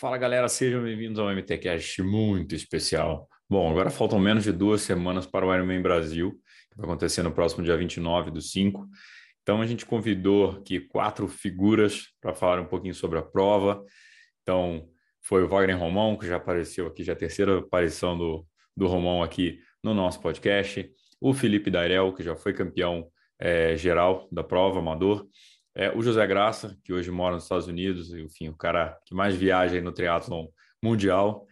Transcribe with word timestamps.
Fala 0.00 0.16
galera, 0.16 0.48
sejam 0.48 0.82
bem-vindos 0.82 1.18
ao 1.18 1.30
MTCast 1.30 2.02
muito 2.02 2.54
especial. 2.54 3.28
Bom, 3.46 3.70
agora 3.70 3.90
faltam 3.90 4.18
menos 4.18 4.44
de 4.44 4.50
duas 4.50 4.80
semanas 4.80 5.26
para 5.26 5.44
o 5.44 5.54
Ironman 5.54 5.82
Brasil, 5.82 6.40
que 6.70 6.78
vai 6.78 6.86
acontecer 6.86 7.22
no 7.22 7.30
próximo 7.30 7.62
dia 7.62 7.76
29 7.76 8.30
do 8.30 8.40
5. 8.40 8.88
Então 9.42 9.60
a 9.60 9.66
gente 9.66 9.84
convidou 9.84 10.52
aqui 10.52 10.80
quatro 10.80 11.28
figuras 11.28 12.06
para 12.18 12.32
falar 12.32 12.62
um 12.62 12.64
pouquinho 12.64 12.94
sobre 12.94 13.18
a 13.18 13.22
prova. 13.22 13.84
Então 14.40 14.88
foi 15.20 15.44
o 15.44 15.48
Wagner 15.48 15.78
Romão, 15.78 16.16
que 16.16 16.26
já 16.26 16.36
apareceu 16.36 16.86
aqui, 16.86 17.04
já 17.04 17.12
é 17.12 17.14
a 17.14 17.18
terceira 17.18 17.58
aparição 17.58 18.16
do, 18.16 18.46
do 18.74 18.86
Romão 18.86 19.22
aqui 19.22 19.58
no 19.84 19.92
nosso 19.92 20.18
podcast. 20.22 20.90
O 21.20 21.34
Felipe 21.34 21.70
Dairel, 21.70 22.14
que 22.14 22.22
já 22.22 22.34
foi 22.34 22.54
campeão 22.54 23.06
é, 23.38 23.76
geral 23.76 24.26
da 24.32 24.42
prova, 24.42 24.78
amador. 24.78 25.28
É, 25.80 25.90
o 25.96 26.02
José 26.02 26.26
Graça, 26.26 26.76
que 26.84 26.92
hoje 26.92 27.10
mora 27.10 27.36
nos 27.36 27.44
Estados 27.44 27.66
Unidos, 27.66 28.12
enfim, 28.12 28.50
o 28.50 28.54
cara 28.54 28.98
que 29.06 29.14
mais 29.14 29.34
viaja 29.34 29.80
no 29.80 29.90
triatlon 29.90 30.48
mundial, 30.82 31.46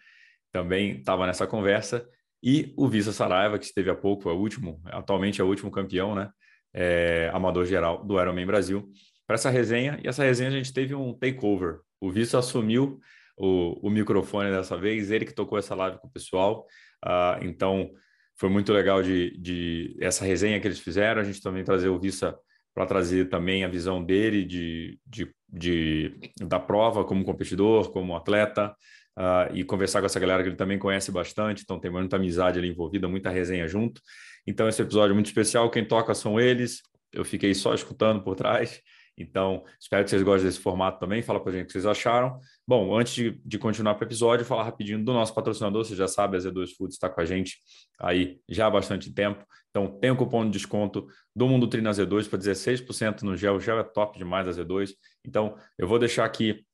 também 0.52 0.98
estava 0.98 1.26
nessa 1.26 1.46
conversa. 1.46 2.06
E 2.42 2.74
o 2.76 2.86
Visa 2.86 3.10
Saraiva, 3.10 3.58
que 3.58 3.64
esteve 3.64 3.88
há 3.88 3.94
pouco, 3.94 4.28
é 4.28 4.32
o 4.34 4.36
último, 4.36 4.82
atualmente 4.84 5.40
é 5.40 5.44
o 5.44 5.46
último 5.46 5.70
campeão, 5.70 6.14
né? 6.14 6.28
É, 6.74 7.30
amador 7.32 7.64
geral 7.64 8.04
do 8.04 8.20
Ironman 8.20 8.44
Brasil, 8.44 8.90
para 9.26 9.36
essa 9.36 9.48
resenha. 9.48 9.98
E 10.04 10.06
essa 10.06 10.22
resenha 10.22 10.50
a 10.50 10.52
gente 10.52 10.74
teve 10.74 10.94
um 10.94 11.14
takeover. 11.14 11.78
O 11.98 12.10
Visa 12.10 12.38
assumiu 12.38 13.00
o, 13.34 13.88
o 13.88 13.88
microfone 13.88 14.50
dessa 14.50 14.76
vez, 14.76 15.10
ele 15.10 15.24
que 15.24 15.32
tocou 15.32 15.58
essa 15.58 15.74
live 15.74 15.96
com 16.00 16.06
o 16.06 16.12
pessoal. 16.12 16.66
Uh, 17.02 17.42
então, 17.46 17.90
foi 18.36 18.50
muito 18.50 18.74
legal 18.74 19.02
de, 19.02 19.34
de 19.38 19.96
essa 20.02 20.22
resenha 20.22 20.60
que 20.60 20.68
eles 20.68 20.80
fizeram. 20.80 21.22
A 21.22 21.24
gente 21.24 21.40
também 21.40 21.64
trazer 21.64 21.88
o 21.88 21.98
Visa 21.98 22.38
para 22.78 22.86
trazer 22.86 23.28
também 23.28 23.64
a 23.64 23.68
visão 23.68 24.04
dele 24.04 24.44
de, 24.44 25.00
de, 25.04 25.28
de, 25.48 26.12
da 26.40 26.60
prova 26.60 27.04
como 27.04 27.24
competidor, 27.24 27.90
como 27.90 28.14
atleta, 28.14 28.72
uh, 29.18 29.52
e 29.52 29.64
conversar 29.64 29.98
com 29.98 30.06
essa 30.06 30.20
galera 30.20 30.44
que 30.44 30.48
ele 30.50 30.54
também 30.54 30.78
conhece 30.78 31.10
bastante, 31.10 31.64
então 31.64 31.80
tem 31.80 31.90
muita 31.90 32.14
amizade 32.14 32.56
ali 32.56 32.68
envolvida, 32.68 33.08
muita 33.08 33.30
resenha 33.30 33.66
junto. 33.66 34.00
Então, 34.46 34.68
esse 34.68 34.80
episódio 34.80 35.10
é 35.10 35.14
muito 35.14 35.26
especial. 35.26 35.68
Quem 35.72 35.84
toca 35.84 36.14
são 36.14 36.38
eles. 36.38 36.80
Eu 37.12 37.24
fiquei 37.24 37.52
só 37.52 37.74
escutando 37.74 38.22
por 38.22 38.36
trás. 38.36 38.80
Então, 39.18 39.64
espero 39.80 40.04
que 40.04 40.10
vocês 40.10 40.22
gostem 40.22 40.46
desse 40.46 40.60
formato 40.60 41.00
também. 41.00 41.20
Fala 41.22 41.40
para 41.40 41.50
a 41.50 41.54
gente 41.54 41.64
o 41.64 41.66
que 41.66 41.72
vocês 41.72 41.86
acharam. 41.86 42.38
Bom, 42.66 42.96
antes 42.96 43.14
de, 43.14 43.40
de 43.44 43.58
continuar 43.58 43.94
para 43.94 44.04
o 44.04 44.08
episódio, 44.08 44.46
falar 44.46 44.64
rapidinho 44.64 45.04
do 45.04 45.12
nosso 45.12 45.34
patrocinador. 45.34 45.84
Você 45.84 45.96
já 45.96 46.06
sabe, 46.06 46.36
a 46.36 46.40
Z2 46.40 46.76
Foods 46.76 46.94
está 46.94 47.08
com 47.08 47.20
a 47.20 47.24
gente 47.24 47.58
aí 47.98 48.38
já 48.48 48.66
há 48.66 48.70
bastante 48.70 49.12
tempo. 49.12 49.44
Então, 49.70 49.98
tem 49.98 50.10
o 50.10 50.14
um 50.14 50.16
cupom 50.16 50.44
de 50.44 50.52
desconto 50.52 51.06
do 51.34 51.48
Mundo 51.48 51.66
Trina 51.66 51.90
Z2 51.90 52.28
para 52.28 52.38
16% 52.38 53.22
no 53.22 53.36
gel. 53.36 53.56
O 53.56 53.60
gel 53.60 53.78
é 53.78 53.84
top 53.84 54.18
demais 54.18 54.46
a 54.46 54.52
Z2. 54.52 54.92
Então, 55.26 55.56
eu 55.76 55.88
vou 55.88 55.98
deixar 55.98 56.24
aqui 56.24 56.64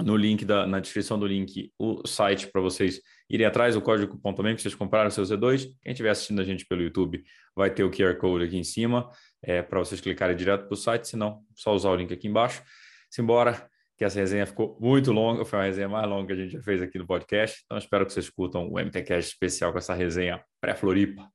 no 0.00 0.16
link 0.16 0.44
da, 0.44 0.66
na 0.66 0.80
descrição 0.80 1.18
do 1.18 1.26
link 1.26 1.72
o 1.78 2.06
site 2.06 2.48
para 2.48 2.60
vocês 2.60 3.00
irem 3.28 3.46
atrás, 3.46 3.76
o 3.76 3.80
código 3.80 4.12
cupom 4.12 4.32
também 4.32 4.54
para 4.54 4.62
vocês 4.62 4.74
comprarem 4.74 5.08
o 5.08 5.10
seu 5.10 5.24
Z2. 5.24 5.68
Quem 5.82 5.92
estiver 5.92 6.10
assistindo 6.10 6.40
a 6.40 6.44
gente 6.44 6.66
pelo 6.66 6.82
YouTube 6.82 7.22
vai 7.54 7.70
ter 7.70 7.84
o 7.84 7.90
QR 7.90 8.16
Code 8.16 8.44
aqui 8.44 8.56
em 8.56 8.64
cima 8.64 9.10
é, 9.42 9.62
para 9.62 9.78
vocês 9.78 10.00
clicarem 10.00 10.36
direto 10.36 10.66
para 10.66 10.74
o 10.74 10.76
site, 10.76 11.08
se 11.08 11.16
não, 11.16 11.42
só 11.54 11.72
usar 11.74 11.90
o 11.90 11.96
link 11.96 12.12
aqui 12.12 12.28
embaixo. 12.28 12.62
Simbora, 13.10 13.68
que 13.96 14.04
essa 14.04 14.18
resenha 14.18 14.46
ficou 14.46 14.76
muito 14.80 15.12
longa, 15.12 15.44
foi 15.44 15.58
a 15.58 15.62
resenha 15.62 15.88
mais 15.88 16.08
longa 16.08 16.26
que 16.26 16.32
a 16.32 16.36
gente 16.36 16.52
já 16.52 16.62
fez 16.62 16.82
aqui 16.82 16.98
no 16.98 17.06
podcast, 17.06 17.62
então 17.64 17.78
espero 17.78 18.04
que 18.04 18.12
vocês 18.12 18.26
escutam 18.26 18.68
o 18.68 18.78
MTCast 18.78 19.32
especial 19.32 19.72
com 19.72 19.78
essa 19.78 19.94
resenha 19.94 20.42
pré-Floripa. 20.60 21.28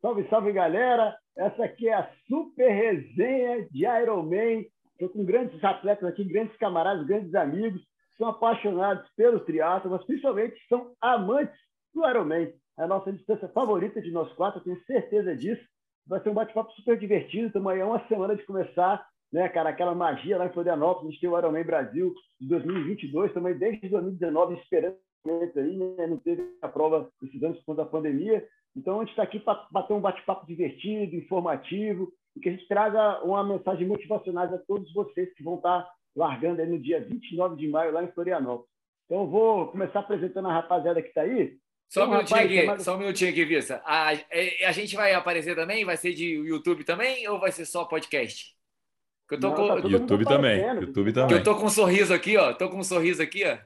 Salve, 0.00 0.28
salve 0.28 0.52
galera! 0.52 1.16
Essa 1.36 1.64
aqui 1.64 1.88
é 1.88 1.94
a 1.94 2.10
super 2.28 2.68
resenha 2.68 3.66
de 3.70 3.86
Ironman 3.86 4.66
Estou 4.94 5.08
com 5.08 5.24
grandes 5.24 5.62
atletas 5.62 6.08
aqui, 6.08 6.22
grandes 6.22 6.56
camaradas, 6.56 7.04
grandes 7.04 7.34
amigos, 7.34 7.82
são 8.16 8.28
apaixonados 8.28 9.08
pelo 9.16 9.40
triatlo, 9.40 9.90
mas 9.90 10.04
principalmente 10.04 10.56
são 10.68 10.92
amantes 11.00 11.56
do 11.94 12.08
Ironman. 12.08 12.52
É 12.78 12.82
a 12.82 12.88
nossa 12.88 13.12
distância 13.12 13.48
favorita 13.48 14.00
de 14.00 14.10
nós 14.10 14.32
quatro, 14.32 14.60
eu 14.60 14.64
tenho 14.64 14.84
certeza 14.84 15.36
disso. 15.36 15.62
Vai 16.06 16.20
ser 16.20 16.30
um 16.30 16.34
bate-papo 16.34 16.72
super 16.72 16.98
divertido. 16.98 17.46
Estamos 17.46 17.72
aí 17.72 17.82
uma 17.82 18.06
semana 18.08 18.36
de 18.36 18.44
começar, 18.44 19.06
né, 19.32 19.48
cara? 19.48 19.70
Aquela 19.70 19.94
magia 19.94 20.36
lá 20.36 20.46
em 20.46 20.52
Florianópolis, 20.52 21.08
a 21.08 21.10
gente 21.12 21.20
tem 21.20 21.30
o 21.30 21.38
Ironman 21.38 21.64
Brasil 21.64 22.12
de 22.40 22.48
2022, 22.48 23.32
também 23.32 23.56
desde 23.56 23.88
2019 23.88 24.54
esperando 24.56 24.98
aí, 25.56 25.76
né? 25.76 26.06
Não 26.06 26.18
teve 26.18 26.56
a 26.60 26.68
prova 26.68 27.08
esses 27.22 27.42
anos 27.42 27.58
por 27.58 27.66
conta 27.66 27.84
da 27.84 27.90
pandemia. 27.90 28.46
Então, 28.76 28.96
a 28.96 29.00
gente 29.00 29.10
está 29.10 29.22
aqui 29.22 29.38
para 29.38 29.66
bater 29.70 29.94
um 29.94 30.00
bate-papo 30.00 30.46
divertido, 30.46 31.14
informativo, 31.16 32.12
e 32.36 32.40
que 32.40 32.48
a 32.48 32.52
gente 32.52 32.66
traga 32.66 33.22
uma 33.24 33.44
mensagem 33.44 33.86
motivacional 33.86 34.52
a 34.52 34.58
todos 34.58 34.92
vocês 34.92 35.32
que 35.34 35.44
vão 35.44 35.56
estar 35.56 35.88
largando 36.14 36.60
aí 36.60 36.68
no 36.68 36.78
dia 36.78 37.00
29 37.00 37.56
de 37.56 37.68
maio 37.68 37.92
lá 37.92 38.02
em 38.04 38.12
Florianópolis. 38.12 38.70
Então, 39.06 39.22
eu 39.22 39.26
vou 39.28 39.68
começar 39.68 40.00
apresentando 40.00 40.48
a 40.48 40.52
rapaziada 40.52 41.02
que 41.02 41.08
está 41.08 41.22
aí. 41.22 41.56
Só 41.88 42.06
um, 42.06 42.10
minutinho 42.10 42.40
aqui, 42.40 42.62
mais... 42.64 42.82
só 42.82 42.94
um 42.96 42.98
minutinho 42.98 43.30
aqui, 43.30 43.44
Vista. 43.44 43.82
A, 43.84 44.08
a 44.66 44.72
gente 44.72 44.96
vai 44.96 45.12
aparecer 45.12 45.54
também? 45.54 45.84
Vai 45.84 45.96
ser 45.96 46.14
de 46.14 46.24
YouTube 46.24 46.82
também 46.84 47.28
ou 47.28 47.38
vai 47.38 47.52
ser 47.52 47.66
só 47.66 47.84
podcast? 47.84 48.54
Eu 49.30 49.40
tô 49.40 49.48
Não, 49.48 49.54
com... 49.54 49.82
tá 49.82 49.88
YouTube 49.88 50.24
também. 50.24 50.60
YouTube 50.80 51.12
também. 51.12 51.36
Eu 51.36 51.42
tô 51.42 51.56
com 51.56 51.66
um 51.66 51.70
sorriso 51.70 52.12
aqui, 52.12 52.36
ó. 52.36 52.52
Tô 52.52 52.68
com 52.68 52.78
um 52.78 52.84
sorriso 52.84 53.22
aqui, 53.22 53.44
ó. 53.44 53.58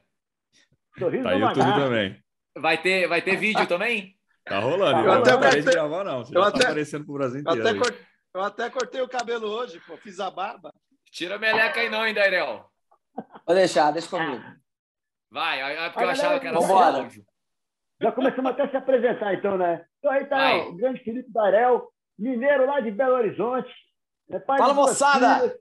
Sorriso 0.98 1.24
tá 1.24 1.32
YouTube 1.32 1.74
também. 1.74 2.22
Vai 2.56 2.80
ter, 2.80 3.08
vai 3.08 3.22
ter 3.22 3.36
vídeo 3.36 3.66
também? 3.66 4.16
Tá 4.44 4.58
rolando. 4.58 5.00
Eu, 5.00 5.04
eu 5.04 5.12
até 5.12 5.32
não 5.32 5.40
parei 5.40 5.62
de 5.62 5.70
gravar, 5.70 6.04
não. 6.04 6.24
Você 6.24 6.36
eu 6.36 6.42
já 6.42 6.48
até, 6.48 6.58
tá 6.58 6.64
aparecendo 6.66 7.04
pro 7.04 7.14
Brasil 7.14 7.40
inteiro. 7.40 7.60
Eu 7.60 7.68
até, 7.68 7.96
eu 8.34 8.40
até 8.40 8.70
cortei 8.70 9.00
o 9.00 9.08
cabelo 9.08 9.48
hoje, 9.48 9.80
pô. 9.86 9.96
Fiz 9.96 10.18
a 10.20 10.30
barba. 10.30 10.72
Tira 11.10 11.36
a 11.36 11.38
meleca 11.38 11.80
aí 11.80 11.88
não, 11.88 12.06
hein, 12.06 12.14
Dairel? 12.14 12.64
Vou 13.46 13.54
deixar, 13.54 13.90
deixa 13.90 14.08
comigo. 14.08 14.42
Vai, 15.30 15.60
é 15.60 15.88
porque 15.90 16.04
eu 16.04 16.10
achava 16.10 16.40
que 16.40 16.46
era 16.46 16.60
só 16.60 16.78
áudio. 16.78 17.24
Já 18.00 18.12
começamos 18.12 18.50
até 18.52 18.62
a 18.62 18.70
se 18.70 18.76
apresentar, 18.76 19.34
então, 19.34 19.58
né? 19.58 19.84
Então 19.98 20.10
aí 20.10 20.24
tá 20.26 20.56
o 20.68 20.74
grande 20.74 21.02
Felipe 21.02 21.32
Darel, 21.32 21.88
mineiro 22.18 22.64
lá 22.64 22.80
de 22.80 22.90
Belo 22.90 23.16
Horizonte. 23.16 23.72
É 24.30 24.38
pai 24.38 24.58
Fala, 24.58 24.74
moçada! 24.74 25.58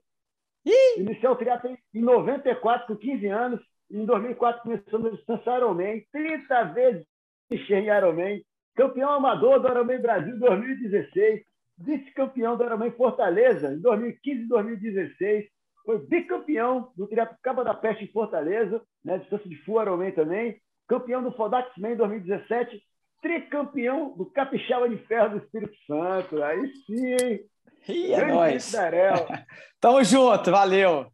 Iniciou 0.96 1.32
o 1.32 1.36
triatlo 1.36 1.76
em 1.94 2.00
94, 2.00 2.86
com 2.86 2.96
15 2.96 3.26
anos. 3.26 3.60
E 3.90 3.98
em 3.98 4.04
2004 4.04 4.62
começou 4.62 4.98
no 4.98 5.16
distância 5.16 5.56
Ironman. 5.56 6.06
30 6.12 6.64
vezes 6.64 7.06
em 7.50 7.86
Ironman. 7.86 8.44
Campeão 8.76 9.10
amador 9.10 9.60
do 9.60 9.68
Ironman 9.68 10.00
Brasil 10.00 10.38
2016 10.38 11.47
vice-campeão 11.78 12.56
do 12.56 12.64
Ironman 12.64 12.90
Fortaleza 12.92 13.72
em 13.72 13.80
2015 13.80 14.42
e 14.42 14.48
2016, 14.48 15.44
foi 15.84 15.98
bicampeão 16.06 16.92
do 16.96 17.06
Triatlo 17.06 17.36
Cabo 17.42 17.64
da 17.64 17.74
Peste 17.74 18.04
em 18.04 18.12
Fortaleza, 18.12 18.82
né, 19.04 19.18
distância 19.18 19.48
de 19.48 19.56
full 19.64 19.80
Ironman 19.80 20.12
também, 20.12 20.60
campeão 20.86 21.22
do 21.22 21.32
Fodax 21.32 21.70
Man 21.78 21.92
em 21.92 21.96
2017, 21.96 22.82
tricampeão 23.22 24.16
do 24.16 24.26
Capixaba 24.26 24.88
de 24.88 24.98
Ferro 25.06 25.30
do 25.30 25.44
Espírito 25.44 25.74
Santo. 25.86 26.42
Aí 26.42 26.72
sim, 26.86 27.06
hein? 27.22 27.40
Ih, 27.88 28.12
é 28.12 28.26
nóis. 28.26 28.72
Tamo 29.80 30.04
junto, 30.04 30.50
valeu. 30.50 31.06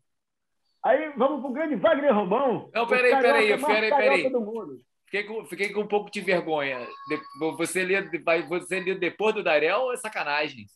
Aí 0.85 1.13
vamos 1.17 1.41
pro 1.41 1.53
grande 1.53 1.77
Wagner 1.77 2.15
Romão. 2.15 2.71
Não, 2.75 2.87
peraí, 2.87 3.11
peraí, 3.21 3.61
peraí, 3.61 3.91
peraí. 3.91 4.33
Fiquei 5.15 5.23
com, 5.23 5.45
fiquei 5.45 5.73
com 5.73 5.83
um 5.83 5.87
pouco 5.87 6.11
de 6.11 6.21
vergonha. 6.21 6.85
Você 7.57 7.85
lia, 7.85 8.05
você 8.49 8.81
depois 8.97 9.33
do 9.33 9.45
Darel 9.45 9.93
é 9.93 9.97
sacanagem. 9.97 10.67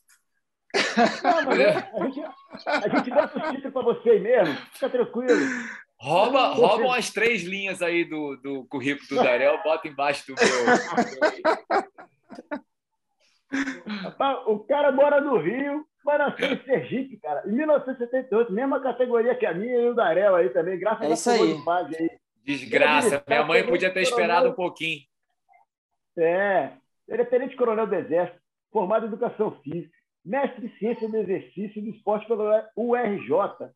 Não, 1.25 1.45
mas 1.45 1.61
a, 1.61 2.05
gente, 2.07 2.23
a 2.65 2.89
gente 2.89 3.11
dá 3.11 3.25
o 3.25 3.53
título 3.53 3.73
para 3.73 3.83
você 3.83 4.21
mesmo, 4.21 4.55
fica 4.75 4.89
tranquilo. 4.91 5.41
Rouba, 5.99 6.51
rouba 6.51 6.85
umas 6.85 7.11
três 7.11 7.43
linhas 7.43 7.83
aí 7.83 8.05
do, 8.05 8.37
do 8.37 8.65
currículo 8.67 9.09
do 9.09 9.17
Darel, 9.17 9.61
bota 9.65 9.89
embaixo 9.89 10.25
do 10.29 10.37
meu. 10.37 10.47
o 14.55 14.61
cara 14.61 14.93
mora 14.93 15.21
no 15.21 15.39
Rio, 15.39 15.85
mas 16.05 16.19
nasceu 16.21 16.53
em 16.53 16.63
Sergipe, 16.63 17.17
cara. 17.17 17.43
Em 17.45 17.51
1978, 17.55 18.53
mesma 18.53 18.81
categoria 18.81 19.35
que 19.35 19.47
a 19.47 19.53
minha 19.53 19.81
e 19.81 19.89
o 19.89 19.95
Darel 19.95 20.37
aí 20.37 20.49
também, 20.51 20.79
graças 20.79 21.05
é 21.05 21.13
isso 21.13 21.29
a 21.69 21.83
Deus. 21.83 22.01
Aí. 22.01 22.28
Desgraça. 22.45 23.23
Minha 23.27 23.45
mãe 23.45 23.67
podia 23.67 23.93
ter 23.93 24.03
esperado 24.03 24.51
um 24.51 24.55
pouquinho. 24.55 25.01
É. 26.17 26.73
Ele 27.09 27.23
é 27.23 27.25
tenente 27.25 27.57
coronel 27.57 27.87
do 27.87 27.95
Exército, 27.95 28.41
formado 28.71 29.07
em 29.07 29.09
Educação 29.09 29.53
Física, 29.63 29.97
mestre 30.25 30.67
em 30.67 30.79
Ciência 30.79 31.09
do 31.09 31.17
Exercício 31.17 31.79
e 31.79 31.83
do 31.83 31.91
Esporte 31.91 32.27
pela 32.27 32.69
URJ. 32.77 33.71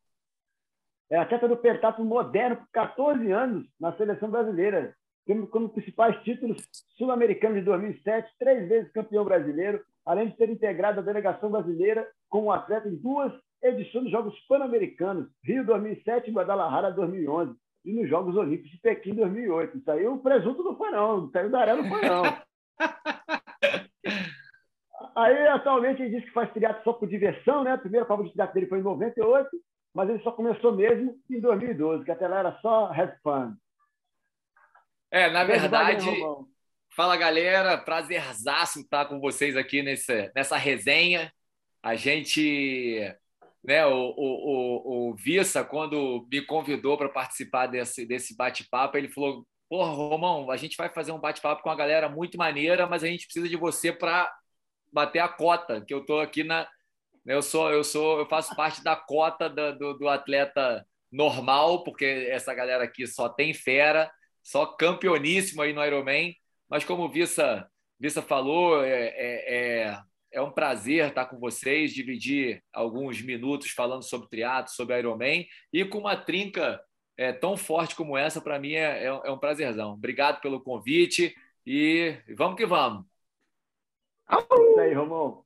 É 1.10 1.16
atleta 1.18 1.48
do 1.48 1.56
pentatlo 1.56 2.04
moderno 2.04 2.56
por 2.56 2.68
14 2.72 3.30
anos 3.30 3.66
na 3.80 3.96
seleção 3.96 4.30
brasileira, 4.30 4.94
tendo 5.26 5.46
como 5.46 5.68
principais 5.68 6.22
títulos 6.24 6.62
sul-americanos 6.96 7.58
de 7.58 7.64
2007, 7.64 8.32
três 8.38 8.68
vezes 8.68 8.92
campeão 8.92 9.24
brasileiro, 9.24 9.82
além 10.04 10.28
de 10.28 10.36
ter 10.36 10.50
integrado 10.50 11.00
a 11.00 11.02
delegação 11.02 11.50
brasileira 11.50 12.08
como 12.28 12.52
atleta 12.52 12.88
em 12.88 12.96
duas 12.96 13.32
edições 13.62 14.04
dos 14.04 14.12
Jogos 14.12 14.38
Pan-Americanos, 14.48 15.28
Rio 15.44 15.64
2007 15.64 16.28
e 16.28 16.32
Guadalajara 16.32 16.90
2011 16.90 17.54
e 17.84 17.92
nos 17.92 18.08
Jogos 18.08 18.36
Olímpicos 18.36 18.70
de 18.70 18.78
Pequim 18.78 19.14
2008. 19.14 19.78
Isso 19.78 19.90
aí 19.90 20.06
o 20.06 20.18
presunto 20.18 20.62
não 20.62 20.76
foi, 20.76 20.90
não. 20.90 21.30
Aí 21.34 21.46
o 21.46 21.50
Daré 21.50 21.74
não 21.74 21.88
foi, 21.88 22.02
não. 22.02 22.22
aí, 25.16 25.48
atualmente, 25.48 26.02
ele 26.02 26.16
diz 26.16 26.24
que 26.24 26.32
faz 26.32 26.52
triatlo 26.52 26.82
só 26.84 26.92
por 26.92 27.08
diversão, 27.08 27.64
né? 27.64 27.72
A 27.72 27.78
primeira 27.78 28.06
prova 28.06 28.22
de 28.24 28.32
triatlo 28.32 28.54
dele 28.54 28.68
foi 28.68 28.78
em 28.78 28.82
98. 28.82 29.50
mas 29.94 30.08
ele 30.08 30.22
só 30.22 30.32
começou 30.32 30.74
mesmo 30.74 31.18
em 31.30 31.40
2012, 31.40 32.04
que 32.04 32.10
até 32.10 32.28
lá 32.28 32.38
era 32.38 32.58
só 32.60 32.86
Have 32.86 33.16
Fun. 33.22 33.54
É, 35.10 35.30
na 35.30 35.44
verdade, 35.44 36.06
fala 36.96 37.16
galera, 37.16 37.76
prazerzaço 37.76 38.80
estar 38.80 39.06
com 39.06 39.20
vocês 39.20 39.56
aqui 39.56 39.82
nesse, 39.82 40.30
nessa 40.34 40.56
resenha. 40.56 41.30
A 41.82 41.96
gente, 41.96 43.14
né, 43.64 43.86
o, 43.86 43.90
o, 44.16 45.08
o, 45.08 45.10
o 45.10 45.14
Vissa, 45.14 45.64
quando 45.64 46.26
me 46.30 46.42
convidou 46.44 46.96
para 46.96 47.08
participar 47.08 47.66
desse, 47.66 48.04
desse 48.06 48.36
bate-papo, 48.36 48.96
ele 48.96 49.08
falou: 49.08 49.46
Porra, 49.68 49.92
Romão, 49.92 50.50
a 50.50 50.56
gente 50.56 50.76
vai 50.76 50.88
fazer 50.88 51.12
um 51.12 51.20
bate-papo 51.20 51.62
com 51.62 51.70
a 51.70 51.76
galera 51.76 52.08
muito 52.08 52.36
maneira, 52.36 52.86
mas 52.86 53.04
a 53.04 53.06
gente 53.06 53.24
precisa 53.24 53.48
de 53.48 53.56
você 53.56 53.92
para 53.92 54.32
bater 54.92 55.20
a 55.20 55.28
cota, 55.28 55.80
que 55.86 55.94
eu 55.94 56.00
estou 56.00 56.20
aqui 56.20 56.44
na. 56.44 56.68
Eu 57.24 57.40
sou, 57.42 57.70
eu 57.70 57.84
sou, 57.84 58.18
eu 58.18 58.26
faço 58.26 58.54
parte 58.56 58.82
da 58.82 58.96
cota 58.96 59.48
do, 59.48 59.78
do, 59.78 59.98
do 59.98 60.08
atleta 60.08 60.84
normal, 61.10 61.84
porque 61.84 62.04
essa 62.30 62.52
galera 62.54 62.84
aqui 62.84 63.06
só 63.06 63.28
tem 63.28 63.54
fera 63.54 64.10
só 64.42 64.66
campeoníssimo 64.66 65.62
aí 65.62 65.72
no 65.72 65.84
Ironman. 65.84 66.34
Mas 66.68 66.84
como 66.84 67.04
o 67.04 67.08
Vissa, 67.08 67.68
Vissa 67.98 68.22
falou, 68.22 68.82
é, 68.84 69.06
é, 69.08 69.54
é, 69.88 70.00
é 70.32 70.40
um 70.40 70.50
prazer 70.50 71.08
estar 71.08 71.26
com 71.26 71.38
vocês, 71.38 71.92
dividir 71.92 72.62
alguns 72.72 73.20
minutos 73.22 73.70
falando 73.70 74.02
sobre 74.02 74.28
triatlo, 74.28 74.72
sobre 74.72 74.98
Ironman 74.98 75.46
e 75.72 75.84
com 75.84 75.98
uma 75.98 76.16
trinca 76.16 76.80
é, 77.16 77.32
tão 77.32 77.56
forte 77.56 77.94
como 77.94 78.16
essa, 78.16 78.40
para 78.40 78.58
mim 78.58 78.72
é, 78.72 79.04
é, 79.04 79.06
é, 79.06 79.30
um 79.30 79.38
prazerzão. 79.38 79.92
Obrigado 79.92 80.40
pelo 80.40 80.62
convite 80.62 81.34
e 81.66 82.16
vamos 82.36 82.56
que 82.56 82.66
vamos. 82.66 83.04
Isso 84.30 84.80
aí, 84.80 84.94
Romão. 84.94 85.44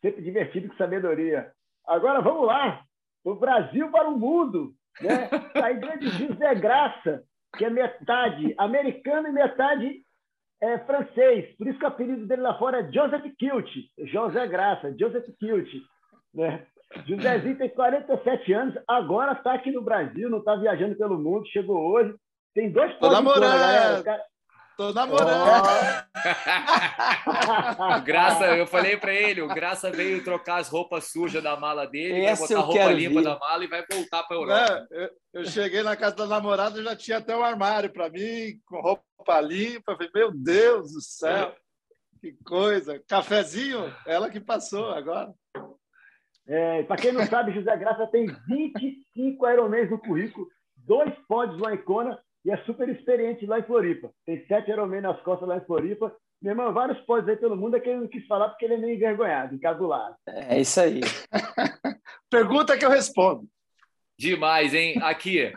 Sempre 0.00 0.22
divertido 0.22 0.68
com 0.68 0.76
sabedoria. 0.76 1.52
Agora 1.86 2.20
vamos 2.20 2.46
lá. 2.46 2.82
O 3.22 3.34
Brasil 3.34 3.90
para 3.90 4.08
o 4.08 4.18
mundo. 4.18 4.74
Né? 5.00 5.28
Tá 5.52 5.66
aí 5.66 5.76
grande 5.78 6.08
José 6.08 6.54
Graça, 6.54 7.22
que 7.56 7.64
é 7.64 7.70
metade 7.70 8.54
americano 8.56 9.28
e 9.28 9.32
metade 9.32 10.02
é, 10.62 10.78
francês. 10.78 11.54
Por 11.56 11.66
isso 11.66 11.78
que 11.78 11.84
o 11.84 11.88
apelido 11.88 12.26
dele 12.26 12.42
lá 12.42 12.56
fora 12.56 12.80
é 12.80 12.92
Joseph 12.92 13.24
Kilt. 13.36 13.68
José 14.04 14.46
Graça, 14.46 14.94
Joseph 14.96 15.26
Kilt. 15.38 15.68
Né? 16.32 16.64
Josézinho 17.06 17.58
tem 17.58 17.68
47 17.68 18.52
anos, 18.52 18.74
agora 18.86 19.32
está 19.32 19.54
aqui 19.54 19.72
no 19.72 19.82
Brasil, 19.82 20.28
não 20.28 20.38
está 20.38 20.54
viajando 20.54 20.94
pelo 20.94 21.18
mundo, 21.18 21.46
chegou 21.48 21.78
hoje. 21.78 22.14
Tem 22.54 22.70
dois 22.70 22.96
Tô 22.98 23.10
namorando. 23.10 24.04
Tô 24.76 24.92
namorando. 24.92 26.06
Oh. 27.76 28.00
Graça, 28.04 28.56
eu 28.56 28.66
falei 28.66 28.96
para 28.96 29.12
ele, 29.12 29.42
o 29.42 29.48
Graça 29.48 29.90
veio 29.90 30.24
trocar 30.24 30.58
as 30.58 30.68
roupas 30.68 31.10
sujas 31.10 31.42
da 31.42 31.56
mala 31.56 31.86
dele, 31.86 32.24
Esse 32.24 32.54
vai 32.54 32.62
botar 32.62 32.66
roupa 32.66 32.92
limpa 32.92 33.20
vir. 33.20 33.24
da 33.24 33.38
mala 33.38 33.64
e 33.64 33.68
vai 33.68 33.84
voltar 33.90 34.22
para 34.22 34.36
Europa. 34.36 34.88
É, 34.90 35.04
eu, 35.04 35.10
eu, 35.34 35.44
cheguei 35.44 35.82
na 35.82 35.96
casa 35.96 36.16
da 36.16 36.26
namorada 36.26 36.80
e 36.80 36.84
já 36.84 36.96
tinha 36.96 37.18
até 37.18 37.36
um 37.36 37.42
armário 37.42 37.92
para 37.92 38.08
mim, 38.08 38.58
com 38.64 38.80
roupa 38.80 39.40
limpa. 39.40 39.94
Falei, 39.94 40.10
meu 40.14 40.32
Deus 40.32 40.92
do 40.92 41.00
céu, 41.02 41.54
que 42.20 42.32
coisa. 42.44 43.02
Cafezinho, 43.06 43.94
ela 44.06 44.30
que 44.30 44.40
passou 44.40 44.90
agora. 44.90 45.32
É, 46.46 46.82
para 46.84 46.96
quem 46.96 47.12
não 47.12 47.24
sabe, 47.26 47.52
José 47.52 47.76
Graça 47.76 48.06
tem 48.08 48.26
25 48.48 49.46
aeromês 49.46 49.90
no 49.90 49.98
currículo, 49.98 50.46
dois 50.76 51.14
pódios 51.28 51.60
lá 51.60 51.72
em 51.72 51.78
Kona 51.78 52.18
e 52.44 52.50
é 52.50 52.56
super 52.64 52.88
experiente 52.88 53.46
lá 53.46 53.58
em 53.58 53.64
Floripa. 53.64 54.10
Tem 54.26 54.44
sete 54.46 54.70
Ironman 54.70 55.00
nas 55.00 55.20
costas 55.22 55.48
lá 55.48 55.56
em 55.56 55.64
Floripa. 55.64 56.14
Meu 56.40 56.52
irmão, 56.52 56.72
vários 56.72 56.98
pódios 57.00 57.28
aí 57.28 57.36
pelo 57.36 57.56
mundo 57.56 57.76
é 57.76 57.80
que 57.80 57.88
ele 57.88 58.00
não 58.00 58.08
quis 58.08 58.26
falar 58.26 58.48
porque 58.48 58.64
ele 58.64 58.74
é 58.74 58.78
meio 58.78 58.96
envergonhado, 58.96 59.54
encabulado. 59.54 60.16
É 60.26 60.60
isso 60.60 60.80
aí. 60.80 61.00
Pergunta 62.28 62.76
que 62.76 62.84
eu 62.84 62.90
respondo. 62.90 63.46
Demais, 64.18 64.74
hein? 64.74 64.98
Aqui, 65.02 65.52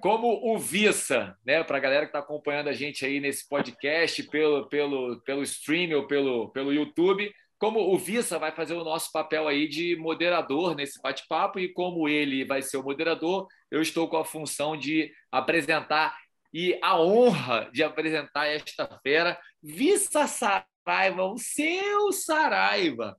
como 0.00 0.52
o 0.52 0.58
Vissa, 0.58 1.36
né? 1.44 1.62
Para 1.62 1.76
a 1.76 1.80
galera 1.80 2.02
que 2.02 2.08
está 2.08 2.20
acompanhando 2.20 2.68
a 2.68 2.72
gente 2.72 3.04
aí 3.04 3.20
nesse 3.20 3.48
podcast, 3.48 4.22
pelo, 4.24 4.68
pelo, 4.68 5.20
pelo 5.22 5.42
stream 5.42 5.96
ou 5.96 6.06
pelo, 6.06 6.48
pelo 6.50 6.72
YouTube, 6.72 7.32
como 7.58 7.92
o 7.92 7.98
Vissa 7.98 8.38
vai 8.38 8.52
fazer 8.52 8.74
o 8.74 8.84
nosso 8.84 9.10
papel 9.10 9.48
aí 9.48 9.66
de 9.66 9.96
moderador 9.96 10.76
nesse 10.76 11.00
bate-papo 11.02 11.58
e 11.58 11.72
como 11.72 12.08
ele 12.08 12.44
vai 12.44 12.62
ser 12.62 12.76
o 12.76 12.82
moderador, 12.84 13.48
eu 13.70 13.82
estou 13.82 14.08
com 14.08 14.16
a 14.16 14.24
função 14.24 14.76
de 14.76 15.10
apresentar 15.30 16.16
e 16.52 16.78
a 16.82 17.00
honra 17.00 17.68
de 17.72 17.82
apresentar 17.82 18.46
esta 18.46 18.86
fera, 19.02 19.38
Vissa 19.62 20.26
Saraiva, 20.26 21.24
o 21.24 21.36
seu 21.36 22.12
Saraiva. 22.12 23.16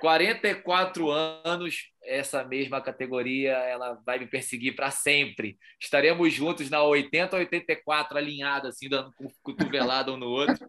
44 0.00 1.10
anos, 1.10 1.90
essa 2.02 2.42
mesma 2.44 2.80
categoria, 2.80 3.52
ela 3.52 3.98
vai 4.06 4.18
me 4.18 4.26
perseguir 4.26 4.74
para 4.74 4.90
sempre. 4.90 5.58
Estaremos 5.80 6.32
juntos 6.32 6.70
na 6.70 6.82
80 6.82 7.36
84, 7.36 8.16
alinhado, 8.16 8.68
assim, 8.68 8.88
dando 8.88 9.12
cotovelada 9.42 10.12
um 10.12 10.16
no 10.16 10.28
outro. 10.28 10.66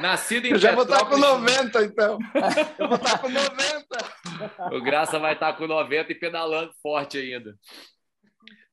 Nascido 0.00 0.46
em 0.46 0.52
Eu 0.52 0.58
já 0.58 0.74
vou 0.74 0.84
estar 0.84 1.04
com 1.06 1.16
90, 1.16 1.84
então. 1.84 2.18
Eu 2.78 2.88
vou 2.88 2.96
estar 2.96 3.18
com 3.18 3.28
90. 3.28 4.76
O 4.76 4.80
Graça 4.82 5.18
vai 5.18 5.34
estar 5.34 5.52
com 5.54 5.66
90 5.66 6.12
e 6.12 6.14
pedalando 6.14 6.72
forte 6.82 7.18
ainda. 7.18 7.54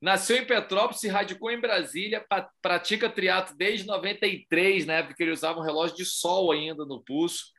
Nasceu 0.02 0.38
em 0.38 0.46
Petrópolis, 0.46 1.00
se 1.00 1.08
radicou 1.08 1.52
em 1.52 1.62
Brasília, 1.62 2.26
pratica 2.60 3.08
triatlo 3.08 3.56
desde 3.56 3.86
93, 3.86 4.88
na 4.88 4.94
época 4.94 5.14
que 5.16 5.22
ele 5.22 5.32
usava 5.32 5.60
um 5.60 5.64
relógio 5.64 5.96
de 5.96 6.06
sol 6.06 6.52
ainda 6.52 6.84
no 6.86 7.04
pulso. 7.04 7.52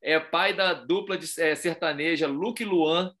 É 0.00 0.20
pai 0.20 0.54
da 0.54 0.72
dupla 0.72 1.18
de 1.18 1.26
é, 1.40 1.54
sertaneja 1.56 2.28
Luke 2.28 2.64
Luan. 2.64 3.12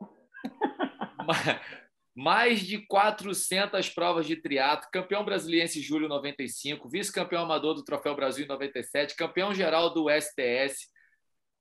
Mais 2.12 2.60
de 2.60 2.78
400 2.88 3.88
provas 3.90 4.26
de 4.26 4.34
triatlo, 4.34 4.90
campeão 4.90 5.24
brasiliense 5.24 5.80
julho 5.80 6.08
95, 6.08 6.88
vice-campeão 6.88 7.44
amador 7.44 7.74
do 7.74 7.84
Troféu 7.84 8.16
Brasil 8.16 8.44
em 8.44 8.48
97, 8.48 9.14
campeão 9.14 9.54
geral 9.54 9.94
do 9.94 10.06
STS, 10.10 10.88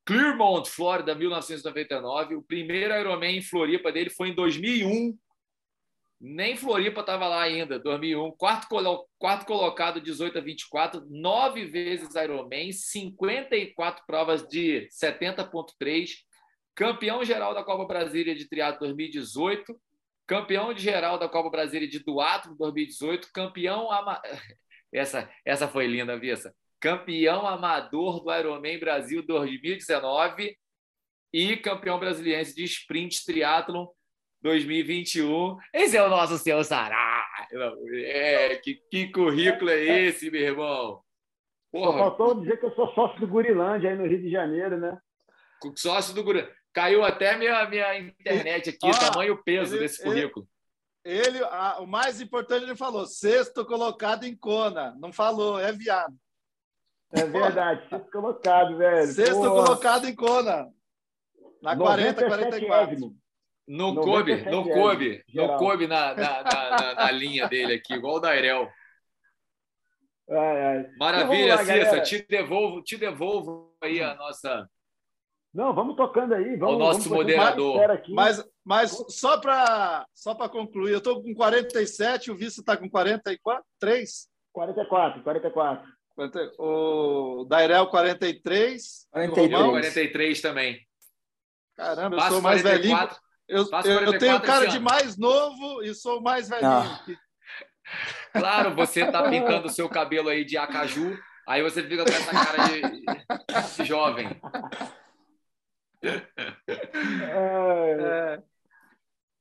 Clearmont, 0.04 0.68
Flórida, 0.68 1.14
1999. 1.14 2.38
O 2.38 2.42
primeiro 2.42 3.00
Ironman 3.00 3.38
em 3.38 3.42
Floripa 3.44 3.92
dele 3.92 4.10
foi 4.10 4.30
em 4.30 4.34
2001, 4.34 5.16
nem 6.20 6.56
Floripa 6.56 7.02
estava 7.02 7.28
lá 7.28 7.44
ainda, 7.44 7.80
2001. 7.80 8.32
Quarto, 8.32 8.68
colo 8.68 9.08
quarto 9.20 9.46
colocado, 9.46 10.02
18 10.02 10.40
a 10.40 10.42
24. 10.42 11.06
Nove 11.10 11.66
vezes 11.66 12.16
Ironman, 12.16 12.72
54 12.72 14.04
provas 14.06 14.48
de 14.48 14.88
70,3. 14.90 16.10
Campeão 16.74 17.24
geral 17.24 17.54
da 17.54 17.64
Copa 17.64 17.86
Brasília 17.86 18.36
de 18.36 18.48
Triatlo 18.50 18.80
2018. 18.80 19.80
Campeão 20.26 20.74
de 20.74 20.82
geral 20.82 21.20
da 21.20 21.30
Copa 21.30 21.50
Brasília 21.50 21.88
de 21.88 22.00
Duato 22.00 22.56
2018. 22.56 23.32
Campeão. 23.32 23.92
Ama... 23.92 24.22
Essa, 24.90 25.30
essa 25.46 25.68
foi 25.68 25.86
linda, 25.86 26.18
Vissa. 26.18 26.56
Campeão 26.80 27.46
amador 27.46 28.24
do 28.24 28.34
Ironman 28.34 28.80
Brasil 28.80 29.22
2019 29.22 30.58
e 31.34 31.58
campeão 31.58 32.00
brasiliense 32.00 32.56
de 32.56 32.64
sprint 32.64 33.26
triatlon 33.26 33.88
2021. 34.42 35.58
Esse 35.74 35.98
é 35.98 36.04
o 36.04 36.10
nosso 36.10 36.38
seu 36.38 36.64
Sará. 36.64 37.26
É, 38.06 38.56
que, 38.58 38.76
que 38.90 39.12
currículo 39.12 39.70
é 39.70 40.06
esse, 40.06 40.30
meu 40.30 40.42
irmão? 40.42 41.02
Porra. 41.72 41.92
Só 41.92 41.98
faltou 41.98 42.42
dizer 42.42 42.60
que 42.60 42.66
eu 42.66 42.76
sou 42.76 42.94
sócio 42.94 43.20
do 43.20 43.28
Gurilândia 43.28 43.90
aí 43.90 43.98
no 43.98 44.08
Rio 44.08 44.22
de 44.22 44.30
Janeiro, 44.30 44.78
né? 44.78 44.98
Sócio 45.76 46.14
do 46.14 46.24
Gurilândia. 46.24 46.56
Caiu 46.74 47.04
até 47.04 47.36
minha, 47.38 47.68
minha 47.68 48.00
internet 48.00 48.70
aqui, 48.70 48.88
ah, 48.88 49.12
tamanho 49.12 49.34
e 49.34 49.44
peso 49.44 49.76
ele, 49.76 49.82
desse 49.82 50.04
currículo. 50.04 50.48
Ele, 51.04 51.38
ele 51.38 51.44
a, 51.44 51.80
o 51.80 51.88
mais 51.88 52.22
importante, 52.22 52.64
ele 52.64 52.76
falou: 52.76 53.06
sexto 53.06 53.66
colocado 53.66 54.26
em 54.26 54.36
Kona. 54.36 54.96
Não 55.00 55.12
falou, 55.12 55.60
é 55.60 55.72
viado. 55.72 56.16
É 57.12 57.26
verdade, 57.26 57.88
sexto 57.90 58.12
colocado, 58.12 58.78
velho. 58.78 59.08
Sexto 59.08 59.40
colocado 59.40 60.06
em 60.06 60.16
Kona. 60.16 60.68
Na 61.62 61.76
40, 61.76 62.26
44. 62.26 63.16
Não 63.68 63.94
coube, 63.96 64.50
não 64.50 64.64
coube, 64.64 65.24
não 65.34 65.58
coube 65.58 65.88
na, 65.88 66.16
na, 66.16 66.44
na, 66.44 66.94
na, 66.96 67.12
linha 67.12 67.50
dele 67.50 67.74
aqui, 67.74 67.96
igual 67.96 68.16
o 68.16 68.20
Dairel. 68.20 68.72
Ai, 70.30 70.66
ai. 70.66 70.90
Maravilha, 70.98 71.54
então, 71.56 71.66
Cissa, 71.66 72.02
te 72.02 72.26
devolvo, 72.30 72.82
te 72.82 72.96
devolvo 72.96 73.76
aí 73.82 74.02
a 74.02 74.16
nossa. 74.16 74.70
Não, 75.54 75.74
vamos 75.74 75.98
tocando 75.98 76.34
aí. 76.34 76.56
Vamos, 76.56 76.76
o 76.76 76.80
nosso 76.80 77.10
vamos 77.10 77.18
moderador. 77.18 78.02
Mas, 78.10 78.44
mas 78.64 78.92
só 79.10 79.38
para 79.38 80.06
só 80.14 80.34
concluir, 80.48 80.94
eu 80.94 81.00
estou 81.00 81.22
com 81.22 81.34
47, 81.34 82.32
o 82.32 82.36
vice 82.36 82.62
está 82.62 82.78
com 82.78 82.90
44? 82.90 83.66
3? 83.80 84.30
44, 84.54 85.24
44. 85.24 85.90
O 86.58 87.46
Dairel 87.50 87.88
43. 87.88 89.08
43. 89.12 89.70
43 89.70 90.42
também. 90.42 90.88
Caramba, 91.76 92.16
eu 92.16 92.20
Passo 92.20 92.34
sou 92.34 92.42
mais 92.42 92.62
44. 92.62 93.08
velhinho. 93.08 93.27
Eu, 93.48 93.66
eu 94.14 94.20
tenho 94.20 94.42
cara 94.42 94.68
de 94.68 94.80
mais 94.80 95.18
novo 95.18 95.82
e 95.82 95.94
sou 95.94 96.22
mais 96.22 96.50
velhinho. 96.50 96.70
Ah. 96.70 97.06
Claro, 98.34 98.76
você 98.76 99.04
está 99.04 99.30
pintando 99.30 99.68
o 99.68 99.72
seu 99.72 99.88
cabelo 99.88 100.28
aí 100.28 100.44
de 100.44 100.58
acaju, 100.58 101.18
aí 101.48 101.64
você 101.64 101.82
fica 101.82 102.04
com 102.04 102.10
essa 102.10 102.32
cara 102.32 102.68
de, 102.68 103.78
de 103.78 103.86
jovem. 103.86 104.28
É, 107.30 108.42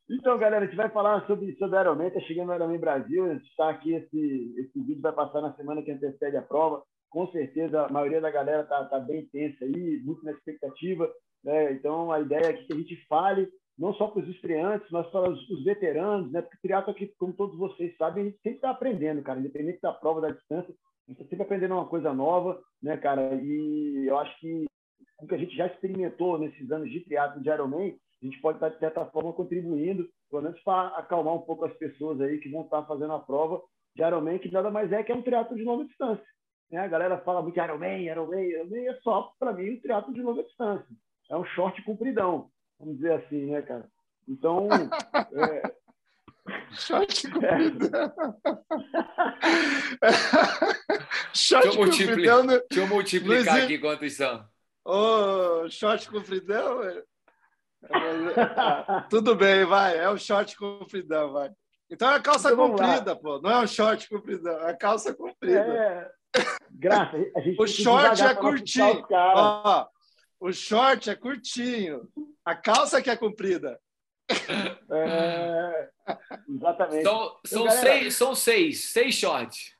Então, 0.08 0.38
galera, 0.38 0.64
a 0.64 0.66
gente 0.66 0.76
vai 0.76 0.88
falar 0.90 1.26
sobre, 1.26 1.56
sobre 1.56 1.80
Ironman, 1.80 2.06
está 2.06 2.20
chegando 2.20 2.50
o 2.50 2.54
Ironman 2.54 2.78
Brasil, 2.78 3.24
a 3.24 3.34
gente 3.34 3.48
está 3.48 3.70
aqui, 3.70 3.92
esse, 3.92 4.54
esse 4.56 4.80
vídeo 4.80 5.02
vai 5.02 5.12
passar 5.12 5.40
na 5.40 5.52
semana 5.54 5.82
que 5.82 5.90
antecede 5.90 6.36
a 6.36 6.42
prova, 6.42 6.82
com 7.10 7.26
certeza 7.32 7.82
a 7.82 7.88
maioria 7.88 8.20
da 8.20 8.30
galera 8.30 8.62
está 8.62 8.84
tá 8.84 9.00
bem 9.00 9.26
tensa 9.26 9.64
aí, 9.64 10.00
muito 10.04 10.24
na 10.24 10.30
expectativa, 10.30 11.12
né? 11.42 11.72
então 11.72 12.12
a 12.12 12.20
ideia 12.20 12.46
é 12.46 12.52
que 12.52 12.72
a 12.72 12.76
gente 12.76 13.04
fale 13.08 13.48
não 13.78 13.92
só 13.94 14.08
para 14.08 14.22
os 14.22 14.28
estreantes, 14.28 14.88
mas 14.90 15.06
para 15.08 15.30
os, 15.30 15.50
os 15.50 15.64
veteranos, 15.64 16.30
né? 16.32 16.40
porque 16.40 16.56
triatlo 16.62 16.90
aqui, 16.90 17.12
como 17.18 17.32
todos 17.34 17.56
vocês 17.58 17.96
sabem, 17.96 18.22
a 18.22 18.26
gente 18.26 18.38
sempre 18.38 18.56
está 18.56 18.70
aprendendo, 18.70 19.22
cara, 19.22 19.38
independente 19.38 19.80
da 19.80 19.92
prova, 19.92 20.20
da 20.20 20.30
distância, 20.30 20.74
a 21.06 21.10
gente 21.10 21.20
está 21.20 21.24
sempre 21.24 21.42
aprendendo 21.42 21.74
uma 21.74 21.86
coisa 21.86 22.12
nova, 22.12 22.60
né, 22.82 22.96
cara, 22.96 23.34
e 23.34 24.06
eu 24.08 24.18
acho 24.18 24.38
que 24.40 24.66
o 25.20 25.26
que 25.26 25.34
a 25.34 25.38
gente 25.38 25.56
já 25.56 25.66
experimentou 25.66 26.38
nesses 26.38 26.70
anos 26.70 26.90
de 26.90 27.00
triatlo 27.00 27.42
de 27.42 27.48
Ironman, 27.48 27.96
a 28.22 28.24
gente 28.24 28.40
pode 28.40 28.56
estar, 28.56 28.70
de 28.70 28.78
certa 28.78 29.04
forma, 29.06 29.32
contribuindo, 29.32 30.08
pelo 30.30 30.42
menos 30.42 30.60
para 30.62 30.88
acalmar 30.98 31.34
um 31.34 31.42
pouco 31.42 31.64
as 31.64 31.74
pessoas 31.74 32.20
aí 32.20 32.38
que 32.38 32.50
vão 32.50 32.62
estar 32.62 32.82
fazendo 32.84 33.12
a 33.12 33.20
prova 33.20 33.62
de 33.94 34.02
Ironman, 34.02 34.38
que 34.38 34.50
nada 34.50 34.70
mais 34.70 34.90
é 34.90 35.02
que 35.02 35.12
é 35.12 35.14
um 35.14 35.22
triatlo 35.22 35.56
de 35.56 35.62
longa 35.62 35.84
distância. 35.84 36.24
Né? 36.70 36.78
A 36.78 36.88
galera 36.88 37.18
fala 37.18 37.42
muito 37.42 37.58
Ironman, 37.58 38.02
Ironman, 38.02 38.44
Ironman 38.44 38.88
é 38.88 38.94
só, 39.00 39.32
para 39.38 39.52
mim, 39.52 39.70
um 39.70 39.80
triatlo 39.80 40.12
de 40.12 40.22
longa 40.22 40.42
distância. 40.42 40.86
É 41.30 41.36
um 41.36 41.44
short 41.44 41.82
compridão, 41.84 42.50
vamos 42.78 42.96
dizer 42.96 43.12
assim, 43.12 43.46
né, 43.46 43.62
cara? 43.62 43.88
Então, 44.28 44.68
é... 45.34 45.62
Short 46.72 47.30
compridão. 47.30 48.14
short 51.34 51.64
deixa 51.64 51.66
eu 51.66 51.76
compridão. 51.76 52.46
Deixa 52.46 52.66
eu 52.74 52.86
multiplicar 52.86 53.36
Luizinho... 53.36 53.64
aqui 53.64 53.78
quantos 53.78 54.16
são. 54.16 54.46
Ô, 54.84 55.64
oh, 55.64 55.70
short 55.70 56.08
compridão, 56.08 56.78
velho. 56.78 57.04
Tudo 59.10 59.34
bem, 59.34 59.64
vai. 59.64 59.98
É 59.98 60.08
o 60.08 60.18
short 60.18 60.56
compridão, 60.56 61.32
vai. 61.32 61.50
Então 61.90 62.10
é 62.10 62.16
a 62.16 62.20
calça 62.20 62.52
então, 62.52 62.70
comprida, 62.70 63.16
pô. 63.16 63.40
Não 63.40 63.50
é 63.50 63.58
um 63.60 63.66
short 63.66 64.08
compridão, 64.08 64.60
é 64.60 64.70
a 64.70 64.76
calça 64.76 65.14
comprida. 65.14 65.60
É... 65.60 66.10
Graça, 66.70 67.16
a 67.34 67.40
gente 67.40 67.60
o 67.60 67.66
short 67.66 68.22
é 68.22 68.34
curtinho. 68.34 69.04
Ó, 69.10 69.86
o 70.40 70.52
short 70.52 71.10
é 71.10 71.14
curtinho. 71.14 72.08
A 72.44 72.54
calça 72.54 73.02
que 73.02 73.10
é 73.10 73.16
comprida. 73.16 73.80
É... 74.90 75.90
Exatamente. 76.48 77.02
São, 77.02 77.40
são, 77.44 77.62
então, 77.62 77.70
seis, 77.70 78.14
são 78.14 78.34
seis. 78.34 78.84
Seis 78.92 79.14
shorts. 79.14 79.76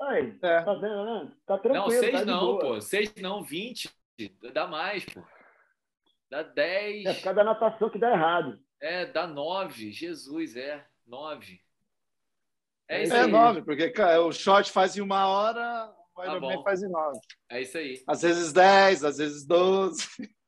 Aí, 0.00 0.38
é. 0.42 0.62
tá 0.62 0.74
vendo, 0.74 1.04
né? 1.04 1.32
Tá 1.46 1.58
tranquilo. 1.58 1.84
Não, 1.84 1.90
seis 1.90 2.12
tá 2.12 2.24
não, 2.24 2.58
pô. 2.58 2.80
Seis 2.80 3.14
não, 3.16 3.42
vinte. 3.42 3.90
Dá 4.52 4.66
mais, 4.66 5.04
pô. 5.04 5.22
Dá 6.30 6.42
10. 6.42 7.06
É 7.06 7.14
por 7.14 7.22
causa 7.22 7.36
da 7.36 7.44
natação 7.44 7.90
que 7.90 7.98
dá 7.98 8.12
errado. 8.12 8.60
É, 8.80 9.06
dá 9.06 9.26
9. 9.26 9.90
Jesus, 9.92 10.56
é. 10.56 10.84
9. 11.06 11.60
É, 12.88 13.02
isso 13.02 13.14
é 13.14 13.22
aí. 13.22 13.30
9, 13.30 13.62
porque 13.62 13.92
o 14.18 14.32
short 14.32 14.70
faz 14.70 14.96
em 14.96 15.00
uma 15.00 15.26
hora, 15.26 15.92
o 16.18 16.24
tá 16.24 16.36
Ironman 16.36 16.62
faz 16.62 16.82
em 16.82 16.88
9. 16.88 17.18
É 17.50 17.62
isso 17.62 17.78
aí. 17.78 18.02
Às 18.06 18.22
vezes 18.22 18.52
10, 18.52 19.04
às 19.04 19.18
vezes 19.18 19.46
12. 19.46 20.06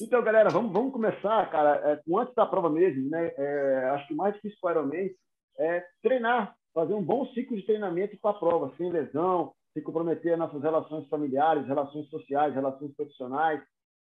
Então, 0.00 0.20
galera, 0.24 0.50
vamos, 0.50 0.72
vamos 0.72 0.92
começar, 0.92 1.48
cara, 1.50 1.80
é, 1.92 1.96
com 2.04 2.18
antes 2.18 2.34
da 2.34 2.44
prova 2.44 2.68
mesmo, 2.68 3.08
né? 3.08 3.32
É, 3.38 3.90
acho 3.90 4.08
que 4.08 4.12
o 4.12 4.16
mais 4.16 4.34
difícil 4.34 4.58
para 4.60 4.82
o 4.82 4.82
Ironman 4.82 5.14
é 5.56 5.86
treinar, 6.02 6.56
fazer 6.74 6.94
um 6.94 7.02
bom 7.02 7.24
ciclo 7.26 7.56
de 7.56 7.64
treinamento 7.64 8.18
para 8.18 8.32
a 8.32 8.38
prova, 8.38 8.74
sem 8.76 8.90
lesão, 8.90 9.54
se 9.72 9.80
comprometer 9.80 10.36
nas 10.36 10.48
nossas 10.48 10.62
relações 10.62 11.08
familiares, 11.08 11.68
relações 11.68 12.08
sociais, 12.08 12.52
relações 12.52 12.92
profissionais. 12.96 13.62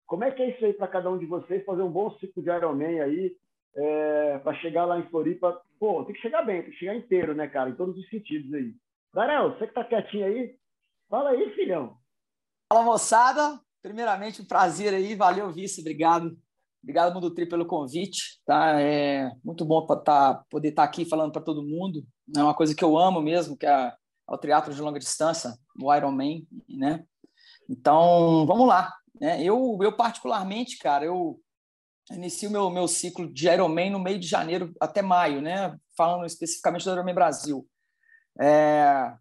Como 0.06 0.22
é 0.22 0.30
que 0.30 0.40
é 0.40 0.50
isso 0.50 0.64
aí 0.64 0.72
para 0.72 0.86
cada 0.86 1.10
um 1.10 1.18
de 1.18 1.26
vocês, 1.26 1.64
fazer 1.64 1.82
um 1.82 1.90
bom 1.90 2.12
ciclo 2.18 2.40
de 2.40 2.48
Ironman 2.48 3.00
aí, 3.00 3.36
é, 3.74 4.38
para 4.38 4.54
chegar 4.58 4.84
lá 4.84 5.00
em 5.00 5.08
Floripa? 5.08 5.60
Pô, 5.80 6.04
tem 6.04 6.14
que 6.14 6.22
chegar 6.22 6.42
bem, 6.42 6.62
tem 6.62 6.70
que 6.70 6.78
chegar 6.78 6.94
inteiro, 6.94 7.34
né, 7.34 7.48
cara, 7.48 7.70
em 7.70 7.74
todos 7.74 7.98
os 7.98 8.08
sentidos 8.08 8.54
aí. 8.54 8.72
Darel, 9.12 9.50
você 9.52 9.66
que 9.66 9.74
tá 9.74 9.84
quietinho 9.84 10.24
aí, 10.24 10.56
fala 11.08 11.30
aí, 11.30 11.54
filhão. 11.54 11.96
Fala, 12.72 12.84
moçada. 12.84 13.60
Primeiramente, 13.82 14.40
um 14.40 14.46
prazer 14.46 14.94
aí, 14.94 15.14
valeu, 15.14 15.52
vice, 15.52 15.80
obrigado. 15.80 16.38
Obrigado, 16.82 17.12
Mundo 17.12 17.34
Tri, 17.34 17.46
pelo 17.46 17.66
convite. 17.66 18.40
Tá? 18.46 18.80
É 18.80 19.30
muito 19.44 19.64
bom 19.64 19.86
pra 19.86 19.96
tá, 19.96 20.44
poder 20.48 20.68
estar 20.68 20.82
tá 20.82 20.88
aqui 20.88 21.04
falando 21.04 21.32
para 21.32 21.42
todo 21.42 21.62
mundo. 21.62 22.06
É 22.34 22.42
uma 22.42 22.54
coisa 22.54 22.74
que 22.74 22.82
eu 22.82 22.96
amo 22.96 23.20
mesmo, 23.20 23.56
que 23.56 23.66
é 23.66 23.92
ao 24.26 24.38
triatlo 24.38 24.72
de 24.72 24.80
longa 24.80 24.98
distância, 24.98 25.54
o 25.80 25.94
Ironman, 25.94 26.46
né? 26.68 27.04
Então, 27.68 28.46
vamos 28.46 28.66
lá. 28.66 28.92
Né? 29.20 29.42
Eu, 29.42 29.78
eu 29.82 29.94
particularmente, 29.94 30.78
cara, 30.78 31.04
eu 31.04 31.38
inicio 32.10 32.50
meu 32.50 32.70
meu 32.70 32.88
ciclo 32.88 33.32
de 33.32 33.48
Ironman 33.48 33.90
no 33.90 33.98
meio 33.98 34.18
de 34.18 34.26
janeiro 34.26 34.72
até 34.80 35.02
maio, 35.02 35.42
né? 35.42 35.76
Falando 35.96 36.24
especificamente 36.24 36.84
do 36.84 36.92
Ironman 36.92 37.14
Brasil. 37.14 37.68
É, 38.40 39.14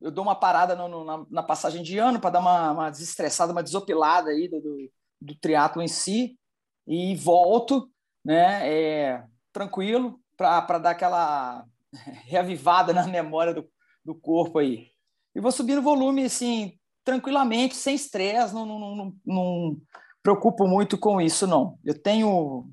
eu 0.00 0.10
dou 0.10 0.24
uma 0.24 0.34
parada 0.34 0.74
no, 0.74 0.88
no, 0.88 1.04
na, 1.04 1.26
na, 1.30 1.42
passagem 1.42 1.82
de 1.82 1.98
ano 1.98 2.20
para 2.20 2.30
dar 2.30 2.40
uma, 2.40 2.72
uma 2.72 2.90
desestressada, 2.90 3.52
uma 3.52 3.62
desopilada 3.62 4.30
aí 4.30 4.48
do, 4.48 4.60
do, 4.60 4.90
do 5.20 5.34
triatlo 5.36 5.82
em 5.82 5.88
si 5.88 6.38
e 6.86 7.16
volto, 7.16 7.90
né? 8.24 8.68
É, 8.68 9.24
tranquilo 9.52 10.20
para 10.36 10.78
dar 10.78 10.90
aquela 10.90 11.64
reavivada 12.26 12.92
na 12.92 13.06
memória 13.06 13.54
do, 13.54 13.68
do 14.04 14.14
corpo 14.14 14.58
aí. 14.58 14.90
E 15.34 15.40
vou 15.40 15.50
subindo 15.50 15.78
o 15.78 15.82
volume, 15.82 16.24
assim, 16.24 16.78
tranquilamente, 17.04 17.74
sem 17.74 17.94
estresse, 17.94 18.54
não, 18.54 18.66
não, 18.66 18.96
não, 18.96 19.16
não 19.24 19.76
preocupo 20.22 20.66
muito 20.66 20.98
com 20.98 21.20
isso, 21.20 21.46
não. 21.46 21.78
Eu 21.84 22.00
tenho 22.00 22.68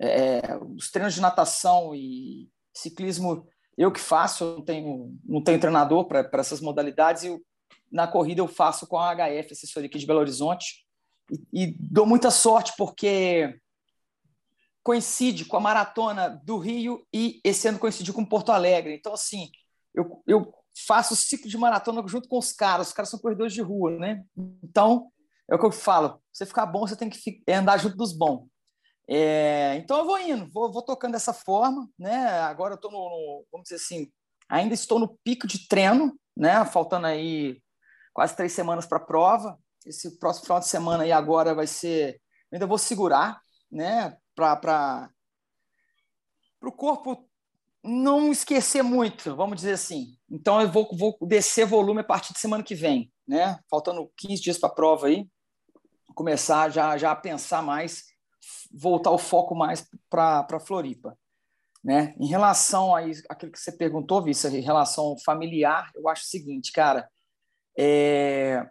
é, 0.00 0.56
os 0.76 0.90
treinos 0.90 1.14
de 1.14 1.20
natação 1.20 1.94
e 1.94 2.48
ciclismo, 2.72 3.46
eu 3.76 3.90
que 3.90 4.00
faço, 4.00 4.56
não 4.56 4.64
tenho, 4.64 5.18
não 5.24 5.42
tenho 5.42 5.60
treinador 5.60 6.06
para 6.06 6.28
essas 6.34 6.60
modalidades, 6.60 7.22
e 7.22 7.26
eu, 7.28 7.40
na 7.90 8.06
corrida 8.06 8.40
eu 8.40 8.48
faço 8.48 8.86
com 8.86 8.98
a 8.98 9.14
HF, 9.14 9.52
assessoria 9.52 9.88
aqui 9.88 9.98
de 9.98 10.06
Belo 10.06 10.20
Horizonte, 10.20 10.84
e, 11.30 11.64
e 11.64 11.76
dou 11.78 12.06
muita 12.06 12.30
sorte 12.30 12.72
porque 12.76 13.58
coincide 14.82 15.46
com 15.46 15.56
a 15.56 15.60
maratona 15.60 16.28
do 16.44 16.58
Rio 16.58 17.06
e 17.12 17.40
esse 17.42 17.66
ano 17.66 17.78
coincidiu 17.78 18.12
com 18.12 18.24
Porto 18.24 18.52
Alegre. 18.52 18.94
Então, 18.94 19.14
assim, 19.14 19.50
eu, 19.94 20.22
eu 20.26 20.52
faço 20.86 21.14
o 21.14 21.16
ciclo 21.16 21.48
de 21.48 21.56
maratona 21.56 22.06
junto 22.06 22.28
com 22.28 22.38
os 22.38 22.52
caras. 22.52 22.88
Os 22.88 22.92
caras 22.92 23.08
são 23.08 23.18
corredores 23.18 23.54
de 23.54 23.62
rua, 23.62 23.96
né? 23.96 24.22
Então, 24.62 25.10
é 25.50 25.54
o 25.54 25.58
que 25.58 25.64
eu 25.64 25.72
falo. 25.72 26.20
Você 26.30 26.44
ficar 26.44 26.66
bom, 26.66 26.86
você 26.86 26.96
tem 26.96 27.08
que 27.08 27.42
é 27.46 27.54
andar 27.54 27.78
junto 27.78 27.96
dos 27.96 28.12
bons. 28.12 28.46
É, 29.08 29.76
então, 29.76 29.98
eu 29.98 30.06
vou 30.06 30.18
indo, 30.18 30.50
vou, 30.50 30.72
vou, 30.72 30.82
tocando 30.82 31.12
dessa 31.12 31.32
forma, 31.32 31.88
né? 31.98 32.26
Agora 32.40 32.72
eu 32.74 32.76
estou 32.76 32.90
no, 32.90 32.98
no, 32.98 33.46
vamos 33.52 33.64
dizer 33.64 33.76
assim, 33.76 34.10
ainda 34.48 34.74
estou 34.74 34.98
no 34.98 35.18
pico 35.22 35.46
de 35.46 35.68
treino, 35.68 36.18
né? 36.36 36.64
Faltando 36.64 37.06
aí 37.06 37.60
quase 38.12 38.34
três 38.36 38.52
semanas 38.52 38.86
para 38.86 38.98
a 38.98 39.04
prova. 39.04 39.58
Esse 39.84 40.18
próximo 40.18 40.46
final 40.46 40.60
de 40.60 40.68
semana 40.68 41.04
aí 41.04 41.12
agora 41.12 41.54
vai 41.54 41.66
ser, 41.66 42.14
eu 42.50 42.56
ainda 42.56 42.66
vou 42.66 42.78
segurar, 42.78 43.40
né? 43.70 44.16
Para 44.34 45.10
o 46.62 46.72
corpo 46.72 47.28
não 47.82 48.32
esquecer 48.32 48.82
muito, 48.82 49.36
vamos 49.36 49.56
dizer 49.56 49.72
assim. 49.72 50.16
Então 50.30 50.62
eu 50.62 50.70
vou, 50.70 50.88
vou 50.96 51.18
descer 51.22 51.66
volume 51.66 52.00
a 52.00 52.04
partir 52.04 52.32
de 52.32 52.38
semana 52.38 52.64
que 52.64 52.74
vem, 52.74 53.12
né? 53.28 53.58
Faltando 53.68 54.10
15 54.16 54.42
dias 54.42 54.58
para 54.58 54.70
a 54.70 54.74
prova 54.74 55.08
aí, 55.08 55.28
começar 56.14 56.70
já, 56.70 56.96
já 56.96 57.10
a 57.10 57.16
pensar 57.16 57.62
mais, 57.62 58.04
voltar 58.74 59.10
o 59.10 59.18
foco 59.18 59.54
mais 59.54 59.88
para 60.10 60.60
Floripa. 60.60 61.16
Né? 61.82 62.14
Em 62.18 62.26
relação 62.26 62.94
a 62.94 63.00
aquilo 63.28 63.52
que 63.52 63.58
você 63.58 63.72
perguntou, 63.72 64.22
Vissa, 64.22 64.48
em 64.48 64.62
relação 64.62 65.16
familiar, 65.24 65.90
eu 65.94 66.08
acho 66.08 66.22
o 66.22 66.26
seguinte, 66.26 66.72
cara, 66.72 67.08
é, 67.78 68.66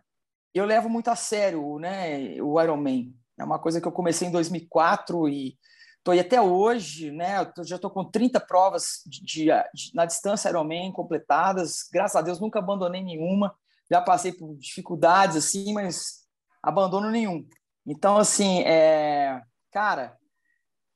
eu 0.53 0.65
levo 0.65 0.89
muito 0.89 1.09
a 1.09 1.15
sério 1.15 1.77
né, 1.77 2.41
o 2.41 2.59
Ironman. 2.59 3.13
É 3.37 3.43
uma 3.43 3.59
coisa 3.59 3.79
que 3.79 3.87
eu 3.87 3.91
comecei 3.91 4.27
em 4.27 4.31
2004 4.31 5.29
e 5.29 5.57
Estou 6.03 6.19
até 6.19 6.41
hoje, 6.41 7.11
né? 7.11 7.49
Eu 7.55 7.63
já 7.63 7.77
estou 7.77 7.89
com 7.89 8.03
30 8.03 8.37
provas 8.41 9.01
de, 9.05 9.21
de, 9.21 9.45
de, 9.45 9.95
na 9.95 10.05
distância 10.05 10.49
Ironman 10.49 10.91
completadas. 10.91 11.87
Graças 11.89 12.17
a 12.17 12.21
Deus 12.21 12.41
nunca 12.41 12.59
abandonei 12.59 13.01
nenhuma. 13.01 13.55
Já 13.89 14.01
passei 14.01 14.33
por 14.33 14.53
dificuldades 14.57 15.37
assim, 15.37 15.71
mas 15.71 16.25
abandono 16.61 17.09
nenhum. 17.09 17.47
Então, 17.87 18.17
assim, 18.17 18.63
é, 18.63 19.41
cara, 19.73 20.17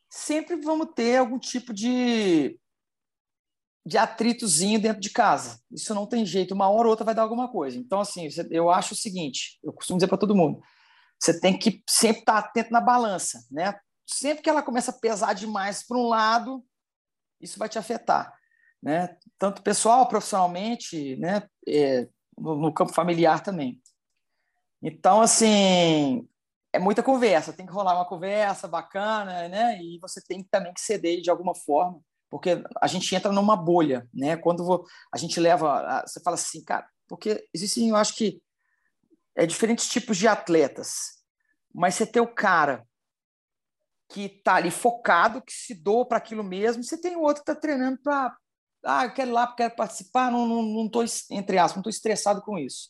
sempre 0.10 0.56
vamos 0.58 0.90
ter 0.96 1.18
algum 1.18 1.40
tipo 1.40 1.74
de 1.74 2.60
de 3.86 3.98
atritozinho 3.98 4.82
dentro 4.82 5.00
de 5.00 5.10
casa. 5.10 5.62
Isso 5.72 5.96
não 5.96 6.06
tem 6.06 6.26
jeito. 6.26 6.54
Uma 6.54 6.70
hora 6.70 6.88
ou 6.88 6.90
outra 6.90 7.06
vai 7.06 7.16
dar 7.16 7.22
alguma 7.22 7.50
coisa. 7.50 7.78
Então, 7.78 8.02
assim, 8.02 8.28
eu 8.52 8.70
acho 8.70 8.94
o 8.94 8.98
seguinte: 8.98 9.58
eu 9.64 9.72
costumo 9.72 9.98
dizer 9.98 10.08
para 10.08 10.18
todo 10.18 10.36
mundo, 10.36 10.62
você 11.18 11.40
tem 11.40 11.58
que 11.58 11.82
sempre 11.90 12.20
estar 12.20 12.38
atento 12.38 12.72
na 12.72 12.82
balança, 12.82 13.46
né? 13.50 13.74
sempre 14.08 14.42
que 14.42 14.50
ela 14.50 14.64
começa 14.64 14.92
a 14.92 14.98
pesar 14.98 15.34
demais 15.34 15.86
para 15.86 15.98
um 15.98 16.08
lado, 16.08 16.66
isso 17.42 17.60
vai 17.60 17.68
te 17.68 17.78
afetar, 17.78 18.34
né? 18.82 19.18
Tanto 19.38 19.62
pessoal, 19.62 20.08
profissionalmente, 20.08 21.18
né? 21.18 21.44
É, 21.68 22.08
no, 22.38 22.56
no, 22.56 22.74
campo 22.74 22.94
familiar 22.94 23.44
também. 23.44 23.82
Então, 24.82 25.22
assim, 25.22 26.28
é 26.74 26.80
muita 26.80 27.02
conversa, 27.02 27.54
tem 27.54 27.66
que 27.66 27.72
rolar 27.72 27.96
uma 27.96 28.06
conversa 28.06 28.68
bacana, 28.68 29.48
né? 29.48 29.82
E 29.82 30.00
você 30.00 30.22
tem 30.22 30.44
também 30.44 30.74
que 30.74 30.82
ceder 30.82 31.22
de 31.22 31.30
alguma 31.30 31.56
forma, 31.56 32.00
porque 32.30 32.62
a 32.82 32.88
gente 32.88 33.14
entra 33.16 33.32
numa 33.32 33.56
bolha, 33.56 34.08
né? 34.14 34.38
Quando 34.38 34.86
a 35.12 35.18
gente 35.18 35.40
leva, 35.40 36.04
você 36.06 36.22
fala 36.22 36.36
assim, 36.36 36.64
cara, 36.64 36.88
porque 37.08 37.48
existem, 37.54 37.90
eu 37.90 37.96
acho 37.96 38.16
que 38.16 38.42
é 39.36 39.46
diferentes 39.46 39.88
tipos 39.88 40.18
de 40.18 40.28
atletas, 40.28 41.24
mas 41.74 41.96
você 41.96 42.06
tem 42.06 42.22
o 42.22 42.34
cara 42.34 42.86
que 44.10 44.26
está 44.26 44.56
ali 44.56 44.72
focado, 44.72 45.42
que 45.42 45.52
se 45.52 45.76
doa 45.76 46.06
para 46.08 46.18
aquilo 46.18 46.44
mesmo, 46.44 46.84
você 46.84 47.00
tem 47.00 47.16
o 47.16 47.22
outro 47.22 47.44
que 47.44 47.52
está 47.52 47.60
treinando 47.60 48.00
para, 48.02 48.36
ah, 48.86 49.06
eu 49.06 49.14
quero 49.14 49.30
ir 49.30 49.34
lá, 49.34 49.54
quero 49.54 49.76
participar, 49.76 50.32
não 50.32 50.48
não, 50.48 50.64
não 50.64 50.90
entre 51.32 51.58
aspas, 51.58 51.76
não 51.76 51.82
estou 51.82 51.90
estressado 51.90 52.42
com 52.42 52.58
isso, 52.58 52.90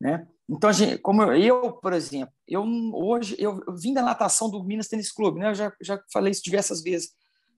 né? 0.00 0.26
Então, 0.48 0.72
gente, 0.72 0.98
como 0.98 1.22
eu, 1.22 1.34
eu, 1.34 1.72
por 1.72 1.92
exemplo, 1.92 2.34
eu 2.46 2.62
hoje 2.92 3.34
eu, 3.38 3.62
eu 3.66 3.76
vim 3.76 3.94
da 3.94 4.02
natação 4.02 4.50
do 4.50 4.62
Minas 4.62 4.88
Tênis 4.88 5.10
Clube, 5.10 5.40
né? 5.40 5.50
Eu 5.50 5.54
já, 5.54 5.72
já 5.80 6.02
falei 6.12 6.30
isso 6.30 6.42
diversas 6.42 6.82
vezes. 6.82 7.12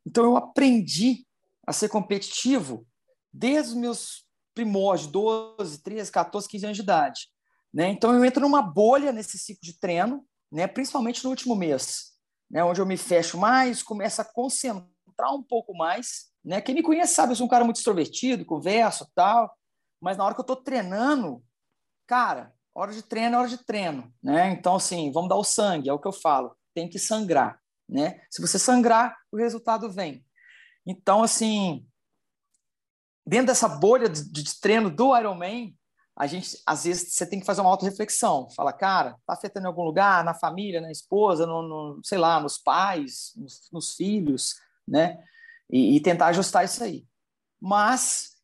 Então, 0.07 0.25
eu 0.25 0.37
aprendi 0.37 1.27
a 1.67 1.73
ser 1.73 1.89
competitivo 1.89 2.87
desde 3.33 3.73
os 3.73 3.77
meus 3.77 4.27
primórdios, 4.55 5.11
12, 5.11 5.83
13, 5.83 6.11
14, 6.11 6.49
15 6.49 6.65
anos 6.65 6.77
de 6.77 6.83
idade. 6.83 7.29
Né? 7.75 7.91
Então, 7.91 8.15
eu 8.15 8.25
entro 8.25 8.41
numa 8.41 8.63
bolha 8.63 9.13
nesse 9.13 9.39
ciclo 9.39 9.61
de 9.63 9.79
treino, 9.79 10.25
né? 10.51 10.67
principalmente 10.67 11.23
no 11.23 11.31
último 11.31 11.55
mês, 11.55 12.13
né? 12.51 12.65
onde 12.65 12.81
eu 12.81 12.87
me 12.87 12.97
fecho 12.97 13.37
mais, 13.37 13.83
começo 13.83 14.23
a 14.23 14.25
concentrar 14.25 15.35
um 15.35 15.43
pouco 15.43 15.77
mais. 15.77 16.31
Né? 16.43 16.61
Quem 16.63 16.75
me 16.75 16.83
conhece 16.83 17.15
sabe, 17.15 17.33
eu 17.33 17.37
sou 17.37 17.47
um 17.47 17.51
cara 17.51 17.65
muito 17.65 17.77
extrovertido, 17.77 18.47
converso 18.47 19.11
tal, 19.15 19.55
mas 20.01 20.17
na 20.17 20.25
hora 20.25 20.35
que 20.35 20.41
eu 20.41 20.45
estou 20.45 20.57
treinando, 20.57 21.45
cara, 22.07 22.56
hora 22.81 22.93
de 22.93 23.03
treino 23.03 23.37
é 23.37 23.39
hora 23.39 23.49
de 23.49 23.59
treino, 23.65 24.13
né? 24.23 24.51
Então, 24.51 24.77
assim, 24.77 25.11
vamos 25.11 25.29
dar 25.29 25.37
o 25.37 25.45
sangue, 25.45 25.89
é 25.89 25.93
o 25.93 25.99
que 25.99 26.09
eu 26.09 26.13
falo, 26.13 26.55
tem 26.75 26.89
que 26.89 26.99
sangrar, 26.99 27.61
né? 27.89 28.21
Se 28.31 28.41
você 28.41 28.59
sangrar, 28.59 29.17
o 29.33 29.37
resultado 29.37 29.91
vem. 29.91 30.25
Então, 30.85 31.23
assim, 31.23 31.87
dentro 33.27 33.47
dessa 33.47 33.69
bolha 33.69 34.09
de, 34.09 34.31
de 34.31 34.61
treino 34.61 34.91
do 34.91 35.17
Ironman, 35.17 35.77
a 36.19 36.27
gente, 36.27 36.59
às 36.65 36.85
vezes, 36.85 37.13
você 37.13 37.27
tem 37.27 37.41
que 37.41 37.45
fazer 37.45 37.61
uma 37.61 37.69
auto-reflexão. 37.69 38.49
Fala, 38.51 38.73
cara, 38.73 39.17
tá 39.27 39.35
afetando 39.35 39.67
em 39.67 39.69
algum 39.69 39.83
lugar, 39.83 40.25
na 40.25 40.33
família, 40.33 40.81
na 40.81 40.91
esposa, 40.91 41.47
no, 41.47 41.63
no 41.63 42.01
sei 42.03 42.17
lá, 42.17 42.41
nos 42.41 42.57
pais, 42.57 43.33
nos, 43.37 43.69
nos 43.71 43.95
filhos, 43.95 44.55
né? 44.89 45.23
E, 45.69 45.97
e 45.97 46.01
tentar 46.01 46.29
ajustar 46.29 46.65
isso 46.65 46.83
aí. 46.83 47.07
Mas, 47.61 48.37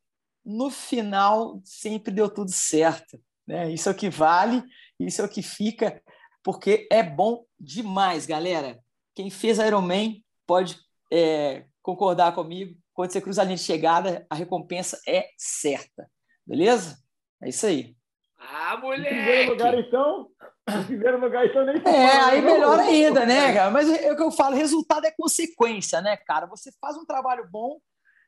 no 0.44 0.68
final, 0.68 1.62
sempre 1.64 2.12
deu 2.12 2.28
tudo 2.28 2.50
certo. 2.50 3.18
Né? 3.46 3.70
Isso 3.70 3.88
é 3.88 3.92
o 3.92 3.94
que 3.94 4.08
vale, 4.08 4.62
isso 4.98 5.20
é 5.20 5.24
o 5.24 5.28
que 5.28 5.42
fica, 5.42 6.02
porque 6.42 6.88
é 6.90 7.02
bom 7.02 7.44
demais, 7.58 8.26
galera. 8.26 8.78
Quem 9.14 9.30
fez 9.30 9.58
Ironman 9.58 10.24
pode 10.46 10.78
é, 11.12 11.64
concordar 11.82 12.34
comigo. 12.34 12.76
Quando 12.94 13.10
você 13.10 13.20
cruza 13.20 13.42
a 13.42 13.44
linha 13.44 13.56
de 13.56 13.62
chegada, 13.62 14.26
a 14.28 14.34
recompensa 14.34 15.00
é 15.06 15.28
certa. 15.36 16.08
Beleza? 16.46 16.98
É 17.42 17.48
isso 17.48 17.66
aí. 17.66 17.96
Ah, 18.38 18.76
moleque! 18.76 19.14
Em 19.14 19.18
primeiro 19.18 19.50
lugar, 19.50 19.78
então, 19.78 20.28
em 20.68 20.84
primeiro 20.84 21.20
lugar, 21.20 21.46
então 21.46 21.64
nem 21.64 21.76
É, 21.86 22.20
aí 22.20 22.42
melhor 22.42 22.78
ainda, 22.78 23.24
né, 23.24 23.52
cara? 23.54 23.70
Mas 23.70 23.88
é 23.88 24.12
o 24.12 24.16
que 24.16 24.22
eu 24.22 24.30
falo, 24.32 24.56
resultado 24.56 25.04
é 25.06 25.12
consequência, 25.12 26.00
né, 26.00 26.16
cara? 26.16 26.46
Você 26.46 26.70
faz 26.80 26.96
um 26.96 27.04
trabalho 27.04 27.48
bom 27.50 27.78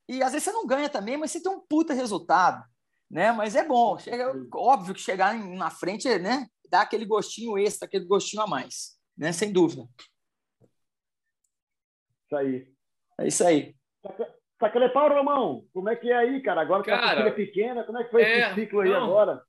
e 0.09 0.23
às 0.23 0.33
vezes 0.33 0.45
você 0.45 0.53
não 0.53 0.67
ganha 0.67 0.89
também, 0.89 1.17
mas 1.17 1.31
você 1.31 1.43
tem 1.43 1.51
um 1.51 1.61
puta 1.61 1.93
resultado 1.93 2.63
né? 3.15 3.31
Mas 3.31 3.55
é 3.55 3.65
bom. 3.65 3.97
Chega, 3.97 4.35
óbvio 4.53 4.93
que 4.93 5.01
chegar 5.01 5.33
na 5.39 5.71
frente, 5.71 6.09
né? 6.19 6.49
Dá 6.69 6.81
aquele 6.81 7.07
gostinho 7.07 7.57
extra, 7.57 7.87
aquele 7.87 8.05
gostinho 8.05 8.43
a 8.43 8.47
mais, 8.47 8.99
né? 9.17 9.31
Sem 9.31 9.53
dúvida. 9.53 9.85
Isso 12.25 12.37
aí. 12.37 12.75
É 13.21 13.27
isso 13.29 13.47
aí. 13.47 13.77
Sacrepau, 14.59 15.09
Romão, 15.09 15.65
como 15.73 15.89
é 15.89 15.95
que 15.95 16.11
é 16.11 16.17
aí, 16.17 16.43
cara? 16.43 16.63
Agora 16.63 16.83
que 16.83 16.91
a 16.91 17.17
filha 17.17 17.33
pequena, 17.33 17.85
como 17.85 17.99
é 17.99 18.05
que 18.05 18.11
foi 18.11 18.23
é, 18.23 18.41
esse 18.41 18.55
ciclo 18.55 18.81
aí 18.81 18.91
não, 18.91 19.05
agora? 19.05 19.43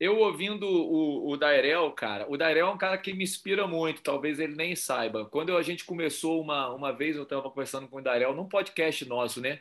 Eu 0.00 0.18
ouvindo 0.18 0.66
o, 0.66 1.30
o 1.30 1.36
Dairel, 1.36 1.92
cara, 1.92 2.26
o 2.28 2.36
Dairel 2.36 2.66
é 2.66 2.70
um 2.70 2.78
cara 2.78 2.98
que 2.98 3.12
me 3.12 3.22
inspira 3.22 3.68
muito, 3.68 4.02
talvez 4.02 4.40
ele 4.40 4.56
nem 4.56 4.74
saiba. 4.74 5.26
Quando 5.26 5.56
a 5.56 5.62
gente 5.62 5.84
começou 5.84 6.40
uma, 6.40 6.74
uma 6.74 6.90
vez, 6.90 7.14
eu 7.16 7.22
estava 7.22 7.42
conversando 7.42 7.86
com 7.86 7.98
o 7.98 8.02
Dairel 8.02 8.34
num 8.34 8.48
podcast 8.48 9.08
nosso, 9.08 9.40
né? 9.40 9.60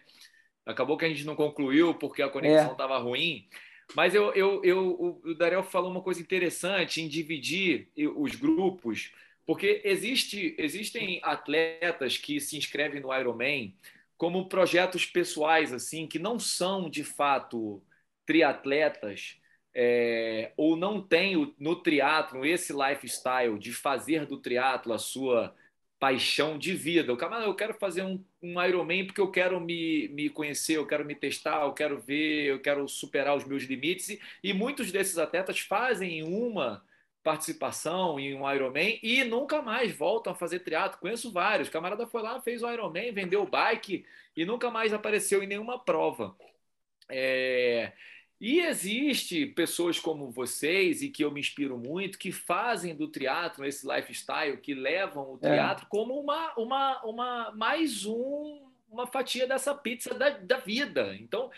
Acabou 0.66 0.98
que 0.98 1.06
a 1.06 1.10
gente 1.10 1.26
não 1.26 1.36
concluiu 1.36 1.94
porque 1.96 2.22
a 2.22 2.30
conexão 2.30 2.72
estava 2.72 2.96
é. 2.96 3.02
ruim. 3.02 3.48
Mas 3.96 4.16
eu, 4.16 4.34
eu, 4.34 4.62
eu, 4.64 5.22
o 5.24 5.34
Darel 5.36 5.64
falou 5.64 5.92
uma 5.92 6.02
coisa 6.02 6.22
interessante 6.22 7.02
em 7.02 7.08
dividir 7.08 7.90
os 8.16 8.36
grupos, 8.36 9.12
porque 9.46 9.82
existe, 9.84 10.56
existem 10.58 11.20
atletas 11.24 12.18
que 12.18 12.40
se 12.40 12.58
inscrevem 12.58 13.02
no 13.02 13.14
Ironman 13.14 13.76
como 14.18 14.48
projetos 14.48 15.06
pessoais, 15.06 15.74
assim, 15.74 16.08
que 16.08 16.20
não 16.20 16.40
são 16.40 16.90
de 16.90 17.04
fato 17.04 17.82
triatletas, 18.26 19.42
é, 19.74 20.52
ou 20.56 20.76
não 20.76 21.02
têm 21.02 21.56
no 21.58 21.76
triatlo 21.76 22.46
esse 22.46 22.74
lifestyle 22.74 23.58
de 23.58 23.74
fazer 23.74 24.26
do 24.26 24.38
triatlo 24.38 24.94
a 24.94 25.00
sua 25.00 25.56
paixão 26.02 26.58
de 26.58 26.74
vida. 26.74 27.14
O 27.14 27.18
camarada, 27.18 27.48
eu 27.48 27.56
quero 27.56 27.76
fazer 27.76 28.02
um, 28.04 28.26
um 28.42 28.62
Ironman 28.64 29.06
porque 29.06 29.22
eu 29.22 29.32
quero 29.32 29.62
me, 29.62 30.08
me 30.10 30.30
conhecer, 30.32 30.78
eu 30.78 30.88
quero 30.88 31.06
me 31.06 31.14
testar, 31.16 31.64
eu 31.64 31.74
quero 31.74 32.02
ver, 32.02 32.48
eu 32.48 32.60
quero 32.60 32.88
superar 32.88 33.38
os 33.38 33.46
meus 33.46 33.64
limites. 33.66 34.10
E, 34.10 34.22
e 34.44 34.54
muitos 34.54 34.92
desses 34.92 35.20
atletas 35.20 35.60
fazem 35.60 36.24
uma 36.24 36.84
participação 37.24 38.20
em 38.20 38.34
um 38.34 38.52
Ironman 38.52 39.00
e 39.04 39.24
nunca 39.24 39.62
mais 39.62 39.96
voltam 39.96 40.34
a 40.34 40.36
fazer 40.36 40.62
triatlo. 40.62 41.00
Conheço 41.00 41.32
vários. 41.32 41.68
O 41.70 41.72
camarada 41.72 42.08
foi 42.08 42.24
lá, 42.24 42.42
fez 42.42 42.64
o 42.64 42.72
Ironman, 42.72 43.14
vendeu 43.14 43.44
o 43.44 43.48
bike 43.48 44.04
e 44.36 44.44
nunca 44.46 44.72
mais 44.72 44.94
apareceu 44.94 45.44
em 45.44 45.48
nenhuma 45.48 45.78
prova. 45.80 46.36
É... 47.10 47.94
E 48.42 48.60
existe 48.60 49.46
pessoas 49.46 50.00
como 50.00 50.32
vocês, 50.32 51.04
e 51.04 51.10
que 51.10 51.24
eu 51.24 51.30
me 51.30 51.40
inspiro 51.40 51.78
muito, 51.78 52.18
que 52.18 52.32
fazem 52.32 52.96
do 52.96 53.08
teatro 53.08 53.64
esse 53.64 53.88
lifestyle, 53.88 54.58
que 54.58 54.74
levam 54.74 55.34
o 55.34 55.38
teatro 55.38 55.86
é. 55.86 55.88
como 55.88 56.20
uma, 56.20 56.52
uma, 56.58 57.06
uma 57.06 57.52
mais 57.52 58.04
um, 58.04 58.68
uma 58.90 59.06
fatia 59.06 59.46
dessa 59.46 59.76
pizza 59.76 60.16
da, 60.16 60.32
da 60.32 60.58
vida. 60.58 61.16
Então, 61.20 61.52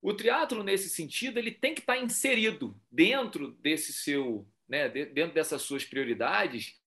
o 0.00 0.12
teatro, 0.12 0.62
nesse 0.62 0.88
sentido, 0.88 1.36
ele 1.36 1.50
tem 1.50 1.74
que 1.74 1.80
estar 1.80 1.98
inserido 1.98 2.80
dentro 2.88 3.50
desse 3.60 3.92
seu, 3.92 4.46
né, 4.68 4.88
dentro 4.88 5.34
dessas 5.34 5.62
suas 5.62 5.84
prioridades, 5.84 6.78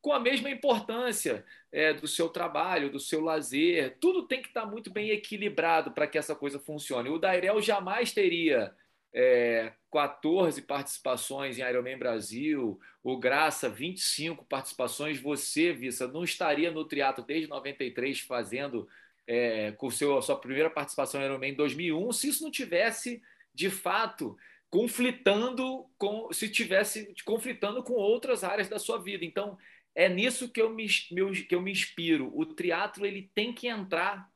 com 0.00 0.12
a 0.12 0.20
mesma 0.20 0.50
importância 0.50 1.44
é, 1.72 1.92
do 1.92 2.06
seu 2.06 2.28
trabalho, 2.28 2.92
do 2.92 3.00
seu 3.00 3.22
lazer. 3.22 3.96
Tudo 3.98 4.28
tem 4.28 4.40
que 4.40 4.48
estar 4.48 4.66
muito 4.66 4.88
bem 4.88 5.10
equilibrado 5.10 5.90
para 5.90 6.06
que 6.06 6.16
essa 6.16 6.36
coisa 6.36 6.60
funcione. 6.60 7.08
O 7.08 7.18
Dairel 7.18 7.60
jamais 7.60 8.12
teria 8.12 8.72
é, 9.14 9.72
14 9.92 10.60
participações 10.62 11.56
em 11.56 11.62
Ironman 11.62 11.96
Brasil, 11.96 12.80
o 13.02 13.16
Graça, 13.16 13.68
25 13.68 14.44
participações. 14.44 15.20
Você, 15.20 15.72
Vissa, 15.72 16.08
não 16.08 16.24
estaria 16.24 16.72
no 16.72 16.84
triatlo 16.84 17.24
desde 17.24 17.48
93 17.48 18.20
fazendo 18.20 18.88
é, 19.26 19.70
com 19.72 19.88
seu, 19.88 20.18
a 20.18 20.22
sua 20.22 20.36
primeira 20.36 20.68
participação 20.68 21.20
em 21.20 21.24
Ironman 21.24 21.52
em 21.52 21.54
2001, 21.54 22.12
se 22.12 22.28
isso 22.28 22.42
não 22.42 22.50
tivesse, 22.50 23.22
de 23.54 23.70
fato, 23.70 24.36
conflitando 24.68 25.86
com 25.96 26.32
se 26.32 26.48
tivesse 26.48 27.14
conflitando 27.24 27.82
com 27.84 27.94
outras 27.94 28.42
áreas 28.42 28.68
da 28.68 28.80
sua 28.80 28.98
vida. 28.98 29.24
Então, 29.24 29.56
é 29.94 30.08
nisso 30.08 30.50
que 30.50 30.60
eu 30.60 30.70
me, 30.70 30.88
que 30.88 31.54
eu 31.54 31.60
me 31.60 31.70
inspiro. 31.70 32.32
O 32.36 32.44
triatlo 32.44 33.06
ele 33.06 33.30
tem 33.32 33.52
que 33.52 33.68
entrar, 33.68 34.28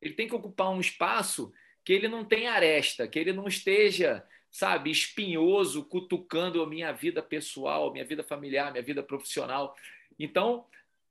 ele 0.00 0.14
tem 0.14 0.26
que 0.26 0.34
ocupar 0.34 0.70
um 0.70 0.80
espaço 0.80 1.52
que 1.84 1.92
ele 1.92 2.08
não 2.08 2.24
tenha 2.24 2.52
aresta, 2.52 3.06
que 3.06 3.18
ele 3.18 3.32
não 3.32 3.46
esteja, 3.46 4.26
sabe, 4.50 4.90
espinhoso, 4.90 5.84
cutucando 5.84 6.62
a 6.62 6.66
minha 6.66 6.92
vida 6.92 7.22
pessoal, 7.22 7.92
minha 7.92 8.04
vida 8.04 8.22
familiar, 8.22 8.72
minha 8.72 8.82
vida 8.82 9.02
profissional. 9.02 9.76
Então, 10.18 10.66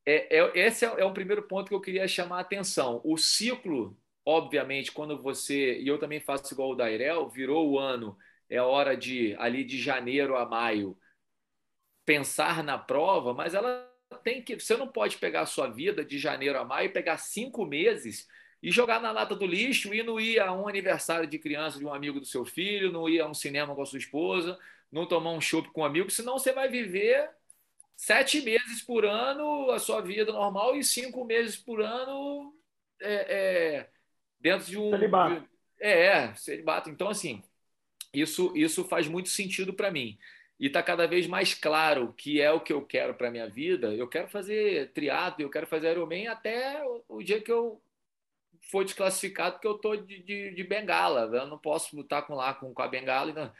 é, 0.06 0.38
é, 0.40 0.60
esse 0.60 0.86
é, 0.86 0.88
é 0.98 1.06
o 1.06 1.14
primeiro 1.14 1.44
ponto 1.44 1.70
que 1.70 1.76
eu 1.76 1.82
queria 1.82 2.08
chamar 2.08 2.38
a 2.38 2.42
atenção. 2.42 3.02
O 3.04 3.18
ciclo, 3.18 3.98
obviamente, 4.26 4.92
quando 4.92 5.22
você, 5.22 5.80
e 5.80 5.88
eu 5.88 6.00
também 6.00 6.20
faço 6.20 6.54
igual 6.54 6.72
o 6.72 6.76
Dairel, 6.76 7.30
virou 7.30 7.70
o 7.70 7.80
ano, 7.80 8.18
é 8.50 8.62
hora 8.62 8.98
de, 8.98 9.36
ali 9.38 9.64
de 9.64 9.80
janeiro 9.80 10.36
a 10.36 10.46
maio, 10.46 10.98
pensar 12.06 12.64
na 12.64 12.78
prova, 12.78 13.34
mas 13.34 13.54
ela 13.54 13.90
tem 14.24 14.42
que. 14.42 14.60
Você 14.60 14.76
não 14.76 14.88
pode 14.88 15.18
pegar 15.18 15.42
a 15.42 15.46
sua 15.46 15.68
vida 15.68 16.04
de 16.04 16.18
janeiro 16.18 16.60
a 16.60 16.66
maio 16.66 16.88
e 16.88 16.94
pegar 16.94 17.18
cinco 17.18 17.66
meses 17.66 18.28
e 18.63 18.71
jogar 18.71 19.02
na 19.02 19.12
lata 19.12 19.36
do 19.36 19.45
lixo 19.45 19.93
e 19.93 20.02
não 20.02 20.17
ir 20.17 20.39
a 20.39 20.54
um 20.54 20.69
aniversário 20.69 21.28
de 21.28 21.38
criança 21.38 21.78
de 21.78 21.86
um 21.86 21.93
amigo 21.93 22.17
do 22.17 22.26
seu 22.26 22.45
filho, 22.45 22.93
não 22.93 23.10
ir 23.10 23.19
a 23.19 23.28
um 23.28 23.34
cinema 23.34 23.76
com 23.76 23.82
a 23.82 23.86
sua 23.86 23.99
esposa, 23.99 24.58
não 24.89 25.06
tomar 25.06 25.32
um 25.32 25.41
chopp 25.41 25.69
com 25.73 25.82
um 25.82 25.86
amigo, 25.86 26.10
senão 26.10 26.39
você 26.39 26.54
vai 26.54 26.69
viver 26.69 27.30
sete 27.97 28.41
meses 28.41 28.82
por 28.82 29.04
ano 29.04 29.69
a 29.69 29.80
sua 29.80 29.99
vida 29.99 30.32
normal 30.32 30.78
e 30.78 30.84
cinco 30.84 31.26
meses 31.26 31.58
por 31.58 31.82
ano 31.82 32.56
é, 33.02 33.13
é, 33.13 33.89
dentro 34.39 34.65
de 34.67 34.78
um. 34.78 34.91
Celibato. 34.91 35.45
É, 35.78 36.06
é, 36.06 36.36
celibato. 36.36 36.89
Então, 36.89 37.10
assim, 37.10 37.43
isso, 38.13 38.54
isso 38.56 38.86
faz 38.86 39.10
muito 39.10 39.28
sentido 39.28 39.73
para 39.73 39.91
mim. 39.91 40.17
e 40.58 40.67
está 40.67 40.82
cada 40.82 41.06
vez 41.06 41.28
mais 41.28 41.54
claro 41.54 42.13
que 42.13 42.39
é 42.39 42.49
o 42.49 42.62
que 42.62 42.71
eu 42.71 42.82
quero 42.82 43.13
para 43.13 43.30
minha 43.30 43.49
vida. 43.49 43.93
Eu 43.93 44.08
quero 44.08 44.30
fazer 44.30 44.93
triatlo, 44.93 45.43
eu 45.43 45.49
quero 45.49 45.67
fazer 45.67 45.91
Ironman 45.91 46.28
até 46.28 46.82
o 47.10 47.21
dia 47.21 47.41
que 47.41 47.52
eu 47.52 47.83
for 48.69 48.84
desclassificado, 48.84 49.54
porque 49.54 49.67
eu 49.67 49.76
estou 49.76 49.97
de, 49.97 50.19
de, 50.23 50.56
de, 50.56 50.63
bengala. 50.63 51.30
Eu 51.34 51.47
não 51.47 51.58
posso 51.58 51.95
lutar 51.95 52.26
com 52.26 52.36
lá 52.36 52.54
com, 52.54 52.73
com 52.73 52.82
a 52.82 52.88
bengala. 52.88 53.34
Não. 53.34 53.52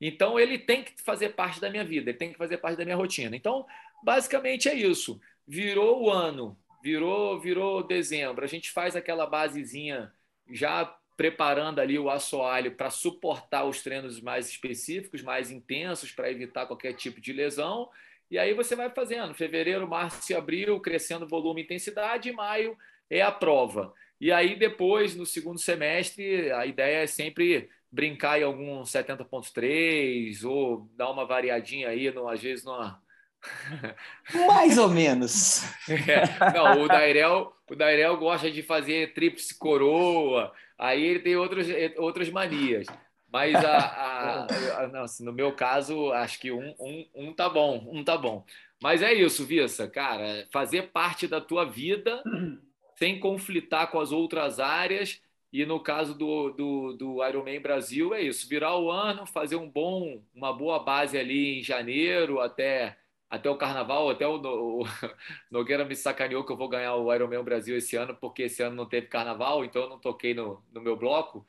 Então 0.00 0.38
ele 0.38 0.58
tem 0.58 0.82
que 0.82 1.00
fazer 1.02 1.30
parte 1.30 1.60
da 1.60 1.70
minha 1.70 1.84
vida, 1.84 2.10
ele 2.10 2.18
tem 2.18 2.32
que 2.32 2.38
fazer 2.38 2.58
parte 2.58 2.76
da 2.76 2.84
minha 2.84 2.96
rotina. 2.96 3.34
Então, 3.36 3.66
basicamente 4.02 4.68
é 4.68 4.74
isso. 4.74 5.20
Virou 5.46 6.04
o 6.04 6.10
ano, 6.10 6.56
virou, 6.82 7.40
virou 7.40 7.82
dezembro. 7.82 8.44
A 8.44 8.48
gente 8.48 8.70
faz 8.70 8.96
aquela 8.96 9.26
basezinha 9.26 10.12
já 10.50 10.84
preparando 11.16 11.80
ali 11.80 11.98
o 11.98 12.10
assoalho 12.10 12.72
para 12.72 12.90
suportar 12.90 13.64
os 13.64 13.82
treinos 13.82 14.20
mais 14.20 14.48
específicos, 14.48 15.22
mais 15.22 15.50
intensos, 15.50 16.10
para 16.10 16.30
evitar 16.30 16.66
qualquer 16.66 16.94
tipo 16.94 17.20
de 17.20 17.32
lesão. 17.32 17.88
E 18.30 18.38
aí 18.38 18.52
você 18.52 18.74
vai 18.74 18.90
fazendo. 18.90 19.34
Fevereiro, 19.34 19.88
março 19.88 20.32
e 20.32 20.34
abril, 20.34 20.80
crescendo 20.80 21.26
volume 21.26 21.60
e 21.60 21.64
intensidade, 21.64 22.28
e 22.28 22.32
maio 22.32 22.76
é 23.08 23.22
a 23.22 23.30
prova. 23.30 23.94
E 24.20 24.32
aí 24.32 24.56
depois, 24.58 25.14
no 25.16 25.26
segundo 25.26 25.58
semestre, 25.58 26.50
a 26.52 26.66
ideia 26.66 27.02
é 27.02 27.06
sempre 27.06 27.68
brincar 27.90 28.40
em 28.40 28.44
algum 28.44 28.82
70.3 28.82 30.44
ou 30.44 30.88
dar 30.96 31.10
uma 31.10 31.26
variadinha 31.26 31.88
aí, 31.88 32.10
no, 32.10 32.28
às 32.28 32.42
vezes 32.42 32.64
numa 32.64 33.02
mais 34.46 34.78
ou 34.78 34.88
menos. 34.88 35.62
É, 35.88 36.52
não, 36.52 36.82
o 36.82 36.88
Dairel, 36.88 37.52
o 37.70 37.76
Dairel 37.76 38.16
gosta 38.16 38.50
de 38.50 38.62
fazer 38.62 39.12
tríplice 39.12 39.56
coroa, 39.58 40.52
aí 40.78 41.02
ele 41.02 41.20
tem 41.20 41.36
outros, 41.36 41.66
outras 41.98 42.30
manias. 42.30 42.86
Mas 43.30 43.54
a, 43.56 43.76
a, 43.76 44.46
a 44.84 44.88
não, 44.88 45.02
assim, 45.02 45.24
no 45.24 45.32
meu 45.32 45.52
caso, 45.52 46.12
acho 46.12 46.38
que 46.40 46.52
um, 46.52 46.74
um, 46.78 47.06
um 47.14 47.34
tá 47.34 47.48
bom, 47.48 47.84
um 47.90 48.04
tá 48.04 48.16
bom. 48.16 48.44
Mas 48.80 49.02
é 49.02 49.12
isso, 49.12 49.44
Vissa, 49.44 49.88
cara, 49.88 50.46
fazer 50.52 50.90
parte 50.90 51.26
da 51.26 51.40
tua 51.40 51.64
vida 51.64 52.22
sem 52.96 53.20
conflitar 53.20 53.90
com 53.90 54.00
as 54.00 54.12
outras 54.12 54.60
áreas. 54.60 55.22
E 55.52 55.64
no 55.64 55.80
caso 55.80 56.14
do, 56.18 56.50
do, 56.50 56.92
do 56.94 57.24
Ironman 57.24 57.60
Brasil, 57.60 58.12
é 58.14 58.22
isso: 58.22 58.48
virar 58.48 58.76
o 58.76 58.90
ano, 58.90 59.26
fazer 59.26 59.56
um 59.56 59.70
bom, 59.70 60.22
uma 60.34 60.52
boa 60.52 60.80
base 60.80 61.16
ali 61.16 61.60
em 61.60 61.62
janeiro 61.62 62.40
até 62.40 62.98
até 63.34 63.50
o 63.50 63.56
carnaval, 63.56 64.10
até 64.10 64.26
o, 64.26 64.36
o, 64.36 64.84
Nogueira 65.50 65.84
me 65.84 65.96
sacaneou 65.96 66.44
que 66.44 66.52
eu 66.52 66.56
vou 66.56 66.68
ganhar 66.68 66.94
o 66.94 67.12
Ironman 67.12 67.42
Brasil 67.42 67.76
esse 67.76 67.96
ano, 67.96 68.14
porque 68.14 68.44
esse 68.44 68.62
ano 68.62 68.76
não 68.76 68.86
teve 68.86 69.08
carnaval, 69.08 69.64
então 69.64 69.82
eu 69.82 69.88
não 69.88 69.98
toquei 69.98 70.34
no, 70.34 70.62
no 70.72 70.80
meu 70.80 70.96
bloco. 70.96 71.44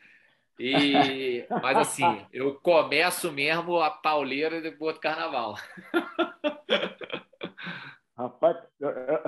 E, 0.60 1.46
mas 1.62 1.78
assim, 1.78 2.26
eu 2.34 2.56
começo 2.56 3.32
mesmo 3.32 3.80
a 3.82 3.92
pauleira 3.92 4.62
depois 4.62 4.96
do 4.96 5.02
carnaval. 5.02 5.56
Rapaz, 8.18 8.58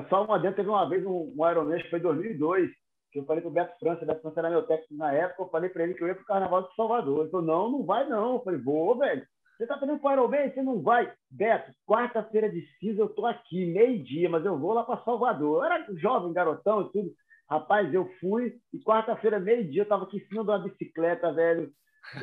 só 0.10 0.24
uma 0.24 0.40
dentro, 0.40 0.58
teve 0.58 0.70
uma 0.70 0.88
vez 0.88 1.06
um, 1.06 1.34
um 1.38 1.50
Ironman, 1.50 1.82
que 1.82 1.90
foi 1.90 2.00
em 2.00 2.04
2002, 2.04 2.70
que 3.12 3.20
eu 3.20 3.26
falei 3.26 3.42
para 3.42 3.50
o 3.50 3.54
Beto 3.54 3.80
França, 3.80 4.04
o 4.04 4.08
Beto 4.08 4.22
França 4.22 4.40
era 4.40 4.50
meu 4.50 4.64
técnico 4.64 4.96
na 4.96 5.12
época, 5.12 5.44
eu 5.44 5.50
falei 5.50 5.70
para 5.70 5.84
ele 5.84 5.94
que 5.94 6.04
eu 6.04 6.08
ia 6.08 6.16
para 6.16 6.24
o 6.24 6.28
Carnaval 6.28 6.64
de 6.64 6.76
Salvador. 6.76 7.22
Ele 7.22 7.30
falou, 7.30 7.46
não, 7.46 7.72
não 7.72 7.86
vai 7.86 8.08
não. 8.08 8.36
Eu 8.36 8.44
falei, 8.44 8.60
vou, 8.62 8.98
velho. 8.98 9.26
Você 9.58 9.64
está 9.64 9.80
fazendo 9.80 10.00
Iron 10.12 10.28
Man? 10.28 10.50
Você 10.50 10.62
não 10.62 10.82
vai? 10.82 11.12
Beto, 11.30 11.72
quarta-feira 11.86 12.50
de 12.50 12.62
cinza 12.80 13.02
eu 13.02 13.08
estou 13.08 13.26
aqui, 13.26 13.66
meio-dia, 13.66 14.30
mas 14.30 14.46
eu 14.46 14.58
vou 14.58 14.74
lá 14.74 14.84
para 14.84 15.04
Salvador. 15.04 15.66
Eu 15.66 15.72
era 15.72 15.86
jovem, 15.96 16.32
garotão 16.32 16.82
e 16.82 16.92
tudo. 16.92 17.12
Rapaz, 17.50 17.92
eu 17.94 18.10
fui 18.20 18.56
e 18.74 18.80
quarta-feira, 18.80 19.40
meio-dia, 19.40 19.82
eu 19.82 19.84
estava 19.84 20.04
aqui 20.04 20.18
em 20.18 20.28
cima 20.28 20.44
de 20.44 20.50
uma 20.50 20.60
bicicleta, 20.60 21.34
velho. 21.34 21.72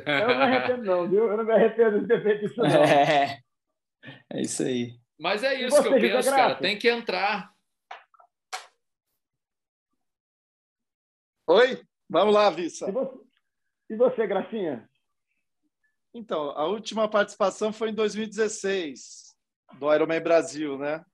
Eu 0.06 0.28
não 0.28 0.36
me 0.36 0.42
arrependo, 0.42 0.84
não, 0.84 1.08
viu? 1.08 1.24
Eu 1.24 1.36
não 1.36 1.44
me 1.44 1.52
arrependo 1.52 2.00
de 2.00 2.06
ter 2.06 2.22
feito 2.22 2.46
isso, 2.46 2.60
não. 2.60 2.66
É, 4.04 4.38
é 4.38 4.42
isso 4.42 4.62
aí. 4.62 5.03
Mas 5.18 5.42
é 5.42 5.54
isso 5.54 5.80
que 5.80 5.88
eu 5.88 5.92
penso, 5.92 6.30
cara. 6.30 6.56
Tem 6.56 6.78
que 6.78 6.88
entrar. 6.88 7.52
Oi? 11.46 11.82
Vamos 12.08 12.34
lá, 12.34 12.50
Vissa. 12.50 12.88
E 12.88 12.92
você, 12.92 13.18
e 13.90 13.96
você 13.96 14.26
Gracinha? 14.26 14.88
Então, 16.12 16.50
a 16.50 16.66
última 16.66 17.08
participação 17.08 17.72
foi 17.72 17.90
em 17.90 17.94
2016, 17.94 19.34
do 19.78 19.92
Ironman 19.92 20.20
Brasil, 20.20 20.78
né? 20.78 21.04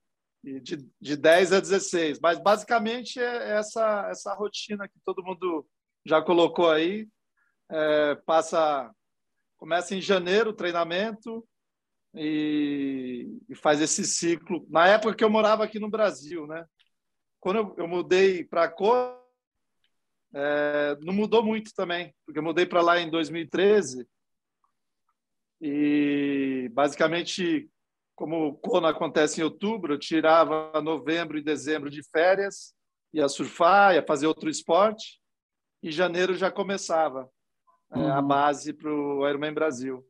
De, 0.43 0.77
de 0.99 1.15
10 1.15 1.53
a 1.53 1.59
16. 1.59 2.19
Mas, 2.19 2.39
basicamente, 2.39 3.19
é 3.19 3.57
essa, 3.57 4.07
essa 4.09 4.33
rotina 4.33 4.87
que 4.87 4.99
todo 5.05 5.23
mundo 5.23 5.67
já 6.05 6.21
colocou 6.21 6.69
aí. 6.69 7.07
É, 7.69 8.15
passa, 8.25 8.91
começa 9.57 9.95
em 9.95 10.01
janeiro 10.01 10.49
o 10.49 10.55
treinamento 10.55 11.47
e, 12.13 13.39
e, 13.49 13.55
faz 13.55 13.81
esse 13.81 14.03
ciclo. 14.05 14.65
Na 14.69 14.87
época 14.87 15.15
que 15.15 15.23
eu 15.23 15.29
morava 15.29 15.63
aqui 15.63 15.79
no 15.79 15.89
Brasil, 15.89 16.45
né? 16.47 16.65
Quando 17.39 17.57
eu, 17.57 17.75
eu 17.77 17.87
mudei 17.87 18.43
para 18.43 18.69
Cor, 18.69 19.17
é, 20.33 20.97
não 21.01 21.13
mudou 21.13 21.43
muito 21.43 21.73
também, 21.73 22.13
porque 22.25 22.39
eu 22.39 22.43
mudei 22.43 22.65
para 22.65 22.81
lá 22.81 22.99
em 22.99 23.09
2013 23.09 24.07
e 25.61 26.69
basicamente, 26.73 27.69
como 28.15 28.47
o 28.47 28.55
Kona 28.55 28.89
acontece 28.89 29.39
em 29.39 29.43
outubro, 29.43 29.93
eu 29.93 29.99
tirava 29.99 30.81
novembro 30.81 31.37
e 31.37 31.43
dezembro 31.43 31.87
de 31.89 32.01
férias, 32.09 32.73
ia 33.13 33.29
surfar, 33.29 33.93
ia 33.93 34.03
fazer 34.03 34.25
outro 34.25 34.49
esporte, 34.49 35.21
e 35.83 35.91
janeiro 35.91 36.33
já 36.33 36.49
começava 36.49 37.29
uhum. 37.91 38.07
é, 38.07 38.11
a 38.11 38.19
uhum. 38.19 38.27
base 38.27 38.73
para 38.73 38.91
o 38.91 39.27
Ironman 39.27 39.53
Brasil. 39.53 40.03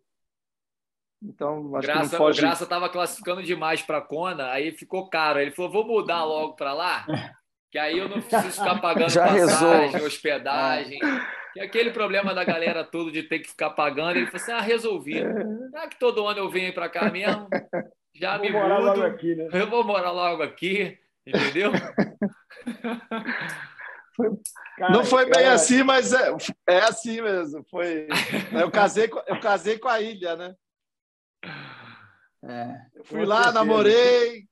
Então, 1.24 1.76
acho 1.76 1.88
Graça, 1.88 2.02
que 2.02 2.12
não 2.12 2.18
foge... 2.18 2.40
O 2.40 2.42
Graça 2.42 2.64
estava 2.64 2.90
classificando 2.90 3.44
demais 3.44 3.82
para 3.82 4.00
a 4.00 4.02
Kona, 4.02 4.50
aí 4.50 4.72
ficou 4.72 5.08
caro. 5.10 5.40
Ele 5.40 5.52
falou, 5.52 5.72
vou 5.72 5.86
mudar 5.86 6.24
logo 6.24 6.56
para 6.56 6.74
lá, 6.74 7.06
que 7.70 7.78
aí 7.78 7.98
eu 7.98 8.10
não 8.10 8.22
preciso 8.22 8.60
ficar 8.60 8.80
pagando 8.80 9.10
já 9.14 9.28
passagem, 9.28 9.92
rezou. 9.92 10.08
hospedagem. 10.08 11.00
É. 11.04 11.42
Que 11.54 11.60
é 11.60 11.64
aquele 11.64 11.92
problema 11.92 12.34
da 12.34 12.44
galera 12.44 12.84
toda 12.84 13.12
de 13.12 13.24
ter 13.24 13.40
que 13.40 13.50
ficar 13.50 13.72
pagando. 13.72 14.16
Ele 14.16 14.26
falou 14.28 14.42
assim: 14.42 14.52
ah, 14.54 14.62
resolvi. 14.62 15.22
Já 15.72 15.88
que 15.88 16.00
todo 16.00 16.26
ano 16.26 16.40
eu 16.40 16.50
venho 16.50 16.74
para 16.74 16.88
cá 16.88 17.12
mesmo, 17.12 17.48
já 18.16 18.38
vou 18.38 18.46
me 18.46 18.52
morar 18.54 18.80
mudo, 18.80 18.88
logo 18.88 19.04
aqui, 19.04 19.36
né? 19.36 19.50
Eu 19.52 19.70
vou 19.70 19.84
morar 19.84 20.12
logo 20.12 20.42
aqui, 20.42 20.98
entendeu? 21.28 21.72
Cara, 24.78 24.94
não 24.94 25.04
foi 25.04 25.26
bem 25.26 25.34
cara... 25.34 25.54
assim, 25.54 25.84
mas 25.84 26.14
é, 26.14 26.36
é 26.68 26.80
assim 26.80 27.22
mesmo. 27.22 27.66
Foi. 27.70 28.08
Eu 28.52 28.70
casei, 28.70 29.10
eu 29.28 29.40
casei 29.40 29.80
com 29.80 29.88
a 29.88 30.02
ilha, 30.02 30.36
né? 30.36 30.54
É, 32.44 32.86
eu 32.96 33.04
fui 33.04 33.26
lá, 33.26 33.44
certeza. 33.44 33.54
namorei, 33.54 34.48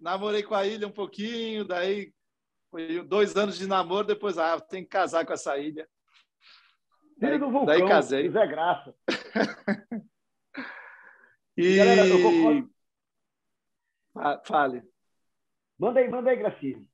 namorei 0.00 0.42
com 0.42 0.54
a 0.54 0.66
ilha 0.66 0.86
um 0.86 0.92
pouquinho, 0.92 1.64
daí 1.64 2.12
foi 2.70 3.02
dois 3.02 3.36
anos 3.36 3.58
de 3.58 3.66
namoro, 3.66 4.06
depois 4.06 4.38
ah, 4.38 4.58
tem 4.60 4.82
que 4.82 4.88
casar 4.88 5.24
com 5.26 5.32
essa 5.32 5.58
ilha. 5.58 5.88
Filho 7.18 7.38
do 7.38 7.50
vulcão, 7.50 7.66
daí 7.66 7.86
casei. 7.86 8.30
Zé 8.30 8.46
Graça. 8.46 8.94
e... 11.56 11.76
Galera, 11.76 12.06
eu 12.06 12.22
concordo. 12.22 12.74
Fale. 14.44 14.82
Manda 15.78 16.00
aí, 16.00 16.08
manda 16.08 16.30
aí, 16.30 16.36
Gracinha. 16.36 16.84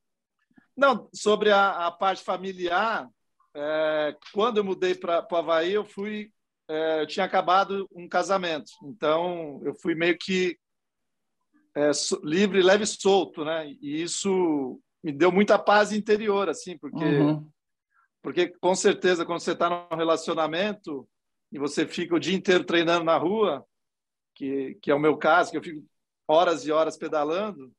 Não, 0.76 1.08
sobre 1.12 1.50
a, 1.50 1.86
a 1.86 1.90
parte 1.90 2.22
familiar, 2.24 3.08
é, 3.54 4.16
quando 4.32 4.58
eu 4.58 4.64
mudei 4.64 4.94
para 4.94 5.26
o 5.30 5.36
Havaí, 5.36 5.72
eu 5.72 5.84
fui. 5.84 6.32
É, 6.72 7.02
eu 7.02 7.06
tinha 7.06 7.26
acabado 7.26 7.88
um 7.92 8.08
casamento, 8.08 8.70
então 8.84 9.60
eu 9.64 9.74
fui 9.74 9.94
meio 9.94 10.16
que 10.16 10.56
é, 11.76 11.90
livre, 12.22 12.62
leve 12.62 12.84
e 12.84 12.86
solto, 12.86 13.44
né? 13.44 13.68
E 13.80 14.02
isso 14.02 14.80
me 15.02 15.12
deu 15.12 15.32
muita 15.32 15.58
paz 15.58 15.92
interior, 15.92 16.48
assim, 16.48 16.78
porque 16.78 17.04
uhum. 17.04 17.50
Porque, 18.22 18.48
com 18.60 18.74
certeza, 18.74 19.24
quando 19.24 19.40
você 19.40 19.52
está 19.52 19.70
num 19.70 19.96
relacionamento 19.96 21.08
e 21.50 21.58
você 21.58 21.86
fica 21.86 22.14
o 22.14 22.20
dia 22.20 22.36
inteiro 22.36 22.64
treinando 22.64 23.04
na 23.04 23.16
rua, 23.16 23.64
que, 24.34 24.78
que 24.82 24.90
é 24.90 24.94
o 24.94 25.00
meu 25.00 25.16
caso, 25.16 25.50
que 25.50 25.56
eu 25.56 25.62
fico 25.62 25.84
horas 26.28 26.66
e 26.66 26.70
horas 26.70 26.96
pedalando, 26.96 27.72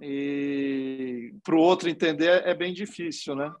e 0.00 1.34
para 1.42 1.54
o 1.54 1.60
outro 1.60 1.88
entender 1.88 2.46
é 2.46 2.54
bem 2.54 2.72
difícil, 2.72 3.34
né? 3.34 3.52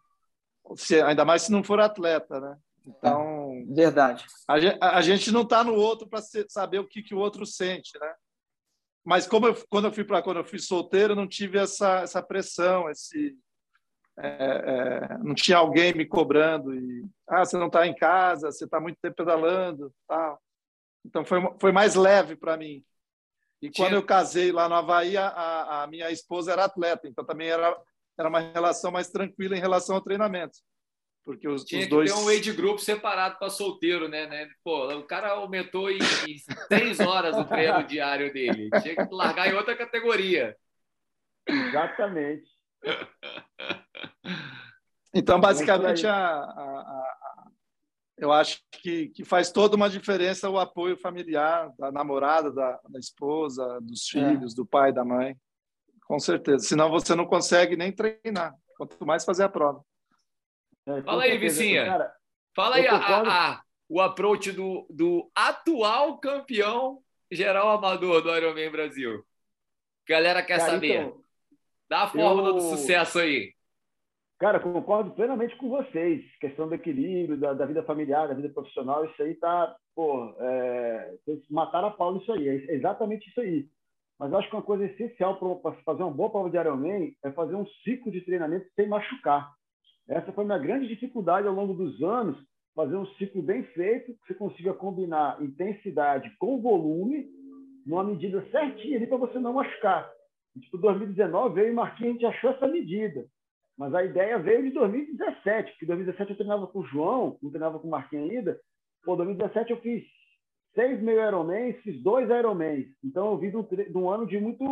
Se, 0.76 1.00
ainda 1.02 1.24
mais 1.24 1.42
se 1.42 1.52
não 1.52 1.62
for 1.62 1.80
atleta, 1.80 2.40
né? 2.40 2.56
Então, 2.86 3.22
é, 3.22 3.39
verdade. 3.64 4.26
A, 4.48 4.98
a 4.98 5.00
gente 5.00 5.30
não 5.30 5.42
está 5.42 5.64
no 5.64 5.74
outro 5.74 6.08
para 6.08 6.22
saber 6.48 6.78
o 6.78 6.86
que, 6.86 7.02
que 7.02 7.14
o 7.14 7.18
outro 7.18 7.44
sente, 7.44 7.98
né? 7.98 8.14
Mas 9.04 9.26
como 9.26 9.46
eu, 9.48 9.54
quando 9.68 9.86
eu 9.86 9.92
fui 9.92 10.04
para 10.04 10.22
quando 10.22 10.38
eu 10.38 10.44
fui 10.44 10.58
solteiro, 10.58 11.12
eu 11.12 11.16
não 11.16 11.26
tive 11.26 11.58
essa 11.58 12.00
essa 12.00 12.22
pressão, 12.22 12.88
esse 12.90 13.36
é, 14.22 14.28
é, 14.28 15.18
não 15.18 15.34
tinha 15.34 15.56
alguém 15.56 15.94
me 15.94 16.04
cobrando 16.04 16.74
e 16.74 17.06
ah 17.26 17.44
você 17.44 17.56
não 17.56 17.68
está 17.68 17.86
em 17.86 17.94
casa 17.94 18.52
você 18.52 18.64
está 18.64 18.78
muito 18.78 18.98
tempo 19.00 19.16
pedalando 19.16 19.92
tal 20.06 20.38
então 21.06 21.24
foi 21.24 21.40
foi 21.58 21.72
mais 21.72 21.94
leve 21.94 22.36
para 22.36 22.56
mim 22.56 22.84
e 23.62 23.70
tinha... 23.70 23.86
quando 23.86 23.94
eu 23.94 24.04
casei 24.04 24.52
lá 24.52 24.68
no 24.68 24.74
Havaí 24.74 25.16
a, 25.16 25.82
a, 25.82 25.86
minha 25.86 26.10
esposa 26.10 26.52
era 26.52 26.64
atleta 26.64 27.08
então 27.08 27.24
também 27.24 27.48
era 27.48 27.74
era 28.18 28.28
uma 28.28 28.40
relação 28.40 28.90
mais 28.90 29.08
tranquila 29.08 29.56
em 29.56 29.60
relação 29.60 29.96
ao 29.96 30.02
treinamento 30.02 30.58
Porque 31.24 31.46
os, 31.46 31.64
Tinha 31.64 31.80
os 31.80 31.86
que 31.86 31.90
dois... 31.90 32.12
ter 32.12 32.18
um 32.18 32.28
age 32.28 32.52
group 32.52 32.78
separado 32.78 33.38
para 33.38 33.50
solteiro, 33.50 34.08
né, 34.08 34.26
né? 34.26 34.48
Pô, 34.64 34.88
o 34.94 35.06
cara 35.06 35.32
aumentou 35.32 35.90
em, 35.90 35.98
em 36.26 36.38
seis 36.68 36.98
horas 37.00 37.36
o 37.36 37.44
treino 37.44 37.82
diário 37.84 38.32
dele. 38.32 38.70
Tinha 38.82 38.96
que 38.96 39.14
largar 39.14 39.48
em 39.48 39.54
outra 39.54 39.76
categoria. 39.76 40.56
Exatamente. 41.46 42.48
Então, 45.12 45.40
basicamente, 45.40 46.06
a, 46.06 46.14
a, 46.14 46.44
a, 46.46 47.04
eu 48.16 48.30
acho 48.30 48.60
que, 48.70 49.08
que 49.08 49.24
faz 49.24 49.50
toda 49.50 49.74
uma 49.74 49.90
diferença 49.90 50.48
o 50.48 50.58
apoio 50.58 50.96
familiar 50.96 51.72
da 51.76 51.90
namorada, 51.90 52.52
da, 52.52 52.80
da 52.88 52.98
esposa, 52.98 53.80
dos 53.80 54.06
é. 54.14 54.20
filhos, 54.20 54.52
é. 54.52 54.56
do 54.56 54.64
pai, 54.64 54.92
da 54.92 55.04
mãe. 55.04 55.36
Com 56.04 56.18
certeza. 56.20 56.64
Senão 56.64 56.90
você 56.90 57.14
não 57.14 57.26
consegue 57.26 57.76
nem 57.76 57.90
treinar, 57.90 58.54
quanto 58.76 59.04
mais 59.04 59.24
fazer 59.24 59.42
a 59.42 59.48
prova. 59.48 59.82
É, 60.86 61.02
Fala 61.02 61.22
aí, 61.24 61.38
Vicinha. 61.38 61.84
Cara, 61.84 62.14
Fala 62.54 62.76
aí 62.76 62.86
a, 62.86 62.96
a, 62.96 63.62
o 63.88 64.00
approach 64.00 64.52
do, 64.52 64.86
do 64.90 65.30
atual 65.34 66.18
campeão 66.18 67.02
geral 67.30 67.70
amador 67.70 68.22
do 68.22 68.36
Ironman 68.36 68.70
Brasil. 68.70 69.24
Galera 70.08 70.42
quer 70.42 70.58
cara, 70.58 70.72
saber. 70.72 71.02
Então, 71.02 71.20
Dá 71.88 72.02
a 72.02 72.08
fórmula 72.08 72.50
eu... 72.50 72.54
do 72.54 72.60
sucesso 72.60 73.18
aí. 73.18 73.52
Cara, 74.38 74.58
concordo 74.58 75.10
plenamente 75.10 75.54
com 75.56 75.68
vocês. 75.68 76.24
Questão 76.40 76.66
do 76.66 76.74
equilíbrio, 76.74 77.36
da, 77.36 77.52
da 77.52 77.66
vida 77.66 77.82
familiar, 77.82 78.26
da 78.26 78.34
vida 78.34 78.48
profissional, 78.48 79.04
isso 79.04 79.22
aí 79.22 79.34
tá, 79.34 79.76
pô, 79.94 80.34
é, 80.38 81.14
matar 81.50 81.84
a 81.84 81.90
pau 81.90 82.14
nisso 82.14 82.32
aí. 82.32 82.48
É 82.48 82.74
exatamente 82.74 83.28
isso 83.28 83.40
aí. 83.40 83.68
Mas 84.18 84.32
acho 84.32 84.48
que 84.48 84.56
uma 84.56 84.62
coisa 84.62 84.84
essencial 84.84 85.36
para 85.36 85.72
fazer 85.84 86.02
uma 86.02 86.12
boa 86.12 86.30
prova 86.30 86.48
de 86.48 86.56
Ironman 86.56 87.14
é 87.22 87.32
fazer 87.32 87.54
um 87.54 87.66
ciclo 87.84 88.10
de 88.10 88.22
treinamento 88.22 88.66
sem 88.74 88.88
machucar. 88.88 89.52
Essa 90.10 90.32
foi 90.32 90.44
minha 90.44 90.58
grande 90.58 90.88
dificuldade 90.88 91.46
ao 91.46 91.54
longo 91.54 91.72
dos 91.72 92.02
anos, 92.02 92.36
fazer 92.74 92.96
um 92.96 93.06
ciclo 93.14 93.40
bem 93.40 93.62
feito, 93.62 94.12
que 94.12 94.26
você 94.26 94.34
consiga 94.34 94.74
combinar 94.74 95.40
intensidade 95.40 96.34
com 96.36 96.60
volume, 96.60 97.30
numa 97.86 98.02
medida 98.02 98.44
certinha 98.50 98.96
ali 98.96 99.06
para 99.06 99.16
você 99.16 99.38
não 99.38 99.52
machucar. 99.52 100.10
Tipo, 100.58 100.78
2019 100.78 101.54
veio 101.54 101.68
e 101.68 101.74
Marquinhos, 101.74 102.10
a 102.10 102.12
gente 102.14 102.26
achou 102.26 102.50
essa 102.50 102.66
medida. 102.66 103.24
Mas 103.78 103.94
a 103.94 104.04
ideia 104.04 104.36
veio 104.38 104.64
de 104.64 104.70
2017, 104.70 105.70
porque 105.70 105.86
2017 105.86 106.30
eu 106.32 106.36
treinava 106.36 106.66
com 106.66 106.80
o 106.80 106.86
João, 106.86 107.38
não 107.40 107.50
treinava 107.50 107.78
com 107.78 107.86
o 107.86 107.90
Marquinhos 107.90 108.30
ainda. 108.30 108.60
Pô, 109.04 109.14
2017 109.14 109.70
eu 109.70 109.80
fiz 109.80 110.04
seis 110.74 111.00
meio 111.00 111.24
Ironmans, 111.24 111.76
fiz 111.82 112.02
dois 112.02 112.28
Ironmans. 112.28 112.88
Então 113.04 113.28
eu 113.28 113.38
vi 113.38 113.50
de 113.50 113.56
um, 113.56 113.62
de 113.62 113.96
um 113.96 114.10
ano 114.10 114.26
de 114.26 114.40
muito, 114.40 114.64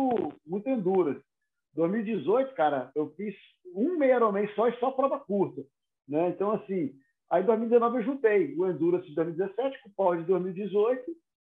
muito 0.45 0.69
endurance. 0.69 1.23
2018, 1.75 2.53
cara, 2.55 2.91
eu 2.93 3.09
fiz 3.11 3.33
um 3.75 3.97
meio 3.97 4.15
Ironman 4.15 4.47
só 4.55 4.67
e 4.67 4.77
só 4.79 4.91
prova 4.91 5.19
curta. 5.19 5.61
Né? 6.07 6.29
Então, 6.29 6.51
assim, 6.51 6.91
aí 7.29 7.43
em 7.43 7.45
2019 7.45 7.97
eu 7.97 8.03
juntei 8.03 8.55
o 8.55 8.67
Endurance 8.67 9.07
de 9.07 9.15
2017 9.15 9.81
com 9.83 9.89
o 9.89 9.93
Power 9.93 10.19
de 10.19 10.25
2018 10.25 11.03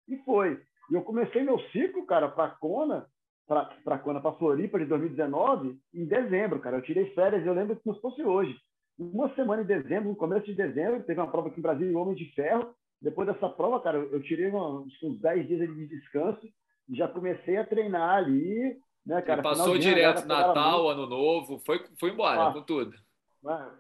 e 0.09 0.17
foi. 0.19 0.61
E 0.91 0.95
eu 0.95 1.03
comecei 1.03 1.43
meu 1.43 1.59
ciclo, 1.71 2.07
cara, 2.07 2.29
para 2.29 2.51
Kona, 2.51 3.07
para 3.47 3.99
Kona, 3.99 4.21
para 4.21 4.37
Floripa 4.37 4.79
de 4.79 4.87
2019, 4.87 5.79
em 5.95 6.07
dezembro, 6.07 6.61
cara. 6.61 6.77
Eu 6.77 6.83
tirei 6.83 7.11
férias, 7.15 7.47
eu 7.47 7.55
lembro 7.55 7.77
que 7.77 7.87
não 7.87 7.95
fosse 8.01 8.23
hoje. 8.23 8.57
Uma 8.99 9.35
semana 9.35 9.63
em 9.63 9.67
dezembro, 9.67 10.09
no 10.11 10.17
começo 10.17 10.47
de 10.47 10.55
dezembro, 10.55 11.03
teve 11.03 11.21
uma 11.21 11.31
prova 11.31 11.49
aqui 11.49 11.59
em 11.59 11.63
Brasília, 11.63 11.99
Homem 11.99 12.15
de 12.15 12.33
Ferro. 12.35 12.75
Depois 13.01 13.27
dessa 13.27 13.49
prova, 13.49 13.81
cara, 13.81 13.99
eu 13.99 14.23
tirei 14.23 14.51
uns, 14.51 15.03
uns 15.03 15.21
10 15.21 15.49
dias 15.49 15.75
de 15.75 15.87
descanso 15.89 16.47
e 16.89 16.97
já 16.97 17.09
comecei 17.09 17.57
a 17.57 17.67
treinar 17.67 18.17
ali 18.17 18.79
né, 19.05 19.23
cara? 19.23 19.43
passou 19.43 19.79
direto 19.79 20.27
Natal, 20.27 20.89
Ano 20.89 21.07
Novo, 21.07 21.59
foi, 21.65 21.85
foi 21.99 22.11
embora 22.11 22.49
ah, 22.49 22.53
com 22.53 22.63
tudo. 22.63 22.95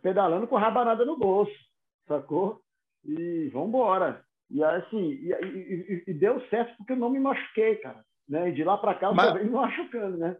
Pedalando 0.03 0.47
com 0.47 0.57
rabanada 0.57 1.05
no 1.05 1.19
bolso, 1.19 1.55
sacou? 2.07 2.61
E 3.05 3.49
vamos 3.53 3.69
embora. 3.69 4.25
E 4.51 4.63
assim, 4.63 5.13
e, 5.13 5.33
e, 5.33 6.05
e, 6.09 6.15
deu 6.15 6.41
certo 6.49 6.77
porque 6.77 6.93
eu 6.93 6.97
não 6.97 7.11
me 7.11 7.19
machuquei, 7.19 7.77
cara. 7.77 8.05
Né? 8.29 8.51
E 8.51 8.53
de 8.53 8.65
lá 8.65 8.77
para 8.77 8.95
cá 8.95 9.09
eu 9.09 9.15
mas... 9.15 9.35
me 9.35 9.51
machucando, 9.51 10.17
né? 10.19 10.37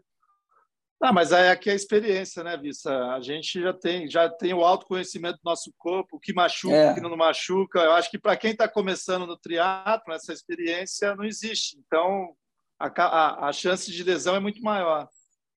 Ah, 1.01 1.11
mas 1.11 1.33
aí 1.33 1.49
aqui 1.49 1.69
é 1.69 1.73
a 1.73 1.75
experiência, 1.75 2.41
né, 2.43 2.57
Vissa? 2.57 2.91
A 3.13 3.19
gente 3.19 3.61
já 3.61 3.73
tem, 3.73 4.09
já 4.09 4.29
tem 4.29 4.53
o 4.53 4.63
autoconhecimento 4.63 5.37
do 5.37 5.43
nosso 5.43 5.71
corpo, 5.77 6.15
o 6.15 6.19
que 6.19 6.33
machuca, 6.33 6.73
é. 6.73 6.91
o 6.91 6.95
que 6.95 7.01
não 7.01 7.15
machuca. 7.17 7.79
Eu 7.79 7.91
acho 7.91 8.09
que 8.09 8.17
para 8.17 8.37
quem 8.37 8.51
está 8.51 8.67
começando 8.67 9.27
no 9.27 9.37
triatlo, 9.37 10.13
essa 10.13 10.31
experiência 10.31 11.15
não 11.15 11.25
existe. 11.25 11.77
Então, 11.85 12.33
a, 12.79 12.87
a, 12.87 13.49
a 13.49 13.53
chance 13.53 13.91
de 13.91 14.03
lesão 14.03 14.35
é 14.35 14.39
muito 14.39 14.61
maior. 14.61 15.07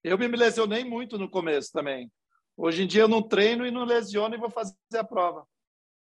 Eu 0.02 0.18
me 0.18 0.28
lesionei 0.28 0.84
muito 0.84 1.18
no 1.18 1.28
começo 1.28 1.72
também. 1.72 2.10
Hoje 2.56 2.82
em 2.82 2.86
dia 2.86 3.02
eu 3.02 3.08
não 3.08 3.22
treino 3.22 3.66
e 3.66 3.70
não 3.70 3.84
lesiono 3.84 4.34
e 4.34 4.38
vou 4.38 4.50
fazer 4.50 4.74
a 4.96 5.04
prova. 5.04 5.46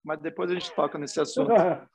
Mas 0.04 0.20
depois 0.20 0.50
a 0.50 0.54
gente 0.54 0.72
toca 0.72 0.98
nesse 0.98 1.20
assunto. 1.20 1.52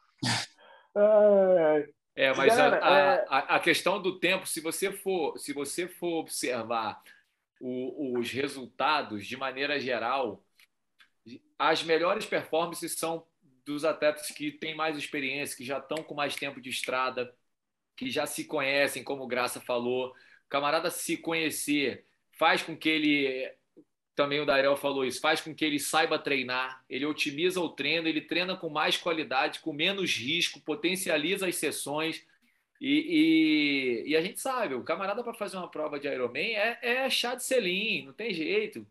É, 2.16 2.34
mas 2.34 2.58
a, 2.58 2.66
é- 2.66 3.26
a, 3.30 3.38
a, 3.58 3.60
questão 3.60 4.02
do 4.02 4.20
tempo, 4.20 4.48
se 4.48 4.60
você 4.60 4.92
for, 4.92 5.38
se 5.38 5.54
você 5.54 5.88
for 5.88 6.22
observar 6.22 7.00
o, 7.62 8.18
os 8.18 8.32
resultados 8.32 9.28
de 9.28 9.38
maneira 9.38 9.80
geral, 9.80 10.44
as 11.60 11.84
melhores 11.84 12.26
performances 12.26 12.98
são 12.98 13.24
dos 13.64 13.86
atletas 13.86 14.30
que 14.30 14.52
têm 14.52 14.74
mais 14.76 14.98
experiência, 14.98 15.56
que 15.56 15.64
já 15.64 15.78
estão 15.78 16.02
com 16.02 16.16
mais 16.16 16.36
tempo 16.36 16.60
de 16.60 16.72
estrada, 16.72 17.32
que 17.98 18.10
já 18.12 18.28
se 18.28 18.46
conhecem, 18.46 19.04
como 19.04 19.24
o 19.24 19.28
Graça 19.28 19.60
falou. 19.60 20.10
O 20.10 20.50
camarada 20.50 20.92
se 20.92 21.18
conhecer 21.18 22.06
faz 22.32 22.62
com 22.62 22.78
que 22.78 22.88
ele, 22.88 23.52
também 24.16 24.40
o 24.40 24.46
Dairel 24.46 24.78
falou 24.78 25.04
isso, 25.04 25.20
faz 25.20 25.42
com 25.42 25.54
que 25.54 25.66
ele 25.66 25.80
saiba 25.80 26.20
treinar, 26.20 26.84
ele 26.88 27.06
otimiza 27.06 27.60
o 27.60 27.70
treino, 27.70 28.08
ele 28.08 28.22
treina 28.22 28.56
com 28.56 28.70
mais 28.70 28.96
qualidade, 28.96 29.60
com 29.60 29.74
menos 29.74 30.16
risco, 30.16 30.62
potencializa 30.62 31.48
as 31.48 31.56
sessões. 31.56 32.24
E, 32.80 34.04
e, 34.06 34.12
e 34.12 34.16
a 34.16 34.22
gente 34.22 34.40
sabe, 34.40 34.76
o 34.76 34.84
camarada 34.84 35.24
para 35.24 35.34
fazer 35.34 35.58
uma 35.58 35.70
prova 35.70 36.00
de 36.00 36.08
Ironman 36.08 36.54
é, 36.56 36.78
é 36.82 37.10
chá 37.10 37.34
de 37.34 37.44
selim, 37.44 38.06
não 38.06 38.14
tem 38.14 38.32
jeito. 38.32 38.86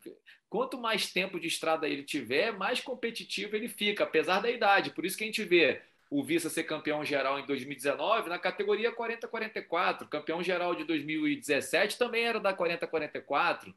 Quanto 0.49 0.79
mais 0.79 1.12
tempo 1.12 1.38
de 1.38 1.47
estrada 1.47 1.88
ele 1.88 2.03
tiver, 2.03 2.53
mais 2.53 2.81
competitivo 2.81 3.55
ele 3.55 3.69
fica, 3.69 4.03
apesar 4.03 4.40
da 4.40 4.51
idade. 4.51 4.90
Por 4.90 5.07
isso 5.07 5.16
que 5.16 5.23
a 5.23 5.27
gente 5.27 5.45
vê 5.45 5.81
o 6.11 6.23
Vista 6.25 6.49
ser 6.49 6.64
campeão 6.64 7.05
geral 7.05 7.38
em 7.38 7.47
2019 7.47 8.29
na 8.29 8.38
categoria 8.38 8.95
40-44. 8.95 10.09
Campeão 10.09 10.42
geral 10.42 10.75
de 10.75 10.85
2017 10.85 11.99
também 11.99 12.25
era 12.25 12.40
da 12.40 12.57
40-44. 12.57 13.75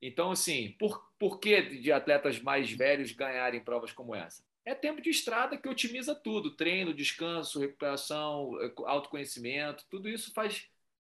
Então, 0.00 0.30
assim, 0.30 0.76
por, 0.78 1.10
por 1.18 1.38
que 1.38 1.62
de 1.62 1.90
atletas 1.90 2.38
mais 2.40 2.70
velhos 2.70 3.12
ganharem 3.12 3.64
provas 3.64 3.92
como 3.92 4.14
essa? 4.14 4.44
É 4.64 4.74
tempo 4.74 5.00
de 5.00 5.10
estrada 5.10 5.56
que 5.56 5.68
otimiza 5.68 6.14
tudo: 6.14 6.54
treino, 6.56 6.92
descanso, 6.92 7.60
recuperação, 7.60 8.50
autoconhecimento, 8.84 9.84
tudo 9.88 10.08
isso 10.08 10.32
faz, 10.34 10.68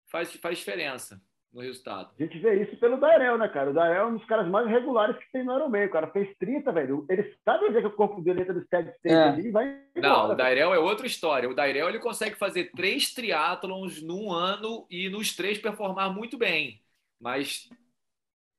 faz, 0.07 0.33
faz 0.35 0.59
diferença 0.59 1.21
no 1.51 1.61
resultado. 1.61 2.11
A 2.17 2.23
gente 2.23 2.37
vê 2.39 2.61
isso 2.63 2.77
pelo 2.77 2.97
Dairel, 2.97 3.37
né, 3.37 3.47
cara? 3.47 3.71
O 3.71 3.73
Dairel 3.73 4.03
é 4.03 4.05
um 4.05 4.17
dos 4.17 4.25
caras 4.25 4.47
mais 4.47 4.67
regulares 4.67 5.17
que 5.17 5.31
tem 5.31 5.43
no 5.43 5.55
Ironman. 5.55 5.87
O 5.87 5.91
cara 5.91 6.07
fez 6.07 6.35
30, 6.37 6.71
velho. 6.71 7.05
Ele 7.09 7.35
sabe 7.43 7.69
ver 7.69 7.81
que 7.81 7.87
o 7.87 7.95
corpo 7.95 8.21
dele 8.21 8.41
entra 8.41 8.53
do 8.53 8.63
steady 8.65 8.89
state 8.89 9.15
é. 9.15 9.23
ali 9.23 9.47
e 9.47 9.51
vai 9.51 9.65
embora, 9.95 10.13
Não, 10.13 10.31
o 10.31 10.35
Dairel 10.35 10.73
é 10.73 10.79
outra 10.79 11.07
história. 11.07 11.49
O 11.49 11.55
Dairel 11.55 11.89
ele 11.89 11.99
consegue 11.99 12.35
fazer 12.35 12.71
três 12.71 13.13
triatlons 13.13 14.01
num 14.01 14.31
ano 14.31 14.85
e 14.89 15.09
nos 15.09 15.35
três 15.35 15.57
performar 15.57 16.13
muito 16.13 16.37
bem. 16.37 16.81
Mas 17.19 17.67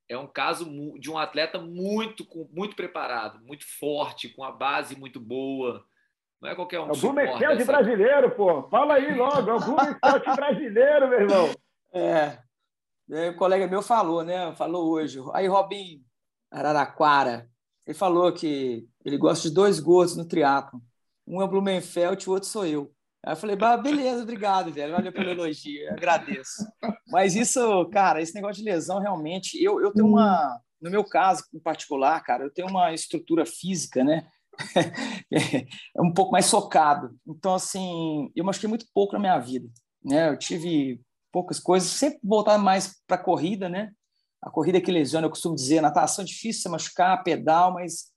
é 0.09 0.17
um 0.17 0.27
caso 0.27 0.65
de 0.99 1.09
um 1.09 1.17
atleta 1.17 1.57
muito, 1.57 2.27
muito 2.51 2.75
preparado, 2.75 3.39
muito 3.45 3.65
forte, 3.79 4.27
com 4.27 4.43
a 4.43 4.51
base 4.51 4.99
muito 4.99 5.19
boa. 5.19 5.85
Não 6.41 6.49
é 6.49 6.55
qualquer 6.55 6.81
um. 6.81 6.89
É 6.89 6.91
o 6.91 6.97
Blumenfeld 6.97 7.63
brasileiro, 7.63 8.31
pô. 8.31 8.63
Fala 8.63 8.95
aí 8.95 9.15
logo. 9.15 9.49
É 9.49 9.53
o 9.53 9.61
brasileiro, 10.35 11.07
meu 11.07 11.21
irmão. 11.21 11.55
É, 11.93 12.37
Um 13.11 13.33
colega 13.35 13.67
meu 13.67 13.81
falou, 13.81 14.23
né? 14.23 14.55
Falou 14.55 14.89
hoje. 14.89 15.19
Aí, 15.33 15.45
Robin 15.45 16.01
Araraquara, 16.49 17.49
ele 17.85 17.97
falou 17.97 18.31
que 18.31 18.87
ele 19.03 19.17
gosta 19.17 19.49
de 19.49 19.53
dois 19.53 19.79
gordos 19.81 20.15
no 20.15 20.25
triatlo. 20.25 20.81
Um 21.27 21.41
é 21.41 21.45
o 21.45 21.47
Blumenfeld 21.47 22.23
e 22.23 22.29
o 22.29 22.33
outro 22.33 22.47
sou 22.47 22.65
eu. 22.65 22.89
Aí 23.23 23.33
eu 23.33 23.37
falei, 23.37 23.55
bah, 23.55 23.77
beleza, 23.77 24.23
obrigado, 24.23 24.71
velho. 24.71 24.93
Valeu 24.93 25.11
pelo 25.11 25.29
elogio, 25.29 25.91
agradeço. 25.91 26.65
Mas 27.07 27.35
isso, 27.35 27.85
cara, 27.89 28.21
esse 28.21 28.33
negócio 28.33 28.63
de 28.63 28.69
lesão, 28.69 28.99
realmente, 28.99 29.61
eu, 29.61 29.81
eu 29.81 29.91
tenho 29.93 30.07
uma. 30.07 30.59
No 30.79 30.89
meu 30.89 31.03
caso, 31.03 31.43
em 31.53 31.59
particular, 31.59 32.19
cara, 32.23 32.45
eu 32.45 32.51
tenho 32.51 32.67
uma 32.67 32.93
estrutura 32.93 33.45
física, 33.45 34.03
né? 34.03 34.25
é 35.31 36.01
um 36.01 36.13
pouco 36.13 36.31
mais 36.31 36.45
socado. 36.45 37.15
Então, 37.27 37.53
assim, 37.53 38.31
eu 38.35 38.43
machuquei 38.43 38.69
muito 38.69 38.85
pouco 38.93 39.13
na 39.13 39.19
minha 39.19 39.37
vida. 39.37 39.69
Né? 40.03 40.29
Eu 40.29 40.37
tive 40.37 40.99
poucas 41.31 41.59
coisas, 41.59 41.89
sempre 41.89 42.19
voltar 42.23 42.57
mais 42.57 43.01
para 43.07 43.15
a 43.15 43.23
corrida, 43.23 43.69
né? 43.69 43.91
A 44.41 44.49
corrida 44.49 44.81
que 44.81 44.91
lesiona, 44.91 45.27
eu 45.27 45.29
costumo 45.29 45.55
dizer, 45.55 45.81
natação 45.81 46.23
é 46.23 46.25
difícil 46.25 46.63
você 46.63 46.69
machucar, 46.69 47.23
pedal, 47.23 47.73
mas 47.73 48.11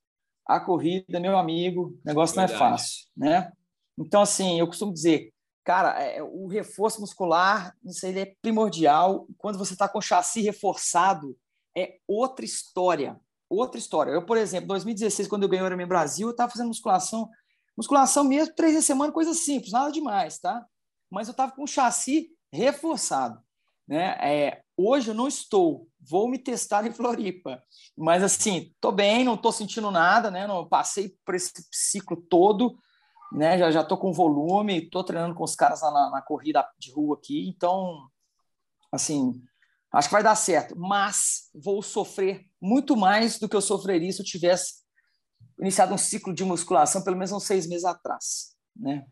a 0.46 0.58
corrida, 0.60 1.20
meu 1.20 1.36
amigo, 1.36 1.82
o 1.82 1.98
negócio 2.04 2.34
Verdade. 2.34 2.58
não 2.58 2.66
é 2.66 2.70
fácil, 2.70 3.06
né? 3.16 3.52
Então, 3.98 4.22
assim, 4.22 4.58
eu 4.58 4.66
costumo 4.66 4.92
dizer, 4.92 5.32
cara, 5.62 6.02
é, 6.02 6.22
o 6.22 6.46
reforço 6.46 7.00
muscular, 7.00 7.74
isso 7.84 8.04
aí 8.04 8.18
é 8.18 8.34
primordial. 8.42 9.26
Quando 9.38 9.58
você 9.58 9.72
está 9.72 9.88
com 9.88 9.98
o 9.98 10.02
chassi 10.02 10.42
reforçado, 10.42 11.36
é 11.76 11.96
outra 12.06 12.44
história. 12.44 13.18
outra 13.48 13.78
história. 13.78 14.10
Eu, 14.10 14.24
por 14.24 14.36
exemplo, 14.36 14.68
2016, 14.68 15.28
quando 15.28 15.44
eu 15.44 15.48
ganhei 15.48 15.64
o 15.64 15.66
Ironman 15.66 15.86
Brasil, 15.86 16.28
eu 16.28 16.32
estava 16.32 16.50
fazendo 16.50 16.68
musculação, 16.68 17.28
musculação 17.76 18.24
mesmo, 18.24 18.54
três 18.54 18.72
vezes 18.72 18.86
semana, 18.86 19.12
coisa 19.12 19.32
simples, 19.32 19.72
nada 19.72 19.92
demais, 19.92 20.38
tá? 20.38 20.64
Mas 21.10 21.28
eu 21.28 21.32
estava 21.32 21.52
com 21.52 21.62
o 21.62 21.66
chassi 21.66 22.30
reforçado, 22.54 23.40
né? 23.86 24.16
É, 24.20 24.62
hoje 24.76 25.10
eu 25.10 25.14
não 25.14 25.28
estou, 25.28 25.88
vou 26.00 26.28
me 26.28 26.38
testar 26.38 26.86
em 26.86 26.92
Floripa, 26.92 27.62
mas 27.96 28.22
assim, 28.22 28.72
tô 28.80 28.92
bem, 28.92 29.24
não 29.24 29.36
tô 29.36 29.52
sentindo 29.52 29.90
nada, 29.90 30.30
né? 30.30 30.46
Não 30.46 30.66
passei 30.66 31.14
por 31.24 31.34
esse 31.34 31.52
ciclo 31.70 32.16
todo, 32.16 32.78
né? 33.32 33.58
Já 33.58 33.70
já 33.70 33.84
tô 33.84 33.96
com 33.96 34.12
volume, 34.12 34.88
tô 34.88 35.02
treinando 35.02 35.34
com 35.34 35.44
os 35.44 35.54
caras 35.54 35.82
na, 35.82 36.10
na 36.10 36.22
corrida 36.22 36.66
de 36.78 36.92
rua 36.92 37.16
aqui, 37.16 37.48
então, 37.48 38.08
assim, 38.92 39.42
acho 39.92 40.08
que 40.08 40.14
vai 40.14 40.22
dar 40.22 40.36
certo, 40.36 40.78
mas 40.78 41.50
vou 41.54 41.82
sofrer 41.82 42.46
muito 42.60 42.96
mais 42.96 43.38
do 43.38 43.48
que 43.48 43.56
eu 43.56 43.60
sofreria 43.60 44.12
se 44.12 44.20
eu 44.20 44.26
tivesse 44.26 44.84
iniciado 45.58 45.94
um 45.94 45.98
ciclo 45.98 46.32
de 46.32 46.44
musculação 46.44 47.02
pelo 47.02 47.16
menos 47.16 47.32
uns 47.32 47.44
seis 47.44 47.66
meses 47.66 47.84
atrás, 47.84 48.56
né? 48.74 49.04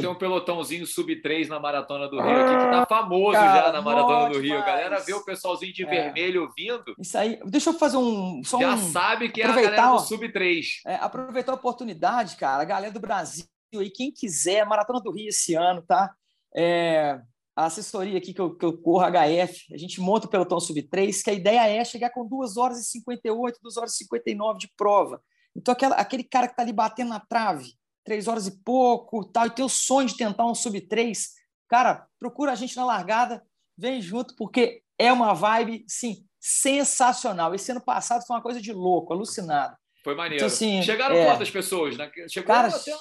Tem 0.00 0.06
um 0.06 0.14
pelotãozinho 0.14 0.86
sub-3 0.86 1.48
na 1.48 1.58
Maratona 1.58 2.08
do 2.08 2.20
Rio 2.20 2.30
aqui, 2.30 2.64
que 2.64 2.70
tá 2.70 2.86
famoso 2.86 3.32
cara, 3.32 3.66
já 3.66 3.72
na 3.72 3.82
Maratona 3.82 4.28
do 4.28 4.38
Rio. 4.40 4.42
Demais. 4.42 4.66
Galera 4.66 5.00
vê 5.00 5.14
o 5.14 5.24
pessoalzinho 5.24 5.72
de 5.72 5.84
é. 5.84 5.86
vermelho 5.86 6.52
vindo. 6.56 6.94
Isso 6.98 7.16
aí. 7.16 7.40
Deixa 7.46 7.70
eu 7.70 7.74
fazer 7.74 7.96
um. 7.96 8.42
já 8.44 8.74
um, 8.74 8.92
sabe 8.92 9.28
que 9.30 9.42
é 9.42 9.46
a 9.46 9.52
galera 9.52 9.90
do 9.92 9.98
sub-3. 10.00 10.66
É, 10.86 10.94
aproveitar 10.96 11.52
a 11.52 11.56
oportunidade, 11.56 12.36
cara. 12.36 12.62
A 12.62 12.66
galera 12.66 12.92
do 12.92 13.00
Brasil 13.00 13.46
aí, 13.74 13.90
quem 13.90 14.12
quiser, 14.12 14.66
Maratona 14.66 15.00
do 15.00 15.10
Rio 15.10 15.28
esse 15.28 15.54
ano, 15.54 15.82
tá? 15.82 16.12
É, 16.54 17.20
a 17.56 17.66
assessoria 17.66 18.18
aqui 18.18 18.32
que 18.32 18.40
eu, 18.40 18.54
que 18.54 18.64
eu 18.64 18.76
corro, 18.76 19.04
HF, 19.06 19.72
a 19.72 19.78
gente 19.78 20.00
monta 20.00 20.26
o 20.26 20.30
pelotão 20.30 20.58
sub-3, 20.58 21.22
que 21.22 21.30
a 21.30 21.34
ideia 21.34 21.68
é 21.68 21.84
chegar 21.84 22.10
com 22.10 22.26
2 22.26 22.56
horas 22.56 22.80
e 22.80 22.84
58, 22.84 23.60
2 23.62 23.76
horas 23.76 23.94
e 23.94 23.98
59 23.98 24.58
de 24.58 24.68
prova. 24.76 25.22
Então, 25.56 25.72
aquela, 25.72 25.94
aquele 25.96 26.24
cara 26.24 26.48
que 26.48 26.52
está 26.52 26.62
ali 26.62 26.72
batendo 26.72 27.10
na 27.10 27.20
trave, 27.20 27.74
3 28.04 28.28
horas 28.28 28.46
e 28.46 28.62
pouco, 28.62 29.24
tal, 29.24 29.46
e 29.46 29.50
tem 29.50 29.64
o 29.64 29.68
sonho 29.68 30.08
de 30.08 30.16
tentar 30.16 30.46
um 30.46 30.54
sub-3, 30.54 31.28
cara, 31.68 32.06
procura 32.18 32.52
a 32.52 32.54
gente 32.54 32.76
na 32.76 32.84
largada, 32.84 33.42
vem 33.76 34.00
junto, 34.00 34.34
porque 34.36 34.82
é 34.98 35.12
uma 35.12 35.32
vibe, 35.32 35.84
sim, 35.88 36.24
sensacional. 36.38 37.54
Esse 37.54 37.72
ano 37.72 37.80
passado 37.80 38.24
foi 38.26 38.36
uma 38.36 38.42
coisa 38.42 38.60
de 38.60 38.72
louco, 38.72 39.12
alucinado. 39.12 39.76
Foi 40.04 40.14
maneiro. 40.14 40.36
Então, 40.36 40.46
assim, 40.46 40.82
Chegaram 40.82 41.16
é... 41.16 41.24
quantas 41.24 41.50
pessoas? 41.50 41.96
Né? 41.96 42.10
Chegou 42.28 42.54
cara, 42.54 42.68
até 42.68 42.94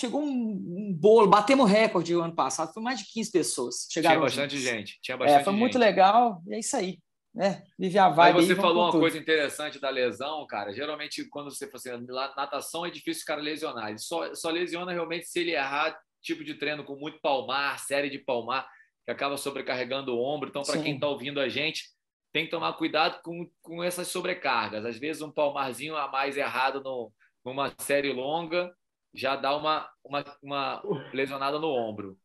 chegou 0.00 0.22
um, 0.22 0.92
bolo, 0.98 1.28
batemos 1.28 1.70
recorde 1.70 2.14
o 2.16 2.22
ano 2.22 2.34
passado, 2.34 2.72
foi 2.72 2.82
mais 2.82 2.98
de 3.00 3.06
15 3.12 3.30
pessoas. 3.30 3.86
Chegaram 3.90 4.16
tinha 4.16 4.24
bastante 4.24 4.58
gente, 4.58 4.98
tinha 5.02 5.16
bastante 5.16 5.40
é, 5.40 5.44
foi 5.44 5.52
gente. 5.52 5.60
muito 5.60 5.78
legal, 5.78 6.42
e 6.46 6.54
é 6.54 6.58
isso 6.58 6.76
aí. 6.76 6.98
Né? 7.34 7.64
Vive 7.76 7.98
a 7.98 8.08
vibe. 8.08 8.38
Aí 8.38 8.46
você 8.46 8.52
aí, 8.52 8.58
falou 8.58 8.84
uma 8.84 8.92
tudo. 8.92 9.00
coisa 9.00 9.18
interessante 9.18 9.80
da 9.80 9.90
lesão, 9.90 10.46
cara. 10.46 10.72
Geralmente, 10.72 11.24
quando 11.28 11.50
você 11.50 11.66
fala 11.68 11.96
assim, 11.96 12.06
natação 12.36 12.86
é 12.86 12.90
difícil 12.90 13.24
o 13.24 13.26
cara 13.26 13.40
lesionar. 13.40 13.88
Ele 13.88 13.98
só, 13.98 14.32
só 14.34 14.50
lesiona 14.50 14.92
realmente 14.92 15.26
se 15.26 15.40
ele 15.40 15.50
errar 15.50 15.98
tipo 16.22 16.44
de 16.44 16.54
treino 16.54 16.84
com 16.84 16.94
muito 16.94 17.20
palmar, 17.20 17.78
série 17.80 18.08
de 18.08 18.18
palmar, 18.18 18.66
que 19.04 19.10
acaba 19.10 19.36
sobrecarregando 19.36 20.14
o 20.14 20.22
ombro. 20.22 20.48
Então, 20.48 20.62
para 20.62 20.80
quem 20.80 20.94
está 20.94 21.08
ouvindo 21.08 21.40
a 21.40 21.48
gente, 21.48 21.84
tem 22.32 22.44
que 22.44 22.50
tomar 22.50 22.72
cuidado 22.74 23.20
com, 23.22 23.50
com 23.60 23.82
essas 23.82 24.08
sobrecargas. 24.08 24.86
Às 24.86 24.96
vezes, 24.96 25.20
um 25.20 25.30
palmarzinho 25.30 25.96
a 25.96 26.08
mais 26.08 26.36
errado 26.36 26.80
no, 26.82 27.12
numa 27.44 27.72
série 27.78 28.12
longa 28.12 28.72
já 29.12 29.36
dá 29.36 29.56
uma, 29.56 29.88
uma, 30.04 30.24
uma 30.42 30.82
lesionada 31.12 31.58
no 31.58 31.68
ombro. 31.68 32.16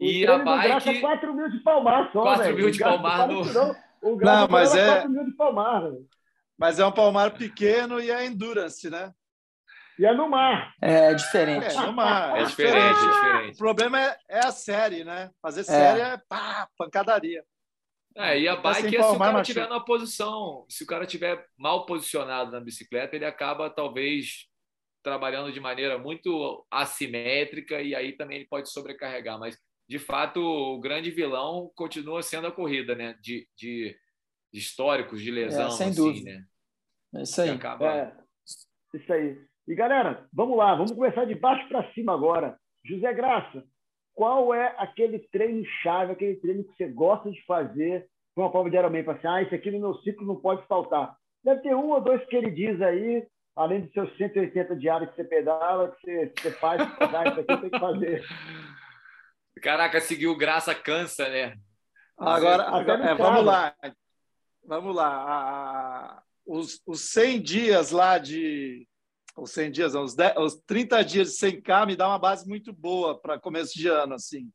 E 0.00 0.26
a 0.26 0.38
bike. 0.38 0.88
É 0.88 1.00
4 1.00 1.34
mil 1.34 1.48
de 1.50 1.60
palmar 1.60 2.10
só. 2.12 2.22
4 2.22 2.44
véio. 2.44 2.56
mil 2.56 2.70
de 2.70 2.78
palmar 2.78 3.28
no. 3.28 3.42
O 4.02 4.16
não, 4.16 4.48
mas 4.48 4.74
é. 4.74 4.86
4 4.86 5.10
mil 5.10 5.24
de 5.24 5.32
palmar, 5.32 5.90
Mas 6.58 6.78
é 6.78 6.84
um 6.84 6.92
palmar 6.92 7.30
pequeno 7.32 8.00
e 8.00 8.10
é 8.10 8.26
endurance, 8.26 8.90
né? 8.90 9.12
E 9.98 10.04
é 10.04 10.12
no 10.12 10.28
mar. 10.28 10.74
É 10.80 11.14
diferente. 11.14 11.76
É, 11.76 11.86
no 11.86 11.92
mar. 11.92 12.36
É, 12.36 12.42
é 12.42 12.44
diferente, 12.44 12.74
diferente, 12.74 13.04
é 13.04 13.12
diferente. 13.12 13.54
O 13.54 13.58
problema 13.58 14.00
é, 14.00 14.18
é 14.28 14.38
a 14.46 14.50
série, 14.50 15.04
né? 15.04 15.30
Fazer 15.40 15.60
é. 15.60 15.64
série 15.64 16.00
é 16.00 16.18
pá, 16.28 16.68
pancadaria. 16.76 17.44
É, 18.16 18.38
e 18.38 18.48
a 18.48 18.56
bike 18.56 18.96
é 18.96 19.02
se 19.02 19.14
o 19.14 19.18
cara 19.18 19.40
estiver 19.40 19.68
numa 19.68 19.84
posição, 19.84 20.66
se 20.68 20.84
o 20.84 20.86
cara 20.86 21.04
estiver 21.04 21.46
mal 21.56 21.86
posicionado 21.86 22.50
na 22.50 22.60
bicicleta, 22.60 23.16
ele 23.16 23.24
acaba 23.24 23.70
talvez 23.70 24.46
trabalhando 25.02 25.52
de 25.52 25.60
maneira 25.60 25.98
muito 25.98 26.66
assimétrica 26.70 27.80
e 27.80 27.94
aí 27.94 28.12
também 28.12 28.38
ele 28.38 28.48
pode 28.48 28.70
sobrecarregar. 28.70 29.38
Mas, 29.38 29.58
de 29.88 29.98
fato, 29.98 30.40
o 30.40 30.80
grande 30.80 31.10
vilão 31.10 31.70
continua 31.74 32.22
sendo 32.22 32.46
a 32.46 32.52
corrida, 32.52 32.94
né? 32.94 33.16
De, 33.20 33.46
de, 33.56 33.96
de 34.52 34.58
históricos 34.58 35.20
de 35.20 35.30
lesão, 35.30 35.68
é, 35.68 35.70
sem 35.70 35.88
assim, 35.88 35.96
dúvida. 35.96 36.30
né? 36.30 36.44
É 37.16 37.22
isso 37.22 37.40
aí. 37.40 37.50
Acaba... 37.50 37.94
É, 37.94 38.12
isso 38.94 39.12
aí. 39.12 39.38
E, 39.66 39.74
galera, 39.74 40.26
vamos 40.32 40.56
lá, 40.56 40.74
vamos 40.74 40.92
começar 40.92 41.24
de 41.24 41.34
baixo 41.34 41.68
para 41.68 41.92
cima 41.92 42.12
agora. 42.12 42.58
José 42.84 43.12
Graça, 43.12 43.64
qual 44.14 44.52
é 44.52 44.74
aquele 44.78 45.18
treino-chave, 45.30 46.12
aquele 46.12 46.36
treino 46.36 46.64
que 46.64 46.76
você 46.76 46.88
gosta 46.88 47.30
de 47.30 47.42
fazer 47.44 48.06
com 48.34 48.42
uma 48.42 48.50
prova 48.50 48.68
de 48.68 48.76
Ironman? 48.76 49.04
Para 49.04 49.14
assim, 49.14 49.26
ah, 49.26 49.42
esse 49.42 49.54
aqui 49.54 49.70
no 49.70 49.80
meu 49.80 49.94
ciclo 50.02 50.26
não 50.26 50.36
pode 50.36 50.66
faltar. 50.66 51.16
Deve 51.44 51.62
ter 51.62 51.74
um 51.74 51.90
ou 51.90 52.00
dois 52.00 52.24
que 52.26 52.36
ele 52.36 52.50
diz 52.50 52.80
aí, 52.80 53.26
além 53.56 53.82
dos 53.82 53.92
seus 53.92 54.16
180 54.16 54.76
diários 54.76 55.10
que 55.10 55.16
você 55.16 55.24
pedala, 55.24 55.92
que 55.92 56.00
você, 56.00 56.26
que 56.28 56.42
você 56.42 56.50
faz, 56.52 56.82
que 56.82 57.04
isso 57.04 57.40
aqui 57.40 57.60
tem 57.60 57.70
que 57.70 57.78
fazer. 57.78 58.24
Caraca, 59.62 60.00
seguiu 60.00 60.36
graça 60.36 60.74
cansa, 60.74 61.28
né? 61.28 61.56
Agora, 62.18 62.64
agora 62.64 63.10
é, 63.10 63.14
vamos 63.14 63.44
lá. 63.44 63.74
Vamos 64.64 64.94
lá. 64.94 66.22
os, 66.44 66.82
os 66.84 67.00
100 67.12 67.40
dias 67.40 67.90
lá 67.92 68.18
de. 68.18 68.86
Os 69.36 69.52
100 69.52 69.70
dias, 69.70 69.94
os, 69.94 70.14
10, 70.14 70.36
os 70.36 70.56
30 70.66 71.02
dias 71.04 71.28
de 71.28 71.34
100K 71.34 71.86
me 71.86 71.96
dá 71.96 72.08
uma 72.08 72.18
base 72.18 72.46
muito 72.46 72.72
boa 72.72 73.18
para 73.18 73.38
começo 73.38 73.72
de 73.72 73.86
ano, 73.88 74.14
assim. 74.14 74.52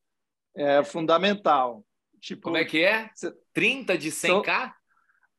É 0.54 0.84
fundamental. 0.84 1.84
Tipo, 2.20 2.42
Como 2.42 2.56
é 2.56 2.64
que 2.64 2.84
é? 2.84 3.10
30 3.54 3.96
de 3.98 4.10
100K? 4.10 4.72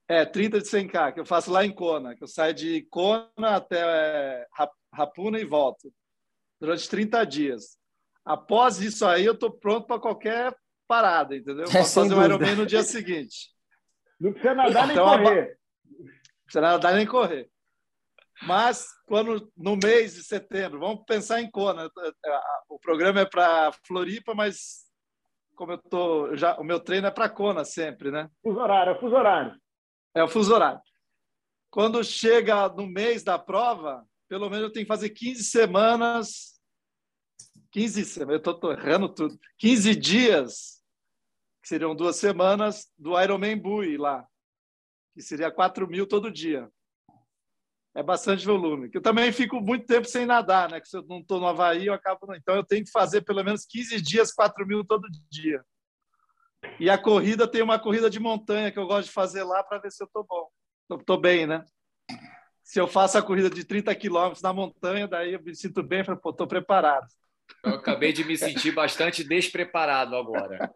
É, 0.08 0.25
30 0.25 0.60
de 0.60 0.65
100K, 0.65 1.13
que 1.13 1.19
eu 1.19 1.25
faço 1.25 1.51
lá 1.51 1.63
em 1.63 1.71
Kona, 1.71 2.15
que 2.15 2.23
eu 2.23 2.27
saio 2.27 2.53
de 2.53 2.82
Kona 2.89 3.29
até 3.38 3.79
é, 3.79 4.47
Rapuna 4.91 5.39
e 5.39 5.45
volto, 5.45 5.93
durante 6.60 6.89
30 6.89 7.23
dias. 7.25 7.79
Após 8.25 8.79
isso 8.79 9.05
aí, 9.05 9.25
eu 9.25 9.34
estou 9.34 9.51
pronto 9.51 9.88
para 9.88 9.99
qualquer 9.99 10.55
parada, 10.88 11.36
entendeu? 11.36 11.65
É, 11.65 11.71
Posso 11.71 12.01
fazer 12.01 12.13
um 12.13 12.23
Ironman 12.23 12.55
no 12.55 12.65
dia 12.65 12.84
seguinte. 12.84 13.49
Não 14.19 14.32
precisa 14.32 14.53
nadar 14.53 14.88
nem 14.88 14.95
então, 14.95 15.05
correr. 15.05 15.58
Não 15.86 16.05
precisa 16.43 16.62
nadar 16.62 16.93
nem 16.93 17.08
correr. 17.08 17.49
Mas, 18.43 18.88
quando 19.05 19.51
no 19.55 19.75
mês 19.75 20.13
de 20.15 20.23
setembro, 20.23 20.79
vamos 20.79 21.03
pensar 21.05 21.41
em 21.41 21.49
Kona. 21.49 21.89
O 22.69 22.79
programa 22.79 23.21
é 23.21 23.25
para 23.25 23.71
Floripa, 23.86 24.34
mas 24.34 24.88
como 25.55 25.73
eu 25.73 25.77
tô, 25.77 26.36
já, 26.38 26.58
o 26.58 26.63
meu 26.63 26.79
treino 26.79 27.08
é 27.08 27.12
para 27.12 27.29
Kona 27.29 27.65
sempre, 27.65 28.12
né? 28.12 28.29
Fuso 28.41 28.60
horário, 28.60 28.93
é 28.93 28.99
fuso 28.99 29.15
horário. 29.15 29.60
É 30.15 30.23
o 30.23 30.27
fuso 30.27 30.53
horário. 30.53 30.79
Quando 31.69 32.03
chega 32.03 32.69
no 32.69 32.88
mês 32.88 33.23
da 33.23 33.38
prova, 33.38 34.05
pelo 34.29 34.49
menos 34.49 34.65
eu 34.65 34.71
tenho 34.71 34.86
que 34.86 34.91
fazer 34.91 35.10
15 35.10 35.43
semanas. 35.43 36.59
15 37.71 38.05
semanas, 38.05 38.41
eu 38.45 38.51
estou 38.51 38.71
errando 38.71 39.10
tudo. 39.10 39.39
15 39.58 39.95
dias, 39.95 40.84
que 41.62 41.67
seriam 41.67 41.95
duas 41.95 42.15
semanas, 42.15 42.91
do 42.97 43.19
Ironman 43.21 43.58
Bui 43.58 43.97
lá, 43.97 44.25
que 45.13 45.21
seria 45.21 45.51
4 45.51 45.88
mil 45.88 46.08
todo 46.08 46.32
dia. 46.32 46.69
É 47.95 48.03
bastante 48.03 48.45
volume. 48.45 48.89
Eu 48.93 49.01
também 49.01 49.32
fico 49.32 49.60
muito 49.60 49.86
tempo 49.86 50.08
sem 50.08 50.25
nadar, 50.25 50.69
né? 50.69 50.79
Que 50.79 50.88
se 50.88 50.95
eu 50.95 51.03
não 51.03 51.19
estou 51.19 51.39
no 51.39 51.47
Havaí, 51.47 51.88
eu 51.88 51.93
acabo. 51.93 52.34
Então 52.36 52.55
eu 52.55 52.63
tenho 52.63 52.86
que 52.86 52.91
fazer 52.91 53.21
pelo 53.21 53.43
menos 53.43 53.65
15 53.65 54.01
dias, 54.01 54.32
4 54.32 54.65
mil 54.65 54.86
todo 54.86 55.08
dia. 55.29 55.63
E 56.79 56.89
a 56.89 56.97
corrida 56.97 57.47
tem 57.47 57.62
uma 57.62 57.79
corrida 57.79 58.10
de 58.10 58.19
montanha 58.19 58.71
que 58.71 58.77
eu 58.77 58.86
gosto 58.86 59.08
de 59.08 59.13
fazer 59.13 59.43
lá 59.43 59.63
para 59.63 59.79
ver 59.79 59.91
se 59.91 60.03
eu 60.03 60.08
estou 60.08 60.23
bom. 60.23 60.49
Estou 60.91 61.19
bem, 61.19 61.47
né? 61.47 61.65
Se 62.63 62.79
eu 62.79 62.88
faço 62.88 63.17
a 63.17 63.21
corrida 63.21 63.49
de 63.49 63.63
30 63.63 63.93
quilômetros 63.95 64.41
na 64.41 64.53
montanha, 64.53 65.08
daí 65.08 65.34
eu 65.34 65.41
me 65.41 65.55
sinto 65.55 65.82
bem, 65.82 66.01
estou 66.01 66.47
preparado. 66.47 67.08
Eu 67.64 67.76
acabei 67.76 68.14
de 68.14 68.24
me 68.24 68.38
sentir 68.38 68.72
bastante 68.72 69.24
despreparado 69.24 70.16
agora. 70.16 70.72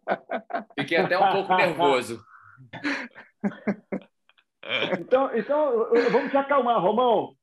Fiquei 0.78 0.98
até 0.98 1.18
um 1.18 1.32
pouco 1.32 1.54
nervoso. 1.54 2.22
Então, 4.98 5.36
então 5.36 5.90
vamos 6.10 6.30
te 6.30 6.36
acalmar, 6.36 6.80
Romão. 6.80 7.34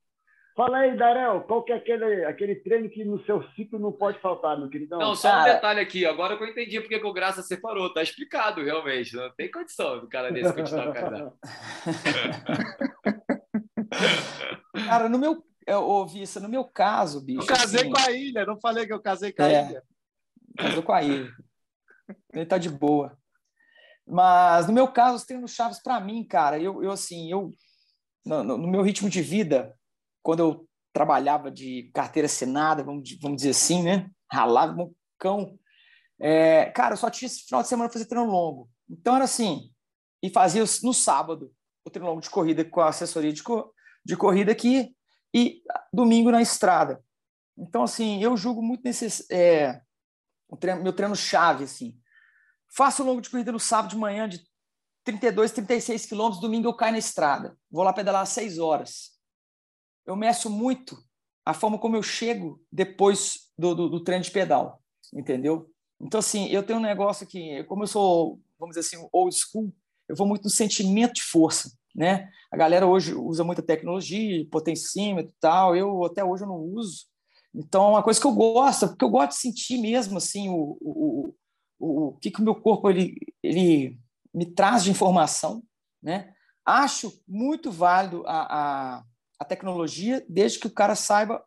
Fala 0.54 0.78
aí, 0.78 0.96
Darel, 0.96 1.40
qual 1.42 1.62
que 1.62 1.72
é 1.72 1.76
aquele, 1.76 2.24
aquele 2.26 2.56
treino 2.56 2.90
que 2.90 3.04
no 3.04 3.24
seu 3.24 3.42
ciclo 3.54 3.78
não 3.78 3.90
pode 3.90 4.18
faltar, 4.18 4.58
meu 4.58 4.68
querido? 4.68 4.98
Não, 4.98 5.14
só 5.14 5.30
cara... 5.30 5.40
um 5.40 5.54
detalhe 5.54 5.80
aqui. 5.80 6.04
Agora 6.04 6.36
que 6.36 6.44
eu 6.44 6.48
entendi 6.48 6.78
porque 6.78 6.98
que 6.98 7.06
o 7.06 7.12
Graça 7.12 7.42
separou. 7.42 7.92
Tá 7.92 8.02
explicado, 8.02 8.62
realmente. 8.62 9.16
Não 9.16 9.30
tem 9.30 9.50
condição 9.50 10.00
do 10.00 10.08
cara 10.08 10.30
desse 10.30 10.52
continuar 10.52 10.92
casado. 10.92 11.32
cara, 14.86 15.08
no 15.08 15.18
meu... 15.18 15.42
Ô, 15.68 16.06
Vissa, 16.06 16.40
no 16.40 16.48
meu 16.48 16.64
caso, 16.64 17.20
bicho... 17.20 17.40
Eu 17.40 17.46
casei 17.46 17.80
assim... 17.80 17.90
com 17.90 18.00
a 18.00 18.10
ilha. 18.10 18.46
Não 18.46 18.60
falei 18.60 18.86
que 18.86 18.92
eu 18.92 19.00
casei 19.00 19.32
com 19.32 19.42
a 19.42 19.48
é, 19.48 19.68
ilha. 19.68 19.82
Casou 20.56 20.82
com 20.82 20.92
a 20.92 21.02
ilha. 21.02 21.30
Ele 22.32 22.46
tá 22.46 22.58
de 22.58 22.68
boa. 22.68 23.16
Mas, 24.06 24.66
no 24.66 24.72
meu 24.72 24.88
caso, 24.88 25.16
os 25.16 25.24
treinos 25.24 25.52
chaves 25.52 25.80
para 25.80 26.00
mim, 26.00 26.24
cara, 26.24 26.58
eu, 26.58 26.82
eu 26.82 26.90
assim, 26.90 27.30
eu 27.30 27.52
no, 28.24 28.42
no, 28.42 28.68
meu 28.68 28.82
ritmo 28.82 29.08
de 29.08 29.22
vida, 29.22 29.76
quando 30.22 30.40
eu 30.40 30.68
trabalhava 30.92 31.50
de 31.50 31.90
carteira 31.94 32.26
assinada, 32.26 32.82
vamos, 32.82 33.16
vamos 33.20 33.36
dizer 33.36 33.50
assim, 33.50 33.82
né? 33.82 34.10
Ralava 34.30 34.82
um 34.82 34.94
cão. 35.18 35.58
É, 36.20 36.66
cara, 36.66 36.94
eu 36.94 36.98
só 36.98 37.10
tinha 37.10 37.26
esse 37.26 37.44
final 37.44 37.62
de 37.62 37.68
semana 37.68 37.90
fazer 37.90 38.06
treino 38.06 38.26
longo. 38.26 38.68
Então 38.88 39.14
era 39.14 39.24
assim, 39.24 39.72
e 40.22 40.28
fazia 40.30 40.62
no 40.82 40.92
sábado 40.92 41.52
o 41.84 41.90
treino 41.90 42.08
longo 42.08 42.20
de 42.20 42.30
corrida 42.30 42.64
com 42.64 42.80
a 42.80 42.88
assessoria 42.88 43.32
de, 43.32 43.42
de 44.04 44.16
corrida 44.16 44.52
aqui 44.52 44.94
e 45.34 45.62
domingo 45.92 46.30
na 46.30 46.42
estrada. 46.42 47.02
Então, 47.56 47.82
assim, 47.82 48.22
eu 48.22 48.36
julgo 48.36 48.62
muito 48.62 48.82
nesse. 48.84 49.26
É, 49.32 49.80
treino, 50.58 50.82
meu 50.82 50.92
treino 50.92 51.14
chave, 51.14 51.64
assim. 51.64 51.98
Faço 52.74 53.04
longo 53.04 53.20
de 53.20 53.30
corrida 53.30 53.52
no 53.52 53.60
sábado 53.60 53.90
de 53.90 53.96
manhã 53.96 54.28
de 54.28 54.42
32, 55.04 55.52
36 55.52 56.06
quilômetros, 56.06 56.40
domingo 56.40 56.68
eu 56.68 56.74
caio 56.74 56.92
na 56.92 56.98
estrada. 56.98 57.56
Vou 57.70 57.82
lá 57.82 57.92
pedalar 57.92 58.26
seis 58.26 58.58
horas. 58.58 59.12
Eu 60.06 60.16
meço 60.16 60.48
muito 60.48 60.96
a 61.44 61.52
forma 61.52 61.78
como 61.78 61.96
eu 61.96 62.02
chego 62.02 62.64
depois 62.70 63.50
do, 63.58 63.74
do, 63.74 63.88
do 63.88 64.04
treino 64.04 64.24
de 64.24 64.30
pedal, 64.30 64.82
entendeu? 65.12 65.70
Então, 66.00 66.20
assim, 66.20 66.48
eu 66.48 66.62
tenho 66.62 66.78
um 66.78 66.82
negócio 66.82 67.26
que, 67.26 67.64
como 67.64 67.82
eu 67.82 67.86
sou, 67.86 68.40
vamos 68.58 68.74
dizer 68.74 68.86
assim, 68.86 69.08
old 69.12 69.34
school, 69.34 69.72
eu 70.08 70.16
vou 70.16 70.26
muito 70.26 70.44
no 70.44 70.50
sentimento 70.50 71.14
de 71.14 71.22
força, 71.22 71.76
né? 71.94 72.30
A 72.50 72.56
galera 72.56 72.86
hoje 72.86 73.14
usa 73.14 73.44
muita 73.44 73.62
tecnologia, 73.62 74.46
potencímetro 74.50 75.32
e 75.32 75.40
tal, 75.40 75.76
eu 75.76 76.04
até 76.04 76.24
hoje 76.24 76.44
eu 76.44 76.48
não 76.48 76.58
uso. 76.58 77.06
Então, 77.54 77.84
é 77.84 77.88
uma 77.90 78.02
coisa 78.02 78.20
que 78.20 78.26
eu 78.26 78.32
gosto, 78.32 78.88
porque 78.88 79.04
eu 79.04 79.10
gosto 79.10 79.30
de 79.30 79.36
sentir 79.36 79.78
mesmo, 79.78 80.16
assim, 80.16 80.48
o, 80.48 80.78
o, 80.80 81.34
o, 81.78 82.06
o 82.08 82.12
que, 82.18 82.30
que 82.30 82.40
o 82.40 82.44
meu 82.44 82.54
corpo 82.54 82.88
ele, 82.88 83.16
ele 83.42 83.98
me 84.32 84.46
traz 84.46 84.84
de 84.84 84.90
informação, 84.90 85.62
né? 86.02 86.32
Acho 86.64 87.12
muito 87.28 87.70
válido 87.70 88.24
a, 88.26 88.96
a, 88.98 89.04
a 89.38 89.44
tecnologia, 89.44 90.24
desde 90.28 90.58
que 90.58 90.66
o 90.66 90.72
cara 90.72 90.94
saiba 90.94 91.44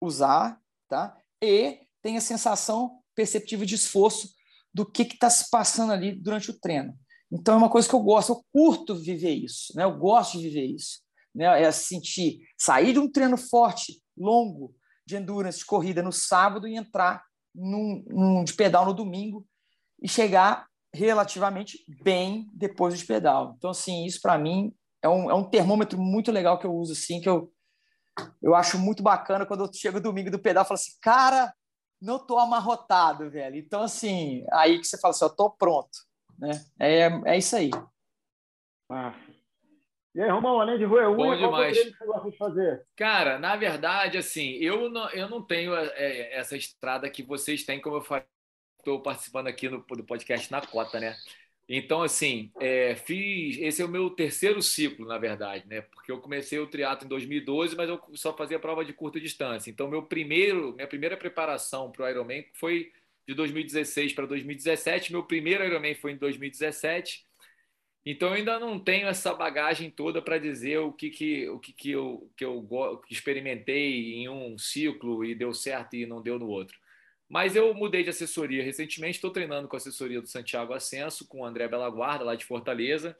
usar, 0.00 0.60
tá? 0.88 1.16
E 1.40 1.80
tenha 2.02 2.20
sensação 2.20 3.00
perceptiva 3.14 3.64
de 3.64 3.74
esforço 3.74 4.34
do 4.72 4.84
que 4.84 5.02
está 5.02 5.30
se 5.30 5.48
passando 5.50 5.92
ali 5.92 6.12
durante 6.12 6.50
o 6.50 6.58
treino. 6.58 6.98
Então 7.30 7.54
é 7.54 7.58
uma 7.58 7.70
coisa 7.70 7.88
que 7.88 7.94
eu 7.94 8.00
gosto, 8.00 8.32
eu 8.32 8.44
curto 8.52 8.94
viver 8.94 9.32
isso, 9.32 9.72
né? 9.74 9.84
Eu 9.84 9.96
gosto 9.98 10.38
de 10.38 10.44
viver 10.48 10.66
isso, 10.66 11.00
né? 11.34 11.62
É 11.62 11.70
sentir 11.72 12.40
sair 12.56 12.92
de 12.92 12.98
um 12.98 13.10
treino 13.10 13.36
forte, 13.36 14.00
longo, 14.16 14.74
de 15.04 15.16
endurance, 15.16 15.58
de 15.58 15.66
corrida 15.66 16.02
no 16.02 16.12
sábado 16.12 16.66
e 16.66 16.76
entrar 16.76 17.22
num, 17.54 18.04
num 18.08 18.44
de 18.44 18.52
pedal 18.52 18.84
no 18.84 18.94
domingo 18.94 19.46
e 20.02 20.08
chegar 20.08 20.66
relativamente 20.92 21.78
bem 22.02 22.48
depois 22.52 22.98
do 22.98 23.06
pedal. 23.06 23.54
Então, 23.56 23.70
assim, 23.70 24.04
isso 24.04 24.20
para 24.20 24.38
mim 24.38 24.72
é 25.02 25.08
um, 25.08 25.30
é 25.30 25.34
um 25.34 25.44
termômetro 25.44 25.98
muito 25.98 26.32
legal 26.32 26.58
que 26.58 26.66
eu 26.66 26.74
uso, 26.74 26.92
assim, 26.92 27.20
que 27.20 27.28
eu, 27.28 27.52
eu 28.42 28.54
acho 28.54 28.78
muito 28.78 29.02
bacana 29.02 29.46
quando 29.46 29.64
eu 29.64 29.72
chego 29.72 30.00
domingo 30.00 30.30
do 30.30 30.38
pedal 30.38 30.64
e 30.64 30.66
falo 30.66 30.78
assim, 30.78 30.92
cara, 31.00 31.52
não 32.00 32.24
tô 32.24 32.38
amarrotado, 32.38 33.30
velho. 33.30 33.56
Então, 33.56 33.82
assim, 33.82 34.44
aí 34.52 34.78
que 34.78 34.86
você 34.86 34.98
fala 34.98 35.12
assim, 35.12 35.24
eu 35.24 35.30
tô 35.30 35.50
pronto, 35.50 35.98
né? 36.38 36.50
É, 36.78 37.32
é 37.32 37.38
isso 37.38 37.56
aí. 37.56 37.70
Ah. 38.90 39.14
E 40.14 40.20
aí, 40.20 40.30
Romão, 40.30 40.60
além 40.60 40.78
de 40.78 40.84
roer 40.84 41.10
unha, 41.10 41.34
é 41.34 41.46
o 41.46 41.72
que 41.72 41.94
você 41.94 42.06
gosta 42.06 42.30
de 42.30 42.36
fazer? 42.38 42.86
Cara, 42.96 43.38
na 43.38 43.54
verdade, 43.54 44.16
assim, 44.16 44.52
eu 44.52 44.88
não, 44.88 45.10
eu 45.10 45.28
não 45.28 45.42
tenho 45.42 45.74
é, 45.74 45.86
é 45.94 46.38
essa 46.38 46.56
estrada 46.56 47.10
que 47.10 47.22
vocês 47.22 47.64
têm, 47.64 47.80
como 47.80 47.96
eu 47.96 48.00
falei 48.00 48.24
estou 48.86 49.02
participando 49.02 49.48
aqui 49.48 49.68
no, 49.68 49.78
do 49.78 50.04
podcast 50.04 50.50
na 50.50 50.60
cota, 50.60 51.00
né? 51.00 51.16
Então, 51.68 52.02
assim, 52.02 52.52
é, 52.60 52.94
fiz. 52.94 53.58
Esse 53.58 53.82
é 53.82 53.84
o 53.84 53.88
meu 53.88 54.08
terceiro 54.08 54.62
ciclo, 54.62 55.04
na 55.04 55.18
verdade, 55.18 55.66
né? 55.66 55.80
Porque 55.80 56.12
eu 56.12 56.20
comecei 56.20 56.60
o 56.60 56.68
triatlo 56.68 57.04
em 57.04 57.08
2012, 57.08 57.74
mas 57.74 57.88
eu 57.88 58.00
só 58.14 58.32
fazia 58.36 58.60
prova 58.60 58.84
de 58.84 58.92
curta 58.92 59.20
distância. 59.20 59.68
Então, 59.68 59.88
meu 59.88 60.04
primeiro, 60.04 60.74
minha 60.74 60.86
primeira 60.86 61.16
preparação 61.16 61.90
para 61.90 62.06
o 62.06 62.08
Ironman 62.08 62.46
foi 62.54 62.92
de 63.26 63.34
2016 63.34 64.12
para 64.12 64.26
2017. 64.26 65.12
Meu 65.12 65.24
primeiro 65.24 65.64
Ironman 65.64 65.94
foi 65.94 66.12
em 66.12 66.16
2017. 66.16 67.24
Então, 68.04 68.32
ainda 68.32 68.60
não 68.60 68.78
tenho 68.78 69.08
essa 69.08 69.34
bagagem 69.34 69.90
toda 69.90 70.22
para 70.22 70.38
dizer 70.38 70.78
o 70.78 70.92
que, 70.92 71.10
que, 71.10 71.48
o 71.48 71.58
que, 71.58 71.72
que 71.72 71.90
eu, 71.90 72.30
que 72.36 72.44
eu 72.44 73.02
experimentei 73.10 74.14
em 74.14 74.28
um 74.28 74.56
ciclo 74.56 75.24
e 75.24 75.34
deu 75.34 75.52
certo 75.52 75.96
e 75.96 76.06
não 76.06 76.22
deu 76.22 76.38
no 76.38 76.46
outro. 76.46 76.78
Mas 77.28 77.56
eu 77.56 77.74
mudei 77.74 78.04
de 78.04 78.10
assessoria 78.10 78.62
recentemente, 78.62 79.16
estou 79.16 79.32
treinando 79.32 79.66
com 79.66 79.74
a 79.74 79.78
assessoria 79.78 80.20
do 80.20 80.28
Santiago 80.28 80.72
Ascenso, 80.72 81.26
com 81.26 81.40
o 81.40 81.44
André 81.44 81.66
Belaguarda, 81.66 82.24
lá 82.24 82.36
de 82.36 82.44
Fortaleza. 82.44 83.16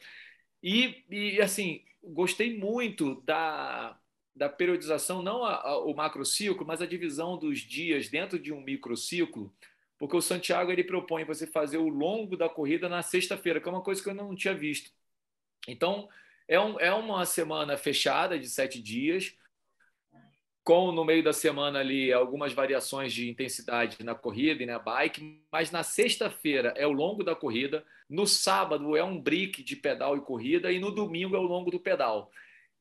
E, 0.63 1.05
e 1.11 1.41
assim, 1.41 1.83
gostei 2.05 2.57
muito 2.57 3.21
da, 3.23 3.99
da 4.35 4.49
periodização, 4.49 5.23
não 5.23 5.45
a, 5.45 5.57
a, 5.57 5.79
o 5.79 5.95
macrociclo, 5.95 6.65
mas 6.65 6.81
a 6.81 6.87
divisão 6.87 7.37
dos 7.37 7.59
dias 7.61 8.09
dentro 8.09 8.39
de 8.39 8.53
um 8.53 8.61
microciclo, 8.61 9.53
porque 9.99 10.17
o 10.17 10.21
Santiago 10.21 10.71
ele 10.71 10.85
propõe 10.85 11.25
você 11.25 11.47
fazer 11.47 11.79
o 11.79 11.89
longo 11.89 12.37
da 12.37 12.49
corrida 12.49 12.89
na 12.89 13.03
sexta-feira, 13.03 13.61
que 13.61 13.69
é 13.69 13.73
uma 13.73 13.83
coisa 13.83 14.03
que 14.03 14.09
eu 14.09 14.15
não 14.15 14.35
tinha 14.35 14.55
visto. 14.55 14.91
Então, 15.67 16.09
é, 16.47 16.61
um, 16.61 16.79
é 16.79 16.93
uma 16.93 17.25
semana 17.25 17.77
fechada 17.77 18.39
de 18.39 18.49
sete 18.49 18.81
dias, 18.81 19.35
com 20.63 20.91
no 20.91 21.05
meio 21.05 21.23
da 21.23 21.33
semana 21.33 21.79
ali 21.79 22.13
algumas 22.13 22.53
variações 22.53 23.13
de 23.13 23.31
intensidade 23.31 24.03
na 24.03 24.17
corrida 24.17 24.63
e 24.63 24.67
na 24.67 24.81
bike, 24.81 25.41
mas 25.51 25.71
na 25.71 25.85
sexta-feira 25.85 26.75
é 26.77 26.85
o 26.87 26.93
longo 26.93 27.23
da 27.23 27.37
corrida, 27.37 27.85
no 28.09 28.27
sábado 28.27 28.97
é 28.97 29.05
um 29.05 29.21
brick 29.21 29.63
de 29.63 29.77
pedal 29.77 30.17
e 30.17 30.21
corrida 30.21 30.73
e 30.73 30.81
no 30.81 30.91
domingo 30.91 31.37
é 31.37 31.39
o 31.39 31.43
longo 31.43 31.71
do 31.71 31.79
pedal. 31.79 32.33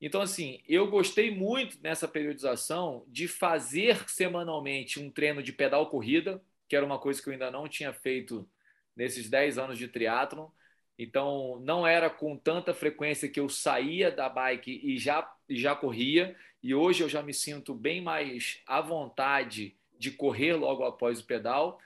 Então, 0.01 0.19
assim, 0.19 0.61
eu 0.67 0.87
gostei 0.87 1.29
muito 1.29 1.77
nessa 1.81 2.07
periodização 2.07 3.05
de 3.07 3.27
fazer 3.27 4.09
semanalmente 4.09 4.99
um 4.99 5.09
treino 5.09 5.41
de 5.41 5.53
pedal 5.53 5.89
corrida, 5.89 6.43
que 6.67 6.75
era 6.75 6.85
uma 6.85 6.99
coisa 6.99 7.21
que 7.21 7.29
eu 7.29 7.33
ainda 7.33 7.51
não 7.51 7.67
tinha 7.67 7.93
feito 7.93 8.47
nesses 8.95 9.29
10 9.29 9.57
anos 9.57 9.77
de 9.77 9.87
triatlon. 9.87 10.49
Então, 10.97 11.59
não 11.59 11.85
era 11.85 12.09
com 12.09 12.37
tanta 12.37 12.73
frequência 12.73 13.29
que 13.29 13.39
eu 13.39 13.49
saía 13.49 14.09
da 14.09 14.29
bike 14.29 14.79
e 14.83 14.97
já, 14.97 15.29
e 15.49 15.57
já 15.57 15.75
corria. 15.75 16.35
E 16.63 16.73
hoje 16.73 17.03
eu 17.03 17.09
já 17.09 17.21
me 17.21 17.33
sinto 17.33 17.73
bem 17.73 18.01
mais 18.01 18.61
à 18.65 18.81
vontade 18.81 19.75
de 19.97 20.11
correr 20.11 20.53
logo 20.53 20.83
após 20.83 21.19
o 21.19 21.25
pedal. 21.25 21.79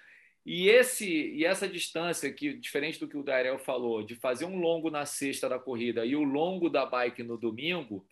E, 0.45 0.69
esse, 0.69 1.07
e 1.07 1.45
essa 1.45 1.67
distância, 1.67 2.31
que 2.31 2.53
diferente 2.53 2.99
do 2.99 3.07
que 3.07 3.17
o 3.17 3.23
Darel 3.23 3.59
falou, 3.59 4.03
de 4.03 4.15
fazer 4.15 4.45
um 4.45 4.59
longo 4.59 4.89
na 4.89 5.05
sexta 5.05 5.49
da 5.49 5.59
corrida 5.59 6.05
e 6.05 6.15
o 6.15 6.23
longo 6.23 6.69
da 6.69 6.85
bike 6.85 7.23
no 7.23 7.37
domingo, 7.37 8.05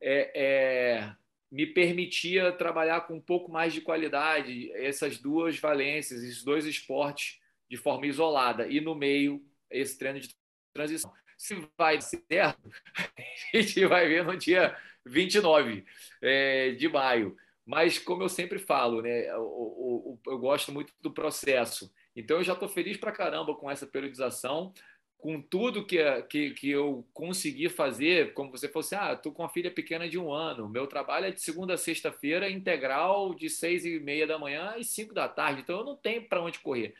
é, 0.00 0.32
é, 0.34 1.12
me 1.50 1.66
permitia 1.66 2.52
trabalhar 2.52 3.02
com 3.02 3.14
um 3.14 3.20
pouco 3.20 3.50
mais 3.50 3.72
de 3.72 3.80
qualidade 3.80 4.70
essas 4.72 5.18
duas 5.18 5.58
valências, 5.58 6.22
esses 6.22 6.44
dois 6.44 6.66
esportes 6.66 7.38
de 7.70 7.76
forma 7.76 8.06
isolada. 8.06 8.66
E 8.68 8.80
no 8.80 8.94
meio, 8.94 9.42
esse 9.70 9.98
treino 9.98 10.20
de 10.20 10.34
transição. 10.72 11.12
Se 11.36 11.54
vai 11.76 12.00
certo, 12.00 12.70
a 13.54 13.56
gente 13.56 13.86
vai 13.86 14.08
ver 14.08 14.24
no 14.24 14.36
dia 14.36 14.76
29 15.06 15.84
é, 16.20 16.72
de 16.72 16.88
maio. 16.88 17.36
Mas, 17.64 17.98
como 17.98 18.22
eu 18.22 18.28
sempre 18.28 18.58
falo, 18.58 19.02
né, 19.02 19.28
eu, 19.28 19.34
eu, 19.34 20.20
eu 20.26 20.38
gosto 20.38 20.72
muito 20.72 20.92
do 21.00 21.12
processo. 21.12 21.92
Então, 22.16 22.38
eu 22.38 22.44
já 22.44 22.54
estou 22.54 22.68
feliz 22.68 22.96
para 22.96 23.12
caramba 23.12 23.54
com 23.54 23.70
essa 23.70 23.86
periodização, 23.86 24.72
com 25.18 25.42
tudo 25.42 25.84
que, 25.84 25.98
que, 26.22 26.50
que 26.50 26.70
eu 26.70 27.06
consegui 27.12 27.68
fazer. 27.68 28.32
Como 28.34 28.50
você 28.50 28.68
falou 28.68 28.80
assim, 28.80 28.94
ah, 28.94 29.12
estou 29.12 29.32
com 29.32 29.42
uma 29.42 29.48
filha 29.48 29.70
pequena 29.70 30.08
de 30.08 30.16
um 30.18 30.32
ano. 30.32 30.68
Meu 30.68 30.86
trabalho 30.86 31.26
é 31.26 31.30
de 31.32 31.42
segunda 31.42 31.74
a 31.74 31.78
sexta-feira, 31.78 32.48
integral, 32.48 33.34
de 33.34 33.50
seis 33.50 33.84
e 33.84 33.98
meia 33.98 34.26
da 34.26 34.38
manhã 34.38 34.76
às 34.78 34.86
cinco 34.88 35.12
da 35.12 35.28
tarde. 35.28 35.62
Então, 35.62 35.80
eu 35.80 35.84
não 35.84 35.96
tenho 35.96 36.28
para 36.28 36.42
onde 36.42 36.60
correr. 36.60 36.94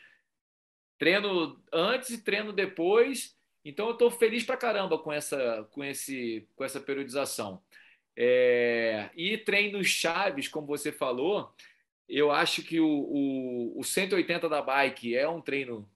Treino 0.97 1.57
antes 1.71 2.09
e 2.09 2.21
treino 2.21 2.51
depois. 2.51 3.37
Então, 3.63 3.87
eu 3.87 3.93
estou 3.93 4.11
feliz 4.11 4.43
para 4.43 4.57
caramba 4.57 4.97
com 4.99 5.13
essa, 5.13 5.65
com, 5.71 5.83
esse, 5.83 6.45
com 6.55 6.63
essa 6.63 6.79
periodização. 6.79 7.63
É, 8.17 9.09
e 9.15 9.37
treinos 9.37 9.87
chaves, 9.87 10.49
como 10.49 10.67
você 10.67 10.91
falou, 10.91 11.53
eu 12.09 12.31
acho 12.31 12.63
que 12.63 12.81
o, 12.81 12.87
o, 12.87 13.79
o 13.79 13.83
180 13.83 14.49
da 14.49 14.61
bike 14.61 15.15
é 15.15 15.27
um 15.29 15.39
treino 15.39 15.89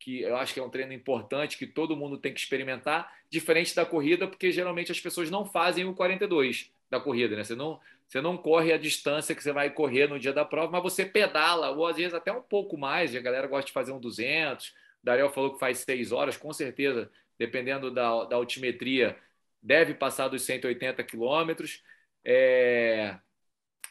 que 0.00 0.22
eu 0.22 0.36
acho 0.36 0.54
que 0.54 0.58
é 0.58 0.62
um 0.62 0.70
treino 0.70 0.94
importante 0.94 1.58
que 1.58 1.66
todo 1.66 1.94
mundo 1.94 2.16
tem 2.16 2.32
que 2.32 2.40
experimentar, 2.40 3.14
diferente 3.28 3.76
da 3.76 3.84
corrida, 3.84 4.26
porque 4.26 4.50
geralmente 4.50 4.90
as 4.90 4.98
pessoas 4.98 5.30
não 5.30 5.44
fazem 5.44 5.84
o 5.84 5.94
42 5.94 6.72
da 6.88 6.98
corrida, 6.98 7.36
né? 7.36 7.44
Você 7.44 7.54
não, 7.54 7.78
você 8.08 8.20
não 8.20 8.36
corre 8.36 8.72
a 8.72 8.78
distância 8.78 9.34
que 9.34 9.42
você 9.42 9.52
vai 9.52 9.70
correr 9.70 10.08
no 10.08 10.18
dia 10.18 10.32
da 10.32 10.44
prova, 10.44 10.72
mas 10.72 10.82
você 10.82 11.04
pedala, 11.04 11.70
ou 11.70 11.86
às 11.86 11.96
vezes 11.96 12.14
até 12.14 12.32
um 12.32 12.40
pouco 12.40 12.78
mais. 12.78 13.14
A 13.14 13.20
galera 13.20 13.46
gosta 13.46 13.66
de 13.66 13.72
fazer 13.72 13.92
um 13.92 14.00
200. 14.00 14.68
O 14.68 14.72
Dariel 15.04 15.30
falou 15.30 15.52
que 15.52 15.60
faz 15.60 15.78
seis 15.78 16.10
horas, 16.10 16.36
com 16.36 16.52
certeza, 16.52 17.10
dependendo 17.38 17.90
da, 17.90 18.24
da 18.24 18.36
altimetria, 18.36 19.16
deve 19.62 19.94
passar 19.94 20.28
dos 20.28 20.42
180 20.42 21.04
quilômetros. 21.04 21.82
É... 22.24 23.18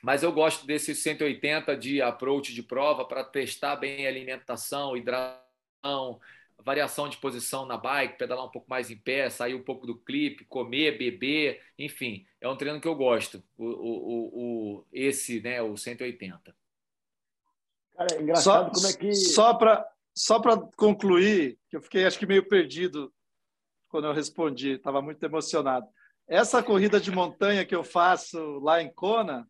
Mas 0.01 0.23
eu 0.23 0.31
gosto 0.31 0.65
desses 0.65 0.97
180 0.99 1.77
de 1.77 2.01
approach 2.01 2.53
de 2.53 2.63
prova 2.63 3.05
para 3.05 3.23
testar 3.23 3.75
bem 3.75 4.07
a 4.07 4.09
alimentação, 4.09 4.97
hidratação, 4.97 5.48
variação 6.63 7.07
de 7.07 7.17
posição 7.17 7.65
na 7.65 7.77
bike, 7.77 8.17
pedalar 8.17 8.45
um 8.45 8.51
pouco 8.51 8.69
mais 8.69 8.91
em 8.91 8.97
pé, 8.97 9.29
sair 9.29 9.55
um 9.55 9.63
pouco 9.63 9.87
do 9.87 9.97
clipe, 9.97 10.45
comer, 10.45 10.97
beber, 10.97 11.61
enfim, 11.77 12.25
é 12.39 12.47
um 12.47 12.55
treino 12.55 12.81
que 12.81 12.87
eu 12.87 12.95
gosto. 12.95 13.43
O, 13.57 13.65
o, 13.65 14.29
o 14.79 14.85
esse, 14.91 15.41
né, 15.41 15.61
o 15.61 15.77
180. 15.77 16.55
Cara, 17.95 18.15
é 18.15 18.21
engraçado 18.21 18.75
só, 18.77 18.81
como 18.81 18.87
é 18.87 18.97
que 18.97 19.13
só 19.13 19.53
para 19.53 19.89
só 20.15 20.39
para 20.39 20.57
concluir, 20.75 21.57
que 21.69 21.77
eu 21.77 21.81
fiquei 21.81 22.05
acho 22.05 22.19
que 22.19 22.25
meio 22.25 22.45
perdido 22.45 23.13
quando 23.87 24.05
eu 24.05 24.13
respondi, 24.13 24.71
estava 24.71 25.01
muito 25.01 25.23
emocionado. 25.23 25.87
Essa 26.27 26.61
corrida 26.61 26.99
de 26.99 27.09
montanha 27.09 27.65
que 27.65 27.75
eu 27.75 27.83
faço 27.83 28.59
lá 28.59 28.81
em 28.81 28.93
Kona, 28.93 29.49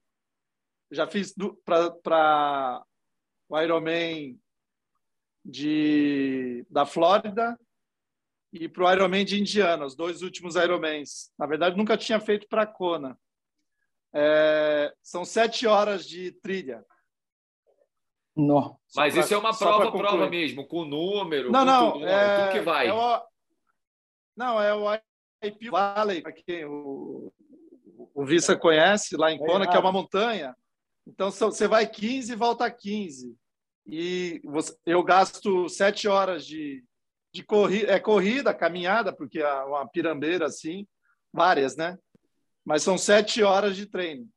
já 0.91 1.05
fiz 1.07 1.33
para 1.63 2.83
o 3.49 3.59
Ironman 3.59 4.39
de, 5.43 6.65
da 6.69 6.85
Flórida 6.85 7.57
e 8.51 8.67
para 8.67 8.83
o 8.83 8.91
Ironman 8.91 9.25
de 9.25 9.39
Indiana, 9.39 9.85
os 9.85 9.95
dois 9.95 10.21
últimos 10.21 10.55
Ironmans. 10.55 11.31
Na 11.37 11.45
verdade, 11.45 11.77
nunca 11.77 11.97
tinha 11.97 12.19
feito 12.19 12.47
para 12.47 12.65
Kona. 12.65 13.17
É, 14.13 14.91
são 15.03 15.23
sete 15.23 15.67
horas 15.67 16.07
de 16.07 16.31
trilha. 16.31 16.83
Não. 18.35 18.79
Mas 18.95 19.13
pra, 19.13 19.23
isso 19.23 19.33
é 19.33 19.37
uma 19.37 19.55
prova, 19.55 19.91
prova 19.91 20.29
mesmo, 20.29 20.65
com 20.65 20.85
número, 20.85 21.51
não, 21.51 21.59
com 21.59 21.65
não, 21.65 21.91
tudo, 21.91 22.07
é, 22.07 22.39
tudo 22.39 22.51
que 22.53 22.61
vai. 22.61 22.87
É 22.87 22.93
o, 22.93 23.21
não, 24.35 24.61
é 24.61 24.73
o 24.73 24.99
IP 25.43 25.69
Valley, 25.69 26.23
que 26.23 26.65
o, 26.65 27.31
o 28.15 28.25
Vista 28.25 28.57
conhece, 28.57 29.15
lá 29.15 29.31
em 29.31 29.37
Kona, 29.37 29.67
que 29.67 29.75
é 29.75 29.79
uma 29.79 29.91
montanha. 29.91 30.55
Então, 31.05 31.29
você 31.29 31.67
vai 31.67 31.85
15 31.85 32.31
e 32.31 32.35
volta 32.35 32.69
15 32.69 33.37
e 33.91 34.41
você, 34.43 34.75
eu 34.85 35.03
gasto 35.03 35.67
sete 35.67 36.07
horas 36.07 36.45
de, 36.45 36.83
de 37.33 37.43
corrida, 37.43 37.91
é 37.91 37.99
corrida, 37.99 38.53
caminhada, 38.53 39.13
porque 39.13 39.39
é 39.39 39.53
uma 39.63 39.87
pirambeira 39.87 40.45
assim, 40.45 40.87
várias, 41.33 41.75
né? 41.75 41.97
Mas 42.63 42.83
são 42.83 42.97
sete 42.97 43.41
horas 43.41 43.75
de 43.75 43.85
treino 43.85 44.27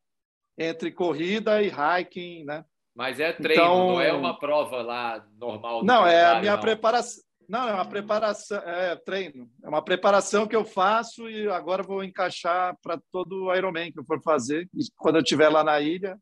entre 0.57 0.91
corrida 0.91 1.61
e 1.61 1.67
hiking, 1.71 2.45
né? 2.45 2.65
Mas 2.95 3.19
é 3.19 3.33
treino, 3.33 3.63
então, 3.63 3.87
não 3.87 4.01
é 4.01 4.13
uma 4.13 4.37
prova 4.37 4.81
lá 4.81 5.25
normal. 5.37 5.83
Não, 5.83 6.05
é 6.05 6.25
a 6.25 6.39
minha 6.39 6.57
preparação. 6.57 7.23
Não, 7.49 7.67
é 7.67 7.73
uma 7.73 7.85
preparação, 7.85 8.57
é 8.59 8.95
treino. 8.95 9.49
É 9.63 9.67
uma 9.67 9.83
preparação 9.83 10.47
que 10.47 10.55
eu 10.55 10.63
faço 10.63 11.29
e 11.29 11.47
agora 11.49 11.83
vou 11.83 12.03
encaixar 12.03 12.77
para 12.81 12.99
todo 13.11 13.45
o 13.45 13.55
Ironman 13.55 13.91
que 13.91 13.99
eu 13.99 14.05
for 14.05 14.21
fazer, 14.21 14.69
quando 14.97 15.15
eu 15.15 15.21
estiver 15.21 15.49
lá 15.49 15.63
na 15.63 15.81
ilha. 15.81 16.17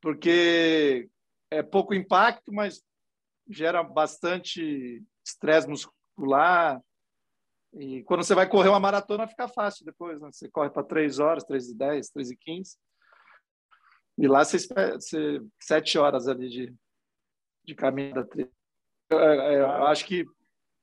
Porque 0.00 1.08
é 1.50 1.62
pouco 1.62 1.94
impacto, 1.94 2.52
mas 2.52 2.82
gera 3.48 3.82
bastante 3.82 5.02
estresse 5.24 5.68
muscular. 5.68 6.82
E 7.74 8.02
quando 8.04 8.22
você 8.22 8.34
vai 8.34 8.48
correr 8.48 8.68
uma 8.68 8.80
maratona, 8.80 9.26
fica 9.26 9.48
fácil 9.48 9.84
depois. 9.84 10.20
Né? 10.20 10.30
Você 10.30 10.48
corre 10.50 10.70
para 10.70 10.84
3 10.84 11.18
horas, 11.18 11.44
3 11.44 11.70
e 11.70 11.74
10, 11.74 12.10
3 12.10 12.30
e 12.30 12.36
15. 12.36 12.76
E 14.18 14.26
lá 14.26 14.44
você, 14.44 14.58
você 14.58 15.40
7 15.60 15.98
horas 15.98 16.28
ali 16.28 16.48
de, 16.48 16.74
de 17.64 17.74
caminhada. 17.74 18.28
Eu, 19.10 19.18
eu 19.18 19.86
acho 19.86 20.04
que 20.06 20.24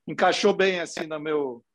encaixou 0.07 0.53
bem 0.53 0.79
assim 0.79 1.05
no 1.05 1.19
meu 1.19 1.65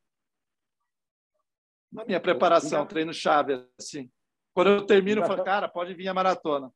na 1.93 2.05
minha 2.05 2.21
preparação, 2.21 2.87
treino 2.87 3.13
chave 3.13 3.67
assim. 3.79 4.09
Quando 4.55 4.71
eu 4.71 4.87
termino, 4.87 5.23
eu 5.23 5.27
falo, 5.27 5.43
cara, 5.43 5.69
pode 5.69 5.93
vir 5.93 6.07
a 6.07 6.15
maratona 6.15 6.73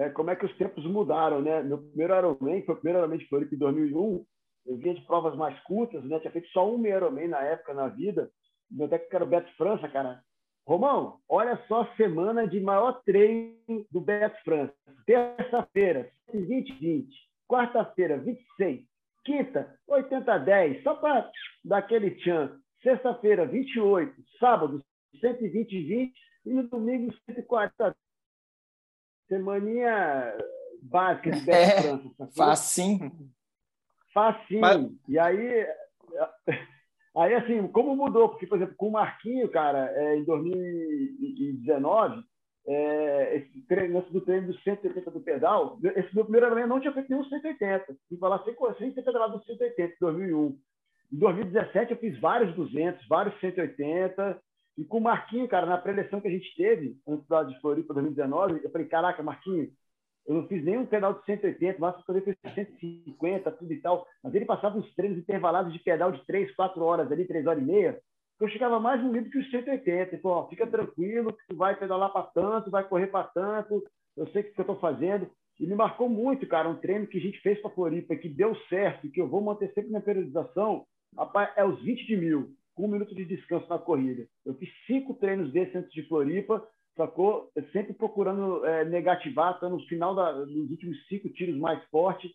é, 0.00 0.08
como 0.08 0.30
é 0.30 0.36
que 0.36 0.46
os 0.46 0.56
tempos 0.56 0.82
mudaram, 0.86 1.42
né? 1.42 1.62
Meu 1.62 1.76
primeiro 1.76 2.16
Ironman 2.16 2.62
foi 2.64 2.74
o 2.74 2.78
primeiro 2.78 3.00
Ironman 3.00 3.18
de 3.18 3.28
Floripa 3.28 3.54
em 3.54 3.58
2001. 3.58 4.24
Eu 4.66 4.76
vinha 4.78 4.94
de 4.94 5.02
provas 5.02 5.36
mais 5.36 5.58
curtas, 5.64 6.02
né? 6.04 6.18
Tinha 6.20 6.32
feito 6.32 6.48
só 6.48 6.74
um 6.74 6.86
Ironman 6.86 7.28
na 7.28 7.42
época, 7.42 7.74
na 7.74 7.88
vida. 7.88 8.30
Meu 8.70 8.88
técnico 8.88 9.14
era 9.14 9.24
o 9.24 9.28
Beto 9.28 9.54
França, 9.56 9.86
cara. 9.90 10.22
Romão, 10.66 11.18
olha 11.28 11.62
só 11.68 11.82
a 11.82 11.96
semana 11.96 12.46
de 12.46 12.60
maior 12.60 13.02
treino 13.04 13.84
do 13.90 14.00
Beto 14.00 14.42
França. 14.42 14.72
Terça-feira, 15.04 16.10
20, 16.32 16.72
20. 16.78 17.08
Quarta-feira, 17.46 18.16
26. 18.18 18.82
Quinta, 19.24 19.78
80, 19.86 20.38
10. 20.38 20.82
Só 20.82 20.94
para 20.94 21.30
dar 21.62 21.78
aquele 21.78 22.12
tchan. 22.12 22.58
Sexta-feira, 22.82 23.44
28. 23.44 24.14
Sábado, 24.38 24.82
120, 25.20 25.82
20. 25.82 26.14
E 26.46 26.54
no 26.54 26.68
domingo, 26.68 27.12
140, 27.26 27.94
semaninha 29.30 30.36
básica 30.82 31.30
de 31.30 31.40
Beto 31.42 31.54
é, 31.54 31.82
França. 31.82 32.28
Facinho. 32.34 33.12
Facinho. 34.12 34.60
Mas... 34.60 34.90
E 35.08 35.18
aí, 35.18 35.66
aí, 37.16 37.34
assim, 37.34 37.68
como 37.68 37.94
mudou? 37.94 38.28
Porque, 38.28 38.46
por 38.46 38.56
exemplo, 38.56 38.74
com 38.76 38.88
o 38.88 38.92
Marquinho, 38.92 39.48
cara, 39.48 39.90
é, 39.94 40.16
em 40.16 40.24
2019, 40.24 42.24
é, 42.66 43.36
esse 43.36 43.62
treino 43.62 44.02
do 44.02 44.20
treino 44.20 44.48
do 44.48 44.58
180 44.60 45.10
do 45.10 45.20
pedal, 45.20 45.78
esse 45.96 46.14
meu 46.14 46.24
primeiro 46.24 46.46
Ironman 46.46 46.66
não 46.66 46.80
tinha 46.80 46.92
feito 46.92 47.08
nenhum 47.08 47.24
180. 47.24 47.96
Fui 48.08 48.18
falar 48.18 48.44
sem, 48.44 48.54
sem 48.78 48.92
ter 48.92 49.02
pedalado 49.02 49.38
do 49.38 49.44
180 49.44 49.94
em 49.94 49.98
2001. 50.00 50.58
Em 51.12 51.16
2017 51.16 51.92
eu 51.92 51.98
fiz 51.98 52.18
vários 52.20 52.54
200, 52.54 53.06
vários 53.08 53.38
180, 53.40 54.40
e 54.76 54.84
com 54.84 54.98
o 54.98 55.02
Marquinho, 55.02 55.48
cara, 55.48 55.66
na 55.66 55.78
preleção 55.78 56.20
que 56.20 56.28
a 56.28 56.30
gente 56.30 56.54
teve, 56.56 56.96
antes 57.06 57.26
da 57.28 57.42
de 57.42 57.58
Floripa 57.60 57.92
2019, 57.92 58.60
eu 58.62 58.70
falei, 58.70 58.86
caraca, 58.86 59.22
Marquinho, 59.22 59.70
eu 60.26 60.34
não 60.34 60.46
fiz 60.46 60.64
nenhum 60.64 60.86
pedal 60.86 61.14
de 61.14 61.24
180, 61.24 61.78
mas 61.78 61.96
eu 62.08 62.22
fiz 62.22 62.36
150, 62.54 63.50
tudo 63.52 63.72
e 63.72 63.80
tal. 63.80 64.06
Mas 64.22 64.34
ele 64.34 64.44
passava 64.44 64.78
uns 64.78 64.94
treinos 64.94 65.18
intervalados 65.18 65.72
de 65.72 65.78
pedal 65.80 66.12
de 66.12 66.24
3, 66.24 66.54
4 66.54 66.82
horas 66.82 67.10
ali, 67.10 67.26
3 67.26 67.46
horas 67.46 67.62
e 67.62 67.66
meia. 67.66 68.00
Eu 68.38 68.48
chegava 68.48 68.80
mais 68.80 69.02
no 69.02 69.12
nível 69.12 69.30
que 69.30 69.38
os 69.38 69.50
180. 69.50 70.16
Então, 70.16 70.30
ó, 70.30 70.48
fica 70.48 70.66
tranquilo, 70.66 71.32
que 71.32 71.46
tu 71.48 71.56
vai 71.56 71.76
pedalar 71.76 72.12
para 72.12 72.22
tanto, 72.28 72.70
vai 72.70 72.86
correr 72.86 73.08
para 73.08 73.28
tanto, 73.28 73.84
eu 74.16 74.26
sei 74.28 74.42
o 74.42 74.44
que 74.44 74.60
eu 74.60 74.62
estou 74.62 74.78
fazendo. 74.78 75.30
E 75.58 75.66
me 75.66 75.74
marcou 75.74 76.08
muito, 76.08 76.46
cara, 76.46 76.68
um 76.68 76.76
treino 76.76 77.06
que 77.06 77.18
a 77.18 77.20
gente 77.20 77.38
fez 77.40 77.60
para 77.60 77.70
Floripa, 77.70 78.16
que 78.16 78.28
deu 78.28 78.56
certo, 78.68 79.10
que 79.10 79.20
eu 79.20 79.28
vou 79.28 79.42
manter 79.42 79.70
sempre 79.74 79.90
na 79.90 80.00
periodização, 80.00 80.86
rapaz, 81.14 81.50
é 81.56 81.64
os 81.64 81.82
20 81.82 82.06
de 82.06 82.16
mil 82.16 82.54
um 82.84 82.88
minuto 82.88 83.14
de 83.14 83.24
descanso 83.24 83.68
na 83.68 83.78
corrida. 83.78 84.26
Eu 84.44 84.54
fiz 84.54 84.68
cinco 84.86 85.14
treinos 85.14 85.52
desses 85.52 85.74
antes 85.74 85.92
de 85.92 86.06
Floripa, 86.08 86.66
sacou? 86.96 87.50
Sempre 87.72 87.94
procurando 87.94 88.64
é, 88.64 88.84
negativar, 88.84 89.54
estando 89.54 89.76
no 89.76 89.86
final 89.86 90.14
da, 90.14 90.32
dos 90.32 90.70
últimos 90.70 90.96
cinco 91.06 91.28
tiros 91.28 91.56
mais 91.56 91.82
fortes. 91.90 92.30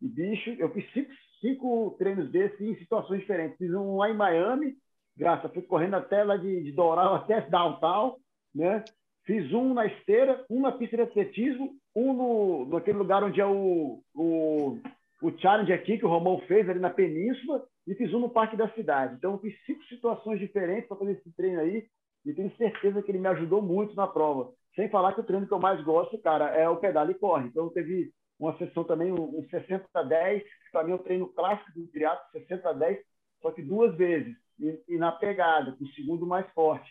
E, 0.00 0.08
bicho, 0.08 0.50
eu 0.58 0.70
fiz 0.70 0.84
cinco, 0.92 1.10
cinco 1.40 1.96
treinos 1.98 2.30
desses 2.30 2.60
em 2.60 2.76
situações 2.76 3.20
diferentes. 3.20 3.58
Fiz 3.58 3.72
um 3.72 3.96
lá 3.96 4.10
em 4.10 4.16
Miami, 4.16 4.74
graça, 5.16 5.48
fui 5.48 5.62
correndo 5.62 5.94
até 5.94 6.24
lá 6.24 6.36
de, 6.36 6.62
de 6.62 6.72
Doral 6.72 7.14
até 7.14 7.40
downtown, 7.42 8.16
né? 8.54 8.84
Fiz 9.24 9.52
um 9.52 9.72
na 9.72 9.86
esteira, 9.86 10.44
um 10.50 10.60
na 10.60 10.72
pista 10.72 10.96
de 10.96 11.02
atletismo, 11.02 11.74
um 11.94 12.12
no, 12.12 12.66
naquele 12.66 12.98
lugar 12.98 13.22
onde 13.22 13.40
é 13.40 13.46
o, 13.46 14.02
o, 14.14 14.78
o 15.22 15.38
challenge 15.38 15.72
aqui 15.72 15.96
que 15.96 16.04
o 16.04 16.08
Romão 16.08 16.40
fez 16.48 16.68
ali 16.68 16.80
na 16.80 16.90
península, 16.90 17.64
e 17.86 17.94
fiz 17.94 18.12
um 18.14 18.20
no 18.20 18.30
Parque 18.30 18.56
da 18.56 18.68
Cidade. 18.70 19.14
Então, 19.16 19.32
eu 19.32 19.38
fiz 19.38 19.54
cinco 19.64 19.82
situações 19.84 20.38
diferentes 20.38 20.88
para 20.88 20.96
fazer 20.96 21.12
esse 21.12 21.32
treino 21.34 21.60
aí 21.60 21.86
e 22.24 22.32
tenho 22.32 22.54
certeza 22.56 23.02
que 23.02 23.10
ele 23.10 23.18
me 23.18 23.28
ajudou 23.28 23.60
muito 23.60 23.94
na 23.94 24.06
prova. 24.06 24.52
Sem 24.74 24.88
falar 24.88 25.14
que 25.14 25.20
o 25.20 25.24
treino 25.24 25.46
que 25.46 25.52
eu 25.52 25.58
mais 25.58 25.82
gosto, 25.82 26.18
cara, 26.18 26.48
é 26.50 26.68
o 26.68 26.76
pedal 26.76 27.10
e 27.10 27.14
corre. 27.14 27.48
Então, 27.48 27.68
teve 27.70 28.12
uma 28.38 28.56
sessão 28.56 28.84
também, 28.84 29.12
um 29.12 29.46
60 29.50 29.86
a 29.94 30.02
10, 30.02 30.42
que 30.42 30.70
para 30.72 30.84
mim 30.84 30.92
é 30.92 30.94
o 30.94 30.98
treino 30.98 31.28
clássico 31.28 31.72
do 31.78 31.86
triatlo, 31.88 32.24
60 32.32 32.68
a 32.68 32.72
10, 32.72 32.98
só 33.40 33.50
que 33.50 33.62
duas 33.62 33.94
vezes, 33.96 34.34
e, 34.58 34.82
e, 34.88 34.98
na 34.98 35.12
pegada, 35.12 35.72
com 35.72 35.84
o 35.84 35.88
segundo 35.88 36.26
mais 36.26 36.48
forte. 36.52 36.90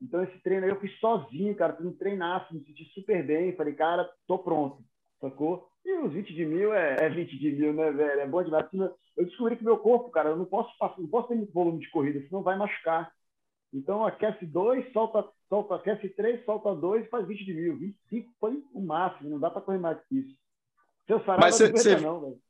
Então, 0.00 0.22
esse 0.22 0.38
treino 0.42 0.64
aí 0.64 0.70
eu 0.70 0.80
fiz 0.80 0.92
sozinho, 0.98 1.54
cara, 1.54 1.76
fiz 1.76 1.86
um 1.86 1.96
treinaço, 1.96 2.52
me 2.52 2.64
senti 2.64 2.84
super 2.86 3.24
bem, 3.24 3.54
falei, 3.54 3.74
cara, 3.74 4.08
tô 4.26 4.38
pronto, 4.38 4.82
sacou? 5.20 5.68
E 5.84 5.92
os 5.98 6.12
20 6.12 6.34
de 6.34 6.44
mil 6.44 6.72
é, 6.72 6.96
é 7.00 7.08
20 7.08 7.38
de 7.38 7.52
mil, 7.52 7.72
né, 7.72 7.90
velho? 7.90 8.20
É 8.20 8.26
bom 8.26 8.42
demais. 8.42 8.66
Eu 9.16 9.26
descobri 9.26 9.56
que 9.56 9.64
meu 9.64 9.78
corpo, 9.78 10.10
cara, 10.10 10.30
eu 10.30 10.36
não 10.36 10.44
posso, 10.44 10.70
não 10.98 11.08
posso 11.08 11.28
ter 11.28 11.34
muito 11.34 11.52
volume 11.52 11.80
de 11.80 11.90
corrida, 11.90 12.20
senão 12.26 12.42
vai 12.42 12.56
machucar. 12.56 13.12
Então, 13.72 14.04
aquece 14.04 14.44
dois, 14.46 14.90
solta, 14.92 15.26
solta, 15.48 15.76
aquece 15.76 16.08
três, 16.10 16.44
solta 16.44 16.74
dois 16.74 17.04
e 17.04 17.08
faz 17.08 17.26
20 17.26 17.44
de 17.44 17.54
mil. 17.54 17.78
25 17.78 18.32
foi 18.38 18.62
o 18.72 18.80
máximo, 18.80 19.30
não 19.30 19.40
dá 19.40 19.50
para 19.50 19.62
correr 19.62 19.78
mais 19.78 19.98
que 20.06 20.18
isso. 20.18 20.36
Seu 21.06 21.18
sarau 21.20 21.40
mas 21.40 21.56
cê, 21.56 21.76
cê, 21.76 21.96
não, 21.96 22.20
velho. 22.20 22.42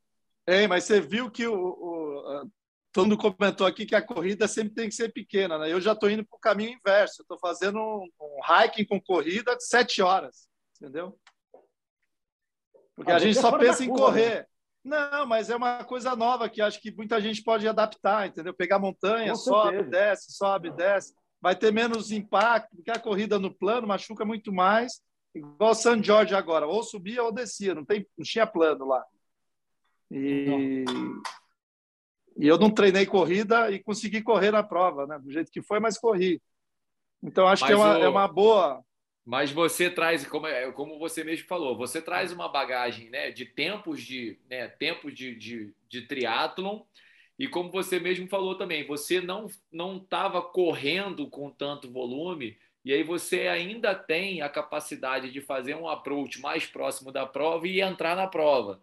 É, 0.45 0.67
mas 0.67 0.83
você 0.83 0.99
viu 0.99 1.31
que 1.31 1.47
o, 1.47 1.55
o, 1.55 2.49
todo 2.91 3.05
mundo 3.05 3.17
comentou 3.17 3.65
aqui 3.65 3.85
que 3.85 3.95
a 3.95 4.05
corrida 4.05 4.47
sempre 4.47 4.73
tem 4.73 4.89
que 4.89 4.95
ser 4.95 5.11
pequena, 5.11 5.57
né? 5.57 5.71
Eu 5.71 5.79
já 5.79 5.93
estou 5.93 6.09
indo 6.09 6.25
para 6.25 6.35
o 6.35 6.39
caminho 6.39 6.77
inverso. 6.77 7.21
Estou 7.21 7.39
fazendo 7.39 7.79
um, 7.79 8.07
um 8.21 8.39
hiking 8.43 8.85
com 8.85 9.01
corrida 9.01 9.55
de 9.55 9.65
sete 9.65 10.01
horas, 10.01 10.47
entendeu? 10.79 11.17
Porque 12.95 13.11
ah, 13.11 13.15
a 13.15 13.19
gente 13.19 13.39
só 13.39 13.57
pensa 13.57 13.83
em 13.83 13.87
curva, 13.87 14.05
correr. 14.05 14.35
Né? 14.35 14.45
Não, 14.83 15.25
mas 15.25 15.49
é 15.49 15.55
uma 15.55 15.83
coisa 15.83 16.15
nova 16.15 16.49
que 16.49 16.61
acho 16.61 16.81
que 16.81 16.91
muita 16.91 17.21
gente 17.21 17.41
pode 17.41 17.67
adaptar, 17.67 18.27
entendeu? 18.27 18.53
Pegar 18.53 18.79
montanha, 18.79 19.33
sobe, 19.35 19.83
desce, 19.83 20.33
sobe, 20.33 20.71
desce. 20.71 21.13
Vai 21.41 21.55
ter 21.55 21.71
menos 21.71 22.11
impacto, 22.11 22.75
porque 22.75 22.91
a 22.91 22.99
corrida 22.99 23.39
no 23.39 23.53
plano 23.53 23.87
machuca 23.87 24.25
muito 24.25 24.51
mais. 24.51 25.01
Igual 25.33 25.71
o 25.71 25.75
San 25.75 26.03
Jorge 26.03 26.35
agora, 26.35 26.67
ou 26.67 26.83
subia 26.83 27.23
ou 27.23 27.31
descia, 27.31 27.73
não, 27.73 27.83
tem, 27.83 28.05
não 28.17 28.23
tinha 28.23 28.45
plano 28.45 28.85
lá. 28.85 29.03
E, 30.11 30.85
e 32.37 32.47
eu 32.47 32.57
não 32.57 32.69
treinei 32.69 33.05
corrida 33.05 33.71
e 33.71 33.81
consegui 33.81 34.21
correr 34.21 34.51
na 34.51 34.61
prova, 34.61 35.07
né? 35.07 35.17
Do 35.17 35.31
jeito 35.31 35.51
que 35.51 35.61
foi, 35.61 35.79
mas 35.79 35.97
corri. 35.97 36.41
Então 37.21 37.47
acho 37.47 37.63
mas 37.63 37.69
que 37.69 37.73
é 37.73 37.77
uma, 37.77 37.97
o... 37.97 38.03
é 38.03 38.09
uma 38.09 38.27
boa. 38.27 38.83
Mas 39.25 39.51
você 39.51 39.89
traz, 39.89 40.27
como, 40.27 40.47
é, 40.47 40.69
como 40.73 40.99
você 40.99 41.23
mesmo 41.23 41.47
falou, 41.47 41.77
você 41.77 42.01
traz 42.01 42.31
uma 42.31 42.49
bagagem 42.49 43.09
né, 43.09 43.31
de 43.31 43.45
tempos 43.45 44.01
de, 44.01 44.37
né, 44.49 44.67
tempos 44.67 45.13
de, 45.13 45.33
de, 45.35 45.73
de 45.87 46.01
triatlon 46.01 46.81
e 47.39 47.47
como 47.47 47.71
você 47.71 47.99
mesmo 47.99 48.27
falou 48.27 48.55
também, 48.55 48.85
você 48.85 49.21
não 49.21 49.47
não 49.71 49.97
estava 49.97 50.41
correndo 50.41 51.27
com 51.29 51.49
tanto 51.49 51.89
volume 51.89 52.57
e 52.83 52.91
aí 52.93 53.01
você 53.01 53.47
ainda 53.47 53.95
tem 53.95 54.41
a 54.41 54.49
capacidade 54.49 55.31
de 55.31 55.39
fazer 55.39 55.75
um 55.75 55.87
approach 55.87 56.41
mais 56.41 56.65
próximo 56.65 57.11
da 57.11 57.25
prova 57.25 57.65
e 57.67 57.79
entrar 57.79 58.15
na 58.15 58.27
prova. 58.27 58.81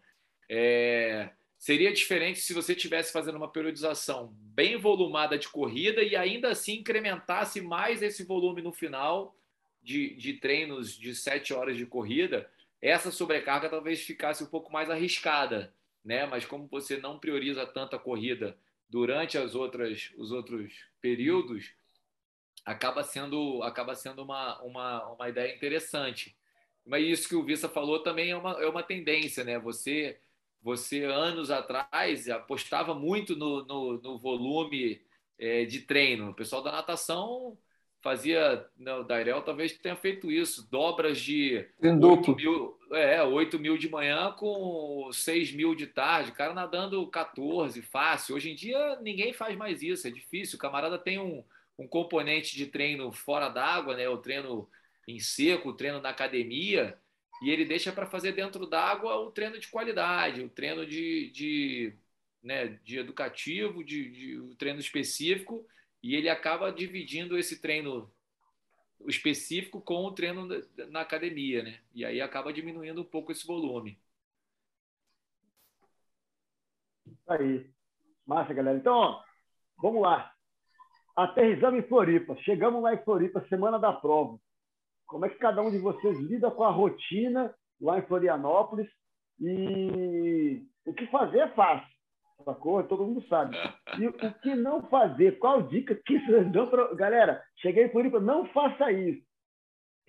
É, 0.48 1.30
seria 1.58 1.92
diferente 1.92 2.40
se 2.40 2.54
você 2.54 2.72
estivesse 2.72 3.12
fazendo 3.12 3.36
uma 3.36 3.52
periodização 3.52 4.32
bem 4.32 4.78
volumada 4.78 5.38
de 5.38 5.48
corrida 5.48 6.02
e 6.02 6.16
ainda 6.16 6.48
assim 6.50 6.78
incrementasse 6.78 7.60
mais 7.60 8.02
esse 8.02 8.24
volume 8.24 8.62
no 8.62 8.72
final 8.72 9.36
de, 9.82 10.14
de 10.14 10.34
treinos 10.34 10.92
de 10.92 11.14
sete 11.14 11.52
horas 11.52 11.76
de 11.76 11.86
corrida. 11.86 12.50
Essa 12.80 13.10
sobrecarga 13.10 13.68
talvez 13.68 14.02
ficasse 14.02 14.42
um 14.42 14.46
pouco 14.46 14.72
mais 14.72 14.88
arriscada, 14.90 15.74
né? 16.04 16.26
Mas 16.26 16.44
como 16.44 16.66
você 16.66 16.96
não 16.96 17.18
prioriza 17.18 17.66
tanto 17.66 17.96
a 17.96 17.98
corrida 17.98 18.56
durante 18.88 19.38
as 19.38 19.54
outras, 19.54 20.12
os 20.16 20.32
outros 20.32 20.72
períodos, 21.00 21.72
acaba 22.64 23.02
sendo, 23.02 23.62
acaba 23.62 23.94
sendo 23.94 24.22
uma, 24.22 24.60
uma, 24.62 25.12
uma 25.12 25.28
ideia 25.28 25.54
interessante. 25.54 26.36
Mas 26.84 27.04
isso 27.04 27.28
que 27.28 27.36
o 27.36 27.44
Vissa 27.44 27.68
falou 27.68 28.02
também 28.02 28.30
é 28.30 28.36
uma, 28.36 28.52
é 28.62 28.66
uma 28.66 28.82
tendência, 28.82 29.44
né? 29.44 29.58
Você, 29.58 30.18
você 30.62 31.04
anos 31.04 31.50
atrás, 31.50 32.28
apostava 32.28 32.94
muito 32.94 33.36
no, 33.36 33.64
no, 33.64 34.00
no 34.00 34.18
volume 34.18 35.00
é, 35.38 35.64
de 35.64 35.80
treino. 35.82 36.30
O 36.30 36.34
pessoal 36.34 36.62
da 36.62 36.72
natação 36.72 37.56
fazia, 38.02 38.66
não, 38.76 39.00
o 39.00 39.04
Dairel 39.04 39.42
talvez 39.42 39.76
tenha 39.76 39.96
feito 39.96 40.30
isso, 40.30 40.68
dobras 40.70 41.18
de 41.18 41.66
8 41.82 42.34
mil, 42.34 42.78
é, 42.92 43.22
8 43.22 43.58
mil 43.58 43.76
de 43.76 43.88
manhã 43.88 44.32
com 44.32 45.10
6 45.12 45.52
mil 45.52 45.74
de 45.74 45.86
tarde, 45.86 46.30
o 46.30 46.34
cara 46.34 46.54
nadando 46.54 47.06
14, 47.08 47.82
fácil. 47.82 48.34
Hoje 48.34 48.50
em 48.50 48.54
dia 48.54 48.98
ninguém 49.00 49.32
faz 49.32 49.56
mais 49.56 49.82
isso, 49.82 50.06
é 50.06 50.10
difícil. 50.10 50.56
O 50.56 50.60
camarada 50.60 50.98
tem 50.98 51.18
um, 51.18 51.44
um 51.78 51.86
componente 51.86 52.56
de 52.56 52.66
treino 52.66 53.12
fora 53.12 53.48
d'água, 53.48 53.96
né? 53.96 54.08
O 54.08 54.18
treino 54.18 54.68
em 55.06 55.18
seco, 55.18 55.70
o 55.70 55.74
treino 55.74 56.00
na 56.00 56.10
academia, 56.10 56.98
e 57.42 57.50
ele 57.50 57.64
deixa 57.64 57.90
para 57.90 58.06
fazer 58.06 58.32
dentro 58.32 58.66
d'água 58.66 59.16
o 59.16 59.30
treino 59.30 59.58
de 59.58 59.68
qualidade, 59.68 60.42
o 60.42 60.48
treino 60.48 60.86
de, 60.86 61.30
de, 61.30 61.94
né, 62.42 62.78
de 62.84 62.98
educativo, 62.98 63.82
de, 63.82 64.10
de 64.10 64.38
o 64.38 64.54
treino 64.54 64.78
específico, 64.78 65.66
e 66.02 66.14
ele 66.14 66.28
acaba 66.28 66.72
dividindo 66.72 67.38
esse 67.38 67.60
treino 67.60 68.10
específico 69.06 69.80
com 69.80 70.04
o 70.04 70.12
treino 70.12 70.48
na 70.88 71.00
academia, 71.00 71.62
né? 71.62 71.80
E 71.94 72.04
aí 72.04 72.20
acaba 72.20 72.52
diminuindo 72.52 73.00
um 73.00 73.04
pouco 73.04 73.32
esse 73.32 73.46
volume. 73.46 73.98
Aí. 77.28 77.70
Massa, 78.26 78.52
galera. 78.52 78.78
Então, 78.78 78.94
ó, 78.94 79.22
vamos 79.78 80.02
lá. 80.02 80.32
Aterrizamos 81.16 81.80
em 81.80 81.88
Floripa. 81.88 82.36
Chegamos 82.42 82.82
lá 82.82 82.94
em 82.94 83.02
Floripa, 83.04 83.46
semana 83.48 83.78
da 83.78 83.92
prova. 83.92 84.38
Como 85.06 85.26
é 85.26 85.28
que 85.28 85.38
cada 85.38 85.62
um 85.62 85.70
de 85.70 85.78
vocês 85.78 86.18
lida 86.20 86.50
com 86.50 86.62
a 86.62 86.70
rotina 86.70 87.54
lá 87.80 87.98
em 87.98 88.06
Florianópolis? 88.06 88.88
E 89.40 90.64
o 90.84 90.92
que 90.92 91.06
fazer 91.08 91.38
é 91.38 91.48
fácil, 91.48 91.88
sacou? 92.44 92.82
Todo 92.84 93.04
mundo 93.04 93.26
sabe. 93.28 93.56
E 93.98 94.06
o 94.06 94.12
que 94.12 94.54
não 94.54 94.88
fazer? 94.88 95.38
Qual 95.38 95.62
dica 95.62 95.94
que 96.06 96.18
vocês 96.26 96.50
dão 96.52 96.68
para. 96.68 96.94
Galera, 96.94 97.42
cheguei 97.56 97.84
em 97.84 97.90
Floripa, 97.90 98.20
não 98.20 98.46
faça 98.46 98.90
isso 98.92 99.22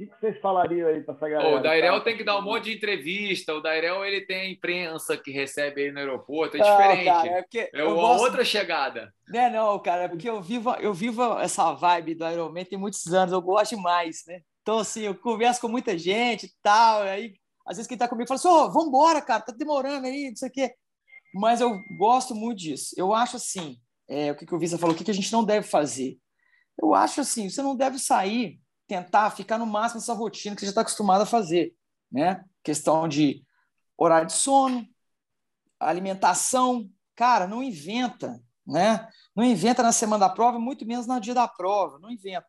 que, 0.01 0.07
que 0.07 0.19
vocês 0.19 0.39
falariam 0.41 0.89
aí 0.89 1.01
para 1.01 1.13
essa 1.13 1.29
galera? 1.29 1.55
o 1.55 1.61
Dairel 1.61 1.97
tá? 1.99 2.01
tem 2.01 2.17
que 2.17 2.23
dar 2.23 2.37
um 2.37 2.41
monte 2.41 2.65
de 2.65 2.77
entrevista. 2.77 3.53
O 3.53 3.61
Dairel 3.61 4.03
ele 4.05 4.21
tem 4.21 4.41
a 4.41 4.49
imprensa 4.49 5.17
que 5.17 5.31
recebe 5.31 5.83
aí 5.83 5.91
no 5.91 5.99
aeroporto. 5.99 6.57
É 6.57 6.59
diferente. 6.59 7.05
Não, 7.05 7.23
cara, 7.23 7.45
é, 7.55 7.69
é 7.73 7.83
uma 7.83 7.95
gosto... 7.95 8.23
outra 8.23 8.45
chegada. 8.45 9.13
Não, 9.27 9.39
é 9.39 9.49
não, 9.49 9.79
cara, 9.79 10.03
é 10.03 10.07
porque 10.07 10.29
eu 10.29 10.41
vivo, 10.41 10.71
eu 10.75 10.93
vivo 10.93 11.39
essa 11.39 11.71
vibe 11.73 12.15
do 12.15 12.27
Ironman 12.27 12.65
tem 12.65 12.79
muitos 12.79 13.13
anos. 13.13 13.33
Eu 13.33 13.41
gosto 13.41 13.75
demais, 13.75 14.23
né? 14.27 14.41
Então, 14.61 14.79
assim, 14.79 15.01
eu 15.01 15.15
converso 15.15 15.61
com 15.61 15.67
muita 15.67 15.97
gente 15.97 16.45
e 16.45 16.51
tal. 16.61 17.03
Aí, 17.03 17.33
às 17.65 17.77
vezes, 17.77 17.87
quem 17.87 17.95
está 17.95 18.07
comigo 18.07 18.27
fala 18.27 18.39
assim: 18.39 18.47
oh, 18.47 18.71
vambora, 18.71 19.21
cara, 19.21 19.41
tá 19.41 19.53
demorando 19.55 20.07
aí, 20.07 20.29
não 20.29 20.35
sei 20.35 20.49
o 20.49 20.51
quê. 20.51 20.71
Mas 21.33 21.61
eu 21.61 21.81
gosto 21.97 22.35
muito 22.35 22.59
disso. 22.59 22.93
Eu 22.97 23.13
acho 23.13 23.37
assim: 23.37 23.79
é, 24.07 24.31
o 24.31 24.35
que, 24.35 24.45
que 24.45 24.55
o 24.55 24.59
Visa 24.59 24.77
falou, 24.77 24.93
o 24.93 24.97
que, 24.97 25.03
que 25.03 25.11
a 25.11 25.13
gente 25.13 25.31
não 25.31 25.43
deve 25.43 25.67
fazer? 25.67 26.19
Eu 26.81 26.93
acho 26.93 27.21
assim: 27.21 27.49
você 27.49 27.61
não 27.61 27.75
deve 27.75 27.97
sair 27.99 28.59
tentar 28.87 29.31
ficar 29.31 29.57
no 29.57 29.65
máximo 29.65 30.01
nessa 30.01 30.13
rotina 30.13 30.53
que 30.53 30.59
você 30.59 30.65
já 30.65 30.71
está 30.71 30.81
acostumado 30.81 31.21
a 31.21 31.25
fazer, 31.25 31.73
né? 32.11 32.43
Questão 32.61 33.07
de 33.07 33.41
horário 33.97 34.27
de 34.27 34.33
sono, 34.33 34.85
alimentação, 35.79 36.89
cara, 37.15 37.47
não 37.47 37.63
inventa, 37.63 38.43
né? 38.67 39.07
Não 39.33 39.45
inventa 39.45 39.81
na 39.81 39.93
semana 39.93 40.27
da 40.27 40.33
prova, 40.33 40.59
muito 40.59 40.85
menos 40.85 41.07
no 41.07 41.19
dia 41.21 41.33
da 41.33 41.47
prova, 41.47 41.99
não 41.99 42.11
inventa. 42.11 42.45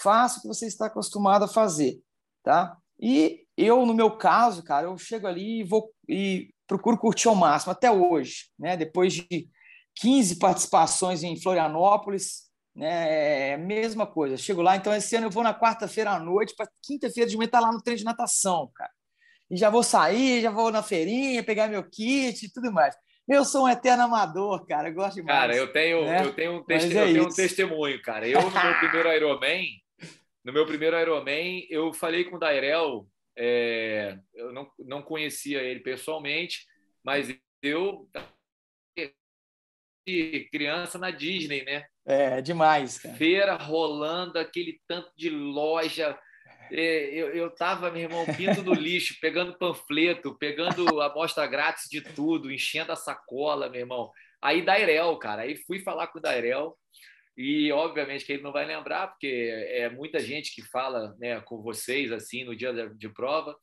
Faça 0.00 0.38
o 0.38 0.42
que 0.42 0.48
você 0.48 0.66
está 0.66 0.86
acostumado 0.86 1.44
a 1.44 1.48
fazer, 1.48 2.00
tá? 2.42 2.76
E 3.00 3.44
eu, 3.56 3.84
no 3.84 3.94
meu 3.94 4.16
caso, 4.16 4.62
cara, 4.62 4.86
eu 4.86 4.96
chego 4.96 5.26
ali 5.26 5.60
e 5.60 5.64
vou 5.64 5.92
e 6.08 6.53
procuro 6.66 6.98
curtir 6.98 7.28
ao 7.28 7.34
máximo 7.34 7.72
até 7.72 7.90
hoje, 7.90 8.46
né? 8.58 8.76
Depois 8.76 9.12
de 9.12 9.48
15 9.96 10.38
participações 10.38 11.22
em 11.22 11.40
Florianópolis, 11.40 12.44
né? 12.74 13.50
É 13.50 13.54
a 13.54 13.58
mesma 13.58 14.06
coisa. 14.06 14.36
Chego 14.36 14.62
lá, 14.62 14.76
então 14.76 14.94
esse 14.94 15.14
ano 15.16 15.26
eu 15.26 15.30
vou 15.30 15.42
na 15.42 15.58
quarta-feira 15.58 16.10
à 16.10 16.18
noite, 16.18 16.54
para 16.56 16.68
quinta-feira 16.82 17.28
de 17.28 17.36
manhã 17.36 17.46
estar 17.46 17.60
tá 17.60 17.66
lá 17.66 17.72
no 17.72 17.82
treino 17.82 17.98
de 17.98 18.04
natação, 18.04 18.70
cara. 18.74 18.90
E 19.50 19.56
já 19.56 19.70
vou 19.70 19.82
sair, 19.82 20.42
já 20.42 20.50
vou 20.50 20.72
na 20.72 20.82
feirinha, 20.82 21.44
pegar 21.44 21.68
meu 21.68 21.82
kit 21.88 22.46
e 22.46 22.52
tudo 22.52 22.72
mais. 22.72 22.96
Eu 23.26 23.44
sou 23.44 23.64
um 23.64 23.68
eterno 23.68 24.04
amador, 24.04 24.66
cara. 24.66 24.88
Eu 24.88 24.94
gosto 24.94 25.16
demais. 25.16 25.38
Cara, 25.38 25.56
eu 25.56 25.72
tenho, 25.72 26.04
né? 26.04 26.24
eu 26.24 26.34
tenho, 26.34 26.52
um, 26.56 26.64
teste... 26.64 26.96
é 26.96 27.02
eu 27.02 27.06
tenho 27.06 27.24
um 27.26 27.28
testemunho, 27.28 28.02
cara. 28.02 28.28
Eu, 28.28 28.42
no 28.42 28.50
meu 28.50 28.78
primeiro 28.78 29.12
Ironman, 29.12 29.66
no 30.44 30.52
meu 30.52 30.66
primeiro 30.66 31.00
Ironman, 31.00 31.66
eu 31.70 31.92
falei 31.94 32.24
com 32.24 32.36
o 32.36 32.38
Dairel, 32.38 33.06
é... 33.36 34.18
eu 34.34 34.52
não, 34.52 34.70
não 34.78 35.02
conhecia 35.02 35.62
ele 35.62 35.80
pessoalmente, 35.80 36.66
mas 37.02 37.34
eu 37.62 38.08
criança 40.50 40.98
na 40.98 41.10
Disney, 41.10 41.64
né? 41.64 41.86
É, 42.06 42.40
demais. 42.42 42.98
Cara. 42.98 43.14
Feira 43.14 43.56
rolando, 43.56 44.38
aquele 44.38 44.78
tanto 44.86 45.10
de 45.16 45.30
loja. 45.30 46.18
É, 46.70 47.06
eu, 47.14 47.34
eu 47.34 47.50
tava, 47.50 47.90
meu 47.90 48.02
irmão, 48.02 48.24
pinto 48.36 48.62
no 48.62 48.74
lixo, 48.74 49.16
pegando 49.20 49.56
panfleto, 49.58 50.36
pegando 50.38 51.00
amostra 51.00 51.46
grátis 51.46 51.88
de 51.88 52.00
tudo, 52.00 52.52
enchendo 52.52 52.92
a 52.92 52.96
sacola, 52.96 53.68
meu 53.68 53.80
irmão. 53.80 54.10
Aí 54.42 54.62
Dairel, 54.62 55.16
cara, 55.18 55.42
aí 55.42 55.56
fui 55.56 55.80
falar 55.80 56.08
com 56.08 56.18
o 56.18 56.22
Dairel, 56.22 56.76
e 57.36 57.72
obviamente 57.72 58.24
que 58.24 58.32
ele 58.32 58.42
não 58.42 58.52
vai 58.52 58.64
lembrar, 58.64 59.08
porque 59.08 59.26
é 59.26 59.88
muita 59.90 60.20
gente 60.20 60.54
que 60.54 60.62
fala 60.62 61.14
né, 61.18 61.40
com 61.40 61.60
vocês 61.60 62.12
assim 62.12 62.44
no 62.44 62.54
dia 62.54 62.72
de 62.94 63.08
prova. 63.08 63.56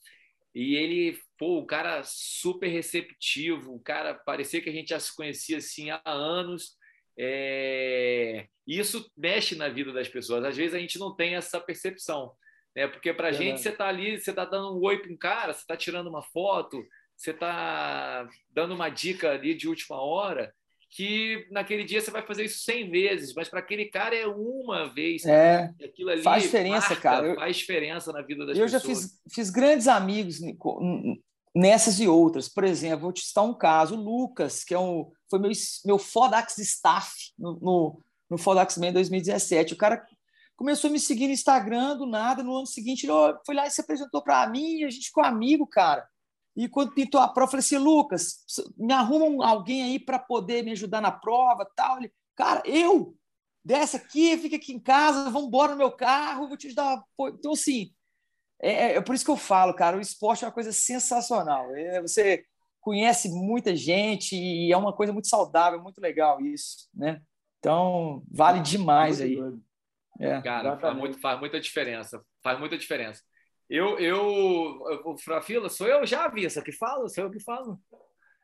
E 0.54 0.76
ele, 0.76 1.18
pô, 1.38 1.60
o 1.60 1.66
cara 1.66 2.04
super 2.04 2.68
receptivo, 2.68 3.74
o 3.74 3.80
cara 3.80 4.14
parecia 4.14 4.62
que 4.62 4.70
a 4.70 4.74
gente 4.74 4.90
já 4.90 5.00
se 5.00 5.16
conhecia 5.16 5.58
assim 5.58 5.90
há 5.90 6.02
anos. 6.06 6.76
É... 7.18 8.48
Isso 8.68 9.10
mexe 9.16 9.56
na 9.56 9.70
vida 9.70 9.94
das 9.94 10.10
pessoas. 10.10 10.44
Às 10.44 10.58
vezes 10.58 10.76
a 10.76 10.80
gente 10.80 11.00
não 11.00 11.16
tem 11.16 11.36
essa 11.36 11.60
percepção, 11.62 12.34
né? 12.76 12.88
Porque 12.88 13.14
para 13.14 13.30
a 13.30 13.32
gente 13.32 13.62
você 13.62 13.70
está 13.70 13.88
ali, 13.88 14.20
você 14.20 14.32
está 14.32 14.44
dando 14.44 14.78
um 14.78 14.84
oi 14.84 15.00
para 15.00 15.12
um 15.14 15.18
cara, 15.18 15.54
você 15.54 15.62
está 15.62 15.78
tirando 15.78 16.08
uma 16.08 16.22
foto, 16.22 16.86
você 17.16 17.32
está 17.32 18.28
dando 18.50 18.74
uma 18.74 18.90
dica 18.90 19.32
ali 19.32 19.56
de 19.56 19.70
última 19.70 20.02
hora 20.02 20.54
que 20.92 21.48
naquele 21.50 21.86
dia 21.86 22.02
você 22.02 22.12
vai 22.12 22.22
fazer 22.22 22.44
isso 22.44 22.66
100 22.66 22.92
vezes, 22.92 23.34
mas 23.34 23.48
para 23.48 23.60
aquele 23.60 23.86
cara 23.86 24.14
é 24.14 24.28
uma 24.28 24.94
vez. 24.94 25.26
É, 25.26 25.74
aquilo 25.82 26.10
ali 26.10 26.22
faz 26.22 26.44
diferença, 26.44 26.90
marca, 26.90 26.96
cara. 26.98 27.28
Eu, 27.28 27.36
faz 27.36 27.56
diferença 27.56 28.12
na 28.12 28.22
vida 28.22 28.46
das 28.46 28.58
eu 28.58 28.66
pessoas. 28.66 28.84
Eu 28.84 28.90
já 28.90 28.96
fiz, 28.96 29.22
fiz 29.34 29.50
grandes 29.50 29.88
amigos 29.88 30.40
nessas 31.56 31.98
e 32.02 32.10
outras. 32.10 32.50
Por 32.50 32.66
exemplo, 32.66 33.04
vou 33.04 33.14
te 33.14 33.22
citar 33.22 33.46
um 33.46 33.54
caso. 33.54 33.96
O 33.96 34.04
Lucas, 34.04 34.66
que 34.66 34.74
é 34.74 34.80
um, 34.80 35.10
foi 35.30 35.40
meu, 35.40 35.52
meu 35.86 35.98
Fodax 35.98 36.58
staff 36.58 37.16
no, 37.40 37.54
no, 37.62 38.02
no 38.30 38.38
Fodax 38.38 38.78
Man 38.78 38.92
2017. 38.92 39.74
O 39.74 39.78
cara 39.78 40.06
começou 40.58 40.90
a 40.90 40.92
me 40.92 41.00
seguir 41.00 41.28
no 41.28 41.34
Instagram 41.34 41.96
do 41.96 42.06
nada. 42.06 42.44
No 42.44 42.58
ano 42.58 42.68
seguinte, 42.68 43.08
ele 43.08 43.14
foi 43.46 43.56
lá 43.56 43.66
e 43.66 43.72
se 43.72 43.80
apresentou 43.80 44.22
para 44.22 44.46
mim. 44.50 44.84
A 44.84 44.90
gente 44.90 45.08
ficou 45.08 45.24
amigo, 45.24 45.66
cara. 45.66 46.06
E 46.56 46.68
quando 46.68 46.94
pintou 46.94 47.20
a 47.20 47.28
prova, 47.28 47.48
eu 47.48 47.52
falei 47.52 47.62
assim, 47.62 47.78
Lucas, 47.78 48.44
me 48.78 48.94
arruma 48.94 49.48
alguém 49.48 49.84
aí 49.84 50.00
para 50.00 50.20
poder 50.20 50.64
me 50.64 50.72
ajudar 50.72 51.02
na 51.02 51.12
prova 51.12 51.70
tal. 51.76 51.98
Ele, 51.98 52.12
cara, 52.36 52.62
eu? 52.66 53.16
Desce 53.64 53.96
aqui, 53.96 54.38
fica 54.38 54.56
aqui 54.56 54.74
em 54.74 54.80
casa, 54.80 55.30
vamos 55.30 55.48
embora 55.48 55.74
no 55.74 55.78
meu 55.78 55.92
carro, 55.92 56.48
vou 56.48 56.58
te 56.58 56.68
ajudar. 56.68 57.04
Então, 57.34 57.54
assim, 57.54 57.94
é, 58.62 58.72
é, 58.72 58.96
é, 58.96 59.02
por 59.02 59.16
isso 59.16 59.24
que 59.24 59.32
eu 59.32 59.38
falo, 59.38 59.74
cara, 59.74 59.98
o 59.98 60.02
esporte 60.02 60.44
é 60.44 60.48
uma 60.48 60.54
coisa 60.54 60.72
sensacional. 60.72 61.76
É, 61.76 62.02
você 62.02 62.44
conhece 62.80 63.30
muita 63.30 63.76
gente 63.76 64.36
e 64.36 64.72
é 64.72 64.78
uma 64.78 64.94
coisa 64.94 65.14
muito 65.14 65.28
saudável, 65.28 65.82
muito 65.82 66.02
legal 66.02 66.42
isso, 66.42 66.90
né? 66.94 67.22
Então, 67.60 68.24
vale 68.32 68.60
demais 68.60 69.22
aí. 69.22 69.38
É. 70.20 70.42
Cara, 70.42 70.78
faz, 70.80 70.98
muito, 70.98 71.20
faz 71.20 71.40
muita 71.40 71.60
diferença. 71.60 72.24
Faz 72.44 72.60
muita 72.60 72.78
diferença. 72.78 73.22
Eu, 73.72 73.98
eu, 74.00 74.84
o 75.06 75.18
Frafila, 75.18 75.70
sou 75.70 75.88
eu 75.88 76.06
já, 76.06 76.28
Vissa, 76.28 76.62
que 76.62 76.74
falo? 76.74 77.08
Sou 77.08 77.24
eu 77.24 77.32
que 77.32 77.40
falo? 77.40 77.80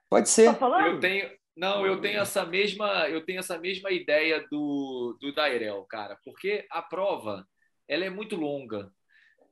Pode 0.10 0.30
ser. 0.30 0.58
Tá 0.58 0.88
eu 0.88 1.02
tenho, 1.02 1.30
não, 1.54 1.86
eu 1.86 2.00
tenho 2.00 2.22
essa 2.22 2.46
mesma, 2.46 3.10
eu 3.10 3.26
tenho 3.26 3.40
essa 3.40 3.58
mesma 3.58 3.92
ideia 3.92 4.48
do, 4.50 5.18
do 5.20 5.36
Dairel, 5.36 5.84
cara, 5.84 6.18
porque 6.24 6.66
a 6.72 6.82
prova 6.82 7.46
ela 7.90 8.06
é 8.06 8.10
muito 8.10 8.38
longa. 8.38 8.90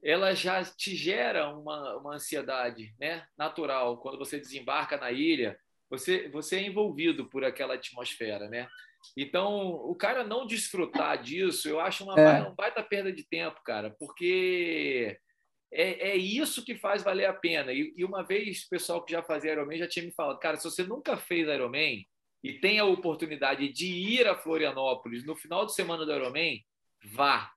Ela 0.01 0.33
já 0.33 0.63
te 0.63 0.95
gera 0.95 1.53
uma, 1.53 1.97
uma 1.97 2.15
ansiedade, 2.15 2.95
né? 2.97 3.25
Natural. 3.37 3.97
Quando 3.97 4.17
você 4.17 4.39
desembarca 4.39 4.95
na 4.95 5.11
ilha, 5.11 5.59
você, 5.89 6.29
você 6.29 6.55
é 6.55 6.67
envolvido 6.67 7.25
por 7.25 7.43
aquela 7.43 7.73
atmosfera, 7.73 8.47
né? 8.47 8.65
Então, 9.17 9.71
o 9.71 9.93
cara 9.93 10.23
não 10.23 10.47
desfrutar 10.47 11.21
disso, 11.21 11.67
eu 11.67 11.81
acho 11.81 12.05
uma, 12.05 12.17
é. 12.17 12.41
uma 12.43 12.55
baita 12.55 12.81
perda 12.81 13.11
de 13.11 13.27
tempo, 13.27 13.59
cara, 13.61 13.93
porque 13.99 15.19
é, 15.75 16.11
é 16.11 16.15
isso 16.15 16.63
que 16.63 16.75
faz 16.75 17.03
valer 17.03 17.25
a 17.25 17.33
pena. 17.33 17.73
E, 17.73 17.93
e, 17.95 18.05
uma 18.05 18.23
vez 18.23 18.63
o 18.63 18.69
pessoal 18.69 19.03
que 19.03 19.11
já 19.11 19.21
fazia 19.21 19.51
Ironman 19.51 19.77
já 19.77 19.87
tinha 19.87 20.05
me 20.05 20.11
falado, 20.11 20.39
cara, 20.39 20.57
se 20.57 20.63
você 20.63 20.83
nunca 20.83 21.17
fez 21.17 21.47
Ironman 21.47 22.05
e 22.43 22.53
tem 22.53 22.79
a 22.79 22.85
oportunidade 22.85 23.67
de 23.69 23.87
ir 23.87 24.27
a 24.27 24.35
Florianópolis 24.35 25.25
no 25.25 25.35
final 25.35 25.65
de 25.65 25.73
semana 25.73 26.05
do 26.05 26.13
Ironman, 26.13 26.63
vá. 27.03 27.51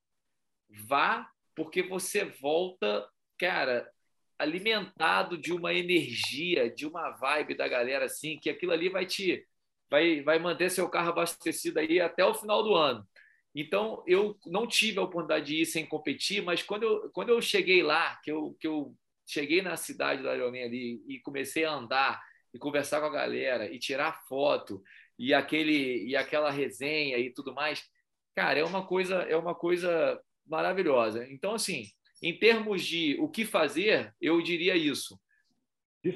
Vá, 0.87 1.31
porque 1.55 1.83
você 1.83 2.25
volta, 2.25 3.09
cara, 3.39 3.91
alimentado 4.39 5.39
de 5.39 5.53
uma 5.53 5.73
energia, 5.73 6.71
de 6.71 6.87
uma 6.87 7.11
vibe 7.12 7.55
da 7.55 7.66
galera 7.66 8.05
assim, 8.05 8.39
que 8.39 8.51
aquilo 8.51 8.73
ali 8.73 8.89
vai 8.89 9.07
te 9.07 9.47
vai, 9.91 10.23
vai 10.23 10.39
manter 10.39 10.71
seu 10.71 10.89
carro 10.89 11.11
abastecido 11.11 11.79
aí 11.79 12.01
até 12.01 12.25
o 12.25 12.35
final 12.35 12.62
do 12.62 12.75
ano. 12.75 13.08
Então, 13.55 14.03
eu 14.07 14.39
não 14.47 14.67
tive 14.67 14.99
a 14.99 15.03
oportunidade 15.03 15.47
de 15.47 15.63
ir 15.63 15.67
sem 15.67 15.85
competir, 15.85 16.43
mas 16.43 16.63
quando 16.63 16.83
eu, 16.85 17.11
quando 17.11 17.31
eu 17.31 17.41
cheguei 17.41 17.83
lá, 17.83 18.17
que 18.23 18.31
eu, 18.31 18.57
que 18.61 18.67
eu 18.67 18.95
cheguei 19.27 19.63
na 19.63 19.77
cidade 19.77 20.23
da 20.23 20.35
Ironman 20.35 20.65
ali 20.65 21.03
e 21.07 21.19
comecei 21.21 21.65
a 21.65 21.73
andar 21.73 22.23
e 22.53 22.59
conversar 22.59 23.01
com 23.01 23.07
a 23.07 23.13
galera 23.13 23.71
e 23.71 23.79
tirar 23.79 24.25
foto 24.27 24.83
e 25.19 25.35
aquele 25.35 26.07
e 26.07 26.17
aquela 26.17 26.51
resenha 26.51 27.19
e 27.19 27.31
tudo 27.31 27.53
mais, 27.53 27.85
cara, 28.35 28.59
é 28.59 28.65
uma 28.65 28.87
coisa 28.87 29.17
é 29.23 29.37
uma 29.37 29.55
coisa 29.55 30.21
maravilhosa. 30.47 31.27
Então, 31.29 31.55
assim, 31.55 31.85
em 32.23 32.39
termos 32.39 32.85
de 32.85 33.17
o 33.21 33.29
que 33.29 33.45
fazer, 33.45 34.15
eu 34.21 34.41
diria 34.41 34.77
isso. 34.77 35.19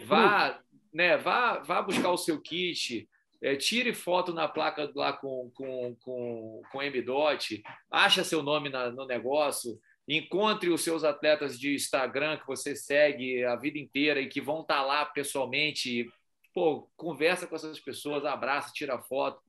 Vá, 0.07 0.63
né, 0.93 1.17
vá, 1.17 1.59
vá 1.59 1.83
buscar 1.83 2.11
o 2.11 2.17
seu 2.17 2.41
kit, 2.41 3.09
é, 3.43 3.57
tire 3.57 3.93
foto 3.93 4.33
na 4.33 4.47
placa 4.47 4.91
lá 4.95 5.13
com, 5.13 5.51
com, 5.55 5.97
com, 6.01 6.63
com 6.71 6.79
MDOT, 6.79 7.63
acha 7.91 8.23
seu 8.23 8.43
nome 8.43 8.69
na, 8.69 8.91
no 8.91 9.05
negócio, 9.05 9.81
encontre 10.09 10.71
os 10.71 10.83
seus 10.83 11.03
atletas 11.03 11.59
de 11.59 11.75
Instagram 11.75 12.39
que 12.39 12.47
você 12.47 12.77
segue 12.77 13.45
a 13.45 13.57
vida 13.57 13.79
inteira 13.79 14.21
e 14.21 14.29
que 14.29 14.41
vão 14.41 14.61
estar 14.61 14.77
tá 14.77 14.83
lá 14.83 15.05
pessoalmente, 15.05 16.09
pô, 16.55 16.89
conversa 16.97 17.47
com 17.47 17.57
essas 17.57 17.81
pessoas, 17.81 18.25
abraça, 18.25 18.73
tira 18.73 18.99
foto, 19.01 19.41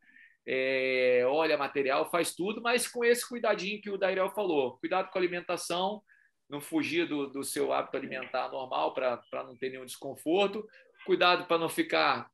é, 0.45 1.23
olha 1.27 1.57
material, 1.57 2.09
faz 2.09 2.33
tudo, 2.33 2.61
mas 2.61 2.87
com 2.87 3.05
esse 3.05 3.27
cuidadinho 3.27 3.79
que 3.79 3.91
o 3.91 3.97
Dairel 3.97 4.31
falou, 4.31 4.77
cuidado 4.79 5.09
com 5.11 5.17
a 5.17 5.21
alimentação, 5.21 6.01
não 6.49 6.59
fugir 6.59 7.07
do, 7.07 7.27
do 7.27 7.43
seu 7.43 7.71
hábito 7.71 7.95
alimentar 7.95 8.49
normal 8.49 8.93
para 8.93 9.21
não 9.43 9.55
ter 9.55 9.69
nenhum 9.69 9.85
desconforto, 9.85 10.67
cuidado 11.05 11.45
para 11.45 11.57
não 11.57 11.69
ficar 11.69 12.32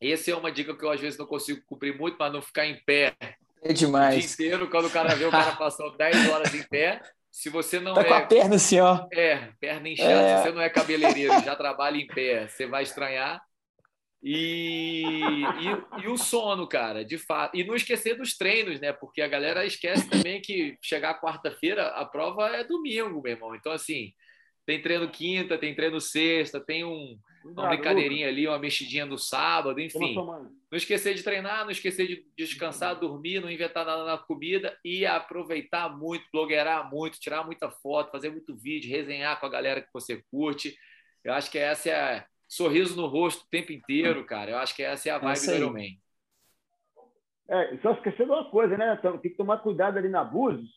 essa 0.00 0.30
é 0.30 0.34
uma 0.34 0.52
dica 0.52 0.76
que 0.76 0.84
eu 0.84 0.90
às 0.90 1.00
vezes 1.00 1.18
não 1.18 1.26
consigo 1.26 1.60
cumprir 1.66 1.96
muito 1.96 2.16
para 2.16 2.32
não 2.32 2.42
ficar 2.42 2.66
em 2.66 2.76
pé. 2.84 3.14
É 3.62 3.72
demais. 3.72 4.16
O 4.16 4.18
dia 4.18 4.28
inteiro, 4.28 4.70
quando 4.70 4.86
o 4.86 4.90
cara 4.90 5.14
vê 5.14 5.24
o 5.24 5.30
cara 5.30 5.52
passou 5.56 5.96
10 5.96 6.28
horas 6.30 6.54
em 6.54 6.62
pé, 6.62 7.00
se 7.30 7.48
você 7.48 7.80
não 7.80 7.94
tá 7.94 8.02
é. 8.02 8.04
com 8.04 8.14
a 8.14 8.26
perna 8.26 8.56
assim, 8.56 8.80
ó. 8.80 9.06
É, 9.12 9.50
perna 9.60 9.88
inchada. 9.88 10.10
É... 10.10 10.36
Se 10.36 10.42
você 10.42 10.52
não 10.52 10.62
é 10.62 10.70
cabeleireiro 10.70 11.40
já 11.44 11.56
trabalha 11.56 11.96
em 11.96 12.06
pé, 12.06 12.48
você 12.48 12.66
vai 12.66 12.82
estranhar. 12.82 13.40
E, 14.20 15.04
e, 15.04 16.02
e, 16.02 16.08
o 16.08 16.16
sono, 16.16 16.66
cara, 16.66 17.04
de 17.04 17.16
fato. 17.16 17.56
E 17.56 17.62
não 17.62 17.76
esquecer 17.76 18.16
dos 18.16 18.36
treinos, 18.36 18.80
né? 18.80 18.92
Porque 18.92 19.22
a 19.22 19.28
galera 19.28 19.64
esquece 19.64 20.08
também 20.08 20.40
que 20.40 20.76
chegar 20.82 21.20
quarta-feira, 21.20 21.86
a 21.88 22.04
prova 22.04 22.48
é 22.48 22.64
domingo, 22.64 23.22
meu 23.22 23.32
irmão. 23.32 23.54
Então, 23.54 23.70
assim, 23.70 24.12
tem 24.68 24.82
treino 24.82 25.08
quinta, 25.08 25.56
tem 25.56 25.74
treino 25.74 25.98
sexta, 25.98 26.60
tem 26.60 26.84
um, 26.84 27.18
uma 27.42 27.68
brincadeirinha 27.68 28.28
ali, 28.28 28.46
uma 28.46 28.58
mexidinha 28.58 29.06
no 29.06 29.16
sábado, 29.16 29.80
enfim. 29.80 30.14
Não 30.14 30.76
esquecer 30.76 31.14
de 31.14 31.22
treinar, 31.22 31.64
não 31.64 31.70
esquecer 31.70 32.06
de 32.06 32.26
descansar, 32.36 33.00
dormir, 33.00 33.40
não 33.40 33.50
inventar 33.50 33.86
nada 33.86 34.04
na 34.04 34.18
comida 34.18 34.78
e 34.84 35.06
aproveitar 35.06 35.88
muito, 35.96 36.26
blogueirar 36.30 36.90
muito, 36.90 37.18
tirar 37.18 37.44
muita 37.44 37.70
foto, 37.70 38.10
fazer 38.10 38.28
muito 38.28 38.54
vídeo, 38.54 38.90
resenhar 38.90 39.40
com 39.40 39.46
a 39.46 39.48
galera 39.48 39.80
que 39.80 39.88
você 39.90 40.22
curte. 40.30 40.76
Eu 41.24 41.32
acho 41.32 41.50
que 41.50 41.56
essa 41.56 41.88
é 41.88 41.94
a... 41.94 42.26
sorriso 42.46 42.94
no 42.94 43.06
rosto 43.06 43.44
o 43.44 43.50
tempo 43.50 43.72
inteiro, 43.72 44.22
cara. 44.26 44.50
Eu 44.50 44.58
acho 44.58 44.76
que 44.76 44.82
essa 44.82 45.08
é 45.08 45.12
a 45.12 45.18
vibe 45.18 45.46
do 45.46 45.54
Ironman. 45.54 45.98
É, 47.48 47.78
só 47.78 47.92
esquecendo 47.92 48.34
uma 48.34 48.50
coisa, 48.50 48.76
né? 48.76 49.00
Tem 49.00 49.30
que 49.30 49.38
tomar 49.38 49.56
cuidado 49.60 49.96
ali 49.96 50.10
na 50.10 50.22
Búzios, 50.22 50.68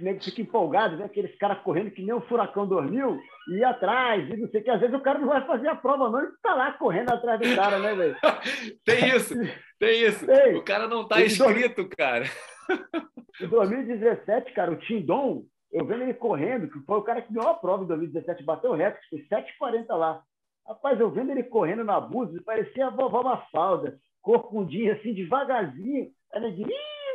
o 0.00 0.04
nego 0.04 0.22
fica 0.22 0.40
empolgado, 0.40 0.96
né? 0.96 1.04
aqueles 1.04 1.36
caras 1.38 1.62
correndo 1.62 1.90
que 1.90 2.02
nem 2.02 2.14
o 2.14 2.20
furacão 2.22 2.66
dormiu, 2.66 3.18
e 3.48 3.64
atrás, 3.64 4.28
e 4.28 4.36
não 4.36 4.48
sei 4.48 4.60
o 4.60 4.64
que. 4.64 4.70
Às 4.70 4.80
vezes 4.80 4.94
o 4.94 5.02
cara 5.02 5.18
não 5.18 5.28
vai 5.28 5.46
fazer 5.46 5.68
a 5.68 5.76
prova, 5.76 6.10
não, 6.10 6.22
e 6.22 6.28
tá 6.42 6.54
lá 6.54 6.72
correndo 6.72 7.10
atrás 7.10 7.40
do 7.40 7.56
cara, 7.56 7.78
né, 7.78 7.94
velho? 7.94 8.16
tem 8.84 9.08
isso, 9.16 9.34
tem 9.78 10.02
isso. 10.02 10.26
Tem. 10.26 10.56
O 10.56 10.64
cara 10.64 10.88
não 10.88 11.06
tá 11.06 11.20
inscrito, 11.22 11.88
cara. 11.88 12.24
Em 13.40 13.48
2017, 13.48 14.52
cara, 14.54 14.72
o 14.72 14.76
Tindon, 14.76 15.44
eu 15.70 15.84
vendo 15.84 16.04
ele 16.04 16.14
correndo, 16.14 16.70
que 16.70 16.78
foi 16.86 16.98
o 16.98 17.02
cara 17.02 17.20
que 17.20 17.32
ganhou 17.32 17.50
a 17.50 17.54
prova 17.54 17.84
em 17.84 17.86
2017, 17.86 18.42
bateu 18.42 18.70
o 18.70 18.74
recorde, 18.74 19.06
foi 19.10 19.18
7,40 19.60 19.94
lá. 19.94 20.22
Rapaz, 20.66 20.98
eu 20.98 21.10
vendo 21.10 21.30
ele 21.32 21.42
correndo 21.42 21.84
na 21.84 22.00
Búzios, 22.00 22.42
parecia 22.42 22.86
a 22.86 22.90
vovó 22.90 23.22
Mafalda, 23.22 23.98
corcundinha, 24.22 24.94
assim, 24.94 25.12
devagarzinho. 25.12 26.10
Ela 26.32 26.50
dizia, 26.50 26.66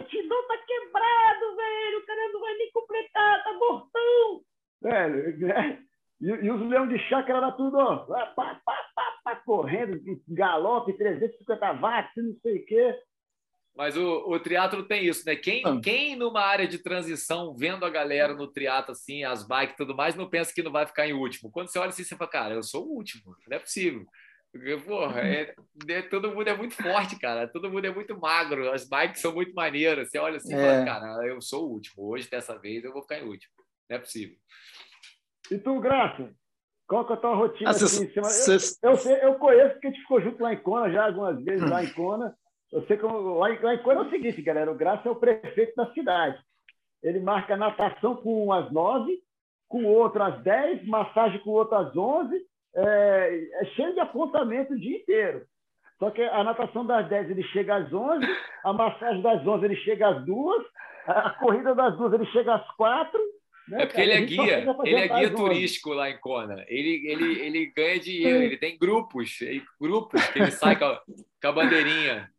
ih, 0.01 0.05
o 0.05 0.07
Tindon 0.07 0.47
tá 0.47 0.57
quebrado, 0.57 1.55
velho, 1.55 1.99
o 1.99 2.05
cara 2.05 2.31
não 2.33 2.39
vai 2.39 2.53
nem 2.55 2.71
completar, 2.71 3.43
tá 3.43 3.53
mortão. 3.53 4.41
Velho, 4.81 5.37
né? 5.39 5.83
E, 6.21 6.27
e 6.27 6.51
os 6.51 6.61
leões 6.69 6.89
de 6.89 6.99
chácara 7.07 7.37
era 7.39 7.51
tudo, 7.53 7.77
ó, 7.77 7.97
pá, 7.97 8.25
pá, 8.35 8.61
pá, 8.65 9.19
pá, 9.23 9.35
correndo, 9.37 9.99
galope, 10.27 10.93
350 10.93 11.73
watts, 11.73 12.23
não 12.23 12.35
sei 12.41 12.57
o 12.57 12.65
quê. 12.65 12.99
Mas 13.75 13.95
o, 13.95 14.29
o 14.29 14.39
triatlo 14.39 14.83
tem 14.83 15.05
isso, 15.05 15.25
né? 15.25 15.35
Quem, 15.35 15.63
ah. 15.65 15.79
quem 15.81 16.15
numa 16.15 16.41
área 16.41 16.67
de 16.67 16.77
transição, 16.77 17.55
vendo 17.55 17.85
a 17.85 17.89
galera 17.89 18.33
no 18.33 18.47
triatlo 18.47 18.91
assim, 18.91 19.23
as 19.23 19.47
bikes 19.47 19.73
e 19.73 19.77
tudo 19.77 19.95
mais, 19.95 20.13
não 20.13 20.29
pensa 20.29 20.53
que 20.53 20.61
não 20.61 20.71
vai 20.71 20.85
ficar 20.85 21.07
em 21.07 21.13
último. 21.13 21.49
Quando 21.49 21.69
você 21.69 21.79
olha 21.79 21.89
assim, 21.89 22.03
você 22.03 22.15
fala, 22.15 22.29
cara, 22.29 22.53
eu 22.53 22.63
sou 22.63 22.85
o 22.85 22.91
último, 22.91 23.35
não 23.47 23.57
é 23.57 23.59
possível. 23.59 24.05
Porque, 24.51 24.77
porra, 24.77 25.21
é, 25.21 25.55
é, 25.87 26.01
todo 26.01 26.31
mundo 26.31 26.47
é 26.47 26.55
muito 26.55 26.75
forte, 26.75 27.17
cara. 27.17 27.47
Todo 27.47 27.71
mundo 27.71 27.85
é 27.85 27.93
muito 27.93 28.19
magro. 28.19 28.69
As 28.71 28.87
bikes 28.87 29.21
são 29.21 29.33
muito 29.33 29.53
maneiras. 29.53 30.09
Você 30.09 30.19
olha 30.19 30.37
assim 30.37 30.53
e 30.53 30.57
é. 30.57 30.85
fala, 30.85 30.85
cara, 30.85 31.27
eu 31.27 31.41
sou 31.41 31.67
o 31.67 31.71
último. 31.71 32.09
Hoje, 32.09 32.29
dessa 32.29 32.59
vez, 32.59 32.83
eu 32.83 32.91
vou 32.91 33.01
ficar 33.01 33.19
em 33.19 33.27
último. 33.27 33.53
Não 33.89 33.95
é 33.95 33.99
possível. 33.99 34.35
E 35.49 35.57
tu, 35.57 35.79
Graça? 35.79 36.29
Qual 36.87 37.05
que 37.05 37.13
é 37.13 37.15
a 37.15 37.19
tua 37.19 37.35
rotina 37.35 37.69
ah, 37.69 37.73
cê, 37.73 37.87
cê, 37.87 38.11
eu, 38.83 38.91
eu, 38.91 38.97
sei, 38.97 39.23
eu 39.23 39.35
conheço 39.35 39.71
porque 39.71 39.87
a 39.87 39.89
gente 39.91 40.01
ficou 40.01 40.21
junto 40.21 40.43
lá 40.43 40.53
em 40.53 40.57
Kona 40.57 40.91
já 40.91 41.05
algumas 41.05 41.41
vezes, 41.41 41.69
lá 41.69 41.81
em 41.81 41.93
Kona. 41.93 42.35
Eu 42.69 42.85
sei 42.85 42.97
que 42.97 43.03
lá, 43.03 43.49
em, 43.49 43.59
lá 43.59 43.75
em 43.75 43.81
Kona 43.81 44.01
é 44.01 44.03
o 44.03 44.09
seguinte, 44.09 44.41
galera, 44.41 44.69
o 44.69 44.75
Graça 44.75 45.07
é 45.07 45.11
o 45.11 45.15
prefeito 45.15 45.73
da 45.77 45.89
cidade. 45.93 46.37
Ele 47.01 47.21
marca 47.21 47.55
natação 47.55 48.17
com 48.17 48.43
umas 48.43 48.69
nove, 48.73 49.23
com 49.69 49.85
outro 49.85 50.21
às 50.21 50.43
dez, 50.43 50.85
massagem 50.85 51.39
com 51.39 51.51
outro 51.51 51.77
às 51.77 51.95
onze, 51.95 52.45
é, 52.75 53.49
é 53.61 53.65
cheio 53.75 53.93
de 53.93 53.99
apontamento 53.99 54.73
o 54.73 54.79
dia 54.79 54.97
inteiro. 54.97 55.45
Só 55.99 56.09
que 56.09 56.21
a 56.21 56.43
natação 56.43 56.85
das 56.85 57.07
10 57.09 57.29
ele 57.29 57.43
chega 57.43 57.75
às 57.75 57.93
11, 57.93 58.25
a 58.63 58.73
massagem 58.73 59.21
das 59.21 59.45
11 59.45 59.65
ele 59.65 59.75
chega 59.77 60.07
às 60.09 60.25
2, 60.25 60.65
a 61.05 61.29
corrida 61.31 61.75
das 61.75 61.95
2 61.97 62.13
ele 62.13 62.25
chega 62.27 62.55
às 62.55 62.75
4. 62.75 63.19
Né, 63.67 63.83
é 63.83 63.85
porque 63.85 64.01
cara? 64.01 64.15
ele 64.15 64.23
é 64.23 64.25
guia, 64.25 64.75
ele 64.83 64.95
é 64.95 65.07
guia 65.07 65.35
turístico 65.35 65.93
lá 65.93 66.09
em 66.09 66.19
Kona. 66.19 66.65
Ele, 66.67 67.07
ele, 67.07 67.39
ele 67.41 67.65
ganha 67.67 67.99
dinheiro, 67.99 68.43
ele 68.43 68.57
tem 68.57 68.77
grupos, 68.77 69.37
grupos 69.79 70.25
que 70.27 70.39
ele 70.39 70.51
sai 70.51 70.75
com 70.75 70.85
a, 70.85 71.01
com 71.41 71.47
a 71.47 71.51
bandeirinha. 71.51 72.29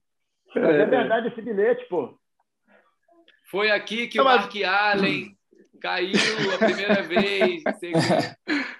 Mas 0.55 0.75
é 0.75 0.87
verdade 0.87 1.29
esse 1.29 1.41
bilhete, 1.41 1.87
pô. 1.89 2.19
Foi 3.45 3.71
aqui 3.71 4.09
que 4.09 4.21
o 4.21 4.25
Mark 4.25 4.53
Allen 4.65 5.37
caiu 5.83 6.55
a 6.55 6.59
primeira 6.59 7.03
vez. 7.03 7.63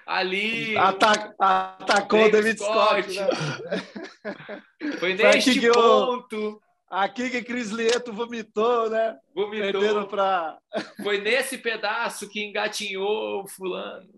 Ali. 0.07 0.77
Atac, 0.77 1.33
atacou 1.37 2.25
o 2.25 2.31
David 2.31 2.59
Scott. 2.59 3.13
Scott 3.13 3.19
né? 3.19 4.97
Foi 4.99 5.13
neste 5.13 5.59
Foi 5.59 5.71
ponto. 5.71 6.61
Aqui 6.89 7.29
que 7.29 7.43
Cris 7.43 7.71
Lieto 7.71 8.13
vomitou, 8.13 8.89
né? 8.89 9.17
Vomitou. 9.33 10.07
Pra... 10.07 10.57
Foi 11.03 11.19
nesse 11.19 11.57
pedaço 11.57 12.29
que 12.29 12.43
engatinhou 12.43 13.43
o 13.43 13.47
fulano. 13.47 14.09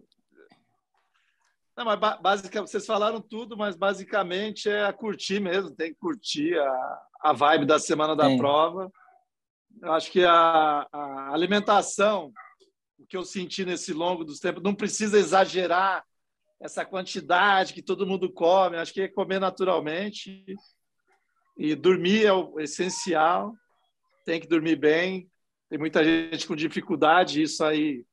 Não, 1.75 1.85
mas 1.85 1.99
basicamente, 2.21 2.71
vocês 2.71 2.85
falaram 2.85 3.19
tudo, 3.19 3.57
mas 3.57 3.75
basicamente 3.75 4.69
é 4.69 4.85
a 4.85 4.93
curtir 4.93 5.41
mesmo, 5.41 5.75
tem 5.75 5.93
que 5.93 5.99
curtir 5.99 6.57
a, 6.57 7.01
a 7.21 7.33
vibe 7.33 7.65
da 7.65 7.79
semana 7.79 8.15
da 8.15 8.27
Sim. 8.27 8.37
prova. 8.37 8.91
Eu 9.81 9.91
acho 9.91 10.09
que 10.09 10.23
a, 10.23 10.87
a, 10.91 11.33
alimentação, 11.33 12.31
o 13.05 13.07
que 13.07 13.15
eu 13.15 13.23
senti 13.23 13.63
nesse 13.63 13.93
longo 13.93 14.25
dos 14.25 14.39
tempos, 14.39 14.63
não 14.63 14.73
precisa 14.73 15.19
exagerar 15.19 16.03
essa 16.59 16.83
quantidade 16.83 17.71
que 17.71 17.81
todo 17.83 18.07
mundo 18.07 18.31
come, 18.31 18.77
acho 18.77 18.91
que 18.91 19.01
é 19.01 19.07
comer 19.07 19.39
naturalmente. 19.39 20.43
E 21.57 21.75
dormir 21.75 22.25
é 22.25 22.33
o 22.33 22.59
essencial, 22.59 23.53
tem 24.25 24.41
que 24.41 24.47
dormir 24.47 24.75
bem. 24.75 25.29
Tem 25.69 25.77
muita 25.77 26.03
gente 26.03 26.47
com 26.47 26.55
dificuldade, 26.55 27.41
isso 27.41 27.63
aí 27.63 28.03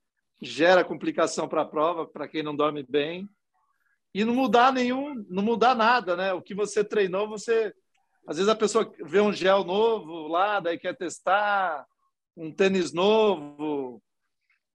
gera 0.41 0.85
complicação 0.85 1.49
para 1.49 1.63
a 1.63 1.67
prova, 1.67 2.07
para 2.07 2.29
quem 2.29 2.43
não 2.43 2.55
dorme 2.55 2.83
bem 2.83 3.29
e 4.15 4.25
não 4.25 4.35
mudar 4.35 4.73
nenhum, 4.73 5.25
não 5.29 5.43
mudar 5.43 5.75
nada, 5.75 6.17
né? 6.17 6.33
O 6.35 6.43
que 6.43 6.55
você 6.55 6.85
treinou, 6.85 7.29
você 7.29 7.73
às 8.27 8.37
vezes 8.37 8.49
a 8.49 8.55
pessoa 8.55 8.93
vê 9.05 9.21
um 9.21 9.33
gel 9.33 9.65
novo 9.65 10.29
lá, 10.29 10.61
daí 10.61 10.79
quer 10.79 10.97
testar 10.97 11.87
um 12.37 12.53
tênis 12.53 12.93
novo, 12.93 14.03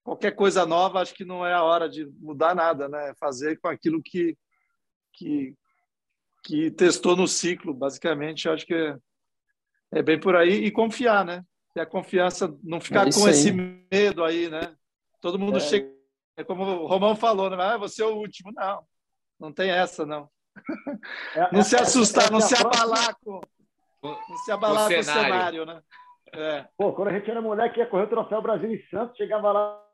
qualquer 0.07 0.31
coisa 0.31 0.65
nova, 0.65 1.01
acho 1.01 1.13
que 1.13 1.25
não 1.25 1.45
é 1.45 1.53
a 1.53 1.61
hora 1.61 1.89
de 1.89 2.05
mudar 2.21 2.55
nada, 2.55 2.87
né? 2.87 3.13
Fazer 3.19 3.59
com 3.59 3.67
aquilo 3.67 4.01
que 4.01 4.37
que 5.11 5.53
que 6.41 6.71
testou 6.71 7.13
no 7.13 7.27
ciclo, 7.27 7.73
basicamente, 7.73 8.47
acho 8.47 8.65
que 8.65 8.73
é, 8.73 8.97
é 9.91 10.01
bem 10.01 10.17
por 10.17 10.33
aí 10.33 10.63
e 10.63 10.71
confiar, 10.71 11.25
né? 11.25 11.43
Ter 11.73 11.81
a 11.81 11.85
confiança, 11.85 12.57
não 12.63 12.79
ficar 12.79 13.05
é 13.05 13.11
com 13.11 13.25
aí. 13.25 13.31
esse 13.31 13.51
medo 13.51 14.23
aí, 14.23 14.49
né? 14.49 14.73
Todo 15.19 15.37
mundo 15.37 15.57
é. 15.57 15.59
chega, 15.59 15.91
é 16.37 16.43
como 16.45 16.63
o 16.63 16.87
Romão 16.87 17.13
falou, 17.13 17.49
né? 17.49 17.57
Ah, 17.59 17.75
você 17.75 18.01
é 18.01 18.05
o 18.05 18.15
último, 18.15 18.53
não 18.53 18.87
não 19.37 19.51
tem 19.51 19.69
essa, 19.69 20.05
não. 20.05 20.29
É, 21.35 21.53
não 21.53 21.63
se 21.63 21.75
assustar, 21.75 22.31
não 22.31 22.39
se 22.39 22.55
abalar 22.55 23.13
com, 23.19 23.41
não 24.01 24.37
se 24.45 24.51
abalar 24.53 24.87
com 24.89 24.99
o 24.99 25.03
cenário, 25.03 25.65
né? 25.65 25.81
É. 26.33 26.65
Pô, 26.77 26.93
quando 26.93 27.09
a 27.09 27.13
gente 27.13 27.29
era 27.29 27.41
moleque, 27.41 27.79
ia 27.79 27.85
correr 27.85 28.03
o 28.03 28.09
Troféu 28.09 28.41
Brasil 28.41 28.71
em 28.71 28.81
Santos, 28.89 29.17
chegava 29.17 29.51
lá 29.51 29.86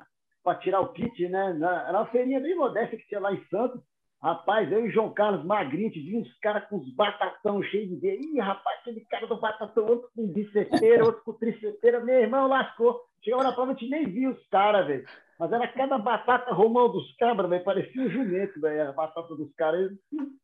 para 0.44 0.60
tirar 0.60 0.82
o 0.82 0.94
kit, 0.94 1.28
né? 1.30 1.58
Era 1.88 2.00
uma 2.00 2.06
feirinha 2.08 2.40
bem 2.40 2.56
modesta 2.56 2.98
que 2.98 3.08
tinha 3.08 3.20
lá 3.20 3.34
em 3.34 3.44
Santos. 3.46 3.82
Rapaz, 4.22 4.72
eu 4.72 4.86
e 4.86 4.92
João 4.92 5.14
Carlos 5.14 5.46
Magrinho, 5.46 5.92
vi 5.92 6.18
uns 6.18 6.34
caras 6.40 6.66
com 6.70 6.78
os 6.78 6.96
batatão 6.96 7.62
cheios 7.64 8.00
de. 8.00 8.08
Ih, 8.08 8.40
rapaz, 8.40 8.80
aquele 8.80 9.02
cara 9.02 9.28
do 9.28 9.36
batatão, 9.38 9.86
outro 9.86 10.10
com 10.16 10.28
biceteira, 10.28 11.04
outro 11.04 11.22
com 11.26 11.34
triceteira, 11.34 12.00
meu 12.00 12.22
irmão 12.22 12.48
lascou. 12.48 13.02
Chegava 13.22 13.44
na 13.44 13.52
prova, 13.52 13.72
a 13.72 13.74
gente 13.74 13.90
nem 13.90 14.06
via 14.06 14.30
os 14.30 14.48
caras, 14.48 14.88
velho. 14.88 15.06
Mas 15.38 15.52
era 15.52 15.68
cada 15.68 15.98
batata 15.98 16.54
romão 16.54 16.90
dos 16.90 17.14
cabras, 17.18 17.50
velho. 17.50 17.64
Parecia 17.66 18.02
um 18.02 18.10
jumento, 18.10 18.62
velho, 18.62 18.90
a 18.90 18.94
batata 18.94 19.36
dos 19.36 19.54
caras. 19.56 19.92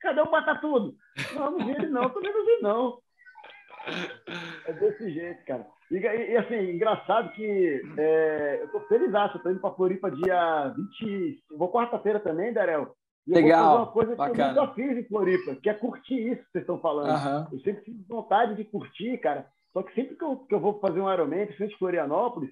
Cadê 0.01 0.21
o 0.21 0.29
batatudo? 0.29 0.95
Não, 1.33 1.51
não 1.51 1.65
vi 1.65 1.71
ele 1.71 1.87
não, 1.87 2.09
também 2.09 2.33
não 2.33 2.45
vi 2.45 2.61
não. 2.61 2.99
É 4.65 4.73
desse 4.73 5.09
jeito, 5.09 5.45
cara. 5.45 5.65
E, 5.91 5.97
e 5.97 6.37
assim, 6.37 6.71
engraçado 6.71 7.31
que 7.31 7.81
é, 7.97 8.59
eu 8.61 8.67
tô 8.69 8.79
feliz, 8.81 9.11
eu 9.11 9.39
tô 9.39 9.49
indo 9.49 9.59
pra 9.59 9.71
Floripa 9.71 10.11
dia 10.11 10.73
20. 11.01 11.43
Vou 11.57 11.71
quarta-feira 11.71 12.19
também, 12.19 12.53
Darel. 12.53 12.95
E 13.27 13.33
Legal. 13.33 13.77
uma 13.77 13.91
coisa 13.91 14.15
bacana. 14.15 14.53
que 14.53 14.59
eu 14.59 14.63
nunca 14.63 14.73
fiz 14.73 14.97
em 14.97 15.07
Floripa, 15.07 15.55
que 15.55 15.69
é 15.69 15.73
curtir 15.73 16.15
isso 16.15 16.43
que 16.43 16.51
vocês 16.51 16.63
estão 16.63 16.79
falando. 16.79 17.09
Uhum. 17.09 17.47
Eu 17.53 17.59
sempre 17.59 17.83
tive 17.83 18.03
vontade 18.07 18.55
de 18.55 18.63
curtir, 18.63 19.17
cara. 19.17 19.47
Só 19.73 19.83
que 19.83 19.93
sempre 19.93 20.15
que 20.15 20.23
eu, 20.23 20.37
que 20.37 20.55
eu 20.55 20.59
vou 20.59 20.79
fazer 20.79 20.99
um 20.99 21.11
Ironman, 21.11 21.45
principalmente 21.45 21.75
em 21.75 21.79
Florianópolis, 21.79 22.51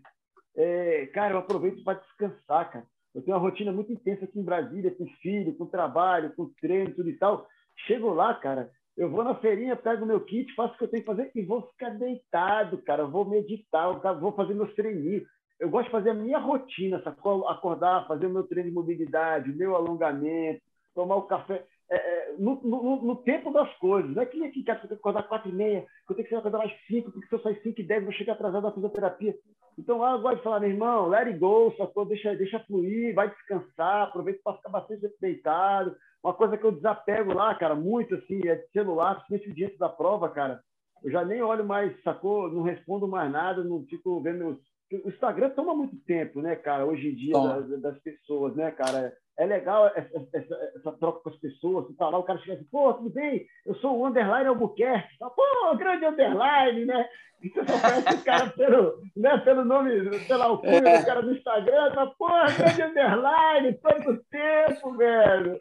é, 0.55 1.07
cara, 1.13 1.33
eu 1.33 1.39
aproveito 1.39 1.83
para 1.83 1.99
descansar, 1.99 2.71
cara. 2.71 2.85
Eu 3.13 3.23
tenho 3.23 3.35
uma 3.35 3.41
rotina 3.41 3.71
muito 3.71 3.91
intensa 3.91 4.25
aqui 4.25 4.39
em 4.39 4.43
Brasília, 4.43 4.93
com 4.95 5.07
filho, 5.21 5.55
com 5.55 5.65
trabalho, 5.65 6.33
com 6.35 6.51
treino, 6.61 6.93
tudo 6.93 7.09
e 7.09 7.17
tal. 7.17 7.47
Chego 7.87 8.13
lá, 8.13 8.33
cara, 8.35 8.69
eu 8.97 9.11
vou 9.11 9.23
na 9.23 9.35
feirinha, 9.35 9.75
pego 9.75 10.05
meu 10.05 10.19
kit, 10.21 10.53
faço 10.55 10.73
o 10.73 10.77
que 10.77 10.83
eu 10.85 10.87
tenho 10.87 11.03
que 11.03 11.07
fazer 11.07 11.31
e 11.35 11.43
vou 11.43 11.61
ficar 11.71 11.91
deitado, 11.91 12.79
cara. 12.79 13.03
Eu 13.03 13.11
vou 13.11 13.23
meditar, 13.25 13.93
vou 14.19 14.31
fazer 14.31 14.55
meus 14.55 14.73
treininhos. 14.73 15.23
Eu 15.59 15.69
gosto 15.69 15.85
de 15.85 15.91
fazer 15.91 16.09
a 16.09 16.15
minha 16.15 16.39
rotina, 16.39 17.01
acordar, 17.47 18.07
fazer 18.07 18.25
o 18.25 18.29
meu 18.31 18.43
treino 18.43 18.69
de 18.69 18.75
mobilidade, 18.75 19.51
o 19.51 19.55
meu 19.55 19.75
alongamento, 19.75 20.61
tomar 20.95 21.15
o 21.15 21.23
café. 21.23 21.63
É, 21.89 21.95
é, 21.95 22.35
no, 22.37 22.59
no, 22.63 23.01
no, 23.01 23.15
tempo 23.17 23.51
das 23.51 23.71
coisas. 23.77 24.13
Não 24.13 24.21
é 24.21 24.25
que 24.25 24.37
nem 24.37 24.49
aqui 24.49 24.63
que 24.63 24.71
eu 24.71 24.75
tenho 24.75 24.87
que 24.87 24.93
acordar 24.95 25.23
quatro 25.23 25.49
e 25.49 25.53
meia, 25.53 25.85
que 26.05 26.11
eu 26.11 26.15
tenho 26.15 26.27
que 26.27 26.35
acordar 26.35 26.57
mais 26.57 26.73
cinco, 26.87 27.11
porque 27.11 27.27
se 27.27 27.35
eu 27.35 27.41
sair 27.41 27.61
cinco 27.61 27.79
e 27.79 27.83
dez, 27.83 28.03
vou 28.03 28.11
chegar 28.13 28.33
atrasado 28.33 28.63
na 28.63 28.73
fisioterapia. 28.73 29.35
Então, 29.77 29.99
lá 29.99 30.13
eu 30.13 30.21
gosto 30.21 30.37
de 30.37 30.43
falar, 30.43 30.59
meu 30.59 30.69
irmão, 30.71 31.07
let 31.07 31.27
it 31.27 31.37
go, 31.37 31.73
sacou? 31.77 32.03
Deixa, 32.03 32.35
deixa 32.35 32.59
fluir, 32.61 33.13
vai 33.13 33.29
descansar, 33.29 34.07
aproveita 34.07 34.41
para 34.43 34.57
ficar 34.57 34.69
bastante 34.69 35.07
deitado. 35.21 35.95
Uma 36.27 36.33
coisa 36.33 36.57
que 36.57 36.65
eu 36.65 36.73
desapego 36.73 37.33
lá, 37.33 37.55
cara, 37.55 37.73
muito 37.73 38.13
assim, 38.15 38.45
é 38.45 38.55
de 38.55 38.69
celular, 38.71 39.15
principalmente 39.15 39.55
diante 39.55 39.77
da 39.77 39.87
prova, 39.87 40.27
cara. 40.27 40.59
Eu 41.01 41.09
já 41.09 41.23
nem 41.23 41.41
olho 41.41 41.65
mais, 41.65 41.93
sacou? 42.03 42.51
Não 42.51 42.63
respondo 42.63 43.07
mais 43.07 43.31
nada, 43.31 43.63
não 43.63 43.85
fico 43.85 44.21
vendo 44.21 44.39
meus. 44.39 44.57
O 45.05 45.09
Instagram 45.09 45.51
toma 45.51 45.73
muito 45.73 45.95
tempo, 46.03 46.41
né, 46.41 46.57
cara, 46.57 46.85
hoje 46.85 47.07
em 47.07 47.15
dia, 47.15 47.31
das, 47.31 47.81
das 47.81 47.99
pessoas, 47.99 48.53
né, 48.57 48.71
cara? 48.71 49.13
é 49.39 49.45
legal 49.45 49.87
essa, 49.95 50.27
essa, 50.33 50.71
essa, 50.75 50.91
troca 50.93 51.21
com 51.21 51.29
as 51.29 51.37
pessoas. 51.37 51.85
Você 51.85 51.93
tá 51.93 52.09
lá, 52.09 52.17
o 52.17 52.23
cara 52.23 52.39
chega 52.39 52.55
assim, 52.55 52.67
pô, 52.71 52.93
tudo 52.95 53.11
bem? 53.11 53.45
Eu 53.65 53.75
sou 53.75 53.97
o 53.97 54.07
Underline 54.07 54.47
Albuquerque. 54.47 55.15
Pô, 55.19 55.77
grande 55.77 56.05
Underline, 56.05 56.85
né? 56.85 57.07
E 57.43 57.49
você 57.49 57.63
só 57.65 57.79
conhece 57.79 58.15
o 58.15 58.23
cara 58.23 58.49
pelo, 58.49 58.99
né, 59.15 59.37
pelo 59.37 59.63
nome, 59.63 60.19
pela 60.27 60.45
alcunha 60.45 60.77
é. 60.77 60.99
do 60.99 61.05
cara 61.05 61.21
do 61.21 61.33
Instagram. 61.33 61.91
Tá, 61.91 62.07
pô, 62.17 62.27
grande 62.57 62.81
Underline, 62.81 63.77
quanto 63.77 64.23
tempo, 64.31 64.97
velho. 64.97 65.59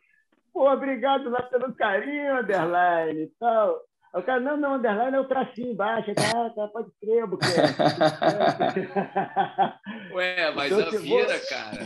Pô, 0.56 0.72
obrigado 0.72 1.28
lá 1.28 1.42
pelo 1.42 1.74
carinho, 1.74 2.40
Underline 2.40 3.24
e 3.24 3.30
tal. 3.38 3.78
O 4.14 4.22
cara, 4.22 4.40
não, 4.40 4.56
não, 4.56 4.76
underline 4.76 5.14
é 5.14 5.20
o 5.20 5.28
tracinho 5.28 5.72
embaixo. 5.72 6.10
Ah, 6.34 6.48
tá, 6.48 6.66
pode 6.68 6.90
crer. 6.98 7.24
Ué, 10.14 10.50
mas 10.52 10.72
então, 10.72 10.88
a 10.88 10.90
Vira, 10.92 11.38
cara 11.50 11.84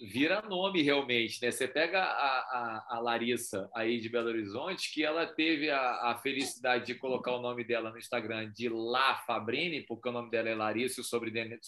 vira 0.00 0.40
nome 0.42 0.80
realmente, 0.80 1.42
né? 1.42 1.50
Você 1.50 1.68
pega 1.68 2.00
a, 2.00 2.04
a, 2.04 2.86
a, 2.96 3.00
Larissa 3.00 3.68
aí 3.74 4.00
de 4.00 4.08
Belo 4.08 4.28
Horizonte, 4.28 4.94
que 4.94 5.04
ela 5.04 5.26
teve 5.26 5.68
a, 5.70 6.10
a, 6.10 6.18
felicidade 6.22 6.86
de 6.86 6.94
colocar 6.94 7.32
o 7.32 7.42
nome 7.42 7.64
dela 7.64 7.90
no 7.90 7.98
Instagram 7.98 8.50
de 8.50 8.70
La 8.70 9.16
Fabrini, 9.26 9.82
porque 9.82 10.08
o 10.08 10.12
nome 10.12 10.30
dela 10.30 10.48
é 10.48 10.54
Larissa 10.54 11.00
e 11.00 11.02
o 11.02 11.04
sobrenome, 11.04 11.58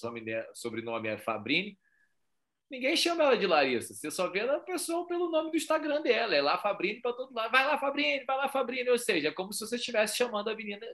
sobrenome 0.55 1.09
é 1.09 1.19
Fabrini. 1.19 1.77
Ninguém 2.71 2.95
chama 2.97 3.25
ela 3.25 3.37
de 3.37 3.47
Larissa, 3.47 3.95
você 3.95 4.11
só 4.11 4.29
vê 4.29 4.41
a 4.41 4.61
pessoa 4.61 5.07
pelo 5.07 5.31
nome 5.31 5.51
do 5.51 5.57
Instagram 5.57 6.03
dela, 6.03 6.35
é 6.35 6.43
lá 6.43 6.59
Fabrini 6.59 7.01
para 7.01 7.15
todo 7.15 7.35
lado. 7.35 7.51
Vai 7.51 7.67
lá, 7.67 7.79
Fabrini, 7.79 8.25
vai 8.27 8.37
lá, 8.37 8.49
Fabrini. 8.49 8.91
Ou 8.91 8.99
seja, 8.99 9.29
é 9.29 9.33
como 9.33 9.53
se 9.55 9.67
você 9.67 9.77
estivesse 9.77 10.19
chamando 10.19 10.49
a 10.49 10.55
menina, 10.55 10.87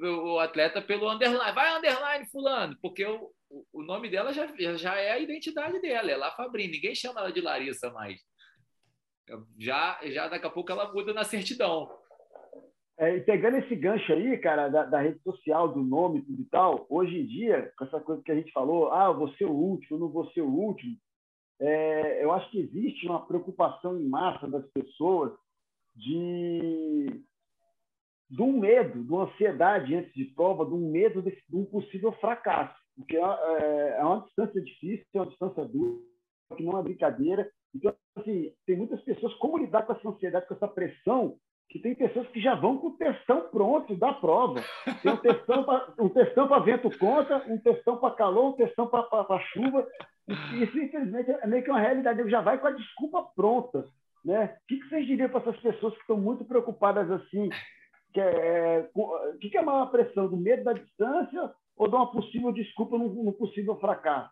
o 0.00 0.38
atleta 0.38 0.80
pelo 0.80 1.10
underline. 1.10 1.52
Vai, 1.52 1.76
underline, 1.76 2.26
fulano, 2.30 2.78
porque 2.80 3.04
o, 3.04 3.30
o 3.72 3.82
nome 3.82 4.08
dela 4.08 4.32
já, 4.32 4.46
já 4.76 4.96
é 4.96 5.12
a 5.12 5.18
identidade 5.18 5.80
dela, 5.82 6.10
é 6.10 6.16
lá 6.16 6.30
Fabrini, 6.30 6.72
ninguém 6.72 6.94
chama 6.94 7.20
ela 7.20 7.32
de 7.32 7.42
Larissa 7.42 7.90
mais. 7.90 8.18
Já, 9.58 10.00
já 10.04 10.28
daqui 10.28 10.46
a 10.46 10.50
pouco 10.50 10.72
ela 10.72 10.92
muda 10.92 11.12
na 11.12 11.24
certidão. 11.24 11.90
É, 12.98 13.16
e 13.16 13.20
pegando 13.20 13.56
esse 13.56 13.74
gancho 13.74 14.12
aí, 14.12 14.36
cara, 14.38 14.68
da, 14.68 14.84
da, 14.84 15.00
rede 15.00 15.18
social, 15.22 15.68
do 15.68 15.82
nome 15.82 16.22
tudo 16.22 16.42
e 16.42 16.44
tal, 16.44 16.86
hoje 16.88 17.18
em 17.18 17.26
dia, 17.26 17.72
com 17.76 17.84
essa 17.84 17.98
coisa 18.00 18.22
que 18.22 18.30
a 18.30 18.34
gente 18.34 18.52
falou, 18.52 18.92
ah, 18.92 19.06
eu 19.06 19.16
vou 19.16 19.28
ser 19.34 19.46
o 19.46 19.52
último, 19.52 19.98
não 19.98 20.08
vou 20.08 20.30
ser 20.32 20.42
o 20.42 20.50
último, 20.50 20.96
é, 21.60 22.22
eu 22.22 22.32
acho 22.32 22.50
que 22.50 22.60
existe 22.60 23.06
uma 23.06 23.26
preocupação 23.26 23.98
em 23.98 24.08
massa 24.08 24.46
das 24.48 24.66
pessoas 24.72 25.32
de 25.94 27.22
de 28.30 28.40
um 28.40 28.58
medo, 28.58 29.04
de 29.04 29.12
uma 29.12 29.24
ansiedade 29.24 29.94
antes 29.94 30.14
de 30.14 30.24
prova, 30.24 30.64
de 30.64 30.72
um 30.72 30.90
medo 30.90 31.20
de, 31.20 31.30
de 31.30 31.54
um 31.54 31.66
possível 31.66 32.12
fracasso 32.12 32.82
porque 32.96 33.16
é, 33.16 33.20
é, 33.20 33.96
é 33.98 34.04
uma 34.04 34.20
distância 34.20 34.60
difícil, 34.60 35.06
é 35.14 35.18
uma 35.18 35.26
distância 35.26 35.64
dura, 35.64 35.98
que 36.56 36.62
não 36.62 36.78
é 36.78 36.82
brincadeira. 36.82 37.50
Então, 37.74 37.94
assim, 38.16 38.52
tem 38.66 38.76
muitas 38.76 39.00
pessoas, 39.02 39.34
como 39.34 39.58
lidar 39.58 39.82
com 39.82 39.92
essa 39.92 40.08
ansiedade, 40.08 40.46
com 40.46 40.54
essa 40.54 40.68
pressão, 40.68 41.38
que 41.68 41.78
tem 41.78 41.94
pessoas 41.94 42.28
que 42.28 42.40
já 42.40 42.54
vão 42.54 42.76
com 42.76 42.88
o 42.88 42.96
testão 42.96 43.48
pronto 43.50 43.96
da 43.96 44.12
prova. 44.12 44.62
Tem 45.02 45.12
um 45.12 45.16
testão 46.08 46.46
para 46.46 46.60
um 46.60 46.64
vento 46.64 46.98
contra, 46.98 47.38
um 47.48 47.58
testão 47.58 47.96
para 47.96 48.14
calor, 48.14 48.50
um 48.50 48.56
testão 48.56 48.86
para 48.86 49.40
chuva. 49.52 49.86
Isso, 50.28 50.78
infelizmente, 50.78 51.30
é 51.30 51.46
meio 51.46 51.64
que 51.64 51.70
uma 51.70 51.80
realidade. 51.80 52.20
Ele 52.20 52.30
já 52.30 52.40
vai 52.40 52.58
com 52.58 52.66
a 52.66 52.72
desculpa 52.72 53.26
pronta. 53.34 53.86
Né? 54.24 54.56
O 54.62 54.66
que, 54.68 54.88
vocês 54.88 55.06
diriam 55.06 55.28
para 55.28 55.40
essas 55.40 55.60
pessoas 55.60 55.94
que 55.94 56.00
estão 56.00 56.16
muito 56.16 56.44
preocupadas 56.44 57.10
assim? 57.10 57.48
Que 58.12 58.20
é, 58.20 58.88
o 58.94 59.38
que, 59.38 59.56
é 59.56 59.60
a 59.60 59.64
maior 59.64 59.90
pressão? 59.90 60.28
Do 60.28 60.36
medo 60.36 60.64
da 60.64 60.74
distância 60.74 61.52
ou 61.76 61.88
dar 61.88 61.96
uma 61.96 62.12
possível 62.12 62.52
desculpa 62.52 62.98
no, 62.98 63.32
possível 63.32 63.76
fracasso. 63.80 64.30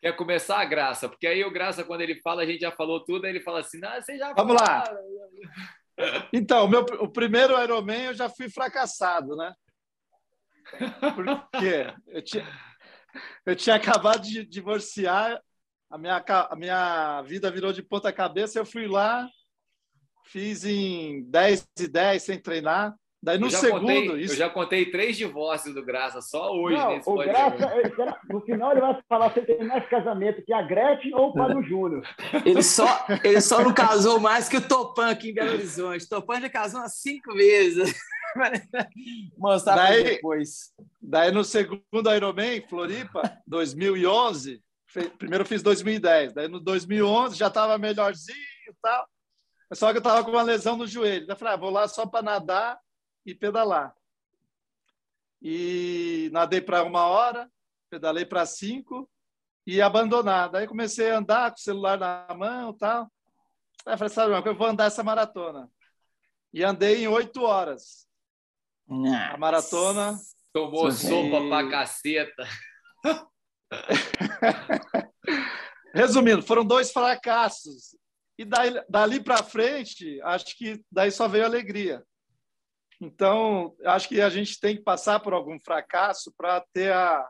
Quer 0.00 0.16
começar 0.16 0.58
a 0.60 0.64
graça? 0.64 1.08
Porque 1.08 1.26
aí 1.26 1.44
o 1.44 1.50
graça, 1.50 1.84
quando 1.84 2.00
ele 2.00 2.20
fala, 2.22 2.42
a 2.42 2.46
gente 2.46 2.60
já 2.60 2.72
falou 2.72 3.04
tudo, 3.04 3.24
aí 3.26 3.30
ele 3.30 3.40
fala 3.40 3.60
assim: 3.60 3.78
não, 3.78 3.92
você 3.94 4.16
já 4.16 4.32
Vamos 4.32 4.56
lá. 4.60 4.84
Então, 6.32 6.66
meu, 6.66 6.80
o 6.80 7.08
primeiro 7.08 7.60
Ironman 7.62 8.04
eu 8.04 8.14
já 8.14 8.28
fui 8.28 8.48
fracassado, 8.48 9.36
né? 9.36 9.54
Porque 11.14 11.92
eu 12.08 12.22
tinha, 12.22 12.48
eu 13.44 13.54
tinha 13.54 13.76
acabado 13.76 14.22
de 14.22 14.44
divorciar 14.46 15.38
a 15.90 15.98
minha, 15.98 16.24
a 16.26 16.56
minha 16.56 17.22
vida 17.22 17.50
virou 17.50 17.72
de 17.72 17.82
ponta 17.82 18.12
cabeça. 18.12 18.58
Eu 18.58 18.64
fui 18.64 18.86
lá, 18.86 19.28
fiz 20.26 20.64
em 20.64 21.28
10 21.28 21.68
e 21.80 21.88
10 21.88 22.22
sem 22.22 22.40
treinar. 22.40 22.94
Daí 23.22 23.38
no 23.38 23.50
segundo. 23.50 23.80
Contei, 23.80 24.22
isso... 24.22 24.32
Eu 24.32 24.38
já 24.38 24.48
contei 24.48 24.90
três 24.90 25.16
divórcios 25.16 25.74
do 25.74 25.84
Graça, 25.84 26.22
só 26.22 26.52
hoje 26.52 26.76
Não, 26.76 26.90
nesse 26.90 27.08
o 27.08 27.16
Graça, 27.16 28.18
No 28.30 28.40
final 28.40 28.72
ele 28.72 28.80
vai 28.80 28.98
falar 29.06 29.32
se 29.34 29.42
tem 29.42 29.62
mais 29.64 29.86
casamento 29.88 30.42
que 30.42 30.52
a 30.52 30.62
Gretchen 30.62 31.14
ou 31.14 31.30
o 31.30 31.32
Fábio 31.34 31.62
Júnior. 31.68 32.02
Ele 32.46 32.62
só, 32.62 32.86
ele 33.22 33.40
só 33.42 33.62
não 33.62 33.74
casou 33.74 34.18
mais 34.18 34.48
que 34.48 34.56
o 34.56 34.66
Topan 34.66 35.10
aqui 35.10 35.30
em 35.30 35.34
Belo 35.34 35.52
Horizonte. 35.52 36.06
O 36.06 36.08
Topan 36.08 36.40
já 36.40 36.48
casou 36.48 36.80
umas 36.80 36.94
cinco 36.94 37.34
vezes. 37.34 37.94
Mostrar 39.36 39.76
daí, 39.76 40.02
depois. 40.02 40.72
Daí 41.00 41.30
no 41.30 41.44
segundo 41.44 42.14
Ironman, 42.14 42.62
Floripa, 42.68 43.38
2011, 43.46 44.62
primeiro 45.18 45.44
fiz 45.44 45.62
2010, 45.62 46.32
daí 46.32 46.48
no 46.48 46.58
2011 46.58 47.36
já 47.36 47.48
estava 47.48 47.76
melhorzinho 47.76 48.38
e 48.38 48.74
tal, 48.80 49.06
só 49.74 49.90
que 49.90 49.98
eu 49.98 50.00
estava 50.00 50.24
com 50.24 50.30
uma 50.30 50.42
lesão 50.42 50.76
no 50.76 50.86
joelho. 50.86 51.26
Daí 51.26 51.34
eu 51.34 51.38
falei, 51.38 51.54
ah, 51.54 51.56
vou 51.56 51.70
lá 51.70 51.86
só 51.86 52.06
para 52.06 52.22
nadar 52.22 52.78
e 53.24 53.34
pedalar. 53.34 53.94
E 55.42 56.28
nadei 56.32 56.60
para 56.60 56.82
uma 56.82 57.06
hora, 57.06 57.50
pedalei 57.88 58.24
para 58.24 58.44
cinco 58.44 59.08
e 59.66 59.80
abandonar. 59.80 60.50
Daí 60.50 60.66
comecei 60.66 61.10
a 61.10 61.18
andar 61.18 61.50
com 61.50 61.56
o 61.56 61.60
celular 61.60 61.98
na 61.98 62.26
mão 62.34 62.70
e 62.70 62.78
tal. 62.78 63.10
Aí 63.86 63.96
falei, 63.96 64.12
sabe, 64.12 64.48
eu 64.48 64.54
vou 64.54 64.66
andar 64.66 64.86
essa 64.86 65.02
maratona. 65.02 65.70
E 66.52 66.62
andei 66.62 67.04
em 67.04 67.08
oito 67.08 67.42
horas. 67.42 68.06
A 69.32 69.38
maratona. 69.38 70.18
Tomou 70.52 70.90
sopa 70.90 71.48
pra 71.48 71.70
caceta. 71.70 72.48
Resumindo, 75.94 76.42
foram 76.42 76.64
dois 76.64 76.92
fracassos. 76.92 77.96
E 78.36 78.44
daí, 78.44 78.82
dali 78.88 79.22
para 79.22 79.42
frente, 79.42 80.20
acho 80.22 80.56
que 80.56 80.84
daí 80.90 81.10
só 81.10 81.28
veio 81.28 81.44
alegria. 81.44 82.04
Então, 83.00 83.74
acho 83.84 84.08
que 84.08 84.20
a 84.20 84.28
gente 84.28 84.60
tem 84.60 84.76
que 84.76 84.82
passar 84.82 85.20
por 85.20 85.32
algum 85.32 85.58
fracasso 85.58 86.32
para 86.36 86.62
ter 86.72 86.92
a. 86.92 87.26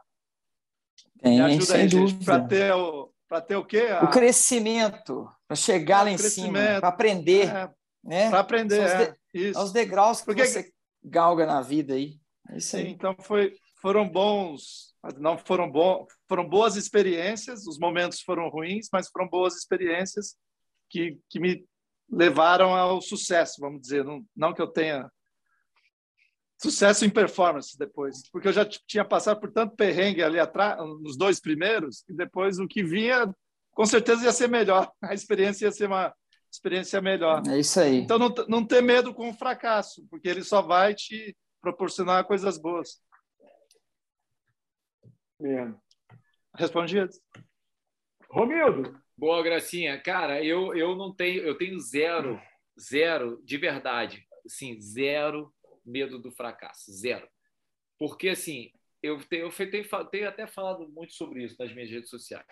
Tem, 1.23 1.41
ajuda 1.41 1.75
aí, 1.75 1.89
gente, 1.89 2.25
para 2.25 2.41
ter 2.45 2.75
o. 2.75 3.12
Para 3.29 3.41
ter 3.41 3.55
o 3.55 3.64
quê? 3.64 3.83
A... 3.83 4.05
O 4.05 4.11
crescimento, 4.11 5.31
para 5.47 5.57
chegar 5.57 6.03
lá 6.03 6.11
em 6.11 6.18
cima, 6.18 6.59
para 6.81 6.89
aprender. 6.89 7.49
É, 7.49 7.71
né? 8.03 8.29
Para 8.29 8.41
aprender, 8.41 8.89
São 8.89 9.01
é, 9.01 9.14
de... 9.33 9.51
Os 9.57 9.73
degraus 9.73 10.18
que 10.18 10.27
Porque... 10.27 10.45
você 10.45 10.73
galga 11.05 11.47
na 11.47 11.62
vida 11.62 11.95
aí. 11.95 12.18
É 12.49 12.59
isso 12.59 12.77
aí. 12.77 12.87
Sim, 12.87 12.89
então 12.91 13.14
foi, 13.21 13.55
foram 13.81 14.09
bons, 14.09 14.97
não 15.18 15.39
foram 15.39 15.71
bons, 15.71 16.07
foram 16.29 16.49
boas 16.49 16.75
experiências. 16.75 17.68
Os 17.68 17.79
momentos 17.79 18.21
foram 18.21 18.49
ruins, 18.49 18.89
mas 18.93 19.09
foram 19.09 19.29
boas 19.29 19.55
experiências 19.55 20.35
que, 20.89 21.16
que 21.29 21.39
me 21.39 21.64
levaram 22.11 22.75
ao 22.75 23.01
sucesso, 23.01 23.61
vamos 23.61 23.81
dizer. 23.81 24.05
Não, 24.05 24.25
não 24.35 24.53
que 24.53 24.61
eu 24.61 24.66
tenha 24.66 25.09
sucesso 26.61 27.07
em 27.07 27.11
performance 27.11 27.77
depois, 27.79 28.29
porque 28.31 28.49
eu 28.49 28.53
já 28.53 28.65
tinha 28.65 29.05
passado 29.05 29.41
por 29.41 29.51
tanto 29.51 29.75
perrengue 29.75 30.23
ali 30.23 30.39
atrás, 30.39 30.79
nos 31.01 31.17
dois 31.17 31.41
primeiros, 31.41 32.05
e 32.07 32.13
depois 32.13 32.59
o 32.59 32.69
que 32.69 32.83
vinha, 32.83 33.35
com 33.73 33.87
certeza 33.87 34.25
ia 34.25 34.33
ser 34.33 34.49
melhor. 34.49 34.93
A 35.03 35.15
experiência 35.15 35.65
ia 35.65 35.73
ser 35.73 35.87
uma 35.87 36.15
experiência 36.53 37.01
melhor. 37.01 37.43
É 37.49 37.59
isso 37.59 37.81
aí. 37.81 37.97
Então 37.97 38.19
não, 38.19 38.35
não 38.47 38.67
ter 38.67 38.83
medo 38.83 39.15
com 39.15 39.31
o 39.31 39.35
fracasso, 39.35 40.07
porque 40.11 40.29
ele 40.29 40.45
só 40.45 40.61
vai 40.61 40.95
te 40.95 41.35
proporcionar 41.63 42.27
coisas 42.27 42.59
boas. 42.59 43.01
Mesmo. 45.41 45.81
Respondido. 46.55 47.11
Romildo. 48.31 49.01
Boa, 49.17 49.43
Gracinha. 49.43 49.99
Cara, 50.03 50.45
eu, 50.45 50.75
eu 50.75 50.95
não 50.95 51.15
tenho, 51.15 51.43
eu 51.43 51.57
tenho 51.57 51.79
zero, 51.81 52.41
zero, 52.79 53.41
de 53.45 53.57
verdade, 53.57 54.27
assim, 54.45 54.79
zero 54.81 55.53
medo 55.91 56.18
do 56.18 56.30
fracasso, 56.30 56.93
zero. 56.93 57.28
Porque, 57.99 58.28
assim, 58.28 58.72
eu 59.03 59.22
tenho, 59.24 59.47
eu 59.47 59.70
tenho, 59.70 60.07
tenho 60.11 60.28
até 60.28 60.47
falado 60.47 60.88
muito 60.88 61.12
sobre 61.14 61.45
isso 61.45 61.57
nas 61.59 61.72
minhas 61.72 61.91
redes 61.91 62.11
sociais. 62.11 62.47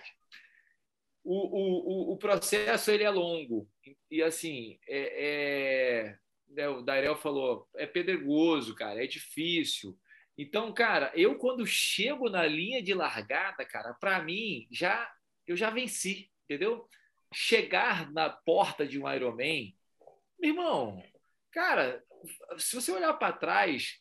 O, 1.22 2.10
o, 2.10 2.12
o, 2.14 2.16
processo 2.16 2.90
ele 2.90 3.04
é 3.04 3.10
longo 3.10 3.68
e 4.10 4.22
assim 4.22 4.78
é, 4.88 5.26
é, 5.26 6.18
né, 6.48 6.68
o 6.68 6.80
Dairel 6.80 7.16
falou, 7.16 7.68
é 7.76 7.86
pedregoso, 7.86 8.74
cara, 8.74 9.04
é 9.04 9.06
difícil. 9.06 9.98
Então, 10.38 10.72
cara, 10.72 11.12
eu 11.14 11.36
quando 11.36 11.66
chego 11.66 12.30
na 12.30 12.46
linha 12.46 12.82
de 12.82 12.94
largada, 12.94 13.64
cara, 13.66 13.92
para 13.94 14.22
mim 14.22 14.66
já 14.70 15.12
eu 15.46 15.56
já 15.56 15.70
venci, 15.70 16.30
entendeu? 16.44 16.88
Chegar 17.34 18.10
na 18.12 18.30
porta 18.30 18.86
de 18.86 18.98
um 18.98 19.10
Ironman, 19.12 19.76
meu 20.38 20.50
irmão, 20.50 21.02
cara, 21.50 22.02
se 22.58 22.74
você 22.74 22.92
olhar 22.92 23.12
para 23.14 23.32
trás, 23.32 23.98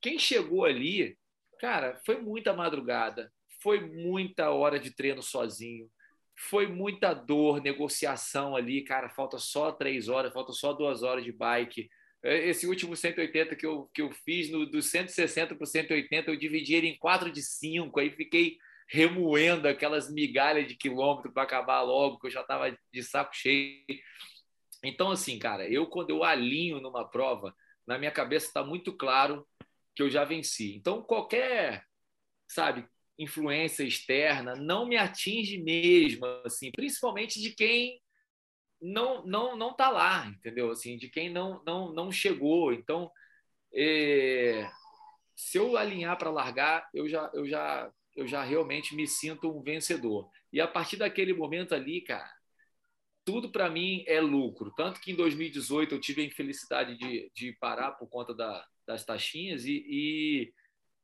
quem 0.00 0.18
chegou 0.18 0.64
ali, 0.64 1.16
cara, 1.58 2.00
foi 2.04 2.20
muita 2.20 2.52
madrugada, 2.52 3.32
foi 3.60 3.80
muita 3.80 4.50
hora 4.50 4.78
de 4.78 4.90
treino 4.90 5.22
sozinho, 5.22 5.90
foi 6.38 6.66
muita 6.66 7.14
dor, 7.14 7.62
negociação 7.62 8.54
ali, 8.54 8.82
cara, 8.82 9.08
falta 9.08 9.38
só 9.38 9.72
três 9.72 10.08
horas, 10.08 10.32
falta 10.32 10.52
só 10.52 10.72
duas 10.72 11.02
horas 11.02 11.24
de 11.24 11.32
bike. 11.32 11.88
É, 12.22 12.48
esse 12.48 12.66
último 12.66 12.94
180 12.94 13.56
que 13.56 13.64
eu, 13.64 13.90
que 13.94 14.02
eu 14.02 14.10
fiz, 14.10 14.50
no, 14.50 14.66
do 14.66 14.82
160 14.82 15.54
para 15.54 15.64
o 15.64 15.66
180, 15.66 16.30
eu 16.30 16.36
dividi 16.36 16.74
ele 16.74 16.88
em 16.88 16.98
quatro 16.98 17.30
de 17.30 17.42
cinco, 17.42 18.00
aí 18.00 18.10
fiquei 18.10 18.58
remoendo 18.88 19.66
aquelas 19.66 20.12
migalhas 20.12 20.68
de 20.68 20.76
quilômetro 20.76 21.32
para 21.32 21.42
acabar 21.42 21.82
logo, 21.82 22.18
que 22.18 22.26
eu 22.26 22.30
já 22.30 22.42
estava 22.42 22.76
de 22.92 23.02
saco 23.02 23.34
cheio. 23.34 23.84
Então, 24.88 25.10
assim, 25.10 25.38
cara, 25.38 25.68
eu 25.68 25.86
quando 25.86 26.10
eu 26.10 26.24
alinho 26.24 26.80
numa 26.80 27.08
prova, 27.08 27.54
na 27.86 27.98
minha 27.98 28.10
cabeça 28.10 28.46
está 28.46 28.64
muito 28.64 28.92
claro 28.96 29.46
que 29.94 30.02
eu 30.02 30.10
já 30.10 30.24
venci. 30.24 30.74
Então, 30.76 31.02
qualquer, 31.02 31.84
sabe, 32.48 32.86
influência 33.18 33.82
externa 33.84 34.54
não 34.54 34.86
me 34.86 34.96
atinge 34.96 35.58
mesmo, 35.58 36.26
assim, 36.44 36.70
principalmente 36.70 37.40
de 37.40 37.54
quem 37.54 38.00
não 38.80 39.24
não 39.26 39.56
não 39.56 39.70
está 39.70 39.88
lá, 39.88 40.26
entendeu? 40.26 40.70
Assim, 40.70 40.96
de 40.98 41.08
quem 41.08 41.30
não 41.30 41.62
não 41.64 41.92
não 41.92 42.12
chegou. 42.12 42.72
Então, 42.72 43.10
é, 43.74 44.68
se 45.34 45.58
eu 45.58 45.76
alinhar 45.76 46.18
para 46.18 46.30
largar, 46.30 46.88
eu 46.94 47.08
já 47.08 47.30
eu 47.34 47.46
já 47.46 47.90
eu 48.14 48.26
já 48.26 48.42
realmente 48.42 48.94
me 48.94 49.06
sinto 49.06 49.50
um 49.50 49.62
vencedor. 49.62 50.30
E 50.52 50.60
a 50.60 50.68
partir 50.68 50.96
daquele 50.96 51.34
momento 51.34 51.74
ali, 51.74 52.00
cara, 52.00 52.30
tudo 53.26 53.50
para 53.50 53.68
mim 53.68 54.04
é 54.06 54.20
lucro. 54.20 54.72
Tanto 54.74 55.00
que 55.00 55.10
em 55.10 55.16
2018 55.16 55.94
eu 55.94 56.00
tive 56.00 56.22
a 56.22 56.24
infelicidade 56.24 56.96
de, 56.96 57.30
de 57.34 57.52
parar 57.60 57.90
por 57.90 58.08
conta 58.08 58.32
da, 58.32 58.64
das 58.86 59.04
taxinhas 59.04 59.66
e, 59.66 59.84
e 59.88 60.52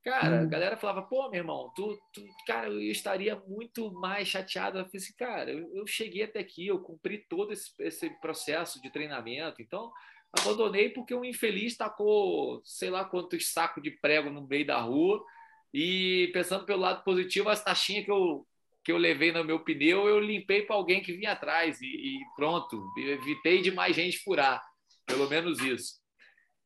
Cara, 0.04 0.40
a 0.40 0.42
hum. 0.42 0.48
galera 0.48 0.76
falava, 0.76 1.02
pô, 1.02 1.30
meu 1.30 1.38
irmão, 1.40 1.72
tu, 1.76 1.96
tu, 2.12 2.24
cara, 2.44 2.68
eu 2.68 2.80
estaria 2.90 3.36
muito 3.46 3.92
mais 3.92 4.26
chateado. 4.26 4.78
Eu 4.78 4.84
falei 4.86 5.00
assim, 5.00 5.14
cara, 5.16 5.50
eu, 5.52 5.72
eu 5.76 5.86
cheguei 5.86 6.24
até 6.24 6.40
aqui, 6.40 6.66
eu 6.66 6.80
cumpri 6.80 7.18
todo 7.28 7.52
esse, 7.52 7.70
esse 7.78 8.10
processo 8.20 8.82
de 8.82 8.90
treinamento, 8.90 9.62
então 9.62 9.92
abandonei 10.32 10.88
porque 10.88 11.14
um 11.14 11.24
infeliz 11.24 11.76
tacou, 11.76 12.60
sei 12.64 12.90
lá 12.90 13.04
quantos 13.04 13.52
sacos 13.52 13.82
de 13.82 13.92
prego 13.92 14.28
no 14.28 14.44
meio 14.46 14.66
da 14.66 14.80
rua 14.80 15.24
e 15.72 16.30
pensando 16.32 16.64
pelo 16.64 16.80
lado 16.80 17.04
positivo, 17.04 17.48
as 17.48 17.62
taxinhas 17.62 18.04
que 18.04 18.10
eu, 18.10 18.44
que 18.84 18.90
eu 18.90 18.96
levei 18.96 19.32
no 19.32 19.44
meu 19.44 19.60
pneu, 19.60 20.08
eu 20.08 20.18
limpei 20.18 20.62
para 20.62 20.76
alguém 20.76 21.02
que 21.02 21.12
vinha 21.12 21.32
atrás 21.32 21.80
e, 21.80 21.86
e 21.86 22.20
pronto, 22.34 22.84
evitei 22.98 23.62
de 23.62 23.70
mais 23.70 23.94
gente 23.94 24.18
furar, 24.18 24.62
pelo 25.06 25.28
menos 25.28 25.60
isso. 25.60 26.02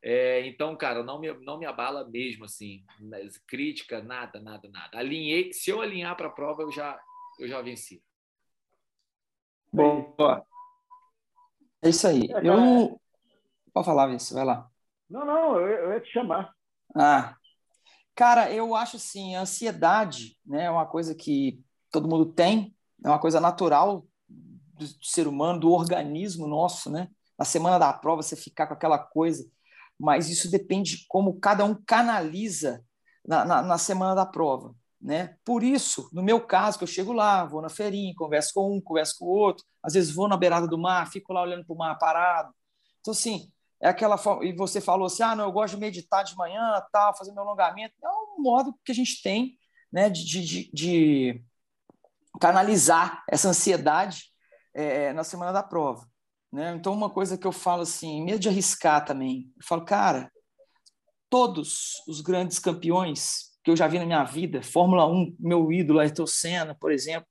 É, 0.03 0.47
então, 0.47 0.77
cara, 0.77 1.03
não 1.03 1.19
me, 1.19 1.33
não 1.41 1.59
me 1.59 1.67
abala 1.67 2.09
mesmo, 2.09 2.45
assim. 2.45 2.85
Crítica, 3.47 4.01
nada, 4.01 4.41
nada, 4.41 4.69
nada. 4.69 4.99
Alinhei, 4.99 5.53
se 5.53 5.71
eu 5.71 5.81
alinhar 5.81 6.17
para 6.17 6.29
a 6.29 6.33
prova, 6.33 6.63
eu 6.63 6.71
já, 6.71 6.99
eu 7.41 7.49
já 7.49 7.61
venci. 7.61 8.03
Boa. 9.73 10.47
É 11.83 11.89
isso 11.89 12.07
aí. 12.07 12.31
É, 12.31 12.49
eu. 12.49 13.01
Pode 13.73 13.85
falar, 13.85 14.07
Vince, 14.07 14.33
vai 14.33 14.45
lá. 14.45 14.71
Não, 15.11 15.25
não, 15.27 15.61
eu, 15.61 15.67
eu 15.67 15.93
ia 15.93 16.01
te 16.01 16.13
chamar. 16.13 16.55
Ah. 16.95 17.37
Cara, 18.15 18.51
eu 18.51 18.75
acho 18.75 18.97
assim, 18.97 19.35
a 19.35 19.43
ansiedade 19.43 20.39
né, 20.47 20.65
é 20.65 20.71
uma 20.71 20.87
coisa 20.87 21.15
que 21.15 21.63
todo 21.91 22.09
mundo 22.09 22.27
tem, 22.27 22.75
é 23.05 23.09
uma 23.09 23.19
coisa 23.19 23.41
natural 23.41 24.07
do 24.29 24.87
ser 25.03 25.27
humano, 25.27 25.61
do 25.61 25.71
organismo 25.71 26.47
nosso, 26.47 26.91
né? 26.91 27.09
Na 27.39 27.45
semana 27.45 27.79
da 27.79 27.93
prova, 27.93 28.23
você 28.23 28.37
ficar 28.37 28.67
com 28.67 28.75
aquela 28.75 28.99
coisa 28.99 29.45
mas 29.99 30.29
isso 30.29 30.51
depende 30.51 30.99
de 30.99 31.07
como 31.09 31.41
cada 31.41 31.65
um 31.65 31.75
canaliza 31.75 32.85
na, 33.27 33.45
na, 33.45 33.63
na, 33.63 33.79
semana 33.79 34.15
da 34.15 34.27
prova. 34.27 34.75
Né? 35.01 35.37
Por 35.45 35.63
isso, 35.63 36.09
no 36.13 36.23
meu 36.23 36.41
caso, 36.41 36.79
que 36.79 36.85
eu 36.85 36.89
chego 36.89 37.13
lá, 37.13 37.45
vou 37.45 37.63
na 37.63 37.69
feirinha, 37.69 38.15
converso 38.17 38.53
com 38.55 38.77
um, 38.77 38.81
converso 38.81 39.17
com 39.19 39.27
o 39.27 39.29
outro, 39.29 39.65
às 39.83 39.95
vezes 39.95 40.11
vou 40.11 40.29
na 40.29 40.37
beirada 40.37 40.67
do 40.67 40.79
mar, 40.79 41.11
fico 41.11 41.33
lá 41.33 41.43
olhando 41.43 41.65
para 41.65 41.75
o 41.75 41.79
mar 41.79 41.99
parado. 41.99 42.53
Então, 43.01 43.13
assim, 43.13 43.51
é 43.81 43.89
aquela 43.89 44.19
forma. 44.19 44.45
E 44.45 44.55
você 44.55 44.81
falou 44.81 45.07
assim: 45.07 45.23
ah, 45.23 45.37
não, 45.37 45.45
eu 45.45 45.53
gosto 45.53 45.75
de 45.75 45.81
meditar 45.81 46.25
de 46.25 46.35
manhã, 46.35 46.83
tal, 46.91 47.17
fazer 47.17 47.33
meu 47.33 47.43
alongamento. 47.43 47.95
É 48.03 48.09
um 48.09 48.43
modo 48.43 48.75
que 48.85 48.91
a 48.91 48.95
gente 48.95 49.23
tem 49.23 49.57
né, 49.93 50.11
de, 50.11 50.25
de, 50.25 50.71
de, 50.73 51.45
canalizar 52.41 53.25
essa 53.29 53.49
ansiedade 53.49 54.25
é, 54.75 55.13
na 55.13 55.25
semana 55.25 55.53
da 55.53 55.63
prova. 55.63 56.07
Né? 56.53 56.75
Então, 56.75 56.93
uma 56.93 57.11
coisa 57.11 57.37
que 57.37 57.47
eu 57.47 57.53
falo 57.53 57.83
assim, 57.83 58.25
medo 58.25 58.39
de 58.39 58.49
arriscar 58.49 59.05
também, 59.05 59.53
eu 59.57 59.67
falo, 59.67 59.85
cara, 59.85 60.31
todos 61.29 62.03
os 62.07 62.21
grandes 62.21 62.59
campeões 62.59 63.57
que 63.63 63.71
eu 63.71 63.77
já 63.77 63.89
vi 63.89 63.99
na 63.99 64.07
minha 64.07 64.25
vida, 64.25 64.63
Fórmula 64.63 65.07
1, 65.07 65.37
meu 65.41 65.73
ídolo, 65.73 65.99
Ayrton 65.99 66.27
Senna, 66.27 66.75
por 66.75 66.93
exemplo, 66.93 67.29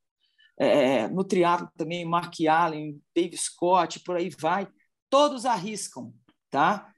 é, 0.58 1.08
no 1.08 1.24
triatlo 1.24 1.70
também, 1.78 2.06
Mark 2.06 2.34
Allen, 2.48 3.02
Dave 3.16 3.38
Scott, 3.38 4.00
por 4.02 4.18
aí 4.18 4.30
vai, 4.30 4.68
todos 5.10 5.46
arriscam, 5.46 6.14
tá? 6.50 6.92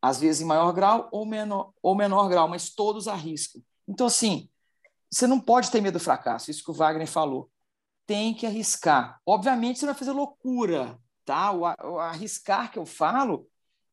Às 0.00 0.20
vezes 0.20 0.42
em 0.42 0.44
maior 0.44 0.72
grau 0.72 1.08
ou 1.10 1.26
menor, 1.26 1.72
ou 1.82 1.94
menor 1.94 2.28
grau, 2.28 2.48
mas 2.48 2.70
todos 2.70 3.08
arriscam. 3.08 3.60
Então, 3.88 4.06
assim, 4.06 4.48
você 5.10 5.26
não 5.26 5.40
pode 5.40 5.70
ter 5.70 5.80
medo 5.80 5.98
do 5.98 6.04
fracasso, 6.04 6.50
isso 6.50 6.64
que 6.64 6.70
o 6.70 6.74
Wagner 6.74 7.06
falou. 7.06 7.50
Tem 8.06 8.34
que 8.34 8.46
arriscar. 8.46 9.20
Obviamente, 9.26 9.78
você 9.78 9.86
não 9.86 9.92
vai 9.92 9.98
fazer 9.98 10.12
loucura, 10.12 10.98
tá? 11.24 11.52
O, 11.52 11.64
arriscar 11.98 12.70
que 12.70 12.78
eu 12.78 12.86
falo 12.86 13.48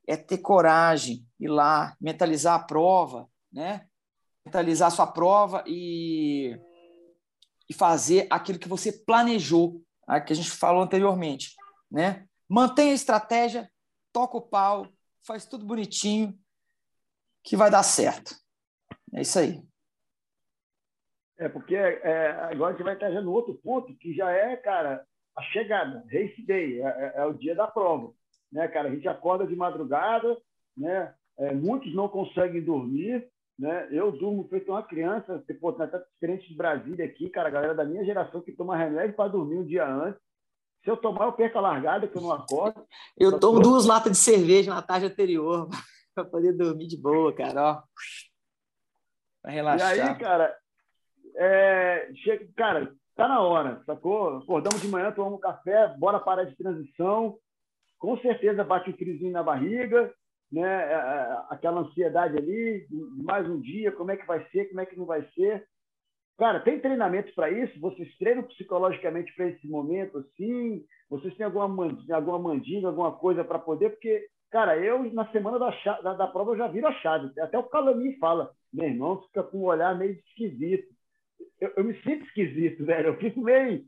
é 0.07 0.15
ter 0.17 0.39
coragem, 0.39 1.25
ir 1.39 1.47
lá, 1.47 1.95
mentalizar 1.99 2.55
a 2.59 2.63
prova, 2.63 3.29
né? 3.51 3.87
Mentalizar 4.45 4.89
a 4.89 4.91
sua 4.91 5.07
prova 5.07 5.63
e, 5.65 6.59
e 7.69 7.73
fazer 7.73 8.27
aquilo 8.29 8.59
que 8.59 8.67
você 8.67 8.91
planejou, 8.91 9.81
que 10.25 10.33
a 10.33 10.35
gente 10.35 10.51
falou 10.51 10.83
anteriormente, 10.83 11.55
né? 11.89 12.27
Mantenha 12.47 12.91
a 12.91 12.95
estratégia, 12.95 13.71
toca 14.11 14.37
o 14.37 14.41
pau, 14.41 14.87
faz 15.25 15.45
tudo 15.45 15.65
bonitinho, 15.65 16.37
que 17.43 17.55
vai 17.55 17.71
dar 17.71 17.83
certo. 17.83 18.35
É 19.13 19.21
isso 19.21 19.39
aí. 19.39 19.63
É, 21.37 21.49
porque 21.49 21.75
é, 21.75 22.31
agora 22.51 22.73
a 22.73 22.77
gente 22.77 22.83
vai 22.83 22.95
trazer 22.95 23.21
no 23.21 23.31
outro 23.31 23.55
ponto, 23.55 23.93
que 23.95 24.13
já 24.13 24.29
é, 24.29 24.55
cara, 24.55 25.03
a 25.35 25.41
chegada, 25.43 26.03
race 26.11 26.41
day, 26.45 26.81
é, 26.81 26.85
é, 26.85 27.13
é, 27.17 27.25
o 27.25 27.33
dia 27.33 27.55
da 27.55 27.67
prova. 27.67 28.13
Né, 28.51 28.67
cara? 28.67 28.87
A 28.87 28.91
gente 28.91 29.07
acorda 29.07 29.47
de 29.47 29.55
madrugada, 29.55 30.37
né? 30.77 31.13
É, 31.39 31.53
muitos 31.53 31.93
não 31.95 32.07
conseguem 32.07 32.63
dormir, 32.63 33.27
né? 33.57 33.87
Eu 33.91 34.11
durmo 34.11 34.47
feito 34.47 34.71
uma 34.71 34.83
criança, 34.83 35.43
pô, 35.59 35.73
tá 35.73 35.85
diferente 36.13 36.47
de 36.47 36.55
Brasília 36.55 37.05
aqui, 37.05 37.29
cara, 37.29 37.47
a 37.49 37.51
galera 37.51 37.73
da 37.73 37.83
minha 37.83 38.05
geração 38.05 38.41
que 38.41 38.51
toma 38.51 38.77
remédio 38.77 39.15
para 39.15 39.31
dormir 39.31 39.57
um 39.57 39.65
dia 39.65 39.87
antes. 39.87 40.21
Se 40.83 40.89
eu 40.91 40.97
tomar, 40.97 41.25
eu 41.25 41.33
perco 41.33 41.57
a 41.57 41.61
largada, 41.61 42.07
que 42.07 42.15
eu 42.15 42.21
não 42.21 42.31
acordo. 42.31 42.85
Eu 43.17 43.39
tomo 43.39 43.61
tô... 43.61 43.69
duas 43.69 43.85
latas 43.85 44.11
de 44.11 44.17
cerveja 44.17 44.73
na 44.73 44.81
tarde 44.81 45.07
anterior 45.07 45.67
para 46.13 46.25
poder 46.25 46.53
dormir 46.53 46.87
de 46.87 46.97
boa, 46.97 47.33
cara, 47.33 47.71
ó. 47.71 47.83
Pra 49.41 49.51
relaxar. 49.51 49.97
E 49.97 50.01
aí, 50.01 50.17
cara, 50.17 50.55
é, 51.35 52.11
chega, 52.23 52.47
cara, 52.55 52.93
tá 53.15 53.27
na 53.27 53.41
hora, 53.41 53.81
sacou? 53.85 54.37
Acordamos 54.37 54.81
de 54.81 54.87
manhã, 54.87 55.11
tomamos 55.11 55.41
café, 55.41 55.87
bora 55.97 56.19
parar 56.19 56.43
de 56.43 56.55
transição. 56.55 57.37
Com 57.99 58.17
certeza 58.17 58.63
bate 58.63 58.89
um 58.89 58.97
friozinho 58.97 59.31
na 59.31 59.43
barriga, 59.43 60.13
né? 60.51 60.61
É, 60.61 60.93
é, 60.93 61.37
aquela 61.49 61.81
ansiedade 61.81 62.37
ali, 62.37 62.85
mais 63.23 63.47
um 63.49 63.59
dia, 63.59 63.91
como 63.91 64.11
é 64.11 64.17
que 64.17 64.27
vai 64.27 64.45
ser, 64.49 64.65
como 64.65 64.81
é 64.81 64.85
que 64.85 64.97
não 64.97 65.05
vai 65.05 65.23
ser. 65.33 65.65
Cara, 66.37 66.59
tem 66.59 66.79
treinamento 66.79 67.33
para 67.35 67.49
isso? 67.51 67.79
Vocês 67.79 68.15
treinam 68.17 68.43
psicologicamente 68.43 69.33
para 69.35 69.49
esse 69.49 69.67
momento 69.67 70.17
assim? 70.17 70.83
Vocês 71.09 71.35
têm 71.35 71.45
alguma, 71.45 71.95
alguma 72.11 72.39
mandinga, 72.39 72.87
alguma 72.87 73.11
coisa 73.11 73.43
para 73.43 73.59
poder? 73.59 73.91
Porque, 73.91 74.27
cara, 74.49 74.77
eu 74.77 75.11
na 75.13 75.31
semana 75.31 75.59
da, 75.59 75.69
da, 76.01 76.13
da, 76.15 76.27
prova 76.27 76.51
eu 76.51 76.57
já 76.57 76.67
viro 76.67 76.87
a 76.87 76.93
chave. 76.93 77.39
Até 77.39 77.57
o 77.57 77.63
Calami 77.63 78.17
fala, 78.17 78.51
meu 78.73 78.87
irmão, 78.87 79.21
fica 79.27 79.43
com 79.43 79.59
um 79.59 79.65
olhar 79.65 79.95
meio 79.95 80.13
esquisito 80.13 80.91
eu, 81.59 81.73
eu, 81.77 81.83
me 81.83 81.93
sinto 82.01 82.25
esquisito, 82.25 82.85
velho. 82.85 83.07
Eu 83.07 83.17
fico 83.17 83.41
meio. 83.41 83.83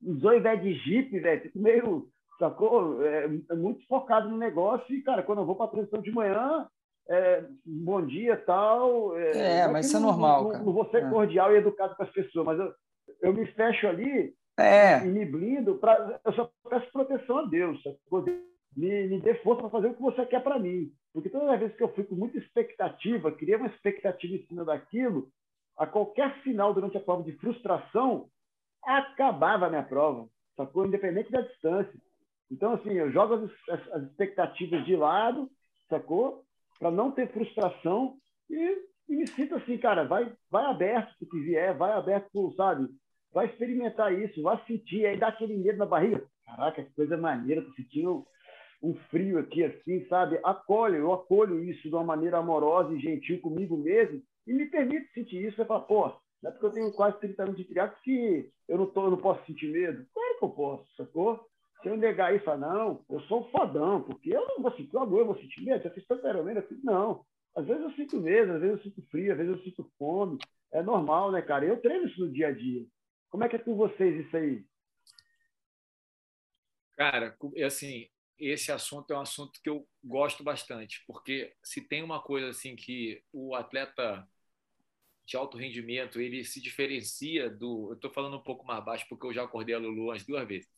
Dois 0.00 0.42
velho 0.42 0.60
de 0.60 0.74
jipe, 0.74 1.18
velho. 1.18 1.42
Fico 1.42 1.58
meio. 1.58 2.08
Sacou? 2.38 3.04
É, 3.04 3.24
é, 3.50 3.54
muito 3.54 3.86
focado 3.86 4.28
no 4.28 4.36
negócio. 4.36 4.94
E, 4.94 5.02
cara, 5.02 5.22
quando 5.22 5.38
eu 5.38 5.46
vou 5.46 5.56
para 5.56 5.66
a 5.66 5.68
transição 5.68 6.02
de 6.02 6.10
manhã, 6.10 6.66
é, 7.08 7.44
bom 7.64 8.04
dia 8.04 8.36
tal. 8.36 9.16
É, 9.16 9.60
é 9.60 9.68
mas 9.68 9.86
isso 9.86 9.96
é 9.96 10.00
normal. 10.00 10.44
Não, 10.44 10.50
cara. 10.50 10.64
não 10.64 10.72
vou 10.72 10.90
ser 10.90 11.04
é. 11.04 11.10
cordial 11.10 11.52
e 11.54 11.58
educado 11.58 11.94
com 11.96 12.02
as 12.02 12.10
pessoas, 12.10 12.46
mas 12.46 12.58
eu, 12.58 12.74
eu 13.22 13.32
me 13.32 13.46
fecho 13.46 13.86
ali 13.86 14.34
é. 14.58 15.04
e 15.04 15.08
me 15.08 15.24
blindo. 15.24 15.76
Pra, 15.76 16.20
eu 16.24 16.32
só 16.32 16.50
peço 16.68 16.90
proteção 16.92 17.38
a 17.38 17.46
Deus. 17.46 17.82
Sacou? 17.82 18.24
Me, 18.76 19.06
me 19.06 19.20
dê 19.20 19.34
força 19.36 19.62
para 19.62 19.70
fazer 19.70 19.88
o 19.88 19.94
que 19.94 20.02
você 20.02 20.26
quer 20.26 20.42
para 20.42 20.58
mim. 20.58 20.90
Porque 21.12 21.30
todas 21.30 21.48
as 21.48 21.60
vezes 21.60 21.76
que 21.76 21.82
eu 21.82 21.92
fico 21.94 22.10
com 22.10 22.16
muita 22.16 22.38
expectativa, 22.38 23.30
cria 23.30 23.56
uma 23.56 23.68
expectativa 23.68 24.34
em 24.34 24.44
cima 24.46 24.64
daquilo, 24.64 25.28
a 25.76 25.86
qualquer 25.86 26.40
final 26.42 26.72
durante 26.72 26.96
a 26.96 27.00
prova 27.00 27.22
de 27.22 27.32
frustração, 27.38 28.28
acabava 28.84 29.66
a 29.66 29.70
minha 29.70 29.82
prova, 29.82 30.28
sacou? 30.56 30.86
Independente 30.86 31.30
da 31.30 31.40
distância. 31.40 31.94
Então, 32.50 32.74
assim, 32.74 32.92
eu 32.92 33.10
jogo 33.10 33.34
as, 33.34 33.50
as, 33.70 33.92
as 33.92 34.02
expectativas 34.04 34.84
de 34.84 34.94
lado, 34.94 35.50
sacou? 35.88 36.44
Para 36.78 36.90
não 36.90 37.10
ter 37.10 37.32
frustração 37.32 38.16
e, 38.48 38.78
e, 39.08 39.16
me 39.16 39.26
sinto 39.28 39.56
assim, 39.56 39.78
cara, 39.78 40.04
vai, 40.04 40.32
vai 40.50 40.64
aberto 40.66 41.26
que 41.26 41.40
vier, 41.40 41.76
vai 41.76 41.92
aberto, 41.92 42.52
sabe? 42.56 42.88
Vai 43.32 43.46
experimentar 43.46 44.12
isso, 44.12 44.42
vai 44.42 44.62
sentir, 44.66 45.06
aí 45.06 45.18
dá 45.18 45.28
aquele 45.28 45.56
medo 45.56 45.78
na 45.78 45.86
barriga. 45.86 46.24
Caraca, 46.44 46.84
que 46.84 46.94
coisa 46.94 47.16
maneira, 47.16 47.62
tô 47.62 47.72
sentindo 47.72 48.24
um 48.82 48.94
frio 49.10 49.38
aqui, 49.38 49.64
assim, 49.64 50.06
sabe? 50.08 50.38
Acolho, 50.44 50.96
eu 50.96 51.12
acolho 51.12 51.64
isso 51.64 51.82
de 51.82 51.94
uma 51.94 52.04
maneira 52.04 52.38
amorosa 52.38 52.92
e 52.92 53.00
gentil 53.00 53.40
comigo 53.40 53.76
mesmo 53.76 54.22
e 54.46 54.52
me 54.52 54.66
permite 54.66 55.12
sentir 55.12 55.44
isso. 55.44 55.56
Você 55.56 55.64
fala, 55.64 55.80
pô, 55.80 56.12
não 56.42 56.50
é 56.50 56.52
porque 56.52 56.66
eu 56.66 56.72
tenho 56.72 56.92
quase 56.92 57.18
30 57.20 57.42
anos 57.42 57.56
de 57.56 57.64
triatlo 57.64 57.96
que 58.02 58.50
eu 58.68 58.78
não, 58.78 58.86
tô, 58.86 59.04
eu 59.04 59.10
não 59.10 59.18
posso 59.18 59.44
sentir 59.46 59.70
medo. 59.70 60.06
Claro 60.12 60.38
que 60.38 60.44
eu 60.44 60.50
posso, 60.50 60.96
sacou? 60.96 61.48
Se 61.82 61.88
eu 61.88 61.96
negar 61.96 62.34
isso, 62.34 62.56
não, 62.56 63.04
eu 63.10 63.20
sou 63.22 63.40
um 63.40 63.50
fodão, 63.50 64.02
porque 64.02 64.34
eu 64.34 64.46
não 64.48 64.62
vou 64.62 64.72
sentir 64.72 64.96
agora, 64.96 65.22
eu 65.22 65.26
vou 65.26 65.38
sentir 65.38 65.62
medo, 65.62 65.82
já 65.82 65.90
fiz 65.90 66.06
tanta 66.06 66.26
aeromena, 66.26 66.64
não. 66.82 67.24
Às 67.54 67.66
vezes 67.66 67.82
eu 67.82 67.90
sinto 67.92 68.20
medo, 68.20 68.52
às 68.52 68.60
vezes 68.60 68.76
eu 68.78 68.82
sinto 68.82 69.08
frio, 69.10 69.32
às 69.32 69.38
vezes 69.38 69.56
eu 69.56 69.62
sinto 69.62 69.92
fome. 69.98 70.38
É 70.72 70.82
normal, 70.82 71.30
né, 71.30 71.40
cara? 71.40 71.64
Eu 71.64 71.80
treino 71.80 72.06
isso 72.06 72.20
no 72.20 72.32
dia 72.32 72.48
a 72.48 72.52
dia. 72.52 72.84
Como 73.30 73.44
é 73.44 73.48
que 73.48 73.56
é 73.56 73.58
com 73.58 73.76
vocês 73.76 74.26
isso 74.26 74.36
aí? 74.36 74.64
Cara, 76.96 77.36
assim, 77.64 78.08
esse 78.38 78.72
assunto 78.72 79.12
é 79.12 79.16
um 79.16 79.20
assunto 79.20 79.60
que 79.62 79.68
eu 79.68 79.86
gosto 80.02 80.42
bastante, 80.42 81.02
porque 81.06 81.54
se 81.62 81.80
tem 81.80 82.02
uma 82.02 82.20
coisa 82.20 82.50
assim 82.50 82.74
que 82.76 83.22
o 83.32 83.54
atleta 83.54 84.26
de 85.26 85.36
alto 85.36 85.56
rendimento, 85.56 86.20
ele 86.20 86.44
se 86.44 86.60
diferencia 86.60 87.48
do. 87.48 87.90
Eu 87.90 87.94
estou 87.94 88.10
falando 88.12 88.36
um 88.36 88.42
pouco 88.42 88.66
mais 88.66 88.84
baixo 88.84 89.06
porque 89.08 89.26
eu 89.26 89.32
já 89.32 89.44
acordei 89.44 89.74
a 89.74 89.78
Lulu 89.78 90.04
umas 90.04 90.24
duas 90.24 90.46
vezes. 90.46 90.68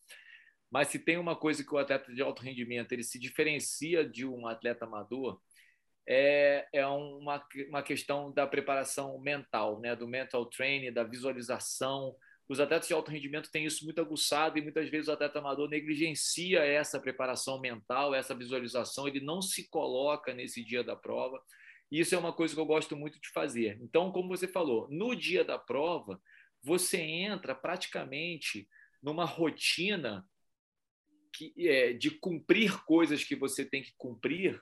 Mas 0.69 0.89
se 0.89 0.99
tem 0.99 1.17
uma 1.17 1.35
coisa 1.35 1.63
que 1.63 1.73
o 1.73 1.77
atleta 1.77 2.13
de 2.13 2.21
alto 2.21 2.41
rendimento 2.41 2.91
ele 2.91 3.03
se 3.03 3.19
diferencia 3.19 4.07
de 4.07 4.25
um 4.25 4.47
atleta 4.47 4.85
amador, 4.85 5.39
é, 6.07 6.67
é 6.71 6.87
uma, 6.87 7.45
uma 7.69 7.83
questão 7.83 8.31
da 8.31 8.47
preparação 8.47 9.19
mental, 9.19 9.79
né? 9.79 9.95
do 9.95 10.07
mental 10.07 10.45
training, 10.45 10.93
da 10.93 11.03
visualização. 11.03 12.15
Os 12.47 12.61
atletas 12.61 12.87
de 12.87 12.93
alto 12.93 13.11
rendimento 13.11 13.51
têm 13.51 13.65
isso 13.65 13.83
muito 13.83 13.99
aguçado 13.99 14.57
e 14.57 14.61
muitas 14.61 14.89
vezes 14.89 15.09
o 15.09 15.11
atleta 15.11 15.39
amador 15.39 15.69
negligencia 15.69 16.59
essa 16.59 16.97
preparação 16.99 17.59
mental, 17.59 18.15
essa 18.15 18.33
visualização, 18.33 19.05
ele 19.05 19.19
não 19.19 19.41
se 19.41 19.69
coloca 19.69 20.33
nesse 20.33 20.63
dia 20.63 20.81
da 20.81 20.95
prova. 20.95 21.41
Isso 21.91 22.13
é 22.13 22.17
uma 22.17 22.33
coisa 22.33 22.53
que 22.53 22.59
eu 22.59 22.65
gosto 22.65 22.95
muito 22.95 23.19
de 23.19 23.29
fazer. 23.29 23.79
Então, 23.81 24.11
como 24.11 24.29
você 24.29 24.47
falou, 24.47 24.87
no 24.89 25.15
dia 25.15 25.43
da 25.43 25.57
prova, 25.57 26.21
você 26.61 26.97
entra 26.97 27.55
praticamente 27.55 28.67
numa 29.01 29.25
rotina 29.25 30.27
que, 31.33 31.53
é, 31.57 31.93
de 31.93 32.11
cumprir 32.11 32.83
coisas 32.83 33.23
que 33.23 33.35
você 33.35 33.63
tem 33.63 33.81
que 33.81 33.93
cumprir, 33.97 34.61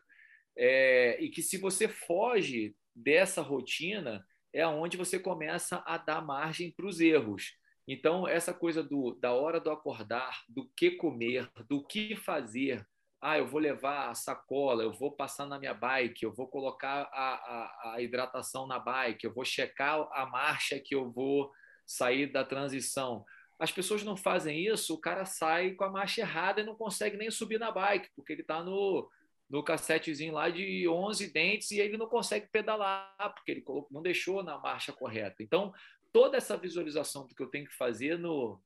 é, 0.57 1.17
e 1.21 1.29
que 1.29 1.41
se 1.41 1.57
você 1.57 1.87
foge 1.87 2.75
dessa 2.95 3.41
rotina, 3.41 4.25
é 4.53 4.65
onde 4.65 4.95
você 4.95 5.19
começa 5.19 5.83
a 5.85 5.97
dar 5.97 6.25
margem 6.25 6.71
para 6.71 6.85
os 6.85 6.99
erros. 7.01 7.53
Então, 7.87 8.27
essa 8.27 8.53
coisa 8.53 8.81
do, 8.81 9.15
da 9.15 9.33
hora 9.33 9.59
do 9.59 9.69
acordar, 9.69 10.43
do 10.47 10.69
que 10.75 10.91
comer, 10.91 11.51
do 11.67 11.85
que 11.85 12.15
fazer, 12.15 12.85
ah, 13.27 13.39
eu 13.39 13.47
vou 13.47 13.59
levar 13.59 14.11
a 14.11 14.13
sacola, 14.13 14.83
eu 14.83 14.93
vou 14.93 15.11
passar 15.11 15.47
na 15.47 15.57
minha 15.57 15.73
bike, 15.73 16.23
eu 16.23 16.31
vou 16.31 16.47
colocar 16.47 17.09
a, 17.11 17.33
a, 17.33 17.93
a, 17.95 18.01
hidratação 18.01 18.67
na 18.67 18.77
bike, 18.77 19.25
eu 19.25 19.33
vou 19.33 19.43
checar 19.43 20.07
a 20.11 20.27
marcha 20.27 20.79
que 20.79 20.93
eu 20.93 21.09
vou 21.09 21.51
sair 21.87 22.31
da 22.31 22.45
transição. 22.45 23.25
As 23.57 23.71
pessoas 23.71 24.03
não 24.03 24.15
fazem 24.15 24.67
isso, 24.67 24.93
o 24.93 25.01
cara 25.01 25.25
sai 25.25 25.71
com 25.71 25.83
a 25.83 25.89
marcha 25.89 26.21
errada 26.21 26.61
e 26.61 26.63
não 26.63 26.75
consegue 26.75 27.17
nem 27.17 27.31
subir 27.31 27.59
na 27.59 27.71
bike, 27.71 28.11
porque 28.15 28.31
ele 28.31 28.41
está 28.43 28.63
no, 28.63 29.09
no 29.49 29.63
cassetezinho 29.63 30.35
lá 30.35 30.47
de 30.51 30.87
11 30.87 31.33
dentes 31.33 31.71
e 31.71 31.79
ele 31.79 31.97
não 31.97 32.07
consegue 32.07 32.45
pedalar, 32.51 33.33
porque 33.33 33.53
ele 33.53 33.65
não 33.89 34.03
deixou 34.03 34.43
na 34.43 34.59
marcha 34.59 34.93
correta. 34.93 35.41
Então, 35.41 35.73
toda 36.13 36.37
essa 36.37 36.55
visualização 36.55 37.25
do 37.25 37.33
que 37.33 37.41
eu 37.41 37.49
tenho 37.49 37.65
que 37.65 37.75
fazer 37.75 38.19
no, 38.19 38.61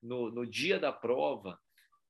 no, 0.00 0.30
no 0.30 0.46
dia 0.46 0.78
da 0.78 0.92
prova, 0.92 1.58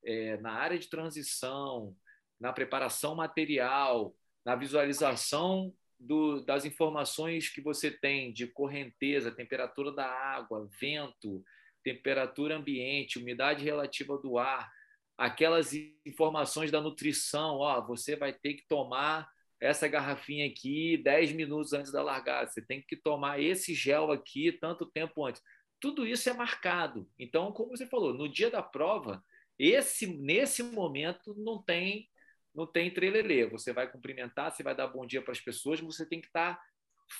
é, 0.07 0.37
na 0.37 0.53
área 0.53 0.79
de 0.79 0.87
transição, 0.87 1.93
na 2.39 2.53
preparação 2.53 3.13
material, 3.13 4.15
na 4.45 4.55
visualização 4.55 5.73
do, 5.99 6.41
das 6.45 6.63
informações 6.63 7.49
que 7.49 7.59
você 7.59 7.91
tem 7.91 8.31
de 8.31 8.47
correnteza, 8.47 9.31
temperatura 9.31 9.91
da 9.91 10.05
água, 10.05 10.67
vento, 10.79 11.43
temperatura 11.83 12.55
ambiente, 12.55 13.19
umidade 13.19 13.65
relativa 13.65 14.17
do 14.17 14.37
ar, 14.37 14.71
aquelas 15.17 15.73
informações 16.05 16.71
da 16.71 16.79
nutrição, 16.79 17.57
ó, 17.57 17.85
você 17.85 18.15
vai 18.15 18.31
ter 18.31 18.53
que 18.53 18.67
tomar 18.67 19.29
essa 19.59 19.87
garrafinha 19.87 20.47
aqui 20.47 20.97
10 21.03 21.33
minutos 21.33 21.73
antes 21.73 21.91
da 21.91 22.01
largada, 22.01 22.49
você 22.49 22.61
tem 22.61 22.81
que 22.81 22.95
tomar 22.95 23.41
esse 23.41 23.73
gel 23.73 24.11
aqui 24.11 24.51
tanto 24.53 24.85
tempo 24.85 25.25
antes. 25.25 25.41
Tudo 25.81 26.07
isso 26.07 26.29
é 26.29 26.33
marcado. 26.33 27.09
Então, 27.19 27.51
como 27.51 27.75
você 27.75 27.85
falou, 27.87 28.13
no 28.13 28.29
dia 28.29 28.49
da 28.49 28.61
prova, 28.61 29.23
esse 29.57 30.07
nesse 30.07 30.63
momento 30.63 31.33
não 31.37 31.61
tem 31.61 32.07
não 32.53 32.65
tem 32.65 32.91
trelelê. 32.91 33.45
Você 33.45 33.71
vai 33.71 33.89
cumprimentar, 33.89 34.51
você 34.51 34.63
vai 34.63 34.75
dar 34.75 34.87
bom 34.87 35.05
dia 35.05 35.21
para 35.21 35.31
as 35.31 35.39
pessoas, 35.39 35.79
você 35.79 36.03
tem 36.07 36.19
que 36.19 36.25
estar 36.25 36.59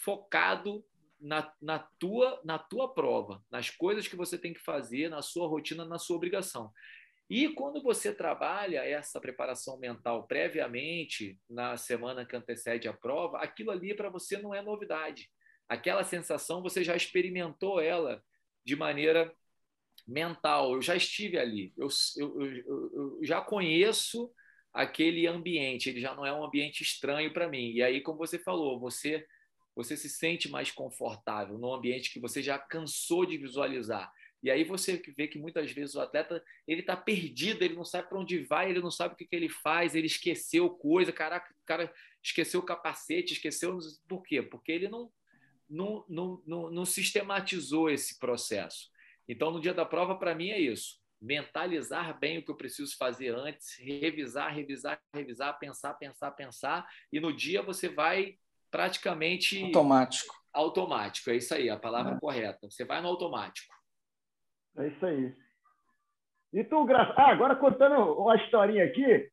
focado 0.04 0.84
na, 1.20 1.54
na, 1.62 1.80
tua, 2.00 2.42
na 2.44 2.58
tua 2.58 2.92
prova, 2.92 3.44
nas 3.52 3.70
coisas 3.70 4.08
que 4.08 4.16
você 4.16 4.36
tem 4.36 4.52
que 4.52 4.60
fazer, 4.60 5.10
na 5.10 5.22
sua 5.22 5.48
rotina, 5.48 5.86
na 5.86 6.00
sua 6.00 6.16
obrigação. 6.16 6.72
E 7.30 7.50
quando 7.50 7.84
você 7.84 8.14
trabalha 8.14 8.86
essa 8.86 9.20
preparação 9.20 9.78
mental 9.78 10.26
previamente, 10.26 11.38
na 11.50 11.76
semana 11.76 12.26
que 12.26 12.36
antecede 12.36 12.88
a 12.88 12.94
prova, 12.94 13.40
aquilo 13.40 13.72
ali 13.72 13.94
para 13.94 14.10
você 14.10 14.38
não 14.38 14.56
é 14.56 14.62
novidade. 14.62 15.30
Aquela 15.68 16.04
sensação 16.04 16.64
você 16.64 16.84
já 16.84 16.96
experimentou 16.96 17.82
ela 17.82 18.24
de 18.66 18.76
maneira 18.76 19.34
mental. 20.08 20.74
Eu 20.74 20.82
já 20.82 20.96
estive 20.96 21.38
ali, 21.38 21.74
eu, 21.78 21.88
eu, 22.18 22.42
eu, 22.42 22.92
eu 22.96 23.20
já 23.24 23.42
conheço 23.42 24.32
aquele 24.74 25.28
ambiente, 25.28 25.90
ele 25.90 26.00
já 26.00 26.16
não 26.16 26.26
é 26.26 26.32
um 26.32 26.44
ambiente 26.44 26.82
estranho 26.82 27.34
para 27.34 27.48
mim. 27.48 27.72
E 27.72 27.84
aí, 27.84 28.02
como 28.02 28.18
você 28.18 28.40
falou, 28.40 28.80
você 28.80 29.26
você 29.76 29.96
se 29.96 30.10
sente 30.10 30.50
mais 30.50 30.72
confortável 30.72 31.56
num 31.60 31.72
ambiente 31.72 32.12
que 32.12 32.20
você 32.20 32.42
já 32.42 32.58
cansou 32.58 33.28
de 33.28 33.38
visualizar. 33.38 34.12
E 34.42 34.50
aí 34.50 34.64
você 34.64 35.00
vê 35.16 35.28
que 35.28 35.38
muitas 35.38 35.72
vezes 35.72 35.94
o 35.94 36.02
atleta 36.02 36.44
ele 36.68 36.82
está 36.82 36.96
perdido, 36.96 37.64
ele 37.64 37.76
não 37.76 37.86
sabe 37.86 38.10
para 38.10 38.18
onde 38.18 38.40
vai, 38.40 38.72
ele 38.72 38.82
não 38.82 38.90
sabe 38.90 39.14
o 39.14 39.18
que, 39.18 39.28
que 39.28 39.36
ele 39.36 39.50
faz, 39.50 39.94
ele 39.94 40.08
esqueceu 40.08 40.68
coisa, 40.70 41.12
caraca, 41.12 41.54
o 41.54 41.66
cara 41.66 41.94
esqueceu 42.24 42.60
o 42.60 42.64
capacete, 42.64 43.34
esqueceu 43.34 43.78
por 44.08 44.24
quê? 44.24 44.42
Porque 44.42 44.72
ele 44.72 44.88
não 44.88 45.12
não, 45.70 46.06
não, 46.08 46.42
não, 46.48 46.72
não 46.72 46.86
sistematizou 46.86 47.90
esse 47.90 48.18
processo. 48.18 48.90
Então, 49.28 49.52
no 49.52 49.60
dia 49.60 49.74
da 49.74 49.86
prova, 49.86 50.16
para 50.16 50.34
mim 50.34 50.50
é 50.50 50.60
isso: 50.60 51.00
mentalizar 51.22 52.18
bem 52.20 52.38
o 52.38 52.46
que 52.46 52.52
eu 52.52 52.56
preciso 52.56 52.96
fazer 52.98 53.36
antes, 53.36 53.78
revisar, 53.80 54.54
revisar, 54.54 55.00
revisar, 55.14 55.58
pensar, 55.60 55.94
pensar, 55.96 56.32
pensar, 56.32 56.88
e 57.12 57.20
no 57.20 57.34
dia 57.34 57.62
você 57.62 57.90
vai 57.90 58.36
praticamente 58.72 59.64
automático. 59.64 60.36
Automático, 60.54 61.30
é 61.30 61.36
isso 61.36 61.54
aí, 61.54 61.70
a 61.70 61.78
palavra 61.78 62.16
é. 62.16 62.20
correta. 62.20 62.70
Você 62.70 62.84
vai 62.84 63.02
no 63.02 63.08
automático. 63.08 63.74
É 64.78 64.88
isso 64.88 65.06
aí. 65.06 65.36
E 66.54 66.64
tu, 66.64 66.86
Graça... 66.86 67.14
Ah, 67.18 67.32
agora 67.32 67.56
contando 67.56 68.14
uma 68.14 68.36
historinha 68.36 68.86
aqui, 68.86 69.30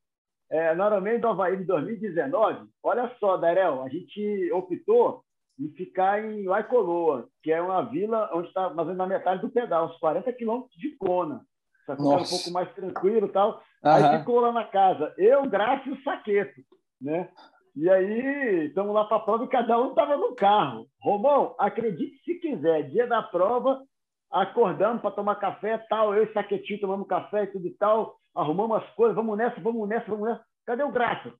é, 0.50 0.74
normalmente 0.74 1.20
do 1.20 1.28
Havaí 1.28 1.56
de 1.56 1.64
2019, 1.64 2.68
olha 2.82 3.14
só, 3.18 3.36
Darel, 3.36 3.82
a 3.82 3.88
gente 3.88 4.50
optou 4.52 5.24
em 5.58 5.68
ficar 5.70 6.24
em 6.24 6.46
Waikoloa, 6.46 7.28
que 7.42 7.52
é 7.52 7.60
uma 7.60 7.82
vila 7.82 8.30
onde 8.32 8.48
está 8.48 8.62
mais 8.70 8.78
ou 8.78 8.84
menos 8.86 8.98
na 8.98 9.06
metade 9.06 9.40
do 9.40 9.50
pedal, 9.50 9.86
uns 9.86 9.98
40 9.98 10.32
quilômetros 10.32 10.76
de 10.76 10.96
Kona. 10.96 11.40
Só 11.86 11.94
que 11.94 12.02
um 12.02 12.06
pouco 12.06 12.50
mais 12.50 12.72
tranquilo 12.74 13.26
e 13.26 13.32
tal. 13.32 13.62
Uhum. 13.84 13.90
Aí 13.90 14.18
ficou 14.18 14.40
lá 14.40 14.52
na 14.52 14.64
casa, 14.64 15.14
eu, 15.18 15.42
Graça 15.48 15.88
e 15.88 15.92
o 15.92 16.02
Saqueto, 16.02 16.60
né? 17.00 17.28
E 17.76 17.90
aí, 17.90 18.66
estamos 18.66 18.94
lá 18.94 19.04
para 19.04 19.16
a 19.16 19.20
prova 19.20 19.44
e 19.44 19.48
cada 19.48 19.80
um 19.80 19.90
estava 19.90 20.16
no 20.16 20.34
carro. 20.36 20.86
Romão, 21.00 21.56
acredite 21.58 22.16
se 22.24 22.34
quiser, 22.36 22.88
dia 22.90 23.06
da 23.06 23.20
prova, 23.20 23.82
acordamos 24.30 25.02
para 25.02 25.10
tomar 25.10 25.34
café, 25.36 25.78
tal, 25.88 26.14
eu 26.14 26.24
e 26.24 26.32
Saquetinho 26.32 26.80
tomamos 26.80 27.08
café 27.08 27.44
e 27.44 27.46
tudo 27.48 27.66
e 27.66 27.74
tal, 27.74 28.16
arrumamos 28.34 28.82
as 28.82 28.90
coisas, 28.94 29.16
vamos 29.16 29.36
nessa, 29.36 29.60
vamos 29.60 29.88
nessa, 29.88 30.08
vamos 30.08 30.28
nessa. 30.28 30.44
Cadê 30.64 30.82
o 30.84 30.92
Graça? 30.92 31.32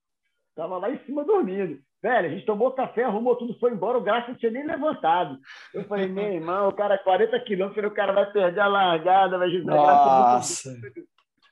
Estava 0.54 0.78
lá 0.78 0.88
em 0.88 0.98
cima 1.04 1.24
dormindo. 1.24 1.80
Velho, 2.00 2.28
a 2.28 2.30
gente 2.30 2.46
tomou 2.46 2.70
café, 2.70 3.02
arrumou 3.02 3.34
tudo, 3.34 3.58
foi 3.58 3.72
embora, 3.72 3.98
o 3.98 4.02
Graça 4.02 4.28
não 4.28 4.36
tinha 4.36 4.52
nem 4.52 4.64
levantado. 4.64 5.36
Eu 5.72 5.82
falei, 5.84 6.06
meu 6.06 6.32
irmão, 6.32 6.68
o 6.68 6.72
cara 6.72 6.96
40 6.96 7.40
quilômetros, 7.40 7.90
o 7.90 7.94
cara 7.94 8.12
vai 8.12 8.30
perder 8.30 8.60
a 8.60 8.68
largada, 8.68 9.36
vai 9.36 9.50
José 9.50 9.64
Nossa. 9.64 10.70
Graça. 10.70 11.04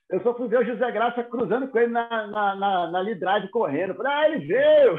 Eu 0.08 0.22
só 0.22 0.36
fui 0.36 0.46
ver 0.46 0.60
o 0.60 0.64
José 0.64 0.88
Graça 0.92 1.24
cruzando 1.24 1.66
com 1.68 1.78
ele 1.78 1.90
na, 1.90 2.26
na, 2.28 2.54
na, 2.54 2.90
na 2.92 3.02
lidrade 3.02 3.50
correndo. 3.50 3.90
Eu 3.90 3.96
falei, 3.96 4.12
ah, 4.12 4.28
ele 4.28 4.46
veio! 4.46 4.94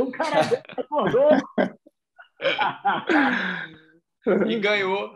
o 0.00 0.10
cara 0.12 0.40
acordou! 0.76 1.30
e 4.48 4.58
ganhou. 4.60 5.14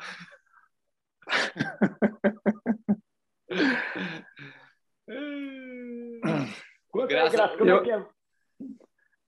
Graça, 7.06 7.58
como 7.58 7.70
é 7.70 7.82
que 7.82 7.90
é? 7.90 8.19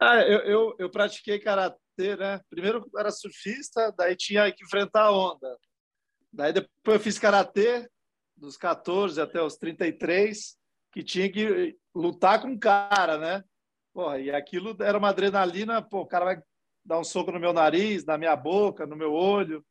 Ah, 0.05 0.21
eu, 0.23 0.41
eu, 0.41 0.75
eu 0.81 0.91
pratiquei 0.91 1.39
karatê, 1.39 2.17
né? 2.17 2.41
Primeiro 2.51 2.85
era 2.99 3.13
surfista, 3.13 3.95
daí 3.97 4.17
tinha 4.17 4.51
que 4.51 4.65
enfrentar 4.65 5.05
a 5.05 5.13
onda. 5.13 5.57
Daí 6.33 6.53
depois 6.53 6.97
eu 6.97 7.01
fiz 7.01 7.21
karatê, 7.21 7.89
dos 8.37 8.57
14 8.57 9.21
até 9.21 9.41
os 9.41 9.57
33, 9.57 10.57
que 10.93 11.05
tinha 11.05 11.31
que 11.31 11.79
lutar 11.95 12.43
com 12.43 12.53
o 12.53 12.59
cara, 12.59 13.17
né? 13.17 13.45
Porra, 13.95 14.19
e 14.19 14.31
aquilo 14.33 14.77
era 14.81 14.99
uma 14.99 15.11
adrenalina, 15.11 15.81
pô, 15.81 16.01
o 16.01 16.07
cara 16.07 16.25
vai 16.25 16.43
dar 16.85 16.99
um 16.99 17.05
soco 17.05 17.31
no 17.31 17.39
meu 17.39 17.53
nariz, 17.53 18.05
na 18.05 18.19
minha 18.19 18.35
boca, 18.35 18.85
no 18.85 18.97
meu 18.97 19.13
olho. 19.13 19.65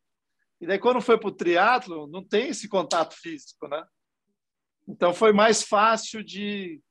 E 0.61 0.65
daí, 0.65 0.79
quando 0.79 1.01
foi 1.01 1.19
para 1.19 1.27
o 1.27 1.35
triatlo, 1.35 2.07
não 2.07 2.25
tem 2.25 2.47
esse 2.47 2.69
contato 2.69 3.15
físico, 3.15 3.67
né? 3.67 3.83
Então, 4.87 5.13
foi 5.13 5.33
mais 5.33 5.61
fácil 5.61 6.23
de, 6.23 6.81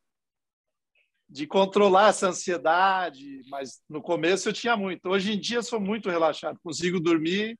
de 1.31 1.47
controlar 1.47 2.09
essa 2.09 2.28
ansiedade, 2.28 3.43
mas 3.48 3.81
no 3.89 4.02
começo 4.02 4.48
eu 4.48 4.52
tinha 4.52 4.77
muito. 4.77 5.09
Hoje 5.09 5.32
em 5.32 5.39
dia, 5.39 5.62
sou 5.62 5.78
muito 5.78 6.11
relaxado, 6.11 6.59
consigo 6.61 6.98
dormir, 6.98 7.57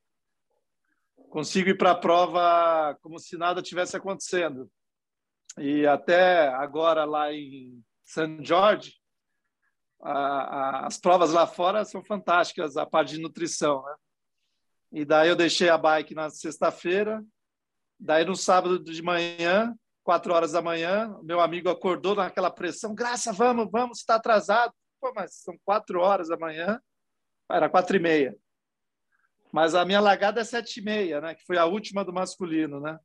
consigo 1.31 1.69
ir 1.69 1.79
para 1.79 1.93
a 1.93 1.99
prova 1.99 2.99
como 3.01 3.17
se 3.21 3.39
nada 3.39 3.63
tivesse 3.63 3.97
acontecendo. 3.97 4.69
E 5.57 5.87
até 5.87 6.49
agora, 6.49 7.05
lá 7.05 7.33
em 7.33 7.81
St. 8.05 8.39
George, 8.43 8.95
a, 10.03 10.13
a, 10.13 10.87
as 10.87 10.99
provas 10.99 11.33
lá 11.33 11.47
fora 11.47 11.85
são 11.85 12.05
fantásticas, 12.05 12.77
a 12.77 12.85
parte 12.85 13.15
de 13.15 13.23
nutrição, 13.23 13.85
né? 13.85 13.95
E 14.93 15.05
daí 15.05 15.29
eu 15.29 15.37
deixei 15.37 15.69
a 15.69 15.79
bike 15.79 16.17
na 16.17 16.29
sexta-feira. 16.29 17.25
Daí 18.01 18.25
no 18.25 18.35
sábado 18.35 18.83
de 18.83 19.01
manhã, 19.01 19.73
quatro 20.03 20.33
horas 20.33 20.53
da 20.53 20.63
manhã, 20.63 21.17
meu 21.23 21.41
amigo 21.41 21.69
acordou 21.69 22.15
naquela 22.15 22.51
pressão. 22.51 22.95
Graça, 22.95 23.33
vamos, 23.33 23.69
vamos, 23.71 23.99
está 23.99 24.17
atrasado. 24.17 24.73
Pô, 25.01 25.13
mas 25.15 25.37
são 25.37 25.57
quatro 25.65 26.01
horas 26.01 26.29
da 26.29 26.37
manhã. 26.37 26.81
Era 27.51 27.69
quatro 27.69 27.97
e 27.97 28.01
meia. 28.01 28.37
Mas 29.53 29.75
a 29.75 29.85
minha 29.85 30.01
largada 30.01 30.41
é 30.41 30.45
sete 30.45 30.81
e 30.81 30.83
meia, 30.83 31.21
né? 31.21 31.35
Que 31.35 31.45
foi 31.45 31.59
a 31.59 31.65
última 31.65 32.05
do 32.05 32.13
masculino, 32.13 32.81
né? 32.81 32.99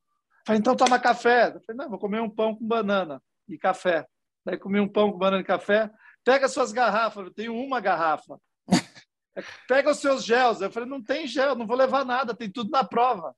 Falei, 0.45 0.59
então 0.59 0.75
toma 0.75 0.99
café. 0.99 1.47
Eu 1.47 1.61
falei, 1.61 1.77
não, 1.77 1.89
vou 1.89 1.99
comer 1.99 2.21
um 2.21 2.29
pão 2.29 2.55
com 2.55 2.65
banana 2.65 3.21
e 3.47 3.57
café. 3.57 4.05
Daí 4.45 4.57
comi 4.57 4.79
um 4.79 4.87
pão 4.87 5.11
com 5.11 5.17
banana 5.17 5.41
e 5.41 5.45
café. 5.45 5.89
Pega 6.23 6.47
suas 6.47 6.71
garrafas. 6.71 7.25
Eu 7.25 7.33
tenho 7.33 7.55
uma 7.55 7.79
garrafa. 7.79 8.39
Pega 9.67 9.89
os 9.89 9.97
seus 9.97 10.23
gels. 10.23 10.61
Eu 10.61 10.71
falei, 10.71 10.87
não 10.87 11.03
tem 11.03 11.25
gel, 11.25 11.55
não 11.55 11.65
vou 11.65 11.75
levar 11.75 12.05
nada, 12.05 12.35
tem 12.35 12.51
tudo 12.51 12.69
na 12.69 12.83
prova. 12.83 13.35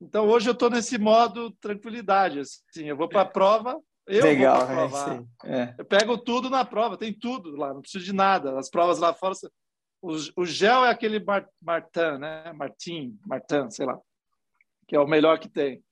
Então 0.00 0.28
hoje 0.28 0.48
eu 0.48 0.52
estou 0.52 0.70
nesse 0.70 0.98
modo 0.98 1.50
tranquilidade. 1.60 2.40
Assim, 2.40 2.86
eu 2.86 2.96
vou 2.96 3.08
para 3.08 3.22
a 3.22 3.26
prova, 3.26 3.80
eu 4.06 4.22
Legal, 4.22 4.58
vou 4.58 4.66
provar. 4.66 5.24
É, 5.44 5.60
é. 5.60 5.74
Eu 5.78 5.84
pego 5.84 6.18
tudo 6.18 6.50
na 6.50 6.64
prova, 6.64 6.96
tem 6.96 7.12
tudo 7.12 7.56
lá, 7.56 7.72
não 7.72 7.80
preciso 7.80 8.04
de 8.04 8.12
nada. 8.12 8.58
As 8.58 8.68
provas 8.68 8.98
lá 8.98 9.14
fora, 9.14 9.34
o, 10.02 10.16
o 10.36 10.44
gel 10.44 10.84
é 10.84 10.90
aquele 10.90 11.24
Martin, 11.62 12.18
né? 12.20 12.52
Martin, 12.52 13.18
Martin, 13.26 13.70
sei 13.70 13.86
lá, 13.86 13.98
que 14.86 14.94
é 14.94 15.00
o 15.00 15.06
melhor 15.06 15.38
que 15.38 15.48
tem. 15.48 15.82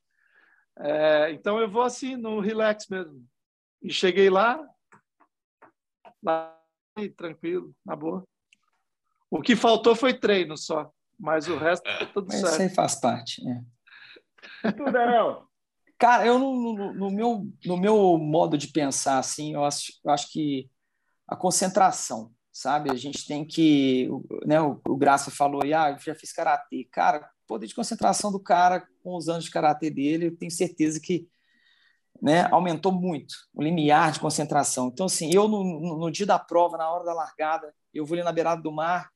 É, 0.79 1.31
então 1.33 1.59
eu 1.59 1.71
vou 1.71 1.83
assim 1.83 2.17
no 2.17 2.41
relax 2.41 2.87
mesmo. 2.89 3.25
E 3.83 3.93
cheguei 3.93 4.29
lá, 4.29 4.63
lá 6.23 6.59
tranquilo, 7.17 7.75
na 7.85 7.97
boa. 7.97 8.23
O 9.31 9.41
que 9.41 9.57
faltou 9.57 9.97
foi 9.97 10.13
treino 10.13 10.57
só, 10.59 10.93
mas 11.19 11.49
o 11.49 11.57
resto 11.57 11.85
tá 11.85 12.05
tudo 12.07 12.29
mas 12.29 12.41
certo. 12.41 12.53
Isso 12.53 12.63
aí 12.63 12.69
faz 12.69 13.01
parte. 13.01 13.43
Tudo, 14.77 14.93
Daniel. 14.93 15.47
Cara, 15.99 16.27
eu 16.27 16.39
no, 16.39 16.93
no, 16.95 17.11
meu, 17.11 17.49
no 17.65 17.77
meu 17.77 18.19
modo 18.19 18.59
de 18.59 18.69
pensar, 18.69 19.19
assim, 19.19 19.55
eu 19.55 19.65
acho, 19.65 19.93
eu 20.05 20.11
acho 20.11 20.33
que 20.33 20.69
a 21.29 21.37
concentração, 21.37 22.33
sabe? 22.53 22.91
A 22.91 22.95
gente 22.97 23.27
tem 23.27 23.45
que, 23.45 24.09
né, 24.45 24.61
o, 24.61 24.81
o 24.89 24.97
Graça 24.97 25.31
falou, 25.31 25.63
ah, 25.63 25.91
eu 25.91 25.99
já 25.99 26.15
fiz 26.15 26.33
karatê. 26.33 26.89
Cara, 26.91 27.31
poder 27.47 27.67
de 27.67 27.75
concentração 27.75 28.33
do 28.33 28.41
cara 28.41 28.87
com 29.03 29.17
os 29.17 29.29
anos 29.29 29.45
de 29.45 29.51
karatê 29.51 29.91
dele, 29.91 30.27
eu 30.27 30.37
tenho 30.37 30.51
certeza 30.51 31.01
que 31.01 31.29
né, 32.21 32.49
aumentou 32.51 32.93
muito 32.93 33.35
o 33.55 33.63
limiar 33.63 34.13
de 34.13 34.21
concentração. 34.21 34.89
Então, 34.89 35.07
assim, 35.07 35.31
eu 35.33 35.49
no, 35.49 35.63
no, 35.63 35.99
no 35.99 36.11
dia 36.11 36.27
da 36.27 36.39
prova, 36.39 36.77
na 36.77 36.91
hora 36.91 37.05
da 37.05 37.15
largada, 37.15 37.75
eu 37.93 38.05
vou 38.05 38.15
ali 38.15 38.25
na 38.25 38.33
beirada 38.33 38.61
do 38.61 38.73
mar, 38.73 39.11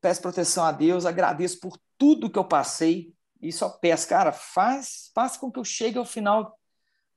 peço 0.00 0.22
proteção 0.22 0.64
a 0.64 0.72
Deus, 0.72 1.06
agradeço 1.06 1.58
por 1.60 1.78
tudo 1.98 2.30
que 2.30 2.38
eu 2.38 2.44
passei, 2.44 3.14
e 3.40 3.52
só 3.52 3.68
peço, 3.68 4.08
cara, 4.08 4.32
faz, 4.32 5.10
faz 5.14 5.36
com 5.36 5.50
que 5.50 5.58
eu 5.58 5.64
chegue 5.64 5.98
ao 5.98 6.04
final 6.04 6.58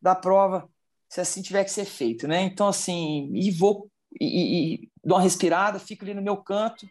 da 0.01 0.15
prova, 0.15 0.69
se 1.07 1.21
assim 1.21 1.41
tiver 1.41 1.63
que 1.63 1.71
ser 1.71 1.85
feito, 1.85 2.27
né? 2.27 2.41
Então, 2.41 2.67
assim, 2.67 3.31
e 3.33 3.51
vou 3.51 3.89
e, 4.19 4.25
e, 4.25 4.73
e 4.73 4.91
dou 5.03 5.17
uma 5.17 5.23
respirada, 5.23 5.79
fico 5.79 6.03
ali 6.03 6.13
no 6.13 6.21
meu 6.21 6.37
canto 6.37 6.87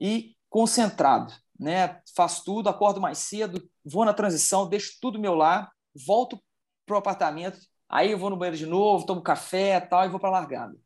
e 0.00 0.36
concentrado, 0.48 1.32
né? 1.58 2.00
Faço 2.14 2.44
tudo, 2.44 2.68
acordo 2.68 3.00
mais 3.00 3.18
cedo, 3.18 3.68
vou 3.84 4.04
na 4.04 4.14
transição, 4.14 4.68
deixo 4.68 4.98
tudo 5.00 5.18
meu 5.18 5.34
lá, 5.34 5.70
volto 5.94 6.40
pro 6.86 6.96
apartamento, 6.96 7.58
aí 7.88 8.10
eu 8.10 8.18
vou 8.18 8.30
no 8.30 8.36
banheiro 8.36 8.56
de 8.56 8.66
novo, 8.66 9.06
tomo 9.06 9.22
café, 9.22 9.80
tal, 9.80 10.04
e 10.04 10.08
vou 10.08 10.20
para 10.20 10.30
a 10.30 10.32
largada. 10.32 10.76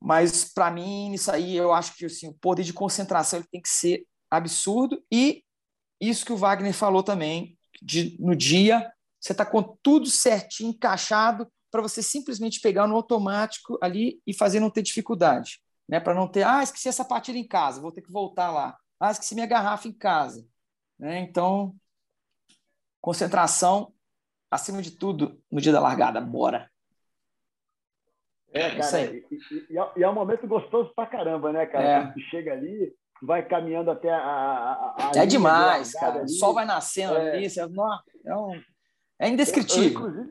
Mas 0.00 0.44
para 0.52 0.70
mim, 0.70 1.12
isso 1.12 1.30
aí, 1.30 1.56
eu 1.56 1.72
acho 1.72 1.94
que 1.94 2.06
assim, 2.06 2.28
o 2.28 2.34
poder 2.34 2.64
de 2.64 2.72
concentração 2.72 3.38
ele 3.38 3.48
tem 3.48 3.62
que 3.62 3.68
ser 3.68 4.04
absurdo 4.28 5.00
e 5.10 5.44
isso 6.08 6.24
que 6.24 6.32
o 6.32 6.36
Wagner 6.36 6.74
falou 6.74 7.02
também, 7.02 7.56
de, 7.80 8.16
no 8.20 8.34
dia 8.34 8.92
você 9.20 9.32
está 9.32 9.46
com 9.46 9.62
tudo 9.62 10.06
certinho, 10.06 10.70
encaixado, 10.70 11.46
para 11.70 11.80
você 11.80 12.02
simplesmente 12.02 12.60
pegar 12.60 12.88
no 12.88 12.96
automático 12.96 13.78
ali 13.80 14.20
e 14.26 14.34
fazer 14.34 14.58
não 14.58 14.68
ter 14.68 14.82
dificuldade. 14.82 15.62
Né? 15.88 16.00
Para 16.00 16.12
não 16.12 16.26
ter, 16.26 16.42
ah, 16.42 16.62
esqueci 16.62 16.88
essa 16.88 17.04
partida 17.04 17.38
em 17.38 17.46
casa, 17.46 17.80
vou 17.80 17.92
ter 17.92 18.02
que 18.02 18.10
voltar 18.10 18.50
lá. 18.50 18.76
Ah, 18.98 19.12
esqueci 19.12 19.34
minha 19.34 19.46
garrafa 19.46 19.86
em 19.86 19.92
casa. 19.92 20.44
Né? 20.98 21.20
Então, 21.20 21.74
concentração 23.00 23.92
acima 24.50 24.82
de 24.82 24.90
tudo 24.90 25.40
no 25.50 25.60
dia 25.60 25.72
da 25.72 25.80
largada. 25.80 26.20
Bora! 26.20 26.70
É, 28.52 28.62
é 28.62 28.78
cara, 28.78 29.14
e, 29.14 29.26
e, 29.30 29.76
e, 29.96 30.02
é 30.02 30.08
um 30.08 30.14
momento 30.14 30.46
gostoso 30.46 30.92
pra 30.94 31.06
caramba, 31.06 31.52
né, 31.52 31.64
cara? 31.64 31.84
É. 31.84 32.02
Quando 32.02 32.20
chega 32.28 32.52
ali, 32.52 32.94
vai 33.22 33.46
caminhando 33.46 33.90
até 33.90 34.10
a. 34.10 34.18
a, 34.18 35.10
a 35.14 35.22
é 35.22 35.26
demais, 35.26 35.92
cara. 35.92 36.20
Ali. 36.20 36.24
O 36.24 36.28
sol 36.28 36.52
vai 36.52 36.64
nascendo 36.64 37.14
é. 37.14 37.30
ali. 37.30 37.48
Você, 37.48 37.60
é, 37.60 37.66
um, 38.36 38.60
é 39.20 39.28
indescritível. 39.28 40.08
Eu, 40.08 40.14
eu, 40.14 40.26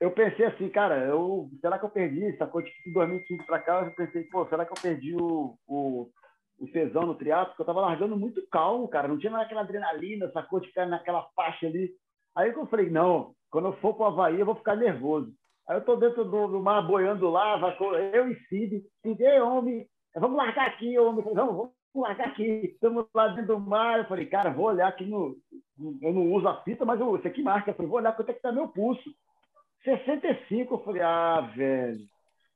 eu, 0.00 0.10
pensei 0.10 0.44
assim, 0.46 0.68
cara, 0.68 0.98
eu, 1.04 1.48
será 1.60 1.78
que 1.78 1.84
eu 1.84 1.90
perdi? 1.90 2.36
Sacou 2.36 2.60
de 2.60 2.70
2015 2.92 3.44
para 3.44 3.60
cá, 3.60 3.82
eu 3.84 3.94
pensei, 3.94 4.24
pô, 4.24 4.44
será 4.48 4.66
que 4.66 4.72
eu 4.72 4.82
perdi 4.82 5.14
o, 5.14 5.56
o, 5.68 6.10
o 6.58 6.66
tesão 6.72 7.02
no 7.02 7.14
triatlo? 7.14 7.48
Porque 7.48 7.62
eu 7.62 7.66
tava 7.66 7.80
largando 7.80 8.16
muito 8.16 8.44
calmo, 8.50 8.88
cara. 8.88 9.06
Não 9.06 9.18
tinha 9.18 9.30
mais 9.30 9.46
aquela 9.46 9.60
adrenalina, 9.60 10.30
sacou 10.32 10.58
de 10.58 10.66
ficar 10.66 10.86
naquela 10.86 11.28
faixa 11.36 11.66
ali. 11.66 11.92
Aí 12.36 12.50
eu 12.50 12.66
falei, 12.66 12.90
não, 12.90 13.34
quando 13.50 13.68
eu 13.68 13.72
for 13.74 13.94
para 13.94 14.04
o 14.04 14.06
Havaí, 14.06 14.40
eu 14.40 14.46
vou 14.46 14.56
ficar 14.56 14.74
nervoso. 14.74 15.32
Aí 15.68 15.76
eu 15.76 15.84
tô 15.84 15.94
dentro 15.94 16.24
do, 16.24 16.48
do 16.48 16.60
mar 16.60 16.82
boiando 16.82 17.30
lá, 17.30 17.60
eu 18.12 18.28
e 18.28 18.34
Cid, 18.48 18.82
Cid, 19.02 19.22
homem, 19.40 19.86
vamos 20.16 20.36
largar 20.36 20.66
aqui, 20.66 20.98
homem. 20.98 21.22
Vamos, 21.22 21.36
vamos 21.36 21.79
vou 21.92 22.02
largar 22.02 22.28
aqui, 22.28 22.42
estamos 22.42 23.06
lá 23.14 23.28
dentro 23.28 23.56
do 23.56 23.60
mar. 23.60 23.98
Eu 23.98 24.04
falei, 24.06 24.26
cara, 24.26 24.50
vou 24.50 24.66
olhar 24.66 24.88
aqui 24.88 25.04
no. 25.04 25.36
Eu 26.02 26.12
não 26.12 26.32
uso 26.32 26.46
a 26.48 26.62
fita, 26.62 26.84
mas 26.84 27.00
eu, 27.00 27.14
aqui 27.14 27.42
marca. 27.42 27.70
Eu 27.70 27.74
falei, 27.74 27.88
vou 27.88 27.98
olhar 27.98 28.12
quanto 28.12 28.30
é 28.30 28.34
que 28.34 28.42
tá 28.42 28.52
meu 28.52 28.68
pulso. 28.68 29.10
65. 29.84 30.74
Eu 30.74 30.78
falei, 30.84 31.02
ah, 31.02 31.40
velho. 31.54 32.00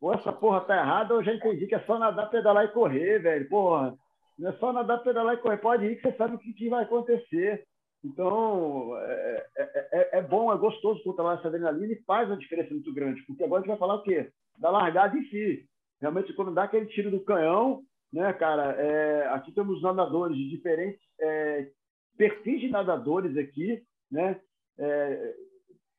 Ou 0.01 0.12
essa 0.12 0.32
porra 0.32 0.61
tá 0.61 0.77
errada, 0.77 1.15
eu 1.15 1.24
já 1.24 1.32
entendi 1.32 1.66
que 1.66 1.74
é 1.74 1.81
só 1.81 1.98
nadar, 1.98 2.28
pedalar 2.28 2.65
e 2.66 2.73
correr, 2.73 3.20
velho. 3.20 3.48
Porra, 3.48 3.97
não 4.39 4.51
é 4.51 4.52
só 4.55 4.73
nadar, 4.73 4.98
pedalar 5.02 5.35
e 5.35 5.39
correr. 5.39 5.56
Pode 5.56 5.86
ir 5.86 5.97
que 5.97 6.02
você 6.02 6.16
sabe 6.16 6.35
o 6.35 6.39
que, 6.39 6.52
que 6.52 6.69
vai 6.69 6.85
acontecer. 6.85 7.65
Então, 8.05 8.94
é, 8.98 9.47
é, 9.56 9.89
é, 9.93 10.19
é 10.19 10.23
bom, 10.23 10.52
é 10.52 10.59
gostoso 10.59 11.02
controlar 11.02 11.39
essa 11.39 11.48
adrenalina 11.48 11.94
e 11.94 12.02
faz 12.02 12.28
uma 12.28 12.36
diferença 12.36 12.74
muito 12.74 12.93
grande. 12.93 13.23
Porque 13.23 13.43
agora 13.43 13.61
a 13.61 13.62
gente 13.62 13.70
vai 13.70 13.78
falar 13.78 13.94
o 13.94 14.02
quê? 14.02 14.31
Da 14.59 14.70
largada 14.70 15.16
em 15.16 15.24
si. 15.31 15.66
Realmente, 16.02 16.35
quando 16.35 16.52
dá 16.52 16.65
aquele 16.65 16.85
tiro 16.86 17.11
do 17.11 17.24
canhão, 17.24 17.82
né, 18.15 18.32
cara? 18.32 18.77
É, 18.78 19.27
aqui 19.28 19.51
temos 19.51 19.82
nadadores 19.82 20.36
de 20.36 20.49
diferentes 20.49 21.03
é, 21.20 21.69
perfis 22.16 22.61
de 22.61 22.69
nadadores 22.69 23.36
aqui, 23.36 23.82
né? 24.11 24.41
É, 24.78 25.35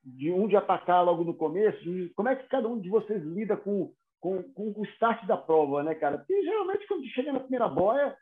de 0.01 0.31
um 0.31 0.47
de 0.47 0.55
atacar 0.55 1.03
logo 1.03 1.23
no 1.23 1.33
começo. 1.33 1.79
como 2.15 2.29
é 2.29 2.35
que 2.35 2.47
cada 2.47 2.67
um 2.67 2.79
de 2.79 2.89
vocês 2.89 3.21
lida 3.23 3.57
com, 3.57 3.91
com, 4.21 4.41
com 4.43 4.73
o 4.77 4.85
start 4.85 5.25
da 5.25 5.35
prova, 5.35 5.83
né, 5.83 5.93
cara? 5.93 6.19
Porque 6.19 6.41
geralmente 6.41 6.87
quando 6.87 7.05
chega 7.07 7.33
na 7.33 7.39
primeira 7.39 7.67
boia, 7.67 8.15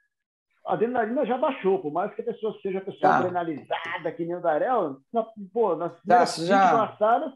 a 0.65 0.73
adrenalina 0.73 1.25
já 1.25 1.37
baixou, 1.37 1.79
por 1.79 1.91
mais 1.91 2.13
que 2.15 2.21
a 2.21 2.25
pessoa 2.25 2.57
seja 2.61 2.79
a 2.79 2.85
pessoa 2.85 3.01
tá. 3.01 3.17
adrenalizada, 3.17 4.11
que 4.11 4.25
nem 4.25 4.35
o 4.35 4.41
Darel, 4.41 4.97
na, 5.13 5.27
pô, 5.53 5.75
nas 5.75 5.93
primeiras 5.99 6.35
tá, 6.35 6.45
já... 6.45 6.87
passadas, 6.87 7.33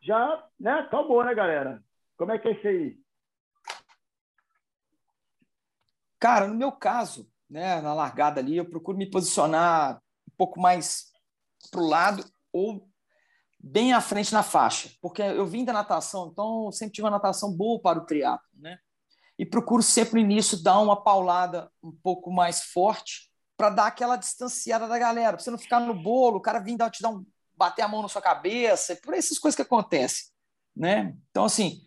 já, 0.00 0.44
né, 0.58 0.72
acabou, 0.72 1.22
né, 1.24 1.34
galera? 1.34 1.82
Como 2.16 2.32
é 2.32 2.38
que 2.38 2.48
é 2.48 2.52
isso 2.52 2.68
aí? 2.68 2.96
Cara, 6.20 6.46
no 6.46 6.54
meu 6.54 6.70
caso, 6.70 7.26
né, 7.48 7.80
na 7.80 7.94
largada 7.94 8.40
ali, 8.40 8.58
eu 8.58 8.68
procuro 8.68 8.96
me 8.96 9.10
posicionar 9.10 9.96
um 10.28 10.36
pouco 10.36 10.60
mais 10.60 11.06
para 11.70 11.80
o 11.80 11.88
lado 11.88 12.24
ou 12.52 12.86
bem 13.58 13.92
à 13.94 14.00
frente 14.00 14.32
na 14.32 14.42
faixa, 14.42 14.90
porque 15.00 15.22
eu 15.22 15.46
vim 15.46 15.64
da 15.64 15.72
natação, 15.72 16.28
então 16.30 16.70
sempre 16.70 16.94
tive 16.94 17.04
uma 17.04 17.10
natação 17.10 17.52
boa 17.52 17.80
para 17.80 17.98
o 17.98 18.06
triatlo, 18.06 18.46
né? 18.54 18.78
E 19.38 19.46
procuro 19.46 19.82
sempre 19.82 20.14
no 20.14 20.30
início 20.30 20.62
dar 20.62 20.78
uma 20.78 21.02
paulada 21.02 21.70
um 21.82 21.92
pouco 21.92 22.30
mais 22.30 22.64
forte 22.64 23.30
para 23.56 23.70
dar 23.70 23.86
aquela 23.86 24.16
distanciada 24.16 24.86
da 24.86 24.98
galera, 24.98 25.36
para 25.36 25.44
você 25.44 25.50
não 25.50 25.58
ficar 25.58 25.80
no 25.80 25.94
bolo, 25.94 26.36
o 26.36 26.40
cara 26.40 26.58
vir 26.58 26.76
dar, 26.76 26.90
te 26.90 27.02
dar 27.02 27.10
um 27.10 27.24
bater 27.54 27.82
a 27.82 27.88
mão 27.88 28.00
na 28.00 28.08
sua 28.08 28.22
cabeça, 28.22 28.96
por 28.96 29.12
essas 29.12 29.38
coisas 29.38 29.56
que 29.56 29.62
acontecem, 29.62 30.26
né? 30.76 31.14
Então 31.30 31.44
assim, 31.44 31.82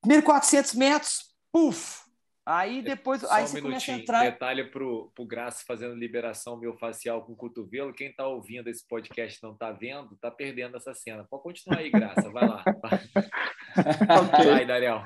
primeiro 0.00 0.24
400 0.24 0.74
metros, 0.74 1.34
puf, 1.50 2.05
Aí 2.46 2.80
depois 2.80 3.22
Só 3.22 3.32
aí 3.32 3.42
um 3.42 3.46
você 3.48 3.60
começa 3.60 3.90
a 3.90 3.94
entrar. 3.96 4.20
Detalhe 4.22 4.70
para 4.70 4.84
o 4.84 5.26
Graça 5.26 5.64
fazendo 5.66 5.96
liberação 5.96 6.56
miofascial 6.56 7.24
com 7.24 7.32
o 7.32 7.36
cotovelo. 7.36 7.92
Quem 7.92 8.08
está 8.10 8.24
ouvindo 8.24 8.70
esse 8.70 8.86
podcast 8.86 9.42
não 9.42 9.52
está 9.52 9.72
vendo, 9.72 10.14
está 10.14 10.30
perdendo 10.30 10.76
essa 10.76 10.94
cena. 10.94 11.26
Pode 11.28 11.42
continuar 11.42 11.78
aí, 11.80 11.90
Graça. 11.90 12.30
Vai 12.30 12.46
lá. 12.46 12.62
okay. 14.28 14.50
Vai, 14.52 14.64
Daniel. 14.64 15.04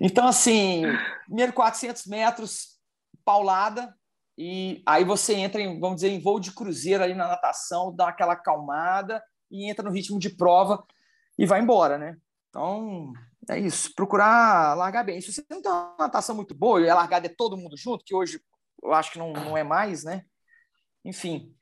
Então, 0.00 0.26
assim, 0.26 0.82
primeiro 1.26 1.52
400 1.52 2.04
metros, 2.06 2.80
paulada, 3.24 3.94
e 4.36 4.82
aí 4.84 5.04
você 5.04 5.34
entra 5.34 5.62
em, 5.62 5.78
vamos 5.78 5.96
dizer, 5.96 6.08
em 6.08 6.20
voo 6.20 6.40
de 6.40 6.52
cruzeiro 6.52 7.04
ali 7.04 7.14
na 7.14 7.28
natação, 7.28 7.94
dá 7.94 8.08
aquela 8.08 8.32
acalmada 8.32 9.22
e 9.48 9.70
entra 9.70 9.84
no 9.84 9.94
ritmo 9.94 10.18
de 10.18 10.30
prova 10.30 10.84
e 11.38 11.46
vai 11.46 11.60
embora, 11.60 11.96
né? 11.96 12.16
Então, 12.48 13.12
é 13.50 13.58
isso, 13.58 13.94
procurar 13.94 14.74
largar 14.76 15.04
bem. 15.04 15.20
Se 15.20 15.32
você 15.32 15.44
não 15.50 15.62
tem 15.62 15.70
uma 15.70 15.96
natação 15.98 16.34
muito 16.34 16.54
boa 16.54 16.80
e 16.80 16.88
a 16.88 16.94
largada 16.94 17.26
é 17.26 17.34
todo 17.36 17.56
mundo 17.56 17.76
junto, 17.76 18.04
que 18.04 18.14
hoje 18.14 18.40
eu 18.82 18.92
acho 18.92 19.12
que 19.12 19.18
não, 19.18 19.32
não 19.32 19.56
é 19.56 19.62
mais, 19.62 20.04
né? 20.04 20.22
Enfim, 21.04 21.52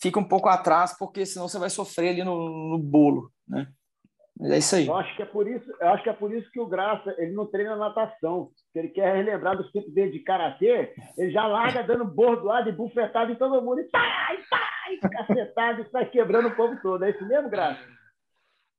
fica 0.00 0.18
um 0.18 0.28
pouco 0.28 0.48
atrás, 0.48 0.96
porque 0.98 1.24
senão 1.26 1.48
você 1.48 1.58
vai 1.58 1.70
sofrer 1.70 2.10
ali 2.10 2.24
no, 2.24 2.70
no 2.70 2.78
bolo, 2.78 3.30
né? 3.46 3.68
Mas 4.38 4.52
é 4.52 4.58
isso 4.58 4.76
aí. 4.76 4.86
Eu 4.86 4.96
acho 4.96 5.16
que 5.16 5.22
é 5.22 5.26
por 5.26 5.48
isso, 5.48 5.66
eu 5.80 5.88
acho 5.88 6.02
que 6.04 6.10
é 6.10 6.12
por 6.12 6.32
isso 6.32 6.50
que 6.52 6.60
o 6.60 6.66
Graça 6.66 7.12
ele 7.18 7.32
não 7.32 7.46
treina 7.46 7.74
natação. 7.74 8.50
Se 8.72 8.78
ele 8.78 8.88
quer 8.88 9.16
relembrar 9.16 9.56
dos 9.56 9.70
tempos 9.72 9.92
dele 9.92 10.12
de 10.12 10.20
karatê, 10.20 10.94
ele 11.16 11.32
já 11.32 11.46
larga 11.46 11.82
dando 11.82 12.04
bordoada 12.04 12.68
e 12.68 12.72
bufetada 12.72 13.32
em 13.32 13.36
todo 13.36 13.60
mundo 13.60 13.80
e 13.80 13.84
pai, 13.90 14.38
pai, 14.48 15.10
cacetado 15.10 15.82
e 15.82 15.90
sai 15.90 16.08
quebrando 16.08 16.48
o 16.48 16.54
povo 16.54 16.80
todo. 16.80 17.04
É 17.04 17.10
isso 17.10 17.26
mesmo, 17.26 17.50
Graça? 17.50 17.97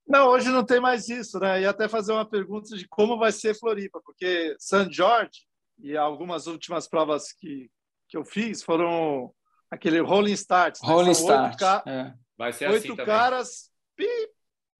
Não, 0.10 0.30
hoje 0.30 0.49
não 0.49 0.65
tem 0.65 0.80
mais 0.80 1.07
isso, 1.07 1.40
né? 1.40 1.61
E 1.61 1.65
até 1.68 1.88
fazer 1.88 2.11
uma 2.11 2.27
pergunta 2.27 2.76
de 2.76 2.88
como 2.88 3.18
vai 3.18 3.31
ser 3.31 3.53
Floripa, 3.53 4.02
porque 4.03 4.56
San 4.57 4.91
Jorge 4.91 5.45
e 5.77 5.95
algumas 5.95 6.48
últimas 6.48 6.88
provas 6.88 7.31
que, 7.31 7.69
que 8.07 8.18
eu 8.18 8.26
fiz 8.26 8.64
foram 8.64 9.31
aquele 9.69 9.99
rolling 9.99 10.34
start. 10.34 10.81
Né? 10.81 10.90
Rolling 10.90 11.11
start. 11.11 11.60
Ca... 11.60 11.84
É. 11.86 12.14
Vai 12.36 12.52
ser 12.52 12.69
oito 12.69 12.94
assim 12.94 13.06
caras, 13.06 13.72
pip, 13.95 14.31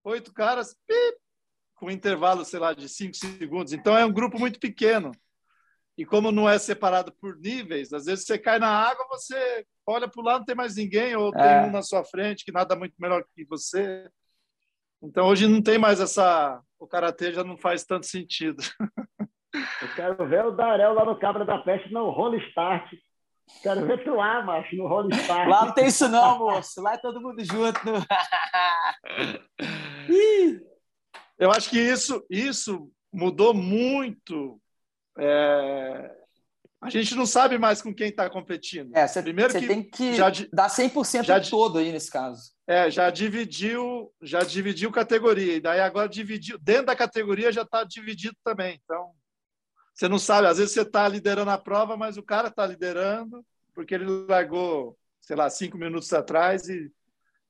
oito 0.02 0.32
caras, 0.32 0.76
pip, 0.86 1.18
com 1.76 1.90
intervalo, 1.90 2.44
sei 2.44 2.58
lá, 2.58 2.74
de 2.74 2.88
cinco 2.88 3.16
segundos. 3.16 3.72
Então 3.72 3.96
é 3.96 4.04
um 4.04 4.12
grupo 4.12 4.38
muito 4.38 4.58
pequeno. 4.58 5.12
E 5.96 6.04
como 6.04 6.32
não 6.32 6.48
é 6.48 6.58
separado 6.58 7.12
por 7.20 7.36
níveis, 7.36 7.92
às 7.92 8.06
vezes 8.06 8.24
você 8.24 8.38
cai 8.38 8.58
na 8.58 8.68
água, 8.68 9.06
você 9.10 9.66
olha 9.86 10.08
para 10.08 10.20
o 10.20 10.24
lado, 10.24 10.38
não 10.38 10.46
tem 10.46 10.54
mais 10.54 10.76
ninguém, 10.76 11.14
ou 11.14 11.30
é. 11.34 11.38
tem 11.38 11.68
um 11.68 11.72
na 11.72 11.82
sua 11.82 12.02
frente 12.02 12.44
que 12.44 12.50
nada 12.50 12.74
muito 12.74 12.94
melhor 12.98 13.22
que 13.34 13.44
você. 13.44 14.08
Então 15.02 15.26
hoje 15.26 15.46
não 15.46 15.62
tem 15.62 15.78
mais 15.78 16.00
essa. 16.00 16.60
O 16.78 16.86
karatê 16.86 17.32
já 17.32 17.44
não 17.44 17.56
faz 17.56 17.84
tanto 17.84 18.06
sentido. 18.06 18.62
Eu 19.82 19.88
quero 19.94 20.28
ver 20.28 20.46
o 20.46 20.52
Darel 20.52 20.94
lá 20.94 21.04
no 21.04 21.18
Cabra 21.18 21.44
da 21.44 21.58
Peste 21.58 21.92
no 21.92 22.10
Role 22.10 22.38
Start. 22.48 22.88
Quero 23.62 23.86
ver 23.86 24.04
tu 24.04 24.14
lá, 24.14 24.42
macho, 24.42 24.76
no 24.76 24.86
Role 24.86 25.14
Start. 25.14 25.48
Lá 25.48 25.66
não 25.66 25.74
tem 25.74 25.86
isso, 25.86 26.08
não, 26.08 26.38
moço. 26.38 26.80
Lá 26.80 26.94
é 26.94 26.98
todo 26.98 27.20
mundo 27.20 27.44
junto. 27.44 27.80
Eu 31.38 31.50
acho 31.50 31.70
que 31.70 31.78
isso, 31.78 32.24
isso 32.30 32.90
mudou 33.12 33.52
muito. 33.52 34.60
É... 35.18 36.19
A 36.80 36.88
gente 36.88 37.14
não 37.14 37.26
sabe 37.26 37.58
mais 37.58 37.82
com 37.82 37.94
quem 37.94 38.08
está 38.08 38.28
competindo. 38.30 38.96
É, 38.96 39.06
você, 39.06 39.22
Primeiro 39.22 39.52
você 39.52 39.60
que 39.60 39.66
tem 39.66 39.82
que 39.82 40.14
já, 40.14 40.30
dar 40.50 40.68
100% 40.68 41.24
já, 41.24 41.40
todo 41.40 41.78
aí 41.78 41.92
nesse 41.92 42.10
caso. 42.10 42.52
É, 42.66 42.90
já 42.90 43.10
dividiu, 43.10 44.10
já 44.22 44.40
dividiu 44.40 44.90
categoria. 44.90 45.56
E 45.56 45.60
daí 45.60 45.80
agora 45.80 46.08
dividiu, 46.08 46.58
dentro 46.58 46.86
da 46.86 46.96
categoria 46.96 47.52
já 47.52 47.62
está 47.62 47.84
dividido 47.84 48.36
também. 48.42 48.80
Então, 48.82 49.10
você 49.92 50.08
não 50.08 50.18
sabe, 50.18 50.46
às 50.46 50.56
vezes 50.56 50.72
você 50.72 50.82
está 50.82 51.06
liderando 51.06 51.50
a 51.50 51.58
prova, 51.58 51.96
mas 51.96 52.16
o 52.16 52.22
cara 52.22 52.48
está 52.48 52.66
liderando 52.66 53.44
porque 53.74 53.94
ele 53.94 54.06
largou 54.26 54.96
sei 55.30 55.36
lá, 55.36 55.48
cinco 55.48 55.78
minutos 55.78 56.12
atrás 56.12 56.68
e, 56.68 56.90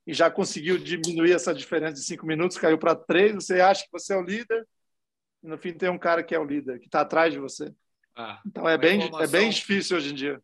e 0.06 0.12
já 0.12 0.30
conseguiu 0.30 0.76
diminuir 0.76 1.32
essa 1.32 1.54
diferença 1.54 1.94
de 1.94 2.02
cinco 2.02 2.26
minutos, 2.26 2.58
caiu 2.58 2.76
para 2.78 2.94
três. 2.94 3.34
Você 3.34 3.60
acha 3.60 3.84
que 3.84 3.92
você 3.92 4.12
é 4.12 4.16
o 4.16 4.22
líder, 4.22 4.68
e 5.42 5.48
no 5.48 5.56
fim 5.56 5.72
tem 5.72 5.88
um 5.88 5.98
cara 5.98 6.22
que 6.22 6.34
é 6.34 6.38
o 6.38 6.44
líder, 6.44 6.78
que 6.78 6.86
está 6.86 7.00
atrás 7.00 7.32
de 7.32 7.38
você. 7.38 7.72
Ah, 8.20 8.42
então 8.46 8.68
é 8.68 8.76
bem, 8.76 9.00
é 9.18 9.26
bem 9.26 9.48
difícil 9.48 9.96
hoje 9.96 10.10
em 10.10 10.14
dia. 10.14 10.42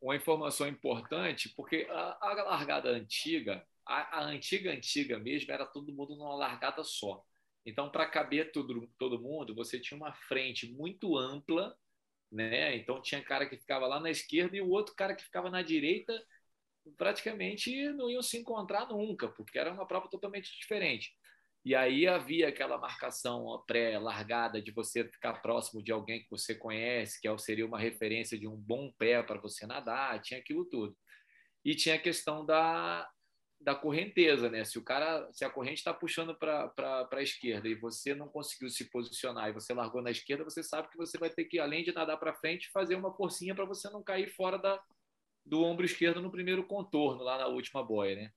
Uma 0.00 0.16
informação 0.16 0.66
importante, 0.66 1.50
porque 1.50 1.86
a, 1.90 2.30
a 2.30 2.42
largada 2.44 2.88
antiga, 2.88 3.66
a, 3.84 4.20
a, 4.20 4.24
antiga 4.24 4.72
antiga 4.72 5.18
mesmo, 5.18 5.52
era 5.52 5.66
todo 5.66 5.92
mundo 5.92 6.16
numa 6.16 6.34
largada 6.34 6.82
só. 6.82 7.22
Então, 7.66 7.90
para 7.90 8.06
caber 8.06 8.50
todo, 8.50 8.88
todo 8.98 9.20
mundo, 9.20 9.54
você 9.54 9.78
tinha 9.78 9.98
uma 9.98 10.14
frente 10.14 10.72
muito 10.72 11.18
ampla, 11.18 11.76
né? 12.32 12.74
Então 12.76 13.02
tinha 13.02 13.22
cara 13.22 13.46
que 13.46 13.58
ficava 13.58 13.86
lá 13.86 14.00
na 14.00 14.10
esquerda 14.10 14.56
e 14.56 14.62
o 14.62 14.70
outro 14.70 14.94
cara 14.94 15.14
que 15.14 15.24
ficava 15.24 15.50
na 15.50 15.60
direita 15.60 16.14
praticamente 16.96 17.92
não 17.92 18.08
iam 18.08 18.22
se 18.22 18.38
encontrar 18.38 18.88
nunca, 18.88 19.28
porque 19.28 19.58
era 19.58 19.70
uma 19.70 19.86
prova 19.86 20.08
totalmente 20.08 20.50
diferente. 20.58 21.14
E 21.64 21.74
aí 21.74 22.06
havia 22.06 22.48
aquela 22.48 22.78
marcação 22.78 23.62
pré-largada 23.66 24.62
de 24.62 24.70
você 24.70 25.04
ficar 25.04 25.34
próximo 25.42 25.82
de 25.82 25.92
alguém 25.92 26.22
que 26.22 26.30
você 26.30 26.54
conhece, 26.54 27.20
que 27.20 27.28
é 27.28 27.38
seria 27.38 27.66
uma 27.66 27.78
referência 27.78 28.38
de 28.38 28.46
um 28.46 28.56
bom 28.56 28.92
pé 28.98 29.22
para 29.22 29.40
você 29.40 29.66
nadar, 29.66 30.20
tinha 30.20 30.40
aquilo 30.40 30.64
tudo. 30.64 30.96
E 31.64 31.74
tinha 31.74 31.96
a 31.96 32.00
questão 32.00 32.46
da, 32.46 33.08
da 33.60 33.74
correnteza, 33.74 34.48
né? 34.48 34.64
Se 34.64 34.78
o 34.78 34.84
cara, 34.84 35.28
se 35.32 35.44
a 35.44 35.50
corrente 35.50 35.78
está 35.78 35.92
puxando 35.92 36.34
para 36.34 37.08
a 37.12 37.22
esquerda 37.22 37.68
e 37.68 37.74
você 37.74 38.14
não 38.14 38.28
conseguiu 38.28 38.70
se 38.70 38.88
posicionar 38.88 39.48
e 39.48 39.52
você 39.52 39.74
largou 39.74 40.00
na 40.00 40.10
esquerda, 40.10 40.44
você 40.44 40.62
sabe 40.62 40.88
que 40.88 40.96
você 40.96 41.18
vai 41.18 41.28
ter 41.28 41.44
que, 41.44 41.58
além 41.58 41.82
de 41.82 41.92
nadar 41.92 42.16
para 42.18 42.34
frente, 42.34 42.70
fazer 42.70 42.94
uma 42.94 43.12
forcinha 43.14 43.54
para 43.54 43.64
você 43.64 43.90
não 43.90 44.02
cair 44.02 44.28
fora 44.28 44.58
da, 44.58 44.80
do 45.44 45.62
ombro 45.62 45.84
esquerdo 45.84 46.22
no 46.22 46.30
primeiro 46.30 46.64
contorno, 46.66 47.24
lá 47.24 47.36
na 47.36 47.48
última 47.48 47.82
boia, 47.82 48.14
né? 48.14 48.32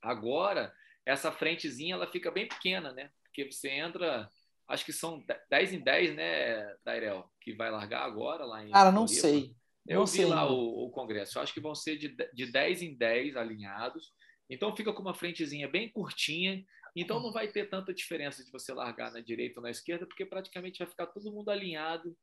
Agora, 0.00 0.72
essa 1.06 1.30
frentezinha 1.30 1.94
ela 1.94 2.10
fica 2.10 2.30
bem 2.30 2.48
pequena, 2.48 2.92
né? 2.92 3.10
Porque 3.24 3.50
você 3.50 3.68
entra, 3.70 4.30
acho 4.68 4.84
que 4.84 4.92
são 4.92 5.24
10 5.50 5.72
em 5.74 5.80
10, 5.80 6.14
né, 6.14 6.76
Dairel, 6.84 7.30
que 7.40 7.52
vai 7.52 7.70
largar 7.70 8.04
agora 8.04 8.44
lá 8.44 8.64
em. 8.64 8.70
Cara, 8.70 8.92
não 8.92 9.06
sei. 9.06 9.54
Eu 9.86 10.00
não 10.00 10.06
vi 10.06 10.12
sei, 10.12 10.26
lá 10.26 10.50
o, 10.50 10.86
o, 10.86 10.90
congresso, 10.90 11.36
eu 11.36 11.42
acho 11.42 11.52
que 11.52 11.60
vão 11.60 11.74
ser 11.74 11.98
de, 11.98 12.16
de 12.32 12.50
10 12.50 12.82
em 12.82 12.96
10 12.96 13.36
alinhados. 13.36 14.12
Então 14.48 14.74
fica 14.74 14.92
com 14.92 15.02
uma 15.02 15.14
frentezinha 15.14 15.68
bem 15.68 15.90
curtinha. 15.90 16.64
Então 16.96 17.20
não 17.20 17.32
vai 17.32 17.48
ter 17.48 17.68
tanta 17.68 17.92
diferença 17.92 18.42
de 18.42 18.50
você 18.50 18.72
largar 18.72 19.12
na 19.12 19.20
direita 19.20 19.58
ou 19.58 19.62
na 19.64 19.70
esquerda, 19.70 20.06
porque 20.06 20.24
praticamente 20.24 20.78
vai 20.78 20.88
ficar 20.88 21.06
todo 21.08 21.32
mundo 21.32 21.50
alinhado 21.50 22.16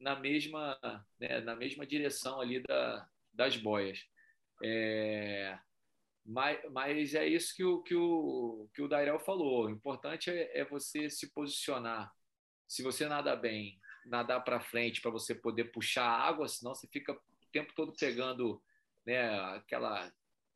na 0.00 0.18
mesma, 0.18 0.76
né, 1.20 1.40
na 1.40 1.54
mesma 1.54 1.86
direção 1.86 2.40
ali 2.40 2.60
da, 2.62 3.06
das 3.32 3.56
boias. 3.56 4.00
É, 4.62 5.58
mas, 6.24 6.58
mas 6.72 7.14
é 7.14 7.26
isso 7.26 7.54
que 7.54 7.64
o, 7.64 7.82
que 7.82 7.94
o, 7.94 8.68
que 8.74 8.82
o 8.82 8.88
Dairel 8.88 9.20
falou. 9.20 9.66
O 9.66 9.70
importante 9.70 10.30
é, 10.30 10.60
é 10.60 10.64
você 10.64 11.10
se 11.10 11.32
posicionar. 11.32 12.10
Se 12.66 12.82
você 12.82 13.06
nada 13.06 13.36
bem, 13.36 13.78
nadar 14.06 14.40
para 14.40 14.60
frente 14.60 15.00
para 15.00 15.10
você 15.10 15.34
poder 15.34 15.64
puxar 15.64 16.04
a 16.04 16.20
água, 16.26 16.48
senão 16.48 16.74
você 16.74 16.86
fica 16.88 17.12
o 17.12 17.20
tempo 17.52 17.72
todo 17.74 17.94
pegando 17.98 18.62
né, 19.06 19.38
aquela 19.54 20.10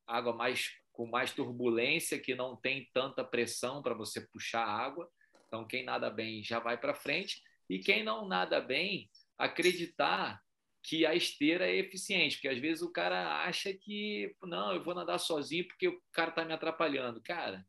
água 0.07 0.32
mais 0.32 0.73
com 0.93 1.07
mais 1.07 1.32
turbulência, 1.32 2.19
que 2.19 2.35
não 2.35 2.57
tem 2.57 2.90
tanta 2.93 3.23
pressão 3.23 3.81
para 3.81 3.95
você 3.95 4.20
puxar 4.20 4.65
a 4.65 4.85
água. 4.85 5.09
Então, 5.47 5.65
quem 5.65 5.85
nada 5.85 6.11
bem 6.11 6.43
já 6.43 6.59
vai 6.59 6.77
para 6.77 6.93
frente. 6.93 7.40
E 7.70 7.78
quem 7.78 8.03
não 8.03 8.27
nada 8.27 8.61
bem, 8.61 9.09
acreditar 9.39 10.43
que 10.82 11.05
a 11.05 11.14
esteira 11.14 11.66
é 11.66 11.76
eficiente, 11.76 12.36
porque 12.36 12.48
às 12.48 12.59
vezes 12.59 12.82
o 12.82 12.92
cara 12.92 13.44
acha 13.44 13.72
que 13.74 14.34
não, 14.42 14.72
eu 14.72 14.82
vou 14.82 14.94
nadar 14.94 15.18
sozinho 15.18 15.66
porque 15.66 15.88
o 15.88 16.00
cara 16.12 16.30
está 16.30 16.44
me 16.44 16.52
atrapalhando. 16.52 17.20
Cara, 17.22 17.66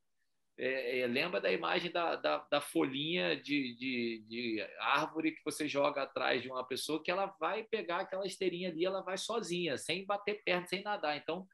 é, 0.57 0.99
é, 0.99 1.07
lembra 1.07 1.40
da 1.40 1.49
imagem 1.52 1.90
da, 1.90 2.18
da, 2.18 2.38
da 2.52 2.60
folhinha 2.60 3.36
de, 3.41 3.76
de, 3.76 4.26
de, 4.27 4.68
árvore 4.80 5.31
que 5.31 5.44
você 5.44 5.68
joga 5.69 6.03
atrás 6.03 6.41
de 6.41 6.49
uma 6.49 6.65
pessoa 6.68 7.02
que 7.02 7.10
ela 7.10 7.27
vai 7.40 7.64
pegar 7.64 8.02
aquela 8.02 8.27
esteirinha 8.27 8.69
ali, 8.69 8.84
ela 8.84 9.02
vai 9.02 9.18
sozinha, 9.18 9.77
sem 9.77 10.06
bater 10.06 10.44
perna, 10.44 10.68
sem 10.68 10.84
nadar. 10.84 11.15
Então, 11.15 11.48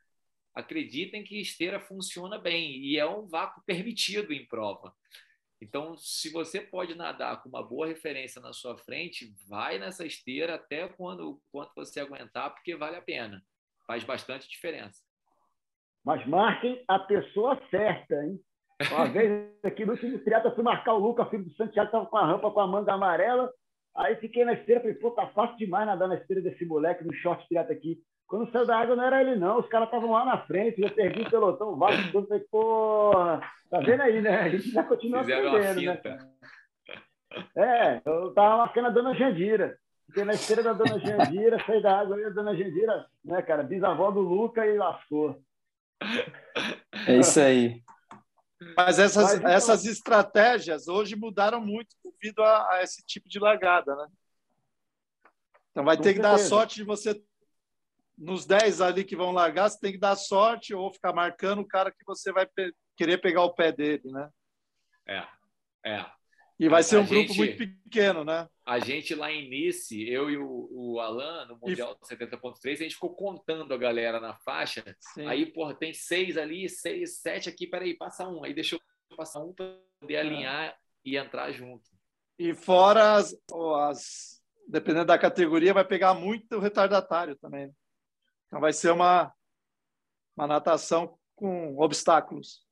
acreditem 0.56 1.24
que 1.24 1.40
esteira 1.40 1.80
funciona 1.80 2.40
bem 2.40 2.78
e 2.84 2.98
é 2.98 3.06
um 3.06 3.28
vácuo 3.28 3.62
permitido 3.68 4.34
em 4.34 4.46
prova. 4.48 4.92
Então, 5.62 5.96
se 5.98 6.32
você 6.32 6.60
pode 6.60 6.96
nadar 6.96 7.42
com 7.42 7.50
uma 7.50 7.64
boa 7.64 7.88
referência 7.88 8.42
na 8.42 8.52
sua 8.52 8.78
frente, 8.78 9.34
vai 9.48 9.80
nessa 9.80 10.06
esteira 10.06 10.56
até 10.56 10.88
quando 10.88 11.40
quanto 11.52 11.74
você 11.76 12.00
aguentar, 12.00 12.54
porque 12.54 12.76
vale 12.76 12.98
a 12.98 13.02
pena. 13.02 13.42
Faz 13.88 14.04
bastante 14.04 14.50
diferença. 14.50 15.02
Mas 16.04 16.26
marquem 16.28 16.84
a 16.88 17.00
pessoa 17.00 17.60
certa, 17.70 18.16
hein? 18.24 18.40
Uma 18.92 19.06
vez 19.10 19.50
aqui 19.64 19.86
no 19.86 19.94
último 19.94 20.20
triatlo, 20.20 20.54
fui 20.54 20.64
marcar 20.64 20.94
o 20.94 21.00
Lucas, 21.00 21.30
filho 21.30 21.46
do 21.46 21.56
Santiago, 21.56 21.88
estava 21.88 22.06
com 22.06 22.18
a 22.18 22.26
rampa 22.26 22.52
com 22.52 22.60
a 22.60 22.68
manga 22.68 22.94
amarela. 22.94 23.52
Aí 23.96 24.16
fiquei 24.18 24.44
na 24.44 24.54
esteira, 24.54 24.82
falei, 24.82 24.96
pô, 24.96 25.12
tá 25.12 25.28
fácil 25.30 25.58
demais 25.58 25.88
nadar 25.88 26.10
na 26.10 26.16
esteira 26.16 26.42
desse 26.42 26.66
moleque, 26.66 27.06
no 27.06 27.14
short 27.14 27.48
triatlo 27.48 27.72
aqui. 27.72 27.98
Quando 28.28 28.52
saiu 28.52 28.66
da 28.66 28.78
água 28.78 28.96
não 28.96 29.04
era 29.04 29.22
ele, 29.22 29.36
não. 29.36 29.60
Os 29.60 29.68
caras 29.68 29.88
estavam 29.88 30.12
lá 30.12 30.26
na 30.26 30.46
frente, 30.46 30.82
já 30.82 30.90
perdi 30.90 31.22
o 31.22 31.30
pelotão, 31.30 31.74
o 31.74 31.78
vácuo 31.78 32.12
todo. 32.12 32.28
Falei, 32.28 32.44
porra, 32.50 33.42
tá 33.70 33.80
vendo 33.80 34.02
aí, 34.02 34.22
né? 34.22 34.42
A 34.42 34.50
gente 34.50 34.72
já 34.72 34.84
continua 34.84 35.22
aprendendo, 35.22 35.84
né? 35.86 36.20
É, 37.56 38.02
eu 38.06 38.34
tava 38.34 38.58
marcando 38.58 38.86
a 38.88 38.92
dona 38.92 39.14
Jandira. 39.14 39.78
Fiquei 40.08 40.24
na 40.24 40.34
esteira 40.34 40.64
da 40.64 40.74
dona 40.74 41.00
Jandira, 41.00 41.64
saí 41.66 41.82
da 41.82 42.00
água 42.00 42.20
e 42.20 42.26
a 42.26 42.30
dona 42.30 42.56
Jandira, 42.56 43.06
né, 43.24 43.42
cara, 43.42 43.64
bisavó 43.64 44.12
do 44.12 44.22
Luca 44.22 44.66
e 44.66 44.78
lascou. 44.78 45.42
É 47.08 47.18
isso 47.18 47.40
aí. 47.40 47.84
Mas 48.78 49.00
essas, 49.00 49.24
Mas, 49.24 49.34
então... 49.36 49.52
essas 49.52 49.86
estratégias 49.86 50.88
hoje 50.88 51.16
mudaram 51.16 51.60
muito 51.60 51.96
devido 52.04 52.42
a, 52.42 52.76
a, 52.76 52.84
esse 52.84 53.06
tipo 53.06 53.28
de 53.28 53.40
largada, 53.40 53.96
né? 53.96 54.08
Então 55.72 55.84
vai 55.84 55.98
Com 55.98 56.04
ter 56.04 56.14
certeza. 56.14 56.36
que 56.36 56.42
dar 56.42 56.48
sorte 56.48 56.76
de 56.76 56.84
você 56.84 57.22
nos 58.18 58.46
10 58.46 58.82
ali 58.82 59.04
que 59.04 59.16
vão 59.16 59.32
largar, 59.32 59.70
você 59.70 59.80
tem 59.80 59.92
que 59.92 59.98
dar 59.98 60.16
sorte 60.16 60.74
ou 60.74 60.92
ficar 60.92 61.14
marcando 61.14 61.60
o 61.60 61.68
cara 61.68 61.92
que 61.92 62.06
você 62.06 62.32
vai 62.32 62.46
pe 62.46 62.74
querer 62.98 63.18
pegar 63.18 63.44
o 63.44 63.54
pé 63.54 63.74
dele, 63.74 64.04
né? 64.06 64.30
É, 65.06 65.28
é. 65.86 66.06
E 66.58 66.70
vai 66.70 66.82
ser 66.82 66.98
um 66.98 67.06
grupo 67.06 67.34
gente, 67.34 67.38
muito 67.38 67.58
pequeno, 67.84 68.24
né? 68.24 68.48
A 68.66 68.80
gente 68.80 69.14
lá 69.14 69.30
em 69.30 69.50
Nice, 69.50 70.02
eu 70.10 70.30
e 70.30 70.38
o, 70.38 70.70
o 70.72 71.00
Alan, 71.02 71.46
no 71.48 71.60
Mundial 71.60 71.98
e... 72.02 72.16
70.3, 72.16 72.72
a 72.72 72.76
gente 72.76 72.94
ficou 72.94 73.14
contando 73.14 73.74
a 73.74 73.78
galera 73.78 74.22
na 74.22 74.34
faixa. 74.34 74.84
Sim. 75.14 75.28
Aí, 75.28 75.46
porra, 75.46 75.76
tem 75.76 75.94
seis 75.94 76.38
ali, 76.38 76.70
seis, 76.70 77.18
sete 77.18 77.50
aqui, 77.50 77.68
peraí, 77.68 77.98
passa 77.98 78.26
um. 78.28 78.46
Aí 78.46 78.54
deixou 78.54 78.80
passar 79.18 79.42
um 79.42 79.54
para 79.54 79.78
poder 80.00 80.14
é. 80.14 80.20
alinhar 80.22 80.78
e 81.04 81.18
entrar 81.18 81.52
junto. 81.52 81.84
E 82.40 82.54
fora 82.54 83.16
as, 83.16 83.38
as, 83.90 84.42
dependendo 84.68 85.06
da 85.06 85.18
categoria, 85.18 85.74
vai 85.74 85.86
pegar 85.86 86.14
muito 86.14 86.60
retardatário 86.60 87.36
também. 87.36 87.70
Então 88.56 88.62
vai 88.62 88.72
ser 88.72 88.90
uma, 88.90 89.34
uma 90.38 90.48
natação 90.48 91.18
com 91.36 91.78
obstáculos. 91.78 92.66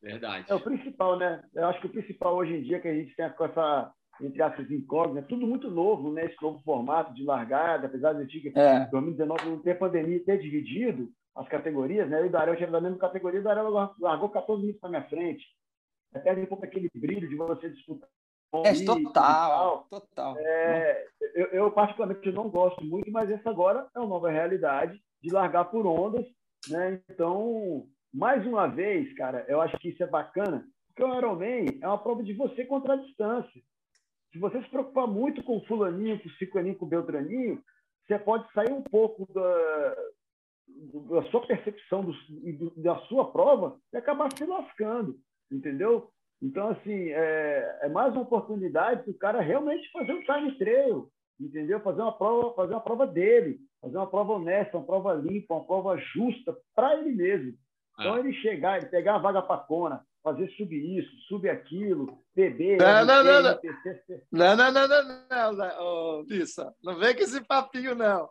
Verdade. 0.00 0.46
É 0.48 0.54
o 0.54 0.60
principal, 0.60 1.18
né? 1.18 1.42
Eu 1.52 1.66
acho 1.66 1.80
que 1.80 1.88
o 1.88 1.90
principal 1.90 2.36
hoje 2.36 2.54
em 2.54 2.62
dia 2.62 2.78
que 2.78 2.86
a 2.86 2.94
gente 2.94 3.12
tem 3.16 3.28
com 3.30 3.44
essa, 3.44 3.92
entre 4.20 4.40
aspas, 4.40 4.70
incógnita, 4.70 5.26
tudo 5.26 5.48
muito 5.48 5.68
novo, 5.68 6.12
né? 6.12 6.26
Esse 6.26 6.40
novo 6.40 6.62
formato 6.62 7.12
de 7.12 7.24
largada, 7.24 7.88
apesar 7.88 8.12
de 8.12 8.22
antiga, 8.22 8.52
é. 8.56 8.86
2019 8.86 9.50
não 9.50 9.58
ter 9.60 9.76
pandemia 9.76 10.24
ter 10.24 10.38
dividido 10.38 11.10
as 11.34 11.48
categorias, 11.48 12.08
né? 12.08 12.20
Eu 12.20 12.26
e 12.26 12.28
o 12.28 12.30
Darel 12.30 12.56
já 12.56 12.66
da 12.66 12.80
mesma 12.80 12.98
categoria, 12.98 13.40
o 13.40 13.42
Darel 13.42 13.70
largou 13.98 14.28
14 14.28 14.62
minutos 14.62 14.80
na 14.82 14.90
minha 14.90 15.08
frente. 15.08 15.44
Até 16.14 16.32
um 16.32 16.46
pouco 16.46 16.64
aquele 16.64 16.88
brilho 16.94 17.28
de 17.28 17.34
você 17.34 17.68
disputar 17.68 18.08
é, 18.52 18.84
total, 18.84 19.86
total. 19.90 20.36
É, 20.38 21.06
eu, 21.34 21.46
eu, 21.46 21.70
particularmente 21.70 22.32
não 22.32 22.48
gosto 22.48 22.82
muito, 22.84 23.10
mas 23.10 23.30
essa 23.30 23.50
agora 23.50 23.86
é 23.94 23.98
uma 23.98 24.08
nova 24.08 24.30
realidade 24.30 25.00
de 25.22 25.30
largar 25.30 25.66
por 25.66 25.86
ondas, 25.86 26.26
né? 26.68 27.00
Então, 27.10 27.86
mais 28.12 28.46
uma 28.46 28.66
vez, 28.66 29.12
cara, 29.14 29.44
eu 29.48 29.60
acho 29.60 29.76
que 29.78 29.90
isso 29.90 30.02
é 30.02 30.06
bacana, 30.06 30.66
porque 30.88 31.04
o 31.04 31.14
Ironman 31.16 31.78
é 31.80 31.86
uma 31.86 31.98
prova 31.98 32.22
de 32.22 32.32
você 32.32 32.64
contra 32.64 32.94
a 32.94 32.96
distância. 32.96 33.60
Se 34.32 34.38
você 34.38 34.62
se 34.62 34.68
preocupar 34.70 35.06
muito 35.06 35.42
com 35.42 35.58
o 35.58 35.66
fulaninho, 35.66 36.20
com 36.20 36.28
o 36.28 36.32
ciclaninho, 36.32 36.76
com 36.76 36.86
o 36.86 36.88
beltraninho, 36.88 37.62
você 38.06 38.18
pode 38.18 38.50
sair 38.52 38.72
um 38.72 38.82
pouco 38.82 39.30
da, 39.32 39.96
da 41.10 41.30
sua 41.30 41.46
percepção 41.46 42.04
do, 42.04 42.70
da 42.76 42.98
sua 43.00 43.30
prova 43.30 43.78
e 43.92 43.96
acabar 43.96 44.32
se 44.32 44.44
lascando, 44.44 45.18
entendeu? 45.50 46.10
Então, 46.40 46.70
assim, 46.70 47.08
é, 47.10 47.78
é 47.82 47.88
mais 47.88 48.12
uma 48.12 48.22
oportunidade 48.22 49.04
do 49.04 49.14
cara 49.14 49.40
realmente 49.40 49.90
fazer 49.90 50.12
um 50.12 50.22
time 50.22 50.56
trail, 50.56 51.10
entendeu? 51.38 51.80
Fazer 51.80 52.00
uma 52.00 52.16
prova, 52.16 52.54
fazer 52.54 52.74
uma 52.74 52.80
prova 52.80 53.06
dele, 53.06 53.58
fazer 53.80 53.96
uma 53.96 54.06
prova 54.06 54.34
honesta, 54.34 54.76
uma 54.76 54.86
prova 54.86 55.14
limpa, 55.14 55.54
uma 55.54 55.64
prova 55.64 55.96
justa 55.98 56.56
para 56.74 56.96
ele 56.98 57.12
mesmo. 57.12 57.54
Então, 57.98 58.16
é. 58.16 58.20
ele 58.20 58.32
chegar, 58.34 58.78
ele 58.78 58.86
pegar 58.86 59.16
a 59.16 59.18
vaga 59.18 59.42
para 59.42 59.60
Kona, 59.62 60.06
fazer 60.22 60.48
subir 60.50 60.98
isso, 60.98 61.10
subir 61.28 61.50
aquilo, 61.50 62.22
beber. 62.34 62.78
Não, 62.78 63.04
não, 63.04 63.24
não, 63.24 63.42
não. 63.42 63.60
Não, 64.30 64.56
não, 64.56 64.72
não, 64.72 64.88
não, 64.88 65.52
não, 65.52 65.68
oh, 65.80 66.24
Lissa, 66.28 66.72
não 66.82 66.96
vem 66.96 67.16
com 67.16 67.22
esse 67.22 67.40
papinho, 67.44 67.96
não. 67.96 68.28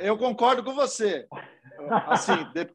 eu 0.00 0.18
concordo 0.18 0.62
com 0.62 0.74
você. 0.74 1.26
Assim, 2.08 2.44
de, 2.52 2.68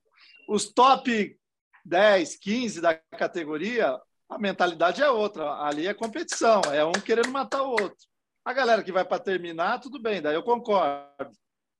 os 0.47 0.71
top 0.73 1.37
10, 1.85 2.35
15 2.37 2.81
da 2.81 2.95
categoria, 2.95 3.99
a 4.31 4.39
mentalidade 4.39 5.03
é 5.03 5.09
outra. 5.09 5.61
Ali 5.65 5.85
é 5.85 5.93
competição, 5.93 6.61
é 6.73 6.85
um 6.85 6.93
querendo 6.93 7.29
matar 7.29 7.63
o 7.63 7.71
outro. 7.71 7.97
A 8.45 8.53
galera 8.53 8.81
que 8.81 8.91
vai 8.91 9.03
para 9.03 9.21
terminar, 9.21 9.81
tudo 9.81 10.01
bem, 10.01 10.21
daí 10.21 10.33
eu 10.33 10.41
concordo. 10.41 11.31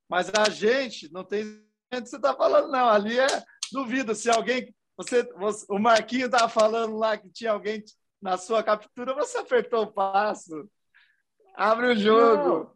Mas 0.10 0.30
a 0.30 0.50
gente 0.50 1.12
não 1.14 1.24
tem 1.24 1.44
que 1.90 2.10
você 2.10 2.18
está 2.18 2.34
falando, 2.34 2.70
não. 2.70 2.90
Ali 2.90 3.18
é 3.18 3.28
duvido 3.72 4.14
se 4.14 4.30
alguém. 4.30 4.74
Você, 4.98 5.24
você 5.34 5.66
o 5.70 5.80
Marquinho 5.80 6.26
estava 6.26 6.50
falando 6.50 6.98
lá 6.98 7.18
que 7.18 7.30
tinha 7.30 7.52
alguém 7.52 7.82
na 8.22 8.38
sua 8.38 8.62
captura, 8.62 9.16
você 9.16 9.38
apertou 9.38 9.84
o 9.84 9.92
passo. 9.92 10.70
Abre 11.56 11.88
o 11.88 11.96
jogo. 11.96 12.76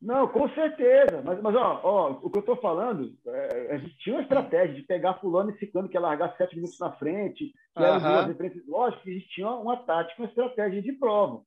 Não, 0.00 0.16
não 0.16 0.28
com 0.28 0.48
certeza. 0.50 1.22
Mas, 1.24 1.40
mas 1.42 1.54
ó, 1.54 1.80
ó, 1.84 2.10
o 2.22 2.30
que 2.30 2.38
eu 2.38 2.40
estou 2.40 2.56
falando, 2.56 3.14
é, 3.26 3.74
a 3.74 3.78
gente 3.78 3.96
tinha 3.98 4.16
uma 4.16 4.22
estratégia 4.22 4.74
de 4.74 4.82
pegar 4.82 5.20
fulano 5.20 5.50
e 5.50 5.58
ciclano 5.58 5.88
que 5.88 5.96
ia 5.96 6.00
largar 6.00 6.34
sete 6.36 6.56
minutos 6.56 6.78
na 6.78 6.92
frente, 6.92 7.52
que 7.76 7.82
era 7.82 7.98
duas 7.98 8.26
referências. 8.26 8.66
Lógico 8.66 9.02
que 9.02 9.10
a 9.10 9.14
gente 9.14 9.28
tinha 9.28 9.50
uma 9.50 9.76
tática, 9.76 10.22
uma 10.22 10.28
estratégia 10.28 10.82
de 10.82 10.92
prova. 10.92 11.42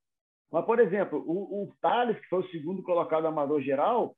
Mas, 0.51 0.65
por 0.65 0.79
exemplo, 0.79 1.23
o, 1.25 1.63
o 1.63 1.73
Thales, 1.81 2.19
que 2.19 2.27
foi 2.27 2.41
o 2.41 2.49
segundo 2.49 2.83
colocado 2.83 3.25
amador 3.25 3.61
geral, 3.61 4.15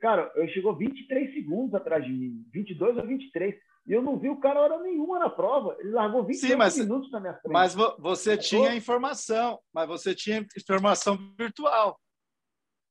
cara, 0.00 0.30
ele 0.34 0.48
chegou 0.48 0.76
23 0.76 1.32
segundos 1.32 1.74
atrás 1.74 2.04
de 2.04 2.12
mim, 2.12 2.44
22 2.52 2.96
ou 2.96 3.06
23. 3.06 3.54
E 3.86 3.92
eu 3.92 4.02
não 4.02 4.18
vi 4.18 4.28
o 4.28 4.40
cara 4.40 4.60
hora 4.60 4.82
nenhuma 4.82 5.18
na 5.18 5.30
prova. 5.30 5.76
Ele 5.78 5.90
largou 5.90 6.24
20 6.24 6.36
minutos 6.78 7.10
na 7.12 7.20
minha 7.20 7.34
frente. 7.34 7.52
Mas 7.52 7.74
você 7.98 8.36
tinha 8.36 8.74
informação, 8.74 9.60
mas 9.72 9.86
você 9.86 10.12
tinha 10.12 10.44
informação 10.56 11.16
virtual. 11.38 11.96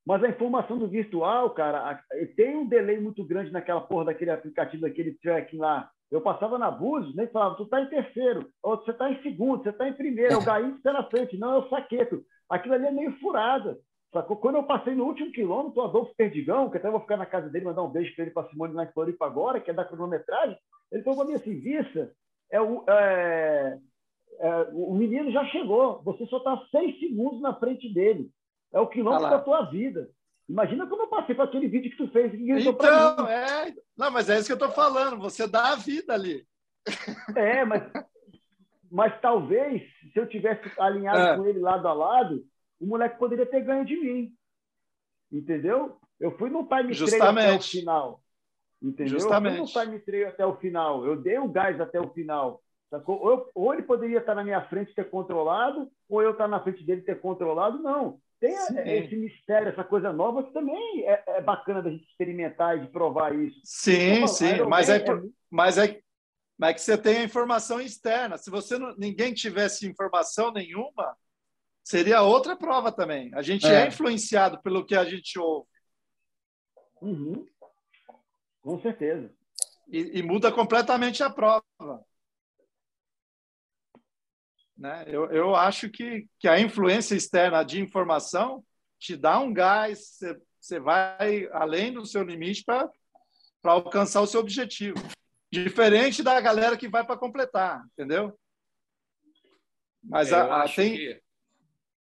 Mas 0.07 0.23
a 0.23 0.29
informação 0.29 0.77
do 0.77 0.87
virtual, 0.87 1.49
cara, 1.49 2.01
tem 2.37 2.55
um 2.55 2.67
delay 2.67 2.99
muito 2.99 3.25
grande 3.25 3.51
naquela 3.51 3.81
porra 3.81 4.05
daquele 4.05 4.31
aplicativo, 4.31 4.83
daquele 4.83 5.15
tracking 5.15 5.57
lá. 5.57 5.89
Eu 6.11 6.21
passava 6.21 6.57
na 6.57 6.69
Búzios, 6.69 7.15
nem 7.15 7.27
falava, 7.27 7.55
tu 7.55 7.65
tá 7.65 7.81
em 7.81 7.89
terceiro, 7.89 8.49
ou 8.61 8.77
você 8.77 8.93
tá 8.93 9.11
em 9.11 9.21
segundo, 9.21 9.63
você 9.63 9.73
tá 9.73 9.87
em 9.87 9.93
primeiro, 9.93 10.37
o 10.37 10.43
Gaim 10.43 10.75
está 10.75 10.93
na 10.93 11.03
frente, 11.03 11.37
não 11.37 11.55
é 11.55 11.57
o 11.57 11.69
Saqueto. 11.69 12.23
Aquilo 12.49 12.75
ali 12.75 12.85
é 12.85 12.91
meio 12.91 13.17
furada. 13.19 13.77
Sacou? 14.13 14.37
Quando 14.37 14.55
eu 14.55 14.63
passei 14.63 14.95
no 14.95 15.05
último 15.05 15.31
quilômetro, 15.31 15.81
o 15.81 15.85
Adolfo 15.85 16.15
Perdigão, 16.15 16.69
que 16.69 16.77
até 16.77 16.89
vou 16.89 17.01
ficar 17.01 17.17
na 17.17 17.25
casa 17.25 17.49
dele, 17.49 17.65
mandar 17.65 17.83
um 17.83 17.89
beijo 17.89 18.15
para 18.15 18.23
ele, 18.23 18.31
para 18.33 18.47
Simone 18.47 18.73
lá 18.73 18.85
em 18.85 18.91
Floripa 18.91 19.25
agora, 19.25 19.59
que 19.59 19.69
é 19.69 19.73
da 19.73 19.83
cronometragem, 19.83 20.57
ele 20.91 21.03
falou 21.03 21.19
para 21.19 21.27
mim 21.27 21.33
assim, 21.33 21.59
Vissa, 21.59 22.11
é 22.51 22.61
o, 22.61 22.85
é, 22.87 23.77
é, 24.39 24.67
o 24.73 24.93
menino 24.93 25.31
já 25.31 25.43
chegou, 25.45 26.01
você 26.03 26.25
só 26.27 26.37
está 26.37 26.61
seis 26.71 26.97
segundos 26.99 27.41
na 27.41 27.55
frente 27.55 27.93
dele. 27.93 28.29
É 28.73 28.79
o 28.79 28.87
quilômetro 28.87 29.29
da 29.29 29.39
tua 29.39 29.63
vida. 29.63 30.09
Imagina 30.47 30.87
como 30.87 31.03
eu 31.03 31.07
passei 31.07 31.33
para 31.33 31.45
aquele 31.45 31.67
vídeo 31.67 31.91
que 31.91 31.97
tu 31.97 32.07
fez. 32.09 32.31
Que 32.31 32.69
então, 32.69 33.27
é... 33.27 33.73
Não, 33.97 34.11
mas 34.11 34.29
é 34.29 34.37
isso 34.37 34.45
que 34.45 34.51
eu 34.51 34.67
estou 34.67 34.71
falando, 34.71 35.17
você 35.17 35.47
dá 35.47 35.71
a 35.71 35.75
vida 35.75 36.13
ali. 36.13 36.45
É, 37.35 37.65
mas, 37.65 37.81
mas 38.91 39.19
talvez, 39.21 39.81
se 40.13 40.19
eu 40.19 40.27
tivesse 40.27 40.71
alinhado 40.79 41.19
é. 41.19 41.37
com 41.37 41.45
ele 41.47 41.59
lado 41.59 41.87
a 41.87 41.93
lado, 41.93 42.45
o 42.79 42.85
moleque 42.85 43.17
poderia 43.17 43.45
ter 43.45 43.61
ganho 43.61 43.83
de 43.83 43.95
mim. 43.95 44.33
Entendeu? 45.31 45.97
Eu 46.19 46.37
fui 46.37 46.49
no 46.49 46.65
time 46.67 46.93
Justamente. 46.93 47.47
até 47.47 47.57
o 47.57 47.61
final. 47.61 48.21
Entendeu? 48.81 49.19
Justamente. 49.19 49.57
Eu 49.57 49.67
fui 49.67 49.81
no 49.81 49.85
time 49.85 49.99
trail 49.99 50.27
até 50.27 50.45
o 50.45 50.55
final. 50.57 51.05
Eu 51.05 51.19
dei 51.19 51.39
o 51.39 51.47
gás 51.47 51.79
até 51.81 51.99
o 51.99 52.09
final. 52.09 52.61
Ou, 53.07 53.31
eu, 53.31 53.51
ou, 53.53 53.73
ele 53.73 53.83
poderia 53.83 54.19
estar 54.19 54.35
na 54.35 54.43
minha 54.43 54.61
frente 54.67 54.91
e 54.91 54.95
ter 54.95 55.09
controlado, 55.09 55.91
ou 56.07 56.21
eu 56.21 56.31
estar 56.31 56.47
na 56.47 56.61
frente 56.61 56.83
dele 56.83 57.01
e 57.01 57.05
ter 57.05 57.19
controlado. 57.19 57.79
Não. 57.79 58.19
Tem 58.39 58.55
Sim. 58.57 58.79
esse 58.79 59.15
mistério, 59.15 59.69
essa 59.69 59.83
coisa 59.83 60.11
nova 60.11 60.43
que 60.43 60.51
também 60.51 61.03
é, 61.05 61.23
é, 61.27 61.41
bacana 61.41 61.81
da 61.81 61.89
gente 61.89 62.05
experimentar 62.05 62.77
e 62.77 62.81
de 62.81 62.87
provar 62.91 63.33
isso. 63.33 63.59
Sim, 63.63 64.15
então, 64.15 64.27
sim. 64.27 64.61
Mas 64.67 64.89
é, 64.89 64.97
é, 64.97 65.05
mas, 65.49 65.77
é, 65.77 66.01
mas 66.57 66.69
é 66.69 66.73
que 66.73 66.81
você 66.81 66.97
tem 66.97 67.17
a 67.17 67.23
informação 67.23 67.79
externa. 67.79 68.37
Se 68.37 68.49
você 68.49 68.77
não, 68.77 68.93
ninguém 68.97 69.33
tivesse 69.33 69.87
informação 69.87 70.51
nenhuma, 70.51 71.15
seria 71.83 72.21
outra 72.21 72.55
prova 72.55 72.91
também. 72.91 73.33
A 73.33 73.41
gente 73.41 73.65
é, 73.65 73.83
é 73.83 73.87
influenciado 73.87 74.61
pelo 74.61 74.85
que 74.85 74.95
a 74.95 75.05
gente 75.05 75.39
ouve. 75.39 75.67
Uhum. 77.01 77.45
Com 78.61 78.81
certeza. 78.81 79.31
E, 79.87 80.19
e, 80.19 80.23
muda 80.23 80.51
completamente 80.51 81.23
a 81.23 81.29
prova. 81.29 81.63
Né? 84.85 85.05
Eu, 85.07 85.25
eu 85.31 85.55
acho 85.55 85.89
que, 85.89 86.27
que 86.39 86.47
a 86.47 86.59
influência 86.59 87.15
externa 87.15 87.63
de 87.63 87.81
informação 87.81 88.63
te 88.99 89.17
dá 89.17 89.39
um 89.39 89.51
gás, 89.51 90.19
você, 90.61 90.79
vai 90.79 91.47
além 91.51 91.91
do 91.91 92.05
seu 92.05 92.21
limite 92.21 92.63
para 92.63 92.91
alcançar 93.63 94.21
o 94.21 94.27
seu 94.27 94.39
objetivo. 94.39 94.97
Diferente 95.51 96.21
da 96.21 96.39
galera 96.39 96.77
que 96.77 96.87
vai 96.87 97.03
para 97.03 97.17
completar, 97.17 97.83
entendeu? 97.93 98.37
Mas 100.03 100.31
é, 100.31 100.35
a, 100.35 100.63
a, 100.63 100.69
tem, 100.69 100.95
que 100.95 101.21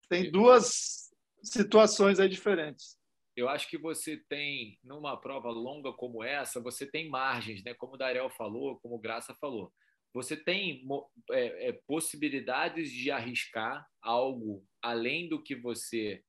tem 0.06 0.30
duas 0.30 1.10
situações 1.42 2.20
aí 2.20 2.28
diferentes. 2.28 2.98
Eu 3.34 3.48
acho 3.48 3.66
que 3.66 3.78
você 3.78 4.18
tem, 4.28 4.78
numa 4.84 5.18
prova 5.18 5.48
longa 5.48 5.90
como 5.92 6.22
essa, 6.22 6.60
você 6.60 6.86
tem 6.86 7.08
margens, 7.08 7.64
né? 7.64 7.72
como 7.72 7.94
o 7.94 7.96
Darel 7.96 8.28
falou, 8.28 8.78
como 8.80 8.96
o 8.96 9.00
Graça 9.00 9.34
falou. 9.40 9.72
Você 10.14 10.36
tem 10.36 10.86
é, 11.32 11.68
é, 11.68 11.72
possibilidades 11.88 12.90
de 12.90 13.10
arriscar 13.10 13.84
algo 14.00 14.64
além 14.80 15.28
do 15.28 15.42
que 15.42 15.56
você 15.56 16.22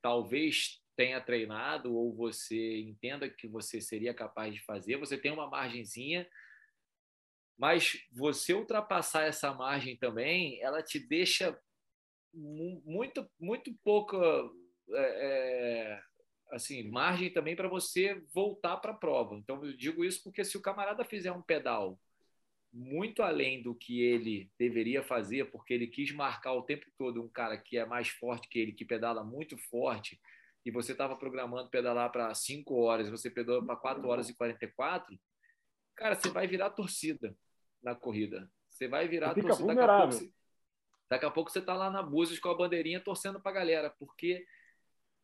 talvez 0.00 0.80
tenha 0.96 1.20
treinado 1.20 1.92
ou 1.92 2.14
você 2.14 2.78
entenda 2.82 3.28
que 3.28 3.48
você 3.48 3.80
seria 3.80 4.14
capaz 4.14 4.54
de 4.54 4.62
fazer. 4.62 4.96
Você 4.98 5.18
tem 5.18 5.32
uma 5.32 5.50
margenzinha, 5.50 6.28
mas 7.58 8.06
você 8.12 8.54
ultrapassar 8.54 9.24
essa 9.24 9.52
margem 9.52 9.96
também, 9.96 10.62
ela 10.62 10.80
te 10.80 11.00
deixa 11.00 11.58
muito, 12.32 13.28
muito 13.40 13.74
pouca 13.82 14.16
é, 14.90 15.00
é, 15.00 16.02
assim, 16.52 16.88
margem 16.88 17.32
também 17.32 17.56
para 17.56 17.68
você 17.68 18.22
voltar 18.32 18.76
para 18.76 18.92
a 18.92 18.96
prova. 18.96 19.34
Então, 19.34 19.64
eu 19.64 19.76
digo 19.76 20.04
isso 20.04 20.22
porque 20.22 20.44
se 20.44 20.56
o 20.56 20.62
camarada 20.62 21.04
fizer 21.04 21.32
um 21.32 21.42
pedal 21.42 21.98
muito 22.74 23.22
além 23.22 23.62
do 23.62 23.72
que 23.72 24.02
ele 24.02 24.50
deveria 24.58 25.00
fazer, 25.00 25.48
porque 25.52 25.72
ele 25.72 25.86
quis 25.86 26.10
marcar 26.12 26.52
o 26.54 26.62
tempo 26.62 26.86
todo 26.98 27.22
um 27.22 27.28
cara 27.28 27.56
que 27.56 27.78
é 27.78 27.86
mais 27.86 28.08
forte 28.08 28.48
que 28.48 28.58
ele, 28.58 28.72
que 28.72 28.84
pedala 28.84 29.22
muito 29.22 29.56
forte, 29.56 30.20
e 30.66 30.72
você 30.72 30.90
estava 30.90 31.14
programando 31.14 31.70
pedalar 31.70 32.10
para 32.10 32.34
5 32.34 32.74
horas, 32.74 33.08
você 33.08 33.30
pedalou 33.30 33.64
para 33.64 33.76
4 33.76 34.08
horas 34.08 34.28
e 34.28 34.34
44, 34.34 35.16
cara, 35.94 36.16
você 36.16 36.30
vai 36.30 36.48
virar 36.48 36.70
torcida 36.70 37.36
na 37.80 37.94
corrida. 37.94 38.50
Você 38.68 38.88
vai 38.88 39.06
virar 39.06 39.34
torcida. 39.34 39.54
Vulnerável. 39.54 40.32
Daqui 41.08 41.26
a 41.26 41.30
pouco 41.30 41.50
você 41.50 41.60
está 41.60 41.74
lá 41.74 41.90
na 41.90 42.02
Búzios 42.02 42.40
com 42.40 42.48
a 42.48 42.56
bandeirinha 42.56 42.98
torcendo 42.98 43.40
para 43.40 43.52
a 43.52 43.54
galera, 43.54 43.90
porque 43.90 44.44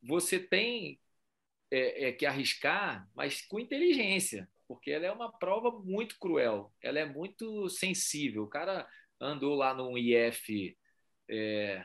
você 0.00 0.38
tem 0.38 1.00
é, 1.68 2.08
é, 2.08 2.12
que 2.12 2.26
arriscar, 2.26 3.08
mas 3.14 3.42
com 3.42 3.58
inteligência, 3.58 4.48
porque 4.70 4.92
ela 4.92 5.04
é 5.04 5.10
uma 5.10 5.36
prova 5.36 5.72
muito 5.80 6.16
cruel, 6.16 6.72
ela 6.80 7.00
é 7.00 7.04
muito 7.04 7.68
sensível. 7.68 8.44
O 8.44 8.48
cara 8.48 8.88
andou 9.20 9.56
lá 9.56 9.74
no 9.74 9.98
IF 9.98 10.78
é, 11.28 11.84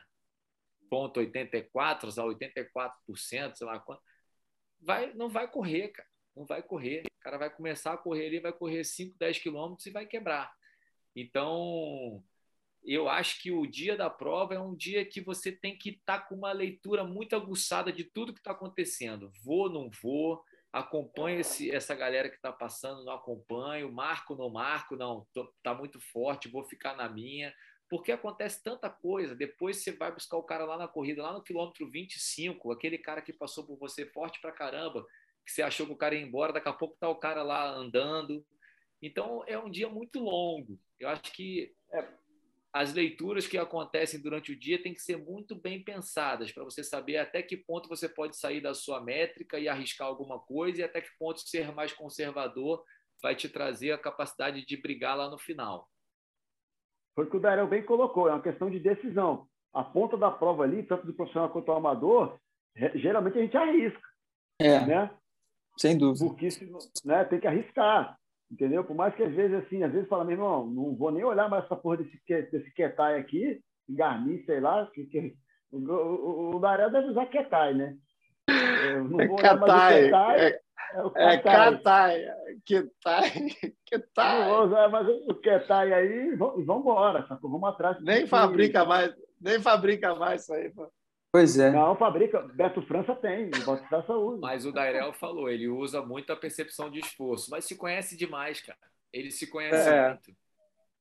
ponto 0.88 1.20
84, 1.20 2.10
a 2.10 2.14
84%, 2.14 3.56
sei 3.56 3.66
lá 3.66 3.80
quanto, 3.80 4.04
vai, 4.80 5.12
não 5.16 5.28
vai 5.30 5.50
correr, 5.50 5.88
cara. 5.88 6.08
Não 6.36 6.46
vai 6.46 6.62
correr. 6.62 7.02
O 7.08 7.24
cara 7.24 7.40
vai 7.40 7.50
começar 7.50 7.92
a 7.92 7.98
correr 7.98 8.28
ali, 8.28 8.40
vai 8.40 8.54
correr 8.54 8.84
5, 8.84 9.18
10 9.18 9.40
quilômetros 9.40 9.88
e 9.88 9.92
vai 9.92 10.06
quebrar. 10.06 10.54
Então, 11.16 12.24
eu 12.84 13.10
acho 13.10 13.42
que 13.42 13.50
o 13.52 13.66
dia 13.66 13.98
da 13.98 14.12
prova 14.12 14.54
é 14.54 14.60
um 14.60 14.76
dia 14.76 15.04
que 15.04 15.22
você 15.22 15.52
tem 15.52 15.76
que 15.76 15.90
estar 15.90 16.20
tá 16.20 16.26
com 16.28 16.36
uma 16.36 16.52
leitura 16.52 17.04
muito 17.04 17.36
aguçada 17.36 17.92
de 17.92 18.04
tudo 18.04 18.32
que 18.32 18.42
está 18.42 18.52
acontecendo. 18.52 19.32
Vou, 19.44 19.72
não 19.72 19.90
vou, 19.90 20.46
acompanho 20.76 21.40
esse, 21.40 21.72
essa 21.72 21.96
galera 21.96 22.30
que 22.30 22.36
está 22.36 22.52
passando, 22.52 23.06
não 23.06 23.14
acompanho, 23.14 23.92
marco, 23.92 24.36
não 24.36 24.50
marco, 24.50 24.98
não, 24.98 25.26
está 25.58 25.74
muito 25.74 26.02
forte, 26.02 26.50
vou 26.50 26.66
ficar 26.66 26.98
na 26.98 27.08
minha. 27.08 27.54
Porque 27.90 28.12
acontece 28.12 28.62
tanta 28.62 28.90
coisa. 28.90 29.34
Depois 29.34 29.78
você 29.78 29.94
vai 29.94 30.12
buscar 30.12 30.36
o 30.36 30.44
cara 30.44 30.66
lá 30.66 30.78
na 30.78 30.88
corrida, 30.88 31.24
lá 31.24 31.32
no 31.32 31.42
quilômetro 31.42 31.90
25, 31.90 32.72
aquele 32.74 32.98
cara 32.98 33.22
que 33.22 33.32
passou 33.32 33.66
por 33.66 33.78
você 33.78 34.06
forte 34.08 34.42
pra 34.42 34.52
caramba, 34.52 35.06
que 35.46 35.52
você 35.52 35.62
achou 35.62 35.86
que 35.86 35.94
o 35.94 35.98
cara 35.98 36.14
ia 36.14 36.22
embora, 36.22 36.52
daqui 36.52 36.68
a 36.68 36.74
pouco 36.74 36.98
tá 37.00 37.08
o 37.08 37.16
cara 37.16 37.42
lá 37.42 37.70
andando. 37.70 38.46
Então 39.02 39.46
é 39.48 39.58
um 39.58 39.70
dia 39.70 39.88
muito 39.88 40.20
longo. 40.20 40.78
Eu 41.00 41.08
acho 41.08 41.32
que 41.32 41.74
é, 41.94 42.06
as 42.76 42.94
leituras 42.94 43.48
que 43.48 43.58
acontecem 43.58 44.22
durante 44.22 44.52
o 44.52 44.60
dia 44.60 44.84
têm 44.84 44.94
que 44.94 45.00
ser 45.00 45.16
muito 45.16 45.56
bem 45.56 45.82
pensadas 45.82 46.52
para 46.52 46.66
você 46.66 46.84
saber 46.84 47.16
até 47.16 47.42
que 47.42 47.56
ponto 47.56 47.88
você 47.88 48.10
pode 48.10 48.36
sair 48.36 48.60
da 48.60 48.74
sua 48.74 49.02
métrica 49.02 49.58
e 49.58 49.70
arriscar 49.70 50.06
alguma 50.06 50.40
coisa 50.40 50.82
e 50.82 50.84
até 50.84 51.00
que 51.00 51.08
ponto 51.18 51.40
ser 51.40 51.74
mais 51.74 51.94
conservador 51.94 52.84
vai 53.24 53.34
te 53.34 53.48
trazer 53.48 53.94
a 53.94 53.98
capacidade 53.98 54.66
de 54.66 54.76
brigar 54.76 55.16
lá 55.16 55.30
no 55.30 55.38
final. 55.38 55.88
Foi 57.16 57.24
o 57.24 57.30
que 57.30 57.38
o 57.38 57.40
Darel 57.40 57.66
bem 57.66 57.82
colocou, 57.82 58.28
é 58.28 58.34
uma 58.34 58.44
questão 58.44 58.70
de 58.70 58.78
decisão. 58.78 59.48
A 59.74 59.82
ponta 59.82 60.18
da 60.18 60.30
prova 60.30 60.64
ali, 60.64 60.84
tanto 60.84 61.06
do 61.06 61.14
profissional 61.14 61.50
quanto 61.50 61.68
do 61.68 61.72
amador, 61.72 62.38
geralmente 62.96 63.38
a 63.38 63.42
gente 63.42 63.56
arrisca. 63.56 64.10
É. 64.60 64.86
Né? 64.86 65.18
Sem 65.78 65.98
dúvida. 65.98 66.26
Porque 66.26 66.50
né, 67.06 67.24
tem 67.24 67.40
que 67.40 67.48
arriscar. 67.48 68.20
Entendeu? 68.52 68.84
Por 68.84 68.96
mais 68.96 69.14
que 69.16 69.24
às 69.24 69.34
vezes, 69.34 69.64
assim, 69.64 69.84
às 69.84 69.92
vezes 69.92 70.08
fala, 70.08 70.24
meu 70.24 70.34
irmão, 70.34 70.68
não 70.68 70.96
vou 70.96 71.12
nem 71.12 71.24
olhar 71.24 71.50
mais 71.50 71.66
essa 71.66 71.76
porra 71.76 71.98
desse, 71.98 72.20
desse 72.52 72.74
Ketai 72.74 73.20
aqui, 73.20 73.62
Garmin, 73.90 74.44
sei 74.46 74.60
lá, 74.60 74.90
que, 74.94 75.06
que, 75.06 75.36
o, 75.72 75.78
o, 75.78 76.56
o 76.56 76.60
Darel 76.60 76.92
deve 76.92 77.10
usar 77.10 77.26
Ketai, 77.28 77.74
né? 77.74 77.96
Eu 78.48 79.04
não 79.06 79.20
é 79.20 79.28
vou 79.28 79.40
olhar 79.40 79.58
mais 79.58 79.72
o 79.74 80.06
Ketai. 80.06 80.40
É, 80.40 80.62
é 81.16 81.38
Ketai. 81.38 82.22
É 82.22 82.56
Ketai. 82.66 83.32
Ketai. 83.86 84.40
Não 84.40 84.50
vou 84.50 84.66
usar 84.66 84.90
mais 84.90 85.08
o 85.08 85.36
Ketai 85.36 85.94
aí 85.94 86.28
e 86.30 86.36
vamos 86.36 86.62
embora, 86.62 87.26
vamos 87.42 87.64
atrás. 87.70 88.02
Nem 88.02 88.28
fabrica 88.28 88.86
mais, 88.86 89.14
nem 89.42 89.60
fabrica 89.60 90.16
mais 90.16 90.44
isso 90.44 90.54
aí, 90.54 90.70
pô. 90.70 90.88
Pois 91.36 91.60
é. 91.60 91.70
Não, 91.70 91.98
fabrica. 91.98 92.40
Beto 92.54 92.82
França 92.84 93.14
tem, 93.14 93.50
Beto 93.50 93.86
França 93.90 94.14
usa. 94.14 94.40
Mas 94.40 94.66
o 94.66 94.72
Dairel 94.72 95.12
falou, 95.12 95.50
ele 95.50 95.68
usa 95.68 96.02
muito 96.02 96.32
a 96.32 96.36
percepção 96.36 96.90
de 96.90 97.00
esforço, 97.00 97.52
mas 97.52 97.66
se 97.66 97.76
conhece 97.76 98.16
demais, 98.16 98.62
cara. 98.62 98.80
Ele 99.12 99.30
se 99.30 99.46
conhece 99.48 99.90
é. 99.90 100.08
muito. 100.12 100.34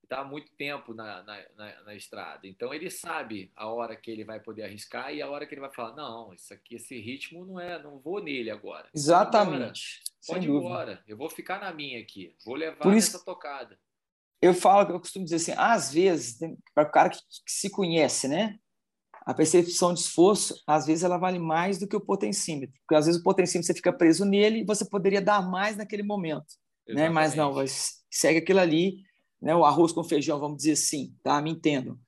Está 0.02 0.23
há 0.23 0.24
muito 0.24 0.51
tempo 0.56 0.93
na, 0.93 1.23
na, 1.23 1.39
na, 1.56 1.82
na, 1.85 1.94
estrada. 1.94 2.48
Então 2.48 2.74
ele 2.74 2.90
sabe 2.90 3.52
a 3.55 3.69
hora 3.69 3.94
que 3.94 4.11
ele 4.11 4.24
vai 4.24 4.40
poder 4.40 4.65
arriscar 4.65 5.15
e 5.15 5.23
a 5.23 5.31
hora 5.31 5.47
que 5.47 5.55
ele 5.55 5.61
vai 5.61 5.73
falar: 5.73 5.94
não, 5.94 6.35
isso 6.35 6.52
aqui, 6.52 6.74
esse 6.74 6.98
ritmo 6.98 7.47
não 7.47 7.61
é, 7.61 7.81
não 7.81 8.01
vou 8.01 8.20
nele 8.20 8.51
agora. 8.51 8.89
Exatamente. 8.93 10.02
Pode 10.27 10.48
ir 10.48 10.51
embora. 10.51 11.01
Eu 11.06 11.16
vou 11.16 11.31
ficar 11.31 11.61
na 11.61 11.73
minha 11.73 12.01
aqui. 12.01 12.35
Vou 12.44 12.56
levar 12.56 12.78
Por 12.78 12.93
isso... 12.93 13.15
essa 13.15 13.24
tocada. 13.24 13.78
Eu 14.43 14.52
falo, 14.52 14.90
eu 14.90 14.98
costumo 14.98 15.24
dizer 15.24 15.36
assim, 15.36 15.55
às 15.56 15.93
vezes, 15.94 16.39
para 16.74 16.89
o 16.89 16.90
cara 16.90 17.09
que, 17.09 17.19
que 17.19 17.52
se 17.52 17.70
conhece, 17.70 18.27
né? 18.27 18.59
A 19.24 19.32
percepção 19.32 19.94
de 19.94 20.01
esforço, 20.01 20.62
às 20.66 20.86
vezes, 20.86 21.02
ela 21.02 21.16
vale 21.16 21.38
mais 21.38 21.78
do 21.78 21.88
que 21.88 21.96
o 21.96 22.01
potencímetro, 22.01 22.78
porque 22.80 22.94
às 22.94 23.06
vezes 23.06 23.20
o 23.20 23.24
potencímetro 23.24 23.66
você 23.66 23.74
fica 23.74 23.92
preso 23.92 24.24
nele 24.24 24.60
e 24.60 24.64
você 24.64 24.84
poderia 24.84 25.22
dar 25.22 25.40
mais 25.48 25.76
naquele 25.76 26.02
momento, 26.02 26.46
né? 26.86 27.09
Mas 27.09 27.34
não, 27.34 27.55
segue 28.10 28.38
aquilo 28.38 28.60
ali, 28.60 28.98
né? 29.40 29.55
O 29.55 29.64
arroz 29.64 29.92
com 29.92 30.05
feijão, 30.05 30.38
vamos 30.38 30.59
dizer 30.59 30.72
assim, 30.72 31.14
tá? 31.22 31.40
Me 31.40 31.51
entendam. 31.51 31.98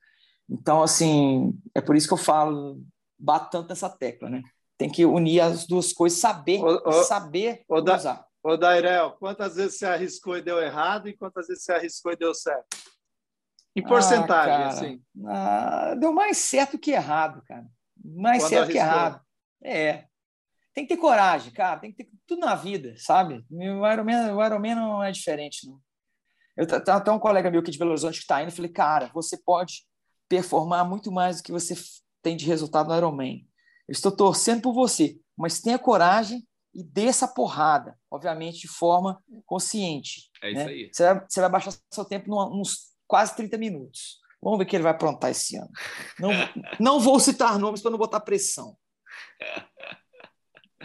Então, 0.49 0.83
assim, 0.83 1.53
é 1.73 1.81
por 1.81 1.95
isso 1.95 2.07
que 2.07 2.13
eu 2.13 2.17
falo, 2.17 2.81
bato 3.17 3.49
tanto 3.49 3.69
nessa 3.69 3.89
tecla, 3.89 4.29
né? 4.29 4.43
Tem 4.77 4.89
que 4.89 5.03
unir 5.03 5.39
as 5.39 5.65
duas 5.65 5.91
coisas, 5.91 6.19
saber, 6.19 6.63
ô, 6.63 7.03
saber 7.03 7.63
ô, 7.67 7.81
usar. 7.81 8.27
Ô, 8.43 8.55
Dairel, 8.55 9.11
quantas 9.19 9.55
vezes 9.55 9.79
você 9.79 9.87
arriscou 9.87 10.37
e 10.37 10.41
deu 10.41 10.59
errado 10.61 11.09
e 11.09 11.17
quantas 11.17 11.47
vezes 11.47 11.63
você 11.63 11.71
arriscou 11.73 12.11
e 12.11 12.15
deu 12.15 12.33
certo? 12.33 12.77
Em 13.77 13.83
porcentagem, 13.83 14.55
ah, 14.55 14.67
assim. 14.67 15.01
Ah, 15.27 15.95
deu 15.99 16.11
mais 16.11 16.37
certo 16.37 16.79
que 16.79 16.91
errado, 16.91 17.43
cara. 17.45 17.65
Mais 18.03 18.41
Quando 18.41 18.49
certo 18.49 18.63
arriscou. 18.63 18.83
que 18.83 18.89
errado. 18.89 19.21
É. 19.63 20.05
Tem 20.73 20.85
que 20.85 20.95
ter 20.95 20.99
coragem, 20.99 21.51
cara. 21.51 21.79
Tem 21.79 21.91
que 21.91 22.03
ter 22.03 22.11
tudo 22.25 22.39
na 22.39 22.55
vida, 22.55 22.95
sabe? 22.97 23.45
O 23.51 23.87
Ironman, 23.87 24.33
o 24.33 24.43
Ironman 24.43 24.75
não 24.75 25.03
é 25.03 25.11
diferente, 25.11 25.67
não. 25.67 25.79
Eu 26.55 26.65
até 26.91 27.11
um 27.11 27.19
colega 27.19 27.51
meu 27.51 27.61
aqui 27.61 27.69
de 27.69 27.77
Belo 27.77 27.91
Horizonte 27.91 28.15
que 28.15 28.21
está 28.21 28.41
indo, 28.41 28.49
eu 28.49 28.55
falei, 28.55 28.71
cara, 28.71 29.11
você 29.13 29.37
pode 29.37 29.85
performar 30.27 30.83
muito 30.83 31.11
mais 31.11 31.37
do 31.37 31.43
que 31.43 31.51
você 31.51 31.75
tem 32.23 32.35
de 32.35 32.47
resultado 32.47 32.89
no 32.89 32.97
Ironman. 32.97 33.47
Eu 33.87 33.91
estou 33.91 34.11
torcendo 34.11 34.63
por 34.63 34.73
você, 34.73 35.19
mas 35.37 35.61
tenha 35.61 35.77
coragem 35.77 36.47
e 36.73 36.83
dê 36.83 37.05
essa 37.05 37.27
porrada, 37.27 37.97
obviamente 38.09 38.61
de 38.61 38.67
forma 38.67 39.23
consciente. 39.45 40.31
É 40.41 40.51
né? 40.51 40.59
isso 40.61 40.69
aí. 40.69 40.89
Você 40.91 41.03
vai, 41.03 41.25
você 41.29 41.41
vai 41.41 41.49
baixar 41.49 41.73
seu 41.91 42.05
tempo 42.05 42.27
num, 42.27 42.61
uns 42.61 42.86
quase 43.07 43.35
30 43.35 43.57
minutos. 43.57 44.19
Vamos 44.41 44.59
ver 44.59 44.65
o 44.65 44.67
que 44.67 44.75
ele 44.75 44.83
vai 44.83 44.91
aprontar 44.91 45.31
esse 45.31 45.57
ano. 45.57 45.69
Não, 46.19 46.29
não 46.79 46.99
vou 46.99 47.19
citar 47.19 47.57
nomes 47.57 47.81
para 47.81 47.91
não 47.91 47.97
botar 47.97 48.19
pressão. 48.19 48.75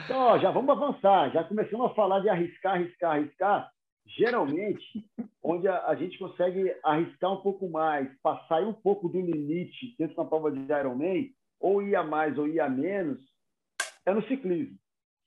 Então, 0.04 0.18
ó, 0.18 0.38
já 0.38 0.50
vamos 0.50 0.70
avançar. 0.70 1.30
Já 1.32 1.44
começamos 1.44 1.90
a 1.90 1.94
falar 1.94 2.20
de 2.20 2.28
arriscar, 2.28 2.74
arriscar, 2.74 3.16
arriscar. 3.16 3.70
Geralmente, 4.06 5.04
onde 5.42 5.68
a, 5.68 5.86
a 5.86 5.94
gente 5.94 6.18
consegue 6.18 6.74
arriscar 6.82 7.32
um 7.32 7.42
pouco 7.42 7.68
mais, 7.68 8.08
passar 8.20 8.62
um 8.62 8.72
pouco 8.72 9.08
do 9.08 9.20
limite 9.20 9.94
dentro 9.98 10.16
da 10.16 10.24
prova 10.24 10.50
de 10.50 10.60
Ironman, 10.60 11.30
ou 11.60 11.82
ir 11.82 11.94
a 11.94 12.02
mais 12.02 12.36
ou 12.36 12.48
ir 12.48 12.60
a 12.60 12.68
menos, 12.68 13.20
é 14.04 14.12
no 14.12 14.26
ciclismo. 14.26 14.76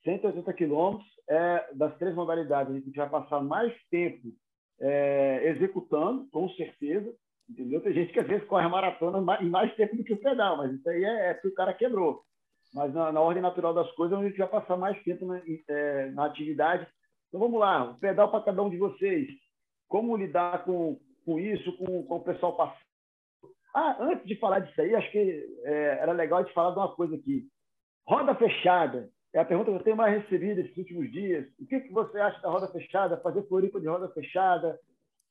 180 0.04 0.52
quilômetros 0.52 1.08
é 1.28 1.70
das 1.74 1.96
três 1.98 2.14
modalidades. 2.14 2.74
A 2.74 2.78
gente 2.78 2.96
vai 2.96 3.08
passar 3.08 3.40
mais 3.40 3.72
tempo 3.90 4.32
é, 4.80 5.48
executando, 5.50 6.28
com 6.30 6.48
certeza. 6.50 7.12
Entendeu? 7.48 7.80
Tem 7.80 7.92
gente 7.92 8.12
que 8.12 8.20
às 8.20 8.26
vezes 8.26 8.46
corre 8.48 8.66
a 8.66 8.68
maratona 8.68 9.38
em 9.40 9.48
mais 9.48 9.74
tempo 9.76 9.96
do 9.96 10.02
que 10.02 10.12
o 10.12 10.20
pedal, 10.20 10.56
mas 10.56 10.72
isso 10.72 10.88
aí 10.88 11.04
é, 11.04 11.30
é 11.30 11.40
o 11.44 11.54
cara 11.54 11.72
quebrou. 11.72 12.22
Mas 12.74 12.92
na, 12.92 13.12
na, 13.12 13.20
ordem 13.20 13.42
natural 13.42 13.72
das 13.72 13.90
coisas, 13.92 14.18
a 14.18 14.22
gente 14.22 14.36
vai 14.36 14.48
passar 14.48 14.76
mais 14.76 15.00
tempo 15.04 15.24
na, 15.24 15.40
é, 15.68 16.10
na 16.10 16.26
atividade. 16.26 16.86
Então 17.28 17.40
vamos 17.40 17.60
lá, 17.60 17.90
o 17.90 17.98
pedal 17.98 18.30
para 18.30 18.42
cada 18.42 18.62
um 18.62 18.70
de 18.70 18.76
vocês. 18.76 19.28
Como 19.88 20.16
lidar 20.16 20.64
com, 20.64 20.98
com 21.24 21.38
isso, 21.38 21.76
com, 21.76 22.02
com 22.04 22.16
o 22.16 22.24
pessoal 22.24 22.56
passando? 22.56 22.84
Ah, 23.72 23.96
antes 24.00 24.26
de 24.26 24.36
falar 24.36 24.60
disso 24.60 24.80
aí, 24.80 24.94
acho 24.94 25.10
que 25.12 25.46
é, 25.64 25.98
era 26.00 26.12
legal 26.12 26.42
de 26.42 26.52
falar 26.52 26.72
de 26.72 26.78
uma 26.78 26.94
coisa 26.94 27.14
aqui. 27.14 27.46
Roda 28.08 28.34
fechada 28.34 29.08
é 29.36 29.40
a 29.40 29.44
pergunta 29.44 29.70
que 29.70 29.76
eu 29.76 29.82
tenho 29.82 29.96
mais 29.96 30.22
recebido 30.22 30.60
esses 30.60 30.76
últimos 30.78 31.12
dias. 31.12 31.46
O 31.60 31.66
que, 31.66 31.80
que 31.80 31.92
você 31.92 32.18
acha 32.18 32.40
da 32.40 32.48
roda 32.48 32.68
fechada? 32.68 33.18
Fazer 33.18 33.42
Floripa 33.46 33.78
de 33.78 33.86
roda 33.86 34.08
fechada? 34.08 34.80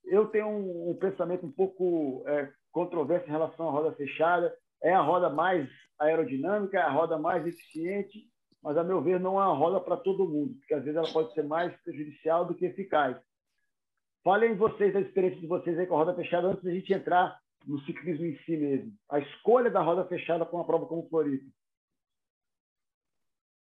Eu 0.03 0.27
tenho 0.27 0.47
um, 0.47 0.91
um 0.91 0.95
pensamento 0.95 1.43
um 1.43 1.51
pouco 1.51 2.23
é, 2.27 2.51
controverso 2.71 3.27
em 3.27 3.31
relação 3.31 3.67
à 3.67 3.71
roda 3.71 3.95
fechada. 3.95 4.55
É 4.83 4.93
a 4.93 5.01
roda 5.01 5.27
mais 5.27 5.67
aerodinâmica, 5.97 6.77
é 6.77 6.81
a 6.81 6.91
roda 6.91 7.17
mais 7.17 7.47
eficiente, 7.47 8.29
mas, 8.61 8.77
a 8.77 8.83
meu 8.83 9.01
ver, 9.01 9.19
não 9.19 9.41
é 9.41 9.45
uma 9.45 9.55
roda 9.55 9.79
para 9.79 9.97
todo 9.97 10.27
mundo, 10.27 10.53
porque 10.59 10.75
às 10.75 10.83
vezes 10.83 10.97
ela 10.97 11.11
pode 11.11 11.33
ser 11.33 11.43
mais 11.43 11.75
prejudicial 11.81 12.45
do 12.45 12.53
que 12.53 12.65
eficaz. 12.65 13.17
Falem 14.23 14.55
vocês 14.55 14.93
da 14.93 15.01
experiência 15.01 15.39
de 15.39 15.47
vocês 15.47 15.79
aí 15.79 15.87
com 15.87 15.95
a 15.95 15.99
roda 15.99 16.13
fechada 16.13 16.47
antes 16.47 16.63
da 16.63 16.71
gente 16.71 16.93
entrar 16.93 17.39
no 17.65 17.79
ciclismo 17.81 18.25
em 18.25 18.37
si 18.39 18.55
mesmo. 18.55 18.91
A 19.09 19.17
escolha 19.17 19.71
da 19.71 19.81
roda 19.81 20.05
fechada 20.05 20.45
para 20.45 20.55
uma 20.55 20.65
prova 20.65 20.85
como 20.85 21.07
Floripa. 21.09 21.45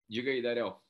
Diga 0.10 0.32
aí, 0.32 0.42
Dariel. 0.42 0.82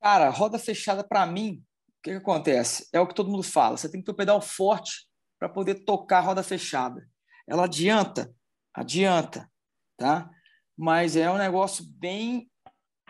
Cara, 0.00 0.30
roda 0.30 0.58
fechada 0.58 1.02
para 1.02 1.26
mim, 1.26 1.64
o 1.88 2.02
que, 2.02 2.10
que, 2.10 2.16
acontece? 2.16 2.88
É 2.92 3.00
o 3.00 3.06
que 3.06 3.14
todo 3.14 3.30
mundo 3.30 3.42
fala. 3.42 3.76
Você 3.76 3.90
tem 3.90 4.00
que 4.00 4.06
ter 4.06 4.12
o 4.12 4.16
pedal 4.16 4.40
forte 4.40 5.08
para 5.38 5.48
poder 5.48 5.84
tocar 5.84 6.18
a 6.18 6.22
roda 6.22 6.42
fechada. 6.42 7.08
Ela 7.46 7.64
adianta, 7.64 8.32
adianta, 8.72 9.50
tá? 9.96 10.30
Mas 10.76 11.16
é 11.16 11.28
um 11.30 11.38
negócio 11.38 11.84
bem 11.98 12.48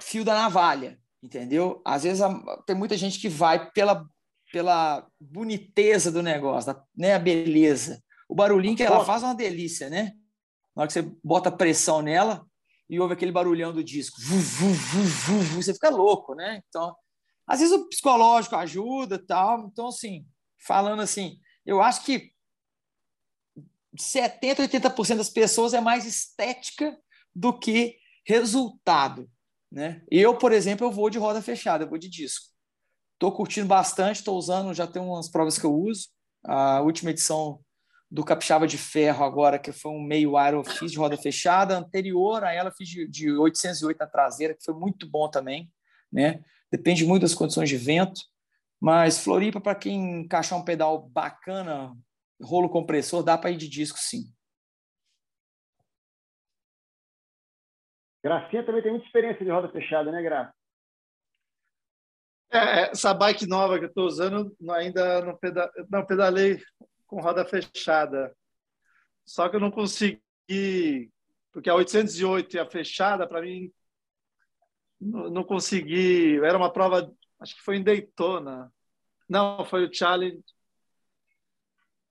fio 0.01 0.25
da 0.25 0.35
navalha, 0.35 0.99
entendeu? 1.23 1.83
Às 1.85 2.05
vezes 2.05 2.25
tem 2.67 2.75
muita 2.75 2.97
gente 2.97 3.21
que 3.21 3.29
vai 3.29 3.71
pela 3.73 4.09
pela 4.51 5.07
boniteza 5.21 6.11
do 6.11 6.23
negócio, 6.23 6.75
né? 6.97 7.15
A 7.15 7.19
beleza. 7.19 8.03
O 8.27 8.35
barulhinho 8.35 8.77
que 8.77 8.83
ela 8.83 9.05
faz 9.05 9.23
é 9.23 9.27
uma 9.27 9.35
delícia, 9.35 9.91
né? 9.91 10.13
Na 10.75 10.83
hora 10.83 10.87
que 10.87 10.93
você 10.95 11.03
bota 11.23 11.53
pressão 11.53 12.01
nela, 12.01 12.47
e 12.89 12.99
ouve 12.99 13.15
aquele 13.15 13.33
barulhão 13.33 13.73
do 13.73 13.85
disco. 13.85 14.21
Vu, 14.21 14.39
vu, 14.39 14.73
vu, 14.73 15.63
você 15.63 15.75
fica 15.75 15.91
louco, 15.91 16.35
né? 16.35 16.63
Então, 16.69 16.95
às 17.47 17.61
vezes 17.61 17.75
o 17.75 17.89
psicológico 17.89 18.57
ajuda 18.57 19.19
tal. 19.19 19.67
Então, 19.67 19.89
assim, 19.89 20.27
falando 20.67 21.01
assim, 21.01 21.39
eu 21.67 21.83
acho 21.83 22.05
que 22.05 22.33
70%, 23.97 24.69
80% 24.69 25.17
das 25.17 25.31
pessoas 25.31 25.75
é 25.75 25.81
mais 25.81 26.07
estética 26.07 26.97
do 27.35 27.59
que 27.59 27.97
resultado. 28.27 29.31
Né? 29.71 30.03
Eu, 30.11 30.37
por 30.37 30.53
exemplo, 30.53 30.87
eu 30.87 30.91
vou 30.91 31.11
de 31.11 31.19
roda 31.19 31.43
fechada, 31.43 31.85
eu 31.85 31.89
vou 31.89 31.99
de 31.99 32.09
disco. 32.09 32.47
Estou 33.15 33.33
curtindo 33.33 33.67
bastante, 33.67 34.17
estou 34.17 34.39
usando, 34.39 34.73
já 34.73 34.87
tem 34.87 35.03
umas 35.03 35.29
provas 35.29 35.59
que 35.59 35.67
eu 35.67 35.75
uso. 35.75 36.09
A 36.45 36.81
última 36.81 37.11
edição 37.11 37.61
do 38.11 38.25
Capixaba 38.25 38.67
de 38.67 38.79
Ferro 38.79 39.25
agora, 39.25 39.59
que 39.59 39.71
foi 39.71 39.93
um 39.93 40.01
meio 40.01 40.33
Iron, 40.47 40.65
fiz 40.65 40.91
de 40.91 40.99
roda 40.99 41.17
fechada. 41.17 41.77
Anterior 41.77 42.43
a 42.43 42.53
ela, 42.53 42.71
fiz 42.71 42.89
de, 42.89 43.07
de 43.07 43.31
808 43.33 43.99
na 43.99 44.07
traseira, 44.07 44.55
que 44.55 44.65
foi 44.65 44.75
muito 44.75 45.09
bom 45.09 45.29
também. 45.29 45.71
Né? 46.11 46.43
Depende 46.71 47.05
muito 47.05 47.23
das 47.23 47.35
condições 47.35 47.69
de 47.69 47.77
vento. 47.77 48.21
Mas 48.81 49.23
Floripa, 49.23 49.61
para 49.61 49.75
quem 49.75 50.21
encaixar 50.21 50.59
um 50.59 50.65
pedal 50.65 51.09
bacana, 51.09 51.95
rolo 52.41 52.69
compressor, 52.69 53.23
dá 53.23 53.37
para 53.37 53.51
ir 53.51 53.57
de 53.57 53.69
disco, 53.69 53.99
sim. 53.99 54.33
Gracinha 58.25 58.65
também 58.65 58.83
tem 58.83 58.93
muita 58.93 59.07
experiência 59.07 59.45
de 59.45 59.51
roda 59.51 59.71
fechada, 59.71 60.11
né, 60.11 60.23
Graça? 60.23 60.53
É, 62.51 62.91
essa 62.91 63.13
bike 63.13 63.47
nova 63.47 63.79
que 63.79 63.85
eu 63.85 63.89
estou 63.89 64.07
usando, 64.07 64.57
ainda 64.71 65.21
não, 65.23 65.37
peda 65.37 65.71
não 65.91 66.07
pedalei 66.07 66.59
com 67.09 67.21
roda 67.21 67.45
fechada. 67.45 68.37
Só 69.25 69.49
que 69.49 69.57
eu 69.57 69.61
não 69.61 69.71
consegui, 69.71 71.11
porque 71.51 71.69
a 71.69 71.75
808 71.75 72.55
e 72.55 72.59
a 72.61 72.71
fechada, 72.71 73.27
para 73.27 73.43
mim, 73.43 73.73
não, 75.01 75.43
consegui. 75.43 76.39
Era 76.39 76.57
uma 76.57 76.73
prova, 76.73 77.13
acho 77.41 77.57
que 77.57 77.63
foi 77.63 77.77
em 77.77 77.83
Daytona. 77.83 78.73
Não, 79.29 79.65
foi 79.65 79.85
o 79.85 79.93
Challenge. 79.93 80.43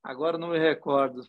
Agora 0.04 0.38
não 0.38 0.50
me 0.50 0.60
recordo. 0.60 1.28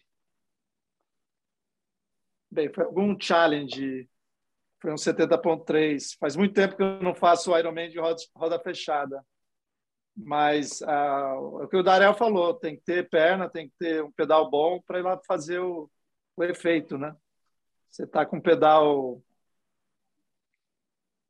Bem, 2.50 2.72
foi 2.72 2.84
algum 2.84 3.18
challenge. 3.20 4.08
Foi 4.80 4.92
um 4.92 4.96
70.3. 4.96 6.16
Faz 6.18 6.36
muito 6.36 6.54
tempo 6.54 6.76
que 6.76 6.82
eu 6.82 7.02
não 7.02 7.14
faço 7.14 7.56
Ironman 7.56 7.90
de 7.90 7.98
roda, 7.98 8.22
roda 8.34 8.58
fechada. 8.60 9.24
Mas 10.20 10.82
ah, 10.82 11.34
o 11.38 11.68
que 11.68 11.76
o 11.76 11.82
Darel 11.82 12.12
falou, 12.12 12.52
tem 12.52 12.74
que 12.76 12.82
ter 12.82 13.08
perna, 13.08 13.48
tem 13.48 13.68
que 13.68 13.74
ter 13.78 14.02
um 14.02 14.10
pedal 14.10 14.50
bom 14.50 14.82
para 14.82 14.98
ir 14.98 15.02
lá 15.02 15.16
fazer 15.24 15.60
o, 15.60 15.88
o 16.36 16.42
efeito, 16.42 16.98
né? 16.98 17.14
Você 17.88 18.02
está 18.02 18.26
com 18.26 18.38
um 18.38 18.40
pedal 18.40 19.22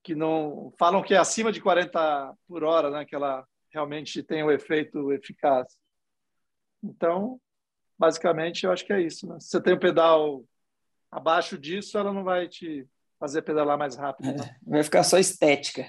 que 0.03 0.15
não 0.15 0.73
falam 0.79 1.03
que 1.03 1.13
é 1.13 1.19
acima 1.19 1.53
de 1.53 1.61
40 1.61 2.35
por 2.47 2.65
hora, 2.65 2.91
né? 2.91 3.05
Que 3.05 3.15
ela 3.15 3.47
realmente 3.71 4.23
tem 4.23 4.43
o 4.43 4.51
efeito 4.51 5.13
eficaz. 5.13 5.77
Então, 6.83 7.39
basicamente, 7.99 8.65
eu 8.65 8.73
acho 8.73 8.87
que 8.87 8.93
é 8.93 9.03
isso. 9.03 9.27
Né? 9.29 9.39
Se 9.39 9.49
você 9.51 9.63
tem 9.63 9.75
um 9.75 9.79
pedal 9.79 10.43
abaixo 11.11 11.59
disso, 11.59 11.99
ela 11.99 12.13
não 12.13 12.25
vai 12.25 12.49
te 12.49 12.89
fazer 13.21 13.43
pedalar 13.43 13.77
mais 13.77 13.97
rápido. 13.97 14.31
É, 14.31 14.57
vai 14.67 14.83
ficar 14.83 15.03
só 15.03 15.19
estética. 15.19 15.87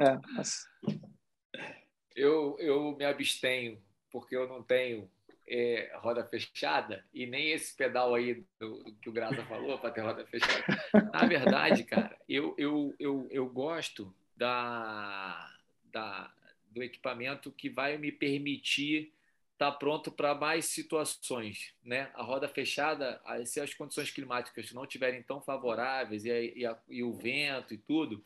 é, 0.00 0.16
mas... 0.36 0.64
eu, 2.18 2.56
eu 2.58 2.96
me 2.96 3.04
abstenho, 3.04 3.80
porque 4.10 4.36
eu 4.36 4.48
não 4.48 4.62
tenho 4.62 5.10
é, 5.46 5.90
roda 5.96 6.24
fechada 6.24 7.04
e 7.14 7.26
nem 7.26 7.52
esse 7.52 7.74
pedal 7.74 8.14
aí 8.14 8.44
do, 8.58 8.82
do 8.82 8.92
que 8.96 9.08
o 9.08 9.12
Graça 9.12 9.42
falou 9.46 9.78
para 9.78 9.90
ter 9.90 10.00
roda 10.00 10.26
fechada. 10.26 10.64
Na 11.12 11.24
verdade, 11.26 11.84
cara, 11.84 12.16
eu, 12.28 12.54
eu, 12.58 12.94
eu, 12.98 13.28
eu 13.30 13.48
gosto 13.48 14.14
da, 14.36 15.54
da, 15.84 16.32
do 16.70 16.82
equipamento 16.82 17.50
que 17.50 17.70
vai 17.70 17.96
me 17.96 18.12
permitir 18.12 19.12
estar 19.54 19.72
tá 19.72 19.76
pronto 19.76 20.12
para 20.12 20.34
mais 20.34 20.66
situações. 20.66 21.74
Né? 21.82 22.10
A 22.14 22.22
roda 22.22 22.46
fechada, 22.48 23.20
se 23.44 23.60
as 23.60 23.72
condições 23.74 24.10
climáticas 24.10 24.72
não 24.72 24.84
estiverem 24.84 25.22
tão 25.22 25.40
favoráveis 25.40 26.24
e, 26.24 26.52
e, 26.56 26.66
a, 26.66 26.76
e 26.88 27.02
o 27.02 27.12
vento 27.12 27.74
e 27.74 27.78
tudo, 27.78 28.22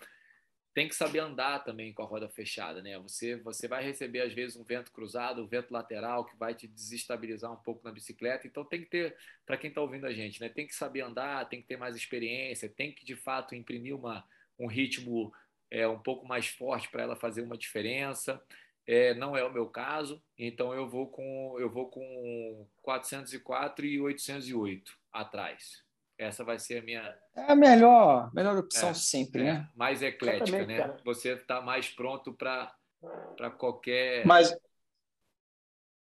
tem 0.74 0.88
que 0.88 0.94
saber 0.94 1.18
andar 1.18 1.62
também 1.64 1.92
com 1.92 2.02
a 2.02 2.06
roda 2.06 2.28
fechada, 2.28 2.80
né? 2.80 2.98
Você, 3.00 3.36
você 3.36 3.68
vai 3.68 3.84
receber 3.84 4.22
às 4.22 4.32
vezes 4.32 4.56
um 4.56 4.64
vento 4.64 4.90
cruzado, 4.90 5.42
um 5.42 5.46
vento 5.46 5.70
lateral 5.70 6.24
que 6.24 6.36
vai 6.36 6.54
te 6.54 6.66
desestabilizar 6.66 7.52
um 7.52 7.62
pouco 7.62 7.84
na 7.84 7.92
bicicleta. 7.92 8.46
Então 8.46 8.64
tem 8.64 8.80
que 8.80 8.88
ter, 8.88 9.16
para 9.44 9.58
quem 9.58 9.68
está 9.68 9.82
ouvindo 9.82 10.06
a 10.06 10.12
gente, 10.12 10.40
né? 10.40 10.48
Tem 10.48 10.66
que 10.66 10.74
saber 10.74 11.02
andar, 11.02 11.48
tem 11.48 11.60
que 11.60 11.68
ter 11.68 11.76
mais 11.76 11.94
experiência, 11.94 12.68
tem 12.68 12.92
que 12.92 13.04
de 13.04 13.14
fato 13.14 13.54
imprimir 13.54 13.94
uma, 13.94 14.24
um 14.58 14.66
ritmo 14.66 15.32
é, 15.70 15.86
um 15.86 15.98
pouco 15.98 16.26
mais 16.26 16.46
forte 16.46 16.88
para 16.90 17.02
ela 17.02 17.16
fazer 17.16 17.42
uma 17.42 17.58
diferença. 17.58 18.42
É, 18.86 19.14
não 19.14 19.36
é 19.36 19.44
o 19.44 19.52
meu 19.52 19.68
caso, 19.68 20.22
então 20.36 20.74
eu 20.74 20.88
vou 20.88 21.08
com 21.08 21.56
eu 21.60 21.70
vou 21.70 21.88
com 21.88 22.66
404 22.82 23.86
e 23.86 24.00
808 24.00 24.92
atrás. 25.12 25.84
Essa 26.22 26.44
vai 26.44 26.58
ser 26.58 26.78
a 26.78 26.82
minha. 26.82 27.18
É 27.36 27.52
a 27.52 27.56
melhor, 27.56 28.32
melhor 28.32 28.56
opção 28.56 28.90
é, 28.90 28.94
sempre, 28.94 29.42
é, 29.42 29.44
né? 29.44 29.68
Mais 29.74 30.02
eclética, 30.02 30.64
né? 30.66 30.78
Cara. 30.78 30.96
Você 31.04 31.32
está 31.32 31.60
mais 31.60 31.88
pronto 31.90 32.32
para 32.32 33.50
qualquer. 33.58 34.24
Mas, 34.26 34.56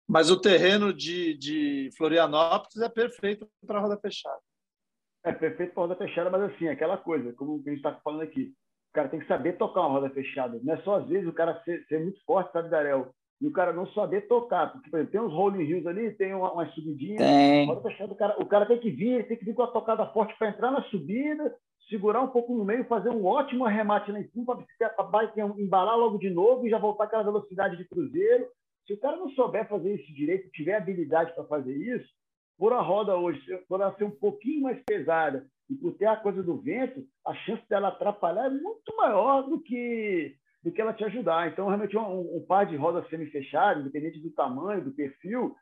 mas 0.07 0.31
o 0.31 0.41
terreno 0.41 0.93
de, 0.93 1.37
de 1.39 1.91
Florianópolis 1.97 2.77
é 2.81 2.89
perfeito 2.89 3.49
para 3.67 3.81
roda 3.81 3.99
fechada. 3.99 4.41
É 5.25 5.33
perfeito 5.33 5.73
para 5.73 5.83
roda 5.83 5.97
fechada, 5.97 6.31
mas 6.31 6.43
assim, 6.43 6.69
aquela 6.69 6.99
coisa, 6.99 7.33
como 7.33 7.63
a 7.67 7.71
gente 7.71 7.79
está 7.79 7.95
falando 8.05 8.23
aqui, 8.23 8.55
o 8.91 8.93
cara 8.93 9.09
tem 9.09 9.21
que 9.21 9.27
saber 9.27 9.57
tocar 9.57 9.81
uma 9.81 9.91
roda 9.91 10.11
fechada. 10.11 10.61
Não 10.63 10.75
é 10.75 10.83
só 10.83 10.97
às 10.97 11.09
vezes 11.09 11.27
o 11.27 11.33
cara 11.33 11.63
ser, 11.65 11.85
ser 11.87 11.99
muito 12.01 12.23
forte, 12.25 12.53
sabe, 12.53 12.69
Darel? 12.69 13.15
E 13.45 13.47
o 13.47 13.53
cara 13.53 13.75
não 13.75 13.87
saber 13.89 14.23
tocar. 14.23 14.73
Porque, 14.73 14.89
por 14.89 14.97
exemplo, 14.97 15.13
tem 15.13 15.21
uns 15.21 15.35
rolling 15.35 15.65
hills 15.65 15.87
ali, 15.87 16.11
tem 16.13 16.35
uma, 16.35 16.51
uma 16.51 16.67
subidinha. 16.71 17.19
Tem. 17.19 17.71
o, 17.71 18.15
cara, 18.15 18.43
o 18.43 18.47
cara 18.47 18.65
tem 18.65 18.81
que 18.81 18.91
vir, 18.91 19.29
tem 19.29 19.37
que 19.37 19.45
vir 19.45 19.53
com 19.53 19.63
a 19.63 19.71
tocada 19.71 20.07
forte 20.07 20.35
para 20.39 20.49
entrar 20.49 20.71
na 20.71 20.83
subida, 20.85 21.55
segurar 21.91 22.23
um 22.23 22.29
pouco 22.29 22.55
no 22.55 22.65
meio, 22.65 22.87
fazer 22.87 23.11
um 23.11 23.27
ótimo 23.27 23.67
arremate 23.67 24.11
lá 24.11 24.19
em 24.19 24.27
cima 24.29 24.47
para 24.47 24.55
a 24.55 24.59
bicicleta 24.59 25.03
bike 25.03 25.41
embalar 25.59 25.99
logo 25.99 26.17
de 26.17 26.31
novo 26.31 26.67
e 26.67 26.71
já 26.71 26.79
voltar 26.79 27.05
aquela 27.05 27.23
velocidade 27.23 27.77
de 27.77 27.85
cruzeiro. 27.85 28.49
Se 28.87 28.95
o 28.95 28.99
cara 28.99 29.19
não 29.19 29.29
souber 29.33 29.69
fazer 29.69 29.95
isso 29.95 30.15
direito, 30.15 30.51
tiver 30.51 30.77
habilidade 30.77 31.35
para 31.35 31.45
fazer 31.45 31.77
isso, 31.77 32.09
por 32.57 32.73
a 32.73 32.81
roda 32.81 33.15
hoje, 33.15 33.43
por 33.69 33.79
ela 33.79 33.95
ser 33.97 34.05
um 34.05 34.11
pouquinho 34.11 34.63
mais 34.63 34.83
pesada 34.87 35.47
e 35.69 35.75
por 35.75 35.93
ter 35.99 36.07
a 36.07 36.17
coisa 36.17 36.43
do 36.43 36.57
vento, 36.63 37.05
a 37.27 37.35
chance 37.35 37.63
dela 37.69 37.89
atrapalhar 37.89 38.47
é 38.47 38.51
muito 38.51 38.97
maior 38.97 39.43
do 39.43 39.61
que 39.61 40.35
do 40.65 40.73
que 40.73 40.81
ela 40.81 40.95
te 40.95 41.05
ajudar. 41.05 41.49
Então, 41.49 41.67
realmente, 41.67 41.97
um, 41.97 42.37
um 42.37 42.45
par 42.49 42.65
de 42.65 42.75
rodas 42.75 43.07
semi-fechadas, 43.11 43.83
independente 43.83 44.19
do 44.19 44.31
tamanho, 44.31 44.83
do 44.83 44.93
perfil, 44.93 45.55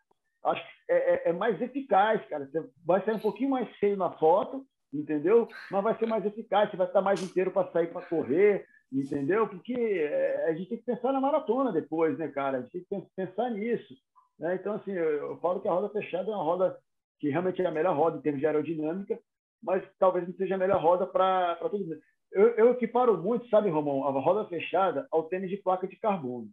acho 0.44 0.62
que 0.62 0.92
é, 0.92 1.14
é, 1.14 1.28
é, 1.30 1.32
mais 1.32 1.60
eficaz, 1.60 2.24
cara. 2.28 2.46
Você 2.46 2.64
vai 2.86 3.04
sair 3.04 3.16
um 3.16 3.20
pouquinho 3.20 3.50
mais 3.50 3.68
feio 3.78 3.96
na 3.96 4.12
foto, 4.12 4.64
entendeu? 4.94 5.48
Mas 5.70 5.82
vai 5.82 5.98
ser 5.98 6.06
mais 6.06 6.24
eficaz, 6.24 6.70
você 6.70 6.76
vai 6.76 6.86
estar 6.86 7.02
mais 7.02 7.20
inteiro 7.20 7.50
para 7.50 7.70
sair 7.72 7.88
para 7.88 8.06
correr, 8.06 8.64
entendeu? 8.92 9.48
Porque 9.48 9.74
é, 9.74 10.46
a 10.48 10.54
gente 10.54 10.68
tem 10.68 10.78
que 10.78 10.84
pensar 10.84 11.12
na 11.12 11.20
maratona 11.20 11.72
depois, 11.72 12.16
né, 12.16 12.28
cara? 12.28 12.58
A 12.58 12.62
gente 12.62 12.86
tem 12.88 13.00
que 13.00 13.10
pensar 13.16 13.50
nisso. 13.50 13.94
Né? 14.38 14.54
Então, 14.54 14.74
assim, 14.74 14.92
eu, 14.92 15.30
eu 15.30 15.36
falo 15.38 15.60
que 15.60 15.66
a 15.66 15.72
roda 15.72 15.88
fechada 15.88 16.30
é 16.30 16.34
uma 16.34 16.44
roda 16.44 16.78
que 17.18 17.28
realmente 17.28 17.60
é 17.60 17.66
a 17.66 17.72
melhor 17.72 17.96
roda 17.96 18.18
em 18.18 18.20
termos 18.20 18.40
de 18.40 18.46
aerodinâmica, 18.46 19.18
mas 19.62 19.82
talvez 19.98 20.26
não 20.28 20.34
seja 20.34 20.54
a 20.54 20.58
melhor 20.58 20.80
roda 20.80 21.06
para 21.06 21.56
todo 21.56 21.78
mundo. 21.78 21.98
Eu, 22.32 22.48
eu 22.56 22.70
equiparo 22.72 23.16
muito, 23.18 23.48
sabe, 23.48 23.68
Romão, 23.68 24.06
a 24.06 24.10
roda 24.20 24.48
fechada 24.48 25.06
ao 25.10 25.24
tênis 25.24 25.50
de 25.50 25.56
placa 25.58 25.86
de 25.86 25.96
carbono. 25.96 26.48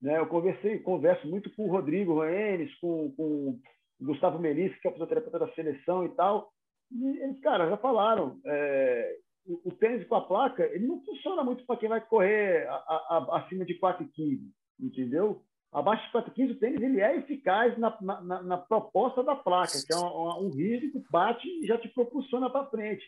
Né? 0.00 0.18
Eu 0.18 0.26
conversei, 0.26 0.78
converso 0.78 1.26
muito 1.26 1.50
com 1.54 1.66
o 1.66 1.70
Rodrigo 1.70 2.14
Roenes, 2.14 2.74
com, 2.76 3.10
com 3.16 3.22
o 3.24 3.60
Gustavo 4.00 4.38
Melissa, 4.38 4.76
que 4.80 4.86
é 4.86 4.90
o 4.90 4.92
fisioterapeuta 4.92 5.38
da 5.38 5.52
seleção 5.54 6.04
e 6.04 6.10
tal. 6.10 6.52
E 6.92 7.18
eles, 7.22 7.40
cara, 7.40 7.68
já 7.68 7.76
falaram, 7.76 8.38
é, 8.44 9.16
o, 9.46 9.68
o, 9.68 9.72
tênis 9.72 10.06
com 10.06 10.14
a 10.14 10.26
placa, 10.26 10.64
ele 10.66 10.86
não 10.86 11.00
funciona 11.04 11.42
muito 11.42 11.64
para 11.66 11.76
quem 11.76 11.88
vai 11.88 12.00
correr 12.00 12.66
a, 12.68 12.74
a, 12.74 13.28
a, 13.32 13.38
acima 13.38 13.64
de 13.64 13.78
4,15, 13.78 14.40
entendeu? 14.78 15.42
Abaixo 15.72 16.06
de 16.06 16.12
4,15, 16.12 16.50
o 16.52 16.58
tênis 16.60 16.82
ele 16.82 17.00
é 17.00 17.16
eficaz 17.16 17.76
na, 17.78 17.98
na, 18.00 18.42
na, 18.42 18.58
proposta 18.58 19.24
da 19.24 19.34
placa, 19.34 19.72
que 19.84 19.92
é 19.92 19.96
um, 19.96 20.46
um 20.46 20.50
que 20.50 21.02
bate 21.10 21.48
e 21.48 21.66
já 21.66 21.76
te 21.78 21.88
propulsiona 21.88 22.48
para 22.48 22.66
frente. 22.66 23.04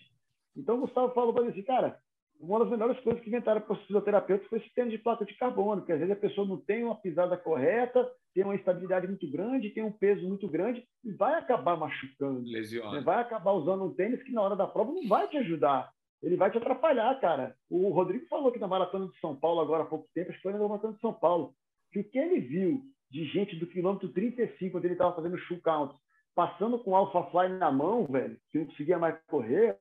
Então, 0.57 0.77
o 0.77 0.81
Gustavo 0.81 1.12
falou 1.15 1.32
para 1.32 1.44
mim 1.44 1.51
assim, 1.51 1.62
cara, 1.62 2.01
uma 2.41 2.61
das 2.61 2.71
melhores 2.71 3.01
coisas 3.01 3.23
que 3.23 3.29
inventaram 3.29 3.61
para 3.61 3.73
os 3.73 3.83
fisioterapeutas 3.87 4.47
foi 4.49 4.59
esse 4.59 4.67
sistema 4.67 4.91
de 4.91 4.99
placa 4.99 5.25
de 5.25 5.35
carbono, 5.35 5.81
porque 5.81 5.93
às 5.93 5.99
vezes 5.99 6.13
a 6.13 6.21
pessoa 6.21 6.47
não 6.47 6.57
tem 6.57 6.85
uma 6.85 6.95
pisada 6.95 7.37
correta, 7.37 8.09
tem 8.35 8.45
uma 8.45 8.55
estabilidade 8.55 9.07
muito 9.07 9.31
grande, 9.31 9.71
tem 9.71 9.83
um 9.83 9.93
peso 9.93 10.27
muito 10.29 10.47
grande 10.49 10.85
e 11.05 11.13
vai 11.13 11.35
acabar 11.35 11.77
machucando. 11.77 12.43
Lesiona. 12.45 13.01
Vai 13.03 13.21
acabar 13.21 13.53
usando 13.53 13.85
um 13.85 13.95
tênis 13.95 14.23
que 14.23 14.33
na 14.33 14.43
hora 14.43 14.57
da 14.57 14.67
prova 14.67 14.93
não 14.93 15.09
vai 15.09 15.29
te 15.29 15.37
ajudar. 15.39 15.91
Ele 16.23 16.37
vai 16.37 16.51
te 16.51 16.59
atrapalhar, 16.59 17.19
cara. 17.21 17.55
O 17.71 17.91
Rodrigo 17.91 18.27
falou 18.27 18.51
que 18.51 18.59
na 18.59 18.69
Maratona 18.69 19.09
de 19.09 19.19
São 19.21 19.37
Paulo, 19.37 19.61
agora 19.61 19.83
há 19.83 19.87
pouco 19.87 20.09
tempo, 20.15 20.31
acho 20.31 20.39
que 20.39 20.43
foi 20.43 20.53
na 20.53 20.59
Maratona 20.59 20.95
de 20.95 21.01
São 21.01 21.13
Paulo, 21.13 21.55
que 21.93 22.01
o 22.01 22.05
que 22.05 22.19
ele 22.19 22.41
viu 22.41 22.83
de 23.11 23.25
gente 23.27 23.57
do 23.57 23.67
quilômetro 23.67 24.09
35, 24.09 24.73
quando 24.73 24.85
ele 24.85 24.95
estava 24.95 25.15
fazendo 25.15 25.39
shoe 25.39 25.61
count, 25.61 25.95
passando 26.35 26.79
com 26.79 26.97
Alpha 26.97 27.31
Fly 27.31 27.49
na 27.51 27.71
mão, 27.71 28.05
velho, 28.07 28.37
que 28.51 28.59
não 28.59 28.67
conseguia 28.67 28.99
mais 28.99 29.17
correr, 29.27 29.79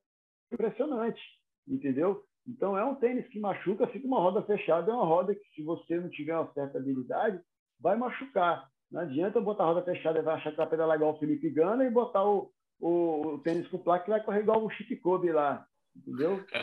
impressionante, 0.52 1.22
entendeu? 1.68 2.24
Então, 2.48 2.78
é 2.78 2.86
um 2.86 2.96
tênis 2.96 3.28
que 3.28 3.40
machuca, 3.40 3.88
fica 3.88 4.06
uma 4.06 4.20
roda 4.20 4.42
fechada, 4.44 4.92
é 4.92 4.94
uma 4.94 5.06
roda 5.06 5.34
que, 5.34 5.46
se 5.56 5.64
você 5.64 6.00
não 6.00 6.10
tiver 6.10 6.38
uma 6.38 6.52
certa 6.54 6.78
habilidade, 6.78 7.42
vai 7.80 7.96
machucar. 7.98 8.70
Não 8.92 9.02
adianta 9.02 9.42
botar 9.42 9.64
a 9.64 9.68
roda 9.68 9.84
fechada 9.84 10.20
e 10.20 10.22
vai 10.22 10.36
achar 10.36 10.52
que 10.52 10.58
vai 10.58 10.70
pedalar 10.70 10.96
igual 10.96 11.16
o 11.16 11.20
Felipe 11.20 11.50
Gana 11.50 11.84
e 11.86 11.90
botar 11.90 12.24
o, 12.24 12.52
o, 12.80 13.28
o 13.28 13.40
tênis 13.40 13.68
com 13.68 13.80
placa 13.80 14.06
que 14.06 14.12
vai 14.12 14.24
correr 14.24 14.42
igual 14.42 14.64
o 14.64 14.70
Chico 14.70 15.02
Kobe 15.02 15.32
lá. 15.32 15.66
Entendeu? 15.96 16.46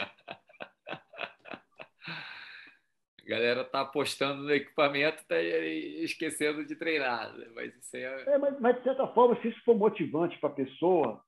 A 3.24 3.30
galera 3.30 3.64
tá 3.64 3.82
apostando 3.82 4.42
no 4.42 4.52
equipamento 4.52 5.24
tá 5.28 5.40
esquecendo 5.40 6.66
de 6.66 6.74
treinar. 6.74 7.32
Né? 7.36 7.46
Mas, 7.54 7.74
isso 7.76 7.96
é... 7.96 8.24
é 8.34 8.38
mas, 8.38 8.58
mas, 8.60 8.76
de 8.76 8.82
certa 8.82 9.06
forma, 9.08 9.40
se 9.40 9.48
isso 9.48 9.62
for 9.64 9.76
motivante 9.76 10.38
para 10.40 10.50
a 10.50 10.54
pessoa, 10.54 11.22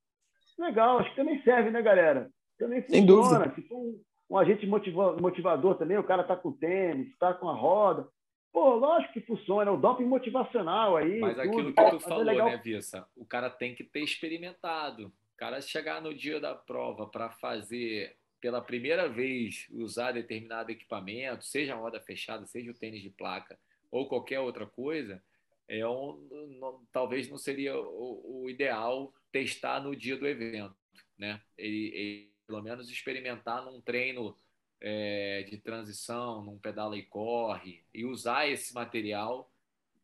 legal, 0.59 0.99
acho 0.99 1.11
que 1.11 1.17
também 1.17 1.41
serve, 1.43 1.71
né, 1.71 1.81
galera? 1.81 2.29
Também 2.59 2.83
funciona. 2.83 2.99
Sem 2.99 3.07
dúvida. 3.07 3.55
Se 3.55 3.63
for 3.69 3.79
um, 3.79 4.03
um 4.29 4.39
agente 4.39 4.67
motivador 4.67 5.77
também, 5.77 5.99
o 5.99 6.05
cara 6.05 6.23
está 6.23 6.37
com 6.37 6.53
tênis, 6.53 7.09
está 7.09 7.35
com 7.35 7.49
a 7.49 7.55
roda. 7.55 8.09
Pô, 8.53 8.75
lógico 8.77 9.13
que 9.13 9.21
funciona, 9.21 9.73
o 9.73 9.77
doping 9.77 10.05
motivacional 10.05 10.97
aí. 10.97 11.19
Mas 11.19 11.37
tudo. 11.37 11.49
aquilo 11.49 11.75
que 11.75 11.75
tu 11.75 11.83
Mas 11.83 11.95
é 11.95 12.09
falou, 12.09 12.31
é 12.31 12.45
né, 12.45 12.57
Vissa? 12.63 13.07
O 13.17 13.25
cara 13.25 13.51
tem 13.51 13.75
que 13.75 13.83
ter 13.83 14.01
experimentado. 14.01 15.07
O 15.07 15.37
cara 15.37 15.61
chegar 15.61 16.01
no 16.01 16.15
dia 16.15 16.41
da 16.41 16.55
prova 16.55 17.07
para 17.07 17.31
fazer 17.31 18.17
pela 18.41 18.61
primeira 18.61 19.09
vez 19.09 19.67
usar 19.73 20.13
determinado 20.13 20.71
equipamento, 20.71 21.45
seja 21.45 21.73
a 21.75 21.77
roda 21.77 21.99
fechada, 21.99 22.47
seja 22.47 22.71
o 22.71 22.75
tênis 22.75 23.03
de 23.03 23.11
placa 23.11 23.59
ou 23.91 24.09
qualquer 24.09 24.41
outra 24.41 24.67
coisa, 24.67 25.23
é 25.69 25.87
um, 25.87 26.19
não, 26.61 26.85
talvez 26.93 27.29
não 27.31 27.39
seria 27.39 27.75
o, 27.75 28.43
o, 28.43 28.51
ideal 28.51 29.15
testar 29.33 29.81
no 29.81 29.97
dia 29.97 30.17
do 30.17 30.27
evento, 30.27 30.77
né? 31.17 31.41
Ele 31.57 32.31
pelo 32.47 32.63
menos 32.63 32.91
experimentar 32.91 33.65
num 33.65 33.81
treino 33.81 34.37
é, 34.81 35.43
de 35.45 35.59
transição, 35.59 36.45
num 36.45 36.59
pedala 36.59 36.97
e 36.97 37.03
corre, 37.03 37.85
e 37.93 38.05
usar 38.05 38.49
esse 38.49 38.75
material 38.75 39.51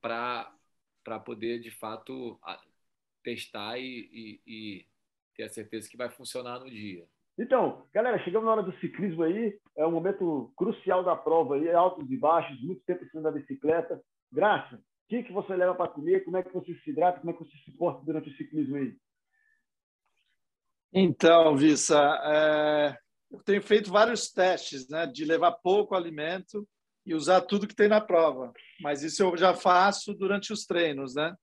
para 0.01 1.21
poder, 1.25 1.61
de 1.61 1.71
fato, 1.71 2.41
testar 3.23 3.79
e, 3.79 4.09
e, 4.13 4.41
e, 4.47 4.87
ter 5.37 5.45
a 5.45 5.49
certeza 5.49 5.89
que 5.89 5.97
vai 5.97 6.09
funcionar 6.09 6.59
no 6.59 6.71
dia. 6.71 7.07
Então, 7.39 7.87
galera, 7.93 8.19
chegamos 8.25 8.47
na 8.47 8.53
hora 8.53 8.63
do 8.63 8.79
ciclismo 8.81 9.23
aí, 9.23 9.59
é 9.77 9.87
um 9.87 9.91
momento 9.91 10.53
crucial 10.57 11.05
da 11.05 11.17
prova 11.17 11.57
aí, 11.57 11.71
altos 11.71 12.11
e 12.11 12.17
baixos, 12.17 12.61
muito 12.63 12.83
tempo 12.83 13.05
em 13.05 13.09
cima 13.09 13.23
da 13.23 13.31
bicicleta. 13.31 14.03
Graça, 14.33 14.77
o 14.77 15.09
que, 15.09 15.23
que 15.23 15.33
você 15.33 15.55
leva 15.57 15.75
para 15.75 15.91
comer? 15.91 16.25
Como 16.25 16.37
é 16.37 16.43
que 16.43 16.53
você 16.53 16.75
se 16.75 16.91
hidrata? 16.91 17.21
Como 17.21 17.31
é 17.31 17.33
que 17.35 17.45
você 17.45 17.57
se 17.65 17.71
porta 17.73 18.05
durante 18.05 18.29
o 18.31 18.37
ciclismo 18.37 18.77
aí? 18.77 18.97
Então, 20.93 21.57
Vissa, 21.57 21.99
é... 22.25 22.97
eu 23.31 23.41
tenho 23.43 23.63
feito 23.63 23.91
vários 23.91 24.31
testes, 24.31 24.89
né, 24.89 25.07
de 25.07 25.25
levar 25.25 25.53
pouco 25.53 25.95
alimento 25.95 26.69
e 27.07 27.15
usar 27.15 27.41
tudo 27.43 27.67
que 27.67 27.75
tem 27.75 27.89
na 27.89 28.01
prova. 28.01 28.53
Mas 28.81 29.03
isso 29.03 29.23
eu 29.23 29.37
já 29.37 29.55
faço 29.55 30.15
durante 30.15 30.53
os 30.53 30.67
treinos, 30.67 31.15
né? 31.15 31.35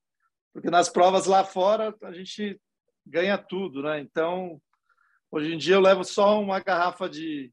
Porque 0.53 0.69
nas 0.69 0.89
provas 0.89 1.25
lá 1.25 1.43
fora 1.43 1.95
a 2.03 2.11
gente 2.11 2.59
ganha 3.05 3.37
tudo, 3.37 3.81
né? 3.83 3.99
Então, 3.99 4.61
hoje 5.31 5.53
em 5.53 5.57
dia 5.57 5.75
eu 5.75 5.81
levo 5.81 6.03
só 6.03 6.39
uma 6.39 6.59
garrafa 6.59 7.09
de, 7.09 7.51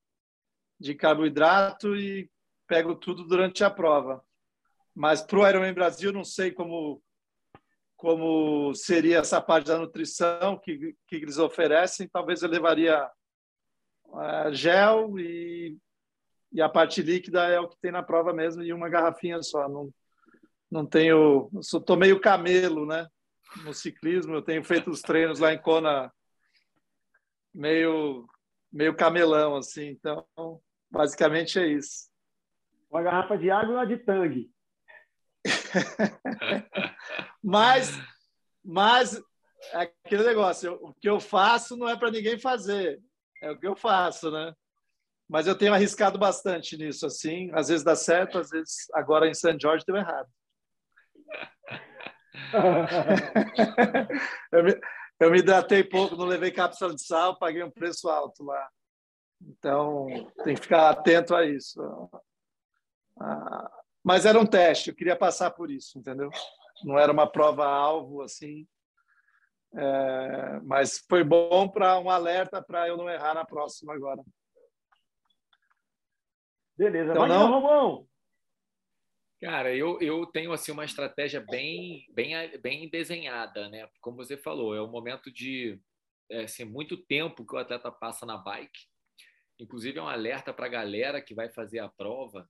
de 0.81 0.95
carboidrato 0.95 1.97
e 1.97 2.31
pego 2.66 2.95
tudo 2.95 3.25
durante 3.25 3.62
a 3.62 3.71
prova. 3.71 4.25
Mas 4.95 5.23
para 5.23 5.39
o 5.39 5.49
Ironman 5.49 5.75
Brasil, 5.75 6.12
não 6.12 6.25
sei 6.25 6.51
como 6.51 7.03
como 8.05 8.74
seria 8.74 9.20
essa 9.20 9.40
parte 9.40 9.68
da 9.68 9.78
nutrição 9.78 10.59
que, 10.59 10.94
que 11.09 11.16
eles 11.16 11.39
oferecem. 11.39 12.06
Talvez 12.06 12.43
eu 12.43 12.51
levaria 12.51 13.10
uh, 14.09 14.52
gel 14.52 15.18
e, 15.18 15.78
e 16.52 16.60
a 16.60 16.68
parte 16.68 17.01
líquida 17.01 17.48
é 17.48 17.59
o 17.59 17.66
que 17.66 17.81
tem 17.81 17.90
na 17.90 18.02
prova 18.02 18.35
mesmo 18.35 18.62
e 18.62 18.74
uma 18.74 18.90
garrafinha 18.90 19.43
só. 19.43 19.66
Não, 19.70 19.89
não 20.70 20.85
tenho, 20.85 21.48
sou 21.62 21.81
tô 21.81 21.97
meio 21.97 22.20
camelo, 22.20 22.85
né? 22.85 23.09
No 23.64 23.72
ciclismo, 23.72 24.35
eu 24.35 24.43
tenho 24.43 24.62
feito 24.62 24.90
os 24.90 25.01
treinos 25.01 25.39
lá 25.39 25.55
em 25.55 25.62
Kona 25.62 26.12
meio 27.55 28.26
meio 28.70 28.94
camelão 28.94 29.56
assim. 29.56 29.86
Então, 29.86 30.26
basicamente 30.90 31.59
é 31.59 31.66
isso. 31.68 32.10
Uma 32.90 33.02
garrafa 33.02 33.39
de 33.39 33.51
água 33.51 33.72
e 33.72 33.76
uma 33.76 33.86
de 33.86 33.97
tangue. 33.97 34.51
mas, 37.45 38.01
mas 38.65 39.23
aquele 39.75 40.25
negócio, 40.25 40.79
o 40.81 40.95
que 40.95 41.09
eu 41.09 41.21
faço 41.21 41.77
não 41.77 41.87
é 41.87 41.95
para 41.95 42.11
ninguém 42.11 42.39
fazer, 42.39 42.99
é 43.43 43.51
o 43.51 43.59
que 43.59 43.66
eu 43.66 43.77
faço, 43.77 44.31
né? 44.31 44.55
Mas 45.29 45.47
eu 45.47 45.57
tenho 45.57 45.75
arriscado 45.75 46.19
bastante 46.19 46.77
nisso, 46.77 47.05
assim. 47.05 47.51
Às 47.53 47.69
vezes 47.69 47.85
dá 47.85 47.95
certo, 47.95 48.39
às 48.39 48.49
vezes 48.49 48.87
agora 48.95 49.29
em 49.29 49.35
St. 49.35 49.59
George 49.61 49.85
deu 49.87 49.97
errado. 49.97 50.29
eu, 54.53 54.65
me, 54.65 54.81
eu 55.21 55.31
me 55.31 55.39
hidratei 55.39 55.85
pouco, 55.85 56.16
não 56.16 56.25
levei 56.25 56.51
cápsula 56.51 56.95
de 56.95 57.05
sal, 57.05 57.39
paguei 57.39 57.62
um 57.62 57.71
preço 57.71 58.09
alto 58.09 58.43
lá. 58.43 58.71
Então, 59.41 60.07
tem 60.45 60.55
que 60.55 60.62
ficar 60.62 60.89
atento 60.89 61.35
a 61.35 61.45
isso. 61.45 61.79
Ah, 63.21 63.71
mas 64.03 64.25
era 64.25 64.41
um 64.41 64.47
teste, 64.47 64.89
eu 64.89 64.97
queria 64.97 65.16
passar 65.16 65.51
por 65.51 65.71
isso, 65.71 65.99
entendeu? 65.99 66.31
Não 66.82 66.98
era 66.98 67.12
uma 67.12 67.30
prova-alvo, 67.30 68.22
assim. 68.22 68.66
É, 69.76 70.60
mas 70.64 71.05
foi 71.09 71.24
bom 71.24 71.68
para 71.68 71.98
um 71.98 72.09
alerta 72.09 72.62
para 72.62 72.88
eu 72.88 72.96
não 72.96 73.09
errar 73.09 73.34
na 73.34 73.44
próxima 73.44 73.94
agora. 73.94 74.22
Beleza, 76.76 77.12
então, 77.12 77.26
não, 77.26 77.51
Romão. 77.51 78.09
Cara, 79.40 79.74
eu, 79.74 80.01
eu 80.01 80.24
tenho 80.26 80.52
assim 80.52 80.72
uma 80.72 80.84
estratégia 80.84 81.40
bem, 81.40 82.06
bem, 82.12 82.59
bem 82.59 82.88
desenhada, 82.88 83.68
né? 83.68 83.88
Como 84.01 84.16
você 84.16 84.36
falou, 84.36 84.74
é 84.74 84.82
um 84.82 84.90
momento 84.90 85.30
de 85.30 85.78
é, 86.30 86.44
assim, 86.44 86.64
muito 86.64 86.96
tempo 86.96 87.44
que 87.44 87.55
o 87.55 87.59
atleta 87.59 87.90
passa 87.90 88.24
na 88.24 88.38
bike. 88.38 88.86
Inclusive 89.59 89.98
é 89.98 90.02
um 90.02 90.09
alerta 90.09 90.52
para 90.52 90.66
a 90.66 90.70
galera 90.70 91.20
que 91.20 91.34
vai 91.34 91.48
fazer 91.51 91.78
a 91.78 91.88
prova 91.88 92.48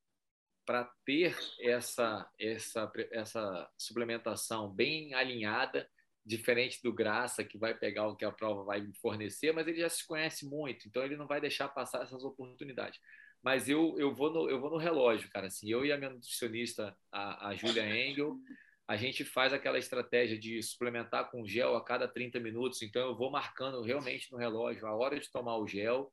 para 0.65 0.85
ter 1.05 1.36
essa, 1.61 2.28
essa, 2.39 2.93
essa 3.11 3.70
suplementação 3.77 4.70
bem 4.70 5.15
alinhada, 5.15 5.89
diferente 6.24 6.82
do 6.82 6.93
Graça, 6.93 7.45
que 7.45 7.59
vai 7.59 7.74
pegar 7.74 8.09
o 8.09 8.16
que 8.16 8.24
a 8.24 8.32
prova 8.32 8.65
vai 8.65 8.86
fornecer, 9.01 9.53
mas 9.53 9.66
ele 9.69 9.81
já 9.81 9.89
se 9.89 10.07
conhece 10.07 10.47
muito, 10.47 10.89
então 10.89 11.05
ele 11.05 11.16
não 11.16 11.27
vai 11.27 11.41
deixar 11.41 11.69
passar 11.69 12.03
essas 12.03 12.24
oportunidades. 12.24 12.99
Mas 13.43 13.69
eu, 13.69 13.95
eu, 13.99 14.15
vou, 14.15 14.32
no, 14.32 14.49
eu 14.49 14.59
vou 14.59 14.70
no 14.70 14.78
relógio, 14.78 15.28
cara. 15.31 15.49
Assim, 15.49 15.70
eu 15.70 15.85
e 15.85 15.93
a 15.93 15.99
minha 15.99 16.09
nutricionista, 16.09 16.97
a, 17.12 17.49
a 17.49 17.55
Julia 17.55 17.85
Engel, 17.85 18.39
a 18.89 18.97
gente 18.97 19.23
faz 19.23 19.53
aquela 19.53 19.78
estratégia 19.78 20.39
de 20.39 20.62
suplementar 20.62 21.31
com 21.31 21.47
gel 21.47 21.77
a 21.77 21.85
cada 21.85 22.09
30 22.09 22.41
minutos, 22.41 22.81
então 22.81 23.03
eu 23.03 23.15
vou 23.15 23.31
marcando 23.31 23.82
realmente 23.82 24.32
no 24.32 24.39
relógio 24.39 24.86
a 24.86 24.95
hora 24.95 25.20
de 25.20 25.31
tomar 25.31 25.59
o 25.59 25.66
gel 25.66 26.11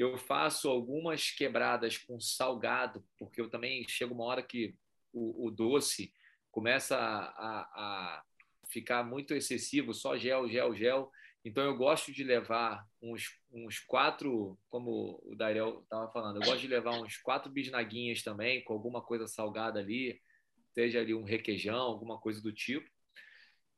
eu 0.00 0.16
faço 0.16 0.68
algumas 0.68 1.30
quebradas 1.30 1.98
com 1.98 2.18
salgado, 2.18 3.04
porque 3.18 3.40
eu 3.40 3.50
também 3.50 3.86
chego 3.86 4.14
uma 4.14 4.24
hora 4.24 4.42
que 4.42 4.74
o, 5.12 5.46
o 5.46 5.50
doce 5.50 6.12
começa 6.50 6.96
a, 6.96 7.26
a, 7.26 7.60
a, 7.74 8.24
ficar 8.68 9.04
muito 9.04 9.34
excessivo, 9.34 9.92
só 9.92 10.16
gel, 10.16 10.48
gel, 10.48 10.74
gel. 10.74 11.10
Então 11.44 11.62
eu 11.64 11.76
gosto 11.76 12.12
de 12.12 12.24
levar 12.24 12.86
uns, 13.02 13.38
uns 13.52 13.78
quatro, 13.78 14.58
como 14.68 15.20
o 15.24 15.34
Dairel 15.34 15.80
estava 15.82 16.10
falando, 16.10 16.36
eu 16.36 16.46
gosto 16.46 16.60
de 16.60 16.68
levar 16.68 17.00
uns 17.00 17.18
quatro 17.18 17.50
bisnaguinhas 17.50 18.22
também, 18.22 18.64
com 18.64 18.72
alguma 18.72 19.02
coisa 19.02 19.26
salgada 19.26 19.80
ali, 19.80 20.20
seja 20.74 21.00
ali 21.00 21.14
um 21.14 21.24
requeijão, 21.24 21.78
alguma 21.78 22.18
coisa 22.18 22.40
do 22.40 22.52
tipo. 22.52 22.88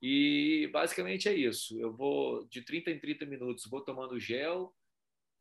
E 0.01 0.69
basicamente 0.73 1.29
é 1.29 1.35
isso. 1.35 1.79
Eu 1.81 1.93
vou 1.93 2.45
de 2.47 2.63
30 2.63 2.91
em 2.91 2.99
30 2.99 3.27
minutos, 3.27 3.69
vou 3.71 3.81
tomando 3.81 4.19
gel, 4.19 4.75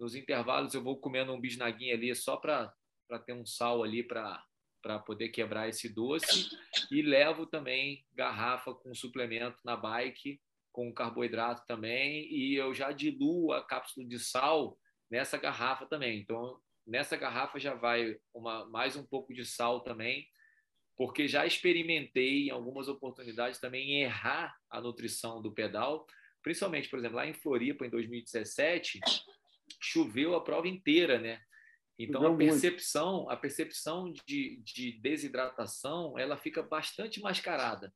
nos 0.02 0.16
intervalos 0.16 0.74
eu 0.74 0.84
vou 0.84 1.00
comendo 1.00 1.32
um 1.32 1.40
bisnaguinho 1.40 1.94
ali 1.94 2.14
só 2.16 2.36
para 2.36 2.74
ter 3.24 3.34
um 3.34 3.46
sal 3.46 3.84
ali 3.84 4.02
para 4.02 4.44
para 4.82 4.98
poder 4.98 5.30
quebrar 5.30 5.70
esse 5.70 5.88
doce 5.88 6.50
e 6.90 7.04
levo 7.04 7.46
também 7.46 8.04
garrafa 8.16 8.74
com 8.74 8.96
suplemento 8.96 9.60
na 9.64 9.78
bike 9.78 10.42
com 10.72 10.92
carboidrato 10.92 11.64
também 11.68 12.28
e 12.34 12.56
eu 12.56 12.74
já 12.74 12.92
diluo 12.92 13.52
a 13.52 13.64
cápsula 13.64 14.08
de 14.08 14.18
sal 14.18 14.76
nessa 15.08 15.38
garrafa 15.38 15.86
também. 15.86 16.20
Então 16.20 16.60
nessa 16.88 17.16
garrafa 17.16 17.60
já 17.60 17.76
vai 17.76 18.18
uma, 18.34 18.66
mais 18.70 18.96
um 18.96 19.06
pouco 19.06 19.34
de 19.36 19.46
sal 19.46 19.82
também, 19.82 20.28
porque 20.98 21.28
já 21.28 21.46
experimentei 21.46 22.48
em 22.48 22.50
algumas 22.50 22.88
oportunidades 22.88 23.60
também 23.60 24.02
errar 24.02 24.56
a 24.68 24.82
nutrição 24.82 25.44
do 25.44 25.54
pedal, 25.54 26.08
principalmente, 26.42 26.90
por 26.90 26.98
exemplo, 26.98 27.18
lá 27.18 27.28
em 27.28 27.36
Floripa 27.36 27.86
em 27.86 27.90
2017, 27.90 29.00
choveu 29.80 30.36
a 30.36 30.44
prova 30.44 30.68
inteira, 30.68 31.20
né? 31.20 31.42
Então 31.98 32.26
a 32.26 32.36
percepção, 32.36 33.30
a 33.30 33.38
percepção 33.38 34.12
de, 34.26 34.62
de 34.64 34.94
desidratação, 35.02 36.18
ela 36.18 36.36
fica 36.36 36.64
bastante 36.64 37.22
mascarada 37.22 37.94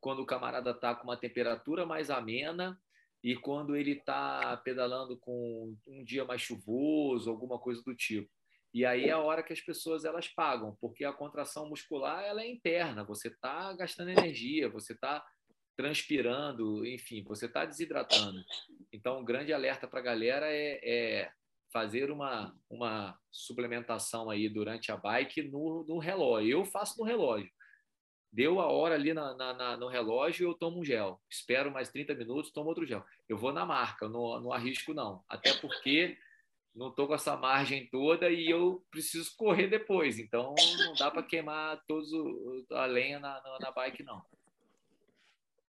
quando 0.00 0.20
o 0.20 0.26
camarada 0.26 0.70
está 0.70 0.94
com 0.94 1.04
uma 1.04 1.16
temperatura 1.16 1.84
mais 1.84 2.10
amena 2.10 2.80
e 3.22 3.34
quando 3.34 3.74
ele 3.74 3.92
está 3.92 4.56
pedalando 4.58 5.18
com 5.18 5.76
um 5.86 6.04
dia 6.04 6.24
mais 6.24 6.42
chuvoso, 6.42 7.28
alguma 7.28 7.58
coisa 7.58 7.82
do 7.82 7.94
tipo. 7.94 8.30
E 8.72 8.84
aí 8.84 9.06
é 9.06 9.10
a 9.12 9.18
hora 9.18 9.42
que 9.42 9.52
as 9.52 9.60
pessoas 9.60 10.04
elas 10.04 10.28
pagam, 10.28 10.76
porque 10.80 11.04
a 11.04 11.12
contração 11.12 11.68
muscular 11.68 12.22
ela 12.22 12.42
é 12.42 12.48
interna. 12.48 13.02
Você 13.04 13.28
está 13.28 13.72
gastando 13.72 14.10
energia, 14.10 14.68
você 14.68 14.92
está 14.92 15.26
transpirando, 15.76 16.86
enfim, 16.86 17.22
você 17.22 17.46
está 17.46 17.64
desidratando. 17.64 18.42
Então, 18.92 19.20
um 19.20 19.24
grande 19.24 19.52
alerta 19.52 19.86
para 19.86 20.00
a 20.00 20.02
galera 20.02 20.46
é, 20.50 20.80
é, 20.82 21.30
fazer 21.72 22.10
uma, 22.10 22.56
uma 22.70 23.18
suplementação 23.30 24.30
aí 24.30 24.48
durante 24.48 24.90
a 24.90 24.96
bike 24.96 25.42
no, 25.42 25.84
no 25.86 25.98
relógio. 25.98 26.50
Eu 26.50 26.64
faço 26.64 26.98
no 26.98 27.04
relógio. 27.04 27.50
Deu 28.32 28.60
a 28.60 28.66
hora 28.66 28.94
ali 28.94 29.14
na, 29.14 29.34
na, 29.34 29.52
na, 29.52 29.76
no 29.76 29.88
relógio, 29.88 30.48
eu 30.48 30.54
tomo 30.54 30.80
um 30.80 30.84
gel. 30.84 31.20
Espero 31.30 31.70
mais 31.70 31.90
30 31.90 32.14
minutos, 32.14 32.52
tomo 32.52 32.68
outro 32.68 32.86
gel. 32.86 33.04
Eu 33.28 33.36
vou 33.36 33.52
na 33.52 33.64
marca, 33.64 34.08
não, 34.08 34.40
não 34.40 34.52
arrisco 34.52 34.92
não. 34.92 35.22
Até 35.28 35.54
porque 35.54 36.18
não 36.74 36.88
estou 36.88 37.06
com 37.06 37.14
essa 37.14 37.36
margem 37.36 37.88
toda 37.88 38.30
e 38.30 38.50
eu 38.50 38.84
preciso 38.90 39.34
correr 39.36 39.68
depois. 39.68 40.18
Então, 40.18 40.54
não 40.78 40.94
dá 40.94 41.10
para 41.10 41.22
queimar 41.22 41.82
todos 41.86 42.10
a 42.72 42.84
lenha 42.84 43.18
na, 43.18 43.40
na, 43.42 43.58
na 43.60 43.70
bike, 43.70 44.02
não. 44.02 44.22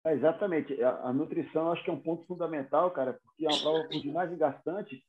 É, 0.06 0.14
exatamente. 0.14 0.82
A, 0.82 1.10
a, 1.10 1.14
nutrição 1.14 1.72
acho 1.72 1.84
que 1.84 1.90
é 1.90 1.94
um 1.94 1.99
ponto 1.99 2.26
fundamental, 2.26 2.91
cara, 2.91 3.14
porque 3.14 3.45
é 3.45 3.49
uma 3.49 3.60
prova 3.60 3.84
por 3.84 4.02
demais 4.02 4.30
desgastante. 4.30 5.03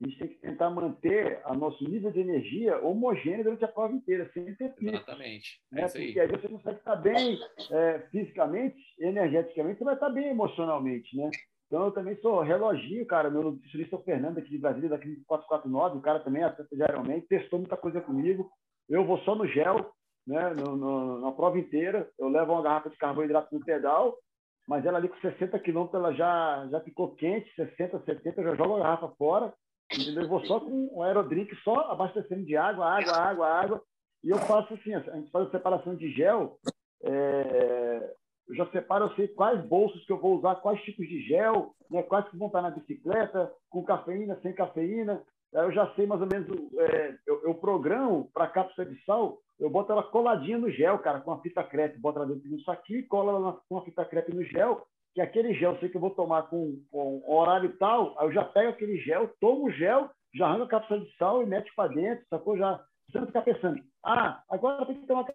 A 0.00 0.06
gente 0.06 0.18
tem 0.18 0.28
que 0.28 0.40
tentar 0.40 0.70
manter 0.70 1.40
o 1.46 1.54
nosso 1.54 1.84
nível 1.88 2.10
de 2.10 2.20
energia 2.20 2.78
homogêneo 2.82 3.44
durante 3.44 3.64
a 3.64 3.68
prova 3.68 3.94
inteira, 3.94 4.28
sem 4.34 4.52
ter 4.56 4.74
pico. 4.74 4.96
Exatamente. 4.96 5.60
Né? 5.70 5.82
É 5.82 5.86
porque 5.86 6.20
aí 6.20 6.28
você 6.28 6.48
consegue 6.48 6.78
estar 6.78 6.96
bem 6.96 7.38
é, 7.70 7.98
fisicamente, 8.10 8.76
energeticamente, 8.98 9.78
você 9.78 9.84
vai 9.84 9.94
estar 9.94 10.10
bem 10.10 10.28
emocionalmente, 10.28 11.16
né? 11.16 11.30
Então, 11.72 11.86
eu 11.86 11.90
também 11.90 12.14
sou 12.16 12.42
reloginho, 12.42 13.06
cara. 13.06 13.30
Meu 13.30 13.44
nutricionista 13.44 13.96
é 13.96 13.98
o 13.98 14.02
Fernando, 14.02 14.36
aqui 14.36 14.50
de 14.50 14.58
Brasília, 14.58 14.90
da 14.90 14.98
Clínica 14.98 15.22
449. 15.26 15.96
O 15.96 16.02
cara 16.02 16.20
também 16.20 16.42
é 16.42 16.44
atleta 16.44 16.68
Ironman, 16.74 17.20
testou 17.22 17.60
muita 17.60 17.78
coisa 17.78 17.98
comigo. 17.98 18.50
Eu 18.90 19.06
vou 19.06 19.18
só 19.20 19.34
no 19.34 19.46
gel, 19.46 19.90
né? 20.26 20.50
No, 20.50 20.76
no, 20.76 21.20
na 21.20 21.32
prova 21.32 21.58
inteira. 21.58 22.10
Eu 22.18 22.28
levo 22.28 22.52
uma 22.52 22.62
garrafa 22.62 22.90
de 22.90 22.98
carboidrato 22.98 23.54
no 23.54 23.64
pedal 23.64 24.18
mas 24.66 24.84
ela 24.86 24.98
ali 24.98 25.08
com 25.08 25.16
60 25.20 25.58
quilômetros 25.58 25.98
ela 26.00 26.12
já, 26.14 26.66
já 26.70 26.80
ficou 26.80 27.14
quente, 27.14 27.54
60, 27.54 28.02
70, 28.04 28.40
eu 28.40 28.44
já 28.44 28.54
jogo 28.56 28.76
a 28.76 28.78
garrafa 28.78 29.08
fora 29.18 29.52
Entendeu? 29.92 30.22
Eu 30.22 30.28
vou 30.28 30.44
só 30.46 30.60
com 30.60 30.90
um 30.92 31.02
aerodrink, 31.02 31.54
só 31.56 31.90
abastecendo 31.90 32.44
de 32.44 32.56
água, 32.56 32.86
água, 32.86 33.12
água, 33.12 33.48
água. 33.48 33.82
E 34.24 34.30
eu 34.30 34.38
faço 34.38 34.72
assim, 34.74 34.94
a 34.94 35.00
gente 35.00 35.30
faz 35.30 35.48
a 35.48 35.50
separação 35.50 35.94
de 35.94 36.10
gel. 36.12 36.58
É, 37.04 38.14
eu 38.48 38.54
já 38.54 38.66
separo, 38.70 39.06
eu 39.06 39.14
sei 39.14 39.28
quais 39.28 39.64
bolsos 39.66 40.04
que 40.06 40.12
eu 40.12 40.20
vou 40.20 40.38
usar, 40.38 40.56
quais 40.56 40.80
tipos 40.82 41.06
de 41.06 41.22
gel, 41.22 41.74
né, 41.90 42.02
quais 42.02 42.28
que 42.28 42.36
vão 42.36 42.46
estar 42.46 42.62
na 42.62 42.70
bicicleta, 42.70 43.52
com 43.68 43.84
cafeína, 43.84 44.38
sem 44.42 44.54
cafeína. 44.54 45.22
Eu 45.52 45.70
já 45.72 45.92
sei 45.94 46.06
mais 46.06 46.20
ou 46.20 46.26
menos, 46.26 46.48
é, 46.78 47.14
eu, 47.26 47.42
eu, 47.44 47.54
programo 47.54 48.30
para 48.32 48.48
cápsula 48.48 48.86
de 48.86 49.04
sal, 49.04 49.38
eu 49.62 49.70
boto 49.70 49.92
ela 49.92 50.02
coladinha 50.02 50.58
no 50.58 50.70
gel, 50.70 50.98
cara, 50.98 51.20
com 51.20 51.32
a 51.32 51.40
fita 51.40 51.62
crepe, 51.62 51.98
boto 51.98 52.18
ela 52.18 52.26
dentro 52.26 52.48
de 52.48 52.54
um 52.54 52.60
saquinho, 52.60 53.06
cola 53.06 53.32
ela 53.32 53.60
com 53.68 53.78
a 53.78 53.84
fita 53.84 54.04
crepe 54.04 54.34
no 54.34 54.42
gel, 54.44 54.84
que 55.14 55.20
aquele 55.20 55.54
gel, 55.54 55.78
sei 55.78 55.88
que 55.88 55.96
eu 55.96 56.00
vou 56.00 56.10
tomar 56.10 56.42
com, 56.44 56.82
com 56.90 57.22
horário 57.26 57.76
tal, 57.78 58.18
aí 58.18 58.26
eu 58.26 58.32
já 58.32 58.44
pego 58.44 58.70
aquele 58.70 58.98
gel, 58.98 59.32
tomo 59.40 59.66
o 59.66 59.70
gel, 59.70 60.10
já 60.34 60.46
arranco 60.46 60.64
a 60.64 60.68
cápsula 60.68 61.00
de 61.00 61.16
sal 61.16 61.42
e 61.42 61.46
mete 61.46 61.72
para 61.76 61.92
dentro, 61.92 62.24
sacou? 62.28 62.58
Já, 62.58 62.84
você 63.08 63.20
não 63.20 63.26
ficar 63.26 63.42
pensando, 63.42 63.80
ah, 64.04 64.42
agora 64.50 64.84
tem 64.84 65.00
que 65.00 65.06
tomar 65.06 65.26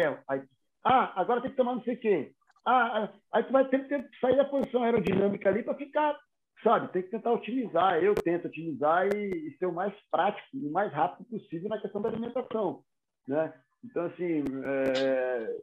gel, 0.00 0.18
aí, 0.28 0.42
ah, 0.84 1.12
agora 1.20 1.40
tem 1.40 1.50
que 1.50 1.56
tomar 1.56 1.74
não 1.74 1.82
sei 1.82 1.94
o 1.94 2.00
quê, 2.00 2.32
ah, 2.66 3.04
ah, 3.04 3.12
aí 3.32 3.44
tu 3.44 3.52
vai 3.52 3.66
ter 3.68 3.86
que 3.86 4.18
sair 4.18 4.36
da 4.36 4.44
posição 4.44 4.82
aerodinâmica 4.82 5.48
ali 5.48 5.62
para 5.62 5.74
ficar, 5.74 6.18
sabe? 6.62 6.92
Tem 6.92 7.02
que 7.02 7.10
tentar 7.10 7.32
otimizar. 7.32 8.02
Eu 8.02 8.14
tento 8.14 8.46
otimizar 8.46 9.06
e, 9.14 9.48
e, 9.48 9.56
ser 9.56 9.64
o 9.64 9.72
mais 9.72 9.94
prático 10.10 10.48
e 10.52 10.66
o 10.66 10.70
mais 10.70 10.92
rápido 10.92 11.26
possível 11.30 11.68
na 11.68 11.80
questão 11.80 12.02
da 12.02 12.10
alimentação, 12.10 12.82
né? 13.26 13.54
Então, 13.84 14.06
assim, 14.06 14.44
é, 14.64 15.56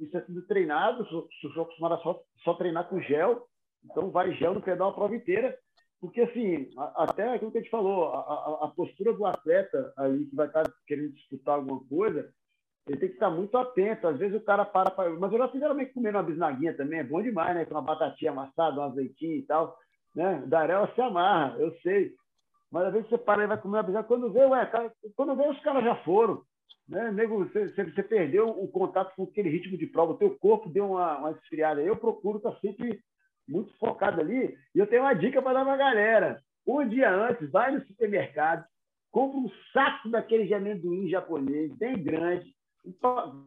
isso 0.00 0.16
é 0.16 0.20
tudo 0.20 0.42
treinado. 0.46 1.06
Sou, 1.06 1.28
sou 1.54 1.62
acostumado 1.62 1.94
a 1.94 1.98
só, 1.98 2.22
só 2.44 2.54
treinar 2.54 2.88
com 2.88 3.00
gel, 3.00 3.46
então 3.84 4.10
vai 4.10 4.32
gel 4.34 4.54
no 4.54 4.62
pedal 4.62 4.90
a 4.90 4.94
prova 4.94 5.14
inteira. 5.14 5.56
Porque, 6.00 6.22
assim, 6.22 6.70
até 6.96 7.34
aquilo 7.34 7.52
que 7.52 7.58
a 7.58 7.60
gente 7.60 7.70
falou, 7.70 8.08
a, 8.08 8.20
a, 8.20 8.64
a 8.64 8.68
postura 8.68 9.12
do 9.12 9.26
atleta 9.26 9.92
ali 9.98 10.24
que 10.24 10.34
vai 10.34 10.46
estar 10.46 10.64
querendo 10.86 11.12
disputar 11.12 11.56
alguma 11.56 11.84
coisa, 11.84 12.32
ele 12.88 12.98
tem 12.98 13.08
que 13.10 13.14
estar 13.14 13.30
muito 13.30 13.56
atento. 13.58 14.08
Às 14.08 14.18
vezes 14.18 14.40
o 14.40 14.44
cara 14.44 14.64
para. 14.64 14.94
Mas 15.18 15.32
eu 15.32 15.38
já 15.38 15.48
fiz 15.48 15.60
geralmente 15.60 15.92
comendo 15.92 16.16
uma 16.16 16.24
bisnaguinha 16.24 16.74
também, 16.74 17.00
é 17.00 17.04
bom 17.04 17.22
demais, 17.22 17.54
né? 17.54 17.66
Com 17.66 17.74
uma 17.74 17.82
batatinha 17.82 18.30
amassada, 18.30 18.80
um 18.80 18.84
azeitinho 18.84 19.36
e 19.36 19.42
tal. 19.42 19.76
Né? 20.14 20.42
Darela 20.46 20.90
se 20.94 21.00
amarra, 21.02 21.58
eu 21.58 21.72
sei. 21.82 22.14
Mas 22.72 22.86
às 22.86 22.92
vezes 22.94 23.08
você 23.10 23.18
para 23.18 23.44
e 23.44 23.46
vai 23.46 23.60
comer 23.60 23.76
uma 23.76 23.82
bisnaguinha. 23.82 24.08
Quando 24.08 24.32
vê, 24.32 24.44
ué, 24.46 24.66
cara, 24.66 24.92
quando 25.14 25.36
vê, 25.36 25.48
os 25.48 25.60
caras 25.60 25.84
já 25.84 25.96
foram. 25.96 26.42
Né? 26.88 27.12
Nego, 27.12 27.44
você, 27.44 27.68
você, 27.68 28.02
perdeu 28.02 28.48
o 28.48 28.66
contato 28.68 29.14
com 29.14 29.24
aquele 29.24 29.48
ritmo 29.48 29.78
de 29.78 29.86
prova, 29.86 30.12
o 30.12 30.18
teu 30.18 30.36
corpo 30.38 30.68
deu 30.68 30.90
uma, 30.90 31.18
uma 31.18 31.30
esfriada. 31.32 31.80
Eu 31.80 31.96
procuro 31.96 32.38
estar 32.38 32.52
sempre 32.60 33.00
muito 33.48 33.72
focado 33.78 34.20
ali. 34.20 34.56
E 34.74 34.78
eu 34.78 34.86
tenho 34.86 35.02
uma 35.02 35.14
dica 35.14 35.40
para 35.40 35.52
dar 35.52 35.64
para 35.64 35.74
a 35.74 35.76
galera. 35.76 36.42
Um 36.66 36.86
dia 36.88 37.10
antes, 37.10 37.50
vai 37.50 37.72
no 37.72 37.84
supermercado, 37.86 38.64
compra 39.10 39.38
um 39.38 39.50
saco 39.72 40.08
daquele 40.08 40.46
de 40.46 40.54
amendoim 40.54 41.08
japonês, 41.08 41.72
bem 41.76 42.02
grande, 42.02 42.54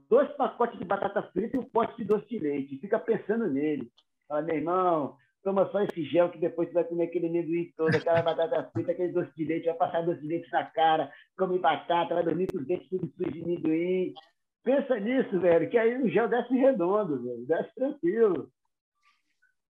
dois 0.09 0.29
pacotes 0.31 0.77
de 0.77 0.85
batata 0.85 1.23
frita 1.31 1.55
e 1.55 1.59
um 1.59 1.63
pote 1.63 1.95
de 1.97 2.05
doce 2.05 2.27
de 2.27 2.39
leite. 2.39 2.77
Fica 2.79 2.99
pensando 2.99 3.47
nele. 3.47 3.91
Fala, 4.27 4.41
meu 4.41 4.55
irmão, 4.55 5.17
toma 5.43 5.69
só 5.71 5.81
esse 5.83 6.03
gel 6.05 6.29
que 6.29 6.39
depois 6.39 6.69
você 6.69 6.73
vai 6.73 6.83
comer 6.85 7.03
aquele 7.05 7.27
amendoim 7.27 7.71
todo, 7.75 7.95
aquela 7.95 8.21
batata 8.21 8.69
frita, 8.71 8.91
aquele 8.91 9.11
doce 9.11 9.31
de 9.35 9.45
leite, 9.45 9.65
vai 9.65 9.75
passar 9.75 10.01
doce 10.01 10.21
de 10.21 10.27
leite 10.27 10.51
na 10.51 10.65
cara, 10.65 11.11
come 11.37 11.59
batata, 11.59 12.15
vai 12.15 12.23
dormir 12.23 12.47
com 12.47 12.57
os 12.57 12.65
dentes 12.65 12.89
tudo 12.89 13.11
sujo 13.15 13.31
de 13.31 13.43
amendoim. 13.43 14.13
Pensa 14.63 14.97
nisso, 14.99 15.39
velho, 15.41 15.69
que 15.69 15.77
aí 15.77 16.01
o 16.01 16.09
gel 16.09 16.29
desce 16.29 16.55
redondo, 16.55 17.21
velho, 17.21 17.45
desce 17.45 17.75
tranquilo. 17.75 18.51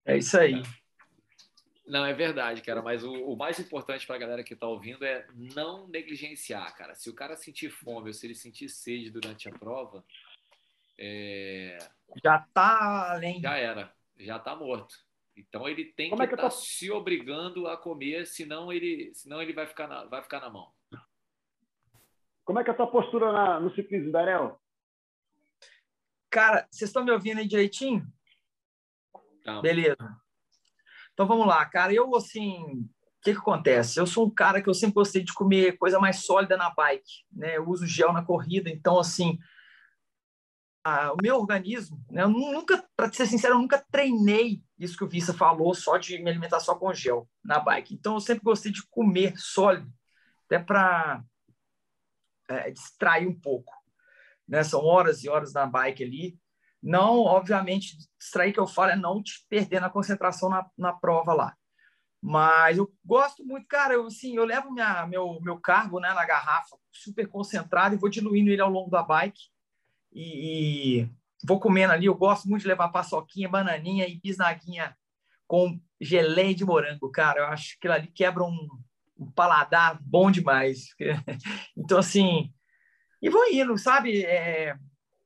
É 0.06 0.18
isso 0.18 0.38
aí. 0.38 0.62
Não, 1.86 2.06
é 2.06 2.14
verdade, 2.14 2.62
cara, 2.62 2.82
mas 2.82 3.04
o, 3.04 3.12
o 3.12 3.36
mais 3.36 3.60
importante 3.60 4.06
para 4.06 4.16
a 4.16 4.20
galera 4.20 4.44
que 4.44 4.54
está 4.54 4.68
ouvindo 4.68 5.04
é 5.04 5.26
não 5.56 5.88
negligenciar, 5.88 6.76
cara. 6.78 6.95
Se 6.95 7.10
o 7.10 7.16
cara 7.16 7.36
sentir 7.36 7.70
fome 7.70 8.08
ou 8.08 8.14
se 8.14 8.26
ele 8.26 8.36
sentir 8.36 8.70
sede 8.70 9.10
durante 9.10 9.50
a 9.50 9.52
prova, 9.52 10.04
é... 10.98 11.78
já 12.24 12.40
tá 12.54 13.12
além. 13.12 13.41
Já 13.41 13.58
era, 13.58 13.91
já 14.18 14.40
tá 14.40 14.56
morto. 14.56 14.95
Então 15.35 15.68
ele 15.68 15.85
tem 15.85 16.10
Como 16.10 16.22
que 16.22 16.34
estar 16.34 16.38
é 16.38 16.49
tá 16.49 16.49
tô... 16.49 16.55
se 16.55 16.91
obrigando 16.91 17.68
a 17.68 17.76
comer, 17.76 18.27
senão 18.27 18.72
ele, 18.72 19.11
senão 19.15 19.41
ele 19.41 19.53
vai 19.53 19.65
ficar 19.65 19.88
na, 19.88 20.05
vai 20.05 20.22
ficar 20.22 20.39
na 20.39 20.49
mão. 20.49 20.72
Como 22.45 22.60
é 22.60 22.64
que 22.64 22.69
é 22.69 22.73
a 22.73 22.76
tua 22.76 22.88
postura 22.88 23.31
na, 23.31 23.60
no 23.60 23.73
ciclismo, 23.73 24.11
Darel? 24.11 24.60
Cara, 26.30 26.68
vocês 26.69 26.89
estão 26.89 27.03
me 27.03 27.11
ouvindo 27.11 27.39
aí 27.39 27.47
direitinho? 27.47 28.05
Tá. 29.43 29.61
Beleza. 29.61 30.18
Então 31.14 31.27
vamos 31.27 31.47
lá, 31.47 31.65
cara. 31.65 31.93
Eu, 31.93 32.15
assim, 32.15 32.60
o 32.81 33.22
que, 33.22 33.34
que 33.34 33.39
acontece? 33.39 33.99
Eu 33.99 34.07
sou 34.07 34.26
um 34.26 34.30
cara 34.30 34.61
que 34.61 34.69
eu 34.69 34.73
sempre 34.73 34.95
gostei 34.95 35.23
de 35.23 35.34
comer 35.34 35.77
coisa 35.77 35.99
mais 35.99 36.26
sólida 36.26 36.57
na 36.57 36.69
bike, 36.72 37.23
né? 37.31 37.57
Eu 37.57 37.69
uso 37.69 37.85
gel 37.85 38.11
na 38.11 38.26
corrida, 38.26 38.69
então, 38.69 38.99
assim, 38.99 39.38
o 40.85 41.18
meu 41.22 41.38
organismo, 41.38 42.03
né? 42.11 42.23
Eu 42.23 42.30
nunca, 42.30 42.84
para 42.95 43.11
ser 43.11 43.26
sincero, 43.26 43.55
eu 43.55 43.60
nunca 43.60 43.84
treinei 43.89 44.61
isso 44.77 44.97
que 44.97 45.03
o 45.03 45.10
Vissa 45.10 45.34
falou, 45.34 45.73
só 45.73 45.97
de 45.97 46.22
me 46.22 46.30
alimentar 46.30 46.60
só 46.60 46.76
com 46.76 46.93
gel 46.93 47.30
na 47.43 47.60
bike. 47.60 47.93
Então, 47.93 48.15
eu 48.15 48.19
sempre 48.19 48.43
gostei 48.43 48.72
de 48.72 48.85
comer 48.89 49.34
sólido, 49.38 49.89
até 50.45 50.60
para 50.60 51.23
é, 52.49 52.72
distrair 52.72 53.27
um 53.27 53.39
pouco. 53.39 53.73
Né? 54.47 54.64
São 54.64 54.84
horas 54.84 55.23
e 55.23 55.30
horas 55.30 55.53
na 55.53 55.65
bike 55.65 56.03
ali. 56.03 56.38
Não, 56.81 57.19
obviamente, 57.19 57.97
distrair 58.19 58.51
que 58.51 58.60
eu 58.60 58.68
falo 58.68 58.91
é 58.91 58.95
não 58.97 59.23
te 59.23 59.45
perder 59.47 59.80
na 59.80 59.89
concentração 59.89 60.49
na, 60.49 60.69
na 60.77 60.91
prova 60.91 61.34
lá. 61.34 61.55
Mas 62.22 62.77
eu 62.77 62.93
gosto 63.05 63.45
muito, 63.45 63.68
cara, 63.68 63.93
eu, 63.93 64.05
assim, 64.07 64.35
eu 64.35 64.45
levo 64.45 64.72
minha, 64.72 65.05
meu, 65.07 65.39
meu 65.41 65.60
carbo 65.60 65.99
né, 65.99 66.14
na 66.14 66.26
garrafa, 66.26 66.77
super 66.91 67.27
concentrado, 67.27 67.95
e 67.95 67.97
vou 67.97 68.10
diluindo 68.10 68.49
ele 68.49 68.61
ao 68.61 68.69
longo 68.69 68.89
da 68.89 69.03
bike. 69.03 69.52
E, 70.14 71.02
e 71.02 71.10
vou 71.45 71.60
comendo 71.60 71.94
ali. 71.94 72.06
Eu 72.06 72.15
gosto 72.15 72.48
muito 72.48 72.61
de 72.61 72.68
levar 72.68 72.90
paçoquinha, 72.90 73.49
bananinha 73.49 74.07
e 74.07 74.19
bisnaguinha 74.19 74.95
com 75.48 75.80
geleia 75.99 76.53
de 76.53 76.65
morango, 76.65 77.11
cara. 77.11 77.41
Eu 77.41 77.45
acho 77.48 77.72
que 77.72 77.88
aquilo 77.88 77.94
ali 77.94 78.07
quebra 78.07 78.44
um, 78.44 78.68
um 79.18 79.31
paladar 79.31 79.99
bom 80.02 80.31
demais. 80.31 80.88
então, 81.77 81.98
assim, 81.98 82.52
e 83.22 83.30
vou 83.30 83.45
indo, 83.52 83.77
sabe? 83.77 84.23
É, 84.26 84.76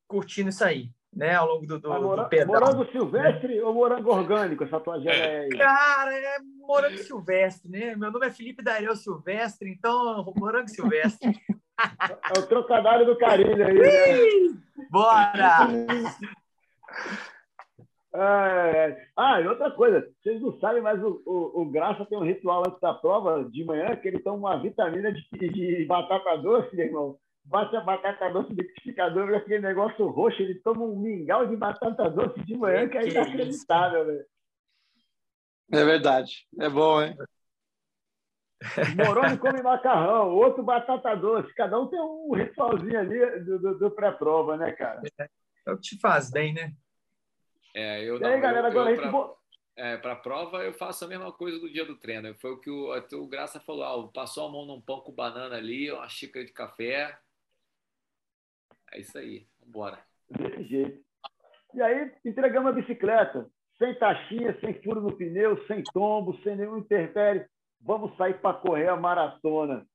curtindo 0.07 0.49
isso 0.49 0.63
aí 0.63 0.91
né, 1.17 1.33
ao 1.33 1.47
longo 1.47 1.65
do, 1.65 1.79
do, 1.79 1.89
mora, 1.89 2.23
do 2.23 2.29
pedal. 2.29 2.61
Morango 2.61 2.91
silvestre 2.91 3.59
ou 3.61 3.73
morango 3.73 4.11
orgânico, 4.11 4.63
essa 4.63 4.79
tua 4.79 4.99
geleia 4.99 5.41
aí? 5.41 5.49
Cara, 5.49 6.13
é 6.13 6.37
morango 6.59 6.97
silvestre, 6.99 7.71
né? 7.71 7.95
Meu 7.95 8.11
nome 8.11 8.27
é 8.27 8.31
Felipe 8.31 8.63
Dario 8.63 8.95
Silvestre, 8.95 9.67
então 9.67 10.23
morango 10.35 10.69
silvestre. 10.69 11.33
É 12.35 12.39
o 12.39 12.47
trocadilho 12.47 13.05
do 13.05 13.17
carinho 13.17 13.65
aí, 13.65 13.79
né? 13.79 14.59
Bora! 14.89 15.67
É, 18.13 19.07
ah, 19.15 19.39
e 19.41 19.47
outra 19.47 19.69
coisa, 19.71 20.07
vocês 20.21 20.41
não 20.41 20.57
sabem, 20.59 20.81
mas 20.81 21.01
o, 21.03 21.21
o, 21.25 21.61
o 21.61 21.65
Graça 21.69 22.05
tem 22.05 22.17
um 22.17 22.23
ritual 22.23 22.63
antes 22.65 22.79
da 22.79 22.93
prova 22.93 23.43
de 23.43 23.63
manhã 23.63 23.95
que 23.95 24.07
ele 24.07 24.19
toma 24.19 24.37
uma 24.37 24.61
vitamina 24.61 25.11
de, 25.11 25.21
de 25.31 25.85
batata 25.85 26.37
doce, 26.37 26.75
meu 26.75 26.85
irmão 26.85 27.19
bate 27.47 27.75
a 27.75 27.81
batata 27.81 28.29
doce 28.29 28.49
no 28.49 28.55
liquidificador, 28.55 29.33
aquele 29.35 29.61
negócio 29.61 30.07
roxo, 30.07 30.41
ele 30.41 30.55
toma 30.55 30.83
um 30.83 30.95
mingau 30.95 31.47
de 31.47 31.55
batata 31.55 32.09
doce 32.09 32.39
de 32.43 32.55
manhã, 32.55 32.87
que 32.87 32.97
é 32.97 33.09
inacreditável, 33.09 34.05
velho. 34.05 34.25
É 35.71 35.83
verdade. 35.83 36.45
É 36.59 36.69
bom, 36.69 37.01
hein? 37.01 37.15
Moroni 38.95 39.37
come 39.37 39.61
macarrão, 39.61 40.31
outro 40.33 40.63
batata 40.63 41.15
doce. 41.15 41.53
Cada 41.53 41.79
um 41.79 41.87
tem 41.87 41.99
um 41.99 42.33
ritualzinho 42.33 42.99
ali 42.99 43.39
do, 43.41 43.59
do, 43.59 43.77
do 43.77 43.91
pré-prova, 43.91 44.57
né, 44.57 44.71
cara? 44.71 45.01
É, 45.19 45.71
o 45.71 45.75
que 45.77 45.81
te 45.81 45.99
faz 45.99 46.31
bem, 46.31 46.53
né? 46.53 46.73
É, 47.75 48.03
eu, 48.03 48.19
e 48.19 48.25
aí, 48.25 48.41
galera, 48.41 48.67
eu, 48.67 48.71
agora 48.71 48.89
eu, 48.89 48.93
a 48.93 49.03
gente... 49.03 49.11
Pra... 49.11 49.37
É, 49.79 49.95
para 49.95 50.13
a 50.13 50.15
prova, 50.15 50.63
eu 50.63 50.73
faço 50.73 51.05
a 51.05 51.07
mesma 51.07 51.31
coisa 51.31 51.59
do 51.59 51.71
dia 51.71 51.85
do 51.85 51.95
treino. 51.95 52.33
Foi 52.39 52.51
o 52.51 52.57
que 52.59 52.69
o, 52.71 52.91
o 52.95 53.27
Graça 53.27 53.59
falou: 53.59 53.83
ah, 53.83 54.11
passou 54.11 54.47
a 54.47 54.51
mão 54.51 54.65
num 54.65 54.81
pão 54.81 55.01
com 55.01 55.11
banana 55.11 55.55
ali, 55.55 55.91
uma 55.91 56.09
xícara 56.09 56.43
de 56.43 56.51
café, 56.51 57.15
é 58.91 58.99
isso 58.99 59.15
aí, 59.17 59.45
vambora. 59.61 59.99
Desse 60.31 60.63
jeito. 60.63 61.05
E 61.75 61.81
aí, 61.81 62.11
entregamos 62.25 62.71
a 62.71 62.73
bicicleta, 62.73 63.47
sem 63.77 63.93
taxinha, 63.99 64.59
sem 64.59 64.81
furo 64.81 64.99
no 64.99 65.15
pneu, 65.15 65.63
sem 65.67 65.83
tombo, 65.83 66.35
sem 66.41 66.55
nenhum 66.55 66.79
interfere. 66.79 67.45
Vamos 67.87 68.13
sair 68.17 68.33
para 68.41 68.57
correr 68.57 68.89
a 68.89 68.97
maratona. 68.97 69.85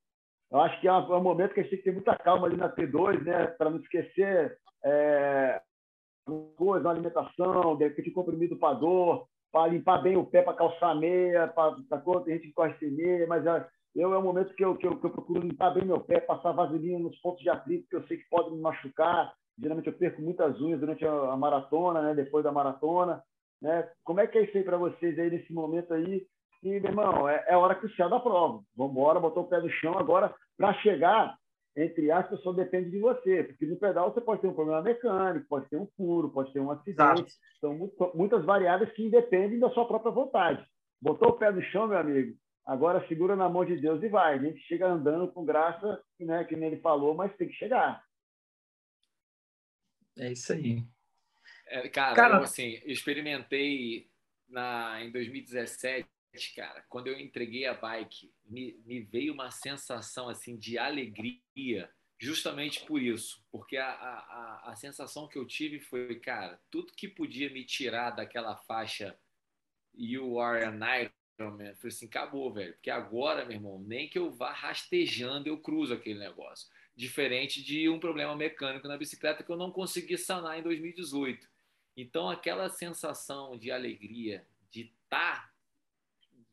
Eu 0.51 0.61
acho 0.61 0.81
que 0.81 0.89
é 0.89 0.93
um, 0.93 1.15
é 1.15 1.19
um, 1.19 1.23
momento 1.23 1.53
que 1.53 1.61
a 1.61 1.63
gente 1.63 1.73
tem 1.73 1.79
que 1.81 1.85
ter 1.85 1.93
muita 1.93 2.17
calma 2.17 2.47
ali 2.47 2.57
na 2.57 2.75
T2, 2.75 3.23
né? 3.23 3.49
Para 3.49 3.69
não 3.69 3.77
esquecer 3.81 4.57
é, 4.83 5.61
coisa, 6.57 6.89
alimentação, 6.89 7.77
de 7.77 7.85
repente 7.85 8.11
comprimido 8.11 8.57
para 8.57 8.79
dor, 8.79 9.27
para 9.53 9.71
limpar 9.71 9.99
bem 9.99 10.17
o 10.17 10.25
pé, 10.25 10.41
para 10.41 10.55
calçar 10.55 10.95
meia, 10.95 11.49
para 11.49 11.77
tem 12.25 12.35
gente 12.35 12.47
que 12.49 12.55
corre 12.55 12.75
sem 12.79 12.91
meia, 12.93 13.27
mas 13.27 13.45
é, 13.45 13.69
eu 13.95 14.15
é 14.15 14.19
um 14.19 14.23
momento 14.23 14.55
que 14.55 14.65
eu, 14.65 14.75
que 14.75 14.87
eu, 14.87 14.99
que 14.99 15.05
eu 15.05 15.11
procuro 15.11 15.43
limpar 15.43 15.75
bem 15.75 15.85
meu 15.85 16.01
pé, 16.01 16.19
passar 16.19 16.53
vaselina 16.53 16.99
nos 16.99 17.19
pontos 17.21 17.43
de 17.43 17.51
atrito 17.51 17.87
que 17.91 17.97
eu 17.97 18.07
sei 18.07 18.17
que 18.17 18.29
podem 18.31 18.55
me 18.55 18.61
machucar. 18.63 19.35
Geralmente 19.59 19.89
eu 19.89 19.93
perco 19.93 20.23
muitas 20.23 20.59
unhas 20.63 20.81
durante 20.81 21.07
a, 21.07 21.13
a 21.13 21.37
maratona, 21.37 22.01
né? 22.01 22.15
depois 22.15 22.43
da 22.43 22.51
maratona. 22.51 23.23
Né? 23.61 23.87
Como 24.03 24.19
é 24.19 24.27
que 24.27 24.39
é 24.39 24.45
isso 24.45 24.57
aí 24.57 24.65
para 24.65 24.79
vocês 24.79 25.19
aí 25.19 25.31
nesse 25.31 25.53
momento 25.53 25.93
aí? 25.93 26.27
E, 26.63 26.69
meu 26.81 26.91
irmão, 26.91 27.29
é, 27.29 27.45
é 27.49 27.57
hora 27.57 27.75
crucial 27.75 28.09
da 28.09 28.21
prova. 28.21 28.63
Vamos 28.77 28.93
embora, 28.93 29.19
botou 29.19 29.43
o 29.43 29.49
pé 29.49 29.61
no 29.61 29.71
chão. 29.71 29.99
Agora, 29.99 30.33
para 30.57 30.73
chegar, 30.75 31.37
entre 31.77 32.11
aspas, 32.11 32.41
só 32.43 32.53
depende 32.53 32.91
de 32.91 33.01
você. 33.01 33.45
Porque 33.45 33.67
no 33.67 33.77
pedal 33.77 34.13
você 34.13 34.21
pode 34.21 34.41
ter 34.41 34.49
um 34.49 34.55
problema 34.55 34.81
mecânico, 34.83 35.49
pode 35.49 35.69
ter 35.69 35.77
um 35.77 35.89
furo, 35.97 36.31
pode 36.31 36.53
ter 36.53 36.61
um 36.61 36.71
acidente. 36.71 37.33
São 37.61 37.91
muitas 38.15 38.45
variáveis 38.45 38.93
que 38.93 39.05
independem 39.05 39.59
da 39.59 39.71
sua 39.71 39.87
própria 39.87 40.13
vontade. 40.13 40.65
Botou 41.01 41.31
o 41.31 41.39
pé 41.39 41.51
no 41.51 41.63
chão, 41.63 41.89
meu 41.89 41.99
amigo, 41.99 42.37
agora 42.65 43.07
segura 43.09 43.35
na 43.35 43.49
mão 43.49 43.65
de 43.65 43.77
Deus 43.77 44.01
e 44.03 44.09
vai. 44.09 44.35
A 44.35 44.39
gente 44.39 44.61
chega 44.61 44.87
andando 44.87 45.33
com 45.33 45.45
graça, 45.45 46.01
né, 46.21 46.45
que 46.45 46.55
nem 46.55 46.69
ele 46.69 46.81
falou, 46.81 47.15
mas 47.15 47.35
tem 47.37 47.49
que 47.49 47.55
chegar. 47.55 48.05
É 50.17 50.31
isso 50.31 50.53
aí. 50.53 50.85
É, 51.67 51.89
cara, 51.89 52.15
cara, 52.15 52.35
eu 52.37 52.43
assim, 52.43 52.81
experimentei 52.85 54.09
na, 54.49 55.03
em 55.03 55.11
2017, 55.11 56.09
cara, 56.55 56.85
quando 56.89 57.09
eu 57.09 57.19
entreguei 57.19 57.67
a 57.67 57.75
bike, 57.75 58.33
me, 58.45 58.81
me 58.85 59.01
veio 59.01 59.33
uma 59.35 59.51
sensação 59.51 60.29
assim 60.29 60.57
de 60.57 60.79
alegria, 60.79 61.91
justamente 62.19 62.85
por 62.85 63.01
isso, 63.03 63.45
porque 63.51 63.77
a, 63.77 63.91
a, 63.91 64.71
a 64.71 64.77
sensação 64.77 65.29
que 65.29 65.37
eu 65.37 65.47
tive 65.47 65.81
foi, 65.81 66.19
cara, 66.21 66.61
tudo 66.71 66.93
que 66.95 67.09
podia 67.09 67.51
me 67.51 67.65
tirar 67.65 68.11
daquela 68.11 68.57
faixa 68.57 69.19
You 69.95 70.39
Are 70.41 70.65
an 70.65 70.81
Iron 71.39 71.57
Man, 71.57 71.75
foi 71.77 71.89
assim, 71.89 72.07
acabou, 72.07 72.53
velho, 72.53 72.73
porque 72.75 72.91
agora, 72.91 73.45
meu 73.45 73.57
irmão, 73.57 73.79
nem 73.81 74.09
que 74.09 74.19
eu 74.19 74.31
vá 74.31 74.53
rastejando 74.53 75.49
eu 75.49 75.59
cruzo 75.59 75.93
aquele 75.93 76.19
negócio, 76.19 76.69
diferente 76.95 77.63
de 77.63 77.89
um 77.89 77.99
problema 77.99 78.35
mecânico 78.37 78.89
na 78.89 78.97
bicicleta 78.97 79.43
que 79.43 79.51
eu 79.51 79.57
não 79.57 79.71
consegui 79.71 80.17
sanar 80.17 80.59
em 80.59 80.63
2018. 80.63 81.51
Então, 81.97 82.31
aquela 82.31 82.69
sensação 82.69 83.59
de 83.59 83.71
alegria, 83.71 84.47
de 84.71 84.83
estar 84.83 85.47
tá 85.47 85.52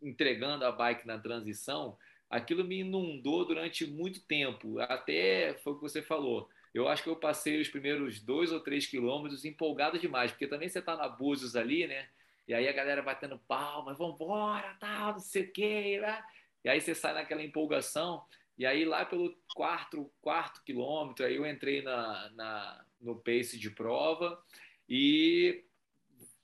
entregando 0.02 0.66
a 0.66 0.72
bike 0.72 1.08
na 1.08 1.18
transição, 1.18 1.98
aquilo 2.30 2.64
me 2.64 2.80
inundou 2.80 3.46
durante 3.46 3.86
muito 3.86 4.22
tempo. 4.22 4.80
Até 4.80 5.56
foi 5.64 5.74
o 5.74 5.76
que 5.76 5.82
você 5.82 6.02
falou. 6.02 6.50
Eu 6.74 6.88
acho 6.88 7.04
que 7.04 7.10
eu 7.10 7.16
passei 7.16 7.60
os 7.60 7.68
primeiros 7.68 8.20
dois 8.20 8.52
ou 8.52 8.60
três 8.60 8.86
quilômetros 8.86 9.44
empolgado 9.46 9.98
demais, 9.98 10.32
porque 10.32 10.48
também 10.48 10.70
você 10.70 10.80
está 10.80 10.96
na 10.96 11.08
Búzios 11.08 11.56
ali, 11.56 11.88
né? 11.88 12.08
E 12.48 12.54
aí 12.54 12.68
a 12.68 12.74
galera 12.74 13.02
batendo 13.02 13.38
palmas, 13.48 13.98
vambora, 13.98 14.76
tal, 14.80 15.14
não 15.14 15.20
sei 15.20 15.44
o 15.44 15.52
quê. 15.52 16.00
Né? 16.02 16.24
E 16.64 16.70
aí 16.70 16.82
você 16.82 16.96
sai 16.96 17.14
naquela 17.14 17.44
empolgação. 17.44 18.26
E 18.58 18.66
aí 18.66 18.84
lá 18.86 19.06
pelo 19.06 19.36
quarto, 19.56 20.12
quarto 20.22 20.64
quilômetro, 20.64 21.26
aí 21.26 21.36
eu 21.36 21.46
entrei 21.46 21.82
na, 21.82 22.30
na, 22.32 22.86
no 23.00 23.16
pace 23.16 23.58
de 23.58 23.70
prova 23.70 24.44
e 24.88 25.64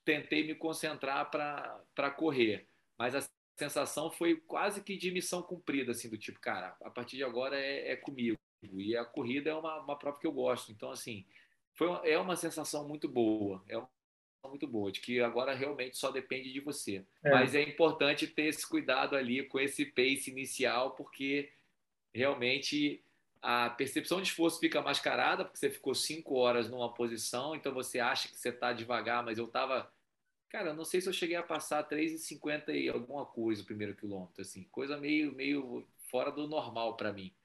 tentei 0.06 0.46
me 0.46 0.56
concentrar 0.56 1.30
para 1.30 2.12
correr. 2.12 2.68
Mas 2.98 3.16
a 3.16 3.22
sensação 3.56 4.12
foi 4.12 4.36
quase 4.36 4.84
que 4.84 4.98
de 4.98 5.12
missão 5.12 5.42
cumprida, 5.42 5.92
assim, 5.92 6.10
do 6.10 6.18
tipo, 6.18 6.40
cara, 6.40 6.76
a 6.82 6.90
partir 6.90 7.18
de 7.18 7.24
agora 7.24 7.60
é, 7.60 7.92
é 7.92 7.96
comigo. 7.96 8.38
E 8.64 8.96
a 8.98 9.06
corrida 9.06 9.50
é 9.50 9.54
uma, 9.54 9.82
uma 9.82 9.98
prova 9.98 10.20
que 10.20 10.28
eu 10.28 10.32
gosto. 10.32 10.72
Então, 10.72 10.92
assim, 10.92 11.26
foi 11.74 11.88
uma, 11.88 12.08
é 12.08 12.18
uma 12.18 12.36
sensação 12.36 12.88
muito 12.88 13.08
boa. 13.08 13.64
É 13.68 13.78
uma 13.78 13.90
muito 14.48 14.68
boa, 14.68 14.92
de 14.92 15.02
que 15.02 15.20
agora 15.20 15.54
realmente 15.54 15.98
só 15.98 16.12
depende 16.12 16.52
de 16.52 16.60
você. 16.60 17.04
É. 17.24 17.32
Mas 17.32 17.56
é 17.56 17.62
importante 17.62 18.28
ter 18.28 18.44
esse 18.44 18.68
cuidado 18.68 19.16
ali 19.16 19.44
com 19.44 19.60
esse 19.60 19.86
pace 19.86 20.30
inicial, 20.30 20.92
porque 20.92 21.52
realmente 22.14 23.04
a 23.42 23.70
percepção 23.70 24.22
de 24.22 24.30
esforço 24.30 24.60
fica 24.60 24.82
mascarada, 24.82 25.44
porque 25.44 25.60
você 25.60 25.70
ficou 25.70 25.94
cinco 25.94 26.36
horas 26.36 26.70
numa 26.70 26.94
posição, 26.94 27.56
então 27.56 27.74
você 27.74 28.00
acha 28.00 28.28
que 28.28 28.36
você 28.36 28.50
está 28.50 28.74
devagar, 28.74 29.24
mas 29.24 29.38
eu 29.38 29.46
estava. 29.46 29.92
Cara, 30.56 30.74
não 30.74 30.86
sei 30.86 31.02
se 31.02 31.10
eu 31.10 31.12
cheguei 31.12 31.36
a 31.36 31.44
passar 31.44 31.84
3,50 31.84 32.70
e 32.70 32.88
alguma 32.88 33.26
coisa 33.26 33.62
o 33.62 33.66
primeiro 33.66 33.94
quilômetro, 33.94 34.42
assim, 34.42 34.64
coisa 34.72 34.96
meio, 34.96 35.36
meio 35.36 35.86
fora 36.10 36.32
do 36.32 36.48
normal 36.48 36.96
para 36.96 37.12
mim. 37.12 37.36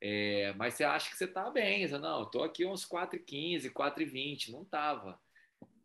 É, 0.00 0.52
mas 0.54 0.74
você 0.74 0.82
acha 0.82 1.08
que 1.08 1.16
você 1.16 1.26
está 1.26 1.48
bem, 1.48 1.86
você, 1.86 1.96
não, 1.96 2.24
estou 2.24 2.42
aqui 2.42 2.66
uns 2.66 2.84
4,15, 2.84 3.72
4,20, 3.72 4.50
não 4.50 4.62
estava. 4.62 5.20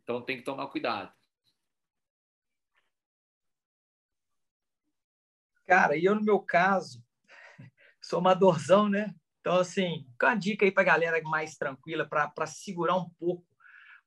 Então 0.02 0.24
tem 0.24 0.38
que 0.38 0.44
tomar 0.44 0.66
cuidado. 0.66 1.14
Cara, 5.68 5.96
e 5.96 6.04
eu 6.04 6.16
no 6.16 6.24
meu 6.24 6.40
caso, 6.40 7.06
sou 8.02 8.18
amadorzão, 8.18 8.90
né? 8.90 9.14
Então, 9.40 9.60
assim, 9.60 10.08
uma 10.20 10.34
dica 10.34 10.66
aí 10.66 10.72
para 10.72 10.82
a 10.82 10.88
galera 10.88 11.22
mais 11.30 11.58
tranquila, 11.58 12.10
para 12.10 12.48
segurar 12.48 12.98
um 12.98 13.08
pouco 13.20 13.46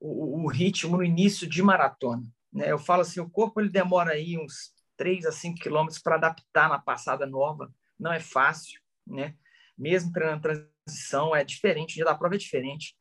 o, 0.01 0.43
o, 0.43 0.49
ritmo 0.49 0.97
no 0.97 1.05
início 1.05 1.49
de 1.49 1.63
maratona. 1.63 2.25
Né? 2.53 2.71
Eu 2.71 2.79
falo 2.79 3.03
assim, 3.03 3.21
o 3.21 3.31
corpo 3.31 3.61
ele 3.61 3.69
demora 3.69 4.13
aí 4.13 4.39
uns 4.39 4.73
3 4.97 5.27
a 5.27 5.33
5 5.33 5.59
quilômetros 5.59 6.01
para 6.01 6.17
adaptar 6.17 6.69
na 6.69 6.79
passada 6.79 7.27
nova. 7.27 7.73
Não 7.99 8.13
é 8.13 8.21
fácil, 8.21 8.81
né? 9.07 9.37
Mesmo 9.77 10.13
treinando 10.13 10.43
transição, 10.43 11.35
é 11.35 11.45
diferente, 11.45 11.93
o 11.93 11.95
dia 11.95 12.05
da 12.05 12.15
prova 12.15 12.35
é 12.35 12.39
diferente. 12.39 12.97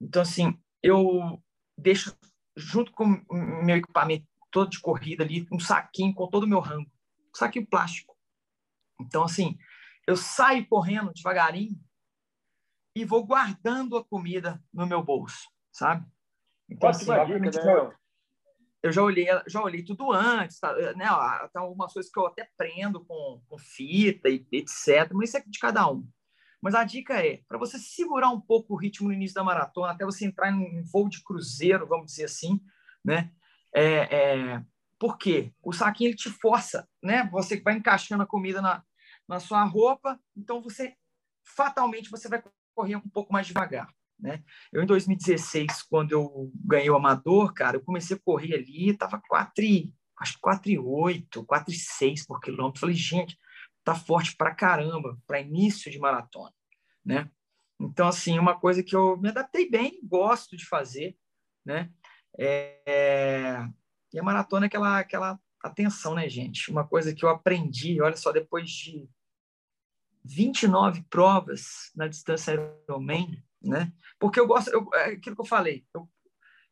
Então, 0.00 0.22
assim, 0.22 0.58
eu 0.82 1.42
deixo, 1.76 2.16
junto 2.56 2.92
com 2.92 3.04
o 3.28 3.64
meu 3.64 3.76
equipamento 3.76 4.26
todo 4.50 4.70
de 4.70 4.80
corrida 4.80 5.24
ali, 5.24 5.46
um 5.52 5.58
saquinho 5.58 6.14
com 6.14 6.28
todo 6.28 6.44
o 6.44 6.48
meu 6.48 6.60
rango. 6.60 6.90
Um 7.30 7.34
saquinho 7.34 7.66
plástico. 7.66 8.16
Então, 9.00 9.24
assim, 9.24 9.58
eu 10.06 10.16
saio 10.16 10.66
correndo 10.68 11.12
devagarinho 11.12 11.78
e 12.94 13.04
vou 13.04 13.24
guardando 13.24 13.96
a 13.96 14.04
comida 14.04 14.62
no 14.72 14.86
meu 14.86 15.02
bolso, 15.02 15.48
sabe? 15.70 16.06
Então, 16.68 16.88
assim, 16.88 17.04
dica, 17.04 17.62
né? 17.64 17.96
Eu 18.82 18.92
já 18.92 19.02
olhei, 19.02 19.26
já 19.46 19.62
olhei 19.62 19.82
tudo 19.82 20.12
antes, 20.12 20.60
tá, 20.60 20.72
né? 20.94 21.06
Tem 21.52 21.60
algumas 21.60 21.92
coisas 21.92 22.10
que 22.10 22.18
eu 22.18 22.26
até 22.26 22.48
prendo 22.56 23.04
com, 23.04 23.42
com 23.48 23.58
fita 23.58 24.28
e 24.28 24.46
etc. 24.52 25.12
Mas 25.12 25.30
isso 25.30 25.38
é 25.38 25.44
de 25.46 25.58
cada 25.58 25.90
um. 25.90 26.06
Mas 26.60 26.74
a 26.74 26.84
dica 26.84 27.14
é 27.24 27.40
para 27.48 27.58
você 27.58 27.78
segurar 27.78 28.30
um 28.30 28.40
pouco 28.40 28.74
o 28.74 28.76
ritmo 28.76 29.08
no 29.08 29.14
início 29.14 29.34
da 29.34 29.44
maratona, 29.44 29.92
até 29.92 30.04
você 30.04 30.26
entrar 30.26 30.50
em 30.50 30.54
um 30.54 30.82
voo 30.84 31.08
de 31.08 31.22
cruzeiro, 31.22 31.86
vamos 31.86 32.06
dizer 32.06 32.24
assim, 32.24 32.60
né? 33.04 33.30
É, 33.72 34.16
é, 34.16 34.64
por 34.98 35.18
quê? 35.18 35.52
O 35.62 35.72
saquinho 35.72 36.08
ele 36.08 36.16
te 36.16 36.30
força, 36.30 36.88
né? 37.02 37.28
Você 37.32 37.60
vai 37.60 37.74
encaixando 37.74 38.22
a 38.22 38.26
comida 38.26 38.60
na, 38.60 38.82
na 39.28 39.38
sua 39.38 39.62
roupa, 39.64 40.18
então 40.36 40.60
você 40.60 40.96
fatalmente 41.44 42.10
você 42.10 42.28
vai 42.28 42.42
correr 42.74 42.96
um 42.96 43.08
pouco 43.08 43.32
mais 43.32 43.46
devagar. 43.46 43.88
Né? 44.18 44.42
Eu, 44.72 44.82
em 44.82 44.86
2016, 44.86 45.82
quando 45.84 46.12
eu 46.12 46.50
ganhei 46.54 46.90
o 46.90 46.96
amador, 46.96 47.52
cara, 47.52 47.76
eu 47.76 47.80
comecei 47.80 48.16
a 48.16 48.20
correr 48.20 48.54
ali, 48.54 48.90
estava 48.90 49.20
4, 49.28 49.64
acho 50.18 50.38
4,8, 50.40 51.44
4,6 51.46 52.26
por 52.26 52.40
quilômetro. 52.40 52.80
Falei, 52.80 52.96
gente, 52.96 53.38
tá 53.84 53.94
forte 53.94 54.36
pra 54.36 54.54
caramba 54.54 55.16
para 55.26 55.40
início 55.40 55.90
de 55.90 55.98
maratona, 55.98 56.52
né? 57.04 57.30
Então, 57.80 58.08
assim, 58.08 58.38
uma 58.38 58.58
coisa 58.58 58.82
que 58.82 58.94
eu 58.94 59.16
me 59.16 59.28
adaptei 59.28 59.70
bem, 59.70 60.00
gosto 60.02 60.56
de 60.56 60.66
fazer, 60.66 61.16
né? 61.64 61.90
É... 62.36 63.64
E 64.12 64.18
a 64.18 64.22
maratona 64.22 64.66
é 64.66 64.68
aquela, 64.68 64.98
aquela 64.98 65.40
atenção, 65.62 66.14
né, 66.14 66.28
gente? 66.28 66.70
Uma 66.70 66.86
coisa 66.86 67.14
que 67.14 67.24
eu 67.24 67.28
aprendi, 67.28 68.00
olha 68.02 68.16
só, 68.16 68.32
depois 68.32 68.68
de 68.68 69.08
29 70.24 71.04
provas 71.08 71.92
na 71.94 72.08
distância 72.08 72.52
Ironman, 72.84 73.42
né? 73.62 73.92
Porque 74.18 74.38
eu 74.40 74.46
gosto, 74.46 74.68
eu, 74.68 74.88
é 74.94 75.12
aquilo 75.12 75.36
que 75.36 75.42
eu 75.42 75.46
falei, 75.46 75.84
eu, 75.94 76.08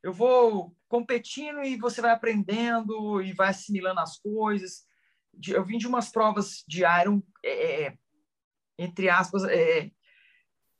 eu 0.03 0.13
vou 0.13 0.77
competindo 0.89 1.63
e 1.63 1.77
você 1.77 2.01
vai 2.01 2.13
aprendendo 2.13 3.21
e 3.21 3.33
vai 3.33 3.49
assimilando 3.49 4.01
as 4.01 4.19
coisas. 4.19 4.87
Eu 5.47 5.65
vim 5.65 5.79
de 5.79 5.87
umas 5.87 6.11
provas 6.11 6.65
de 6.67 6.83
Iron, 7.01 7.23
é, 7.45 7.87
é 7.87 7.99
entre 8.79 9.09
aspas, 9.09 9.45
é, 9.45 9.91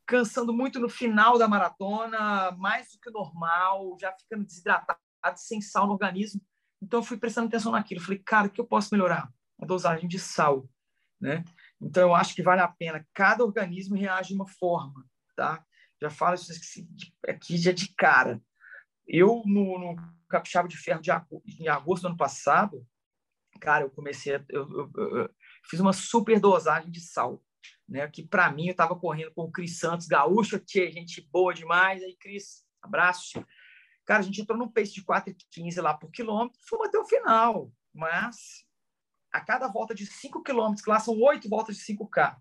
cansando 0.05 0.53
muito 0.53 0.79
no 0.79 0.87
final 0.87 1.37
da 1.37 1.47
maratona, 1.47 2.51
mais 2.53 2.91
do 2.91 2.99
que 2.99 3.09
o 3.09 3.13
normal, 3.13 3.97
já 3.99 4.11
ficando 4.13 4.45
desidratado, 4.45 4.99
sem 5.35 5.59
sal 5.61 5.85
no 5.85 5.93
organismo. 5.93 6.41
Então, 6.81 6.99
eu 6.99 7.03
fui 7.03 7.17
prestando 7.17 7.47
atenção 7.47 7.71
naquilo. 7.71 8.01
Falei, 8.01 8.19
cara, 8.19 8.47
o 8.47 8.49
que 8.49 8.61
eu 8.61 8.65
posso 8.65 8.89
melhorar? 8.93 9.29
A 9.59 9.65
dosagem 9.65 10.07
de 10.07 10.19
sal, 10.19 10.69
né? 11.19 11.43
Então, 11.81 12.03
eu 12.03 12.15
acho 12.15 12.33
que 12.33 12.43
vale 12.43 12.61
a 12.61 12.67
pena. 12.67 13.05
Cada 13.13 13.43
organismo 13.43 13.95
reage 13.95 14.29
de 14.29 14.35
uma 14.35 14.47
forma, 14.47 15.05
tá? 15.35 15.63
Já 16.01 16.09
falo 16.09 16.35
isso 16.35 16.51
aqui 17.27 17.57
já 17.57 17.71
de 17.71 17.93
cara. 17.95 18.41
Eu, 19.07 19.41
no, 19.45 19.79
no 19.79 19.95
Capixaba 20.27 20.67
de 20.67 20.77
Ferro 20.77 21.01
de, 21.01 21.11
em 21.59 21.67
agosto 21.67 22.03
do 22.03 22.07
ano 22.09 22.17
passado, 22.17 22.85
cara, 23.59 23.85
eu 23.85 23.89
comecei, 23.89 24.35
a, 24.35 24.45
eu, 24.49 24.69
eu, 24.69 25.17
eu, 25.17 25.29
fiz 25.69 25.79
uma 25.79 25.93
super 25.93 26.39
dosagem 26.39 26.91
de 26.91 26.99
sal, 26.99 27.43
né? 27.87 28.07
Que 28.07 28.23
para 28.23 28.51
mim 28.51 28.67
eu 28.67 28.71
estava 28.71 28.95
correndo 28.95 29.33
com 29.33 29.43
o 29.43 29.51
Cris 29.51 29.79
Santos, 29.79 30.07
gaúcho, 30.07 30.59
tia, 30.59 30.91
gente 30.91 31.21
boa 31.31 31.53
demais. 31.53 32.03
Aí, 32.03 32.15
Cris, 32.17 32.63
abraço. 32.81 33.43
Cara, 34.05 34.19
a 34.19 34.23
gente 34.23 34.41
entrou 34.41 34.57
num 34.57 34.71
pace 34.71 34.93
de 34.93 35.03
4,15 35.03 35.81
lá 35.81 35.93
por 35.93 36.11
quilômetro, 36.11 36.59
fomos 36.67 36.87
até 36.87 36.97
o 36.97 37.05
final, 37.05 37.71
mas 37.93 38.65
a 39.33 39.41
cada 39.41 39.67
volta 39.67 39.93
de 39.93 40.05
5 40.05 40.41
quilômetros, 40.43 40.85
lá 40.85 40.99
são 40.99 41.19
8 41.19 41.49
voltas 41.49 41.75
de 41.75 41.83
5K, 41.83 42.37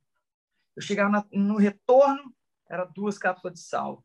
eu 0.77 0.83
chegava 0.83 1.11
na, 1.11 1.27
no 1.33 1.57
retorno, 1.57 2.36
era 2.69 2.85
duas 2.85 3.19
cápsulas 3.19 3.55
de 3.55 3.61
sal. 3.61 4.05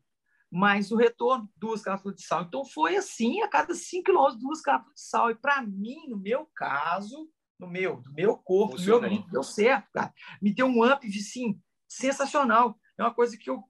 Mais 0.50 0.92
o 0.92 0.96
retorno, 0.96 1.50
duas 1.56 1.82
cápsulas 1.82 2.16
de 2.16 2.26
sal. 2.26 2.42
Então, 2.42 2.64
foi 2.64 2.96
assim, 2.96 3.40
a 3.40 3.48
cada 3.48 3.74
5 3.74 4.04
quilômetros, 4.04 4.40
duas 4.40 4.60
cápsulas 4.60 4.94
de 4.94 5.00
sal. 5.00 5.30
E 5.30 5.34
para 5.34 5.62
mim, 5.62 6.08
no 6.08 6.18
meu 6.18 6.46
caso, 6.54 7.30
no 7.58 7.66
meu, 7.66 8.00
do 8.02 8.12
meu 8.12 8.36
corpo, 8.36 8.76
do 8.76 8.82
meu 8.82 8.98
limpo, 9.00 9.30
deu 9.30 9.42
certo, 9.42 9.88
cara. 9.92 10.12
Me 10.42 10.52
deu 10.52 10.66
um 10.66 10.84
up, 10.84 11.10
sim, 11.10 11.60
sensacional. 11.88 12.78
É 12.98 13.02
uma 13.02 13.14
coisa 13.14 13.36
que 13.36 13.48
eu 13.48 13.62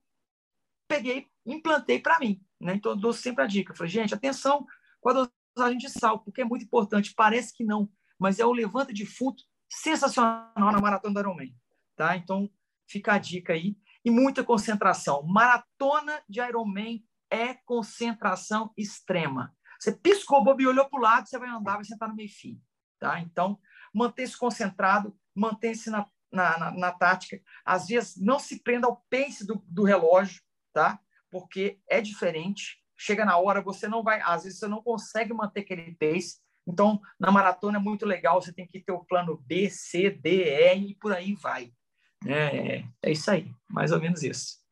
peguei, 0.89 1.27
implantei 1.47 1.98
para 2.01 2.19
mim, 2.19 2.43
né? 2.60 2.74
Então 2.74 2.93
eu 2.93 2.97
dou 2.97 3.12
sempre 3.12 3.44
a 3.44 3.47
dica. 3.47 3.73
Eu 3.73 3.77
falei, 3.77 3.90
gente, 3.90 4.14
atenção 4.14 4.66
com 5.01 5.10
a 5.10 5.28
dosagem 5.56 5.78
de 5.78 5.89
sal, 5.89 6.19
porque 6.20 6.40
é 6.40 6.44
muito 6.44 6.64
importante. 6.64 7.14
Parece 7.14 7.55
que 7.55 7.64
não, 7.64 7.89
mas 8.19 8.39
é 8.39 8.47
o 8.47 8.52
levanta 8.52 8.93
de 8.93 9.06
fundo 9.06 9.43
sensacional 9.69 10.52
na 10.56 10.81
maratona 10.81 11.14
do 11.14 11.20
Ironman, 11.20 11.55
tá? 11.97 12.16
Então 12.16 12.51
fica 12.86 13.14
a 13.14 13.19
dica 13.19 13.52
aí 13.52 13.77
e 14.04 14.10
muita 14.10 14.44
concentração. 14.44 15.22
Maratona 15.22 16.22
de 16.28 16.40
Ironman 16.40 17.04
é 17.30 17.54
concentração 17.54 18.72
extrema. 18.76 19.54
Você 19.78 19.92
piscou, 19.92 20.44
bobe, 20.44 20.66
olhou 20.66 20.88
para 20.88 20.98
o 20.98 21.02
lado, 21.02 21.28
você 21.28 21.38
vai 21.38 21.48
andar, 21.48 21.76
vai 21.76 21.84
sentar 21.84 22.08
no 22.08 22.14
meio-fio. 22.14 22.60
Tá? 22.98 23.20
Então, 23.20 23.58
manter-se 23.92 24.38
concentrado, 24.38 25.16
manter-se 25.34 25.90
na, 25.90 26.06
na, 26.30 26.58
na, 26.58 26.70
na, 26.70 26.92
tática. 26.92 27.40
Às 27.64 27.88
vezes, 27.88 28.16
não 28.16 28.38
se 28.38 28.62
prenda 28.62 28.86
ao 28.86 29.04
pace 29.10 29.46
do, 29.46 29.62
do 29.66 29.82
relógio, 29.82 30.40
tá? 30.72 31.00
porque 31.32 31.80
é 31.88 32.00
diferente. 32.00 32.78
Chega 32.96 33.24
na 33.24 33.38
hora, 33.38 33.62
você 33.62 33.88
não 33.88 34.02
vai, 34.02 34.20
às 34.20 34.44
vezes 34.44 34.58
você 34.58 34.68
não 34.68 34.82
consegue 34.82 35.32
manter 35.32 35.60
aquele 35.60 35.96
pace. 35.96 36.36
Então, 36.68 37.00
na 37.18 37.32
maratona 37.32 37.78
é 37.78 37.80
muito 37.80 38.06
legal, 38.06 38.40
você 38.40 38.52
tem 38.52 38.66
que 38.66 38.80
ter 38.80 38.92
o 38.92 39.04
plano 39.04 39.42
B, 39.46 39.68
C, 39.68 40.10
D, 40.10 40.44
E 40.44 40.90
e 40.90 40.94
por 40.94 41.12
aí 41.12 41.34
vai. 41.34 41.72
É, 42.26 42.84
é 43.02 43.10
isso 43.10 43.30
aí, 43.30 43.46
mais 43.68 43.92
ou 43.92 44.00
menos 44.00 44.22
isso. 44.22 44.62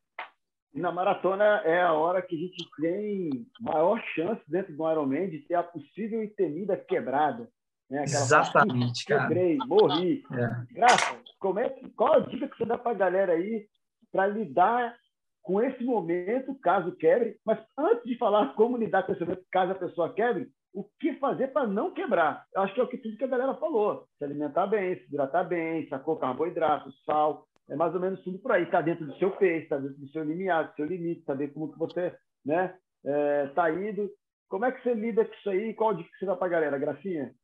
E 0.72 0.81
na 0.81 0.93
maratona 0.93 1.44
é 1.64 1.82
a 1.82 1.93
hora 1.93 2.22
que 2.22 2.36
a 2.36 2.39
gente 2.39 2.64
tem 2.81 3.47
maior 3.60 4.01
chance 4.14 4.40
dentro 4.47 4.74
do 4.77 4.90
Ironman 4.90 5.28
de 5.28 5.40
ter 5.40 5.55
a 5.55 5.62
possível 5.62 6.22
e 6.22 6.28
temida 6.28 6.77
quebrada. 6.77 7.48
Né? 7.90 8.05
Exatamente, 8.05 9.05
cara. 9.05 9.22
Quebrei, 9.22 9.59
morri. 9.66 10.22
É. 10.32 10.74
Graça, 10.74 11.18
como 11.40 11.59
é, 11.59 11.68
qual 11.97 12.14
a 12.14 12.20
dica 12.20 12.48
que 12.48 12.56
você 12.56 12.64
dá 12.64 12.78
para 12.78 12.93
a 12.93 12.94
galera 12.94 13.32
aí 13.32 13.66
para 14.12 14.28
lidar 14.28 14.97
com 15.43 15.60
esse 15.60 15.82
momento, 15.82 16.55
caso 16.60 16.93
quebre? 16.93 17.36
Mas 17.44 17.59
antes 17.77 18.05
de 18.05 18.16
falar 18.16 18.55
como 18.55 18.77
lidar 18.77 19.02
com 19.02 19.12
esse 19.12 19.22
momento, 19.22 19.44
caso 19.51 19.72
a 19.72 19.77
pessoa 19.77 20.12
quebre, 20.12 20.48
o 20.73 20.85
que 21.01 21.15
fazer 21.15 21.49
para 21.49 21.67
não 21.67 21.93
quebrar? 21.93 22.47
Eu 22.55 22.63
acho 22.63 22.75
que 22.75 22.81
é 22.81 22.83
o 22.83 22.89
que 22.89 22.99
tudo 22.99 23.17
que 23.17 23.25
a 23.25 23.29
galera 23.29 23.55
falou. 23.55 24.07
Se 24.19 24.25
alimentar 24.25 24.67
bem, 24.67 24.97
se 24.97 25.05
hidratar 25.07 25.45
bem, 25.45 25.89
sacou 25.89 26.17
carboidrato, 26.17 26.93
sal, 27.05 27.47
é 27.69 27.77
mais 27.77 27.95
ou 27.95 28.01
menos 28.01 28.23
tudo 28.23 28.39
por 28.39 28.53
aí. 28.53 28.65
Está 28.65 28.81
dentro 28.81 29.07
do 29.07 29.17
seu 29.17 29.31
peso, 29.33 29.63
está 29.63 29.79
dentro 29.79 29.99
do 29.99 30.09
seu 30.09 30.25
limiar, 30.25 30.69
do 30.69 30.75
seu 30.75 30.87
limite, 30.87 31.25
saber 31.25 31.53
como 31.53 31.73
que 31.73 31.79
você 31.79 32.17
né, 32.45 32.77
é, 33.05 33.47
tá 33.49 33.71
indo. 33.71 34.11
Como 34.49 34.65
é 34.65 34.73
que 34.73 34.83
você 34.83 34.95
lida 34.95 35.25
com 35.25 35.35
isso 35.35 35.51
aí? 35.51 35.75
Qual 35.75 35.91
a 35.91 35.95
dica 35.95 36.11
que 36.11 36.19
você 36.19 36.27
dá 36.27 36.37
para 36.37 36.47
a 36.47 36.51
galera, 36.51 36.79
Gracinha? 36.79 37.35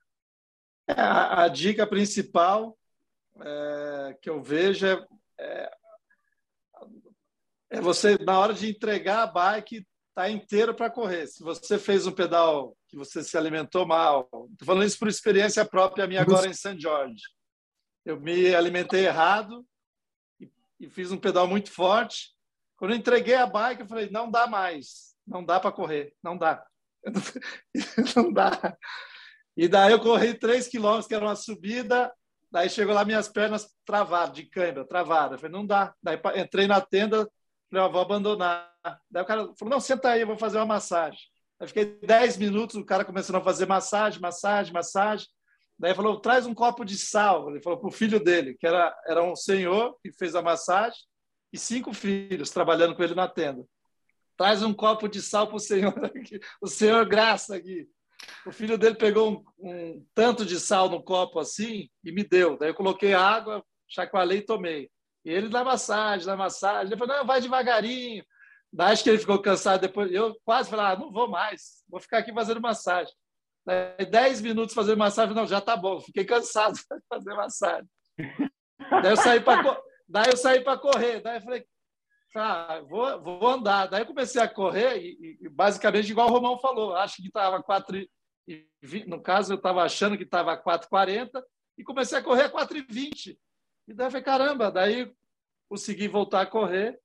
É, 0.88 1.00
a, 1.00 1.44
a, 1.44 1.48
dica 1.48 1.86
principal 1.86 2.76
é, 3.40 4.16
que 4.20 4.30
eu 4.30 4.42
vejo 4.42 4.86
é, 4.86 5.06
é, 5.38 5.70
é, 7.70 7.80
você, 7.80 8.16
na 8.18 8.38
hora 8.38 8.54
de 8.54 8.70
entregar 8.70 9.22
a 9.22 9.26
bike, 9.26 9.86
tá 10.16 10.30
inteiro 10.30 10.74
para 10.74 10.90
correr. 10.90 11.26
Se 11.26 11.42
você 11.42 11.78
fez 11.78 12.06
um 12.06 12.12
pedal 12.12 12.74
que 12.88 12.96
você 12.96 13.22
se 13.22 13.36
alimentou 13.36 13.86
mal, 13.86 14.28
estou 14.50 14.64
falando 14.64 14.86
isso 14.86 14.98
por 14.98 15.08
experiência 15.08 15.62
própria 15.62 16.06
minha 16.06 16.22
agora 16.22 16.48
em 16.48 16.54
St. 16.54 16.80
George. 16.80 17.22
Eu 18.02 18.18
me 18.18 18.54
alimentei 18.54 19.06
errado, 19.06 19.64
e 20.80 20.88
fiz 20.88 21.12
um 21.12 21.18
pedal 21.18 21.46
muito 21.46 21.70
forte. 21.70 22.34
Quando 22.76 22.92
eu 22.92 22.96
entreguei 22.96 23.34
a 23.34 23.46
bike, 23.46 23.82
eu 23.82 23.88
falei: 23.88 24.10
não 24.10 24.30
dá 24.30 24.46
mais, 24.46 25.14
não 25.26 25.44
dá 25.44 25.60
para 25.60 25.72
correr, 25.72 26.14
não 26.22 26.36
dá. 26.36 26.64
não 28.16 28.32
dá. 28.32 28.76
E 29.56 29.68
daí 29.68 29.92
eu 29.92 30.00
corri 30.00 30.34
3 30.34 30.68
quilômetros, 30.68 31.06
que 31.06 31.14
era 31.14 31.24
uma 31.24 31.36
subida. 31.36 32.12
Daí 32.50 32.70
chegou 32.70 32.94
lá, 32.94 33.04
minhas 33.04 33.28
pernas 33.28 33.74
travadas, 33.84 34.34
de 34.34 34.46
câimbra, 34.46 34.86
travadas. 34.86 35.32
Eu 35.32 35.38
falei: 35.38 35.52
não 35.52 35.66
dá. 35.66 35.94
Daí 36.02 36.18
entrei 36.36 36.66
na 36.66 36.80
tenda, 36.80 37.28
falei: 37.70 37.84
oh, 37.84 37.92
vou 37.92 38.02
abandonar. 38.02 38.72
Daí 39.10 39.22
o 39.22 39.26
cara 39.26 39.52
falou: 39.58 39.70
não, 39.70 39.80
senta 39.80 40.10
aí, 40.10 40.20
eu 40.20 40.26
vou 40.26 40.38
fazer 40.38 40.58
uma 40.58 40.66
massagem. 40.66 41.20
Aí 41.58 41.66
fiquei 41.66 41.84
10 41.84 42.36
minutos, 42.36 42.76
o 42.76 42.84
cara 42.84 43.04
começando 43.04 43.36
a 43.36 43.44
fazer 43.44 43.66
massagem, 43.66 44.20
massagem, 44.20 44.72
massagem. 44.72 45.26
Daí 45.78 45.94
falou, 45.94 46.20
traz 46.20 46.46
um 46.46 46.54
copo 46.54 46.84
de 46.84 46.96
sal. 46.96 47.50
Ele 47.50 47.62
falou 47.62 47.78
para 47.78 47.88
o 47.88 47.92
filho 47.92 48.22
dele, 48.22 48.54
que 48.54 48.66
era, 48.66 48.94
era 49.06 49.22
um 49.22 49.36
senhor 49.36 49.96
que 50.02 50.12
fez 50.12 50.34
a 50.34 50.42
massagem, 50.42 50.98
e 51.52 51.58
cinco 51.58 51.92
filhos 51.92 52.50
trabalhando 52.50 52.94
com 52.94 53.02
ele 53.02 53.14
na 53.14 53.28
tenda. 53.28 53.64
Traz 54.36 54.62
um 54.62 54.74
copo 54.74 55.08
de 55.08 55.22
sal 55.22 55.46
para 55.46 55.56
o 55.56 55.60
senhor 55.60 56.04
aqui, 56.04 56.40
o 56.60 56.66
senhor 56.66 57.06
graça 57.06 57.56
aqui. 57.56 57.88
O 58.46 58.52
filho 58.52 58.78
dele 58.78 58.94
pegou 58.94 59.44
um, 59.58 59.70
um, 59.70 60.06
tanto 60.14 60.44
de 60.44 60.58
sal 60.58 60.88
no 60.88 61.02
copo 61.02 61.38
assim 61.38 61.88
e 62.02 62.12
me 62.12 62.24
deu. 62.24 62.56
Daí 62.56 62.70
eu 62.70 62.74
coloquei 62.74 63.14
água, 63.14 63.64
chacoalhei 63.88 64.38
e 64.38 64.44
tomei. 64.44 64.90
E 65.26 65.30
ele 65.30 65.48
na 65.48 65.64
massagem, 65.64 66.24
na 66.24 66.36
massagem. 66.36 66.86
Ele 66.86 66.96
falou, 66.96 67.16
não, 67.16 67.26
vai 67.26 67.40
devagarinho. 67.40 68.24
Daí 68.72 68.92
acho 68.92 69.02
que 69.02 69.10
ele 69.10 69.18
ficou 69.18 69.42
cansado 69.42 69.80
depois. 69.80 70.12
Eu 70.12 70.36
quase 70.44 70.70
falei, 70.70 70.86
ah, 70.86 70.96
não 70.96 71.10
vou 71.10 71.28
mais, 71.28 71.82
vou 71.88 72.00
ficar 72.00 72.18
aqui 72.18 72.32
fazendo 72.32 72.60
massagem. 72.60 73.12
Dez 74.08 74.40
minutos 74.40 74.72
fazendo 74.72 74.98
massagem, 74.98 75.34
não, 75.34 75.44
já 75.44 75.60
tá 75.60 75.76
bom, 75.76 76.00
fiquei 76.00 76.24
cansado 76.24 76.74
de 76.78 76.82
fazer 77.08 77.34
massagem. 77.34 77.88
Daí 79.02 79.10
eu 79.10 79.16
saí 79.16 79.40
para 79.40 79.82
daí 80.08 80.30
eu 80.30 80.36
saí 80.36 80.60
para 80.62 80.78
correr, 80.78 81.20
daí 81.20 81.38
eu 81.38 81.42
falei, 81.42 81.66
ah, 82.36 82.80
vou, 82.88 83.20
vou 83.20 83.48
andar. 83.48 83.86
Daí 83.86 84.02
eu 84.02 84.06
comecei 84.06 84.40
a 84.40 84.48
correr 84.48 84.98
e, 84.98 85.38
e 85.40 85.48
basicamente 85.48 86.08
igual 86.08 86.28
o 86.28 86.32
Romão 86.32 86.56
falou, 86.60 86.94
acho 86.94 87.16
que 87.16 87.26
estava 87.26 87.60
4 87.60 88.06
e, 88.46 88.64
no 89.08 89.20
caso 89.20 89.54
eu 89.54 89.56
estava 89.56 89.82
achando 89.82 90.16
que 90.16 90.22
estava 90.22 90.56
4:40 90.56 91.42
e 91.76 91.82
comecei 91.82 92.16
a 92.16 92.22
correr 92.22 92.44
a 92.44 92.50
4:20. 92.52 93.36
E 93.88 93.94
daí 93.94 94.10
falei, 94.10 94.24
caramba, 94.24 94.70
daí 94.70 95.12
consegui 95.68 96.08
voltar 96.08 96.42
a 96.42 96.46
correr 96.46 97.00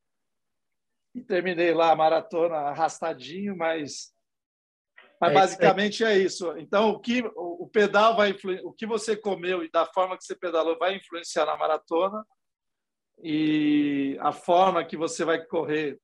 e 1.13 1.21
terminei 1.21 1.73
lá 1.73 1.91
a 1.91 1.95
maratona 1.95 2.55
arrastadinho, 2.55 3.55
mas 3.55 4.13
mas 5.19 5.31
é 5.31 5.33
basicamente 5.35 6.03
é 6.03 6.17
isso. 6.17 6.57
Então, 6.57 6.89
o 6.89 6.99
que 6.99 7.21
o 7.35 7.69
pedal 7.71 8.15
vai 8.15 8.35
o 8.63 8.73
que 8.73 8.87
você 8.87 9.15
comeu 9.15 9.63
e 9.63 9.69
da 9.69 9.85
forma 9.85 10.17
que 10.17 10.23
você 10.23 10.35
pedalou 10.35 10.79
vai 10.79 10.95
influenciar 10.95 11.45
na 11.45 11.55
maratona 11.55 12.25
e 13.23 14.17
a 14.19 14.31
forma 14.31 14.83
que 14.83 14.97
você 14.97 15.23
vai 15.23 15.45
correr, 15.45 15.99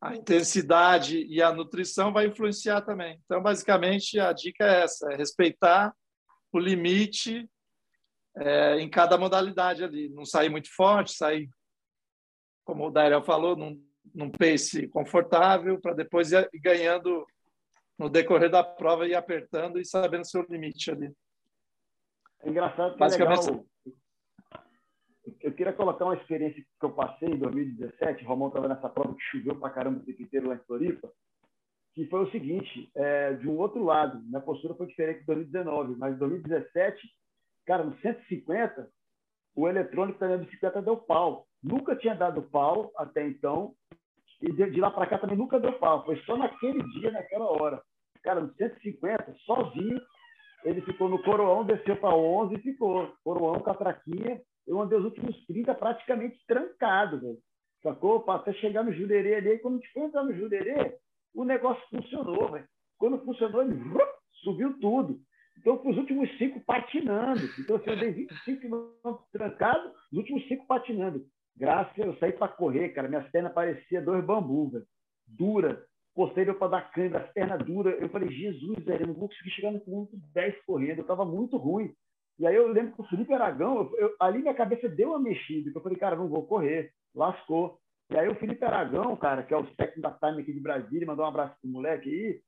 a 0.00 0.14
intensidade 0.14 1.26
e 1.26 1.42
a 1.42 1.52
nutrição 1.52 2.12
vai 2.12 2.26
influenciar 2.26 2.82
também. 2.82 3.20
Então, 3.24 3.42
basicamente, 3.42 4.20
a 4.20 4.32
dica 4.32 4.64
é 4.64 4.82
essa: 4.84 5.12
é 5.12 5.16
respeitar 5.16 5.92
o 6.52 6.60
limite 6.60 7.50
é, 8.36 8.80
em 8.80 8.88
cada 8.88 9.18
modalidade 9.18 9.84
ali. 9.84 10.08
Não 10.08 10.24
sair 10.24 10.48
muito 10.48 10.74
forte, 10.74 11.12
sair, 11.12 11.48
como 12.64 12.86
o 12.86 12.90
Dairel 12.90 13.22
falou, 13.22 13.56
não 13.56 13.78
num 14.14 14.30
pace 14.30 14.88
confortável 14.88 15.80
para 15.80 15.94
depois 15.94 16.32
ir 16.32 16.48
ganhando 16.54 17.26
no 17.98 18.08
decorrer 18.08 18.50
da 18.50 18.64
prova 18.64 19.06
e 19.06 19.14
apertando 19.14 19.78
e 19.78 19.84
sabendo 19.84 20.24
seu 20.24 20.42
limite 20.48 20.90
ali. 20.90 21.12
É 22.42 22.48
engraçado 22.48 22.90
que 22.90 22.96
é 22.96 22.98
Basicamente, 22.98 23.46
legal. 23.46 23.66
Eu 25.42 25.52
queria 25.52 25.72
colocar 25.72 26.06
uma 26.06 26.16
experiência 26.16 26.62
que 26.62 26.84
eu 26.84 26.92
passei 26.92 27.28
em 27.28 27.38
2017. 27.38 28.24
O 28.24 28.28
Romão 28.28 28.48
estava 28.48 28.68
nessa 28.68 28.88
prova 28.88 29.14
que 29.14 29.22
choveu 29.22 29.54
para 29.56 29.70
caramba 29.70 30.00
o 30.00 30.04
tempo 30.04 30.22
inteiro 30.22 30.48
lá 30.48 30.54
em 30.54 30.64
Floripa. 30.64 31.12
Que 31.94 32.06
foi 32.06 32.24
o 32.24 32.30
seguinte: 32.30 32.90
é, 32.94 33.34
de 33.34 33.46
um 33.46 33.58
outro 33.58 33.84
lado, 33.84 34.22
minha 34.22 34.40
postura 34.40 34.74
foi 34.74 34.86
diferente 34.86 35.22
em 35.22 35.26
2019, 35.26 35.96
mas 35.96 36.14
em 36.14 36.18
2017, 36.18 37.06
cara, 37.66 37.84
no 37.84 37.96
150, 37.98 38.88
o 39.56 39.68
eletrônico 39.68 40.18
da 40.18 40.26
minha 40.26 40.38
bicicleta 40.38 40.82
deu 40.82 40.96
pau. 40.96 41.46
Nunca 41.62 41.96
tinha 41.96 42.14
dado 42.14 42.42
pau 42.42 42.90
até 42.96 43.26
então. 43.26 43.74
E 44.40 44.52
de, 44.52 44.80
lá 44.80 44.90
para 44.90 45.06
cá 45.06 45.18
também 45.18 45.36
nunca 45.36 45.60
deu 45.60 45.72
pau. 45.74 46.04
Foi 46.04 46.16
só 46.22 46.36
naquele 46.36 46.82
dia, 46.94 47.10
naquela 47.10 47.46
hora. 47.46 47.82
Cara, 48.22 48.40
no 48.40 48.52
150, 48.54 49.34
sozinho, 49.44 50.00
ele 50.64 50.80
ficou 50.82 51.08
no 51.08 51.22
coroão, 51.22 51.64
desceu 51.64 51.96
para 51.96 52.14
11 52.14 52.54
e 52.54 52.62
ficou. 52.62 53.12
Coroão, 53.24 53.60
catraquinha. 53.60 54.40
Eu 54.66 54.80
andei 54.80 54.98
os 54.98 55.04
últimos 55.04 55.36
30 55.46 55.74
praticamente 55.74 56.38
trancado, 56.46 57.20
velho. 57.20 57.38
Sacou? 57.82 58.24
Até 58.30 58.52
chegar 58.54 58.82
no 58.82 58.92
Jurerê 58.92 59.36
ali. 59.36 59.58
Quando 59.58 59.74
a 59.74 59.76
gente 59.78 59.92
foi 59.92 60.02
entrar 60.02 60.22
no 60.22 60.34
Jurerê, 60.34 60.96
o 61.34 61.44
negócio 61.44 61.82
funcionou, 61.88 62.50
velho. 62.52 62.66
Quando 62.98 63.24
funcionou, 63.24 63.62
ele 63.62 63.74
subiu 64.42 64.78
tudo. 64.78 65.18
Então, 65.60 65.76
para 65.76 65.90
os 65.90 65.98
últimos 65.98 66.38
cinco 66.38 66.58
patinando. 66.60 67.42
Então, 67.58 67.76
assim, 67.76 67.90
eu 67.90 67.94
andei 67.94 68.12
25 68.12 68.60
quilômetros 68.60 69.30
trancado, 69.30 69.92
os 70.10 70.18
últimos 70.18 70.48
cinco 70.48 70.66
patinando. 70.66 71.22
Graças 71.54 71.92
a 71.98 72.06
eu 72.06 72.16
saí 72.16 72.32
para 72.32 72.48
correr, 72.48 72.88
cara. 72.90 73.08
Minhas 73.08 73.30
pernas 73.30 73.52
pareciam 73.52 74.02
dois 74.02 74.24
bambus. 74.24 74.82
Dura. 75.26 75.84
Posterior 76.14 76.56
para 76.56 76.68
dar 76.68 76.90
câimbra, 76.90 77.20
as 77.20 77.32
pernas 77.32 77.64
duras. 77.64 78.00
Eu 78.00 78.08
falei, 78.08 78.30
Jesus, 78.30 78.82
velho, 78.84 79.02
eu 79.02 79.06
não 79.08 79.14
vou 79.14 79.28
conseguir 79.28 79.50
chegar 79.50 79.70
no 79.70 79.80
quilômetro 79.80 80.18
10 80.32 80.64
correndo. 80.64 80.98
Eu 80.98 81.02
estava 81.02 81.24
muito 81.24 81.56
ruim. 81.58 81.92
E 82.38 82.46
aí 82.46 82.56
eu 82.56 82.68
lembro 82.68 82.94
que 82.94 83.02
o 83.02 83.04
Felipe 83.04 83.34
Aragão, 83.34 83.76
eu, 83.76 83.98
eu, 83.98 84.16
ali 84.18 84.38
minha 84.38 84.54
cabeça 84.54 84.88
deu 84.88 85.10
uma 85.10 85.20
mexida. 85.20 85.70
Eu 85.72 85.82
falei, 85.82 85.98
cara, 85.98 86.16
não 86.16 86.28
vou 86.28 86.46
correr. 86.46 86.90
Lascou. 87.14 87.78
E 88.10 88.16
aí 88.16 88.28
o 88.28 88.34
Felipe 88.36 88.64
Aragão, 88.64 89.14
cara, 89.16 89.42
que 89.42 89.52
é 89.52 89.56
o 89.56 89.66
técnico 89.76 90.00
da 90.00 90.10
Time 90.10 90.42
aqui 90.42 90.52
de 90.52 90.60
Brasília, 90.60 91.06
mandou 91.06 91.24
um 91.24 91.28
abraço 91.28 91.54
pro 91.60 91.70
moleque 91.70 92.08
aí. 92.08 92.40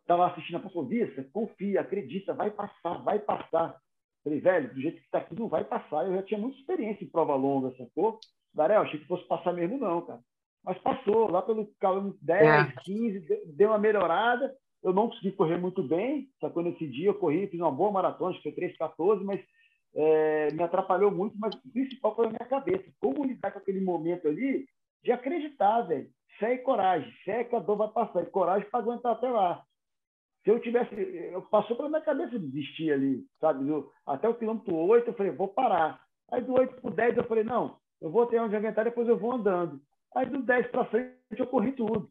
Estava 0.00 0.26
assistindo 0.26 0.56
a 0.56 0.60
Passovista, 0.60 1.24
confia, 1.32 1.80
acredita, 1.80 2.34
vai 2.34 2.50
passar, 2.50 3.02
vai 3.02 3.18
passar. 3.18 3.78
Falei, 4.24 4.40
velho, 4.40 4.74
do 4.74 4.80
jeito 4.80 4.98
que 4.98 5.04
está 5.04 5.18
aqui, 5.18 5.38
não 5.38 5.48
vai 5.48 5.64
passar. 5.64 6.06
Eu 6.06 6.14
já 6.14 6.22
tinha 6.22 6.40
muita 6.40 6.58
experiência 6.58 7.04
em 7.04 7.08
prova 7.08 7.34
longa, 7.34 7.74
sacou? 7.76 8.18
Darel, 8.52 8.82
achei 8.82 8.98
que 8.98 9.06
fosse 9.06 9.26
passar 9.26 9.52
mesmo, 9.52 9.78
não, 9.78 10.02
cara. 10.02 10.20
Mas 10.64 10.78
passou, 10.78 11.30
lá 11.30 11.40
pelo 11.40 11.72
10, 12.20 12.42
é. 12.42 12.72
15, 12.82 13.54
deu 13.54 13.70
uma 13.70 13.78
melhorada. 13.78 14.54
Eu 14.82 14.92
não 14.92 15.08
consegui 15.08 15.32
correr 15.32 15.56
muito 15.56 15.82
bem, 15.82 16.28
sacou? 16.40 16.62
Nesse 16.62 16.86
dia 16.86 17.08
eu 17.08 17.14
corri, 17.14 17.46
fiz 17.48 17.60
uma 17.60 17.70
boa 17.70 17.90
maratona, 17.90 18.30
acho 18.30 18.42
que 18.42 18.52
foi 18.52 18.68
3,14, 18.68 19.22
mas 19.24 19.40
é, 19.94 20.52
me 20.52 20.62
atrapalhou 20.62 21.10
muito, 21.10 21.36
mas 21.38 21.54
o 21.54 21.72
principal 21.72 22.14
foi 22.14 22.26
a 22.26 22.30
minha 22.30 22.48
cabeça. 22.48 22.84
Como 23.00 23.24
lidar 23.24 23.52
com 23.52 23.58
aquele 23.58 23.80
momento 23.80 24.28
ali 24.28 24.66
de 25.02 25.12
acreditar, 25.12 25.82
velho. 25.82 26.08
Fé 26.38 26.54
e 26.54 26.58
coragem. 26.58 27.10
Fé 27.24 27.44
que 27.44 27.56
a 27.56 27.58
dor 27.58 27.76
vai 27.76 27.88
passar. 27.88 28.22
E 28.22 28.26
coragem 28.26 28.68
para 28.70 28.80
aguentar 28.80 29.12
até 29.12 29.28
lá. 29.28 29.64
Se 30.48 30.52
eu 30.52 30.58
tivesse. 30.60 30.94
Eu, 30.94 31.42
passou 31.42 31.76
pela 31.76 31.90
minha 31.90 32.00
cabeça 32.00 32.38
desistir 32.38 32.90
ali, 32.90 33.22
sabe? 33.38 33.70
até 34.06 34.26
o 34.26 34.34
quilômetro 34.34 34.74
8, 34.74 35.08
eu 35.08 35.14
falei, 35.14 35.30
vou 35.30 35.48
parar. 35.48 36.02
Aí 36.32 36.40
do 36.40 36.54
8 36.54 36.80
para 36.80 36.90
o 36.90 36.94
10, 36.94 37.16
eu 37.18 37.24
falei, 37.24 37.44
não, 37.44 37.78
eu 38.00 38.10
vou 38.10 38.24
ter 38.24 38.40
onde 38.40 38.56
aguentar, 38.56 38.86
depois 38.86 39.06
eu 39.06 39.18
vou 39.18 39.32
andando. 39.32 39.78
Aí 40.16 40.24
do 40.24 40.42
10 40.42 40.68
para 40.68 40.86
frente, 40.86 41.18
eu 41.36 41.46
corri 41.46 41.72
tudo. 41.72 42.10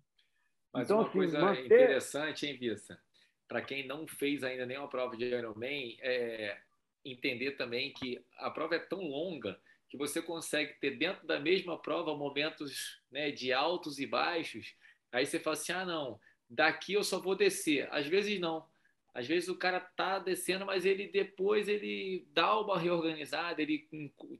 Mas 0.72 0.86
então, 0.86 0.98
uma 0.98 1.08
assim, 1.08 1.18
coisa 1.18 1.40
manter... 1.40 1.66
interessante, 1.66 2.46
hein, 2.46 2.56
Vista? 2.60 3.00
Para 3.48 3.64
quem 3.64 3.88
não 3.88 4.06
fez 4.06 4.44
ainda 4.44 4.68
nenhuma 4.68 4.88
prova 4.88 5.18
de 5.18 5.26
Ironman, 5.26 5.98
é, 6.02 6.60
entender 7.04 7.54
também 7.54 7.92
que 7.92 8.24
a 8.38 8.52
prova 8.52 8.76
é 8.76 8.80
tão 8.80 9.02
longa 9.02 9.60
que 9.90 9.98
você 9.98 10.22
consegue 10.22 10.76
ter 10.80 10.92
dentro 10.92 11.26
da 11.26 11.40
mesma 11.40 11.76
prova 11.82 12.16
momentos 12.16 13.02
né, 13.10 13.32
de 13.32 13.52
altos 13.52 13.98
e 13.98 14.06
baixos. 14.06 14.76
Aí 15.12 15.26
você 15.26 15.40
fala 15.40 15.56
assim: 15.56 15.72
ah, 15.72 15.86
não, 15.86 16.20
daqui 16.50 16.94
eu 16.94 17.04
só 17.04 17.20
vou 17.20 17.36
descer. 17.36 17.88
Às 17.92 18.08
vezes 18.08 18.40
não. 18.40 18.66
Às 19.14 19.26
vezes 19.26 19.50
o 19.50 19.56
cara 19.56 19.80
tá 19.80 20.20
descendo, 20.20 20.66
mas 20.66 20.86
ele 20.86 21.08
depois 21.08 21.68
ele 21.68 22.28
dá 22.34 22.60
uma 22.60 22.78
reorganizada, 22.78 23.60
ele 23.60 23.88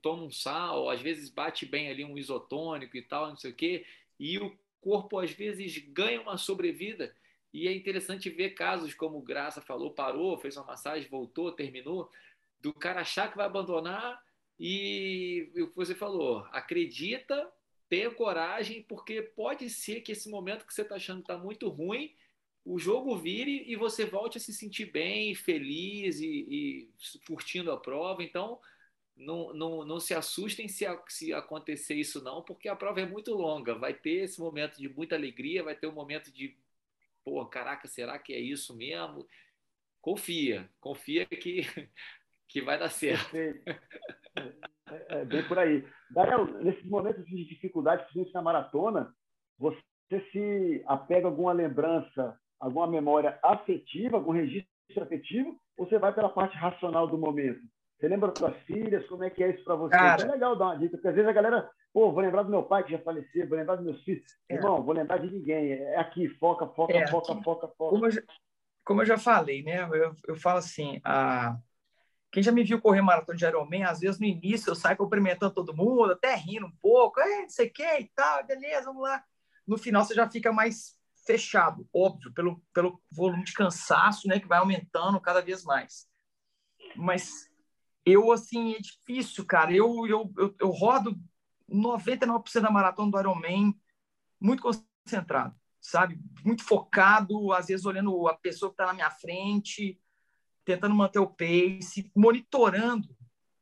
toma 0.04 0.24
um 0.24 0.32
sal, 0.32 0.90
às 0.90 1.02
vezes 1.02 1.30
bate 1.30 1.66
bem 1.66 1.90
ali 1.90 2.06
um 2.06 2.16
isotônico 2.16 2.96
e 2.96 3.02
tal, 3.02 3.30
não 3.30 3.36
sei 3.36 3.52
o 3.52 3.56
quê, 3.56 3.86
e 4.20 4.38
o 4.38 4.56
corpo 4.80 5.18
às 5.18 5.32
vezes 5.32 5.80
ganha 5.80 6.22
uma 6.22 6.38
sobrevida. 6.38 7.12
E 7.52 7.68
é 7.68 7.74
interessante 7.74 8.30
ver 8.30 8.52
casos 8.52 8.94
como 8.94 9.20
Graça 9.20 9.62
falou, 9.62 9.92
parou, 9.92 10.38
fez 10.38 10.56
uma 10.58 10.68
massagem, 10.68 11.10
voltou, 11.10 11.52
terminou 11.52 12.12
do 12.62 12.72
cara 12.72 13.02
achar 13.02 13.32
que 13.32 13.38
vai 13.38 13.48
abandonar 13.48 14.22
e 14.60 15.50
o 15.56 15.68
que 15.68 15.76
você 15.76 15.96
falou, 15.96 16.48
acredita, 16.52 17.52
tenha 17.90 18.12
coragem, 18.12 18.84
porque 18.84 19.22
pode 19.22 19.70
ser 19.70 20.02
que 20.02 20.12
esse 20.12 20.30
momento 20.30 20.66
que 20.66 20.74
você 20.74 20.82
está 20.82 20.96
achando 20.96 21.24
que 21.24 21.32
está 21.32 21.38
muito 21.38 21.70
ruim, 21.70 22.14
o 22.66 22.78
jogo 22.78 23.18
vire 23.18 23.64
e 23.66 23.76
você 23.76 24.06
volte 24.06 24.38
a 24.38 24.42
se 24.42 24.54
sentir 24.54 24.92
bem, 24.92 25.34
feliz 25.34 26.20
e, 26.20 26.28
e 26.28 26.90
curtindo 27.26 27.72
a 27.72 27.78
prova. 27.78 28.22
Então, 28.22 28.60
não, 29.16 29.54
não, 29.54 29.86
não 29.86 30.00
se 30.00 30.14
assustem 30.14 30.68
se, 30.68 30.86
se 31.08 31.34
acontecer 31.34 31.96
isso 31.96 32.22
não, 32.22 32.42
porque 32.44 32.68
a 32.68 32.76
prova 32.76 33.00
é 33.02 33.06
muito 33.06 33.34
longa. 33.34 33.74
Vai 33.74 33.94
ter 33.94 34.26
esse 34.26 34.40
momento 34.40 34.78
de 34.78 34.90
muita 34.90 35.16
alegria, 35.16 35.64
vai 35.64 35.76
ter 35.76 35.88
um 35.88 35.94
momento 35.94 36.32
de, 36.32 36.58
pô, 37.24 37.46
caraca, 37.46 37.88
será 37.88 38.20
que 38.20 38.34
é 38.34 38.40
isso 38.40 38.76
mesmo? 38.76 39.26
Confia, 40.02 40.70
confia 40.80 41.26
que 41.26 41.62
que 42.48 42.62
vai 42.62 42.78
dar 42.80 42.90
certo. 42.90 43.36
É, 43.36 45.20
é, 45.20 45.26
bem 45.26 45.46
por 45.48 45.60
aí. 45.60 45.86
Daniel, 46.12 46.46
nesses 46.64 46.86
momentos 46.86 47.26
de 47.26 47.46
dificuldade, 47.46 48.04
principalmente 48.04 48.34
na 48.34 48.42
maratona, 48.42 49.14
você 49.58 49.82
se 50.32 50.84
apega 50.88 51.28
a 51.28 51.30
alguma 51.30 51.52
lembrança, 51.52 52.40
alguma 52.60 52.88
memória 52.88 53.38
afetiva, 53.44 54.18
algum 54.18 54.32
registro 54.32 54.70
afetivo, 55.02 55.60
ou 55.78 55.88
você 55.88 56.00
vai 56.00 56.14
pela 56.14 56.30
parte 56.30 56.56
racional 56.56 57.08
do 57.08 57.18
momento? 57.18 57.60
Você 58.00 58.08
lembra 58.08 58.30
das 58.30 58.38
suas 58.38 58.56
filhas? 58.64 59.06
Como 59.08 59.24
é 59.24 59.30
que 59.30 59.44
é 59.44 59.50
isso 59.50 59.64
para 59.64 59.76
você? 59.76 59.92
Cara, 59.92 60.24
é 60.24 60.32
legal 60.32 60.56
dar 60.56 60.66
uma 60.66 60.78
dica, 60.78 60.98
porque 60.98 61.08
às 61.08 61.16
vezes 61.16 61.30
a 61.30 61.34
galera, 61.34 61.70
pô, 61.92 62.12
vou 62.12 62.22
lembrar 62.22 62.44
do 62.44 62.50
meu 62.50 62.64
pai 62.64 62.84
que 62.84 62.92
já 62.92 63.00
faleceu, 63.00 63.48
vou 63.50 63.58
lembrar 63.58 63.76
dos 63.76 63.86
meus 63.86 64.04
filhos. 64.04 64.24
É. 64.50 64.56
Irmão, 64.56 64.84
vou 64.84 64.94
lembrar 64.94 65.18
de 65.18 65.32
ninguém. 65.32 65.74
É 65.74 65.98
aqui, 65.98 66.30
foca, 66.38 66.68
foca, 66.68 66.94
é, 66.94 67.08
foca, 67.08 67.34
aqui, 67.34 67.44
foca, 67.44 67.68
foca. 67.70 67.90
Como 67.90 68.06
eu, 68.06 68.12
já, 68.12 68.22
como 68.86 69.02
eu 69.02 69.06
já 69.06 69.18
falei, 69.18 69.64
né? 69.64 69.82
Eu, 69.82 70.14
eu 70.28 70.36
falo 70.36 70.60
assim, 70.60 71.02
a, 71.04 71.58
quem 72.32 72.44
já 72.44 72.52
me 72.52 72.64
viu 72.64 72.82
correr 72.82 73.02
maratona 73.02 73.38
de 73.38 73.46
Ironman, 73.46 73.84
às 73.84 74.00
vezes 74.00 74.20
no 74.20 74.26
início 74.26 74.70
eu 74.70 74.76
saio 74.76 74.98
cumprimentando 74.98 75.54
todo 75.54 75.76
mundo, 75.76 76.12
até 76.12 76.36
rindo 76.36 76.66
um 76.66 76.76
pouco, 76.82 77.20
é, 77.20 77.44
não 77.44 77.50
sei 77.50 77.68
o 77.68 77.74
que 77.74 78.00
e 78.00 78.12
tal, 78.16 78.46
beleza, 78.46 78.86
vamos 78.86 79.04
lá. 79.04 79.24
No 79.66 79.78
final 79.78 80.04
você 80.04 80.14
já 80.14 80.30
fica 80.30 80.52
mais 80.52 80.98
fechado, 81.26 81.88
óbvio, 81.94 82.34
pelo, 82.34 82.62
pelo 82.74 83.02
volume 83.12 83.44
de 83.44 83.54
cansaço, 83.54 84.28
né, 84.28 84.40
que 84.40 84.48
vai 84.48 84.60
aumentando 84.60 85.20
cada 85.20 85.42
vez 85.42 85.64
mais. 85.64 86.08
Mas 86.96 87.50
eu, 88.06 88.32
assim, 88.32 88.74
é 88.74 88.80
difícil, 88.80 89.46
cara. 89.46 89.72
Eu, 89.74 90.08
eu, 90.08 90.34
eu, 90.38 90.56
eu 90.62 90.70
rodo 90.70 91.20
99% 91.70 92.62
da 92.62 92.72
maratona 92.72 93.12
do 93.12 93.20
Ironman 93.20 93.78
muito 94.40 94.64
concentrado, 94.64 95.54
sabe? 95.82 96.18
Muito 96.46 96.64
focado, 96.64 97.52
às 97.52 97.68
vezes 97.68 97.86
olhando 97.86 98.28
a 98.28 98.34
pessoa 98.34 98.70
que 98.70 98.76
está 98.76 98.86
na 98.86 98.94
minha 98.94 99.12
frente, 99.12 100.00
tentando 100.68 100.94
manter 100.94 101.20
o 101.20 101.28
pace, 101.28 102.12
monitorando 102.14 103.08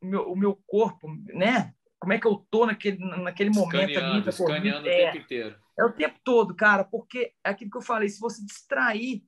o 0.02 0.06
meu, 0.06 0.32
o 0.32 0.36
meu 0.36 0.56
corpo, 0.66 1.08
né? 1.32 1.72
Como 2.00 2.12
é 2.12 2.18
que 2.18 2.26
eu 2.26 2.44
tô 2.50 2.66
naquele, 2.66 2.98
naquele 2.98 3.50
momento 3.50 3.96
ali. 3.96 4.28
Escaneando 4.28 4.88
é, 4.88 4.90
o 4.90 5.12
tempo 5.12 5.24
inteiro. 5.24 5.56
É 5.78 5.84
o 5.84 5.92
tempo 5.92 6.18
todo, 6.24 6.56
cara, 6.56 6.82
porque 6.82 7.32
é 7.44 7.50
aquilo 7.50 7.70
que 7.70 7.76
eu 7.76 7.82
falei, 7.82 8.08
se 8.08 8.18
você 8.18 8.44
distrair 8.44 9.22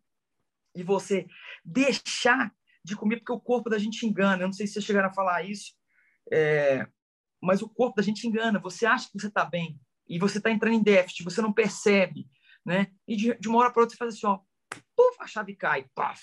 e 0.74 0.82
você 0.82 1.28
deixar 1.64 2.52
de 2.84 2.96
comer, 2.96 3.18
porque 3.18 3.32
o 3.32 3.40
corpo 3.40 3.70
da 3.70 3.78
gente 3.78 4.04
engana, 4.04 4.42
eu 4.42 4.46
não 4.48 4.52
sei 4.52 4.66
se 4.66 4.72
vocês 4.72 4.84
chegaram 4.84 5.08
a 5.08 5.14
falar 5.14 5.44
isso, 5.44 5.72
é, 6.32 6.84
mas 7.40 7.62
o 7.62 7.68
corpo 7.68 7.96
da 7.96 8.02
gente 8.02 8.26
engana, 8.26 8.58
você 8.58 8.86
acha 8.86 9.06
que 9.06 9.20
você 9.20 9.28
está 9.28 9.44
bem, 9.44 9.80
e 10.08 10.18
você 10.18 10.38
está 10.38 10.50
entrando 10.50 10.74
em 10.74 10.82
déficit, 10.82 11.22
você 11.22 11.40
não 11.40 11.52
percebe, 11.52 12.26
né? 12.64 12.88
E 13.06 13.14
de, 13.14 13.38
de 13.38 13.48
uma 13.48 13.58
hora 13.58 13.70
para 13.70 13.82
outra 13.82 13.94
você 13.94 13.98
faz 13.98 14.14
assim, 14.14 14.26
ó, 14.26 14.40
puf, 14.96 15.16
a 15.20 15.26
chave 15.26 15.54
cai, 15.54 15.86
paf, 15.94 16.20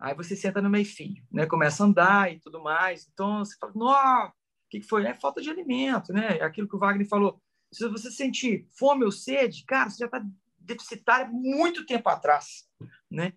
Aí 0.00 0.14
você 0.14 0.34
senta 0.34 0.62
no 0.62 0.70
meio-fio, 0.70 1.22
né? 1.30 1.44
Começa 1.46 1.84
a 1.84 1.86
andar 1.86 2.32
e 2.32 2.40
tudo 2.40 2.62
mais. 2.62 3.06
Então 3.12 3.44
você 3.44 3.54
fala, 3.58 3.72
não, 3.76 4.28
o 4.28 4.32
que 4.70 4.80
foi? 4.80 5.04
É 5.04 5.12
falta 5.12 5.42
de 5.42 5.50
alimento, 5.50 6.10
né? 6.12 6.38
É 6.38 6.42
aquilo 6.42 6.66
que 6.66 6.74
o 6.74 6.78
Wagner 6.78 7.06
falou. 7.06 7.40
Se 7.70 7.86
você 7.86 8.10
sentir 8.10 8.66
fome 8.78 9.04
ou 9.04 9.12
sede, 9.12 9.62
cara, 9.66 9.90
você 9.90 9.98
já 9.98 10.06
está 10.06 10.24
deficitário 10.58 11.30
muito 11.30 11.84
tempo 11.84 12.08
atrás, 12.08 12.66
né? 13.10 13.34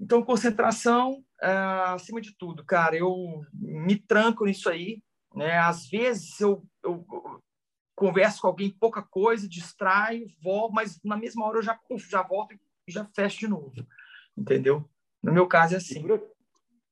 Então, 0.00 0.22
concentração 0.22 1.22
é, 1.42 1.50
acima 1.88 2.20
de 2.22 2.34
tudo, 2.36 2.64
cara. 2.64 2.96
Eu 2.96 3.42
me 3.52 3.96
tranco 3.96 4.46
nisso 4.46 4.70
aí, 4.70 5.02
né? 5.34 5.58
Às 5.58 5.88
vezes 5.88 6.40
eu, 6.40 6.66
eu, 6.82 7.04
eu 7.10 7.42
converso 7.94 8.40
com 8.40 8.46
alguém 8.46 8.70
pouca 8.70 9.02
coisa, 9.02 9.46
distraio, 9.46 10.26
volto, 10.42 10.72
mas 10.72 10.98
na 11.04 11.18
mesma 11.18 11.44
hora 11.44 11.58
eu 11.58 11.62
já, 11.62 11.78
já 12.08 12.22
volto 12.22 12.54
e 12.54 12.92
já 12.92 13.04
fecho 13.14 13.40
de 13.40 13.48
novo, 13.48 13.72
entendeu? 14.36 14.88
No 15.22 15.32
meu 15.32 15.46
caso 15.46 15.74
é 15.74 15.76
assim. 15.78 15.98
E 15.98 16.02
por, 16.02 16.10
eu, 16.10 16.30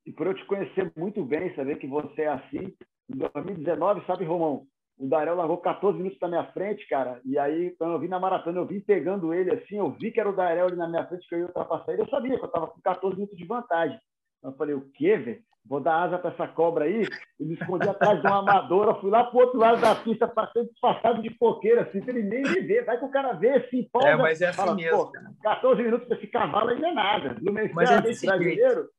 e 0.06 0.12
por 0.12 0.26
eu 0.26 0.34
te 0.34 0.44
conhecer 0.46 0.92
muito 0.96 1.24
bem, 1.24 1.54
saber 1.54 1.78
que 1.78 1.86
você 1.86 2.22
é 2.22 2.28
assim, 2.28 2.74
em 3.08 3.16
2019, 3.16 4.04
sabe, 4.06 4.24
Romão? 4.24 4.66
O 4.96 5.08
Darel 5.08 5.34
largou 5.34 5.58
14 5.58 5.98
minutos 5.98 6.20
na 6.20 6.28
minha 6.28 6.52
frente, 6.52 6.86
cara. 6.88 7.20
E 7.24 7.36
aí, 7.36 7.72
quando 7.76 7.94
eu 7.94 7.98
vim 7.98 8.08
na 8.08 8.20
maratona, 8.20 8.60
eu 8.60 8.66
vim 8.66 8.80
pegando 8.80 9.34
ele 9.34 9.50
assim, 9.50 9.76
eu 9.76 9.90
vi 9.90 10.12
que 10.12 10.20
era 10.20 10.30
o 10.30 10.36
Darel 10.36 10.66
ali 10.66 10.76
na 10.76 10.88
minha 10.88 11.06
frente, 11.06 11.28
que 11.28 11.34
eu 11.34 11.40
ia 11.40 11.46
ultrapassar 11.46 11.92
ele. 11.92 12.02
Eu 12.02 12.08
sabia 12.08 12.36
que 12.36 12.42
eu 12.42 12.46
estava 12.46 12.68
com 12.68 12.80
14 12.80 13.16
minutos 13.16 13.36
de 13.36 13.44
vantagem. 13.44 13.98
Eu 14.42 14.52
falei, 14.52 14.74
o 14.74 14.88
quê, 14.92 15.16
velho? 15.16 15.42
Vou 15.66 15.80
dar 15.80 16.02
asa 16.02 16.18
para 16.18 16.30
essa 16.30 16.46
cobra 16.46 16.84
aí. 16.84 17.08
E 17.40 17.44
me 17.44 17.54
escondi 17.54 17.88
atrás 17.88 18.20
de 18.20 18.26
uma 18.26 18.40
amadora, 18.40 19.00
fui 19.00 19.10
lá 19.10 19.24
pro 19.24 19.40
outro 19.40 19.58
lado 19.58 19.80
da 19.80 19.94
pista, 19.94 20.28
passei 20.28 20.64
disfarçado 20.66 21.22
de 21.22 21.30
coqueira, 21.30 21.82
assim, 21.82 22.02
ele 22.06 22.22
nem 22.22 22.42
me 22.42 22.60
ver. 22.60 22.84
Vai 22.84 22.98
que 22.98 23.04
o 23.04 23.10
cara 23.10 23.32
vê, 23.32 23.66
se 23.68 23.78
empolga. 23.78 24.08
É, 24.08 24.16
mas 24.16 24.42
é 24.42 24.48
assim 24.48 24.56
fala, 24.56 24.74
mesmo. 24.74 25.10
14 25.42 25.82
minutos 25.82 26.06
para 26.06 26.18
esse 26.18 26.26
cavalo 26.26 26.70
ainda 26.70 26.88
é 26.88 26.92
nada. 26.92 27.36
No 27.40 27.52
mas 27.52 27.90
é 27.90 28.00
brasileiro, 28.00 28.90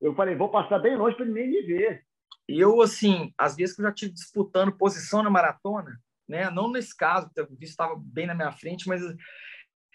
eu 0.00 0.14
falei, 0.14 0.34
vou 0.34 0.48
passar 0.48 0.78
bem 0.78 0.96
longe 0.96 1.14
para 1.16 1.26
ele 1.26 1.34
nem 1.34 1.50
me 1.50 1.62
ver. 1.62 2.02
E 2.48 2.58
eu, 2.58 2.80
assim, 2.80 3.32
às 3.36 3.54
vezes 3.54 3.76
que 3.76 3.82
eu 3.82 3.86
já 3.86 3.92
tive 3.92 4.12
disputando 4.12 4.76
posição 4.76 5.22
na 5.22 5.30
maratona, 5.30 6.00
né? 6.26 6.50
Não 6.50 6.70
nesse 6.70 6.96
caso, 6.96 7.30
o 7.38 7.56
visto 7.56 7.72
estava 7.72 7.94
bem 7.96 8.26
na 8.26 8.34
minha 8.34 8.50
frente, 8.50 8.88
mas 8.88 9.02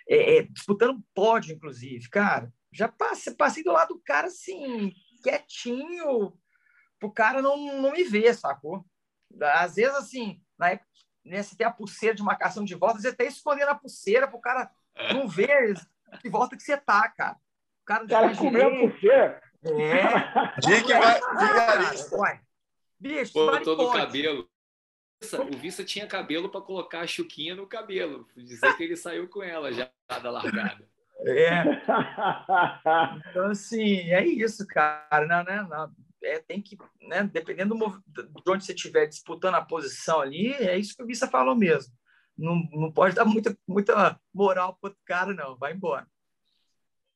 é, 0.08 0.38
é, 0.38 0.42
disputando 0.44 1.04
pódio, 1.14 1.56
inclusive, 1.56 2.08
cara. 2.10 2.52
Já 2.72 2.88
passei, 2.88 3.34
passei 3.34 3.64
do 3.64 3.72
lado 3.72 3.90
do 3.96 4.02
cara, 4.06 4.28
assim, 4.28 4.94
quietinho, 5.26 6.34
pro 7.00 7.12
cara 7.12 7.42
não, 7.42 7.82
não 7.82 7.92
me 7.92 8.04
ver, 8.04 8.36
sacou? 8.36 8.86
Às 9.42 9.76
vezes, 9.76 9.96
assim, 9.96 10.40
na 10.58 10.70
época, 10.72 10.88
né, 11.26 11.42
você 11.42 11.56
tem 11.56 11.66
a 11.66 11.72
pulseira 11.72 12.16
de 12.16 12.22
marcação 12.22 12.64
de 12.64 12.76
volta, 12.76 13.00
você 13.00 13.08
até 13.08 13.26
escondendo 13.26 13.70
a 13.70 13.76
pulseira 13.76 14.28
pro 14.28 14.40
cara 14.40 14.70
não 15.12 15.28
ver 15.28 15.76
que 16.22 16.30
volta 16.30 16.56
que 16.56 16.64
você 16.64 16.78
tá, 16.78 17.10
cara. 17.10 17.38
O 17.82 17.86
cara, 17.86 18.06
o 18.06 18.08
cara 18.08 18.36
comeu 18.36 18.68
a 18.68 18.80
pulseira. 18.80 19.42
É. 19.64 20.60
Diga 20.62 20.84
que 20.84 20.94
vai. 20.94 21.20
Diga 21.20 22.42
Bicho, 23.00 23.34
Botou 23.34 23.76
no 23.76 23.92
cabelo. 23.92 24.50
O 25.24 25.58
Vista 25.58 25.84
tinha 25.84 26.08
cabelo 26.08 26.50
para 26.50 26.62
colocar 26.62 27.02
a 27.02 27.08
chuquinha 27.08 27.56
no 27.56 27.66
cabelo. 27.66 28.28
Dizer 28.38 28.78
que 28.78 28.84
ele 28.84 28.96
saiu 28.96 29.28
com 29.28 29.42
ela 29.42 29.72
já 29.74 29.90
da 30.08 30.30
largada. 30.30 30.88
É. 31.20 31.64
Então, 33.30 33.48
assim, 33.48 34.12
é 34.12 34.26
isso, 34.26 34.66
cara. 34.68 35.28
Não, 35.28 35.44
né? 35.44 35.68
Não, 35.70 35.92
é, 36.24 36.40
tem 36.40 36.62
que, 36.62 36.78
né? 37.08 37.24
Dependendo 37.24 37.76
do, 37.76 38.04
de 38.44 38.52
onde 38.52 38.66
você 38.66 38.74
estiver 38.74 39.06
disputando 39.06 39.56
a 39.56 39.62
posição 39.62 40.22
ali, 40.22 40.54
é 40.54 40.78
isso 40.78 40.96
que 40.96 41.04
o 41.04 41.06
Vissa 41.06 41.28
falou 41.28 41.56
mesmo. 41.56 41.94
Não, 42.38 42.56
não 42.72 42.92
pode 42.92 43.16
dar 43.16 43.26
muita, 43.26 43.58
muita 43.68 44.20
moral 44.34 44.78
para 44.82 44.92
o 44.92 44.96
cara, 45.06 45.34
não. 45.34 45.58
Vai 45.58 45.74
embora. 45.74 46.08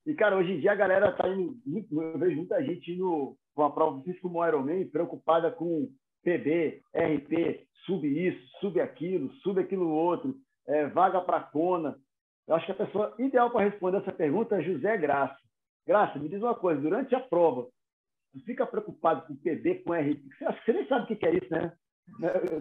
E, 0.05 0.13
cara, 0.13 0.37
hoje 0.37 0.53
em 0.53 0.59
dia 0.59 0.71
a 0.71 0.75
galera 0.75 1.11
tá 1.11 1.27
indo. 1.27 1.57
Eu 1.91 2.17
vejo 2.17 2.37
muita 2.37 2.63
gente 2.63 2.91
indo 2.91 3.37
com 3.53 3.63
a 3.63 3.71
prova 3.71 4.01
física 4.01 4.21
como 4.21 4.45
Ironman, 4.45 4.87
preocupada 4.87 5.51
com 5.51 5.91
PB, 6.23 6.81
RP, 6.93 7.67
sub 7.85 8.07
isso, 8.07 8.41
sub 8.59 8.79
aquilo, 8.79 9.31
sub 9.35 9.59
aquilo 9.59 9.89
outro, 9.89 10.35
é, 10.67 10.87
vaga 10.87 11.21
para 11.21 11.41
Kona. 11.41 11.97
Eu 12.49 12.55
acho 12.55 12.65
que 12.65 12.71
a 12.71 12.85
pessoa 12.85 13.13
ideal 13.19 13.51
para 13.51 13.69
responder 13.69 13.97
essa 13.97 14.11
pergunta 14.11 14.55
é 14.55 14.63
José 14.63 14.97
Graça. 14.97 15.37
Graça, 15.85 16.17
me 16.17 16.27
diz 16.27 16.41
uma 16.41 16.55
coisa: 16.55 16.81
durante 16.81 17.13
a 17.13 17.19
prova, 17.19 17.67
você 18.33 18.43
fica 18.43 18.65
preocupado 18.65 19.27
com 19.27 19.35
PB, 19.35 19.83
com 19.83 19.93
RP? 19.93 20.35
Você, 20.35 20.45
acho 20.45 20.59
que 20.59 20.65
você 20.65 20.73
nem 20.73 20.87
sabe 20.87 21.13
o 21.13 21.15
que 21.15 21.25
é 21.27 21.35
isso, 21.35 21.51
né? 21.51 21.71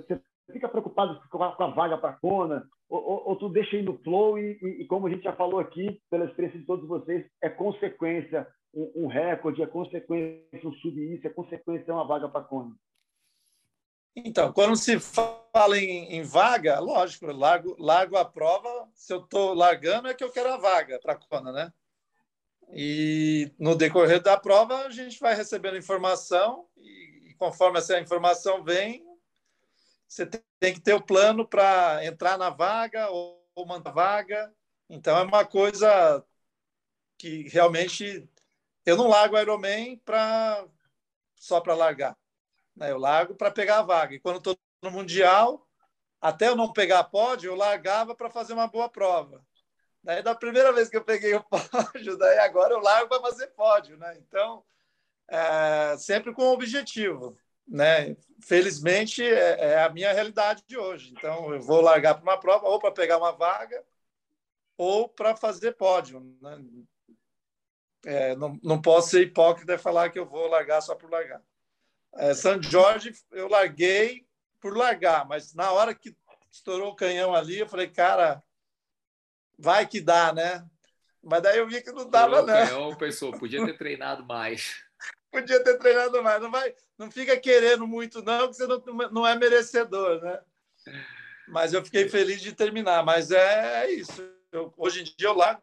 Você 0.06 0.20
fica 0.52 0.68
preocupado 0.68 1.18
com 1.30 1.42
a, 1.42 1.56
com 1.56 1.64
a 1.64 1.70
vaga 1.70 1.96
para 1.96 2.12
Kona, 2.12 2.66
ou, 2.86 3.02
ou, 3.02 3.28
ou, 3.28 3.36
tu 3.36 3.48
deixa 3.48 3.76
ir 3.76 3.82
no 3.82 3.96
flow 4.00 4.38
e, 4.38 4.58
e, 4.60 4.82
e, 4.82 4.86
como 4.86 5.06
a 5.06 5.10
gente 5.10 5.22
já 5.22 5.32
falou 5.32 5.58
aqui, 5.58 5.98
pela 6.10 6.26
experiência 6.26 6.60
de 6.60 6.66
todos 6.66 6.86
vocês, 6.86 7.26
é 7.42 7.48
consequência 7.48 8.46
um, 8.74 9.04
um 9.04 9.06
recorde, 9.06 9.62
é 9.62 9.66
consequência 9.66 10.68
um 10.68 10.72
sub 10.74 11.00
isso, 11.14 11.26
é 11.26 11.30
consequência 11.30 11.94
uma 11.94 12.06
vaga 12.06 12.28
para 12.28 12.44
Kona. 12.44 12.74
Então, 14.24 14.52
quando 14.52 14.76
se 14.76 14.98
fala 14.98 15.78
em, 15.78 16.16
em 16.16 16.22
vaga, 16.22 16.80
lógico, 16.80 17.26
largo, 17.26 17.76
largo 17.78 18.16
a 18.16 18.24
prova, 18.24 18.88
se 18.94 19.12
eu 19.12 19.20
estou 19.20 19.54
largando 19.54 20.08
é 20.08 20.14
que 20.14 20.24
eu 20.24 20.32
quero 20.32 20.52
a 20.52 20.56
vaga 20.56 20.98
para 21.00 21.12
a 21.12 21.16
Kona, 21.16 21.52
né? 21.52 21.72
E 22.70 23.52
no 23.58 23.74
decorrer 23.74 24.22
da 24.22 24.36
prova, 24.36 24.86
a 24.86 24.90
gente 24.90 25.18
vai 25.20 25.34
recebendo 25.34 25.76
informação 25.76 26.68
e, 26.76 27.30
e 27.30 27.34
conforme 27.34 27.78
essa 27.78 27.98
informação 27.98 28.62
vem, 28.62 29.04
você 30.06 30.26
tem 30.26 30.74
que 30.74 30.80
ter 30.80 30.94
o 30.94 31.02
plano 31.02 31.46
para 31.46 32.04
entrar 32.04 32.36
na 32.36 32.50
vaga 32.50 33.08
ou, 33.10 33.46
ou 33.54 33.66
mandar 33.66 33.92
vaga. 33.92 34.52
Então, 34.88 35.16
é 35.16 35.22
uma 35.22 35.44
coisa 35.44 36.24
que 37.16 37.48
realmente 37.48 38.28
eu 38.84 38.96
não 38.96 39.08
largo 39.08 39.36
o 39.36 39.38
Ironman 39.40 39.98
pra, 39.98 40.66
só 41.36 41.60
para 41.60 41.74
largar. 41.74 42.16
Né? 42.78 42.90
Eu 42.90 42.98
largo 42.98 43.34
para 43.34 43.50
pegar 43.50 43.78
a 43.78 43.82
vaga. 43.82 44.14
E 44.14 44.20
quando 44.20 44.38
estou 44.38 44.56
no 44.82 44.90
Mundial, 44.90 45.66
até 46.20 46.48
eu 46.48 46.56
não 46.56 46.72
pegar 46.72 47.04
pódio, 47.04 47.50
eu 47.50 47.56
largava 47.56 48.14
para 48.14 48.30
fazer 48.30 48.52
uma 48.52 48.68
boa 48.68 48.88
prova. 48.88 49.44
Daí, 50.02 50.22
da 50.22 50.34
primeira 50.34 50.72
vez 50.72 50.88
que 50.88 50.96
eu 50.96 51.04
peguei 51.04 51.34
o 51.34 51.42
pódio, 51.44 52.16
daí 52.16 52.38
agora 52.38 52.72
eu 52.72 52.80
largo 52.80 53.08
para 53.08 53.20
fazer 53.20 53.48
pódio. 53.48 53.96
Né? 53.96 54.16
Então, 54.18 54.64
é, 55.28 55.96
sempre 55.98 56.32
com 56.32 56.52
objetivo 56.52 57.36
né? 57.68 58.16
Felizmente 58.42 59.22
é, 59.22 59.72
é, 59.72 59.82
a 59.82 59.90
minha 59.90 60.12
realidade 60.12 60.64
de 60.66 60.76
hoje. 60.76 61.12
Então 61.16 61.52
eu 61.52 61.60
vou 61.60 61.80
largar 61.80 62.14
para 62.14 62.22
uma 62.22 62.40
prova 62.40 62.66
ou 62.66 62.78
para 62.78 62.90
pegar 62.90 63.18
uma 63.18 63.32
vaga 63.32 63.84
ou 64.76 65.08
para 65.08 65.36
fazer 65.36 65.72
pódio. 65.72 66.20
Né? 66.40 66.64
É, 68.06 68.36
não, 68.36 68.58
não 68.62 68.80
posso 68.80 69.10
ser 69.10 69.22
hipócrita 69.22 69.74
e 69.74 69.78
falar 69.78 70.10
que 70.10 70.18
eu 70.18 70.24
vou 70.24 70.46
largar 70.46 70.80
só 70.80 70.94
por 70.94 71.10
largar. 71.10 71.42
É, 72.18 72.34
São 72.34 72.60
Jorge 72.60 73.12
eu 73.30 73.48
larguei 73.48 74.26
por 74.60 74.76
largar, 74.76 75.26
mas 75.28 75.54
na 75.54 75.70
hora 75.70 75.94
que 75.94 76.16
estourou 76.50 76.90
o 76.90 76.96
canhão 76.96 77.32
ali, 77.32 77.60
eu 77.60 77.68
falei, 77.68 77.88
cara, 77.88 78.42
vai 79.56 79.86
que 79.86 80.00
dá, 80.00 80.32
né? 80.32 80.66
Mas 81.22 81.42
daí 81.42 81.58
eu 81.58 81.68
vi 81.68 81.80
que 81.80 81.92
não 81.92 82.10
dava, 82.10 82.42
não. 82.42 82.66
Canhão, 82.66 82.96
pensou, 82.96 83.30
podia 83.38 83.64
ter 83.64 83.78
treinado 83.78 84.24
mais. 84.24 84.82
Podia 85.30 85.62
ter 85.62 85.78
treinado 85.78 86.22
mais. 86.22 86.40
Não, 86.40 86.50
vai, 86.50 86.74
não 86.96 87.10
fica 87.10 87.38
querendo 87.38 87.86
muito, 87.86 88.22
não, 88.22 88.48
que 88.48 88.54
você 88.54 88.66
não, 88.66 88.82
não 89.10 89.26
é 89.26 89.36
merecedor, 89.36 90.22
né? 90.22 90.40
Mas 91.46 91.74
eu 91.74 91.84
fiquei 91.84 92.08
feliz 92.08 92.40
de 92.40 92.54
terminar. 92.54 93.04
Mas 93.04 93.30
é, 93.30 93.84
é 93.84 93.90
isso. 93.90 94.26
Eu, 94.50 94.72
hoje 94.74 95.02
em 95.02 95.04
dia 95.04 95.28
eu 95.28 95.34
largo, 95.34 95.62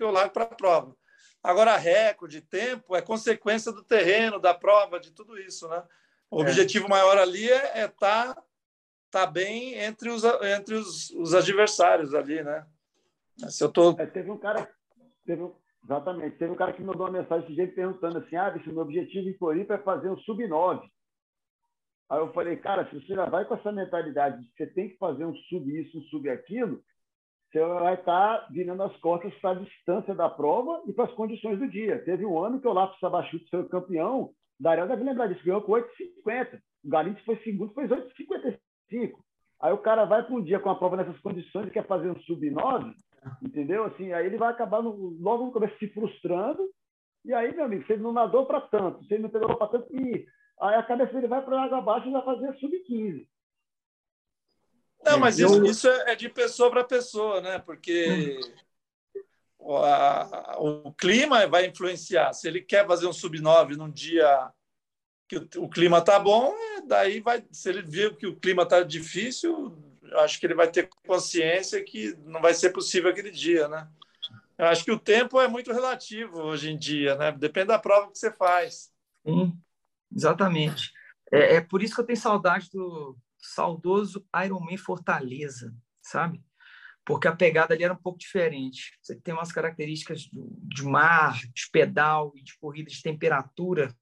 eu 0.00 0.10
largo 0.10 0.32
para 0.32 0.42
a 0.42 0.54
prova. 0.54 0.96
Agora, 1.46 1.76
recorde, 1.76 2.40
tempo, 2.40 2.96
é 2.96 3.00
consequência 3.00 3.70
do 3.70 3.84
terreno, 3.84 4.40
da 4.40 4.52
prova, 4.52 4.98
de 4.98 5.12
tudo 5.12 5.38
isso, 5.38 5.68
né? 5.68 5.82
O 6.30 6.40
é. 6.40 6.42
objetivo 6.42 6.88
maior 6.88 7.16
ali 7.16 7.48
é 7.48 7.84
estar 7.84 8.30
é 8.30 8.34
tá, 8.34 8.42
tá 9.10 9.26
bem 9.26 9.74
entre 9.74 10.10
os, 10.10 10.24
entre 10.24 10.74
os, 10.74 11.10
os 11.10 11.34
adversários 11.34 12.14
ali, 12.14 12.42
né? 12.42 12.66
Se 13.48 13.62
eu 13.62 13.70
tô... 13.70 13.92
É, 13.98 14.06
teve 14.06 14.30
um 14.30 14.38
cara, 14.38 14.68
teve, 15.24 15.48
Exatamente. 15.84 16.36
Teve 16.36 16.50
um 16.50 16.56
cara 16.56 16.72
que 16.72 16.80
me 16.80 16.88
mandou 16.88 17.06
uma 17.06 17.20
mensagem 17.20 17.44
esse 17.44 17.54
dia 17.54 17.72
perguntando 17.72 18.18
assim: 18.18 18.34
ah, 18.34 18.50
bicho, 18.50 18.72
meu 18.72 18.82
objetivo 18.82 19.28
em 19.28 19.38
Floripa 19.38 19.74
é 19.74 19.78
fazer 19.78 20.10
um 20.10 20.18
sub-9. 20.18 20.82
Aí 22.10 22.18
eu 22.18 22.32
falei, 22.32 22.56
cara, 22.56 22.88
se 22.88 23.00
você 23.00 23.14
já 23.14 23.26
vai 23.26 23.44
com 23.44 23.54
essa 23.54 23.70
mentalidade 23.70 24.42
de 24.42 24.50
que 24.50 24.56
você 24.56 24.66
tem 24.72 24.88
que 24.88 24.96
fazer 24.96 25.24
um 25.24 25.34
sub 25.34 25.80
isso, 25.80 25.98
um 25.98 26.02
sub 26.02 26.28
aquilo, 26.28 26.82
você 27.50 27.60
vai 27.64 27.94
estar 27.94 28.48
virando 28.50 28.82
as 28.82 28.96
costas 28.98 29.32
para 29.36 29.50
a 29.50 29.62
distância 29.62 30.14
da 30.14 30.28
prova 30.28 30.82
e 30.86 30.92
para 30.92 31.04
as 31.04 31.12
condições 31.12 31.58
do 31.58 31.68
dia. 31.68 32.02
Teve 32.04 32.26
um 32.26 32.38
ano 32.38 32.60
que 32.60 32.68
o 32.68 32.72
Lápis 32.72 32.98
Sabachute 32.98 33.48
foi 33.48 33.68
campeão, 33.68 34.30
Dariel 34.58 34.88
deve 34.88 35.04
lembrar 35.04 35.28
disso, 35.28 35.44
ganhou 35.44 35.62
com 35.62 35.72
8,50. 35.72 36.60
O 36.84 36.88
Galite 36.88 37.24
foi 37.24 37.36
segundo, 37.38 37.72
foi 37.72 37.86
8,55. 37.86 39.12
Aí 39.60 39.72
o 39.72 39.78
cara 39.78 40.04
vai 40.04 40.22
para 40.22 40.34
um 40.34 40.42
dia 40.42 40.60
com 40.60 40.70
a 40.70 40.74
prova 40.74 40.96
nessas 40.96 41.18
condições 41.20 41.66
e 41.66 41.70
quer 41.70 41.86
fazer 41.86 42.10
um 42.10 42.20
sub-9, 42.20 42.94
Entendeu? 43.42 43.84
Assim, 43.84 44.12
aí 44.12 44.26
ele 44.26 44.36
vai 44.36 44.50
acabar 44.50 44.82
no, 44.82 45.16
logo 45.20 45.46
no 45.46 45.52
começo 45.52 45.76
se 45.78 45.88
frustrando. 45.88 46.62
E 47.24 47.32
aí, 47.32 47.54
meu 47.54 47.64
amigo, 47.64 47.84
você 47.84 47.96
não 47.96 48.12
nadou 48.12 48.46
para 48.46 48.60
tanto, 48.60 49.04
você 49.04 49.18
não 49.18 49.28
pegou 49.28 49.56
para 49.56 49.66
tanto, 49.66 49.92
e 49.92 50.24
aí 50.60 50.74
a 50.76 50.82
cabeça 50.82 51.12
dele 51.12 51.26
vai 51.26 51.44
para 51.44 51.60
água 51.60 51.78
abaixo 51.78 52.08
e 52.08 52.12
vai 52.12 52.24
fazer 52.24 52.54
sub-15. 52.58 53.26
Não, 55.06 55.18
mas 55.18 55.38
isso, 55.38 55.64
isso 55.64 55.88
é 55.88 56.14
de 56.14 56.28
pessoa 56.28 56.70
para 56.70 56.84
pessoa, 56.84 57.40
né? 57.40 57.58
Porque 57.58 58.40
o, 59.58 59.76
a, 59.76 60.56
o 60.58 60.92
clima 60.92 61.46
vai 61.46 61.66
influenciar. 61.66 62.32
Se 62.32 62.48
ele 62.48 62.60
quer 62.60 62.86
fazer 62.86 63.06
um 63.06 63.12
sub-9 63.12 63.76
num 63.76 63.90
dia 63.90 64.50
que 65.28 65.36
o, 65.36 65.48
o 65.58 65.68
clima 65.68 66.02
tá 66.02 66.18
bom, 66.18 66.54
é, 66.76 66.82
daí 66.82 67.20
vai. 67.20 67.44
Se 67.50 67.68
ele 67.68 67.82
viu 67.82 68.14
que 68.16 68.26
o 68.26 68.36
clima 68.36 68.66
tá 68.66 68.82
difícil, 68.82 69.76
acho 70.14 70.38
que 70.38 70.46
ele 70.46 70.54
vai 70.54 70.70
ter 70.70 70.88
consciência 71.06 71.82
que 71.82 72.16
não 72.24 72.40
vai 72.40 72.54
ser 72.54 72.70
possível 72.70 73.10
aquele 73.10 73.30
dia, 73.30 73.68
né? 73.68 73.88
Eu 74.58 74.66
acho 74.66 74.84
que 74.84 74.92
o 74.92 74.98
tempo 74.98 75.40
é 75.40 75.46
muito 75.46 75.72
relativo 75.72 76.40
hoje 76.40 76.70
em 76.70 76.78
dia, 76.78 77.14
né? 77.16 77.30
Depende 77.32 77.68
da 77.68 77.78
prova 77.78 78.10
que 78.10 78.18
você 78.18 78.32
faz. 78.32 78.90
Sim, 79.26 79.56
exatamente. 80.14 80.92
É, 81.30 81.56
é 81.56 81.60
por 81.60 81.82
isso 81.82 81.94
que 81.94 82.00
eu 82.00 82.06
tenho 82.06 82.18
saudade 82.18 82.70
do 82.70 83.16
saudoso 83.54 84.26
Ironman 84.44 84.76
Fortaleza, 84.76 85.74
sabe? 86.02 86.42
Porque 87.04 87.28
a 87.28 87.36
pegada 87.36 87.72
ali 87.72 87.84
era 87.84 87.94
um 87.94 88.02
pouco 88.02 88.18
diferente. 88.18 88.98
Você 89.00 89.14
tem 89.14 89.32
umas 89.32 89.52
características 89.52 90.28
de 90.32 90.82
mar, 90.82 91.38
de 91.54 91.70
pedal 91.70 92.32
e 92.34 92.42
de 92.42 92.58
corrida 92.58 92.90
de 92.90 93.02
temperatura 93.02 93.96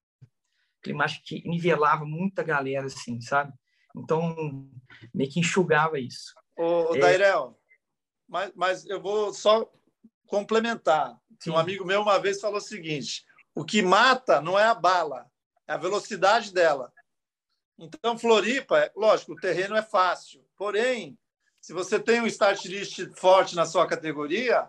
climática 0.83 1.23
que 1.25 1.49
nivelava 1.49 2.05
muita 2.05 2.43
galera, 2.43 2.87
assim, 2.87 3.21
sabe? 3.21 3.53
Então, 3.97 4.69
meio 5.15 5.31
que 5.31 5.41
enxugava 5.41 5.99
isso. 5.99 6.35
Ô, 6.57 6.95
é... 6.95 6.99
Dairel, 6.99 7.59
mas, 8.29 8.53
mas 8.55 8.87
eu 8.87 9.01
vou 9.01 9.33
só 9.33 9.71
complementar. 10.27 11.17
Sim. 11.41 11.51
Um 11.51 11.59
amigo 11.59 11.85
meu 11.85 12.03
uma 12.03 12.19
vez 12.19 12.41
falou 12.41 12.59
o 12.59 12.61
seguinte: 12.61 13.25
o 13.55 13.65
que 13.65 13.83
mata 13.83 14.41
não 14.41 14.59
é 14.59 14.65
a 14.65 14.75
bala, 14.75 15.27
é 15.67 15.73
a 15.73 15.79
velocidade 15.79 16.53
dela. 16.53 16.93
Então, 17.79 18.17
Floripa, 18.17 18.91
lógico, 18.97 19.33
o 19.33 19.41
terreno 19.41 19.77
é 19.77 19.83
fácil. 19.83 20.45
Porém, 20.57 21.19
se 21.61 21.73
você 21.73 21.99
tem 21.99 22.21
um 22.21 22.27
start 22.27 22.65
list 22.67 23.01
forte 23.15 23.57
na 23.57 23.67
sua 23.67 23.87
categoria, 23.87 24.69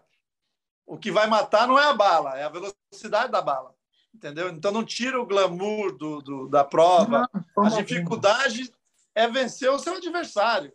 o 0.85 0.97
que 0.97 1.11
vai 1.11 1.27
matar 1.27 1.67
não 1.67 1.79
é 1.79 1.85
a 1.85 1.93
bala, 1.93 2.37
é 2.37 2.43
a 2.43 2.49
velocidade 2.49 3.31
da 3.31 3.41
bala. 3.41 3.75
Entendeu? 4.13 4.49
Então, 4.49 4.71
não 4.71 4.83
tira 4.83 5.19
o 5.19 5.25
glamour 5.25 5.95
do, 5.95 6.21
do 6.21 6.47
da 6.47 6.63
prova. 6.63 7.29
Não, 7.55 7.65
a 7.65 7.69
dificuldade 7.69 8.73
é 9.13 9.27
vencer 9.27 9.69
o 9.69 9.77
seu 9.77 9.95
adversário. 9.95 10.73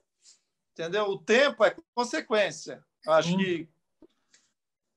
Entendeu? 0.72 1.06
O 1.06 1.18
tempo 1.18 1.64
é 1.64 1.74
consequência. 1.94 2.84
Eu 3.04 3.12
acho 3.12 3.36
que, 3.36 3.68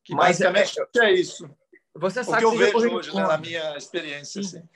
que 0.03 0.13
Mas 0.13 0.39
basicamente 0.39 0.79
é, 0.97 1.05
é 1.05 1.13
isso. 1.13 1.49
Você 1.95 2.23
sabe 2.23 2.45
o 2.45 2.51
que 2.51 2.55
eu 2.55 2.59
vejo 2.59 2.95
hoje 2.95 3.15
né, 3.15 3.23
na 3.23 3.37
minha 3.37 3.77
experiência. 3.77 4.41
Assim. 4.41 4.67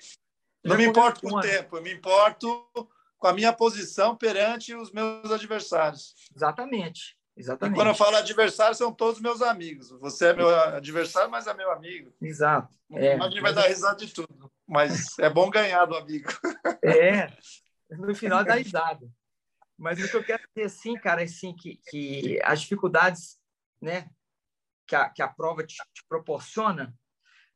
Não 0.67 0.77
me 0.77 0.85
importo 0.85 1.21
com 1.21 1.35
o 1.35 1.41
tempo, 1.41 1.77
eu 1.77 1.81
me 1.81 1.93
importo 1.93 2.67
com 3.17 3.27
a 3.27 3.33
minha 3.33 3.51
posição 3.51 4.15
perante 4.15 4.75
os 4.75 4.91
meus 4.91 5.31
adversários. 5.31 6.13
Exatamente. 6.35 7.17
Exatamente. 7.35 7.75
E 7.75 7.77
quando 7.77 7.89
eu 7.89 7.95
falo 7.95 8.17
adversário, 8.17 8.75
são 8.75 8.91
todos 8.91 9.21
meus 9.21 9.41
amigos. 9.41 9.91
Você 9.91 10.27
é 10.27 10.33
meu 10.33 10.49
adversário, 10.49 11.29
mas 11.29 11.45
é 11.45 11.53
meu 11.53 11.71
amigo. 11.71 12.11
Exato. 12.19 12.75
É, 12.91 13.13
a 13.13 13.29
gente 13.29 13.41
vai 13.41 13.53
dar 13.53 13.67
risada 13.67 14.03
de 14.03 14.11
tudo, 14.11 14.51
mas 14.67 15.17
é 15.19 15.29
bom 15.29 15.49
ganhar 15.49 15.85
do 15.85 15.95
amigo. 15.95 16.29
É, 16.83 17.31
no 17.89 18.13
final 18.15 18.43
dá 18.43 18.55
risada. 18.55 19.09
Mas 19.77 19.99
o 19.99 20.09
que 20.09 20.15
eu 20.15 20.23
quero 20.23 20.41
dizer, 20.55 20.65
assim, 20.67 20.95
cara, 20.95 21.21
é 21.21 21.25
assim, 21.25 21.53
que, 21.53 21.79
que 21.89 22.39
as 22.43 22.61
dificuldades, 22.61 23.37
né, 23.81 24.09
que 24.85 24.95
a, 24.95 25.09
que 25.09 25.21
a 25.21 25.27
prova 25.27 25.65
te, 25.65 25.75
te 25.75 26.03
proporciona, 26.07 26.93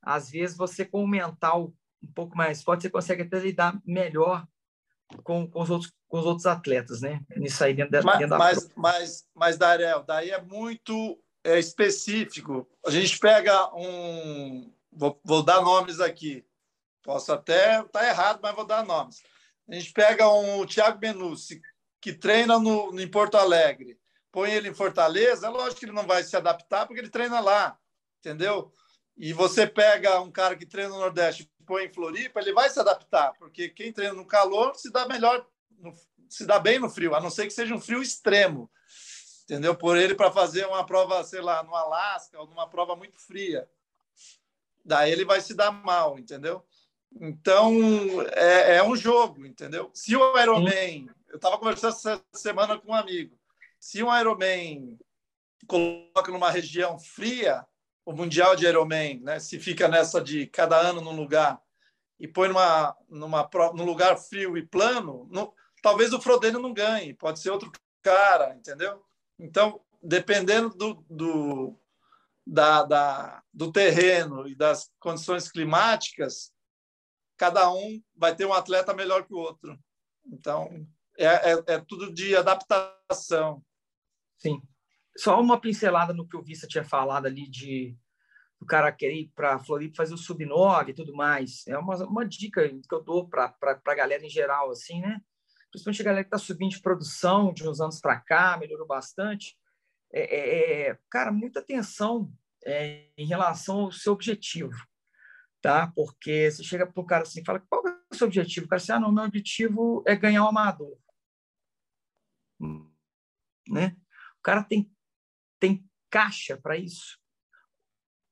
às 0.02 0.30
vezes 0.30 0.58
você 0.58 0.84
com 0.84 1.04
o 1.04 1.08
mental 1.08 1.74
um 2.04 2.12
pouco 2.14 2.36
mais 2.36 2.64
forte, 2.64 2.84
você 2.84 2.90
consegue 2.90 3.24
até 3.24 3.40
lidar 3.40 3.80
melhor 3.86 4.46
com, 5.24 5.48
com, 5.48 5.62
os, 5.62 5.70
outros, 5.70 5.94
com 6.08 6.20
os 6.20 6.26
outros 6.26 6.46
atletas, 6.46 7.02
né? 7.02 7.22
Nisso 7.36 7.64
aí 7.64 7.74
dentro, 7.74 8.04
mas, 8.04 8.18
dentro 8.18 8.30
da 8.30 8.38
mas, 8.38 8.70
mas, 8.76 9.28
mas, 9.34 9.58
Darel, 9.58 10.04
daí 10.04 10.32
é 10.32 10.42
muito 10.42 11.20
é, 11.44 11.60
específico. 11.60 12.68
A 12.86 12.90
gente 12.90 13.18
pega 13.20 13.74
um. 13.76 14.74
Vou, 14.92 15.20
vou 15.24 15.44
dar 15.44 15.62
nomes 15.62 16.00
aqui. 16.00 16.46
Posso 17.04 17.32
até 17.32 17.82
estar 17.82 18.00
tá 18.00 18.08
errado, 18.08 18.40
mas 18.42 18.56
vou 18.56 18.66
dar 18.66 18.86
nomes. 18.86 19.22
A 19.68 19.74
gente 19.74 19.92
pega 19.92 20.30
um 20.30 20.66
Thiago 20.66 20.98
Benucci, 20.98 21.62
que 22.00 22.14
treina 22.14 22.60
no, 22.60 23.00
em 23.00 23.08
Porto 23.08 23.36
Alegre, 23.36 23.98
põe 24.32 24.52
ele 24.52 24.70
em 24.70 24.74
Fortaleza, 24.74 25.48
é 25.48 25.50
lógico 25.50 25.80
que 25.80 25.86
ele 25.86 25.94
não 25.94 26.06
vai 26.06 26.24
se 26.24 26.36
adaptar, 26.36 26.86
porque 26.86 27.00
ele 27.00 27.10
treina 27.10 27.40
lá, 27.40 27.78
entendeu? 28.20 28.72
E 29.18 29.34
você 29.34 29.68
pega 29.68 30.20
um 30.20 30.32
cara 30.32 30.56
que 30.56 30.66
treina 30.66 30.90
no 30.90 31.00
Nordeste 31.00 31.51
põe 31.62 31.86
em 31.86 31.94
Floripa, 31.94 32.40
ele 32.40 32.54
vai 32.54 32.70
se 32.70 32.80
adaptar, 32.80 33.34
porque 33.40 33.70
quem 33.70 33.94
treina 33.94 34.14
no 34.14 34.26
calor 34.26 34.76
se 34.76 34.92
dá 34.92 35.08
melhor, 35.08 35.46
se 36.30 36.46
dá 36.46 36.60
bem 36.60 36.80
no 36.80 36.90
frio, 36.90 37.16
a 37.16 37.22
não 37.22 37.30
ser 37.30 37.46
que 37.46 37.54
seja 37.54 37.74
um 37.74 37.80
frio 37.80 38.02
extremo, 38.02 38.70
entendeu? 39.44 39.76
Por 39.76 39.98
ele 39.98 40.16
para 40.16 40.32
fazer 40.32 40.66
uma 40.68 40.86
prova, 40.86 41.24
sei 41.24 41.42
lá, 41.42 41.64
no 41.64 41.76
Alasca 41.76 42.40
ou 42.40 42.48
numa 42.48 42.70
prova 42.70 42.96
muito 42.96 43.20
fria. 43.20 43.70
Daí 44.84 45.12
ele 45.12 45.26
vai 45.26 45.42
se 45.42 45.54
dar 45.54 45.72
mal, 45.72 46.18
entendeu? 46.18 46.66
Então, 47.20 47.74
é, 48.34 48.78
é 48.78 48.84
um 48.84 48.96
jogo, 48.96 49.46
entendeu? 49.46 49.92
Se 49.94 50.16
o 50.16 50.40
Ironman... 50.40 51.10
Eu 51.28 51.38
estava 51.38 51.58
conversando 51.58 51.94
essa 51.94 52.22
semana 52.34 52.78
com 52.78 52.92
um 52.92 52.94
amigo. 52.94 53.40
Se 53.80 54.04
um 54.04 54.14
Ironman 54.20 55.00
coloca 55.66 56.30
numa 56.30 56.52
região 56.52 57.00
fria, 57.00 57.66
o 58.06 58.14
Mundial 58.14 58.56
de 58.56 58.66
Ironman, 58.66 59.20
né, 59.22 59.40
se 59.40 59.60
fica 59.60 59.88
nessa 59.88 60.20
de 60.22 60.48
cada 60.48 60.78
ano 60.78 61.02
num 61.02 61.16
lugar 61.16 61.62
e 62.20 62.28
põe 62.28 62.48
numa, 62.48 62.96
numa, 63.10 63.50
num 63.74 63.86
lugar 63.86 64.18
frio 64.18 64.58
e 64.58 64.66
plano, 64.66 65.28
no, 65.32 65.54
talvez 65.82 66.14
o 66.14 66.22
Frodeno 66.22 66.60
não 66.60 66.74
ganhe, 66.74 67.14
pode 67.14 67.40
ser 67.40 67.50
outro 67.50 67.72
cara, 68.02 68.56
entendeu? 68.56 69.04
Então, 69.40 69.82
dependendo 70.02 70.70
do, 70.70 71.06
do, 71.10 71.80
da, 72.46 72.84
da, 72.84 73.44
do 73.54 73.72
terreno 73.72 74.48
e 74.48 74.56
das 74.56 74.92
condições 75.00 75.50
climáticas, 75.50 76.52
cada 77.38 77.72
um 77.72 78.02
vai 78.16 78.36
ter 78.36 78.46
um 78.46 78.54
atleta 78.54 78.94
melhor 78.94 79.26
que 79.26 79.34
o 79.34 79.38
outro. 79.38 79.78
Então, 80.26 80.86
é, 81.18 81.26
é, 81.26 81.64
é 81.68 81.80
tudo 81.80 82.14
de 82.14 82.36
adaptação. 82.36 83.64
Sim. 84.38 84.62
Só 85.18 85.40
uma 85.42 85.60
pincelada 85.60 86.14
no 86.14 86.28
que 86.28 86.38
o 86.38 86.42
Vista 86.42 86.68
tinha 86.68 86.84
falado 86.84 87.26
ali 87.26 87.50
de 87.50 87.98
o 88.60 88.66
cara 88.66 88.92
querer 88.92 89.22
ir 89.22 89.32
para 89.36 89.60
Floripa 89.60 89.98
fazer 89.98 90.14
o 90.14 90.18
sub-9 90.18 90.90
e 90.90 90.94
tudo 90.94 91.14
mais. 91.14 91.66
É 91.68 91.78
uma, 91.78 91.96
uma 92.06 92.26
dica 92.26 92.68
que 92.70 92.94
eu 92.94 93.04
dou 93.04 93.28
para 93.28 93.56
a 93.62 93.96
galera 93.96 94.26
em 94.26 94.30
geral, 94.30 94.70
assim, 94.70 95.02
né? 95.02 95.20
Principalmente 95.72 96.02
a 96.02 96.06
galera 96.06 96.24
que 96.24 96.28
está 96.28 96.38
subindo 96.38 96.72
de 96.72 96.82
produção 96.82 97.54
de 97.54 97.68
uns 97.68 97.82
anos 97.82 98.00
para 98.00 98.20
cá, 98.20 98.58
melhorou 98.58 98.86
bastante. 98.86 99.58
É, 100.14 100.22
é, 100.22 100.90
é 100.90 101.00
cara, 101.10 101.32
muita 101.32 101.60
atenção 101.60 102.32
é, 102.66 103.08
em 103.18 103.26
relação 103.26 103.82
ao 103.82 103.92
seu 103.92 104.14
objetivo 104.14 104.76
tá? 105.62 105.88
Porque 105.96 106.50
você 106.50 106.64
chega 106.64 106.88
para 106.88 107.02
o 107.02 107.06
cara 107.06 107.24
assim, 107.24 107.46
fala, 107.46 107.60
qual 107.60 107.88
é 107.88 107.98
o 108.12 108.16
seu 108.16 108.28
objetivo? 108.28 108.66
O 108.66 108.70
cara 108.70 108.82
assim, 108.82 108.92
ah, 108.92 109.00
não, 109.00 109.12
meu 109.12 109.24
objetivo 109.24 110.04
é 110.08 110.16
ganhar 110.16 110.42
o 110.42 110.46
um 110.46 110.50
amador. 110.50 110.98
Né? 113.70 113.96
O 114.40 114.42
cara 114.42 114.64
tem, 114.64 114.92
tem 115.62 115.88
caixa 116.10 116.58
para 116.58 116.76
isso. 116.76 117.18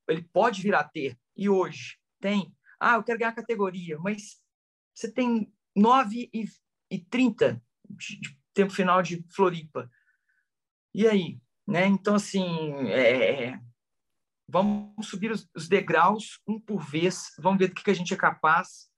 Ele 0.09 0.23
pode 0.23 0.61
vir 0.61 0.73
a 0.73 0.83
ter, 0.83 1.17
e 1.37 1.47
hoje 1.47 1.97
tem. 2.19 2.53
Ah, 2.79 2.95
eu 2.95 3.03
quero 3.03 3.19
ganhar 3.19 3.31
categoria, 3.31 3.97
mas 3.99 4.41
você 4.93 5.11
tem 5.11 5.53
9 5.75 6.29
e, 6.33 6.45
e 6.89 6.99
30 6.99 7.61
de, 7.89 8.19
de 8.19 8.39
tempo 8.53 8.73
final 8.73 9.01
de 9.01 9.23
Floripa. 9.29 9.89
E 10.93 11.07
aí? 11.07 11.39
Né? 11.67 11.85
Então, 11.85 12.15
assim, 12.15 12.89
é, 12.89 13.59
vamos 14.47 15.07
subir 15.07 15.31
os, 15.31 15.47
os, 15.55 15.67
degraus 15.67 16.41
um 16.47 16.59
por 16.59 16.79
vez, 16.79 17.31
vamos 17.37 17.59
ver 17.59 17.67
do 17.67 17.75
que, 17.75 17.83
que 17.83 17.91
a 17.91 17.95
gente 17.95 18.13
é 18.13 18.17
capaz 18.17 18.89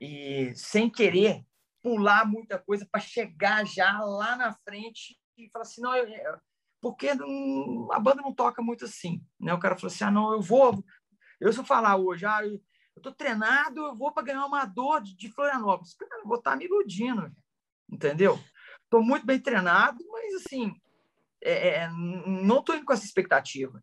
e 0.00 0.52
sem 0.56 0.90
querer 0.90 1.44
pular 1.80 2.26
muita 2.26 2.58
coisa 2.58 2.86
para 2.90 3.00
chegar 3.00 3.64
já 3.64 4.00
lá 4.00 4.34
na 4.34 4.52
frente 4.52 5.16
e 5.38 5.48
falar 5.50 5.62
assim, 5.62 5.80
não, 5.80 5.94
eu, 5.94 6.08
eu, 6.08 6.40
porque 6.80 7.14
não, 7.14 7.88
a 7.92 7.98
banda 7.98 8.22
não 8.22 8.32
toca 8.32 8.62
muito 8.62 8.84
assim, 8.84 9.22
né? 9.38 9.52
O 9.52 9.58
cara 9.58 9.76
falou 9.76 9.92
assim, 9.92 10.04
ah, 10.04 10.10
não, 10.10 10.32
eu 10.32 10.40
vou, 10.40 10.82
eu 11.40 11.52
se 11.52 11.58
eu 11.58 11.64
falar 11.64 11.96
hoje, 11.96 12.24
ah, 12.24 12.44
eu, 12.44 12.60
tô 13.02 13.12
treinado, 13.12 13.80
eu 13.80 13.96
vou 13.96 14.12
para 14.12 14.24
ganhar 14.24 14.40
um 14.40 14.46
amador 14.46 15.02
de, 15.02 15.16
de 15.16 15.30
Florianópolis, 15.30 15.94
cara, 15.94 16.22
eu 16.22 16.28
vou 16.28 16.38
estar 16.38 16.52
tá 16.52 16.56
me 16.56 16.64
iludindo, 16.64 17.30
entendeu? 17.90 18.38
Tô 18.88 19.00
muito 19.00 19.24
bem 19.24 19.38
treinado, 19.38 19.98
mas 20.10 20.34
assim, 20.34 20.74
é, 21.42 21.68
é 21.68 21.90
não 21.90 22.62
tô 22.62 22.74
indo 22.74 22.84
com 22.84 22.92
essa 22.92 23.04
expectativa. 23.04 23.82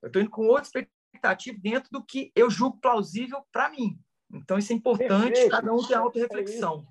Eu 0.00 0.08
estou 0.08 0.20
indo 0.20 0.30
com 0.30 0.46
outra 0.46 0.64
expectativa 0.64 1.58
dentro 1.60 1.90
do 1.90 2.04
que 2.04 2.32
eu 2.34 2.50
julgo 2.50 2.78
plausível 2.78 3.44
para 3.52 3.70
mim. 3.70 3.98
Então, 4.32 4.58
isso 4.58 4.72
é 4.72 4.76
importante, 4.76 5.32
Perfeito. 5.32 5.50
cada 5.50 5.72
um 5.72 5.86
tem 5.86 5.96
auto-reflexão. 5.96 6.86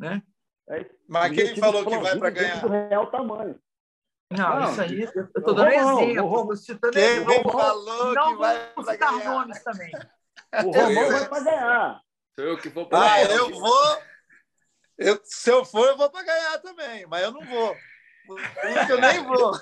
É 0.00 0.02
né? 0.02 0.22
É 0.68 0.90
Mas 1.08 1.34
quem 1.34 1.56
falou 1.56 1.84
que 1.84 1.98
vai 1.98 2.18
para 2.18 2.30
ganhar? 2.30 2.60
Do 2.60 2.68
real 2.68 3.10
tamanho. 3.10 3.58
Não, 4.36 4.60
não, 4.60 4.70
isso 4.70 4.80
aí, 4.80 5.02
eu 5.02 5.24
estou 5.24 5.54
dando 5.54 5.68
exemplo. 5.68 6.56
Quem, 6.92 7.26
quem 7.26 7.42
falou 7.42 8.14
não 8.14 8.32
que 8.32 8.38
vai 8.38 8.72
para 8.74 8.96
ganhar? 8.96 9.24
nomes 9.24 9.62
também. 9.62 9.92
O 10.64 10.70
Romão 10.70 11.10
vai 11.10 11.28
para 11.28 11.44
ganhar. 11.44 12.00
Sou 12.38 12.44
eu 12.44 12.58
que 12.58 12.68
vou 12.68 12.86
para 12.86 13.12
Ah, 13.12 13.22
eu 13.24 13.50
vou. 13.50 13.98
Eu, 14.98 15.20
se 15.24 15.50
eu 15.50 15.64
for, 15.64 15.86
eu 15.88 15.96
vou 15.96 16.10
para 16.10 16.24
ganhar 16.24 16.58
também, 16.58 17.06
mas 17.06 17.22
eu 17.22 17.32
não 17.32 17.42
vou. 17.42 17.76
eu 18.88 19.00
nem 19.00 19.24
vou. 19.24 19.52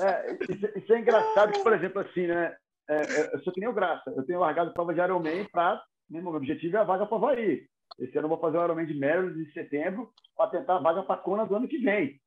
É, 0.00 0.32
isso, 0.50 0.78
isso, 0.78 0.92
é 0.92 0.98
engraçado, 0.98 1.52
que, 1.52 1.62
por 1.62 1.72
exemplo, 1.72 2.00
assim, 2.00 2.26
né? 2.26 2.56
É, 2.88 2.96
é 2.96 3.34
eu 3.34 3.42
sou 3.42 3.52
que 3.52 3.60
nem 3.60 3.68
o 3.68 3.72
Graça. 3.72 4.10
Eu 4.10 4.26
tenho 4.26 4.40
largado 4.40 4.72
prova 4.72 4.92
de 4.92 5.00
Ironman 5.00 5.44
para. 5.50 5.82
Meu 6.08 6.26
objetivo 6.34 6.76
é 6.76 6.80
a 6.80 6.84
vaga 6.84 7.06
para 7.06 7.16
o 7.16 7.24
Havaí. 7.24 7.66
Esse 7.98 8.18
ano 8.18 8.26
eu 8.26 8.30
vou 8.30 8.40
fazer 8.40 8.58
o 8.58 8.64
Ironman 8.64 8.86
de 8.86 8.98
Maryland 8.98 9.42
de 9.42 9.52
setembro 9.52 10.12
para 10.36 10.50
tentar 10.50 10.76
a 10.76 10.80
vaga 10.80 11.02
para 11.02 11.14
a 11.14 11.18
Kona 11.18 11.46
do 11.46 11.54
ano 11.54 11.68
que 11.68 11.78
vem. 11.78 12.20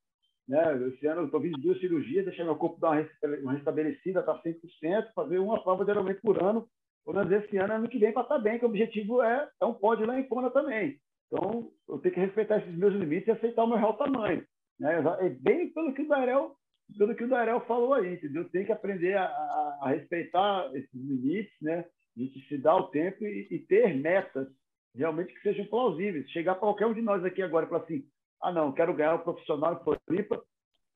Né? 0.47 0.87
Esse 0.87 1.05
ano 1.07 1.29
eu 1.31 1.39
vindo 1.39 1.59
duas 1.59 1.79
cirurgias, 1.79 2.25
deixar 2.25 2.45
meu 2.45 2.55
corpo 2.55 2.79
dar 2.79 3.05
uma 3.41 3.53
restabelecida, 3.53 4.23
tá 4.23 4.41
100%, 4.41 5.13
fazer 5.13 5.39
uma 5.39 5.61
prova 5.61 5.89
Ironman 5.89 6.15
por 6.15 6.41
ano. 6.41 6.67
Pelo 7.05 7.17
menos 7.17 7.31
esse 7.43 7.57
ano, 7.57 7.73
ano 7.73 7.89
que 7.89 7.99
vem, 7.99 8.11
para 8.11 8.23
estar 8.23 8.35
tá 8.35 8.41
bem, 8.41 8.59
que 8.59 8.65
o 8.65 8.67
objetivo 8.67 9.21
é, 9.21 9.49
é 9.61 9.65
um 9.65 9.73
pódio 9.73 10.05
lá 10.05 10.19
em 10.19 10.27
Kona 10.27 10.49
também. 10.49 10.97
Então, 11.27 11.71
eu 11.87 11.99
tenho 11.99 12.13
que 12.13 12.19
respeitar 12.19 12.57
esses 12.57 12.75
meus 12.75 12.93
limites 12.93 13.27
e 13.27 13.31
aceitar 13.31 13.63
o 13.63 13.67
meu 13.67 13.77
real 13.77 13.93
tamanho. 13.97 14.45
Né? 14.79 15.03
É 15.19 15.29
bem 15.29 15.69
pelo 15.73 15.93
que 15.93 16.01
o 16.01 16.07
Darel, 16.07 16.55
pelo 16.97 17.15
que 17.15 17.23
o 17.23 17.29
Darel 17.29 17.61
falou 17.61 17.93
aí, 17.93 18.13
entendeu? 18.13 18.49
Tem 18.49 18.65
que 18.65 18.71
aprender 18.71 19.17
a, 19.17 19.25
a, 19.25 19.79
a 19.81 19.89
respeitar 19.89 20.69
esses 20.73 20.93
limites, 20.93 21.53
né? 21.61 21.85
A 22.15 22.19
gente 22.19 22.47
se 22.47 22.57
dar 22.57 22.75
o 22.75 22.87
tempo 22.87 23.23
e, 23.25 23.47
e 23.51 23.59
ter 23.59 23.93
metas 23.95 24.47
realmente 24.95 25.33
que 25.33 25.41
sejam 25.41 25.65
plausíveis. 25.65 26.29
Chegar 26.31 26.55
para 26.55 26.61
qualquer 26.61 26.87
um 26.87 26.93
de 26.93 27.01
nós 27.01 27.23
aqui 27.23 27.41
agora 27.41 27.65
e 27.65 27.69
falar 27.69 27.83
assim, 27.83 28.03
ah, 28.41 28.51
não, 28.51 28.72
quero 28.72 28.93
ganhar 28.93 29.15
o 29.15 29.23
profissional 29.23 29.73
em 29.73 29.84
Floripa, 29.84 30.41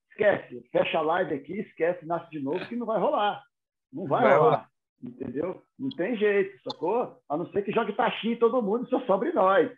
esquece, 0.09 0.63
fecha 0.71 0.97
a 0.97 1.01
live 1.01 1.33
aqui, 1.33 1.59
esquece, 1.59 2.05
nasce 2.05 2.29
de 2.29 2.39
novo, 2.39 2.65
que 2.67 2.75
não 2.75 2.85
vai 2.85 2.99
rolar. 2.99 3.43
Não 3.91 4.07
vai, 4.07 4.23
vai 4.23 4.37
rolar. 4.37 4.43
rolar. 4.43 4.71
Entendeu? 5.03 5.63
Não 5.79 5.89
tem 5.89 6.15
jeito, 6.15 6.61
sacou? 6.63 7.19
A 7.27 7.35
não 7.35 7.51
ser 7.51 7.63
que 7.63 7.71
jogue 7.71 7.93
taxinha 7.93 8.33
em 8.33 8.39
todo 8.39 8.61
mundo, 8.61 8.87
só 8.87 8.99
sobre 9.05 9.31
nós. 9.31 9.71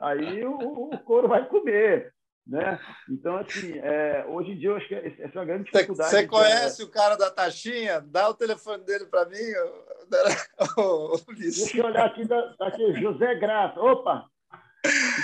Aí 0.00 0.44
o, 0.44 0.90
o 0.92 0.98
couro 0.98 1.28
vai 1.28 1.46
comer. 1.48 2.14
Né? 2.46 2.80
Então, 3.08 3.36
assim, 3.36 3.78
é, 3.78 4.24
hoje 4.26 4.52
em 4.52 4.58
dia, 4.58 4.70
eu 4.70 4.76
acho 4.76 4.88
que 4.88 4.94
essa 4.94 5.22
é 5.22 5.38
uma 5.38 5.44
grande 5.44 5.70
dificuldade. 5.70 6.10
Você 6.10 6.26
conhece 6.26 6.82
é... 6.82 6.84
o 6.84 6.90
cara 6.90 7.16
da 7.16 7.30
taxinha? 7.30 8.00
Dá 8.00 8.28
o 8.28 8.34
telefone 8.34 8.82
dele 8.84 9.06
para 9.06 9.26
mim. 9.26 9.36
Deixa 11.38 11.78
eu 11.78 11.84
olhar 11.84 12.06
aqui, 12.06 12.26
tá 12.26 12.54
aqui, 12.60 13.00
José 13.00 13.34
Graça. 13.36 13.80
Opa! 13.80 14.26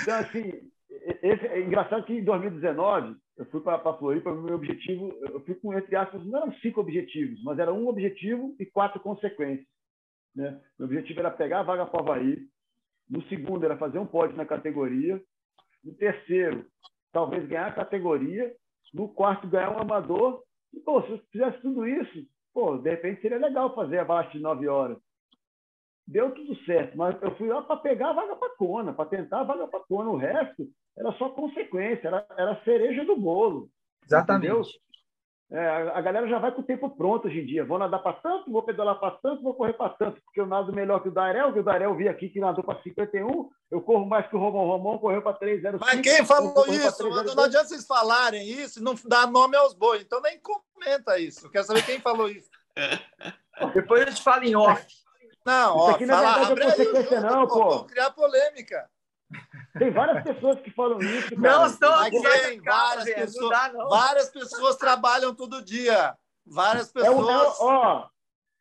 Então, 0.01 0.19
assim, 0.19 0.71
esse, 1.21 1.47
é 1.47 1.61
engraçado 1.61 2.05
que 2.05 2.13
em 2.13 2.23
2019, 2.23 3.15
eu 3.37 3.45
fui 3.45 3.61
para 3.61 3.75
a 3.75 3.97
Floripa, 3.97 4.33
meu 4.33 4.55
objetivo, 4.55 5.13
eu 5.21 5.39
fui 5.41 5.55
com, 5.55 5.73
entre 5.73 5.95
aspas, 5.95 6.25
não 6.25 6.39
eram 6.39 6.53
cinco 6.55 6.81
objetivos, 6.81 7.41
mas 7.43 7.59
era 7.59 7.73
um 7.73 7.87
objetivo 7.87 8.55
e 8.59 8.65
quatro 8.65 8.99
consequências. 8.99 9.67
Né? 10.35 10.59
Meu 10.77 10.87
objetivo 10.87 11.19
era 11.19 11.31
pegar 11.31 11.61
a 11.61 11.63
vaga 11.63 11.85
para 11.85 11.97
o 11.97 12.03
Havaí, 12.03 12.37
no 13.09 13.21
segundo 13.23 13.63
era 13.63 13.77
fazer 13.77 13.99
um 13.99 14.05
pódio 14.05 14.35
na 14.35 14.45
categoria, 14.45 15.21
no 15.83 15.93
terceiro 15.93 16.65
talvez 17.11 17.47
ganhar 17.47 17.67
a 17.67 17.73
categoria, 17.73 18.53
no 18.93 19.07
quarto 19.09 19.47
ganhar 19.47 19.71
um 19.71 19.79
amador. 19.79 20.43
E, 20.73 20.79
pô, 20.79 21.01
se 21.01 21.11
eu 21.11 21.19
fizesse 21.31 21.61
tudo 21.61 21.87
isso, 21.87 22.27
pô, 22.53 22.77
de 22.77 22.89
repente 22.89 23.21
seria 23.21 23.39
legal 23.39 23.73
fazer 23.73 23.99
abaixo 23.99 24.31
de 24.31 24.39
nove 24.39 24.67
horas. 24.67 24.97
Deu 26.07 26.31
tudo 26.31 26.55
certo, 26.63 26.97
mas 26.97 27.19
eu 27.21 27.35
fui 27.35 27.47
lá 27.47 27.61
para 27.61 27.77
pegar 27.77 28.09
a 28.09 28.13
vaga 28.13 28.35
para 28.35 28.55
Kona, 28.55 28.93
para 28.93 29.09
tentar 29.09 29.41
a 29.41 29.43
vaga 29.43 29.67
para 29.67 29.79
Kona. 29.81 30.09
O 30.09 30.17
resto 30.17 30.67
era 30.97 31.11
só 31.13 31.29
consequência, 31.29 32.07
era, 32.07 32.25
era 32.37 32.63
cereja 32.63 33.05
do 33.05 33.15
bolo. 33.15 33.69
Exatamente. 34.03 34.47
Entendeu? 34.47 34.65
É, 35.49 35.65
a 35.93 36.01
galera 36.01 36.27
já 36.27 36.39
vai 36.39 36.51
com 36.51 36.59
o 36.59 36.65
tempo 36.65 36.89
pronto 36.89 37.27
hoje 37.27 37.39
em 37.39 37.45
dia. 37.45 37.63
Vou 37.63 37.79
nadar 37.79 38.03
para 38.03 38.13
tanto, 38.13 38.51
vou 38.51 38.63
pedalar 38.63 38.99
para 38.99 39.11
tanto, 39.11 39.41
vou 39.41 39.53
correr 39.53 39.73
para 39.73 39.89
tanto, 39.91 40.21
porque 40.21 40.41
eu 40.41 40.45
nado 40.45 40.73
melhor 40.73 41.01
que 41.01 41.07
o 41.07 41.11
Darel, 41.11 41.53
que 41.53 41.59
o 41.59 41.63
Darel 41.63 41.95
vi 41.95 42.09
aqui 42.09 42.27
que 42.27 42.39
nadou 42.39 42.63
para 42.63 42.81
51, 42.81 43.49
eu 43.71 43.81
corro 43.81 44.05
mais 44.05 44.27
que 44.27 44.35
o 44.35 44.39
Romão. 44.39 44.65
Romão 44.65 44.97
correu 44.97 45.21
para 45.21 45.39
3,05. 45.39 45.77
Mas 45.79 46.01
quem 46.01 46.25
falou 46.25 46.67
isso? 46.67 47.03
Não 47.33 47.45
adianta 47.45 47.69
vocês 47.69 47.87
falarem 47.87 48.45
isso 48.45 48.79
e 48.79 48.83
não 48.83 48.93
dar 49.05 49.31
nome 49.31 49.55
aos 49.55 49.73
bois. 49.73 50.01
Então 50.01 50.21
nem 50.21 50.37
comenta 50.41 51.17
isso. 51.17 51.45
Eu 51.45 51.51
quero 51.51 51.65
saber 51.65 51.85
quem 51.85 52.01
falou 52.01 52.27
isso. 52.29 52.49
Depois 53.73 54.01
a 54.01 54.09
gente 54.09 54.21
fala 54.21 54.45
em 54.45 54.55
off. 54.55 54.85
Não, 55.45 55.77
Isso 55.77 55.85
ó, 55.85 55.91
aqui 55.91 56.05
não 56.05 56.13
é 56.13 56.17
fala, 56.17 56.47
verdade, 56.47 56.81
abre 56.81 56.97
é 56.97 57.17
aí 57.17 57.21
não, 57.21 57.47
pô. 57.47 57.69
Vamos 57.69 57.91
criar 57.91 58.11
polêmica. 58.11 58.89
Tem 59.77 59.91
várias 59.91 60.23
pessoas 60.23 60.59
que 60.61 60.71
falam 60.71 60.99
isso. 61.01 61.29
Cara. 61.35 61.41
Não, 61.41 61.65
estão 61.67 61.91
Mas 61.91 62.07
aqui. 62.07 62.61
Várias 62.61 63.05
velho, 63.05 63.15
pessoas- 63.17 63.41
Não 63.43 63.49
dá, 63.49 63.73
não. 63.73 63.89
Várias 63.89 64.29
pessoas 64.29 64.75
trabalham 64.77 65.35
todo 65.35 65.61
dia. 65.61 66.15
Várias 66.45 66.95
É 66.95 66.99
o, 67.01 67.05
é 67.05 67.09
o- 67.11 67.15
pessoas. 67.17 67.57
ó, 67.59 68.09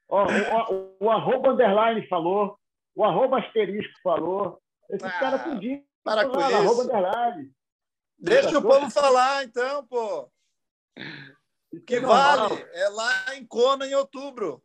ó, 0.09 0.27
o, 0.27 0.75
o, 0.75 0.97
o 1.07 1.11
arroba 1.11 1.51
underline 1.51 2.07
falou, 2.09 2.59
o 2.95 3.05
arroba 3.05 3.39
asterisco 3.39 3.95
falou. 4.03 4.61
Esses 4.91 5.07
Ah, 5.07 5.19
caras 5.21 5.41
para 6.05 6.29
com 6.29 6.39
Arroba 6.39 6.73
isso. 6.73 6.83
underline. 6.83 7.53
Deixa 8.19 8.59
o 8.59 8.63
povo 8.63 8.91
falar, 8.91 9.45
então, 9.45 9.87
pô. 9.87 10.31
O 11.73 11.81
que 11.81 12.01
Normal. 12.01 12.49
vale 12.49 12.67
é 12.73 12.89
lá 12.89 13.35
em 13.37 13.45
Kona, 13.47 13.87
em 13.87 13.95
outubro. 13.95 14.63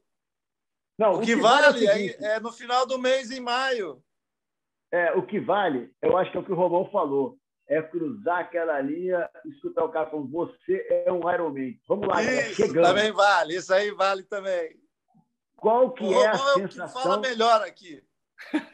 Não, 0.98 1.14
O 1.16 1.22
que 1.22 1.32
é 1.34 1.36
o 1.36 1.42
vale 1.42 1.78
seguinte, 1.80 2.18
é, 2.24 2.36
é 2.36 2.40
no 2.40 2.52
final 2.52 2.86
do 2.86 2.98
mês, 3.00 3.32
em 3.32 3.40
maio. 3.40 4.02
É, 4.92 5.14
o 5.14 5.24
que 5.26 5.40
vale, 5.40 5.92
eu 6.02 6.18
acho 6.18 6.32
que 6.32 6.38
é 6.38 6.40
o 6.40 6.44
que 6.44 6.52
o 6.52 6.56
Romão 6.56 6.90
falou. 6.92 7.38
É 7.68 7.82
cruzar 7.82 8.40
aquela 8.40 8.82
linha 8.82 9.30
escutar 9.46 9.86
o 9.86 9.90
cara 9.90 10.10
falando, 10.10 10.30
você 10.30 10.86
é 11.06 11.12
um 11.12 11.32
Ironman. 11.32 11.80
Vamos 11.88 12.06
lá, 12.06 12.22
Isso 12.22 12.56
chegamos. 12.56 12.90
também 12.90 13.12
vale. 13.14 13.56
Isso 13.56 13.74
aí 13.74 13.92
vale 13.92 14.24
também. 14.24 14.76
Qual 15.56 15.92
que 15.92 16.04
o 16.04 16.12
é 16.12 16.28
a 16.28 16.34
Romão 16.34 16.48
é 16.62 16.66
o 16.66 16.68
que 16.68 16.76
fala 16.76 16.88
sensação? 16.90 17.22
melhor 17.22 17.62
aqui. 17.62 18.04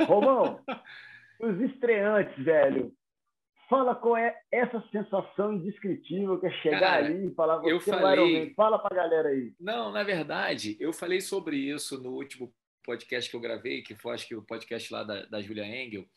Romão, 0.08 0.60
os 1.40 1.60
estreantes, 1.62 2.44
velho, 2.44 2.92
fala 3.70 3.94
qual 3.94 4.18
é 4.18 4.36
essa 4.52 4.82
sensação 4.92 5.54
indescritível 5.54 6.40
que 6.40 6.48
é 6.48 6.52
chegar 6.62 6.80
Cara, 6.80 7.06
ali 7.06 7.28
e 7.28 7.36
falar 7.36 7.60
você 7.60 7.72
eu 7.72 7.76
é 7.76 7.78
um 7.78 8.00
falei-. 8.00 8.54
Fala 8.56 8.80
pra 8.80 8.96
galera 8.96 9.30
aí. 9.30 9.54
Não, 9.60 9.92
na 9.92 10.04
verdade, 10.04 10.76
eu 10.80 10.92
falei 10.92 11.22
sobre 11.22 11.58
isso 11.58 12.02
no 12.02 12.12
último 12.14 12.52
podcast 12.88 13.30
que 13.30 13.36
eu 13.36 13.42
gravei, 13.42 13.82
que 13.82 13.94
foi 13.96 14.14
acho 14.14 14.26
que 14.26 14.36
o 14.36 14.42
podcast 14.42 14.92
lá 14.94 15.04
da, 15.04 15.26
da 15.26 15.42
Julia 15.42 15.66
Engel, 15.66 16.08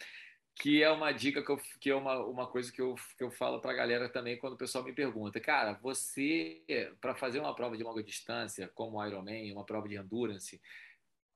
que 0.54 0.82
é 0.82 0.90
uma 0.90 1.10
dica 1.10 1.42
que, 1.42 1.50
eu, 1.50 1.60
que 1.80 1.90
é 1.90 1.94
uma, 1.94 2.24
uma 2.24 2.46
coisa 2.46 2.70
que 2.70 2.80
eu, 2.80 2.94
que 3.18 3.24
eu 3.24 3.30
falo 3.30 3.60
para 3.60 3.72
a 3.72 3.74
galera 3.74 4.08
também 4.08 4.38
quando 4.38 4.52
o 4.52 4.58
pessoal 4.58 4.84
me 4.84 4.92
pergunta. 4.92 5.40
Cara, 5.40 5.72
você, 5.82 6.62
para 7.00 7.16
fazer 7.16 7.40
uma 7.40 7.54
prova 7.54 7.76
de 7.76 7.82
longa 7.82 8.02
distância, 8.02 8.70
como 8.74 8.98
o 8.98 9.04
Ironman, 9.04 9.52
uma 9.52 9.64
prova 9.64 9.88
de 9.88 9.96
endurance, 9.96 10.60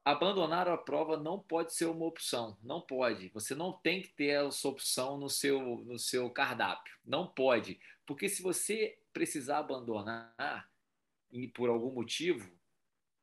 abandonar 0.05 0.69
a 0.69 0.77
prova 0.77 1.17
não 1.17 1.41
pode 1.41 1.75
ser 1.75 1.87
uma 1.87 2.05
opção. 2.05 2.57
Não 2.63 2.81
pode. 2.81 3.31
Você 3.31 3.55
não 3.55 3.73
tem 3.73 4.03
que 4.03 4.09
ter 4.09 4.47
essa 4.47 4.69
opção 4.69 5.17
no 5.17 5.31
seu, 5.31 5.79
no 5.85 5.99
seu 5.99 6.31
cardápio. 6.31 6.95
Não 7.05 7.27
pode. 7.27 7.81
Porque 8.07 8.29
se 8.29 8.43
você 8.43 8.99
precisar 9.13 9.59
abandonar 9.59 10.69
e 11.33 11.49
por 11.49 11.71
algum 11.71 11.91
motivo, 11.91 12.53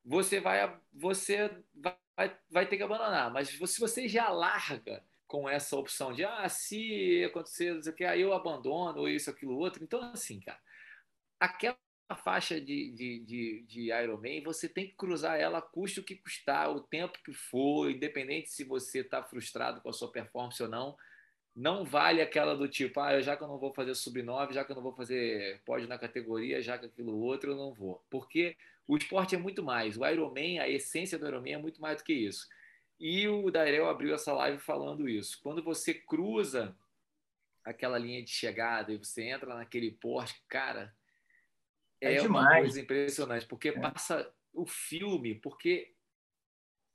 você 0.03 0.39
vai, 0.39 0.79
você 0.93 1.51
vai, 1.75 2.37
vai 2.49 2.67
ter 2.67 2.77
que 2.77 2.83
abandonar. 2.83 3.31
Mas 3.31 3.49
se 3.49 3.79
você 3.79 4.07
já 4.07 4.29
larga 4.29 5.03
com 5.27 5.47
essa 5.47 5.77
opção 5.77 6.11
de 6.11 6.25
ah, 6.25 6.49
se 6.49 7.23
acontecer, 7.23 7.73
não 7.73 7.81
sei 7.81 7.93
o 7.93 7.95
que, 7.95 8.03
aí 8.03 8.21
eu 8.21 8.33
abandono, 8.33 8.99
ou 8.99 9.09
isso, 9.09 9.29
aquilo, 9.29 9.57
outro. 9.57 9.83
Então, 9.83 10.01
assim, 10.11 10.41
cara, 10.41 10.59
aquela 11.39 11.77
faixa 12.23 12.59
de, 12.59 12.91
de, 12.91 13.19
de, 13.19 13.65
de 13.65 13.91
Ironman, 13.93 14.43
você 14.43 14.67
tem 14.67 14.87
que 14.87 14.95
cruzar 14.95 15.39
ela, 15.39 15.61
custe 15.61 16.01
o 16.01 16.03
que 16.03 16.15
custar, 16.15 16.69
o 16.69 16.81
tempo 16.81 17.17
que 17.23 17.33
for, 17.33 17.89
independente 17.89 18.49
se 18.49 18.65
você 18.65 18.99
está 18.99 19.23
frustrado 19.23 19.79
com 19.79 19.89
a 19.89 19.93
sua 19.93 20.11
performance 20.11 20.61
ou 20.61 20.67
não. 20.67 20.97
Não 21.55 21.85
vale 21.85 22.21
aquela 22.21 22.55
do 22.55 22.67
tipo, 22.67 22.99
ah, 22.99 23.21
já 23.21 23.35
que 23.37 23.43
eu 23.43 23.47
não 23.47 23.57
vou 23.57 23.73
fazer 23.73 23.95
sub-9, 23.95 24.53
já 24.53 24.65
que 24.65 24.71
eu 24.71 24.75
não 24.75 24.83
vou 24.83 24.95
fazer 24.95 25.61
pódio 25.65 25.87
na 25.87 25.97
categoria, 25.97 26.61
já 26.61 26.77
que 26.77 26.85
aquilo 26.85 27.17
outro 27.17 27.51
eu 27.51 27.57
não 27.57 27.73
vou. 27.73 28.03
Porque 28.09 28.57
o 28.87 28.97
esporte 28.97 29.35
é 29.35 29.37
muito 29.37 29.63
mais. 29.63 29.97
O 29.97 30.05
Ironman, 30.05 30.59
a 30.59 30.67
essência 30.67 31.17
do 31.17 31.27
Ironman 31.27 31.53
é 31.53 31.57
muito 31.57 31.81
mais 31.81 31.97
do 31.97 32.03
que 32.03 32.13
isso. 32.13 32.47
E 32.99 33.27
o 33.27 33.49
Dairel 33.49 33.89
abriu 33.89 34.13
essa 34.13 34.33
live 34.33 34.59
falando 34.59 35.09
isso. 35.09 35.39
Quando 35.41 35.63
você 35.63 35.93
cruza 35.93 36.77
aquela 37.63 37.97
linha 37.97 38.23
de 38.23 38.29
chegada 38.31 38.91
e 38.91 38.97
você 38.97 39.23
entra 39.23 39.55
naquele 39.55 39.91
porte, 39.91 40.41
cara, 40.47 40.95
é, 41.99 42.15
É 42.15 42.21
uma 42.21 42.41
demais. 42.41 42.59
coisa 42.61 42.81
impressionante, 42.81 43.45
porque 43.47 43.69
É. 43.69 43.79
passa 43.79 44.33
o 44.53 44.65
filme, 44.65 45.35
porque 45.35 45.93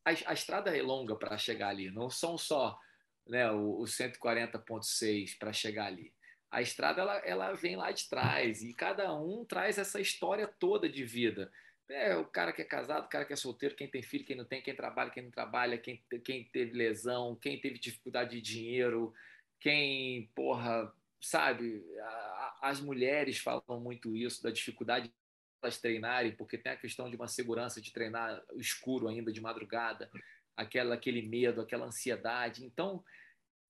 a, 0.05 0.11
a 0.11 0.33
estrada 0.35 0.77
é 0.77 0.83
longa 0.83 1.17
para 1.17 1.39
chegar 1.39 1.69
ali, 1.69 1.91
não 1.91 2.11
são 2.11 2.37
só 2.37 2.79
né, 3.27 3.51
o, 3.51 3.81
o 3.81 3.85
140.6 3.85 5.37
para 5.39 5.53
chegar 5.53 5.87
ali. 5.87 6.15
A 6.51 6.63
estrada 6.63 7.01
ela, 7.03 7.17
ela 7.19 7.53
vem 7.55 7.77
lá 7.77 7.91
de 7.91 8.09
trás 8.09 8.63
e 8.63 8.73
cada 8.75 9.13
um 9.15 9.45
traz 9.45 9.79
essa 9.79 10.01
história 10.01 10.47
toda 10.47 10.89
de 10.89 11.05
vida. 11.05 11.53
É, 11.89 12.17
o 12.17 12.27
cara 12.27 12.53
que 12.53 12.61
é 12.63 12.65
casado, 12.65 13.05
o 13.07 13.09
cara 13.09 13.25
que 13.25 13.33
é 13.33 13.37
solteiro, 13.37 13.77
quem 13.77 13.89
tem 13.89 14.03
filho, 14.03 14.25
quem 14.25 14.37
não 14.37 14.45
tem, 14.45 14.61
quem 14.61 14.75
trabalha, 14.75 15.11
quem 15.11 15.23
não 15.23 15.31
trabalha, 15.31 15.79
quem, 15.79 16.03
quem 16.25 16.45
teve 16.51 16.73
lesão, 16.73 17.37
quem 17.37 17.61
teve 17.61 17.79
dificuldade 17.79 18.31
de 18.33 18.41
dinheiro, 18.43 19.13
quem, 19.61 20.29
porra, 20.35 20.93
sabe? 21.21 21.85
A- 22.01 22.59
As 22.63 22.81
mulheres 22.81 23.39
falam 23.39 23.81
muito 23.81 24.17
isso, 24.17 24.43
da 24.43 24.51
dificuldade 24.51 25.09
de 25.09 25.15
elas 25.63 25.81
treinarem, 25.81 26.35
porque 26.37 26.59
tem 26.59 26.73
a 26.73 26.77
questão 26.77 27.09
de 27.09 27.17
uma 27.17 27.29
segurança 27.29 27.81
de 27.81 27.93
treinar 27.93 28.43
escuro 28.57 29.09
ainda 29.09 29.33
de 29.33 29.41
madrugada, 29.41 30.11
aquela, 30.57 30.95
aquele 30.97 31.23
medo, 31.29 31.61
aquela 31.61 31.87
ansiedade. 31.87 32.65
Então, 32.65 33.05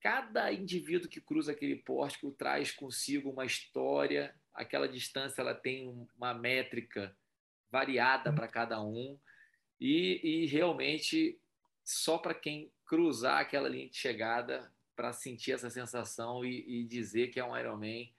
cada 0.01 0.53
indivíduo 0.53 1.09
que 1.09 1.21
cruza 1.21 1.53
aquele 1.53 1.77
pórtico 1.77 2.31
traz 2.33 2.71
consigo 2.73 3.31
uma 3.31 3.45
história, 3.45 4.35
aquela 4.55 4.89
distância 4.89 5.41
ela 5.43 5.55
tem 5.55 5.89
um- 5.89 6.07
uma 6.17 6.33
métrica 6.35 7.17
variada 7.77 8.33
para 8.33 8.49
cada 8.49 8.83
um 8.83 9.19
e, 9.79 10.21
e 10.25 10.47
realmente 10.47 11.39
só 11.85 12.17
para 12.17 12.33
quem 12.33 12.73
cruzar 12.87 13.39
aquela 13.39 13.69
linha 13.69 13.91
de 13.91 13.97
chegada 13.97 14.73
para 14.97 15.13
sentir 15.13 15.53
essa 15.53 15.69
sensação 15.69 16.43
e, 16.43 16.81
e 16.81 16.85
dizer 16.85 17.29
que 17.29 17.39
é 17.39 17.45
um 17.45 17.55
Ironman 17.55 18.11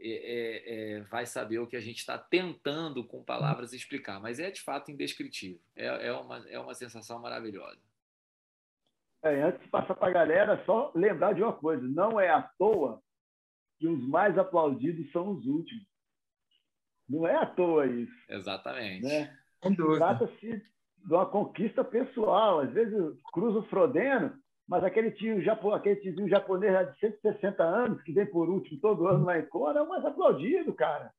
é, 0.00 0.10
é, 0.10 0.92
é, 0.98 1.00
vai 1.02 1.26
saber 1.26 1.58
o 1.58 1.66
que 1.66 1.76
a 1.76 1.80
gente 1.80 1.98
está 1.98 2.16
tentando 2.16 3.02
com 3.02 3.24
palavras 3.24 3.72
explicar, 3.72 4.20
mas 4.20 4.38
é 4.38 4.48
de 4.48 4.60
fato 4.60 4.92
indescritível. 4.92 5.60
É, 5.74 5.86
é, 6.06 6.12
uma, 6.12 6.48
é 6.48 6.60
uma 6.60 6.72
sensação 6.72 7.20
maravilhosa. 7.20 7.80
É, 9.24 9.42
antes 9.42 9.60
de 9.60 9.68
passar 9.68 9.96
para 9.96 10.06
a 10.06 10.12
galera, 10.12 10.64
só 10.64 10.92
lembrar 10.94 11.32
de 11.32 11.42
uma 11.42 11.52
coisa: 11.52 11.82
não 11.82 12.20
é 12.20 12.30
à 12.30 12.42
toa 12.42 13.02
que 13.80 13.88
os 13.88 14.06
mais 14.06 14.38
aplaudidos 14.38 15.10
são 15.10 15.30
os 15.32 15.44
últimos. 15.46 15.84
Não 17.08 17.26
é 17.26 17.34
à 17.34 17.46
toa 17.46 17.86
isso. 17.86 18.12
Exatamente. 18.28 19.04
Né? 19.06 19.32
Trata-se 19.96 20.62
de 21.04 21.14
uma 21.14 21.26
conquista 21.26 21.82
pessoal. 21.84 22.60
Às 22.60 22.70
vezes 22.72 23.20
cruza 23.32 23.58
o 23.60 23.66
Frodeno, 23.68 24.32
mas 24.68 24.84
aquele 24.84 25.10
tio 25.12 25.40
japo, 25.40 25.72
aquele 25.72 25.96
tiozinho 25.96 26.28
japonês 26.28 26.92
de 26.94 27.00
160 27.00 27.62
anos, 27.62 28.02
que 28.02 28.12
vem 28.12 28.26
por 28.26 28.48
último 28.48 28.80
todo 28.80 29.06
ano 29.08 29.24
lá 29.24 29.38
em 29.38 29.46
Kona, 29.46 29.80
é 29.80 29.82
o 29.82 29.88
mais 29.88 30.04
aplaudido, 30.04 30.72
cara. 30.74 31.10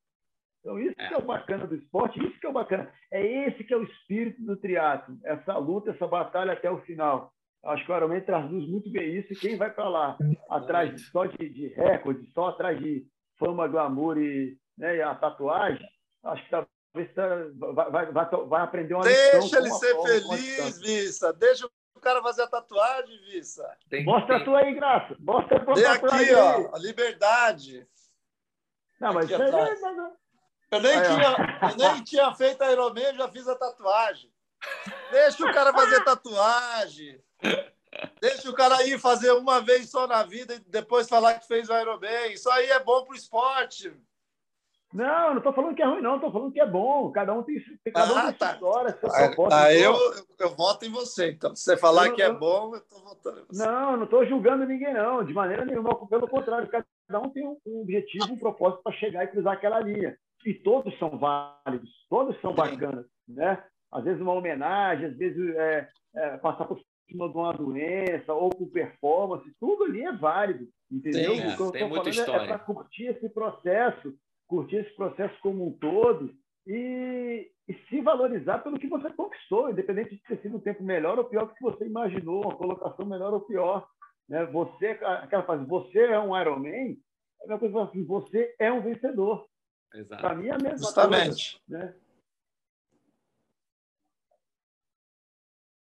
Então, 0.60 0.78
isso 0.78 0.94
É. 0.98 1.08
que 1.08 1.14
é 1.14 1.18
o 1.18 1.22
bacana 1.26 1.66
do 1.66 1.76
esporte, 1.76 2.20
isso 2.20 2.40
que 2.40 2.46
é 2.46 2.50
o 2.50 2.54
bacana. 2.54 2.92
É 3.12 3.48
esse 3.48 3.64
que 3.64 3.74
é 3.74 3.78
o 3.78 3.84
espírito 3.84 4.44
do 4.44 4.58
triatlo, 4.58 5.18
essa 5.24 5.58
luta, 5.58 5.92
essa 5.92 6.06
batalha 6.06 6.52
até 6.54 6.70
o 6.70 6.82
final. 6.82 7.32
Acho 7.64 7.86
que 7.86 7.92
o 7.92 7.96
Ironman 7.96 8.22
traduz 8.22 8.68
muito 8.70 8.90
bem 8.92 9.18
isso, 9.18 9.34
e 9.34 9.36
quem 9.36 9.58
vai 9.58 9.70
para 9.74 9.88
lá 9.90 10.18
atrás 10.50 10.94
de, 10.94 11.02
só 11.02 11.26
de, 11.26 11.50
de 11.50 11.68
recorde, 11.70 12.26
só 12.32 12.50
atrás 12.50 12.78
de 12.80 13.06
fama, 13.38 13.68
glamour 13.68 14.18
e, 14.18 14.58
né, 14.80 14.96
e 14.98 15.02
a 15.02 15.14
tatuagem, 15.14 15.86
acho 16.24 16.44
que 16.46 16.50
talvez 16.50 17.14
tá, 17.14 17.28
vai, 17.74 17.92
vai, 17.92 18.12
vai, 18.12 18.26
vai 18.48 18.62
aprender 18.62 18.94
uma 18.96 19.06
lição. 19.08 19.40
Deixa 19.42 19.58
ele 19.60 19.70
com 19.70 19.76
a 19.76 19.80
ser 19.80 20.02
feliz. 20.02 20.80
Vissa. 20.80 21.34
Deixa 21.34 21.70
o 21.96 22.00
cara 22.00 22.22
fazer 22.24 22.44
a 22.44 22.48
tatuagem, 22.48 23.20
Vissa. 23.26 23.78
Tem- 23.90 24.06
Mostra 24.06 24.36
tem- 24.36 24.42
a 24.42 24.46
tua 24.46 24.60
aí, 24.60 24.74
Graça. 24.74 25.16
Mostra 25.20 25.58
a 25.58 25.66
tua 25.66 25.74
Dê 25.76 25.84
tatuagem 25.84 26.20
aqui, 26.22 26.30
aí. 26.36 26.66
ó, 26.66 26.76
a 26.76 26.80
liberdade. 26.80 27.88
Não, 29.00 29.14
mas 29.14 29.32
aqui 29.32 29.38
não- 29.52 29.96
não- 29.96 30.18
Eu 30.72 30.82
nem, 30.82 30.92
Aí, 30.94 31.02
tinha, 31.08 31.36
eu 31.72 31.76
nem 31.78 32.04
tinha 32.06 32.36
feito 32.36 32.62
a 32.62 32.72
Ironman, 32.72 33.04
eu 33.06 33.16
já 33.16 33.28
fiz 33.30 33.48
a 33.48 33.56
tatuagem. 33.56 34.32
Deixa 35.12 35.44
o 35.44 35.52
cara 35.54 35.74
fazer 35.74 36.04
tatuagem. 36.04 37.20
Deixa 38.22 38.50
o 38.50 38.54
cara 38.54 38.84
ir 38.84 39.00
fazer 39.00 39.32
uma 39.32 39.62
vez 39.62 39.90
só 39.90 40.06
na 40.06 40.22
vida 40.22 40.54
e 40.54 40.60
depois 40.60 41.10
falar 41.10 41.40
que 41.40 41.48
fez 41.48 41.70
o 41.70 41.74
Ironman. 41.78 42.34
Isso 42.34 42.50
aí 42.52 42.70
é 42.70 42.80
bom 42.84 43.04
pro 43.04 43.16
esporte. 43.16 43.92
Não, 44.94 45.30
não 45.32 45.38
estou 45.38 45.54
falando 45.54 45.76
que 45.76 45.82
é 45.84 45.86
ruim, 45.86 46.02
não. 46.02 46.16
Estou 46.16 46.32
falando 46.32 46.52
que 46.52 46.60
é 46.60 46.66
bom. 46.66 47.12
Cada 47.12 47.34
um 47.34 47.44
tem, 47.44 47.62
tem- 47.84 47.94
cada 47.94 48.14
um 48.14 48.18
Ah, 48.18 48.24
tem 48.24 48.34
tá. 48.34 48.46
sua 48.48 48.54
história, 48.56 49.00
aí 49.52 49.84
Não 49.84 49.94
eu, 49.94 50.26
eu 50.40 50.50
voto 50.56 50.86
em 50.86 50.90
você. 50.90 51.32
Então, 51.32 51.56
se 51.56 51.64
você 51.64 51.78
falar 51.78 52.08
Eu- 52.08 52.16
que 52.16 52.22
é 52.24 52.34
bom, 52.34 52.74
eu 52.76 52.82
tô 52.82 53.00
votando 53.04 53.40
em 53.42 53.46
você. 53.48 53.64
Não, 53.66 53.98
não 53.98 54.04
estou 54.06 54.26
julgando 54.26 54.66
ninguém, 54.66 54.94
não. 54.94 55.24
De 55.24 55.34
maneira 55.34 55.64
nenhuma. 55.64 56.08
Pelo 56.08 56.28
contrário, 56.28 56.68
cada 56.68 57.20
um 57.20 57.30
tem 57.30 57.46
um 57.46 57.58
um 57.68 57.82
objetivo, 57.82 58.34
um 58.34 58.38
propósito 58.40 58.82
para 58.84 58.94
chegar 58.94 59.24
e 59.24 59.28
cruzar 59.28 59.54
aquela 59.54 59.80
linha. 59.80 60.18
e 60.46 60.54
todos 60.54 60.98
são 60.98 61.10
válidos, 61.18 61.90
todos 62.10 62.40
são 62.40 62.54
bacanas, 62.54 63.06
né? 63.28 63.62
Às 63.92 64.06
vezes 64.06 64.22
uma 64.22 64.32
homenagem, 64.34 65.08
às 65.08 65.18
vezes 65.18 65.54
é, 65.56 65.90
é, 66.16 66.38
passar 66.38 66.64
por 66.64 66.80
cima 67.10 67.28
de 67.30 67.36
uma 67.38 67.52
doença 67.52 68.34
ou 68.34 68.50
com 68.50 68.66
performance, 68.70 69.44
tudo 69.60 69.84
ali 69.84 70.02
é 70.02 70.14
válido, 70.14 70.66
entendeu? 70.90 71.32
Tem, 71.32 71.42
é, 71.42 71.54
o 71.54 71.56
que 71.58 71.62
eu 71.62 71.68
estou 71.72 71.90
falando 71.90 72.08
é, 72.08 72.44
é 72.46 72.48
para 72.48 72.60
curtir 72.60 73.08
esse 73.08 73.28
processo, 73.30 74.14
curtir 74.50 74.78
esse 74.78 74.94
processo 74.96 75.40
como 75.42 75.68
um 75.68 75.72
todo 75.72 76.36
e, 76.68 77.52
e, 77.68 77.74
se 77.88 78.02
valorizar 78.02 78.60
pelo 78.60 78.80
que 78.80 78.88
você 78.88 79.10
conquistou, 79.14 79.70
independente 79.70 80.16
de 80.16 80.22
ter 80.24 80.42
sido 80.42 80.58
um 80.58 80.60
tempo 80.60 80.84
melhor 80.84 81.18
ou 81.18 81.26
pior 81.26 81.46
do 81.46 81.54
que 81.54 81.64
você 81.64 81.86
imaginou, 81.86 82.44
uma 82.44 82.56
colocação 82.56 83.06
melhor 83.06 83.34
ou 83.34 83.42
pior. 83.42 83.88
Né? 84.28 84.46
Você, 84.48 84.88
aquela 85.02 85.44
frase, 85.44 85.66
você 85.66 86.00
é 86.00 86.20
um 86.20 86.38
Ironman, 86.40 86.98
é 87.42 87.46
uma 87.46 87.60
coisa 87.60 87.84
assim, 87.84 88.04
você 88.04 88.56
é 88.60 88.72
um 88.72 88.82
vencedor. 88.82 89.48
Para 90.08 90.36
mim 90.36 90.48
é 90.48 90.52
a 90.52 90.58
mesma 90.58 90.78
Justamente. 90.78 91.62
coisa. 91.68 91.86
Né? 91.86 91.96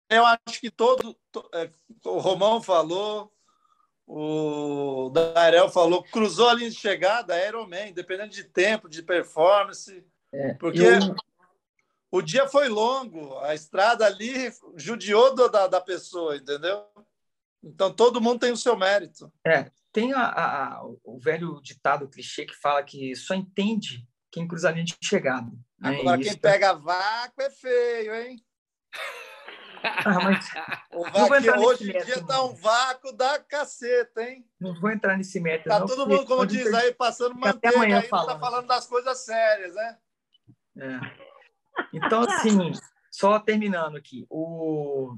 Eu 0.09 0.25
acho 0.25 0.61
que 0.61 0.69
todo. 0.69 1.17
É, 1.53 1.72
o 2.06 2.19
Romão 2.19 2.61
falou, 2.61 3.32
o 4.16 5.09
Darel 5.09 5.69
falou, 5.69 6.03
cruzou 6.03 6.48
a 6.48 6.53
linha 6.53 6.69
de 6.69 6.75
chegada, 6.75 7.35
Ironman, 7.48 7.90
independente 7.90 8.35
de 8.35 8.43
tempo, 8.43 8.88
de 8.88 9.01
performance. 9.01 10.06
É, 10.32 10.53
porque 10.53 10.82
eu... 10.82 11.16
o 12.11 12.22
dia 12.22 12.48
foi 12.48 12.69
longo, 12.69 13.40
a 13.40 13.56
estrada 13.56 14.06
ali 14.06 14.53
judiou 14.75 15.33
da, 15.33 15.66
da 15.66 15.82
pessoa, 15.82 16.35
entendeu? 16.38 16.85
Então 17.64 17.92
todo 17.92 18.22
mundo 18.22 18.40
tem 18.40 18.51
o 18.51 18.58
seu 18.58 18.77
mérito. 18.77 19.33
É, 19.43 19.72
tem 19.92 20.14
a, 20.14 20.25
a, 20.27 20.85
o 21.03 21.17
velho 21.17 21.59
ditado 21.64 22.08
clichê 22.08 22.45
que 22.45 22.53
fala 22.53 22.83
que 22.83 23.16
só 23.16 23.33
entende 23.33 24.08
quem 24.32 24.48
cruza 24.48 24.69
a 24.69 24.72
linha 24.72 24.85
de 24.85 24.95
chegada. 25.01 25.50
Né? 25.80 26.00
Agora, 26.00 26.22
quem 26.22 26.38
pega 26.38 26.74
vácuo 26.74 27.42
é 27.42 27.50
feio, 27.50 28.14
hein? 28.14 28.45
Ah, 30.05 30.19
mas... 30.23 30.49
O 30.91 31.03
vácuo 31.03 31.67
hoje 31.67 31.91
em 31.91 32.05
dia 32.05 32.23
tá 32.25 32.43
um 32.43 32.53
vácuo 32.55 33.11
da 33.11 33.39
caceta, 33.39 34.23
hein? 34.23 34.45
Não 34.59 34.79
vou 34.79 34.89
entrar 34.89 35.17
nesse 35.17 35.39
método. 35.39 35.69
Tá 35.69 35.79
não, 35.79 35.87
todo 35.87 36.07
mundo, 36.07 36.25
como 36.25 36.45
diz 36.45 36.73
aí, 36.73 36.93
passando 36.93 37.35
manteiga 37.35 37.81
aí, 37.81 38.07
falando. 38.07 38.27
tá 38.27 38.39
falando 38.39 38.67
das 38.67 38.87
coisas 38.87 39.25
sérias, 39.25 39.75
né? 39.75 39.97
É. 40.77 40.99
Então, 41.93 42.21
assim, 42.21 42.71
só 43.11 43.39
terminando 43.39 43.97
aqui, 43.97 44.25
o... 44.29 45.17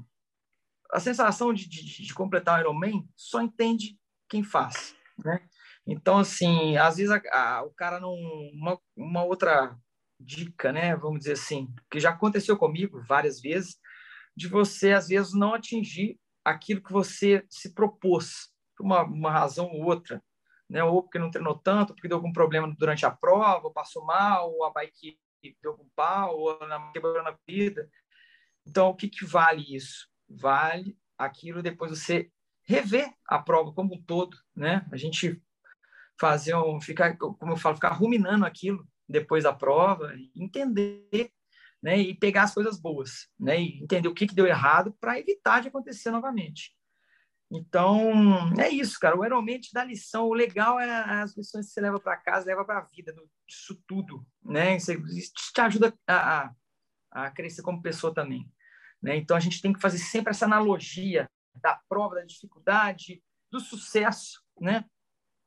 a 0.90 0.98
sensação 0.98 1.52
de, 1.54 1.68
de, 1.68 2.02
de 2.04 2.14
completar 2.14 2.58
o 2.58 2.60
Ironman 2.60 3.08
só 3.14 3.40
entende 3.40 3.98
quem 4.28 4.42
faz, 4.42 4.96
né? 5.24 5.40
Então, 5.86 6.18
assim, 6.18 6.76
às 6.76 6.96
vezes 6.96 7.12
a, 7.12 7.20
a, 7.32 7.62
o 7.62 7.70
cara 7.70 8.00
não... 8.00 8.14
Uma, 8.52 8.80
uma 8.96 9.22
outra 9.22 9.76
dica, 10.18 10.72
né? 10.72 10.96
Vamos 10.96 11.20
dizer 11.20 11.34
assim, 11.34 11.72
que 11.90 12.00
já 12.00 12.10
aconteceu 12.10 12.56
comigo 12.56 13.02
várias 13.06 13.40
vezes, 13.40 13.78
de 14.36 14.48
você, 14.48 14.92
às 14.92 15.08
vezes, 15.08 15.32
não 15.32 15.54
atingir 15.54 16.18
aquilo 16.44 16.82
que 16.82 16.92
você 16.92 17.44
se 17.48 17.72
propôs, 17.72 18.52
por 18.76 18.84
uma, 18.84 19.02
uma 19.02 19.30
razão 19.30 19.66
ou 19.66 19.84
outra, 19.84 20.22
né? 20.68 20.84
Ou 20.84 21.02
porque 21.02 21.18
não 21.18 21.30
treinou 21.30 21.58
tanto, 21.58 21.94
porque 21.94 22.08
deu 22.08 22.18
algum 22.18 22.32
problema 22.32 22.72
durante 22.78 23.06
a 23.06 23.10
prova, 23.10 23.66
ou 23.66 23.72
passou 23.72 24.04
mal, 24.04 24.52
ou 24.52 24.64
a 24.64 24.70
bike 24.70 25.18
deu 25.62 25.72
algum 25.72 25.88
pau, 25.94 26.36
ou 26.38 26.58
quebrou 26.92 27.22
na 27.22 27.36
vida. 27.46 27.88
Então, 28.66 28.88
o 28.88 28.94
que, 28.94 29.08
que 29.08 29.24
vale 29.24 29.74
isso? 29.74 30.08
Vale 30.28 30.98
aquilo 31.16 31.62
depois 31.62 31.90
você 31.90 32.30
rever 32.64 33.12
a 33.26 33.38
prova 33.38 33.72
como 33.72 33.94
um 33.94 34.02
todo, 34.02 34.36
né? 34.54 34.86
A 34.92 34.96
gente 34.96 35.40
fazer 36.18 36.54
um, 36.56 36.80
ficar, 36.80 37.16
como 37.16 37.52
eu 37.52 37.56
falo, 37.56 37.76
ficar 37.76 37.90
ruminando 37.90 38.44
aquilo 38.44 38.86
depois 39.08 39.44
da 39.44 39.52
prova, 39.52 40.12
entender, 40.34 41.30
né? 41.86 41.96
E 42.00 42.16
pegar 42.16 42.42
as 42.42 42.52
coisas 42.52 42.80
boas, 42.80 43.28
né? 43.38 43.60
E 43.60 43.80
entender 43.80 44.08
o 44.08 44.14
que, 44.14 44.26
que 44.26 44.34
deu 44.34 44.44
errado 44.44 44.92
para 45.00 45.20
evitar 45.20 45.62
de 45.62 45.68
acontecer 45.68 46.10
novamente. 46.10 46.74
Então, 47.48 48.52
é 48.58 48.68
isso, 48.68 48.98
cara. 48.98 49.16
O 49.16 49.24
Ironman 49.24 49.60
te 49.60 49.72
dá 49.72 49.84
lição. 49.84 50.26
O 50.26 50.34
legal 50.34 50.80
é 50.80 50.90
as 51.22 51.36
lições 51.36 51.66
que 51.66 51.72
você 51.72 51.80
leva 51.80 52.00
para 52.00 52.16
casa, 52.16 52.46
leva 52.46 52.64
para 52.64 52.80
a 52.80 52.84
vida, 52.92 53.14
disso 53.46 53.80
tudo, 53.86 54.26
né? 54.44 54.76
Isso 54.76 54.92
te 55.54 55.60
ajuda 55.60 55.96
a, 56.08 56.50
a 57.12 57.30
crescer 57.30 57.62
como 57.62 57.80
pessoa 57.80 58.12
também. 58.12 58.50
Né? 59.00 59.14
Então, 59.18 59.36
a 59.36 59.40
gente 59.40 59.62
tem 59.62 59.72
que 59.72 59.80
fazer 59.80 59.98
sempre 59.98 60.32
essa 60.32 60.44
analogia 60.44 61.30
da 61.62 61.80
prova, 61.88 62.16
da 62.16 62.24
dificuldade, 62.24 63.22
do 63.48 63.60
sucesso, 63.60 64.42
né? 64.60 64.84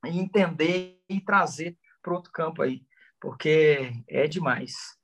E 0.05 0.17
entender 0.17 1.03
e 1.09 1.19
trazer 1.19 1.77
para 2.01 2.13
outro 2.13 2.31
campo 2.31 2.61
aí, 2.61 2.85
porque 3.19 3.91
é 4.07 4.25
demais. 4.25 4.97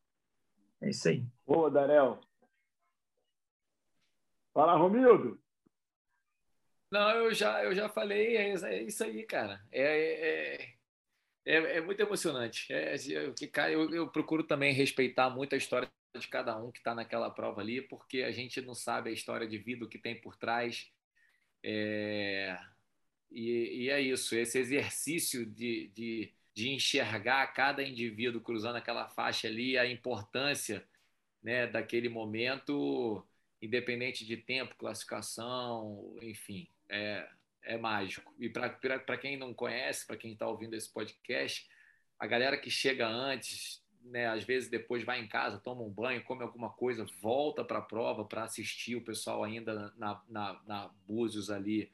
É 0.82 0.90
isso 0.90 1.08
aí. 1.08 1.26
Boa, 1.46 1.70
Darel. 1.70 2.20
Fala, 4.54 4.78
Romildo. 4.78 5.40
Não, 6.92 7.10
eu 7.10 7.34
já, 7.34 7.64
eu 7.64 7.76
já 7.76 7.90
falei, 7.90 8.38
é, 8.38 8.52
é 8.52 8.84
isso 8.84 9.04
aí, 9.04 9.24
cara. 9.24 9.62
É, 9.72 9.84
é, 9.84 10.76
é, 11.46 11.78
é 11.78 11.82
muito 11.82 12.00
emocionante. 12.00 12.72
É, 12.72 12.96
eu, 13.10 13.34
eu, 13.70 13.94
eu 13.94 14.08
procuro 14.10 14.44
também 14.44 14.74
respeitar 14.74 15.30
muito 15.30 15.56
a 15.56 15.58
história 15.58 15.92
de 16.18 16.28
cada 16.28 16.58
um 16.58 16.72
que 16.72 16.80
está 16.80 16.96
naquela 16.96 17.30
prova 17.30 17.62
ali, 17.62 17.82
porque 17.82 18.22
a 18.22 18.32
gente 18.32 18.62
não 18.62 18.74
sabe 18.74 19.10
a 19.10 19.14
história 19.14 19.48
de 19.48 19.58
vida, 19.58 19.86
o 19.86 19.90
que 19.90 20.00
tem 20.00 20.20
por 20.20 20.36
trás. 20.38 20.90
É, 21.62 22.58
e, 23.32 23.86
e, 23.86 23.90
é 23.90 24.00
isso, 24.00 24.36
esse 24.36 24.58
exercício 24.58 25.46
de, 25.46 25.90
de, 25.90 26.34
de, 26.56 26.70
enxergar 26.70 27.46
cada 27.54 27.84
indivíduo 27.84 28.42
cruzando 28.42 28.78
aquela 28.78 29.08
faixa 29.10 29.48
ali, 29.48 29.78
a 29.78 29.86
importância 29.86 30.84
né, 31.44 31.68
daquele 31.68 32.10
momento, 32.10 33.24
independente 33.62 34.26
de 34.26 34.38
tempo, 34.38 34.76
classificação, 34.76 36.18
enfim, 36.22 36.68
é, 36.90 37.28
é 37.62 37.78
mágico. 37.78 38.34
E 38.40 38.50
para 38.50 39.18
quem 39.18 39.38
não 39.38 39.54
conhece, 39.54 40.08
para 40.08 40.18
quem 40.18 40.34
está 40.34 40.48
ouvindo 40.48 40.76
esse 40.76 40.90
podcast, 40.90 41.70
a 42.18 42.26
galera 42.26 42.58
que 42.58 42.72
chega 42.72 43.06
antes, 43.06 43.84
né, 44.02 44.28
às 44.28 44.44
vezes 44.44 44.70
depois 44.70 45.04
vai 45.04 45.20
em 45.20 45.28
casa, 45.28 45.60
toma 45.60 45.82
um 45.82 45.90
banho, 45.90 46.24
come 46.24 46.44
alguma 46.44 46.70
coisa, 46.70 47.06
volta 47.22 47.64
para 47.64 47.80
a 47.80 47.82
prova 47.82 48.24
para 48.24 48.44
assistir 48.44 48.96
o 48.96 49.04
pessoal 49.04 49.44
ainda 49.44 49.94
na, 49.98 50.22
na, 50.28 50.62
na 50.66 50.88
Búzios 51.08 51.50
ali, 51.50 51.92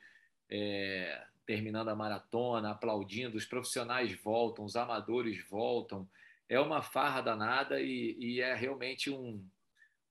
é, 0.49 1.25
terminando 1.45 1.89
a 1.89 1.95
maratona, 1.95 2.71
aplaudindo, 2.71 3.37
os 3.37 3.45
profissionais 3.45 4.13
voltam, 4.13 4.65
os 4.65 4.75
amadores 4.75 5.43
voltam. 5.49 6.07
É 6.47 6.59
uma 6.59 6.81
farra 6.81 7.21
danada 7.21 7.81
e, 7.81 8.15
e 8.19 8.41
é 8.41 8.53
realmente 8.53 9.09
um, 9.09 9.45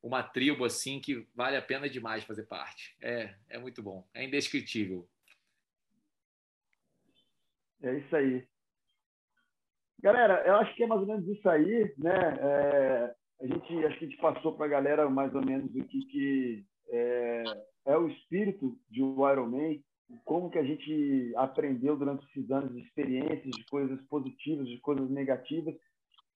uma 0.02 0.22
tribo 0.22 0.64
assim 0.64 1.00
que 1.00 1.26
vale 1.34 1.56
a 1.56 1.62
pena 1.62 1.88
demais 1.88 2.24
fazer 2.24 2.44
parte. 2.44 2.96
É, 3.00 3.34
é 3.48 3.58
muito 3.58 3.82
bom, 3.82 4.06
é 4.14 4.24
indescritível. 4.24 5.08
É 7.82 7.98
isso 7.98 8.14
aí. 8.14 8.46
Galera, 10.02 10.42
eu 10.46 10.56
acho 10.56 10.74
que 10.74 10.82
é 10.82 10.86
mais 10.86 11.00
ou 11.02 11.06
menos 11.06 11.28
isso 11.28 11.48
aí, 11.48 11.94
né? 11.98 12.38
É, 12.40 13.14
a 13.42 13.46
gente 13.46 13.86
acho 13.86 13.98
que 13.98 14.04
a 14.04 14.08
gente 14.08 14.16
passou 14.18 14.54
para 14.54 14.66
a 14.66 14.68
galera 14.68 15.10
mais 15.10 15.34
ou 15.34 15.44
menos 15.44 15.74
o 15.74 15.84
que, 15.84 16.04
que 16.06 16.64
é, 16.88 17.44
é, 17.86 17.96
o 17.96 18.08
espírito 18.08 18.78
de 18.90 19.02
um 19.02 19.30
Ironman, 19.30 19.82
como 20.24 20.50
que 20.50 20.58
a 20.58 20.64
gente 20.64 21.32
aprendeu 21.36 21.96
durante 21.96 22.24
esses 22.26 22.50
anos 22.50 22.74
de 22.74 22.82
experiências, 22.82 23.50
de 23.50 23.64
coisas 23.66 24.00
positivas, 24.02 24.66
de 24.68 24.78
coisas 24.78 25.08
negativas, 25.10 25.74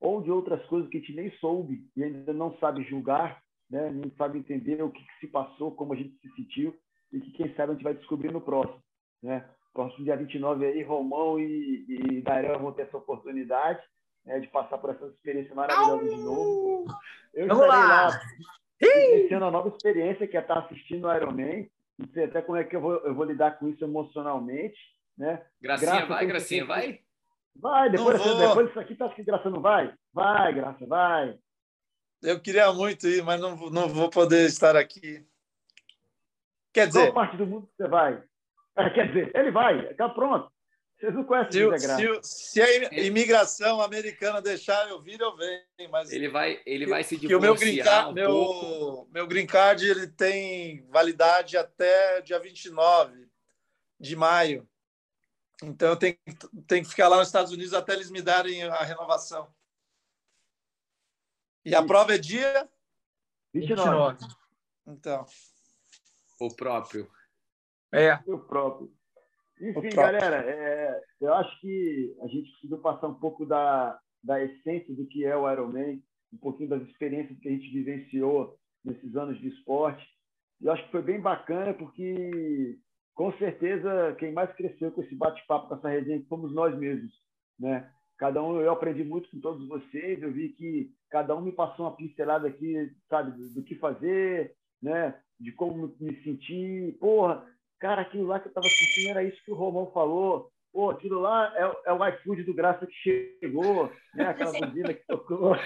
ou 0.00 0.20
de 0.20 0.30
outras 0.30 0.64
coisas 0.66 0.88
que 0.90 0.98
a 0.98 1.00
gente 1.00 1.14
nem 1.14 1.30
soube 1.38 1.86
e 1.96 2.04
ainda 2.04 2.32
não 2.32 2.56
sabe 2.58 2.84
julgar, 2.84 3.42
né? 3.70 3.90
não 3.90 4.10
sabe 4.16 4.38
entender 4.38 4.82
o 4.82 4.90
que, 4.90 5.02
que 5.02 5.20
se 5.20 5.26
passou, 5.28 5.72
como 5.72 5.92
a 5.92 5.96
gente 5.96 6.16
se 6.20 6.28
sentiu, 6.34 6.74
e 7.12 7.20
que 7.20 7.32
quem 7.32 7.54
sabe 7.54 7.72
a 7.72 7.74
gente 7.74 7.84
vai 7.84 7.94
descobrir 7.94 8.32
no 8.32 8.40
próximo. 8.40 8.82
Né? 9.22 9.48
Próximo 9.72 10.04
dia 10.04 10.16
29 10.16 10.66
aí, 10.66 10.82
Romão 10.82 11.40
e, 11.40 11.84
e 11.88 12.20
Darel 12.22 12.58
vão 12.58 12.72
ter 12.72 12.82
essa 12.82 12.98
oportunidade 12.98 13.82
né, 14.24 14.40
de 14.40 14.48
passar 14.48 14.78
por 14.78 14.90
essa 14.90 15.06
experiência 15.06 15.54
maravilhosa 15.54 16.08
de 16.08 16.16
novo. 16.16 16.86
Eu 17.32 17.48
Vamos 17.48 17.64
estarei 17.64 17.88
lá, 17.88 18.08
lá 18.08 18.20
vivenciando 18.80 19.44
uma 19.44 19.50
nova 19.50 19.68
experiência 19.68 20.26
que 20.26 20.36
é 20.36 20.40
estar 20.40 20.58
assistindo 20.60 21.06
o 21.06 21.14
Ironman. 21.14 21.68
Não 21.98 22.08
sei 22.12 22.24
até 22.24 22.42
como 22.42 22.58
é 22.58 22.64
que 22.64 22.74
eu 22.74 22.81
vou, 22.81 22.94
eu 22.98 23.14
vou 23.14 23.24
lidar 23.24 23.58
com 23.58 23.68
isso 23.68 23.84
emocionalmente. 23.84 24.78
Né? 25.16 25.44
Gracinha 25.60 25.92
Graça, 25.92 26.06
vai, 26.06 26.26
Gracinha, 26.26 26.64
vai? 26.64 27.00
Vai, 27.56 27.90
depois, 27.90 28.20
depois 28.20 28.66
disso 28.66 28.81
aqui, 28.81 28.94
tá 28.97 29.08
que 29.10 29.23
Graça 29.23 29.48
não 29.48 29.60
vai? 29.60 29.94
Vai, 30.12 30.55
Graça, 30.55 30.86
vai. 30.86 31.39
Eu 32.23 32.40
queria 32.40 32.73
muito 32.73 33.06
ir, 33.06 33.23
mas 33.23 33.40
não, 33.40 33.55
não 33.70 33.89
vou 33.89 34.10
poder 34.10 34.47
estar 34.47 34.76
aqui. 34.76 35.24
Quer 36.73 36.89
dizer. 36.89 37.12
Qual 37.12 37.14
parte 37.14 37.36
do 37.36 37.47
mundo 37.47 37.68
você 37.76 37.86
vai? 37.86 38.20
É, 38.76 38.90
quer 38.90 39.06
dizer, 39.08 39.31
ele 39.36 39.52
vai, 39.52 39.86
está 39.90 40.08
pronto. 40.08 40.50
Vocês 40.98 41.14
não 41.14 41.24
conhecem 41.24 41.78
se, 41.78 42.20
se, 42.23 42.23
se, 42.23 42.62
a 42.62 42.94
imigração 43.00 43.81
americana 43.81 44.40
deixar 44.40 44.89
eu 44.89 45.02
vir, 45.02 45.20
eu 45.20 45.36
venho. 45.36 45.90
Mas 45.90 46.10
ele 46.12 46.28
vai, 46.28 46.62
ele 46.64 46.86
vai 46.86 47.02
se 47.02 47.16
divorciar. 47.16 47.39
o 47.39 47.42
meu 47.42 47.55
green 47.55 47.82
card, 47.82 48.10
um 48.10 48.12
meu, 48.12 49.08
meu 49.10 49.26
green 49.26 49.47
card 49.47 49.89
ele 49.89 50.06
tem 50.06 50.86
validade 50.89 51.56
até 51.56 52.20
dia 52.23 52.39
29 52.39 53.28
de 53.98 54.16
maio. 54.16 54.68
Então 55.62 55.90
eu 55.90 55.97
tenho, 55.97 56.16
tenho 56.66 56.84
que 56.84 56.90
ficar 56.90 57.08
lá 57.08 57.18
nos 57.18 57.28
Estados 57.28 57.52
Unidos 57.52 57.74
até 57.74 57.92
eles 57.92 58.10
me 58.10 58.23
darem 58.23 58.62
a 58.62 58.82
renovação. 58.82 59.52
E 61.64 61.74
a 61.74 61.82
prova 61.82 62.14
é 62.14 62.18
dia? 62.18 62.68
29. 63.52 64.18
29. 64.18 64.34
Então. 64.86 65.26
O 66.39 66.55
próprio. 66.55 67.10
É. 67.92 68.18
O 68.26 68.39
próprio. 68.39 68.94
Enfim, 69.70 69.97
galera, 69.97 70.36
é, 70.51 71.01
eu 71.20 71.33
acho 71.34 71.60
que 71.60 72.17
a 72.20 72.26
gente 72.26 72.52
conseguiu 72.52 72.78
passar 72.78 73.09
um 73.09 73.15
pouco 73.15 73.47
da, 73.47 73.99
da 74.23 74.43
essência 74.43 74.94
do 74.94 75.07
que 75.07 75.25
é 75.25 75.36
o 75.36 75.51
Ironman, 75.51 76.02
um 76.33 76.39
pouquinho 76.39 76.68
das 76.68 76.83
experiências 76.83 77.39
que 77.39 77.49
a 77.49 77.52
gente 77.52 77.70
vivenciou 77.70 78.57
nesses 78.84 79.17
anos 79.17 79.39
de 79.41 79.49
esporte. 79.49 80.07
Eu 80.60 80.73
acho 80.73 80.84
que 80.84 80.91
foi 80.91 81.02
bem 81.02 81.20
bacana, 81.20 81.73
porque 81.73 82.78
com 83.15 83.33
certeza 83.34 84.15
quem 84.18 84.33
mais 84.33 84.52
cresceu 84.55 84.91
com 84.93 85.02
esse 85.02 85.15
bate-papo, 85.15 85.68
com 85.68 85.76
essa 85.76 85.89
resenha, 85.89 86.25
fomos 86.28 86.52
nós 86.52 86.76
mesmos. 86.76 87.12
Né? 87.59 87.89
Cada 88.18 88.43
um, 88.43 88.60
eu 88.60 88.73
aprendi 88.73 89.05
muito 89.05 89.31
com 89.31 89.41
todos 89.41 89.67
vocês, 89.68 90.23
eu 90.23 90.33
vi 90.33 90.51
que 90.51 90.91
cada 91.10 91.34
um 91.34 91.41
me 91.41 91.52
passou 91.52 91.86
uma 91.86 91.97
pincelada 91.97 92.49
aqui, 92.49 92.93
sabe, 93.09 93.31
do, 93.33 93.55
do 93.55 93.62
que 93.62 93.75
fazer, 93.76 94.55
né? 94.83 95.18
de 95.39 95.52
como 95.52 95.94
me 96.01 96.23
sentir. 96.23 96.97
Porra, 96.99 97.44
cara, 97.80 98.02
aquilo 98.02 98.26
lá 98.26 98.40
que 98.40 98.46
eu 98.46 98.50
estava 98.50 98.66
sentindo 98.66 99.10
era 99.10 99.22
isso 99.22 99.42
que 99.44 99.50
o 99.50 99.56
Romão 99.56 99.90
falou. 99.92 100.50
Pô, 100.72 100.90
aquilo 100.90 101.20
lá 101.20 101.52
é, 101.56 101.90
é 101.90 101.92
o 101.92 102.04
iFood 102.08 102.42
do 102.42 102.52
Graça 102.52 102.84
que 102.86 102.94
chegou, 103.40 103.92
né? 104.14 104.26
aquela 104.26 104.52
buzina 104.58 104.92
que 104.92 105.06
tocou. 105.06 105.52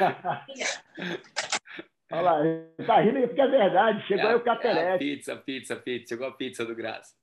Olha 2.11 2.23
lá, 2.23 2.43
tá 2.87 3.01
rindo 3.01 3.21
porque 3.27 3.41
é 3.41 3.49
verdade, 3.49 4.07
chegou 4.07 4.25
é, 4.25 4.29
aí 4.29 4.35
o 4.37 4.45
Capelete. 4.45 4.81
É 4.81 4.99
pizza, 4.99 5.37
pizza, 5.37 5.77
pizza, 5.77 6.09
chegou 6.09 6.27
a 6.27 6.33
pizza 6.33 6.65
do 6.65 6.75
Graça. 6.75 7.15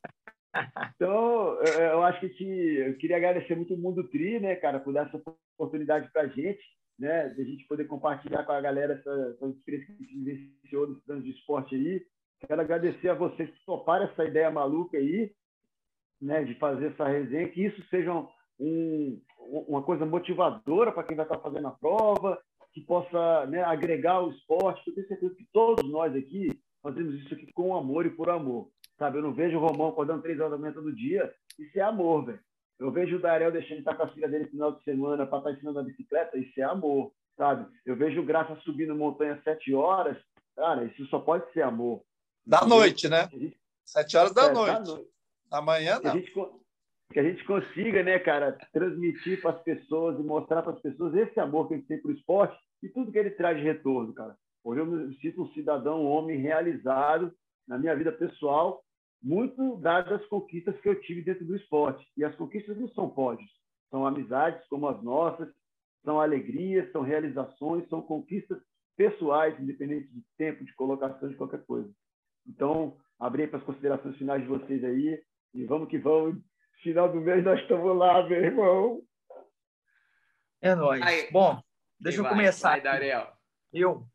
Então, 0.95 1.61
eu 1.61 2.01
acho 2.03 2.21
que 2.21 2.29
te, 2.29 2.45
eu 2.45 2.95
queria 2.95 3.17
agradecer 3.17 3.55
muito 3.55 3.73
o 3.73 3.77
Mundo 3.77 4.07
Tri, 4.07 4.39
né, 4.39 4.55
cara, 4.55 4.79
por 4.79 4.93
dar 4.93 5.05
essa 5.05 5.21
oportunidade 5.57 6.09
para 6.13 6.21
a 6.21 6.27
gente, 6.27 6.63
né, 6.97 7.27
de 7.27 7.41
a 7.41 7.45
gente 7.45 7.67
poder 7.67 7.83
compartilhar 7.85 8.45
com 8.45 8.53
a 8.53 8.61
galera 8.61 8.93
essa, 8.93 9.35
essa 9.35 9.47
experiência 9.49 9.87
que 9.87 9.91
a 9.91 10.05
gente 10.05 10.17
vivenciou 10.17 10.87
nos 10.87 11.09
anos 11.09 11.25
de 11.25 11.31
esporte 11.31 11.75
aí. 11.75 12.01
Quero 12.47 12.61
agradecer 12.61 13.09
a 13.09 13.13
vocês 13.15 13.49
que 13.49 13.65
toparam 13.65 14.05
essa 14.05 14.23
ideia 14.23 14.51
maluca 14.51 14.97
aí, 14.97 15.31
né, 16.21 16.43
de 16.43 16.55
fazer 16.55 16.87
essa 16.87 17.07
resenha, 17.07 17.49
que 17.49 17.65
isso 17.65 17.81
seja 17.89 18.11
um, 18.59 19.21
uma 19.39 19.81
coisa 19.83 20.05
motivadora 20.05 20.91
para 20.91 21.03
quem 21.03 21.15
vai 21.15 21.25
estar 21.25 21.39
fazendo 21.39 21.67
a 21.67 21.71
prova, 21.71 22.39
que 22.73 22.81
possa 22.81 23.45
né, 23.47 23.63
agregar 23.63 24.21
o 24.21 24.31
esporte. 24.31 24.87
Eu 24.87 24.95
tenho 24.95 25.07
certeza 25.07 25.35
que 25.35 25.47
todos 25.51 25.89
nós 25.89 26.15
aqui 26.15 26.49
fazemos 26.81 27.15
isso 27.15 27.33
aqui 27.33 27.51
com 27.53 27.75
amor 27.75 28.05
e 28.05 28.09
por 28.09 28.29
amor. 28.29 28.69
Sabe? 28.97 29.17
Eu 29.17 29.23
não 29.23 29.33
vejo 29.33 29.57
o 29.57 29.59
Romão 29.59 29.87
acordando 29.87 30.21
três 30.21 30.39
horas 30.39 30.51
da 30.51 30.57
manhã 30.57 30.73
todo 30.73 30.95
dia. 30.95 31.33
Isso 31.59 31.77
é 31.77 31.81
amor, 31.81 32.25
velho. 32.25 32.39
Eu 32.77 32.91
vejo 32.91 33.15
o 33.15 33.19
Darel 33.19 33.51
deixando 33.51 33.77
de 33.77 33.81
estar 33.81 33.95
com 33.95 34.03
a 34.03 34.09
filha 34.09 34.27
dele 34.27 34.45
no 34.45 34.49
final 34.49 34.71
de 34.73 34.83
semana 34.83 35.25
para 35.25 35.37
estar 35.37 35.51
ensinando 35.51 35.79
a 35.79 35.83
bicicleta. 35.83 36.37
Isso 36.37 36.59
é 36.59 36.63
amor, 36.63 37.11
sabe? 37.37 37.65
Eu 37.85 37.95
vejo 37.95 38.21
o 38.21 38.25
Graça 38.25 38.55
subindo 38.63 38.95
montanha 38.95 39.33
às 39.33 39.43
sete 39.43 39.73
horas. 39.73 40.17
Cara, 40.55 40.83
isso 40.85 41.05
só 41.07 41.19
pode 41.19 41.49
ser 41.53 41.61
amor. 41.61 42.01
Da 42.45 42.65
noite, 42.65 43.09
né? 43.09 43.29
Sete 43.83 44.17
horas 44.17 44.33
da 44.33 44.45
é, 44.45 44.53
noite. 44.53 44.73
Da 44.73 44.79
noite. 44.79 45.09
Amanhã 45.51 45.95
não. 45.95 46.01
Que 46.01 46.07
a, 46.07 46.13
gente, 46.13 46.33
que 47.13 47.19
a 47.19 47.23
gente 47.23 47.43
consiga, 47.45 48.03
né, 48.03 48.19
cara, 48.19 48.57
transmitir 48.71 49.41
para 49.41 49.51
as 49.51 49.63
pessoas 49.63 50.19
e 50.19 50.23
mostrar 50.23 50.61
para 50.61 50.73
as 50.73 50.81
pessoas 50.81 51.15
esse 51.15 51.39
amor 51.39 51.67
que 51.67 51.73
a 51.73 51.77
gente 51.77 51.87
tem 51.87 52.01
para 52.01 52.11
o 52.11 52.13
esporte 52.13 52.57
e 52.83 52.89
tudo 52.89 53.11
que 53.11 53.17
ele 53.17 53.31
traz 53.31 53.57
de 53.57 53.63
retorno, 53.63 54.13
cara. 54.13 54.35
Hoje 54.63 54.81
eu 54.81 54.85
me 54.85 55.15
sinto 55.19 55.43
um 55.43 55.53
cidadão, 55.53 56.03
um 56.03 56.07
homem 56.07 56.39
realizado 56.39 57.33
na 57.67 57.77
minha 57.77 57.95
vida 57.95 58.11
pessoal, 58.11 58.83
muito 59.21 59.77
dadas 59.77 60.21
as 60.21 60.27
conquistas 60.27 60.79
que 60.81 60.89
eu 60.89 60.99
tive 61.01 61.21
dentro 61.21 61.45
do 61.45 61.55
esporte. 61.55 62.05
E 62.17 62.23
as 62.23 62.35
conquistas 62.35 62.77
não 62.77 62.87
são 62.89 63.09
pódios, 63.09 63.49
são 63.89 64.05
amizades 64.05 64.65
como 64.67 64.87
as 64.87 65.01
nossas, 65.03 65.49
são 66.03 66.19
alegrias, 66.19 66.91
são 66.91 67.01
realizações, 67.01 67.87
são 67.89 68.01
conquistas 68.01 68.59
pessoais, 68.95 69.59
independente 69.59 70.07
de 70.07 70.23
tempo, 70.37 70.63
de 70.63 70.73
colocação, 70.75 71.27
de 71.27 71.35
qualquer 71.35 71.65
coisa. 71.65 71.91
Então, 72.47 72.97
abrir 73.19 73.49
para 73.49 73.59
as 73.59 73.65
considerações 73.65 74.17
finais 74.17 74.41
de 74.41 74.47
vocês 74.47 74.83
aí. 74.83 75.21
E 75.53 75.65
vamos 75.65 75.89
que 75.89 75.97
vamos. 75.97 76.41
Final 76.83 77.11
do 77.11 77.19
mês 77.19 77.43
nós 77.43 77.59
estamos 77.61 77.97
lá, 77.97 78.27
meu 78.27 78.43
irmão. 78.43 79.01
É 80.61 80.75
nóis. 80.75 81.01
Aí, 81.01 81.31
Bom, 81.31 81.61
deixa 81.99 82.19
eu 82.19 82.23
vai, 82.23 82.31
começar. 82.33 82.69
Vai, 82.71 82.81
Dariel. 82.81 83.31
Eu. 83.73 84.07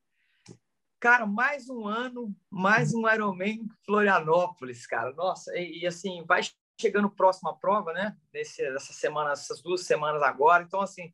Cara, 0.98 1.26
mais 1.26 1.68
um 1.70 1.86
ano, 1.86 2.34
mais 2.50 2.92
um 2.92 3.08
Ironman 3.08 3.66
Florianópolis, 3.84 4.86
cara. 4.86 5.12
Nossa, 5.14 5.56
e, 5.56 5.80
e 5.80 5.86
assim, 5.86 6.22
vai 6.26 6.42
chegando 6.80 7.10
próximo 7.10 7.50
à 7.50 7.56
prova, 7.56 7.92
né? 7.92 8.16
Nesse, 8.32 8.62
essa 8.62 8.92
semana, 8.92 9.32
essas 9.32 9.62
duas 9.62 9.84
semanas 9.86 10.22
agora. 10.22 10.62
Então, 10.62 10.80
assim, 10.80 11.12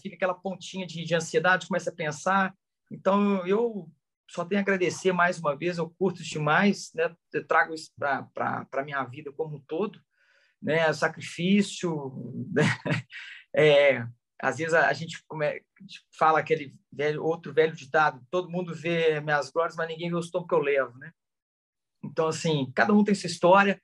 fica 0.00 0.16
aquela 0.16 0.34
pontinha 0.34 0.86
de, 0.86 1.04
de 1.04 1.14
ansiedade, 1.14 1.66
começa 1.66 1.90
a 1.90 1.94
pensar. 1.94 2.54
Então, 2.90 3.46
eu 3.46 3.90
só 4.32 4.46
tenho 4.46 4.60
a 4.60 4.62
agradecer 4.62 5.12
mais 5.12 5.38
uma 5.38 5.54
vez, 5.54 5.76
eu 5.76 5.90
curto 5.90 6.22
demais, 6.22 6.90
né? 6.94 7.14
Eu 7.34 7.46
trago 7.46 7.74
isso 7.74 7.92
para 7.96 8.66
a 8.72 8.82
minha 8.82 9.04
vida 9.04 9.30
como 9.30 9.56
um 9.56 9.60
todo, 9.60 10.00
né? 10.60 10.90
Sacrifício, 10.92 12.12
né? 12.52 12.62
É, 13.54 14.02
às 14.40 14.56
vezes 14.56 14.72
a 14.72 14.90
gente 14.94 15.22
fala 16.18 16.38
aquele 16.38 16.74
velho, 16.90 17.22
outro 17.22 17.52
velho 17.52 17.76
ditado, 17.76 18.26
todo 18.30 18.48
mundo 18.48 18.74
vê 18.74 19.20
minhas 19.20 19.50
glórias, 19.50 19.76
mas 19.76 19.86
ninguém 19.86 20.08
vê 20.08 20.16
os 20.16 20.30
que 20.30 20.54
eu 20.54 20.58
levo, 20.58 20.96
né? 20.96 21.12
Então, 22.02 22.28
assim, 22.28 22.72
cada 22.74 22.94
um 22.94 23.04
tem 23.04 23.14
sua 23.14 23.26
história 23.26 23.78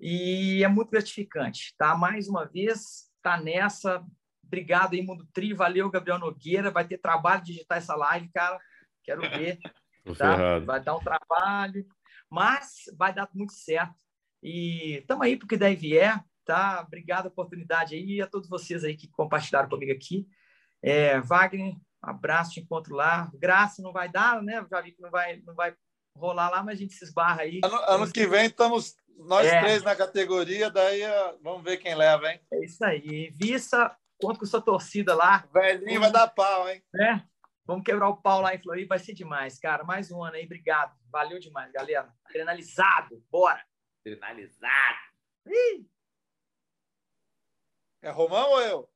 e 0.00 0.64
é 0.64 0.68
muito 0.68 0.90
gratificante, 0.90 1.74
tá? 1.76 1.94
Mais 1.94 2.26
uma 2.26 2.46
vez, 2.46 3.10
tá 3.22 3.36
nessa. 3.36 4.02
Obrigado 4.42 4.94
aí, 4.94 5.02
Mundo 5.02 5.28
Tri. 5.30 5.52
Valeu, 5.52 5.90
Gabriel 5.90 6.18
Nogueira. 6.18 6.70
Vai 6.70 6.88
ter 6.88 6.96
trabalho 6.96 7.42
de 7.42 7.52
digitar 7.52 7.76
essa 7.76 7.94
live, 7.94 8.30
cara. 8.32 8.58
Quero 9.04 9.20
ver. 9.20 9.58
Tá? 10.16 10.58
Vai 10.60 10.80
dar 10.82 10.96
um 10.96 11.00
trabalho, 11.00 11.86
mas 12.28 12.84
vai 12.96 13.14
dar 13.14 13.28
muito 13.34 13.52
certo. 13.52 13.94
E 14.42 14.98
estamos 14.98 15.24
aí 15.24 15.36
porque 15.36 15.56
daí 15.56 15.76
vier, 15.76 16.22
tá? 16.44 16.82
Obrigado 16.86 17.26
a 17.26 17.28
oportunidade 17.28 17.94
aí 17.94 18.16
e 18.16 18.22
a 18.22 18.26
todos 18.26 18.48
vocês 18.48 18.82
aí 18.82 18.96
que 18.96 19.08
compartilharam 19.08 19.68
comigo 19.68 19.92
aqui. 19.92 20.26
É, 20.82 21.20
Wagner, 21.20 21.74
abraço, 22.00 22.52
te 22.52 22.60
encontro 22.60 22.94
lá. 22.94 23.30
Graça 23.34 23.80
não 23.80 23.92
vai 23.92 24.08
dar, 24.08 24.42
né? 24.42 24.66
Já 24.68 24.80
vi 24.80 24.92
que 24.92 25.00
não 25.00 25.10
vai, 25.10 25.40
não 25.46 25.54
vai 25.54 25.74
rolar 26.16 26.50
lá, 26.50 26.62
mas 26.62 26.74
a 26.74 26.78
gente 26.78 26.94
se 26.94 27.04
esbarra 27.04 27.42
aí. 27.42 27.60
Ano, 27.64 27.76
ano 27.86 28.12
que 28.12 28.26
vem 28.26 28.46
estamos 28.46 28.96
nós 29.18 29.46
é. 29.46 29.60
três 29.60 29.82
na 29.82 29.94
categoria, 29.94 30.70
daí 30.70 31.02
vamos 31.42 31.62
ver 31.62 31.76
quem 31.76 31.94
leva, 31.94 32.32
hein? 32.32 32.40
É 32.52 32.64
isso 32.64 32.84
aí. 32.84 33.30
Vista, 33.30 33.96
conta 34.20 34.38
com 34.38 34.46
sua 34.46 34.60
torcida 34.60 35.14
lá. 35.14 35.44
Velhinho 35.52 36.00
vai 36.00 36.10
dar 36.10 36.28
pau, 36.28 36.68
hein? 36.68 36.82
É. 36.96 37.22
Vamos 37.64 37.84
quebrar 37.84 38.08
o 38.08 38.16
pau 38.16 38.40
lá 38.40 38.54
em 38.54 38.60
Floripa, 38.60 38.96
vai 38.96 38.98
ser 38.98 39.14
demais, 39.14 39.58
cara. 39.58 39.84
Mais 39.84 40.10
um 40.10 40.22
ano 40.22 40.34
aí, 40.34 40.44
obrigado. 40.44 40.96
Valeu 41.10 41.38
demais, 41.38 41.70
galera. 41.72 42.12
Adrenalizado, 42.24 43.24
bora. 43.30 43.64
Adrenalizado. 44.00 44.98
Ih. 45.46 45.86
É 48.02 48.10
Romão 48.10 48.50
ou 48.50 48.60
eu? 48.60 48.92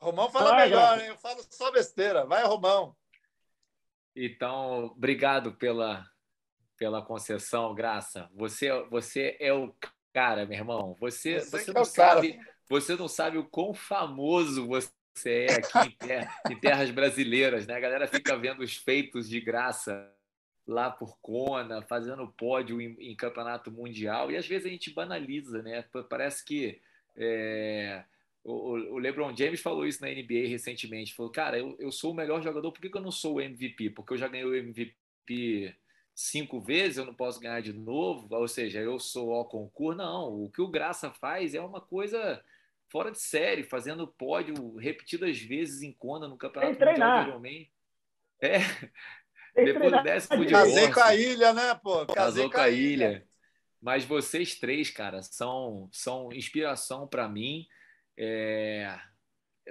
Romão 0.00 0.28
fala 0.30 0.50
vai, 0.50 0.68
melhor, 0.68 1.00
hein? 1.00 1.06
Eu 1.08 1.18
falo 1.18 1.40
só 1.50 1.70
besteira. 1.70 2.26
Vai, 2.26 2.42
Romão. 2.44 2.96
Então, 4.16 4.86
obrigado 4.86 5.54
pela, 5.54 6.04
pela 6.76 7.04
concessão, 7.04 7.74
Graça. 7.74 8.28
Você, 8.34 8.70
você 8.88 9.36
é 9.38 9.52
o 9.52 9.72
cara, 10.12 10.46
meu 10.46 10.58
irmão. 10.58 10.96
Você, 10.98 11.38
você, 11.38 11.50
você 11.50 11.70
é 11.70 11.74
não 11.74 11.84
sabe, 11.84 12.40
você 12.68 12.96
não 12.96 13.06
sabe 13.06 13.38
o 13.38 13.48
quão 13.48 13.72
famoso 13.72 14.66
você 14.66 14.90
você 15.20 15.46
é 15.48 15.54
aqui 15.54 15.88
em, 15.88 15.90
ter, 15.90 16.28
em, 16.50 16.56
terras 16.56 16.90
brasileiras, 16.90 17.66
né? 17.66 17.74
A 17.74 17.80
galera 17.80 18.08
fica 18.08 18.36
vendo 18.36 18.60
os 18.60 18.76
feitos 18.76 19.28
de 19.28 19.40
graça 19.40 20.10
lá 20.66 20.90
por 20.90 21.18
Kona, 21.20 21.82
fazendo 21.82 22.28
pódio 22.28 22.80
em, 22.80 22.96
em 22.98 23.16
campeonato 23.16 23.70
mundial, 23.70 24.30
e 24.30 24.36
às 24.36 24.46
vezes 24.46 24.66
a 24.66 24.70
gente 24.70 24.92
banaliza, 24.92 25.62
né? 25.62 25.84
Parece 26.08 26.44
que 26.44 26.80
é, 27.16 28.04
o, 28.44 28.94
o, 28.94 28.98
LeBron 28.98 29.36
James 29.36 29.60
falou 29.60 29.86
isso 29.86 30.00
na 30.00 30.08
NBA 30.08 30.48
recentemente. 30.48 31.14
Falou, 31.14 31.30
cara, 31.30 31.58
eu, 31.58 31.76
eu 31.78 31.92
sou 31.92 32.12
o 32.12 32.14
melhor 32.14 32.42
jogador, 32.42 32.72
por 32.72 32.80
que, 32.80 32.88
que 32.88 32.96
eu 32.96 33.02
não 33.02 33.12
sou 33.12 33.34
o 33.34 33.40
MVP? 33.40 33.90
Porque 33.90 34.14
eu 34.14 34.18
já 34.18 34.28
ganhei 34.28 34.46
o 34.46 34.54
MVP 34.54 35.74
cinco 36.14 36.60
vezes, 36.60 36.98
eu 36.98 37.04
não 37.04 37.14
posso 37.14 37.40
ganhar 37.40 37.60
de 37.60 37.72
novo? 37.72 38.28
Ou 38.34 38.48
seja, 38.48 38.80
eu 38.80 38.98
sou 38.98 39.30
o 39.30 39.44
concurso? 39.44 39.98
Não, 39.98 40.44
o 40.44 40.50
que 40.50 40.62
o 40.62 40.68
Graça 40.68 41.10
faz 41.10 41.54
é 41.54 41.60
uma 41.60 41.80
coisa 41.80 42.42
fora 42.90 43.10
de 43.10 43.20
série, 43.20 43.62
fazendo 43.62 44.06
pódio 44.06 44.76
repetidas 44.76 45.38
vezes 45.40 45.82
em 45.82 45.92
Kona 45.92 46.28
no 46.28 46.36
Campeonato 46.36 46.78
Mundial 46.78 47.22
de 47.22 47.28
Ironman. 47.30 47.70
É. 48.42 48.58
Depois 49.54 49.92
do 49.92 50.02
décimo 50.02 50.44
de 50.44 50.52
Casei 50.52 50.90
com 50.92 51.00
a 51.00 51.14
ilha, 51.14 51.52
né, 51.52 51.74
pô? 51.74 52.06
Casei 52.06 52.14
Casou 52.14 52.50
com 52.50 52.60
a 52.60 52.68
ilha. 52.68 53.10
ilha. 53.10 53.28
Mas 53.80 54.04
vocês 54.04 54.56
três, 54.56 54.90
cara, 54.90 55.22
são, 55.22 55.88
são 55.92 56.32
inspiração 56.32 57.06
para 57.06 57.28
mim. 57.28 57.66
É... 58.16 58.98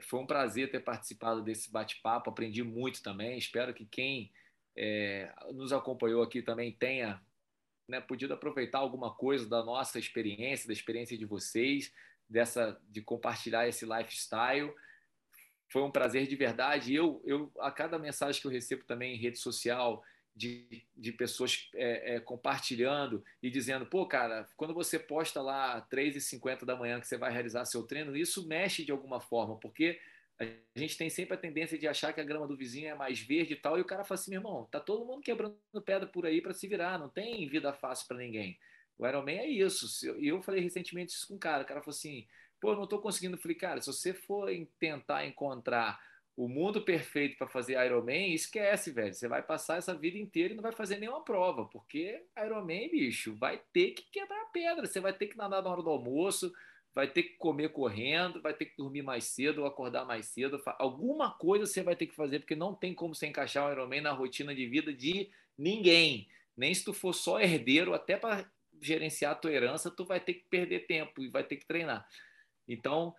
Foi 0.04 0.20
um 0.20 0.26
prazer 0.26 0.72
ter 0.72 0.80
participado 0.80 1.44
desse 1.44 1.72
bate-papo. 1.72 2.30
Aprendi 2.30 2.64
muito 2.64 3.04
também. 3.04 3.38
Espero 3.38 3.74
que 3.74 3.86
quem 3.86 4.32
é, 4.76 5.32
nos 5.54 5.74
acompanhou 5.74 6.24
aqui 6.24 6.42
também 6.42 6.72
tenha 6.72 7.22
né, 7.88 8.00
podido 8.00 8.34
aproveitar 8.34 8.80
alguma 8.80 9.14
coisa 9.14 9.48
da 9.50 9.64
nossa 9.64 10.00
experiência, 10.00 10.68
da 10.68 10.74
experiência 10.74 11.18
de 11.18 11.26
vocês 11.26 11.92
dessa 12.30 12.80
de 12.90 13.02
compartilhar 13.02 13.68
esse 13.68 13.86
lifestyle. 13.86 14.74
foi 15.72 15.82
um 15.82 15.92
prazer 15.92 16.28
de 16.28 16.36
verdade. 16.36 16.94
Eu, 16.94 17.22
eu, 17.26 17.52
a 17.60 17.72
cada 17.72 17.98
mensagem 17.98 18.42
que 18.42 18.48
eu 18.48 18.52
recebo 18.52 18.84
também 18.86 19.16
em 19.16 19.20
rede 19.20 19.38
social, 19.38 20.04
de, 20.40 20.86
de 20.96 21.12
pessoas 21.12 21.70
é, 21.76 22.16
é, 22.16 22.20
compartilhando 22.22 23.24
e 23.44 23.50
dizendo, 23.50 23.86
pô, 23.86 24.06
cara, 24.06 24.48
quando 24.56 24.74
você 24.74 24.98
posta 24.98 25.42
lá 25.42 25.86
3h50 25.92 26.64
da 26.64 26.78
manhã 26.78 27.00
que 27.02 27.08
você 27.08 27.18
vai 27.18 27.32
realizar 27.32 27.66
seu 27.66 27.84
treino, 27.84 28.16
isso 28.16 28.48
mexe 28.48 28.86
de 28.86 28.92
alguma 28.92 29.20
forma, 29.20 29.58
porque 29.60 30.00
a 30.40 30.80
gente 30.80 30.98
tem 30.98 31.10
sempre 31.10 31.34
a 31.34 31.38
tendência 31.38 31.78
de 31.78 31.86
achar 31.86 32.14
que 32.14 32.22
a 32.22 32.24
grama 32.24 32.48
do 32.48 32.56
vizinho 32.56 32.88
é 32.88 32.96
mais 32.96 33.20
verde 33.20 33.54
e 33.54 33.58
tal, 33.58 33.78
e 33.78 33.82
o 33.82 33.86
cara 33.86 34.06
fala 34.06 34.18
assim, 34.18 34.32
meu 34.32 34.40
irmão, 34.40 34.66
tá 34.72 34.80
todo 34.80 35.06
mundo 35.06 35.22
quebrando 35.22 35.58
pedra 35.84 36.08
por 36.08 36.26
aí 36.26 36.42
para 36.42 36.54
se 36.54 36.66
virar, 36.68 36.98
não 36.98 37.10
tem 37.10 37.46
vida 37.50 37.74
fácil 37.74 38.08
para 38.08 38.18
ninguém. 38.18 38.58
O 39.00 39.08
Ironman 39.08 39.40
é 39.40 39.48
isso. 39.48 40.14
E 40.20 40.28
eu 40.28 40.42
falei 40.42 40.62
recentemente 40.62 41.14
isso 41.14 41.28
com 41.28 41.36
um 41.36 41.40
cara, 41.40 41.64
o 41.64 41.66
cara 41.66 41.82
falou 41.82 41.96
assim, 41.96 42.28
pô, 42.60 42.76
não 42.76 42.84
estou 42.84 43.00
conseguindo. 43.00 43.38
Eu 43.38 43.42
falei, 43.42 43.56
cara, 43.56 43.82
se 43.82 43.88
você 43.88 44.14
for 44.14 44.50
tentar 44.78 45.26
encontrar 45.26 45.98
o 46.36 46.48
mundo 46.48 46.82
perfeito 46.82 47.38
para 47.38 47.48
fazer 47.48 47.84
Ironman, 47.86 48.34
esquece, 48.34 48.92
velho. 48.92 49.14
Você 49.14 49.28
vai 49.28 49.42
passar 49.42 49.78
essa 49.78 49.94
vida 49.94 50.18
inteira 50.18 50.54
e 50.54 50.56
não 50.56 50.64
vai 50.64 50.74
fazer 50.74 50.98
nenhuma 50.98 51.24
prova, 51.24 51.66
porque 51.66 52.26
Ironman, 52.38 52.90
bicho, 52.90 53.36
vai 53.36 53.62
ter 53.74 53.92
que 53.92 54.04
quebrar 54.12 54.46
pedra. 54.52 54.86
Você 54.86 55.00
vai 55.00 55.14
ter 55.14 55.28
que 55.28 55.38
nadar 55.38 55.64
na 55.64 55.70
hora 55.70 55.82
do 55.82 55.90
almoço, 55.90 56.54
vai 56.94 57.08
ter 57.08 57.24
que 57.24 57.38
comer 57.38 57.70
correndo, 57.70 58.42
vai 58.42 58.54
ter 58.54 58.66
que 58.66 58.78
dormir 58.78 59.02
mais 59.02 59.26
cedo 59.26 59.62
ou 59.62 59.68
acordar 59.68 60.06
mais 60.06 60.26
cedo. 60.28 60.62
Alguma 60.78 61.32
coisa 61.32 61.66
você 61.66 61.84
vai 61.84 61.96
ter 61.96 62.08
que 62.08 62.16
fazer, 62.16 62.40
porque 62.40 62.56
não 62.56 62.74
tem 62.74 62.94
como 62.94 63.16
você 63.16 63.28
encaixar 63.28 63.68
o 63.68 63.72
Ironman 63.72 64.02
na 64.02 64.12
rotina 64.12 64.54
de 64.54 64.66
vida 64.66 64.94
de 64.94 65.30
ninguém. 65.58 66.28
Nem 66.56 66.74
se 66.74 66.84
tu 66.84 66.94
for 66.94 67.14
só 67.14 67.40
herdeiro, 67.40 67.94
até 67.94 68.18
para 68.18 68.50
gerenciar 68.82 69.34
a 69.34 69.36
tua 69.36 69.52
herança, 69.52 69.92
tu 69.92 70.06
vai 70.06 70.20
ter 70.20 70.36
que 70.36 70.46
perder 70.50 70.86
tempo 70.88 71.22
e 71.22 71.30
vai 71.30 71.44
ter 71.44 71.58
que 71.58 71.66
treinar. 71.66 72.08
Então, 72.68 73.16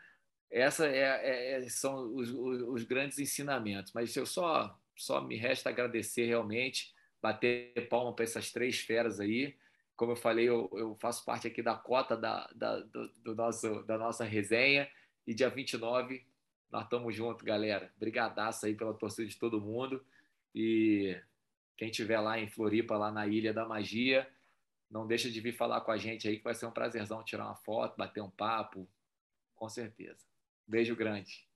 essa 0.51 0.87
é, 0.87 0.99
é, 0.99 1.53
é 1.53 1.69
são 1.69 2.15
os, 2.15 2.31
os, 2.31 2.63
os, 2.63 2.85
grandes 2.85 3.19
ensinamentos. 3.19 3.93
Mas 3.93 4.15
eu 4.17 4.27
só 4.27 4.77
só 5.01 5.23
me 5.23 5.37
resta 5.37 5.71
agradecer 5.71 6.27
realmente, 6.27 6.95
bater 7.23 7.89
palma 7.89 8.15
para 8.15 8.25
essas 8.25 8.53
três 8.53 8.81
feras 8.81 9.19
aí. 9.19 9.57
Como 9.97 10.13
eu 10.13 10.17
falei, 10.17 10.49
eu, 10.49 10.71
eu 10.75 10.95
faço 10.97 11.25
parte 11.25 11.47
aqui 11.47 11.63
da 11.63 11.75
cota 11.75 12.17
da, 12.17 12.49
da, 12.55 12.81
do, 12.81 13.09
do, 13.17 13.35
nosso, 13.35 13.83
da 13.85 13.97
nossa 13.97 14.25
resenha. 14.25 14.91
E 15.27 15.35
dia 15.35 15.49
29, 15.49 16.27
nós 16.71 16.85
estamos 16.85 17.15
juntos, 17.15 17.43
galera. 17.43 17.91
Brigadaço 17.99 18.67
aí 18.67 18.75
pela 18.75 18.95
torcida 18.95 19.27
de 19.27 19.39
todo 19.39 19.61
mundo. 19.61 20.05
E 20.55 21.19
quem 21.77 21.91
tiver 21.91 22.21
lá 22.21 22.39
em 22.39 22.49
Floripa, 22.49 22.97
lá 22.97 23.11
na 23.11 23.27
Ilha 23.27 23.55
da 23.55 23.67
Magia, 23.67 24.29
não 24.91 25.07
deixa 25.07 25.31
de 25.31 25.41
vir 25.41 25.53
falar 25.53 25.81
com 25.83 25.93
a 25.93 25.97
gente 25.97 26.27
aí, 26.27 26.37
que 26.37 26.45
vai 26.45 26.55
ser 26.55 26.67
um 26.67 26.73
prazerzão 26.73 27.23
tirar 27.23 27.47
uma 27.47 27.55
foto, 27.55 27.97
bater 27.97 28.21
um 28.21 28.31
papo, 28.31 28.89
com 29.55 29.69
certeza. 29.69 30.27
Beijo 30.67 30.97
grande. 30.97 31.49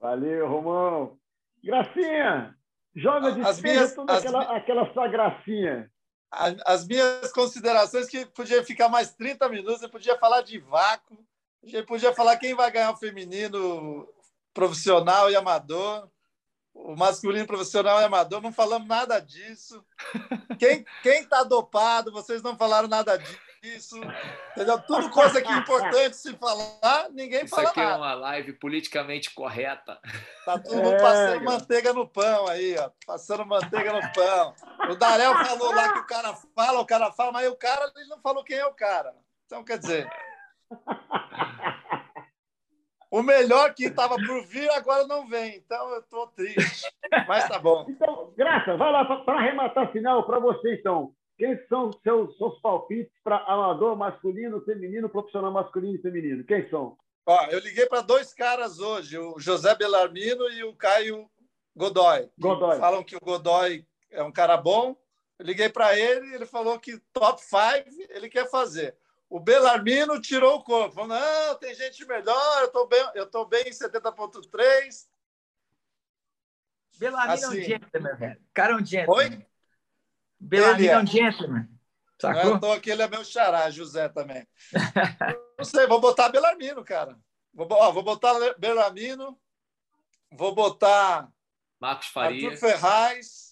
Valeu, 0.00 0.48
Romão. 0.48 1.18
Gracinha, 1.62 2.56
joga 2.94 3.32
de 3.32 3.40
as 3.42 3.60
minhas, 3.60 3.94
toda 3.94 4.16
aquela, 4.16 4.56
aquela 4.56 4.92
sua 4.92 5.06
gracinha. 5.08 5.90
As, 6.30 6.56
as, 6.66 6.86
minhas 6.86 7.30
considerações 7.32 8.08
que 8.08 8.24
podia 8.26 8.64
ficar 8.64 8.88
mais 8.88 9.14
30 9.14 9.48
minutos, 9.48 9.82
eu 9.82 9.90
podia 9.90 10.18
falar 10.18 10.40
de 10.42 10.58
vácuo, 10.58 11.24
eu 11.62 11.84
podia 11.86 12.12
falar 12.12 12.38
quem 12.38 12.54
vai 12.54 12.70
ganhar 12.70 12.90
o 12.90 12.96
feminino 12.96 14.08
profissional 14.52 15.30
e 15.30 15.36
amador, 15.36 16.10
o 16.74 16.96
masculino 16.96 17.46
profissional 17.46 18.00
e 18.00 18.04
amador, 18.04 18.40
não 18.40 18.52
falamos 18.52 18.88
nada 18.88 19.20
disso. 19.20 19.84
Quem 20.58 20.84
está 21.20 21.42
dopado, 21.42 22.12
vocês 22.12 22.42
não 22.42 22.56
falaram 22.56 22.88
nada 22.88 23.16
disso 23.16 23.52
isso, 23.62 23.96
entendeu? 24.50 24.80
Tudo 24.82 25.08
coisa 25.08 25.40
que 25.40 25.46
é 25.46 25.56
importante 25.56 26.16
se 26.16 26.34
falar, 26.34 27.08
ninguém 27.10 27.44
isso 27.44 27.54
fala 27.54 27.68
aqui 27.68 27.78
é 27.78 27.84
nada. 27.84 27.94
é 27.94 27.98
uma 27.98 28.14
live 28.14 28.52
politicamente 28.54 29.30
correta. 29.30 30.00
Tá 30.44 30.58
todo 30.58 30.74
mundo 30.74 30.94
é, 30.94 31.00
passando 31.00 31.44
manteiga 31.44 31.92
no 31.92 32.08
pão 32.08 32.48
aí, 32.48 32.76
ó. 32.76 32.90
Passando 33.06 33.46
manteiga 33.46 33.92
no 33.92 34.12
pão. 34.12 34.54
O 34.90 34.96
Darel 34.96 35.32
falou 35.44 35.72
lá 35.72 35.92
que 35.92 36.00
o 36.00 36.06
cara 36.06 36.34
fala, 36.34 36.80
o 36.80 36.86
cara 36.86 37.12
fala, 37.12 37.30
mas 37.30 37.48
o 37.48 37.54
cara 37.54 37.92
ele 37.94 38.08
não 38.08 38.20
falou 38.20 38.42
quem 38.42 38.56
é 38.56 38.66
o 38.66 38.74
cara. 38.74 39.14
Então, 39.46 39.62
quer 39.62 39.78
dizer... 39.78 40.10
O 43.12 43.22
melhor 43.22 43.74
que 43.74 43.84
estava 43.84 44.16
por 44.16 44.46
vir 44.46 44.70
agora 44.70 45.06
não 45.06 45.28
vem, 45.28 45.56
então 45.56 45.90
eu 45.90 46.00
estou 46.00 46.28
triste. 46.28 46.90
Mas 47.28 47.46
tá 47.46 47.58
bom. 47.58 47.84
Então, 47.92 48.32
Graça, 48.34 48.74
vai 48.74 48.90
lá 48.90 49.04
para 49.04 49.38
arrematar 49.38 49.92
final 49.92 50.24
para 50.24 50.38
você, 50.38 50.76
então. 50.76 51.14
Quem 51.36 51.58
são 51.68 51.90
os 51.90 52.00
seus, 52.02 52.34
seus 52.38 52.58
palpites 52.62 53.12
para 53.22 53.36
amador 53.44 53.96
masculino, 53.96 54.64
feminino, 54.64 55.10
profissional 55.10 55.52
masculino 55.52 55.96
e 55.96 56.00
feminino? 56.00 56.42
Quem 56.44 56.66
são? 56.70 56.96
Ó, 57.26 57.46
eu 57.50 57.58
liguei 57.58 57.84
para 57.84 58.00
dois 58.00 58.32
caras 58.32 58.78
hoje, 58.78 59.18
o 59.18 59.38
José 59.38 59.74
Belarmino 59.74 60.48
e 60.48 60.64
o 60.64 60.74
Caio 60.74 61.28
Godoy. 61.76 62.30
Godoy. 62.38 62.78
Falam 62.78 63.04
que 63.04 63.16
o 63.16 63.20
Godoy 63.20 63.84
é 64.10 64.22
um 64.22 64.32
cara 64.32 64.56
bom. 64.56 64.96
Eu 65.38 65.44
liguei 65.44 65.68
para 65.68 65.98
ele, 65.98 66.34
ele 66.34 66.46
falou 66.46 66.80
que 66.80 66.98
top 67.12 67.42
5 67.42 67.60
ele 68.08 68.30
quer 68.30 68.48
fazer. 68.48 68.96
O 69.32 69.40
Belarmino 69.40 70.20
tirou 70.20 70.56
o 70.56 70.62
corpo. 70.62 70.94
Falou, 70.94 71.08
não, 71.08 71.54
tem 71.54 71.74
gente 71.74 72.04
melhor, 72.04 72.60
eu 72.60 72.66
estou 72.66 72.86
bem, 72.86 73.10
eu 73.14 73.26
tô 73.26 73.46
bem 73.46 73.62
em 73.66 73.70
70.3. 73.70 75.06
Belarmino 76.98 77.32
assim. 77.32 77.44
é 77.44 77.48
um 77.48 77.50
assim. 77.50 77.62
gentleman, 77.62 78.16
velho. 78.16 78.40
O 78.40 78.52
cara 78.52 78.72
é 78.74 78.76
um 78.76 78.84
gentleman. 78.84 79.16
Oi? 79.16 79.46
Belarmino 80.38 80.92
é 80.92 80.98
um 80.98 81.06
gentleman. 81.06 81.68
Sacou? 82.20 82.60
Não, 82.60 82.72
aqui, 82.72 82.90
ele 82.90 83.00
é 83.00 83.08
meu 83.08 83.24
xará, 83.24 83.70
José 83.70 84.06
também. 84.10 84.46
não 85.58 85.64
sei, 85.64 85.86
vou 85.86 85.98
botar 85.98 86.28
Belarmino, 86.28 86.84
cara. 86.84 87.18
Vou, 87.54 87.66
ó, 87.70 87.90
vou 87.90 88.02
botar 88.02 88.34
Belarmino, 88.58 89.40
vou 90.30 90.54
botar 90.54 91.32
Marcos 91.80 92.08
Faria. 92.08 92.50
Arthur 92.50 92.60
Ferraz, 92.60 93.51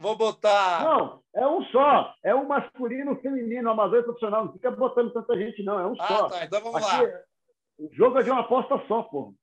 vou 0.00 0.16
botar. 0.16 0.82
Não, 0.82 1.22
é 1.34 1.46
um 1.46 1.62
só. 1.66 2.14
É 2.24 2.34
um 2.34 2.48
masculino, 2.48 3.20
feminino, 3.20 3.70
amador 3.70 4.00
e 4.00 4.02
profissional. 4.02 4.46
Não 4.46 4.52
fica 4.52 4.70
botando 4.70 5.12
tanta 5.12 5.36
gente, 5.36 5.62
não. 5.62 5.78
É 5.78 5.86
um 5.86 5.94
ah, 6.00 6.06
só. 6.08 6.28
Tá, 6.28 6.44
então 6.44 6.60
vamos 6.62 6.82
Aqui, 6.82 7.06
lá. 7.06 7.20
O 7.78 7.88
jogo 7.92 8.18
é 8.18 8.22
de 8.22 8.30
uma 8.30 8.40
aposta 8.40 8.82
só, 8.88 9.02
pô. 9.02 9.34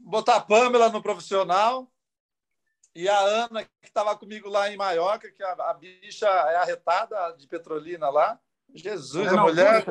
Vou 0.00 0.10
botar 0.10 0.36
a 0.36 0.40
Pamela 0.40 0.90
no 0.90 1.00
profissional. 1.00 1.88
E 2.96 3.08
a 3.08 3.18
Ana, 3.18 3.64
que 3.64 3.70
estava 3.82 4.16
comigo 4.16 4.48
lá 4.48 4.70
em 4.70 4.76
Maiorca, 4.76 5.30
que 5.30 5.42
a, 5.42 5.52
a, 5.70 5.74
bicha 5.74 6.28
é 6.28 6.56
arretada 6.56 7.32
de 7.36 7.46
Petrolina 7.48 8.08
lá. 8.08 8.38
Jesus, 8.72 9.32
a 9.32 9.40
mulher. 9.40 9.84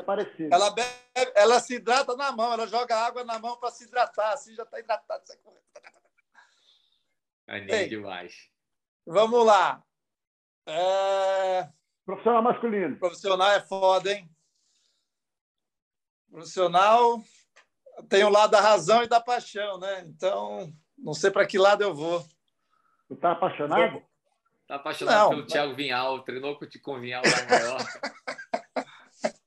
Ela, 0.51 0.69
bebe, 0.71 1.31
ela 1.35 1.59
se 1.59 1.75
hidrata 1.75 2.15
na 2.15 2.31
mão, 2.31 2.53
ela 2.53 2.67
joga 2.67 2.95
água 2.97 3.23
na 3.23 3.39
mão 3.39 3.57
para 3.57 3.71
se 3.71 3.85
hidratar, 3.85 4.33
assim 4.33 4.55
já 4.55 4.63
está 4.63 4.79
hidratada. 4.79 5.23
Aninho 7.47 7.89
demais. 7.89 8.52
Vamos 9.05 9.45
lá. 9.45 9.83
É... 10.65 11.69
Profissional 12.05 12.41
masculino. 12.41 12.97
Profissional 12.97 13.51
é 13.51 13.61
foda, 13.61 14.13
hein? 14.13 14.29
Profissional 16.29 17.21
tem 18.09 18.23
o 18.23 18.29
lado 18.29 18.51
da 18.51 18.61
razão 18.61 19.03
e 19.03 19.07
da 19.07 19.21
paixão, 19.21 19.77
né? 19.77 20.03
Então, 20.07 20.73
não 20.97 21.13
sei 21.13 21.29
para 21.29 21.45
que 21.45 21.57
lado 21.57 21.83
eu 21.83 21.93
vou. 21.93 22.25
Tu 23.07 23.15
tá 23.15 23.33
apaixonado? 23.33 24.01
Tá 24.67 24.75
apaixonado 24.75 25.15
não, 25.15 25.29
pelo 25.29 25.41
mas... 25.43 25.51
Thiago 25.51 25.75
Vinhal, 25.75 26.23
treinou 26.23 26.57
com 26.57 26.95
o 26.95 26.99
Vinhal 26.99 27.21
lá 27.23 27.43
em 27.43 27.49
Maiorca. 27.49 28.13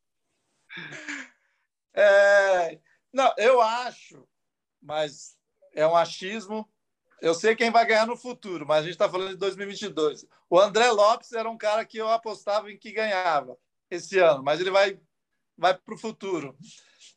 é... 1.94 2.80
Não, 3.12 3.32
eu 3.38 3.60
acho, 3.60 4.28
mas 4.80 5.38
é 5.74 5.86
um 5.86 5.96
achismo. 5.96 6.68
Eu 7.20 7.34
sei 7.34 7.56
quem 7.56 7.70
vai 7.70 7.86
ganhar 7.86 8.06
no 8.06 8.16
futuro, 8.16 8.66
mas 8.66 8.78
a 8.78 8.82
gente 8.82 8.92
está 8.92 9.08
falando 9.08 9.30
de 9.30 9.36
2022. 9.36 10.26
O 10.50 10.60
André 10.60 10.90
Lopes 10.90 11.32
era 11.32 11.48
um 11.48 11.56
cara 11.56 11.84
que 11.84 11.98
eu 11.98 12.08
apostava 12.08 12.70
em 12.70 12.78
que 12.78 12.92
ganhava 12.92 13.56
esse 13.90 14.18
ano, 14.18 14.42
mas 14.42 14.60
ele 14.60 14.70
vai, 14.70 15.00
vai 15.56 15.76
para 15.76 15.94
o 15.94 15.98
futuro. 15.98 16.56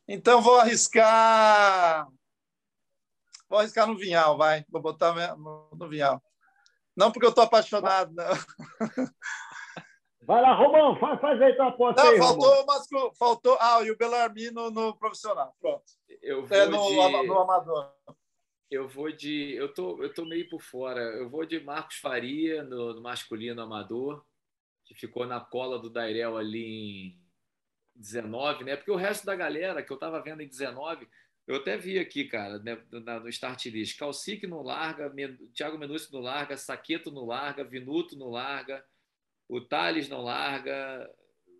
Então 0.07 0.41
vou 0.41 0.59
arriscar. 0.59 2.07
Vou 3.49 3.59
arriscar 3.59 3.87
no 3.87 3.97
Vinhal, 3.97 4.37
vai. 4.37 4.63
Vou 4.69 4.81
botar 4.81 5.13
no 5.35 5.89
Vinhal. 5.89 6.21
Não 6.95 7.11
porque 7.11 7.25
eu 7.25 7.29
estou 7.29 7.43
apaixonado, 7.43 8.13
não. 8.13 8.25
Vai 10.29 10.43
lá, 10.43 10.53
Romão, 10.53 10.95
faz, 10.99 11.19
faz 11.19 11.41
aí 11.41 11.55
tua 11.55 11.69
aposta 11.69 12.03
não, 12.03 12.11
aí, 12.11 12.17
faltou, 12.19 12.65
mas 12.67 12.87
faltou. 13.17 13.57
Ah, 13.59 13.81
e 13.81 13.89
o 13.89 13.97
Belarmino 13.97 14.69
no 14.69 14.95
profissional. 14.95 15.55
Pronto. 15.59 15.83
Eu 16.21 16.43
é, 16.43 16.45
vou 16.45 16.57
é 16.57 16.65
no, 16.67 16.87
de... 16.87 17.27
no 17.27 17.39
amador. 17.39 17.91
Eu 18.69 18.87
vou 18.87 19.11
de. 19.11 19.53
Eu 19.53 19.73
tô, 19.73 20.01
eu 20.03 20.13
tô 20.13 20.25
meio 20.25 20.47
por 20.49 20.61
fora. 20.61 21.01
Eu 21.01 21.29
vou 21.29 21.45
de 21.45 21.59
Marcos 21.59 21.97
Faria 21.97 22.63
no, 22.63 22.93
no 22.93 23.01
masculino 23.01 23.61
amador, 23.61 24.23
que 24.85 24.93
ficou 24.93 25.25
na 25.25 25.39
cola 25.39 25.79
do 25.79 25.89
Dairel 25.89 26.37
ali 26.37 26.65
em 26.65 27.19
19, 27.95 28.63
né? 28.63 28.75
Porque 28.75 28.91
o 28.91 28.95
resto 28.95 29.25
da 29.25 29.35
galera 29.35 29.83
que 29.83 29.91
eu 29.91 29.97
tava 29.97 30.21
vendo 30.21 30.41
em 30.41 30.47
19 30.47 31.07
eu 31.49 31.55
até 31.55 31.75
vi 31.75 31.97
aqui, 31.97 32.25
cara, 32.25 32.59
né, 32.59 32.77
no 32.91 33.27
start 33.27 33.65
list. 33.65 33.97
Calcique 33.97 34.45
não 34.45 34.61
larga, 34.61 35.11
Thiago 35.51 35.79
Menucci 35.79 36.13
não 36.13 36.19
larga, 36.19 36.55
Saqueto 36.55 37.09
não 37.09 37.25
larga, 37.25 37.63
Vinuto 37.63 38.15
não 38.15 38.29
larga, 38.29 38.85
o 39.47 39.59
Thales 39.59 40.07
não 40.07 40.21
larga, 40.21 41.11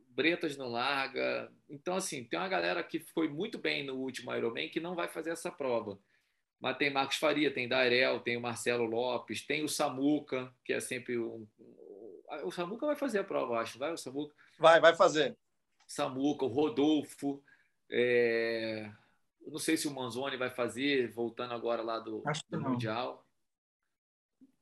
Bretas 0.09 0.55
não 0.55 0.67
larga. 0.67 1.51
Então, 1.67 1.95
assim, 1.95 2.23
tem 2.23 2.37
uma 2.37 2.47
galera 2.47 2.83
que 2.83 2.99
foi 2.99 3.27
muito 3.27 3.57
bem 3.57 3.83
no 3.83 3.95
último 3.95 4.31
Ironman 4.31 4.69
que 4.69 4.79
não 4.79 4.93
vai 4.93 5.07
fazer 5.07 5.31
essa 5.31 5.51
prova. 5.51 5.97
Mas 6.59 6.77
tem 6.77 6.91
Marcos 6.91 7.17
Faria, 7.17 7.53
tem 7.53 7.69
Dairel, 7.69 8.19
tem 8.19 8.35
o 8.35 8.41
Marcelo 8.41 8.83
Lopes, 8.83 9.45
tem 9.45 9.63
o 9.63 9.69
Samuca, 9.69 10.53
que 10.65 10.73
é 10.73 10.79
sempre 10.79 11.17
um. 11.17 11.47
O 12.43 12.51
Samuca 12.51 12.85
vai 12.85 12.95
fazer 12.95 13.19
a 13.19 13.23
prova, 13.23 13.59
acho. 13.59 13.79
Vai, 13.79 13.93
o 13.93 13.97
Samuca? 13.97 14.35
Vai, 14.59 14.79
vai 14.79 14.93
fazer. 14.93 15.37
Samuca, 15.87 16.45
o 16.45 16.49
Rodolfo. 16.49 17.41
É... 17.89 18.91
Não 19.47 19.57
sei 19.57 19.77
se 19.77 19.87
o 19.87 19.91
Manzoni 19.91 20.37
vai 20.37 20.49
fazer, 20.49 21.11
voltando 21.11 21.53
agora 21.53 21.81
lá 21.81 21.97
do, 21.97 22.21
do 22.49 22.61
Mundial. 22.61 23.25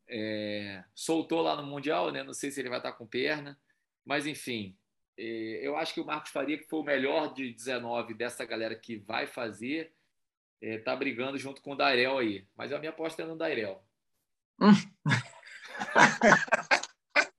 É... 0.08 0.84
Soltou 0.94 1.42
lá 1.42 1.56
no 1.56 1.64
Mundial, 1.64 2.12
né? 2.12 2.24
Não 2.24 2.34
sei 2.34 2.52
se 2.52 2.60
ele 2.60 2.70
vai 2.70 2.78
estar 2.78 2.94
com 2.94 3.08
perna. 3.08 3.60
Mas, 4.06 4.28
enfim, 4.28 4.78
é... 5.18 5.68
eu 5.68 5.76
acho 5.76 5.96
que 5.96 6.00
o 6.00 6.06
Marcos 6.06 6.30
Faria, 6.30 6.60
que 6.60 6.70
foi 6.70 6.80
o 6.80 6.84
melhor 6.84 7.34
de 7.34 7.52
19 7.52 8.14
dessa 8.14 8.46
galera 8.46 8.76
que 8.76 8.98
vai 8.98 9.26
fazer, 9.26 9.97
é, 10.62 10.78
tá 10.80 10.96
brigando 10.96 11.38
junto 11.38 11.62
com 11.62 11.74
o 11.74 11.76
Dairel 11.76 12.18
aí. 12.18 12.48
Mas 12.56 12.72
a 12.72 12.80
minha 12.80 12.92
aposta 12.92 13.22
é 13.22 13.26
no 13.26 13.38
Dairel. 13.38 13.84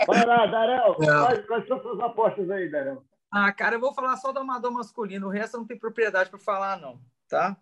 Vai 0.06 0.24
lá, 0.24 0.46
Dairel. 0.46 0.94
Quais, 0.94 1.46
quais 1.46 1.66
são 1.66 1.82
suas 1.82 1.98
apostas 2.00 2.50
aí, 2.50 2.70
Dairel? 2.70 3.04
Ah, 3.30 3.52
cara, 3.52 3.76
eu 3.76 3.80
vou 3.80 3.92
falar 3.92 4.16
só 4.16 4.32
do 4.32 4.38
amador 4.38 4.72
masculino. 4.72 5.26
O 5.26 5.30
resto 5.30 5.56
eu 5.56 5.60
não 5.60 5.66
tem 5.66 5.78
propriedade 5.78 6.30
para 6.30 6.38
falar, 6.38 6.80
não. 6.80 7.00
Tá? 7.28 7.56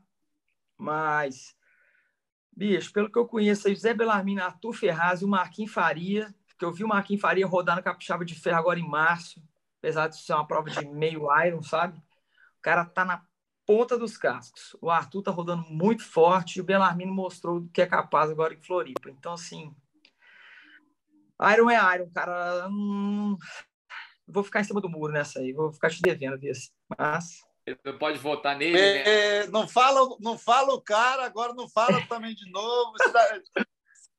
Mas, 0.79 1.57
bicho, 2.53 2.93
pelo 2.93 3.11
que 3.11 3.19
eu 3.19 3.27
conheço, 3.27 3.69
José 3.69 3.95
Belarmino, 3.95 4.43
Arthur 4.43 4.75
Ferraz 4.75 5.23
e 5.23 5.25
o 5.25 5.29
Marquinhos 5.29 5.73
Faria, 5.73 6.33
que 6.59 6.65
eu 6.65 6.73
vi 6.73 6.85
o 6.85 6.89
Marquinhos 6.89 7.21
Faria 7.21 7.47
rodar 7.47 7.77
no 7.77 7.83
Capixaba 7.83 8.25
de 8.25 8.35
Ferro 8.35 8.59
agora 8.59 8.79
em 8.79 8.89
março, 8.89 9.43
apesar 9.79 10.09
de 10.09 10.19
ser 10.19 10.35
uma 10.35 10.47
prova 10.47 10.71
de 10.71 10.87
meio 10.87 11.27
iron, 11.45 11.63
sabe? 11.63 11.99
O 12.59 12.63
cara 12.63 12.85
tá 12.85 13.05
na 13.05 13.26
ponta 13.67 13.99
dos 13.99 14.17
cascos. 14.17 14.77
O 14.81 14.89
Arthur 14.89 15.23
tá 15.23 15.31
rodando 15.31 15.65
muito 15.69 16.05
forte 16.05 16.57
e 16.57 16.61
o 16.61 16.65
Belarmino 16.65 17.13
mostrou 17.13 17.69
que 17.73 17.83
é 17.83 17.87
capaz 17.87 18.31
agora 18.31 18.55
em 18.55 18.63
Floripa. 18.63 19.11
Então, 19.11 19.33
assim, 19.33 19.75
Iron 21.53 21.69
é 21.69 21.95
Iron, 21.97 22.09
cara. 22.15 22.69
Hum, 22.69 23.37
vou 24.27 24.45
ficar 24.45 24.61
em 24.61 24.65
cima 24.65 24.81
do 24.81 24.89
muro 24.89 25.13
nessa 25.13 25.41
aí. 25.41 25.53
Vou 25.53 25.73
ficar 25.73 25.91
te 25.91 26.01
devendo, 26.01 26.39
Vias. 26.39 26.73
Mas. 26.97 27.45
Ele 27.67 27.77
pode 27.99 28.19
votar 28.19 28.57
nele, 28.57 28.79
é, 28.79 29.45
né? 29.45 29.51
Não 29.51 29.67
fala, 29.67 30.01
não 30.21 30.39
fala 30.39 30.73
o 30.73 30.81
cara, 30.81 31.27
agora 31.27 31.53
não 31.53 31.69
fala 31.69 32.01
também 32.07 32.33
de 32.33 32.49
novo. 32.51 32.93
Tá, 33.13 33.41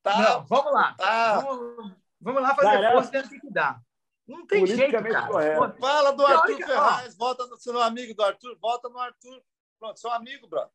tá, 0.03 0.22
não, 0.22 0.45
vamos 0.45 0.74
lá. 0.74 0.93
Tá. 0.93 1.40
Vamos, 1.40 1.93
vamos 2.19 2.42
lá 2.42 2.56
fazer 2.56 2.72
Caramba. 2.72 2.92
força 2.92 3.11
dentro 3.11 3.30
que 3.30 3.50
dá. 3.50 3.80
Não 4.27 4.45
tem 4.45 4.67
jeito, 4.67 4.91
cara. 4.91 5.73
Fala 5.80 6.11
do 6.11 6.25
Arthur 6.25 6.57
Ferraz, 6.57 7.15
volta 7.15 7.47
no 7.47 7.57
seu 7.57 7.81
amigo 7.81 8.14
do 8.14 8.23
Arthur, 8.23 8.57
volta 8.59 8.89
no 8.89 8.99
Arthur. 8.99 9.41
Pronto, 9.80 9.99
seu 9.99 10.11
amigo, 10.11 10.47
brother. 10.47 10.72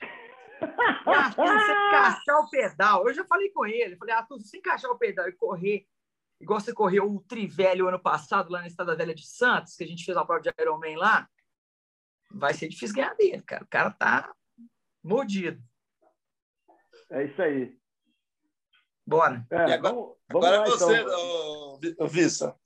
Arthur, 1.06 1.46
você 1.46 1.72
encaixar 1.72 2.38
o 2.40 2.50
pedal. 2.50 3.08
Eu 3.08 3.14
já 3.14 3.24
falei 3.24 3.50
com 3.50 3.64
ele, 3.64 3.96
falei, 3.96 4.14
Arthur, 4.14 4.40
se 4.40 4.58
encaixar 4.58 4.90
o 4.90 4.98
pedal 4.98 5.26
e 5.28 5.32
correr, 5.32 5.86
igual 6.38 6.60
você 6.60 6.74
correu 6.74 7.10
o 7.10 7.20
Trivelho 7.22 7.88
ano 7.88 7.98
passado, 7.98 8.50
lá 8.50 8.60
na 8.60 8.66
Estrada 8.66 8.94
Velha 8.94 9.14
de 9.14 9.26
Santos, 9.26 9.76
que 9.76 9.84
a 9.84 9.86
gente 9.86 10.04
fez 10.04 10.16
a 10.16 10.24
prova 10.24 10.42
de 10.42 10.52
Ironman 10.60 10.96
lá, 10.96 11.26
vai 12.30 12.52
ser 12.52 12.68
difícil 12.68 12.96
ganhar 12.96 13.14
dele, 13.14 13.42
cara. 13.42 13.64
O 13.64 13.68
cara 13.68 13.90
tá 13.90 14.34
mordido. 15.02 15.62
É 17.10 17.24
isso 17.24 17.40
aí. 17.40 17.80
Bora. 19.06 19.44
É, 19.50 19.56
agora, 19.56 19.94
vamos, 19.94 20.16
vamos 20.30 20.46
agora 20.46 20.60
lá, 20.60 20.66
é 20.66 20.70
você, 20.70 21.00
então. 21.80 22.06
Vissa. 22.06 22.59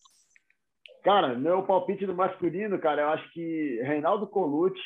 Cara, 1.05 1.35
meu 1.39 1.63
palpite 1.63 2.07
do 2.07 2.15
masculino, 2.15 2.79
cara, 2.79 3.03
eu 3.03 3.09
acho 3.11 3.31
que 3.33 3.79
Reinaldo 3.83 4.27
Colucci, 4.27 4.81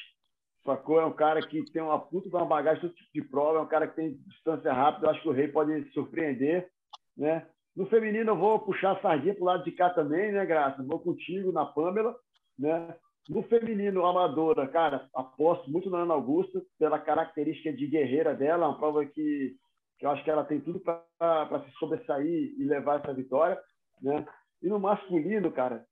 sacou? 0.65 1.01
É 1.01 1.07
um 1.07 1.13
cara 1.13 1.41
que 1.47 1.63
tem 1.71 1.81
uma 1.81 1.97
puta 1.97 2.29
uma 2.29 2.45
bagagem, 2.45 2.81
todo 2.81 2.95
tipo 2.95 3.11
de 3.15 3.23
prova, 3.23 3.59
é 3.59 3.63
um 3.63 3.69
cara 3.69 3.87
que 3.87 3.95
tem 3.95 4.19
distância 4.27 4.73
rápida, 4.73 5.07
eu 5.07 5.11
acho 5.11 5.23
que 5.23 5.29
o 5.29 5.33
Rei 5.33 5.47
pode 5.47 5.89
surpreender, 5.93 6.69
né? 7.17 7.47
No 7.77 7.87
feminino 7.87 8.33
eu 8.33 8.37
vou 8.37 8.59
puxar 8.59 8.97
a 8.97 9.01
sardinha 9.01 9.33
pro 9.33 9.45
lado 9.45 9.63
de 9.63 9.71
cá 9.71 9.91
também, 9.91 10.33
né, 10.33 10.45
Graça? 10.45 10.83
Vou 10.83 10.99
contigo 10.99 11.53
na 11.53 11.65
Pamela, 11.65 12.17
né? 12.59 12.97
No 13.29 13.45
feminino, 13.45 14.05
amadora, 14.05 14.67
cara, 14.67 15.09
aposto 15.15 15.71
muito 15.71 15.89
na 15.89 15.99
Ana 15.99 16.15
Augusta, 16.15 16.61
pela 16.81 16.99
característica 16.99 17.73
de 17.73 17.87
guerreira 17.87 18.35
dela, 18.35 18.67
uma 18.67 18.77
prova 18.77 19.07
que, 19.07 19.55
que 19.97 20.05
eu 20.05 20.11
acho 20.11 20.25
que 20.25 20.31
ela 20.31 20.43
tem 20.43 20.61
tudo 20.61 20.81
para 20.81 21.65
se 21.65 21.71
sobressair 21.79 22.55
e 22.59 22.65
levar 22.65 22.99
essa 22.99 23.15
vitória, 23.15 23.57
né? 24.03 24.27
E 24.61 24.69
no 24.69 24.81
masculino, 24.81 25.53
cara, 25.53 25.87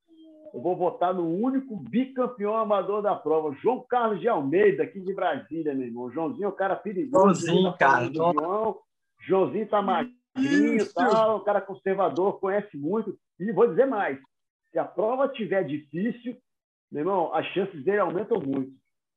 eu 0.57 0.63
vou 0.63 0.75
votar 0.75 1.13
no 1.13 1.29
único 1.29 1.77
bicampeão 1.77 2.57
amador 2.57 3.03
da 3.03 3.15
prova, 3.15 3.55
João 3.61 3.85
Carlos 3.87 4.21
de 4.21 4.27
Almeida, 4.27 4.85
aqui 4.85 4.99
de 4.99 5.13
Brasília, 5.13 5.75
meu 5.75 5.87
irmão. 5.87 6.11
Joãozinho 6.11 6.47
é 6.47 6.49
um 6.49 6.57
cara 6.57 6.75
perigoso. 6.75 7.47
Joãozinho, 7.47 7.73
tá 7.73 7.77
cara. 7.77 8.11
João. 8.11 8.79
Joãozinho 9.21 9.69
tá 9.69 9.83
magrinho, 9.83 10.95
tal, 10.95 11.37
um 11.37 11.45
cara 11.45 11.61
conservador, 11.61 12.41
conhece 12.41 12.75
muito. 12.75 13.19
E 13.39 13.53
vou 13.53 13.69
dizer 13.69 13.85
mais, 13.85 14.19
se 14.71 14.79
a 14.79 14.85
prova 14.87 15.29
tiver 15.29 15.63
difícil, 15.65 16.35
meu 16.91 17.03
irmão, 17.03 17.35
as 17.35 17.45
chances 17.49 17.85
dele 17.85 17.99
aumentam 17.99 18.41
muito. 18.41 18.73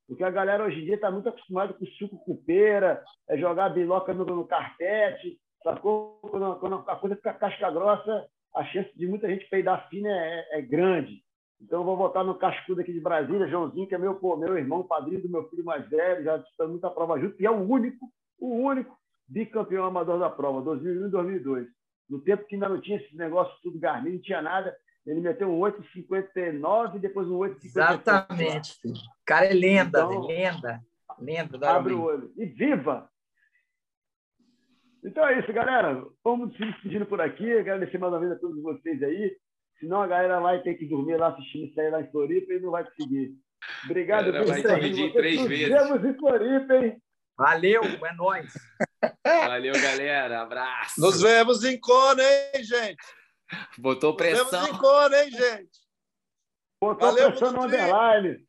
Porque 0.09 0.25
a 0.25 0.31
galera 0.31 0.65
hoje 0.65 0.81
em 0.81 0.85
dia 0.85 0.95
está 0.95 1.09
muito 1.09 1.29
acostumada 1.29 1.71
com 1.71 1.85
suco 1.85 2.17
com 2.25 2.35
pera, 2.35 3.01
é 3.29 3.37
jogar 3.37 3.69
biloca 3.69 4.13
no, 4.13 4.25
no 4.25 4.45
carpete, 4.45 5.39
sacou? 5.63 6.19
Quando, 6.19 6.59
quando 6.59 6.75
a 6.85 6.95
coisa 6.97 7.15
fica 7.15 7.33
casca 7.33 7.71
grossa, 7.71 8.27
a 8.55 8.65
chance 8.65 8.91
de 8.97 9.07
muita 9.07 9.27
gente 9.29 9.47
peidar 9.49 9.87
fina 9.89 10.09
é, 10.09 10.59
é, 10.59 10.61
grande. 10.61 11.23
Então, 11.61 11.81
eu 11.81 11.85
vou 11.85 11.97
votar 11.97 12.23
no 12.23 12.35
cascudo 12.35 12.81
aqui 12.81 12.93
de 12.93 13.01
Brasília, 13.01 13.47
Joãozinho, 13.47 13.87
que 13.87 13.93
é 13.93 13.97
meu, 13.97 14.15
pô, 14.15 14.37
meu 14.37 14.57
irmão, 14.57 14.83
padrinho 14.83 15.21
do 15.21 15.29
meu 15.29 15.49
filho 15.49 15.65
mais 15.65 15.87
velho, 15.89 16.23
já 16.23 16.37
disputando 16.37 16.71
muita 16.71 16.89
prova 16.89 17.19
junto, 17.19 17.41
e 17.41 17.45
é 17.45 17.51
o 17.51 17.59
único, 17.59 18.09
o 18.39 18.55
único 18.55 18.97
bicampeão 19.27 19.85
amador 19.85 20.19
da 20.19 20.29
prova, 20.29 20.61
2001 20.61 21.07
e 21.07 21.11
2002. 21.11 21.67
No 22.09 22.19
tempo 22.21 22.45
que 22.45 22.55
ainda 22.55 22.69
não 22.69 22.81
tinha 22.81 22.97
esse 22.97 23.15
negócio 23.15 23.53
tudo 23.61 23.77
Garmin, 23.77 24.13
não 24.13 24.21
tinha 24.21 24.41
nada, 24.41 24.75
ele 25.05 25.19
meteu 25.21 25.49
um 25.49 25.59
8,59 25.59 26.95
e 26.95 26.99
depois 26.99 27.27
um 27.27 27.37
8,57. 27.37 27.65
Exatamente. 27.65 28.79
O 28.87 28.93
cara 29.25 29.45
é 29.45 29.53
lenda, 29.53 29.99
então, 29.99 30.21
lenda. 30.25 30.81
Lenda. 31.19 31.69
Abre 31.69 31.93
o 31.93 32.01
olho. 32.01 32.31
E 32.37 32.45
viva! 32.45 33.09
Então 35.03 35.25
é 35.25 35.39
isso, 35.39 35.51
galera. 35.53 36.05
Vamos 36.23 36.55
se 36.55 36.65
despedindo 36.65 37.05
por 37.05 37.21
aqui. 37.21 37.51
Agradecer 37.57 37.97
mais 37.97 38.13
uma 38.13 38.19
vez 38.19 38.31
a 38.33 38.39
todos 38.39 38.61
vocês 38.61 39.01
aí. 39.01 39.35
Senão 39.79 40.01
a 40.01 40.07
galera 40.07 40.39
vai 40.39 40.61
ter 40.61 40.75
que 40.75 40.85
dormir 40.85 41.17
lá 41.17 41.29
assistindo 41.29 41.65
isso 41.65 41.79
aí 41.79 41.89
lá 41.89 42.01
em 42.01 42.11
Floripa 42.11 42.53
e 42.53 42.59
não 42.59 42.71
vai 42.71 42.83
conseguir. 42.83 43.33
Obrigado, 43.85 44.31
Vai 44.31 44.61
dividir 44.61 45.13
três 45.13 45.41
vezes. 45.41 45.69
Vemos 45.69 46.05
em 46.05 46.17
Floripa, 46.17 46.73
hein? 46.75 47.01
Valeu, 47.37 47.81
é 47.83 48.13
nóis. 48.13 48.53
Valeu, 49.23 49.73
galera. 49.73 50.41
Abraço. 50.41 50.99
Nos 50.99 51.21
vemos 51.21 51.63
em 51.63 51.79
Cone, 51.79 52.21
hein, 52.21 52.63
gente? 52.63 52.97
Botou 53.77 54.15
pressão. 54.15 54.43
Nos 54.43 54.51
vemos 54.51 54.69
em 54.69 54.77
Cone, 54.77 55.15
hein, 55.15 55.31
gente? 55.31 55.79
Botou 56.81 57.07
Valeu, 57.07 57.29
pressão 57.29 57.51
no 57.53 57.63
underline. 57.63 58.45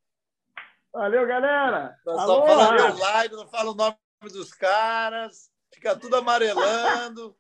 Valeu, 0.93 1.27
galera. 1.27 1.97
Só 2.03 2.47
fala 2.47 2.73
underline, 2.73 3.37
não 3.37 3.49
fala 3.49 3.71
o 3.71 3.75
nome 3.75 3.97
dos 4.33 4.53
caras 4.53 5.51
fica 5.81 5.97
tudo 5.97 6.17
amarelando. 6.17 7.35